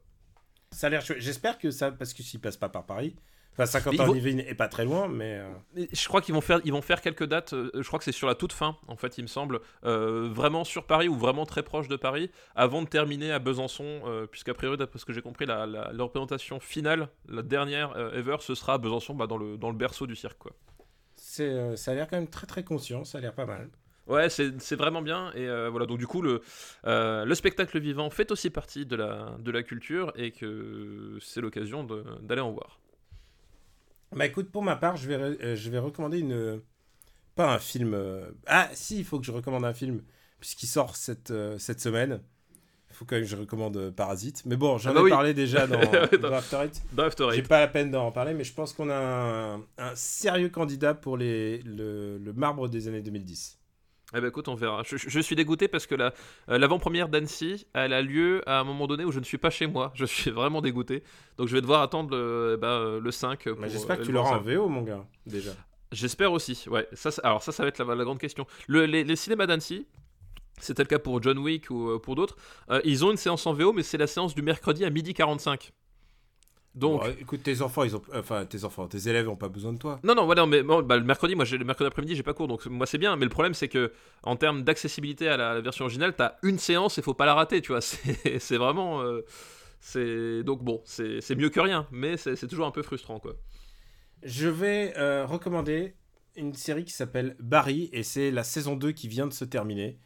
Ça. 0.73 0.89
J'espère 1.19 1.59
que 1.59 1.70
ça, 1.70 1.90
parce 1.90 2.15
que 2.15 2.23
s'il 2.23 2.40
passe 2.40 2.57
pas 2.57 2.69
par 2.69 2.86
Paris, 2.86 3.16
enfin, 3.52 3.66
50 3.66 3.94
Il 3.94 4.01
ans 4.01 4.06
faut- 4.06 4.12
en 4.12 4.14
Yvelines 4.14 4.40
est 4.40 4.55
pas 4.55 4.68
très 4.68 4.85
loin, 4.85 5.09
mais. 5.09 5.39
euh, 5.39 5.48
Et 5.77 5.89
Je 5.93 6.09
crois 6.09 6.20
qu'ils 6.20 6.35
vont 6.35 6.40
faire, 6.40 6.60
ils 6.64 6.72
vont 6.72 6.82
faire 6.82 7.01
quelques 7.01 7.24
dates. 7.27 7.52
euh, 7.52 7.70
Je 7.74 7.86
crois 7.86 7.98
que 7.98 8.05
c'est 8.05 8.12
sur 8.12 8.27
la 8.28 8.35
toute 8.35 8.52
fin, 8.52 8.77
en 8.89 8.97
fait, 8.97 9.18
il 9.18 9.22
me 9.22 9.27
semble, 9.28 9.60
euh, 9.85 10.28
vraiment 10.32 10.64
sur 10.64 10.85
Paris 10.86 11.09
ou 11.09 11.14
vraiment 11.16 11.47
très 11.47 11.62
proche 11.62 11.89
de 11.89 11.97
Paris, 11.97 12.31
avant 12.55 12.82
de 12.82 12.89
terminer 12.89 13.32
à 13.32 13.39
Besançon, 13.39 14.01
puisqu'a 14.31 14.55
priori, 14.55 14.77
d'après 14.77 14.98
ce 14.98 15.05
que 15.05 15.12
j'ai 15.12 15.22
compris, 15.22 15.47
la, 15.47 15.66
la- 15.66 15.93
la 15.93 16.05
représentation 16.05 16.60
finale, 16.60 17.09
la 17.28 17.43
dernière 17.43 17.97
ever, 18.14 18.36
ce 18.40 18.55
sera 18.55 18.74
à 18.74 18.78
Besançon, 18.78 19.14
bah, 19.14 19.27
dans 19.27 19.36
le 19.39 19.56
dans 19.56 19.70
le 19.70 19.77
berceau 19.77 20.06
du 20.06 20.16
cirque, 20.16 20.39
quoi. 20.39 20.52
c'est, 21.16 21.77
ça 21.77 21.93
a 21.93 21.94
l'air 21.94 22.09
quand 22.09 22.16
même 22.16 22.28
très 22.28 22.47
très 22.47 22.64
conscient, 22.64 23.05
ça 23.05 23.18
a 23.18 23.20
l'air 23.20 23.35
pas 23.35 23.47
mal. 23.47 23.68
Ouais, 24.06 24.28
c'est 24.28 24.74
vraiment 24.74 25.02
bien. 25.02 25.31
Et 25.36 25.47
euh, 25.47 25.68
voilà, 25.70 25.86
donc 25.86 25.98
du 25.98 26.06
coup, 26.09 26.20
le, 26.20 26.40
euh, 26.86 27.24
le 27.24 27.35
spectacle 27.36 27.78
vivant 27.78 28.10
fait 28.10 28.32
aussi 28.32 28.51
partie 28.51 28.85
de 28.85 28.97
la, 28.97 29.36
de 29.39 29.51
la 29.52 29.62
culture 29.62 30.12
et 30.16 30.32
que 30.32 31.16
c'est 31.20 31.40
l'occasion 31.40 31.85
d'aller 32.22 32.40
en 32.40 32.51
voir. 32.51 32.81
Bah 34.15 34.27
écoute, 34.27 34.51
pour 34.51 34.62
ma 34.62 34.77
part, 34.77 34.97
je 34.97 35.07
vais, 35.09 35.15
euh, 35.15 35.57
je 35.57 35.70
vais 35.70 35.78
recommander 35.78 36.19
une. 36.19 36.61
Pas 37.37 37.55
un 37.55 37.59
film. 37.59 37.95
euh, 37.95 38.31
Ah, 38.47 38.69
si, 38.74 38.99
il 38.99 39.05
faut 39.05 39.19
que 39.20 39.24
je 39.27 39.32
recommande 39.32 39.65
un 39.65 39.73
film, 39.74 40.03
puisqu'il 40.41 40.66
sort 40.66 40.97
cette, 40.97 41.31
euh, 41.31 41.59
cette 41.59 41.81
semaine. 41.81 42.20
Il 42.91 42.97
faut 42.97 43.05
quand 43.05 43.15
même 43.15 43.24
que 43.24 43.31
je 43.31 43.37
recommande 43.37 43.77
euh, 43.77 43.91
Parasite. 43.93 44.43
Mais 44.47 44.57
bon, 44.57 44.78
j'en 44.78 44.91
Ah 44.91 44.95
bah 44.95 45.01
ai 45.01 45.05
oui. 45.05 45.11
parlé 45.11 45.32
déjà 45.32 45.66
dans, 45.69 45.81
dans 46.20 46.32
After 46.32 46.57
Eight. 46.65 46.82
Dans 46.93 47.05
After 47.05 47.28
J'ai 47.31 47.39
Eight. 47.39 47.49
pas 47.49 47.61
la 47.61 47.69
peine 47.69 47.93
d'en 47.93 48.11
parler, 48.11 48.35
mais 48.35 48.43
je 48.45 48.53
pense 48.53 48.73
qu'on 48.73 48.91
a 48.91 48.97
un, 48.97 49.61
un 49.78 49.95
sérieux 49.95 50.49
candidat 50.49 50.95
pour 50.95 51.16
les, 51.16 51.59
le, 51.62 52.19
le 52.19 52.32
marbre 52.32 52.69
des 52.69 52.89
années 52.89 53.01
2010. 53.03 53.60
Eh 54.15 54.20
ben 54.20 54.28
écoute, 54.28 54.49
on 54.49 54.55
verra. 54.55 54.82
Je, 54.85 55.20
suis 55.20 55.37
dégoûté 55.37 55.69
parce 55.69 55.87
que 55.87 55.95
la, 55.95 56.12
euh, 56.49 56.59
l'avant-première 56.59 57.09
d'Annecy, 57.09 57.66
elle 57.74 57.93
a 57.93 58.03
lieu 58.03 58.43
à 58.49 58.59
un 58.59 58.65
moment 58.65 58.87
donné 58.87 59.05
où 59.05 59.12
je 59.12 59.20
ne 59.20 59.24
suis 59.24 59.39
pas 59.39 59.51
chez 59.51 59.66
moi. 59.69 59.93
Je 59.95 60.05
suis 60.05 60.31
vraiment 60.31 60.61
dégoûté. 60.61 61.05
Donc 61.37 61.47
je 61.49 61.55
vais 61.55 61.61
devoir 61.61 61.82
attendre 61.82 62.11
le, 62.16 62.55
eh 62.57 62.61
ben, 62.61 62.69
euh, 62.69 63.01
le 63.01 63.11
5. 63.12 63.47
Mais 63.47 63.53
pour, 63.55 63.66
J'espère 63.69 63.97
euh, 63.97 63.99
que 64.01 64.05
tu 64.05 64.09
le 64.09 64.15
l'auras 64.15 64.39
en. 64.39 64.41
VO, 64.41 64.69
mon 64.69 64.82
gars, 64.82 65.05
déjà. 65.27 65.53
J'espère 65.93 66.32
aussi, 66.32 66.65
ouais. 66.69 66.87
Ça, 66.93 67.11
ça- 67.11 67.23
alors 67.24 67.43
ça, 67.43 67.53
ça 67.53 67.62
va 67.62 67.69
être 67.69 67.78
la, 67.85 67.95
la 67.95 68.05
grande 68.05 68.19
question. 68.19 68.47
Le- 68.69 68.87
les, 68.87 69.03
les 69.05 69.16
cinémas 69.16 69.47
d'Annecy, 69.47 69.87
c'était 70.61 70.82
le 70.82 70.89
cas 70.89 70.99
pour 70.99 71.23
John 71.23 71.39
Wick 71.39 71.70
ou 71.70 71.91
euh, 71.91 71.99
pour 71.99 72.15
d'autres, 72.16 72.37
euh, 72.70 72.81
ils 72.85 73.05
ont 73.05 73.11
une 73.11 73.16
séance 73.16 73.47
en 73.47 73.53
VO, 73.53 73.73
mais 73.73 73.82
c'est 73.82 73.99
la 73.99 74.07
séance 74.07 74.35
du 74.35 74.43
mercredi 74.43 74.85
à 74.85 74.91
midi 74.91 75.15
45. 75.15 75.73
Donc, 76.74 77.02
Bon, 77.02 77.10
écoute, 77.20 77.42
tes 77.42 77.62
enfants, 77.62 77.82
ils 77.82 77.97
ont. 77.97 78.02
Enfin, 78.14 78.47
tes 78.47 78.64
enfants, 78.64 78.86
tes 78.86 79.09
élèves 79.09 79.28
ont 79.28 79.36
pas 79.36 79.48
besoin 79.48 79.72
de 79.72 79.78
toi. 79.78 79.98
Non, 80.05 80.14
non, 80.14 80.24
voilà, 80.24 80.47
mais 80.47 80.62
bon, 80.62 80.82
bah, 80.82 80.97
le 80.97 81.05
mercredi, 81.05 81.34
moi, 81.34 81.44
le 81.44 81.64
mercredi 81.64 81.88
après-midi, 81.88 82.14
j'ai 82.14 82.22
pas 82.22 82.32
cours, 82.32 82.47
donc 82.47 82.64
moi, 82.66 82.86
c'est 82.86 82.98
bien. 82.98 83.16
Mais 83.16 83.24
le 83.24 83.30
problème, 83.30 83.55
c'est 83.55 83.68
que 83.68 83.92
en 84.22 84.36
termes 84.36 84.62
d'accessibilité 84.62 85.28
à 85.28 85.36
la, 85.36 85.55
la 85.55 85.60
version 85.60 85.84
originale, 85.84 86.14
t'as 86.14 86.34
une 86.44 86.59
séance 86.59 86.97
et 86.98 87.02
faut 87.02 87.14
pas 87.14 87.26
la 87.26 87.34
rater, 87.34 87.60
tu 87.60 87.72
vois. 87.72 87.80
C'est 88.38 88.56
vraiment. 88.56 89.02
euh, 89.02 89.22
c'est 89.82 90.42
donc 90.44 90.62
bon, 90.62 90.82
c'est 90.84 91.22
c'est 91.22 91.34
mieux 91.34 91.48
que 91.48 91.59
rien, 91.59 91.86
mais 91.90 92.16
c'est 92.18 92.47
toujours 92.47 92.66
un 92.66 92.70
peu 92.70 92.82
frustrant, 92.82 93.18
quoi. 93.18 93.34
Je 94.22 94.47
vais 94.48 94.92
euh, 94.98 95.24
recommander 95.26 95.97
une 96.36 96.52
série 96.55 96.84
qui 96.84 96.92
s'appelle 96.92 97.34
Barry 97.40 97.88
et 97.92 98.02
c'est 98.02 98.30
la 98.30 98.44
saison 98.44 98.76
2 98.76 98.92
qui 98.92 99.09
vient 99.09 99.26
de 99.26 99.32
se 99.32 99.44
terminer. 99.44 99.98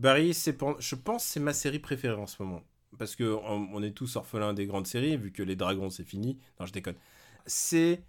Barry, 0.00 0.34
c'est 0.34 0.58
je 0.80 0.94
pense 0.96 1.24
c'est 1.24 1.40
ma 1.40 1.52
série 1.52 1.78
préférée 1.78 2.20
en 2.20 2.26
ce 2.26 2.42
moment 2.42 2.64
parce 2.98 3.16
que 3.16 3.24
on, 3.24 3.68
on 3.72 3.82
est 3.82 3.92
tous 3.92 4.16
orphelins 4.16 4.54
des 4.54 4.66
grandes 4.66 4.86
séries 4.86 5.16
vu 5.16 5.32
que 5.32 5.42
les 5.42 5.56
dragons 5.56 5.90
c'est 5.90 6.04
fini. 6.04 6.38
Non, 6.60 6.66
je 6.66 6.72
déconne. 6.72 6.96
C'est 7.46 8.02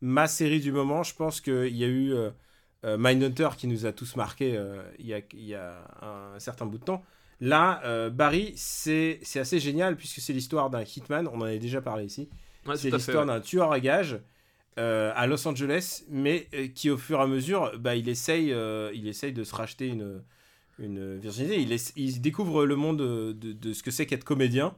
ma 0.00 0.26
série 0.26 0.60
du 0.60 0.72
moment. 0.72 1.02
Je 1.02 1.14
pense 1.14 1.40
qu'il 1.40 1.76
y 1.76 1.84
a 1.84 1.88
eu 1.88 2.12
euh, 2.12 2.30
euh, 2.84 2.96
Mindhunter 2.98 3.50
qui 3.56 3.66
nous 3.66 3.86
a 3.86 3.92
tous 3.92 4.16
marqué 4.16 4.56
euh, 4.56 4.82
il, 4.98 5.06
y 5.06 5.14
a, 5.14 5.20
il 5.32 5.44
y 5.44 5.54
a 5.54 5.86
un 6.02 6.38
certain 6.38 6.66
bout 6.66 6.78
de 6.78 6.84
temps. 6.84 7.02
Là, 7.40 7.80
euh, 7.84 8.10
Barry, 8.10 8.52
c'est 8.56 9.20
assez 9.36 9.58
génial 9.58 9.96
puisque 9.96 10.20
c'est 10.20 10.32
l'histoire 10.32 10.70
d'un 10.70 10.82
hitman. 10.82 11.26
On 11.28 11.40
en 11.40 11.44
avait 11.44 11.58
déjà 11.58 11.80
parlé 11.80 12.04
ici 12.04 12.28
Ouais, 12.66 12.76
c'est 12.76 12.90
l'histoire 12.90 13.26
ouais. 13.26 13.34
d'un 13.34 13.40
tueur 13.40 13.72
à 13.72 13.80
gages 13.80 14.20
à 14.76 15.26
Los 15.28 15.46
Angeles, 15.46 16.02
mais 16.08 16.48
qui 16.74 16.90
au 16.90 16.96
fur 16.96 17.20
et 17.20 17.22
à 17.22 17.26
mesure, 17.28 17.78
bah, 17.78 17.94
il, 17.94 18.08
essaye, 18.08 18.52
il 18.92 19.06
essaye 19.06 19.32
de 19.32 19.44
se 19.44 19.54
racheter 19.54 19.86
une, 19.86 20.20
une 20.78 21.16
virginité. 21.18 21.60
Il, 21.60 21.76
il 21.96 22.20
découvre 22.20 22.64
le 22.66 22.76
monde 22.76 22.98
de, 22.98 23.32
de- 23.32 23.52
de 23.52 23.72
ce 23.72 23.82
que 23.82 23.90
c'est 23.90 24.06
qu'être 24.06 24.24
comédien, 24.24 24.74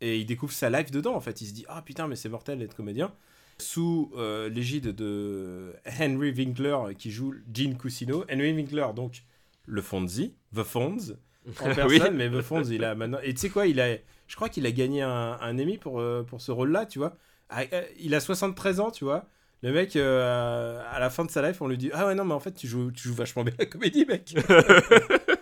et 0.00 0.18
il 0.18 0.26
découvre 0.26 0.52
sa 0.52 0.70
life 0.70 0.90
dedans, 0.90 1.14
en 1.14 1.20
fait. 1.20 1.40
Il 1.40 1.46
se 1.46 1.52
dit, 1.54 1.64
ah 1.68 1.82
putain, 1.82 2.08
mais 2.08 2.16
c'est 2.16 2.28
mortel 2.28 2.58
d'être 2.58 2.74
comédien. 2.74 3.12
Sous 3.58 4.12
euh, 4.16 4.48
l'égide 4.50 4.88
de 4.94 5.72
Henry 5.98 6.30
Winkler, 6.32 6.76
qui 6.98 7.10
joue 7.10 7.34
Gene 7.54 7.76
Cusino. 7.78 8.24
Henry 8.30 8.52
Winkler, 8.52 8.88
donc, 8.94 9.22
le 9.66 9.80
Fonzie, 9.80 10.34
The 10.54 10.62
Fonz, 10.62 11.16
en 11.60 11.64
personne, 11.74 11.88
Oui. 11.88 12.00
mais 12.14 12.28
The 12.30 12.42
Fonz, 12.42 12.68
il 12.70 12.84
a 12.84 12.94
maintenant... 12.94 13.18
Et 13.22 13.32
tu 13.32 13.40
sais 13.40 13.48
quoi, 13.48 13.66
il 13.66 13.80
a... 13.80 13.96
Je 14.26 14.36
crois 14.36 14.48
qu'il 14.50 14.66
a 14.66 14.72
gagné 14.72 15.00
un, 15.02 15.38
un 15.40 15.58
Emmy 15.58 15.78
pour, 15.78 16.00
euh, 16.00 16.22
pour 16.22 16.40
ce 16.42 16.50
rôle-là, 16.52 16.84
tu 16.84 16.98
vois. 16.98 17.16
Ah, 17.48 17.62
euh, 17.72 17.82
il 18.00 18.14
a 18.14 18.20
73 18.20 18.80
ans, 18.80 18.90
tu 18.90 19.04
vois. 19.04 19.26
Le 19.62 19.72
mec, 19.72 19.96
euh, 19.96 20.82
à 20.90 20.98
la 21.00 21.08
fin 21.08 21.24
de 21.24 21.30
sa 21.30 21.48
life, 21.48 21.62
on 21.62 21.68
lui 21.68 21.78
dit 21.78 21.90
Ah 21.94 22.06
ouais, 22.06 22.14
non, 22.14 22.24
mais 22.24 22.34
en 22.34 22.40
fait, 22.40 22.52
tu 22.52 22.66
joues, 22.66 22.90
tu 22.90 23.08
joues 23.08 23.14
vachement 23.14 23.42
bien 23.44 23.54
la 23.58 23.64
comédie, 23.66 24.04
mec. 24.04 24.34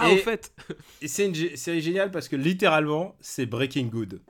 Ah, 0.00 0.10
Et- 0.10 0.14
au 0.14 0.16
fait. 0.18 0.52
Et 1.02 1.08
c'est 1.08 1.26
une 1.26 1.56
série 1.56 1.80
géniale 1.80 2.10
parce 2.10 2.28
que 2.28 2.36
littéralement, 2.36 3.16
c'est 3.20 3.46
Breaking 3.46 3.86
Good. 3.86 4.20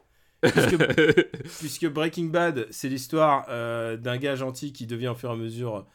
Puisque, 0.40 0.77
puisque 1.61 1.86
Breaking 1.89 2.27
Bad, 2.27 2.66
c'est 2.70 2.89
l'histoire 2.89 3.47
euh, 3.49 3.97
d'un 3.97 4.16
gars 4.19 4.36
gentil 4.36 4.73
qui 4.73 4.86
devient 4.86 5.09
au 5.09 5.15
fur 5.15 5.31
et 5.31 5.32
à 5.32 5.36
mesure 5.36 5.86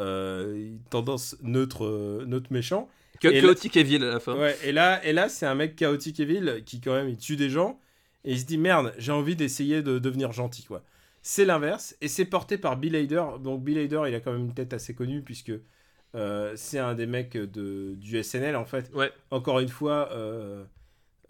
euh, 0.00 0.72
tendance 0.90 1.36
neutre, 1.42 1.84
euh, 1.84 2.24
neutre 2.26 2.52
méchant. 2.52 2.88
Cha- 3.22 3.30
Et 3.30 3.40
là- 3.40 3.48
Chaotique 3.48 3.76
et 3.76 3.82
vil 3.82 4.04
à 4.04 4.08
la 4.10 4.20
fin. 4.20 4.36
Ouais, 4.38 4.56
et 4.64 4.70
là, 4.72 5.04
et 5.04 5.12
là 5.12 5.28
c'est 5.28 5.46
un 5.46 5.54
mec 5.56 5.74
chaotique 5.74 6.20
et 6.20 6.24
vil 6.24 6.62
qui, 6.64 6.80
quand 6.80 6.92
même, 6.94 7.08
il 7.08 7.16
tue 7.16 7.36
des 7.36 7.50
gens. 7.50 7.80
Et 8.24 8.32
il 8.32 8.38
se 8.40 8.44
dit 8.44 8.58
Merde, 8.58 8.94
j'ai 8.98 9.12
envie 9.12 9.34
d'essayer 9.36 9.82
de 9.82 9.98
devenir 9.98 10.32
gentil, 10.32 10.64
quoi. 10.64 10.84
C'est 11.22 11.44
l'inverse. 11.44 11.96
Et 12.00 12.06
c'est 12.08 12.24
porté 12.24 12.58
par 12.58 12.76
Bill 12.76 12.94
Hader. 12.94 13.24
Donc, 13.42 13.64
Bill 13.64 13.78
Hader, 13.78 14.02
il 14.08 14.14
a 14.14 14.20
quand 14.20 14.32
même 14.32 14.42
une 14.46 14.54
tête 14.54 14.72
assez 14.72 14.94
connue 14.94 15.22
puisque 15.22 15.52
euh, 16.14 16.54
c'est 16.56 16.78
un 16.78 16.94
des 16.94 17.06
mecs 17.06 17.36
de, 17.36 17.94
du 17.96 18.16
SNL, 18.18 18.56
en 18.56 18.64
fait. 18.64 18.90
Ouais. 18.94 19.12
Encore 19.30 19.60
une 19.60 19.68
fois, 19.68 20.10
euh, 20.12 20.64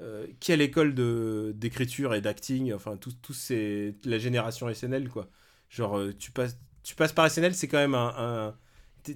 euh, 0.00 0.26
quelle 0.40 0.60
école 0.62 0.94
de- 0.94 1.52
d'écriture 1.56 2.14
et 2.14 2.20
d'acting. 2.20 2.72
Enfin, 2.74 2.96
tout, 2.96 3.12
tout 3.22 3.34
c'est 3.34 3.94
la 4.04 4.18
génération 4.18 4.68
SNL, 4.68 5.08
quoi. 5.08 5.28
Genre, 5.70 6.00
tu 6.18 6.30
passes, 6.32 6.58
tu 6.82 6.94
passes 6.94 7.12
par 7.12 7.26
SNL, 7.26 7.54
c'est 7.54 7.68
quand 7.68 7.78
même 7.78 7.94
un. 7.94 8.14
un- 8.18 8.56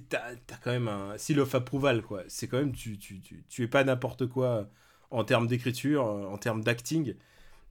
T'as 0.09 0.57
quand 0.63 0.71
même 0.71 0.87
un 0.87 1.17
seal 1.17 1.39
of 1.39 1.53
approval, 1.55 2.01
quoi. 2.01 2.23
C'est 2.27 2.47
quand 2.47 2.57
même. 2.57 2.73
Tu, 2.73 2.97
tu, 2.97 3.19
tu, 3.21 3.43
tu 3.47 3.63
es 3.63 3.67
pas 3.67 3.83
n'importe 3.83 4.25
quoi 4.27 4.69
en 5.11 5.23
termes 5.23 5.47
d'écriture, 5.47 6.03
en 6.05 6.37
termes 6.37 6.63
d'acting. 6.63 7.15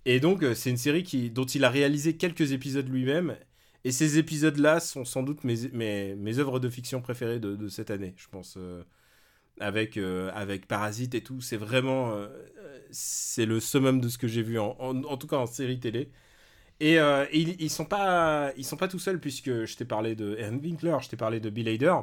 Et 0.04 0.20
donc, 0.20 0.44
c'est 0.54 0.70
une 0.70 0.76
série 0.76 1.02
qui, 1.04 1.30
dont 1.30 1.44
il 1.46 1.64
a 1.64 1.70
réalisé 1.70 2.16
quelques 2.16 2.52
épisodes 2.52 2.88
lui-même. 2.88 3.36
Et 3.84 3.92
ces 3.92 4.18
épisodes-là 4.18 4.80
sont 4.80 5.04
sans 5.04 5.22
doute 5.22 5.44
mes, 5.44 5.68
mes, 6.16 6.38
œuvres 6.38 6.60
de 6.60 6.68
fiction 6.70 7.00
préférées 7.02 7.40
de, 7.40 7.68
cette 7.68 7.90
année, 7.90 8.14
je 8.16 8.28
pense. 8.28 8.56
euh, 8.56 8.84
avec, 9.60 9.96
euh, 9.98 10.30
avec 10.34 10.68
Parasite 10.68 11.14
et 11.14 11.22
tout. 11.22 11.40
C'est 11.40 11.56
vraiment. 11.56 12.12
euh, 12.14 12.28
c'est 12.92 13.46
le 13.46 13.60
summum 13.60 14.00
de 14.00 14.08
ce 14.08 14.18
que 14.18 14.28
j'ai 14.28 14.42
vu, 14.42 14.58
en, 14.58 14.76
en, 14.80 15.16
tout 15.16 15.26
cas 15.26 15.36
en 15.38 15.46
série 15.46 15.80
télé. 15.80 16.10
Et, 16.80 16.96
ils, 17.32 17.60
ils 17.60 17.70
sont 17.70 17.84
pas, 17.86 18.52
ils 18.56 18.64
sont 18.64 18.76
pas 18.76 18.88
tout 18.88 18.98
seuls 18.98 19.20
puisque 19.20 19.64
je 19.66 19.76
t'ai 19.76 19.84
parlé 19.84 20.16
de 20.16 20.36
Aaron 20.40 20.58
Winkler, 20.58 20.98
je 21.02 21.08
t'ai 21.10 21.16
parlé 21.16 21.40
de 21.40 21.50
Bill 21.50 21.68
Hader, 21.68 21.94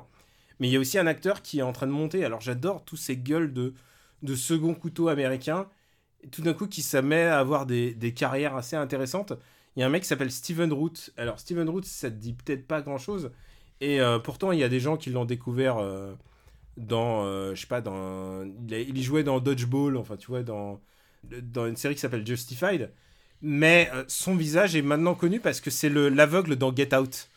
mais 0.60 0.68
il 0.70 0.72
y 0.74 0.78
a 0.78 0.80
aussi 0.80 0.98
un 1.00 1.08
acteur 1.08 1.42
qui 1.42 1.60
est 1.60 1.62
en 1.64 1.74
train 1.74 1.88
de 1.88 1.92
monter. 1.92 2.26
Alors 2.26 2.42
j'adore 2.42 2.86
tous 2.86 2.98
ces 2.98 3.18
gueules 3.18 3.54
de, 3.54 3.74
de 4.24 4.36
second 4.36 4.74
couteau 4.76 5.10
américain, 5.10 5.70
tout 6.32 6.42
d'un 6.42 6.54
coup 6.54 6.68
qui 6.68 6.82
se 6.82 6.98
met 6.98 7.24
à 7.24 7.40
avoir 7.40 7.66
des, 7.66 7.94
des 7.94 8.14
carrières 8.14 8.56
assez 8.56 8.76
intéressantes. 8.76 9.34
Il 9.76 9.80
y 9.82 9.84
a 9.84 9.86
un 9.86 9.90
mec 9.90 10.04
qui 10.04 10.08
s'appelle 10.10 10.32
Steven 10.32 10.72
Root. 10.74 10.94
Alors 11.18 11.40
Steven 11.40 11.70
Root, 11.70 11.84
ça 11.84 12.10
te 12.12 12.16
dit 12.16 12.34
peut-être 12.34 12.68
pas 12.68 12.82
grand-chose, 12.82 13.32
et 13.82 14.02
euh, 14.02 14.20
pourtant 14.20 14.52
il 14.52 14.60
y 14.60 14.64
a 14.64 14.70
des 14.70 14.80
gens 14.80 14.98
qui 14.98 15.10
l'ont 15.12 15.26
découvert 15.26 15.78
euh, 15.78 16.14
dans, 16.78 17.26
euh, 17.26 17.56
je 17.56 17.62
sais 17.62 17.68
pas, 17.68 17.82
dans, 17.82 18.44
il, 18.68 18.74
a- 18.74 18.80
il 18.82 19.02
jouait 19.04 19.24
dans 19.24 19.40
Dodgeball, 19.40 19.98
enfin 19.98 20.18
tu 20.18 20.28
vois, 20.28 20.44
dans, 20.44 20.82
dans 21.24 21.68
une 21.68 21.76
série 21.78 21.96
qui 21.96 22.02
s'appelle 22.02 22.26
Justified. 22.26 22.92
Mais 23.42 23.90
euh, 23.94 24.04
son 24.08 24.36
visage 24.36 24.76
est 24.76 24.82
maintenant 24.82 25.16
connu 25.16 25.40
parce 25.40 25.62
que 25.62 25.70
c'est 25.70 25.90
le 25.90 26.10
l'aveugle 26.10 26.56
dans 26.58 26.76
Get 26.76 26.94
Out. 26.96 27.30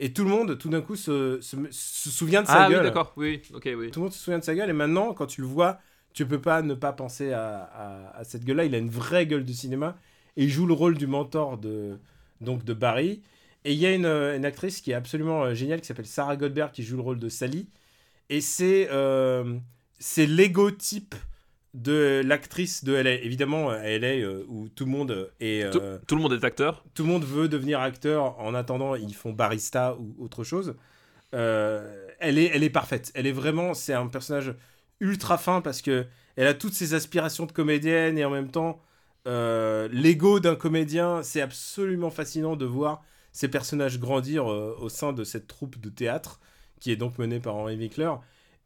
Et 0.00 0.12
tout 0.12 0.24
le 0.24 0.30
monde, 0.30 0.58
tout 0.58 0.68
d'un 0.70 0.80
coup, 0.82 0.96
se, 0.96 1.40
se, 1.40 1.56
se 1.70 2.10
souvient 2.10 2.42
de 2.42 2.48
sa 2.48 2.64
Ah 2.64 2.68
oui, 2.68 2.74
gueule. 2.74 2.84
d'accord, 2.84 3.12
oui, 3.16 3.42
ok, 3.54 3.68
oui. 3.76 3.90
tout 3.90 4.00
le 4.00 4.04
monde 4.04 4.12
se 4.12 4.18
souvient 4.18 4.38
de 4.40 4.44
sa 4.44 4.54
gueule. 4.54 4.70
Et 4.70 4.72
maintenant, 4.74 5.14
quand 5.14 5.26
tu 5.26 5.40
le 5.40 5.46
vois, 5.46 5.78
tu 6.12 6.26
peux 6.26 6.40
pas 6.40 6.62
ne 6.62 6.74
pas 6.74 6.92
penser 6.92 7.32
à, 7.32 7.62
à- 7.62 8.16
à 8.18 8.24
cette 8.24 8.44
gueule-là. 8.44 8.64
Il 8.64 8.74
a 8.74 8.78
une 8.78 8.90
vraie 8.90 9.26
gueule 9.26 9.44
de 9.44 9.52
cinéma. 9.52 9.96
Et 10.36 10.44
il 10.44 10.50
joue 10.50 10.66
le 10.66 10.74
rôle 10.74 10.96
du 10.96 11.06
mentor 11.06 11.58
de, 11.58 11.98
donc 12.40 12.64
de 12.64 12.74
Barry. 12.74 13.22
Et 13.64 13.72
il 13.72 13.78
y 13.78 13.86
a 13.86 13.94
une, 13.94 14.04
euh, 14.04 14.36
une 14.36 14.44
actrice 14.44 14.80
qui 14.80 14.90
est 14.90 14.94
absolument 14.94 15.44
euh, 15.44 15.54
géniale 15.54 15.80
qui 15.80 15.86
s'appelle 15.86 16.06
Sarah 16.06 16.36
Goldberg 16.36 16.70
qui 16.72 16.82
joue 16.82 16.96
le 16.96 17.02
rôle 17.02 17.18
de 17.18 17.28
Sally. 17.28 17.66
Et 18.30 18.40
c'est 18.40 18.88
euh, 18.90 19.58
l'ego 20.16 20.70
type 20.70 21.14
de 21.74 22.22
l'actrice 22.24 22.84
de 22.84 22.94
LA. 22.94 23.14
Évidemment, 23.14 23.70
à 23.70 23.82
LA, 23.98 24.08
euh, 24.08 24.44
où 24.48 24.68
tout 24.68 24.84
le 24.84 24.90
monde 24.90 25.30
est. 25.40 25.70
Tout, 25.70 25.80
tout 26.06 26.16
le 26.16 26.22
monde 26.22 26.32
est 26.32 26.44
acteur. 26.44 26.84
tout 26.94 27.02
le 27.02 27.08
monde 27.08 27.24
veut 27.24 27.48
devenir 27.48 27.80
acteur. 27.80 28.38
En 28.40 28.54
attendant, 28.54 28.94
ils 28.94 29.14
font 29.14 29.32
barista 29.32 29.96
ou 29.98 30.14
autre 30.18 30.44
chose. 30.44 30.76
Euh, 31.34 32.06
elle, 32.20 32.38
est, 32.38 32.50
elle 32.54 32.62
est 32.62 32.70
parfaite. 32.70 33.10
Elle 33.14 33.26
est 33.26 33.32
vraiment. 33.32 33.74
C'est 33.74 33.92
un 33.92 34.06
personnage 34.06 34.54
ultra 35.00 35.36
fin 35.36 35.60
parce 35.60 35.82
que 35.82 36.06
elle 36.36 36.46
a 36.46 36.54
toutes 36.54 36.74
ses 36.74 36.94
aspirations 36.94 37.46
de 37.46 37.52
comédienne 37.52 38.18
et 38.18 38.24
en 38.24 38.30
même 38.30 38.50
temps, 38.50 38.80
euh, 39.26 39.88
l'ego 39.90 40.40
d'un 40.40 40.56
comédien. 40.56 41.22
C'est 41.22 41.40
absolument 41.40 42.10
fascinant 42.10 42.56
de 42.56 42.64
voir 42.64 43.02
ces 43.32 43.48
personnages 43.48 43.98
grandir 43.98 44.50
euh, 44.50 44.76
au 44.80 44.88
sein 44.88 45.12
de 45.12 45.24
cette 45.24 45.46
troupe 45.46 45.78
de 45.80 45.90
théâtre 45.90 46.40
qui 46.80 46.92
est 46.92 46.96
donc 46.96 47.18
menée 47.18 47.40
par 47.40 47.56
Henry 47.56 47.76
Winkler. 47.76 48.12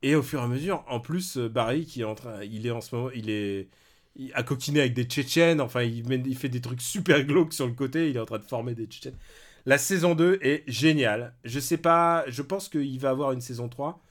Et 0.03 0.15
au 0.15 0.23
fur 0.23 0.41
et 0.41 0.43
à 0.45 0.47
mesure, 0.47 0.85
en 0.89 1.01
plus, 1.01 1.39
euh, 1.39 1.49
Barry, 1.49 1.87
qui 1.87 2.03
est 2.03 2.05
en 2.05 2.15
train, 2.15 2.43
il 2.45 2.67
est 2.67 2.71
en 2.71 2.81
ce 2.81 2.95
moment, 2.95 3.11
il 3.15 3.31
est 3.31 3.69
il 4.17 4.33
a 4.35 4.43
coquiné 4.43 4.81
avec 4.81 4.95
des 4.95 5.05
Tchétchènes, 5.05 5.61
enfin, 5.61 5.83
il, 5.83 6.37
fait 6.37 6.49
des 6.49 6.61
trucs 6.61 6.81
super 6.83 7.23
glauques 7.25 7.53
sur 7.53 7.69
le 7.69 7.73
côté, 7.73 8.11
il 8.11 8.17
est 8.17 8.21
en 8.21 8.27
train 8.27 8.39
de 8.39 8.45
former 8.45 8.75
des 8.75 8.87
Tchétchènes. 8.87 9.17
La 9.65 9.79
saison 9.79 10.17
2 10.17 10.41
est 10.43 10.65
géniale. 10.67 11.35
Je 11.45 11.61
sais 11.61 11.77
pas, 11.77 12.25
je 12.29 12.43
pense 12.43 12.69
qu'il 12.69 12.99
va 12.99 13.11
avoir 13.11 13.31
une 13.33 13.41
saison 13.41 13.69
3. 13.69 14.03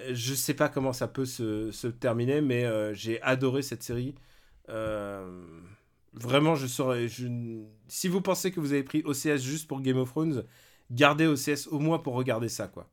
Euh, 0.00 0.10
Je 0.14 0.34
sais 0.34 0.54
pas 0.54 0.68
comment 0.68 0.92
ça 0.92 1.06
peut 1.08 1.26
se, 1.26 1.86
terminer, 1.88 2.40
mais 2.40 2.66
j'ai 2.94 3.22
adoré 3.22 3.62
cette 3.62 3.82
série. 3.84 4.14
Euh, 4.70 5.28
vraiment, 6.14 6.54
je 6.54 6.66
saurais. 6.66 7.08
Je... 7.08 7.26
Si 7.88 8.08
vous 8.08 8.20
pensez 8.20 8.50
que 8.52 8.60
vous 8.60 8.72
avez 8.72 8.82
pris 8.82 9.02
OCS 9.04 9.38
juste 9.42 9.68
pour 9.68 9.80
Game 9.80 9.98
of 9.98 10.10
Thrones, 10.10 10.44
gardez 10.90 11.26
OCS 11.26 11.68
au 11.70 11.78
moins 11.78 11.98
pour 11.98 12.14
regarder 12.14 12.48
ça, 12.48 12.68
quoi. 12.68 12.88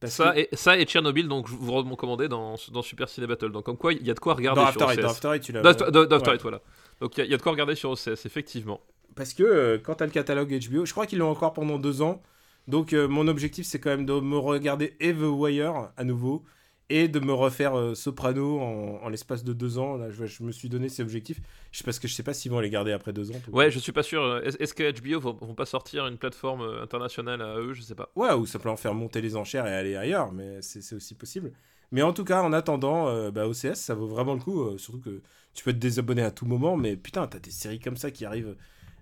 Parce 0.00 0.14
Ça 0.14 0.32
que 0.32 0.38
et, 0.40 0.48
ça 0.54 0.78
et 0.78 0.84
Tchernobyl, 0.86 1.28
donc 1.28 1.46
je 1.48 1.54
vous 1.54 1.72
recommandais 1.72 2.28
dans, 2.28 2.54
dans 2.72 2.82
Super 2.82 3.08
Ciné 3.08 3.26
Battle. 3.26 3.52
Donc 3.52 3.64
comme 3.64 3.76
quoi, 3.76 3.92
il 3.92 4.06
y 4.06 4.10
a 4.10 4.14
de 4.14 4.18
quoi 4.20 4.32
regarder 4.34 4.62
dans 4.62 4.72
sur 4.72 4.82
After 4.82 4.94
OCS. 5.00 5.02
dans 5.22 5.30
After 5.30 5.40
tu 5.40 5.52
l'as. 5.52 5.60
Dans 5.62 5.90
dans 6.06 6.16
After 6.16 6.30
Ouais. 6.30 6.38
Voilà. 6.40 6.60
Donc 7.02 7.16
il 7.16 7.20
y, 7.20 7.22
a- 7.22 7.24
il 7.26 7.30
y 7.30 7.34
a 7.34 7.36
de 7.36 7.42
quoi 7.42 7.52
regarder 7.52 7.74
sur 7.74 7.90
OCS, 7.90 8.24
effectivement. 8.24 8.80
Parce 9.14 9.34
que 9.34 9.42
euh, 9.42 9.78
quand 9.78 9.96
t'as 9.96 10.06
le 10.06 10.12
catalogue 10.12 10.48
HBO, 10.70 10.86
je 10.86 10.92
crois 10.92 11.06
qu'ils 11.06 11.18
l'ont 11.18 11.30
encore 11.30 11.52
pendant 11.52 11.78
deux 11.78 12.00
ans. 12.00 12.22
Donc 12.66 12.92
euh, 12.92 13.08
mon 13.08 13.26
objectif 13.28 13.66
c'est 13.66 13.80
quand 13.80 13.90
même 13.90 14.06
de 14.06 14.12
me 14.20 14.38
regarder 14.38 14.94
et 15.00 15.12
The 15.12 15.18
Wire 15.22 15.90
à 15.96 16.04
nouveau 16.04 16.44
et 16.90 17.08
de 17.08 17.20
me 17.20 17.32
refaire 17.32 17.74
euh, 17.78 17.94
Soprano 17.94 18.60
en, 18.60 19.02
en 19.02 19.08
l'espace 19.08 19.44
de 19.44 19.52
deux 19.52 19.78
ans. 19.78 19.96
Là, 19.96 20.10
je, 20.10 20.26
je 20.26 20.42
me 20.42 20.52
suis 20.52 20.68
donné 20.68 20.88
ces 20.88 21.02
objectifs. 21.02 21.40
Je 21.72 21.78
sais 21.78 21.84
parce 21.84 21.98
que 21.98 22.08
je 22.08 22.14
sais 22.14 22.22
pas 22.22 22.34
s'ils 22.34 22.50
vont 22.52 22.60
les 22.60 22.70
garder 22.70 22.92
après 22.92 23.12
deux 23.12 23.30
ans. 23.30 23.40
tout. 23.40 23.52
Ouais, 23.52 23.70
je 23.70 23.78
suis 23.78 23.92
pas 23.92 24.02
sûr. 24.02 24.22
euh, 24.22 24.42
Est- 24.42 24.60
Est-ce 24.60 24.74
que 24.74 24.82
HBO 24.82 25.20
vont, 25.20 25.32
vont 25.34 25.54
pas 25.54 25.66
sortir 25.66 26.06
une 26.06 26.18
plateforme 26.18 26.62
euh, 26.62 26.82
internationale 26.82 27.42
à 27.42 27.56
eux? 27.58 27.72
Je 27.72 27.82
sais 27.82 27.94
pas. 27.94 28.10
Ouais, 28.16 28.32
ou 28.34 28.44
simplement 28.46 28.76
faire 28.76 28.94
monter 28.94 29.20
les 29.20 29.36
enchères 29.36 29.66
et 29.66 29.74
aller 29.74 29.96
ailleurs, 29.96 30.32
mais 30.32 30.60
c'est 30.62 30.82
c'est 30.82 30.96
aussi 30.96 31.14
possible. 31.14 31.52
Mais 31.92 32.02
en 32.02 32.12
tout 32.12 32.24
cas, 32.24 32.42
en 32.42 32.52
attendant, 32.52 33.08
euh, 33.08 33.30
bah, 33.30 33.46
OCS, 33.48 33.80
ça 33.80 33.94
vaut 33.94 34.06
vraiment 34.08 34.34
le 34.34 34.40
coup. 34.40 34.62
euh, 34.62 34.78
surtout 34.78 35.00
que 35.00 35.22
tu 35.54 35.64
peux 35.64 35.72
te 35.72 35.78
désabonner 35.78 36.22
à 36.22 36.30
tout 36.30 36.44
moment, 36.46 36.76
mais 36.76 36.96
putain, 36.96 37.26
t'as 37.26 37.38
des 37.38 37.50
séries 37.50 37.80
comme 37.80 37.96
ça 37.96 38.10
qui 38.10 38.24
arrivent 38.24 38.56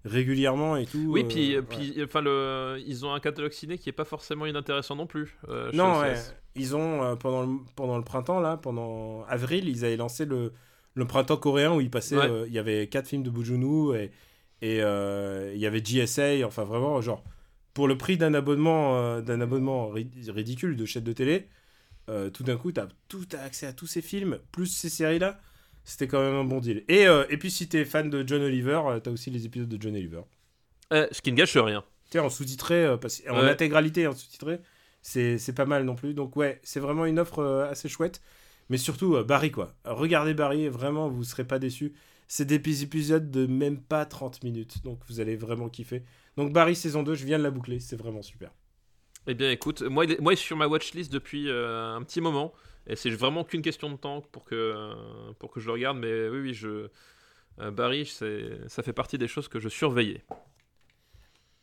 régulièrement 0.09 0.77
et 0.77 0.87
tout. 0.87 0.99
Oui, 1.09 1.23
euh, 1.23 1.29
puis, 1.29 1.57
ouais. 1.57 1.63
puis 1.63 2.03
enfin, 2.05 2.21
le, 2.21 2.83
ils 2.87 3.05
ont 3.07 3.13
un 3.13 3.21
catalogue 3.21 3.53
ciné 3.53 3.79
qui 3.79 3.89
est 3.89 3.93
pas 3.93 4.05
forcément 4.05 4.47
inintéressant 4.47 4.97
non 4.97 5.07
plus. 5.07 5.37
euh, 5.49 5.71
Non, 5.73 6.01
ouais. 6.01 6.15
Ils 6.57 6.75
ont, 6.75 7.03
euh, 7.05 7.15
pendant, 7.17 7.43
le, 7.43 7.59
pendant 7.77 7.97
le 7.97 8.05
printemps, 8.05 8.41
là, 8.41 8.57
pendant 8.57 9.23
avril, 9.25 9.69
ils 9.69 9.85
avaient 9.85 9.97
lancé 9.97 10.25
le, 10.25 10.53
le 10.95 11.05
printemps 11.07 11.37
coréen 11.37 11.73
où. 11.73 11.81
Ouais. 11.81 11.91
euh, 12.13 12.45
il 12.49 12.53
y 12.53 12.59
avait 12.59 12.89
quatre 12.89 13.07
films 13.07 13.23
de 13.23 13.31
Bujunu 13.31 13.95
et, 13.97 14.11
et 14.61 14.83
euh, 14.83 15.53
il 15.55 15.61
y 15.61 15.67
avait 15.67 15.81
GSA. 15.85 16.45
Enfin, 16.45 16.65
vraiment, 16.65 17.01
genre, 17.01 17.23
pour 17.75 17.87
le 17.87 17.97
prix 17.97 18.17
d'un 18.17 18.35
abonnement, 18.35 18.97
euh, 18.99 19.21
d'un 19.21 19.41
abonnement 19.41 19.89
ri- 19.91 20.11
ridicule 20.29 20.77
de 20.77 20.85
chaîne 20.85 21.05
de 21.05 21.13
télé, 21.13 21.49
euh, 22.11 22.31
tout 22.31 22.43
d'un 22.43 22.57
coup, 22.57 22.73
tu 22.73 22.81
as 22.81 22.89
tout 23.09 23.27
as 23.35 23.43
accès 23.45 23.67
à 23.67 23.73
tous 23.73 23.87
ces 23.87 24.03
films, 24.03 24.39
plus 24.51 24.67
ces 24.67 24.89
séries-là. 24.89 25.39
C'était 25.89 26.07
quand 26.07 26.21
même 26.21 26.35
un 26.35 26.45
bon 26.45 26.61
deal. 26.61 26.85
Et, 26.89 27.07
euh, 27.07 27.25
et 27.31 27.39
puis, 27.39 27.51
si 27.51 27.67
t'es 27.67 27.87
fan 27.87 28.11
de 28.11 28.23
John 28.27 28.43
Oliver, 28.43 28.79
euh, 28.85 29.01
t'as 29.01 29.11
aussi 29.11 29.31
les 29.31 29.47
épisodes 29.47 29.71
de 29.71 29.81
John 29.81 29.95
Oliver. 29.95 30.21
Euh, 30.93 31.09
ce 31.13 31.23
qui 31.23 31.33
ne 31.33 31.37
gâche 31.37 31.57
rien. 31.57 31.83
En 32.15 32.29
sous-titré, 32.29 32.87
en 32.87 32.97
Ouais. 32.97 33.51
intégralité 33.51 34.07
en 34.07 34.13
sous-titré, 34.13 34.61
c'est 35.01 35.55
pas 35.55 35.65
mal 35.65 35.85
non 35.85 35.95
plus. 35.95 36.13
Donc 36.13 36.37
ouais, 36.37 36.61
c'est 36.63 36.79
vraiment 36.81 37.07
une 37.07 37.19
offre 37.19 37.43
assez 37.71 37.89
chouette. 37.89 38.21
Mais 38.69 38.77
surtout, 38.77 39.17
Barry, 39.25 39.51
quoi. 39.51 39.75
Regardez 39.87 40.35
Barry, 40.35 40.69
vraiment, 40.69 41.09
vous 41.09 41.25
serez 41.25 41.45
pas 41.47 41.59
déçus. 41.59 41.95
C'est 42.27 42.45
des 42.45 42.59
petits 42.59 42.83
épisodes 42.83 43.31
de 43.31 43.47
même 43.47 43.81
pas 43.81 44.05
30 44.05 44.45
minutes, 44.45 44.83
donc 44.85 45.01
vous 45.09 45.21
allez 45.21 45.37
vraiment 45.37 45.71
kiffer. 45.71 46.03
Donc 46.37 46.53
Barry 46.53 46.77
saison 46.77 47.03
2, 47.03 47.15
je 47.15 47.25
viens 47.25 47.39
de 47.39 47.43
la 47.45 47.51
boucler, 47.51 47.81
c'est 47.81 47.97
vraiment 47.97 48.21
super. 48.21 48.51
Eh 49.27 49.33
bien, 49.35 49.51
écoute, 49.51 49.81
moi, 49.83 50.05
moi, 50.21 50.33
il 50.35 50.39
est 50.39 50.43
sur 50.43 50.57
ma 50.57 50.67
watchlist 50.67 51.11
depuis 51.11 51.49
euh, 51.49 51.95
un 51.95 52.03
petit 52.03 52.21
moment. 52.21 52.53
Et 52.89 52.97
c'est 52.97 53.11
vraiment 53.11 53.45
qu'une 53.45 53.63
question 53.63 53.91
de 53.91 53.97
temps 53.97 54.23
pour 54.33 54.45
que, 54.45 54.55
euh, 54.55 54.95
pour 55.39 55.51
que 55.51 55.61
je 55.61 55.67
le 55.67 55.73
regarde. 55.73 55.99
Mais 55.99 56.29
oui, 56.29 56.41
oui, 56.41 56.55
je. 56.55 56.89
euh, 57.61 57.71
Barry, 57.71 58.07
ça 58.07 58.83
fait 58.83 58.93
partie 58.93 59.19
des 59.19 59.29
choses 59.29 59.49
que 59.49 59.61
je 59.61 59.69
surveillais. 59.69 60.25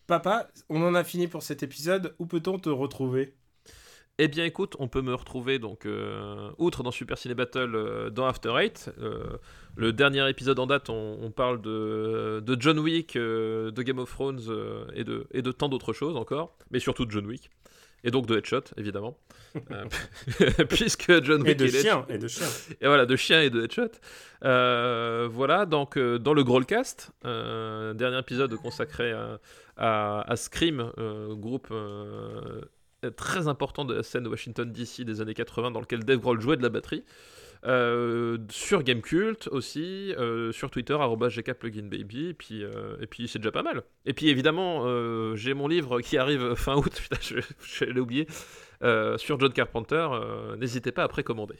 Papa, 0.07 0.47
on 0.69 0.83
en 0.83 0.93
a 0.93 1.03
fini 1.03 1.27
pour 1.27 1.41
cet 1.41 1.63
épisode. 1.63 2.15
Où 2.19 2.27
peut-on 2.27 2.59
te 2.59 2.69
retrouver? 2.69 3.33
Eh 4.17 4.29
bien, 4.29 4.45
écoute, 4.45 4.75
on 4.79 4.87
peut 4.87 5.01
me 5.01 5.13
retrouver 5.13 5.59
donc 5.59 5.85
euh, 5.85 6.49
outre 6.57 6.83
dans 6.83 6.91
Super 6.91 7.17
Ciné 7.17 7.33
Battle 7.35 7.75
euh, 7.75 8.09
dans 8.09 8.25
After 8.25 8.53
Eight. 8.57 8.89
Euh, 8.99 9.37
le 9.75 9.91
dernier 9.91 10.29
épisode 10.29 10.57
en 10.59 10.67
date, 10.67 10.89
on, 10.89 11.17
on 11.21 11.31
parle 11.31 11.61
de, 11.61 12.41
de 12.45 12.61
John 12.61 12.79
Wick, 12.79 13.15
de 13.17 13.81
Game 13.81 13.99
of 13.99 14.09
Thrones 14.09 14.39
et, 14.93 15.03
de, 15.03 15.27
et 15.31 15.41
de 15.41 15.51
tant 15.51 15.67
d'autres 15.67 15.91
choses 15.91 16.15
encore, 16.15 16.55
mais 16.71 16.79
surtout 16.79 17.05
de 17.05 17.11
John 17.11 17.25
Wick. 17.25 17.49
Et 18.05 18.11
donc 18.11 18.27
de 18.27 18.37
Headshot, 18.37 18.61
évidemment. 18.77 19.17
Euh, 19.71 19.85
puisque 20.69 21.23
John 21.23 21.41
Wick 21.41 21.51
Et 21.51 21.55
de 21.55 21.65
est 21.65 21.81
chiens, 21.81 22.05
et 22.07 22.19
de 22.19 22.27
chiens. 22.27 22.47
et 22.79 22.85
voilà, 22.85 23.05
de 23.05 23.15
chien 23.15 23.41
et 23.41 23.49
de 23.49 23.63
headshot. 23.63 23.89
Euh, 24.43 25.27
voilà, 25.31 25.65
donc 25.65 25.97
euh, 25.97 26.19
dans 26.19 26.33
le 26.33 26.43
Growlcast, 26.43 27.11
euh, 27.25 27.93
dernier 27.93 28.19
épisode 28.19 28.55
consacré 28.57 29.11
à, 29.11 29.39
à, 29.75 30.31
à 30.31 30.35
Scream, 30.35 30.91
euh, 30.99 31.33
groupe 31.35 31.73
très 33.17 33.47
important 33.47 33.85
de 33.85 33.95
la 33.95 34.03
scène 34.03 34.23
de 34.23 34.29
Washington 34.29 34.71
DC 34.71 35.01
des 35.01 35.21
années 35.21 35.33
80 35.33 35.71
dans 35.71 35.79
lequel 35.79 36.03
Dave 36.03 36.19
Grohl 36.19 36.39
jouait 36.41 36.57
de 36.57 36.63
la 36.63 36.69
batterie. 36.69 37.03
Euh, 37.65 38.37
sur 38.49 38.83
Gamecult 38.83 39.47
aussi, 39.51 40.13
euh, 40.17 40.51
sur 40.51 40.69
Twitter, 40.69 40.95
gkpluginbaby, 40.95 42.27
et 42.29 42.33
puis, 42.33 42.63
euh, 42.63 42.95
et 43.01 43.07
puis 43.07 43.27
c'est 43.27 43.39
déjà 43.39 43.51
pas 43.51 43.63
mal. 43.63 43.83
Et 44.05 44.13
puis 44.13 44.29
évidemment, 44.29 44.85
j'ai 45.35 45.53
mon 45.53 45.67
livre 45.67 46.01
qui 46.01 46.17
arrive 46.17 46.53
fin 46.55 46.75
août, 46.75 46.91
putain, 47.01 47.17
je, 47.21 47.39
je 47.63 47.85
l'ai 47.85 47.99
oublié, 47.99 48.27
sur 49.17 49.39
John 49.39 49.51
Carpenter, 49.53 50.07
n'hésitez 50.57 50.91
pas 50.91 51.03
à 51.03 51.07
précommander. 51.07 51.55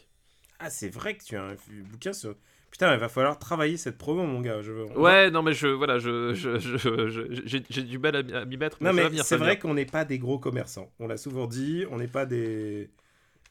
Ah, 0.60 0.70
c'est 0.70 0.90
vrai 0.90 1.16
que 1.16 1.24
tu 1.24 1.36
as 1.36 1.44
un 1.44 1.56
bouquin 1.92 2.14
sur... 2.14 2.36
Putain, 2.72 2.94
il 2.94 3.00
va 3.00 3.08
falloir 3.10 3.40
travailler 3.40 3.78
cette 3.78 3.98
promo, 3.98 4.26
mon 4.26 4.42
gars. 4.42 4.62
Je 4.62 4.72
veux... 4.74 4.84
Ouais, 4.98 5.32
non, 5.32 5.42
mais 5.44 5.54
je, 5.54 5.68
voilà, 5.68 5.98
je, 5.98 6.34
je, 6.34 6.60
je- 6.60 6.78
je- 7.10 7.60
j'ai, 7.70 7.84
du 7.84 8.00
mal 8.00 8.16
à 8.18 8.46
m'y- 8.46 8.58
mettre. 8.58 8.84
Non, 8.84 8.90
ça 8.92 9.04
va 9.04 9.10
mais 9.10 9.18
c'est 9.24 9.38
vrai 9.38 9.58
qu'on 9.60 9.74
n'est 9.74 9.86
pas 9.86 10.04
des 10.04 10.20
gros 10.20 10.40
commerçants. 10.40 10.92
On 11.00 11.08
l'a 11.08 11.16
souvent 11.16 11.48
dit, 11.48 11.86
on 11.90 11.98
n'est 11.98 12.08
pas 12.10 12.26
des. 12.26 12.90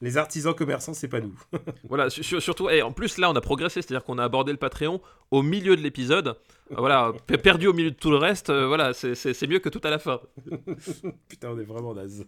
Les 0.01 0.16
artisans 0.19 0.55
commerçants, 0.55 0.93
c'est 0.93 1.09
pas 1.09 1.21
nous. 1.21 1.35
Voilà, 1.89 2.11
su- 2.11 2.23
sur- 2.23 2.43
surtout, 2.43 2.69
et 2.69 2.83
en 2.83 2.93
plus, 2.93 3.16
là, 3.19 3.31
on 3.31 3.37
a 3.37 3.41
progressé, 3.41 3.81
c'est-à-dire 3.81 4.05
qu'on 4.05 4.19
a 4.19 4.25
abordé 4.25 4.53
le 4.53 4.59
Patreon 4.59 5.01
au 5.31 5.43
milieu 5.43 5.77
de 5.77 5.81
l'épisode. 5.83 6.29
Euh, 6.73 6.75
Voilà, 6.77 7.12
pe- 7.27 7.37
perdu 7.39 7.69
au 7.69 7.73
milieu 7.73 7.91
de 7.91 7.97
tout 7.97 8.11
le 8.11 8.16
reste, 8.16 8.51
euh, 8.51 8.66
voilà, 8.66 8.93
c'est, 8.93 9.47
mieux 9.47 9.61
que 9.61 9.69
tout 9.69 9.81
à 9.85 9.91
la 9.91 9.99
fin. 9.99 10.21
Putain, 11.29 11.51
on 11.51 11.59
est 11.59 11.65
vraiment 11.65 11.95
naze. 11.95 12.27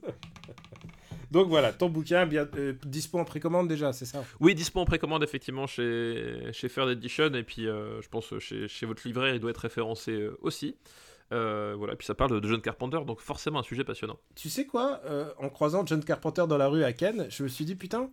Donc 1.32 1.48
voilà, 1.48 1.72
ton 1.72 1.88
bouquin, 1.88 2.24
bien, 2.24 2.46
euh, 2.56 2.72
dispo 2.84 3.18
en 3.18 3.24
précommande 3.24 3.66
déjà, 3.66 3.92
c'est 3.92 4.04
ça? 4.04 4.24
Oui, 4.38 4.54
dispo 4.54 4.78
en 4.80 4.84
précommande, 4.84 5.24
effectivement, 5.24 5.66
chez, 5.66 6.50
chez 6.52 6.68
Third 6.70 6.88
Edition, 6.90 7.34
et 7.34 7.42
puis 7.42 7.66
euh, 7.66 8.00
je 8.00 8.08
pense 8.08 8.32
chez, 8.38 8.68
chez 8.68 8.86
votre 8.86 9.02
libraire, 9.06 9.34
il 9.34 9.40
doit 9.40 9.50
être 9.50 9.58
référencé 9.58 10.28
aussi. 10.40 10.76
Euh, 11.32 11.74
voilà, 11.76 11.94
et 11.94 11.96
puis 11.96 12.06
ça 12.06 12.14
parle 12.14 12.40
de 12.40 12.48
John 12.48 12.60
Carpenter, 12.60 12.98
donc 13.06 13.20
forcément 13.20 13.58
un 13.58 13.62
sujet 13.64 13.82
passionnant. 13.84 14.18
Tu 14.36 14.48
sais 14.48 14.64
quoi 14.66 15.00
euh, 15.06 15.28
En 15.38 15.48
croisant 15.48 15.84
John 15.84 16.02
Carpenter 16.04 16.44
dans 16.48 16.56
la 16.58 16.68
rue 16.68 16.84
à 16.84 16.92
Cannes, 16.92 17.26
je 17.30 17.42
me 17.42 17.48
suis 17.48 17.64
dit, 17.64 17.74
putain, 17.74 18.10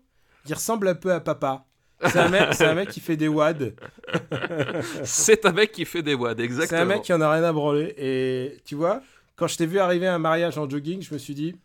il 0.48 0.54
ressemble 0.54 0.88
un 0.88 0.96
peu 0.96 1.12
à 1.14 1.20
papa. 1.20 1.66
C'est 2.06 2.18
un, 2.20 2.28
mec- 2.30 2.54
c'est 2.54 2.66
un 2.66 2.74
mec 2.74 2.90
qui 2.90 3.00
fait 3.00 3.16
des 3.16 3.28
wads. 3.30 3.54
C'est 5.04 5.46
un 5.46 5.52
mec 5.52 5.72
qui 5.72 5.86
fait 5.86 6.02
des 6.02 6.16
wads, 6.16 6.36
C'est 6.38 6.44
exactement. 6.44 6.82
un 6.82 6.86
mec 6.86 7.02
qui 7.04 7.14
en 7.14 7.22
a 7.22 7.32
rien 7.32 7.44
à 7.44 7.54
branler. 7.54 7.94
Et 7.98 8.58
tu 8.66 8.76
vois, 8.76 9.02
quand 9.36 9.48
je 9.48 9.58
t'ai 9.58 9.66
vu 9.66 9.80
arriver 9.80 10.08
à 10.08 10.16
un 10.16 10.20
mariage 10.20 10.58
en 10.58 10.70
jogging, 10.70 11.02
je 11.02 11.14
me 11.14 11.20
suis 11.20 11.34
dit, 11.36 11.56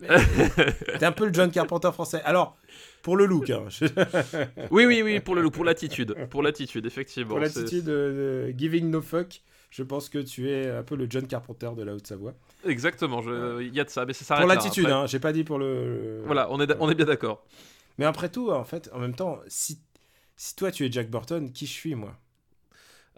t'es 0.00 1.04
un 1.04 1.12
peu 1.12 1.26
le 1.26 1.32
John 1.32 1.50
Carpenter 1.50 1.90
français. 1.92 2.20
Alors, 2.24 2.56
pour 3.02 3.16
le 3.16 3.24
look, 3.26 3.48
hein, 3.50 3.64
Oui, 4.70 4.84
oui, 4.84 5.02
oui, 5.02 5.20
pour 5.20 5.34
le 5.34 5.42
look, 5.42 5.54
pour 5.54 5.64
l'attitude, 5.64 6.14
pour 6.28 6.42
l'attitude, 6.42 6.84
effectivement. 6.86 7.36
pour 7.36 7.46
c'est- 7.46 7.60
l'attitude 7.60 7.84
de, 7.84 8.50
de 8.52 8.54
giving 8.58 8.90
no 8.90 9.00
fuck, 9.00 9.40
je 9.76 9.82
pense 9.82 10.08
que 10.08 10.16
tu 10.16 10.50
es 10.50 10.70
un 10.70 10.82
peu 10.82 10.96
le 10.96 11.06
John 11.08 11.26
Carpenter 11.26 11.68
de 11.76 11.82
la 11.82 11.94
Haute-Savoie. 11.94 12.32
Exactement, 12.64 13.20
il 13.60 13.74
y 13.74 13.80
a 13.80 13.84
de 13.84 13.90
ça, 13.90 14.06
mais 14.06 14.14
ça 14.14 14.36
Pour 14.36 14.46
l'attitude, 14.46 14.86
hein, 14.86 15.04
j'ai 15.06 15.20
pas 15.20 15.34
dit 15.34 15.44
pour 15.44 15.58
le. 15.58 16.22
Voilà, 16.24 16.48
on 16.50 16.58
est, 16.60 16.74
on 16.80 16.88
est 16.88 16.94
bien 16.94 17.04
d'accord. 17.04 17.44
Mais 17.98 18.06
après 18.06 18.30
tout, 18.30 18.50
en 18.50 18.64
fait, 18.64 18.88
en 18.94 18.98
même 19.00 19.14
temps, 19.14 19.38
si, 19.48 19.78
si 20.34 20.56
toi 20.56 20.70
tu 20.70 20.86
es 20.86 20.90
Jack 20.90 21.10
Burton, 21.10 21.52
qui 21.52 21.66
je 21.66 21.72
suis 21.72 21.94
moi? 21.94 22.16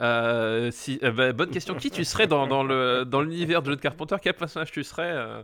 Euh, 0.01 0.73
si, 0.73 0.99
euh, 1.05 1.13
bah, 1.13 1.33
bonne 1.33 1.51
question. 1.51 1.77
Qui 1.77 1.93
tu 1.93 2.05
serais 2.05 2.27
dans, 2.27 2.49
dans 2.49 2.65
le 2.65 3.05
dans 3.05 3.21
l'univers 3.21 3.63
de 3.63 3.71
John 3.71 3.79
Carpenter? 3.79 4.17
Quel 4.21 4.35
personnage 4.35 4.73
tu 4.73 4.83
serais 4.83 5.13
euh? 5.13 5.43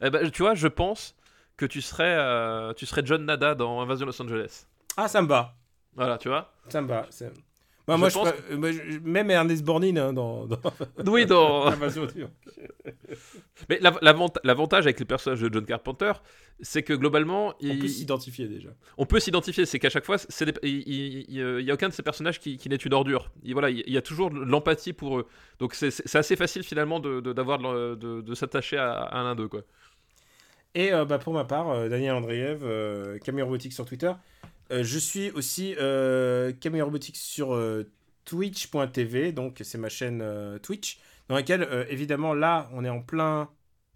Eh 0.00 0.10
ben, 0.10 0.30
Tu 0.30 0.42
vois, 0.42 0.54
je 0.54 0.68
pense 0.68 1.16
que 1.56 1.66
tu 1.66 1.82
serais 1.82 2.16
euh, 2.16 2.72
tu 2.74 2.86
serais 2.86 3.02
John 3.04 3.24
Nada 3.24 3.56
dans 3.56 3.80
Invasion 3.80 4.06
Los 4.06 4.22
Angeles. 4.22 4.66
Ah, 4.96 5.08
ça 5.08 5.22
me 5.22 5.26
va. 5.26 5.56
Voilà, 5.96 6.18
tu 6.18 6.28
vois? 6.28 6.52
Ça 6.68 6.80
me 6.80 6.86
va. 6.86 7.08
Bah, 7.86 7.96
moi, 7.96 8.08
je 8.10 8.14
pense 8.14 8.30
pré- 8.30 8.38
euh, 8.52 8.56
moi, 8.58 8.70
je- 8.70 8.98
même 9.02 9.28
Ernest 9.30 9.64
Borgnine 9.64 9.98
hein, 9.98 10.12
dans, 10.12 10.46
dans 10.46 10.58
Oui, 11.06 11.26
dans. 11.26 11.66
Invasion 11.66 12.06
du- 12.06 12.24
Mais 13.68 13.78
l'av- 13.80 13.98
l'avant- 14.02 14.32
l'avantage 14.44 14.84
avec 14.86 14.98
les 15.00 15.04
personnages 15.04 15.40
de 15.40 15.52
John 15.52 15.64
Carpenter, 15.64 16.12
c'est 16.60 16.82
que 16.82 16.92
globalement, 16.92 17.54
On 17.62 17.76
peut 17.78 17.88
s'identifier 17.88 18.46
déjà. 18.46 18.68
on 18.98 19.06
peut 19.06 19.20
s'identifier. 19.20 19.66
C'est 19.66 19.78
qu'à 19.78 19.90
chaque 19.90 20.04
fois, 20.04 20.16
c'est 20.18 20.44
des- 20.46 20.54
il 20.62 20.78
il- 20.88 21.24
il- 21.28 21.58
il 21.60 21.64
y 21.66 21.70
a 21.70 21.74
aucun 21.74 21.88
de 21.88 21.92
ces 21.92 22.02
personnages 22.02 22.38
qui, 22.40 22.56
qui 22.56 22.68
n'est 22.68 22.76
une 22.76 22.94
ordure. 22.94 23.30
Il, 23.42 23.52
voilà, 23.52 23.70
il 23.70 23.88
y 23.90 23.96
a 23.96 24.02
toujours 24.02 24.30
l'empathie 24.30 24.92
pour 24.92 25.18
eux. 25.18 25.26
Donc 25.58 25.74
c'est- 25.74 25.90
assez 26.16 26.36
facile 26.36 26.62
finalement 26.62 27.00
de, 27.00 27.20
de, 27.20 27.32
de- 27.96 28.20
de 28.20 28.34
s'attacher 28.34 28.76
à, 28.76 28.92
à 28.92 29.22
l'un 29.22 29.34
d'eux. 29.34 29.48
quoi. 29.48 29.62
Et 30.74 30.92
euh, 30.92 31.04
bah, 31.04 31.18
pour 31.18 31.34
ma 31.34 31.44
part, 31.44 31.68
euh, 31.70 31.88
Daniel 31.88 32.14
Andreev, 32.14 32.60
euh, 32.62 33.18
Camille 33.18 33.42
Robotics 33.42 33.72
sur 33.72 33.84
Twitter. 33.84 34.12
Euh, 34.70 34.82
je 34.82 34.98
suis 34.98 35.30
aussi 35.32 35.74
Camille 36.60 36.82
Robotics 36.82 37.16
sur 37.16 37.58
twitch.tv, 38.24 39.32
donc 39.32 39.60
c'est 39.62 39.78
ma 39.78 39.88
chaîne 39.88 40.24
Twitch, 40.62 41.00
dans 41.28 41.34
laquelle, 41.34 41.86
évidemment, 41.90 42.34
là, 42.34 42.70
on 42.72 42.84
est 42.84 42.88
en 42.88 43.02
plein 43.02 43.50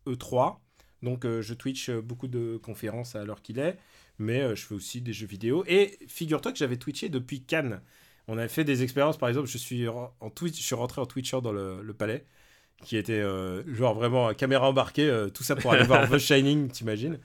E3. 0.07 0.57
Donc 1.03 1.25
je 1.25 1.55
Twitch 1.55 1.91
beaucoup 1.91 2.27
de 2.27 2.59
conférences 2.63 3.15
à 3.15 3.25
l'heure 3.25 3.43
qu'il 3.43 3.59
est, 3.59 3.79
mais 4.19 4.55
je 4.57 4.67
fais 4.67 4.75
aussi 4.75 5.01
des 5.01 5.13
jeux 5.13 5.27
vidéo. 5.27 5.65
Et 5.67 5.99
figure-toi 6.09 6.53
que 6.53 6.59
j'avais 6.59 6.77
Twitché 6.77 7.09
depuis 7.09 7.43
Cannes. 7.43 7.81
On 8.29 8.39
avait 8.39 8.49
fait 8.49 8.65
des 8.65 8.83
expériences, 8.83 9.17
par 9.19 9.29
exemple, 9.29 9.47
je 9.49 9.59
suis 9.59 9.89
en 9.89 10.31
Twitch, 10.35 10.59
je 10.59 10.63
suis 10.63 10.75
rentré 10.75 11.01
en 11.01 11.07
Twitcher 11.07 11.41
dans 11.43 11.53
le 11.53 11.95
palais, 11.95 12.27
qui 12.85 12.97
était 12.97 13.15
euh, 13.15 13.63
genre 13.75 13.95
vraiment 13.95 14.33
caméra 14.35 14.69
embarquée, 14.69 15.09
euh, 15.09 15.29
tout 15.29 15.43
ça 15.43 15.57
pour 15.57 15.73
aller 15.73 15.85
voir 15.85 16.09
The 16.11 16.19
Shining, 16.19 16.69
t'imagines 16.69 17.19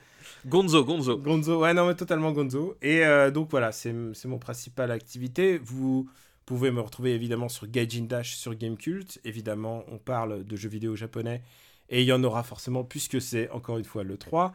Gonzo, 0.47 0.83
Gonzo. 0.83 1.17
Gonzo, 1.17 1.59
ouais, 1.59 1.73
non, 1.73 1.87
mais 1.87 1.93
totalement 1.93 2.31
Gonzo. 2.31 2.75
Et 2.81 3.05
euh, 3.05 3.29
donc 3.29 3.51
voilà, 3.51 3.71
c'est 3.71 3.93
mon 3.93 4.39
principal 4.39 4.89
activité. 4.89 5.59
Vous 5.63 6.09
pouvez 6.45 6.71
me 6.71 6.81
retrouver 6.81 7.13
évidemment 7.13 7.47
sur 7.47 7.67
Gaijin 7.67 8.05
Dash, 8.05 8.35
sur 8.35 8.55
Gamecult. 8.55 9.19
Évidemment, 9.23 9.83
on 9.87 9.99
parle 9.99 10.43
de 10.43 10.55
jeux 10.55 10.69
vidéo 10.69 10.95
japonais 10.95 11.43
et 11.89 12.01
il 12.01 12.07
y 12.07 12.13
en 12.13 12.23
aura 12.23 12.41
forcément 12.41 12.83
puisque 12.83 13.21
c'est 13.21 13.51
encore 13.51 13.77
une 13.77 13.85
fois 13.85 14.03
le 14.03 14.17
3. 14.17 14.53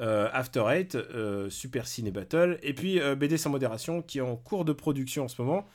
Euh, 0.00 0.28
After 0.32 0.64
Eight, 0.68 0.98
Super 1.48 1.86
Ciné 1.86 2.10
Battle, 2.10 2.58
et 2.62 2.74
puis 2.74 3.00
BD 3.16 3.38
sans 3.38 3.50
modération 3.50 4.02
qui 4.02 4.18
est 4.18 4.22
en 4.22 4.36
cours 4.36 4.66
de 4.66 4.72
production 4.74 5.24
en 5.24 5.28
ce 5.28 5.40
moment. 5.40 5.66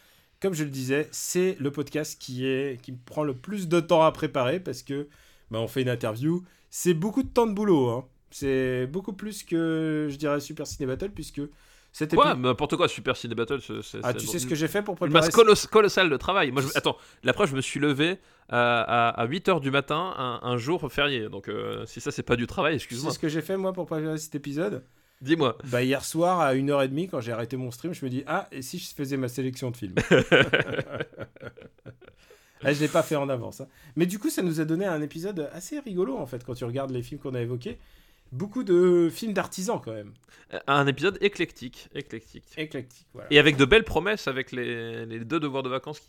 Comme 0.42 0.54
je 0.54 0.64
le 0.64 0.70
disais, 0.70 1.08
c'est 1.12 1.58
le 1.60 1.72
podcast 1.72 2.22
qui, 2.22 2.46
est, 2.46 2.80
qui 2.82 2.92
me 2.92 2.98
prend 3.06 3.24
le 3.24 3.34
plus 3.34 3.68
de 3.68 3.80
temps 3.80 4.04
à 4.04 4.12
préparer 4.12 4.60
parce 4.60 4.84
que 4.84 5.08
bah, 5.50 5.60
on 5.60 5.68
fait 5.68 5.82
une 5.82 5.90
interview. 5.90 6.44
C'est 6.70 6.94
beaucoup 6.94 7.24
de 7.24 7.30
temps 7.30 7.48
de 7.48 7.54
boulot. 7.54 7.90
hein. 7.90 8.06
C'est 8.30 8.86
beaucoup 8.88 9.14
plus 9.14 9.44
que, 9.44 10.08
je 10.12 10.16
dirais, 10.18 10.40
Super 10.40 10.68
Ciné 10.68 10.86
Battle 10.86 11.10
puisque 11.10 11.42
c'était 11.92 12.16
Quoi 12.16 12.36
N'importe 12.36 12.76
quoi, 12.76 12.88
Super 12.88 13.16
Ciné 13.18 13.34
Battle. 13.34 13.62
c'est- 13.62 13.82
c'est- 13.82 14.00
Ah, 14.04 14.12
c'est- 14.12 14.20
tu 14.20 14.28
sais 14.28 14.38
ce 14.38 14.46
que 14.46 14.54
j'ai 14.54 14.68
fait 14.68 14.84
pour 14.84 14.94
Une 14.94 14.98
préparer 15.12 15.26
masse 15.26 15.34
coloss- 15.34 15.66
colossale 15.68 16.10
de 16.10 16.18
travail. 16.18 16.52
Moi, 16.52 16.62
je- 16.62 16.68
Attends, 16.78 16.98
la 17.24 17.34
preuve, 17.34 17.50
je 17.50 17.56
me 17.56 17.62
suis 17.62 17.80
levé 17.80 18.18
à, 18.50 19.10
à, 19.10 19.26
8h 19.26 19.60
du 19.62 19.72
matin 19.72 20.14
un, 20.18 20.40
un 20.44 20.58
jour 20.58 20.92
férié. 20.92 21.30
Donc, 21.30 21.48
euh, 21.50 21.86
si 21.88 22.00
ça, 22.00 22.12
c'est 22.12 22.22
pas 22.24 22.36
du 22.36 22.46
travail, 22.46 22.76
excuse-moi. 22.76 23.12
ce 23.12 23.18
que 23.18 23.28
j'ai 23.30 23.42
fait 23.42 23.58
moi 23.58 23.74
pour 23.74 23.88
préparer 23.88 24.18
cet 24.18 24.36
épisode 24.36 24.84
Dis-moi. 25.22 25.58
Bah 25.66 25.82
hier 25.84 26.04
soir 26.06 26.40
à 26.42 26.54
1h30 26.54 27.10
quand 27.10 27.22
j'ai 27.22 27.32
arrêté 27.32 27.58
mon 27.58 27.72
stream, 27.72 27.94
je 27.94 28.06
me 28.06 28.10
dis 28.10 28.24
ah 28.28 28.48
et 28.52 28.62
si 28.62 28.78
je 28.78 28.94
faisais 28.94 29.18
ma 29.18 29.28
sélection 29.28 29.72
de 29.72 29.78
films? 29.78 29.96
ah, 32.64 32.74
je 32.74 32.80
l'ai 32.80 32.88
pas 32.88 33.04
fait 33.04 33.16
en 33.16 33.30
avance. 33.30 33.62
hein. 33.62 33.68
Mais 33.96 34.06
du 34.06 34.20
coup 34.20 34.30
ça 34.30 34.42
nous 34.42 34.60
a 34.62 34.66
donné 34.66 34.86
un 34.86 35.02
épisode 35.02 35.50
assez 35.54 35.80
rigolo 35.80 36.18
en 36.18 36.26
fait 36.26 36.44
quand 36.44 36.54
tu 36.54 36.66
regardes 36.66 36.92
les 36.92 37.02
films 37.04 37.20
qu'on 37.20 37.34
a 37.36 37.42
évoqués. 37.42 37.78
Beaucoup 38.34 38.64
de 38.64 39.10
films 39.10 39.32
d'artisans 39.34 39.80
quand 39.84 39.94
même. 39.94 40.12
Un 40.68 40.86
épisode 40.86 41.18
éclectique. 41.22 41.88
éclectique. 41.96 42.44
Éclectique, 42.58 43.08
voilà. 43.14 43.28
Et 43.32 43.40
avec 43.40 43.56
de 43.56 43.64
belles 43.64 43.86
promesses 43.86 44.28
avec 44.28 44.52
les, 44.52 45.06
les 45.06 45.20
deux 45.22 45.40
devoirs 45.40 45.64
de 45.64 45.70
vacances 45.70 46.02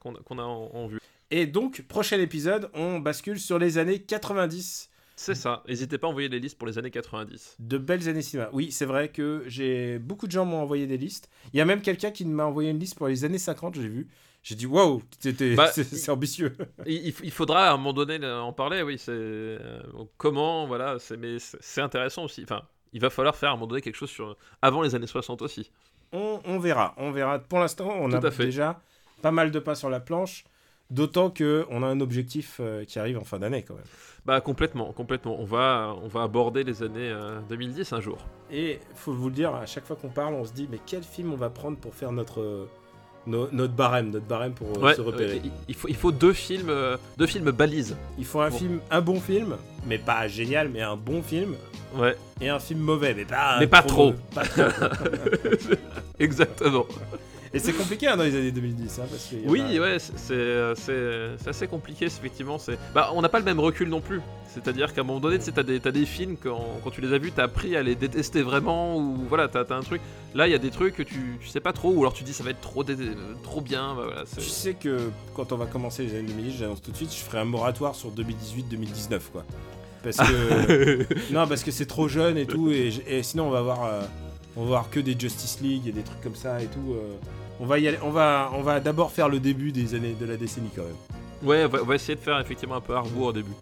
qu'on 0.00 0.38
a 0.38 0.42
en, 0.42 0.70
en 0.72 0.86
vue. 0.86 0.98
Et 1.30 1.46
donc 1.46 1.82
prochain 1.82 2.18
épisode, 2.20 2.70
on 2.72 3.00
bascule 3.00 3.38
sur 3.38 3.58
les 3.58 3.76
années 3.76 4.00
90. 4.00 4.88
C'est 5.18 5.34
ça. 5.34 5.64
N'hésitez 5.66 5.98
pas 5.98 6.06
à 6.06 6.10
envoyer 6.10 6.28
les 6.28 6.38
listes 6.38 6.56
pour 6.56 6.68
les 6.68 6.78
années 6.78 6.92
90. 6.92 7.56
De 7.58 7.76
belles 7.76 8.08
années 8.08 8.22
cinéma. 8.22 8.48
Oui, 8.52 8.70
c'est 8.70 8.84
vrai 8.84 9.08
que 9.08 9.42
j'ai 9.48 9.98
beaucoup 9.98 10.28
de 10.28 10.32
gens 10.32 10.44
m'ont 10.44 10.62
envoyé 10.62 10.86
des 10.86 10.96
listes. 10.96 11.28
Il 11.52 11.58
y 11.58 11.60
a 11.60 11.64
même 11.64 11.82
quelqu'un 11.82 12.12
qui 12.12 12.24
m'a 12.24 12.44
envoyé 12.44 12.70
une 12.70 12.78
liste 12.78 12.94
pour 12.96 13.08
les 13.08 13.24
années 13.24 13.38
50, 13.38 13.74
j'ai 13.74 13.88
vu. 13.88 14.06
J'ai 14.44 14.54
dit 14.54 14.66
waouh, 14.66 15.02
c'était 15.18 15.56
Bah, 15.56 15.70
c'est 15.72 16.08
ambitieux. 16.10 16.56
Il, 16.86 17.32
faudra 17.32 17.68
à 17.68 17.72
un 17.72 17.78
moment 17.78 17.92
donné 17.92 18.20
euh, 18.22 18.40
en 18.40 18.52
parler, 18.52 18.82
oui. 18.82 18.96
C'est 18.96 19.10
euh, 19.10 19.82
comment, 20.18 20.68
voilà. 20.68 21.00
c'est- 21.00 21.16
Mais 21.16 21.38
c'est 21.40 21.80
intéressant 21.80 22.22
aussi. 22.22 22.44
Enfin, 22.44 22.62
il 22.92 23.00
va 23.00 23.10
falloir 23.10 23.34
faire 23.34 23.48
à 23.48 23.52
un 23.52 23.56
moment 23.56 23.66
donné 23.66 23.82
quelque 23.82 23.96
chose 23.96 24.10
sur 24.10 24.36
avant 24.62 24.82
les 24.82 24.94
années 24.94 25.08
60 25.08 25.42
aussi. 25.42 25.72
On, 26.12 26.40
on 26.44 26.60
verra, 26.60 26.94
on 26.96 27.10
verra. 27.10 27.40
Pour 27.40 27.58
l'instant, 27.58 27.92
on 27.98 28.08
Tout 28.08 28.24
a 28.24 28.30
déjà 28.30 28.80
pas 29.20 29.32
mal 29.32 29.50
de 29.50 29.58
pas 29.58 29.74
sur 29.74 29.90
la 29.90 29.98
planche. 29.98 30.44
D'autant 30.90 31.28
que 31.28 31.66
on 31.70 31.82
a 31.82 31.86
un 31.86 32.00
objectif 32.00 32.56
euh, 32.60 32.84
qui 32.84 32.98
arrive 32.98 33.18
en 33.18 33.24
fin 33.24 33.38
d'année 33.38 33.62
quand 33.62 33.74
même. 33.74 33.84
Bah 34.24 34.40
complètement, 34.40 34.90
complètement. 34.92 35.38
On 35.38 35.44
va, 35.44 35.94
on 36.02 36.08
va 36.08 36.22
aborder 36.22 36.64
les 36.64 36.82
années 36.82 37.10
euh, 37.10 37.40
2010 37.50 37.92
un 37.92 38.00
jour. 38.00 38.16
Et 38.50 38.78
faut 38.94 39.12
vous 39.12 39.28
le 39.28 39.34
dire, 39.34 39.54
à 39.54 39.66
chaque 39.66 39.84
fois 39.84 39.96
qu'on 39.96 40.08
parle, 40.08 40.32
on 40.34 40.44
se 40.46 40.52
dit 40.52 40.66
mais 40.70 40.78
quel 40.86 41.02
film 41.02 41.32
on 41.32 41.36
va 41.36 41.50
prendre 41.50 41.76
pour 41.76 41.94
faire 41.94 42.10
notre 42.10 42.40
euh, 42.40 42.66
no- 43.26 43.48
notre 43.52 43.74
barème, 43.74 44.10
notre 44.10 44.24
barème 44.26 44.54
pour 44.54 44.68
euh, 44.78 44.86
Ouais, 44.86 44.94
se 44.94 45.02
repérer. 45.02 45.36
euh, 45.44 45.50
il, 45.68 45.74
faut, 45.74 45.88
il 45.88 45.94
faut 45.96 46.10
deux 46.12 46.32
films, 46.32 46.70
euh, 46.70 46.96
deux 47.18 47.26
films 47.26 47.50
balises. 47.50 47.94
Il 48.18 48.24
faut 48.24 48.40
un 48.40 48.48
Bon. 48.48 48.56
film, 48.56 48.80
un 48.90 49.00
bon 49.02 49.20
film, 49.20 49.56
mais 49.86 49.98
pas 49.98 50.26
génial, 50.26 50.70
mais 50.70 50.80
un 50.80 50.96
bon 50.96 51.22
film, 51.22 51.54
Ouais, 51.96 52.16
et 52.40 52.48
un 52.50 52.58
film 52.58 52.80
mauvais, 52.80 53.12
mais 53.14 53.24
pas 53.26 53.58
Mais 53.60 53.66
pas 53.66 53.82
trop. 53.82 54.12
pas 54.34 54.44
trop. 54.44 54.62
exactement. 56.18 56.86
Et 57.52 57.58
c'est 57.58 57.72
compliqué 57.72 58.08
hein, 58.08 58.16
dans 58.16 58.24
les 58.24 58.36
années 58.36 58.50
2010, 58.52 58.98
hein, 58.98 59.02
parce 59.10 59.24
que 59.26 59.36
a 59.36 59.50
Oui, 59.50 59.78
ouais, 59.78 59.98
c'est- 59.98 61.48
assez 61.48 61.66
compliqué, 61.66 62.06
effectivement. 62.06 62.58
c'est- 62.58 62.78
Bah, 62.94 63.10
on 63.14 63.22
n'a 63.22 63.28
pas 63.28 63.38
le 63.38 63.44
même 63.44 63.60
recul 63.60 63.88
non 63.88 64.00
plus. 64.00 64.20
C'est-à-dire 64.48 64.92
qu'à 64.94 65.02
un 65.02 65.04
moment 65.04 65.20
donné, 65.20 65.38
tu 65.38 65.52
t'as 65.52 65.62
des, 65.62 65.78
des 65.78 66.06
films, 66.06 66.36
quand, 66.42 66.64
quand 66.82 66.90
tu 66.90 67.00
les 67.00 67.12
as 67.12 67.18
vus, 67.18 67.32
t'as 67.32 67.44
appris 67.44 67.76
à 67.76 67.82
les 67.82 67.94
détester 67.94 68.42
vraiment, 68.42 68.96
ou 68.96 69.16
voilà, 69.28 69.46
t'as 69.48 69.64
t'as 69.64 69.76
un 69.76 69.82
truc. 69.82 70.00
Là, 70.34 70.48
il 70.48 70.50
y 70.50 70.54
a 70.54 70.58
des 70.58 70.70
trucs 70.70 70.94
que 70.96 71.02
tu, 71.02 71.38
tu 71.40 71.48
sais 71.48 71.60
pas 71.60 71.72
trop, 71.72 71.90
ou 71.92 72.00
alors 72.00 72.12
tu 72.14 72.24
dis 72.24 72.32
ça 72.32 72.42
va 72.44 72.50
être 72.50 72.60
trop, 72.60 72.82
dé- 72.82 72.96
trop 73.42 73.60
bien. 73.60 73.94
bah, 73.94 74.02
voilà, 74.06 74.24
Tu 74.36 74.40
sais 74.48 74.74
que 74.74 75.10
quand 75.34 75.52
on 75.52 75.56
va 75.56 75.66
commencer 75.66 76.02
les 76.04 76.10
années 76.18 76.28
2010, 76.28 76.56
j'annonce 76.58 76.82
tout 76.82 76.90
de 76.90 76.96
suite, 76.96 77.10
je 77.12 77.18
ferai 77.22 77.38
un 77.38 77.44
moratoire 77.44 77.94
sur 77.94 78.10
2018-2019 78.10 79.20
quoi. 79.32 79.44
Parce 80.02 80.16
que 80.16 81.06
non, 81.32 81.46
parce 81.46 81.62
que 81.62 81.70
c'est 81.70 81.86
trop 81.86 82.08
jeune 82.08 82.36
et 82.38 82.46
tout, 82.46 82.70
et, 82.70 83.22
sinon 83.22 83.48
on 83.48 83.50
va 83.50 83.62
voir, 83.62 83.84
euh, 83.84 84.00
on 84.58 84.62
va 84.62 84.66
voir 84.66 84.90
que 84.90 84.98
des 84.98 85.18
Justice 85.18 85.60
League 85.60 85.86
et 85.86 85.92
des 85.92 86.02
trucs 86.02 86.20
comme 86.20 86.34
ça 86.34 86.60
et 86.60 86.66
tout. 86.66 86.92
euh. 86.92 87.14
on 87.60 87.66
va 87.66 87.78
y 87.78 87.86
aller, 87.86 87.98
on 88.02 88.10
va, 88.10 88.50
on 88.54 88.62
va 88.62 88.80
d'abord 88.80 89.12
faire 89.12 89.28
le 89.28 89.38
début 89.38 89.70
des 89.70 89.94
années 89.94 90.16
de 90.20 90.26
la 90.26 90.36
décennie 90.36 90.70
quand 90.74 90.82
même. 90.82 91.48
Ouais, 91.48 91.64
on 91.64 91.84
va, 91.84 91.94
essayer 91.94 92.16
de 92.16 92.20
faire 92.20 92.40
effectivement 92.40 92.74
un 92.74 92.80
peu 92.80 92.94
arbour 92.94 93.28
au 93.28 93.32
début. 93.32 93.52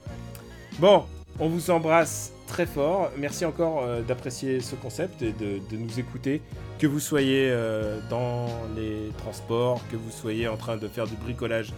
Bon, 0.79 1.05
on 1.39 1.49
vous 1.49 1.71
embrasse 1.71 2.33
très 2.47 2.65
fort. 2.65 3.11
Merci 3.19 3.45
encore 3.45 3.83
euh, 3.83 4.01
d'apprécier 4.01 4.61
ce 4.61 4.75
concept 4.75 5.21
et 5.21 5.33
de, 5.33 5.59
de 5.71 5.77
nous 5.77 6.01
écouter. 6.01 6.41
Que 6.79 6.87
vous 6.87 7.01
soyez 7.01 7.51
euh, 7.51 8.01
dans 8.09 8.47
les 8.75 9.11
transports, 9.19 9.83
que 9.91 9.97
vous 9.97 10.11
soyez 10.11 10.49
en 10.49 10.57
train 10.57 10.79
de 10.79 10.89
faire 10.89 11.07
du 11.07 11.17
bricolage 11.17 11.75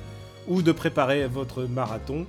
ou 0.46 0.62
de 0.62 0.70
préparer 0.70 1.26
votre 1.26 1.64
marathon. 1.64 2.24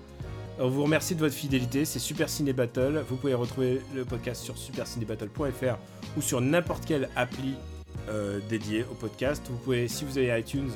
On 0.62 0.68
vous 0.68 0.84
remercie 0.84 1.16
de 1.16 1.22
votre 1.22 1.36
fidélité. 1.36 1.86
C'est 1.86 2.00
Super 2.00 2.28
Ciné 2.28 2.52
Battle. 2.52 3.06
Vous 3.08 3.16
pouvez 3.16 3.34
retrouver 3.34 3.82
le 3.96 4.04
podcast 4.04 4.44
sur 4.44 4.58
supercinébattle.fr 4.58 5.78
ou 6.18 6.22
sur 6.22 6.42
n'importe 6.42 6.86
quelle 6.86 7.08
appli 7.16 7.54
euh, 8.10 8.42
dédiée 8.50 8.84
au 8.92 8.94
podcast. 8.94 9.46
Vous 9.50 9.56
pouvez, 9.56 9.88
si 9.88 10.04
vous 10.04 10.18
avez 10.18 10.38
iTunes, 10.38 10.72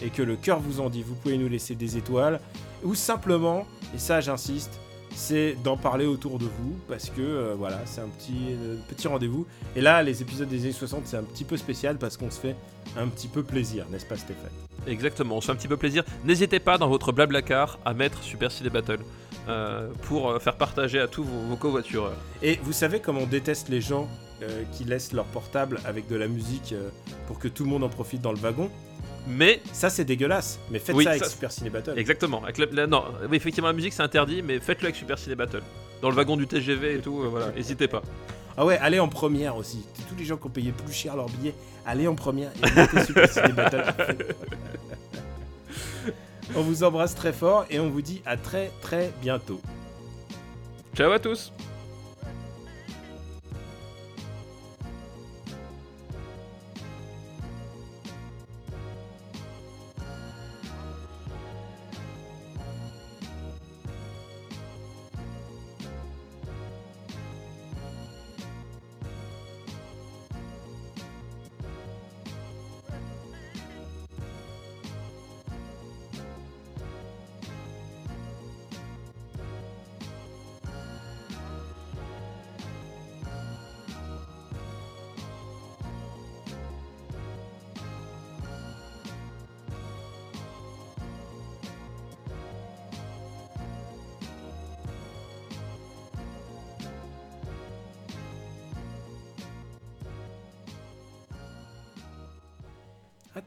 et 0.00 0.08
que 0.08 0.22
le 0.22 0.36
cœur 0.36 0.58
vous 0.58 0.80
en 0.80 0.88
dit, 0.88 1.02
vous 1.02 1.14
pouvez 1.14 1.36
nous 1.36 1.48
laisser 1.48 1.74
des 1.74 1.98
étoiles 1.98 2.40
ou 2.82 2.94
simplement, 2.94 3.66
et 3.94 3.98
ça 3.98 4.20
j'insiste, 4.20 4.78
c'est 5.14 5.56
d'en 5.64 5.76
parler 5.76 6.04
autour 6.06 6.38
de 6.38 6.44
vous 6.44 6.76
parce 6.88 7.10
que 7.10 7.20
euh, 7.20 7.54
voilà, 7.56 7.80
c'est 7.86 8.02
un 8.02 8.08
petit, 8.08 8.52
euh, 8.52 8.76
petit 8.88 9.08
rendez-vous. 9.08 9.46
Et 9.74 9.82
là, 9.82 10.02
les 10.02 10.22
épisodes 10.22 10.48
des 10.48 10.62
années 10.62 10.72
60, 10.72 11.02
c'est 11.06 11.16
un 11.16 11.22
petit 11.22 11.44
peu 11.44 11.56
spécial 11.56 11.98
parce 11.98 12.16
qu'on 12.16 12.30
se 12.30 12.40
fait 12.40 12.56
un 12.96 13.08
petit 13.08 13.28
peu 13.28 13.42
plaisir, 13.42 13.86
n'est-ce 13.90 14.06
pas 14.06 14.16
Stéphane? 14.16 14.50
Exactement, 14.86 15.36
on 15.36 15.40
se 15.40 15.46
fait 15.46 15.52
un 15.52 15.56
petit 15.56 15.68
peu 15.68 15.76
plaisir. 15.76 16.04
N'hésitez 16.24 16.60
pas 16.60 16.78
dans 16.78 16.88
votre 16.88 17.12
blablacar 17.12 17.78
à 17.84 17.92
mettre 17.92 18.22
Super 18.22 18.50
Ciné 18.50 18.70
Battle 18.70 19.00
euh, 19.48 19.88
pour 20.02 20.30
euh, 20.30 20.38
faire 20.38 20.56
partager 20.56 20.98
à 21.00 21.06
tous 21.08 21.22
vos, 21.24 21.40
vos 21.48 21.56
covoitureurs. 21.56 22.16
Et 22.42 22.58
vous 22.62 22.72
savez 22.72 23.00
comme 23.00 23.18
on 23.18 23.26
déteste 23.26 23.68
les 23.68 23.80
gens 23.80 24.08
euh, 24.42 24.62
qui 24.72 24.84
laissent 24.84 25.12
leur 25.12 25.24
portable 25.26 25.78
avec 25.84 26.08
de 26.08 26.16
la 26.16 26.28
musique 26.28 26.72
euh, 26.72 26.88
pour 27.26 27.38
que 27.38 27.48
tout 27.48 27.64
le 27.64 27.70
monde 27.70 27.84
en 27.84 27.88
profite 27.88 28.20
dans 28.22 28.32
le 28.32 28.38
wagon? 28.38 28.70
Mais 29.28 29.60
Ça, 29.72 29.90
c'est 29.90 30.04
dégueulasse, 30.04 30.60
mais 30.70 30.78
faites 30.78 30.94
Oui, 30.94 31.02
ça 31.04 31.10
avec 31.10 31.24
ça- 31.24 31.30
Super 31.30 31.50
Ciné 31.50 31.68
Battle. 31.70 31.94
Exactement. 31.98 32.44
Avec 32.44 32.58
la- 32.58 32.66
la- 32.70 32.86
non, 32.86 33.02
effectivement, 33.32 33.66
la 33.68 33.72
musique 33.74 33.92
c'est 33.92 34.02
interdit, 34.02 34.40
mais 34.42 34.60
faites-le 34.60 34.86
avec 34.86 34.96
Super 34.96 35.18
Ciné 35.18 35.34
Battle. 35.34 35.62
Dans 36.02 36.10
le 36.10 36.14
wagon 36.14 36.36
du 36.36 36.46
TGV 36.46 36.96
et 36.96 36.98
tout, 36.98 37.22
euh, 37.22 37.28
voilà, 37.28 37.50
n'hésitez 37.52 37.88
pas. 37.88 38.02
Ah 38.56 38.64
ouais, 38.64 38.78
allez 38.78 39.00
en 39.00 39.08
première 39.08 39.56
aussi. 39.56 39.84
Tous 40.08 40.14
les 40.16 40.24
gens 40.24 40.36
qui 40.36 40.46
ont 40.46 40.50
payé 40.50 40.70
plus 40.72 40.92
cher 40.94 41.16
leur 41.16 41.26
billet, 41.28 41.54
allez 41.84 42.06
en 42.06 42.14
première 42.14 42.50
et 42.62 42.70
mettez 42.74 43.04
Super 43.04 43.28
Ciné 43.30 43.52
Battle. 43.52 43.84
on 46.54 46.62
vous 46.62 46.84
embrasse 46.84 47.14
très 47.14 47.32
fort 47.32 47.66
et 47.70 47.80
on 47.80 47.90
vous 47.90 48.02
dit 48.02 48.22
à 48.26 48.36
très 48.36 48.70
très 48.80 49.12
bientôt. 49.20 49.60
Ciao 50.94 51.10
à 51.10 51.18
tous 51.18 51.52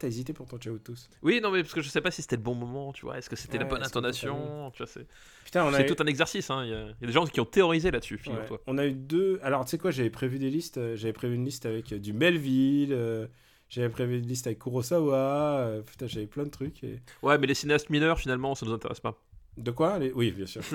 t'as 0.00 0.08
hésité 0.08 0.32
pour 0.32 0.46
ton 0.46 0.58
ciao 0.58 0.76
tous. 0.78 1.08
Oui, 1.22 1.40
non, 1.42 1.50
mais 1.50 1.62
parce 1.62 1.72
que 1.74 1.80
je 1.80 1.88
sais 1.88 2.00
pas 2.00 2.10
si 2.10 2.22
c'était 2.22 2.36
le 2.36 2.42
bon 2.42 2.54
moment, 2.54 2.92
tu 2.92 3.04
vois. 3.04 3.18
Est-ce 3.18 3.30
que 3.30 3.36
c'était 3.36 3.58
la 3.58 3.64
bonne 3.64 3.82
intonation 3.82 4.70
Tu 4.72 4.78
vois, 4.78 4.86
c'est 4.86 5.06
Putain, 5.44 5.64
on 5.64 5.68
a, 5.72 5.76
c'est 5.78 5.84
eu... 5.84 5.94
tout 5.94 6.02
un 6.02 6.06
exercice. 6.06 6.50
hein. 6.50 6.64
Il 6.64 6.70
y, 6.70 6.74
a, 6.74 6.80
y 6.86 7.04
a 7.04 7.06
des 7.06 7.12
gens 7.12 7.24
qui 7.26 7.40
ont 7.40 7.44
théorisé 7.44 7.90
là-dessus, 7.90 8.14
ouais, 8.14 8.20
figure-toi. 8.20 8.60
on 8.66 8.78
a 8.78 8.86
eu 8.86 8.92
deux. 8.92 9.38
Alors, 9.42 9.64
tu 9.64 9.70
sais 9.70 9.78
quoi, 9.78 9.90
j'avais 9.90 10.10
prévu 10.10 10.38
des 10.38 10.50
listes. 10.50 10.78
euh, 10.78 10.96
J'avais 10.96 11.12
prévu 11.12 11.34
une 11.36 11.44
liste 11.44 11.66
avec 11.66 11.92
euh, 11.92 11.98
du 11.98 12.12
Melville. 12.12 12.92
euh, 12.92 13.26
J'avais 13.68 13.88
prévu 13.88 14.18
une 14.18 14.26
liste 14.26 14.46
avec 14.46 14.58
Kurosawa. 14.58 15.58
euh, 15.60 15.82
Putain, 15.82 16.06
j'avais 16.06 16.26
plein 16.26 16.44
de 16.44 16.50
trucs. 16.50 16.82
Et... 16.84 17.00
Ouais, 17.22 17.38
mais 17.38 17.46
les 17.46 17.54
cinéastes 17.54 17.90
mineurs, 17.90 18.18
finalement, 18.18 18.54
ça 18.54 18.66
nous 18.66 18.72
intéresse 18.72 19.00
pas. 19.00 19.20
De 19.56 19.70
quoi 19.72 19.98
les- 19.98 20.12
Oui, 20.12 20.30
bien 20.30 20.46
sûr. 20.46 20.62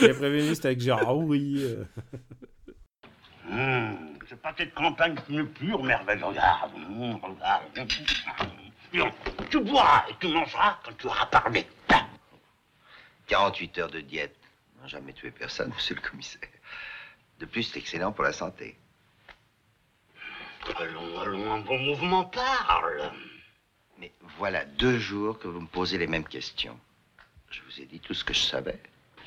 J'avais 0.00 0.14
prévu 0.14 0.40
une 0.40 0.48
liste 0.48 0.64
avec 0.64 0.80
Gérard 0.80 1.16
Houry. 1.16 1.62
euh. 1.62 1.84
Hum, 3.50 4.17
ce 4.28 4.34
pâté 4.34 4.66
de 4.66 4.70
campagne 4.70 5.16
une 5.28 5.48
pure 5.48 5.82
merveille. 5.82 6.22
Regarde, 6.22 6.74
hum, 6.74 7.16
regarde. 7.22 7.64
Dis 8.92 9.00
tu 9.50 9.60
boiras 9.60 10.04
et 10.08 10.14
tu 10.20 10.28
mangeras 10.28 10.78
quand 10.84 10.96
tu 10.98 11.06
auras 11.06 11.26
parlé. 11.26 11.66
48 13.26 13.78
heures 13.78 13.90
de 13.90 14.00
diète. 14.00 14.36
n'a 14.80 14.86
jamais 14.88 15.12
tué 15.12 15.30
personne, 15.30 15.70
monsieur 15.74 15.94
le 15.94 16.00
commissaire. 16.00 16.48
De 17.40 17.46
plus, 17.46 17.62
c'est 17.64 17.78
excellent 17.78 18.12
pour 18.12 18.24
la 18.24 18.32
santé. 18.32 18.76
Allons, 20.76 21.20
allons, 21.20 21.52
un 21.52 21.60
bon 21.60 21.78
mouvement 21.78 22.24
parle. 22.24 23.10
Mais 23.98 24.12
voilà 24.38 24.64
deux 24.64 24.98
jours 24.98 25.38
que 25.38 25.48
vous 25.48 25.60
me 25.60 25.66
posez 25.66 25.98
les 25.98 26.06
mêmes 26.06 26.26
questions. 26.26 26.78
Je 27.50 27.60
vous 27.62 27.80
ai 27.80 27.86
dit 27.86 28.00
tout 28.00 28.14
ce 28.14 28.24
que 28.24 28.34
je 28.34 28.40
savais. 28.42 28.78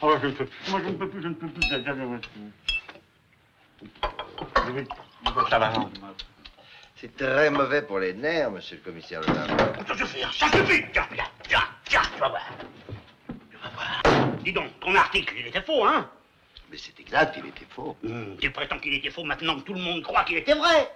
Oh, 0.02 0.15
je 0.22 0.28
ne 0.28 0.32
peux 0.32 0.45
plus, 0.45 0.72
moi 0.72 0.82
je 0.84 0.90
ne 0.90 0.94
peux 0.94 1.10
plus, 1.10 1.22
je 1.22 1.28
ne 1.28 1.34
peux 1.34 1.48
plus. 1.48 1.61
Je- 1.64 1.78
je- 1.78 1.84
je 1.84 1.91
vais- 1.91 2.22
Ça 2.22 2.30
va. 2.88 2.99
C'est 6.95 7.16
très 7.18 7.49
mauvais 7.49 7.82
pour 7.82 7.99
les 7.99 8.14
nerfs, 8.14 8.52
monsieur 8.52 8.78
le 8.78 8.84
commissaire 8.84 9.22
Lemar. 9.22 9.48
Ça 9.88 9.98
suffit, 9.98 10.22
ça 10.22 10.48
suffit. 10.52 10.84
Tiens, 10.94 11.08
tiens, 11.14 11.26
tiens, 11.48 11.64
tiens, 11.86 12.02
tu 12.14 12.20
vas 12.20 12.30
voir. 12.30 12.48
Tu 13.49 13.58
vas 13.58 13.70
voir. 13.70 14.28
Dis 14.44 14.53
donc, 14.53 14.80
ton 14.80 14.94
article, 14.95 15.34
il 15.38 15.48
était 15.48 15.62
faux, 15.62 15.84
hein? 15.86 16.08
Mais 16.70 16.78
c'est 16.78 16.98
exact, 16.99 17.36
il 17.38 17.48
était 17.48 17.66
faux. 17.70 17.98
Hum, 18.06 18.38
Tu 18.40 18.52
prétends 18.52 18.78
qu'il 18.80 18.94
était 18.94 19.10
faux 19.10 19.24
maintenant 19.24 19.56
que 19.60 19.62
tout 19.66 19.74
le 19.74 19.82
monde 19.82 20.03
croit 20.03 20.24
qu'il 20.24 20.38
était 20.38 20.53
vrai? 20.53 20.91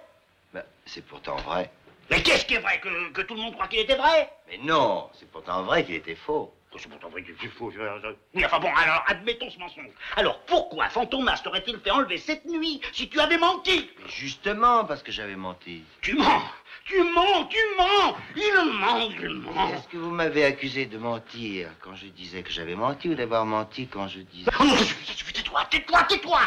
Ben, 0.54 0.62
c'est 0.86 1.04
pourtant 1.04 1.36
vrai. 1.36 1.70
Mais 2.08 2.22
qu'est-ce 2.22 2.46
qui 2.46 2.54
est 2.54 2.60
vrai 2.60 2.78
que, 2.80 3.10
que 3.10 3.22
tout 3.22 3.34
le 3.34 3.40
monde 3.40 3.54
croit 3.54 3.66
qu'il 3.66 3.80
était 3.80 3.96
vrai? 3.96 4.30
Mais 4.48 4.58
non, 4.58 5.10
c'est 5.18 5.28
pourtant 5.30 5.64
vrai 5.64 5.84
qu'il 5.84 5.96
était 5.96 6.14
faux. 6.14 6.54
C'est 6.78 6.88
pourtant 6.88 7.08
vrai 7.08 7.22
qu'il 7.22 7.32
était 7.34 7.48
faux. 7.48 7.70
je- 7.70 7.78
je- 7.78 8.14
Oui, 8.34 8.44
enfin 8.44 8.58
bon, 8.58 8.68
alors 8.74 9.02
admettons 9.06 9.50
ce 9.50 9.58
mensonge. 9.58 9.86
Alors 10.16 10.40
pourquoi 10.46 10.88
Fantomas 10.88 11.38
t'aurait-il 11.42 11.78
fait 11.80 11.90
enlever 11.90 12.18
cette 12.18 12.44
nuit 12.46 12.80
si 12.92 13.08
tu 13.08 13.18
avais 13.20 13.38
menti? 13.38 13.90
Mais 14.02 14.08
justement, 14.10 14.84
parce 14.84 15.02
que 15.02 15.12
j'avais 15.12 15.36
menti. 15.36 15.82
Tu 16.02 16.14
mens! 16.14 16.42
Tu 16.84 17.02
mens 17.02 17.44
Tu 17.46 17.58
mens! 17.78 18.14
Il 18.36 18.70
ment, 18.80 19.10
il 19.20 19.28
ment! 19.40 19.68
Est-ce 19.74 19.88
que 19.88 19.96
vous 19.96 20.10
m'avez 20.10 20.44
accusé 20.44 20.86
de 20.86 20.98
mentir 20.98 21.68
quand 21.80 21.94
je 21.94 22.06
disais 22.06 22.42
que 22.42 22.50
j'avais 22.50 22.74
menti 22.76 23.08
ou 23.08 23.14
d'avoir 23.14 23.44
menti 23.44 23.88
quand 23.88 24.06
je 24.08 24.20
disais... 24.20 24.50
Oh 24.60 24.64
non, 24.64 24.76
tais-toi, 24.76 25.64
tais-toi, 25.70 26.02
tais-toi! 26.04 26.40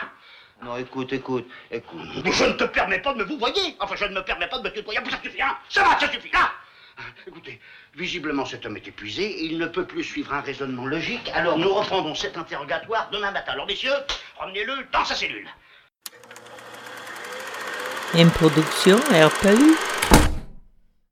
Non, 0.62 0.76
écoute, 0.78 1.14
écoute, 1.14 1.48
écoute. 1.72 2.02
Je 2.26 2.44
ne 2.46 2.52
te 2.54 2.66
permets 2.66 3.00
pas 3.02 3.14
de 3.14 3.20
me 3.20 3.24
vous 3.24 3.38
voyer 3.38 3.76
Enfin, 3.80 3.96
je 3.96 4.06
ne 4.06 4.14
me 4.16 4.22
permets 4.24 4.48
pas 4.48 4.60
de 4.60 4.64
me 4.64 4.74
tutoyer, 4.74 5.00
ça 5.10 5.22
suffit, 5.22 5.42
hein. 5.42 5.58
Ça 5.70 5.84
va, 5.84 5.98
ça 6.00 6.12
suffit, 6.12 6.32
là 6.32 6.52
Écoutez, 7.28 7.60
visiblement 7.96 8.46
cet 8.46 8.66
homme 8.66 8.78
est 8.78 8.88
épuisé, 8.88 9.24
et 9.24 9.46
il 9.46 9.58
ne 9.58 9.68
peut 9.68 9.86
plus 9.86 10.04
suivre 10.04 10.34
un 10.34 10.42
raisonnement 10.42 10.86
logique, 10.86 11.30
alors 11.34 11.58
nous 11.58 11.74
reprendrons 11.74 12.16
cet 12.16 12.38
interrogatoire 12.38 13.10
demain 13.12 13.32
matin. 13.32 13.54
Alors 13.54 13.68
messieurs, 13.68 13.94
ramenez-le 14.38 14.74
dans 14.92 15.06
sa 15.06 15.16
cellule. 15.16 15.48
Une 18.16 18.32
production 18.32 18.98
RPU. 18.98 19.99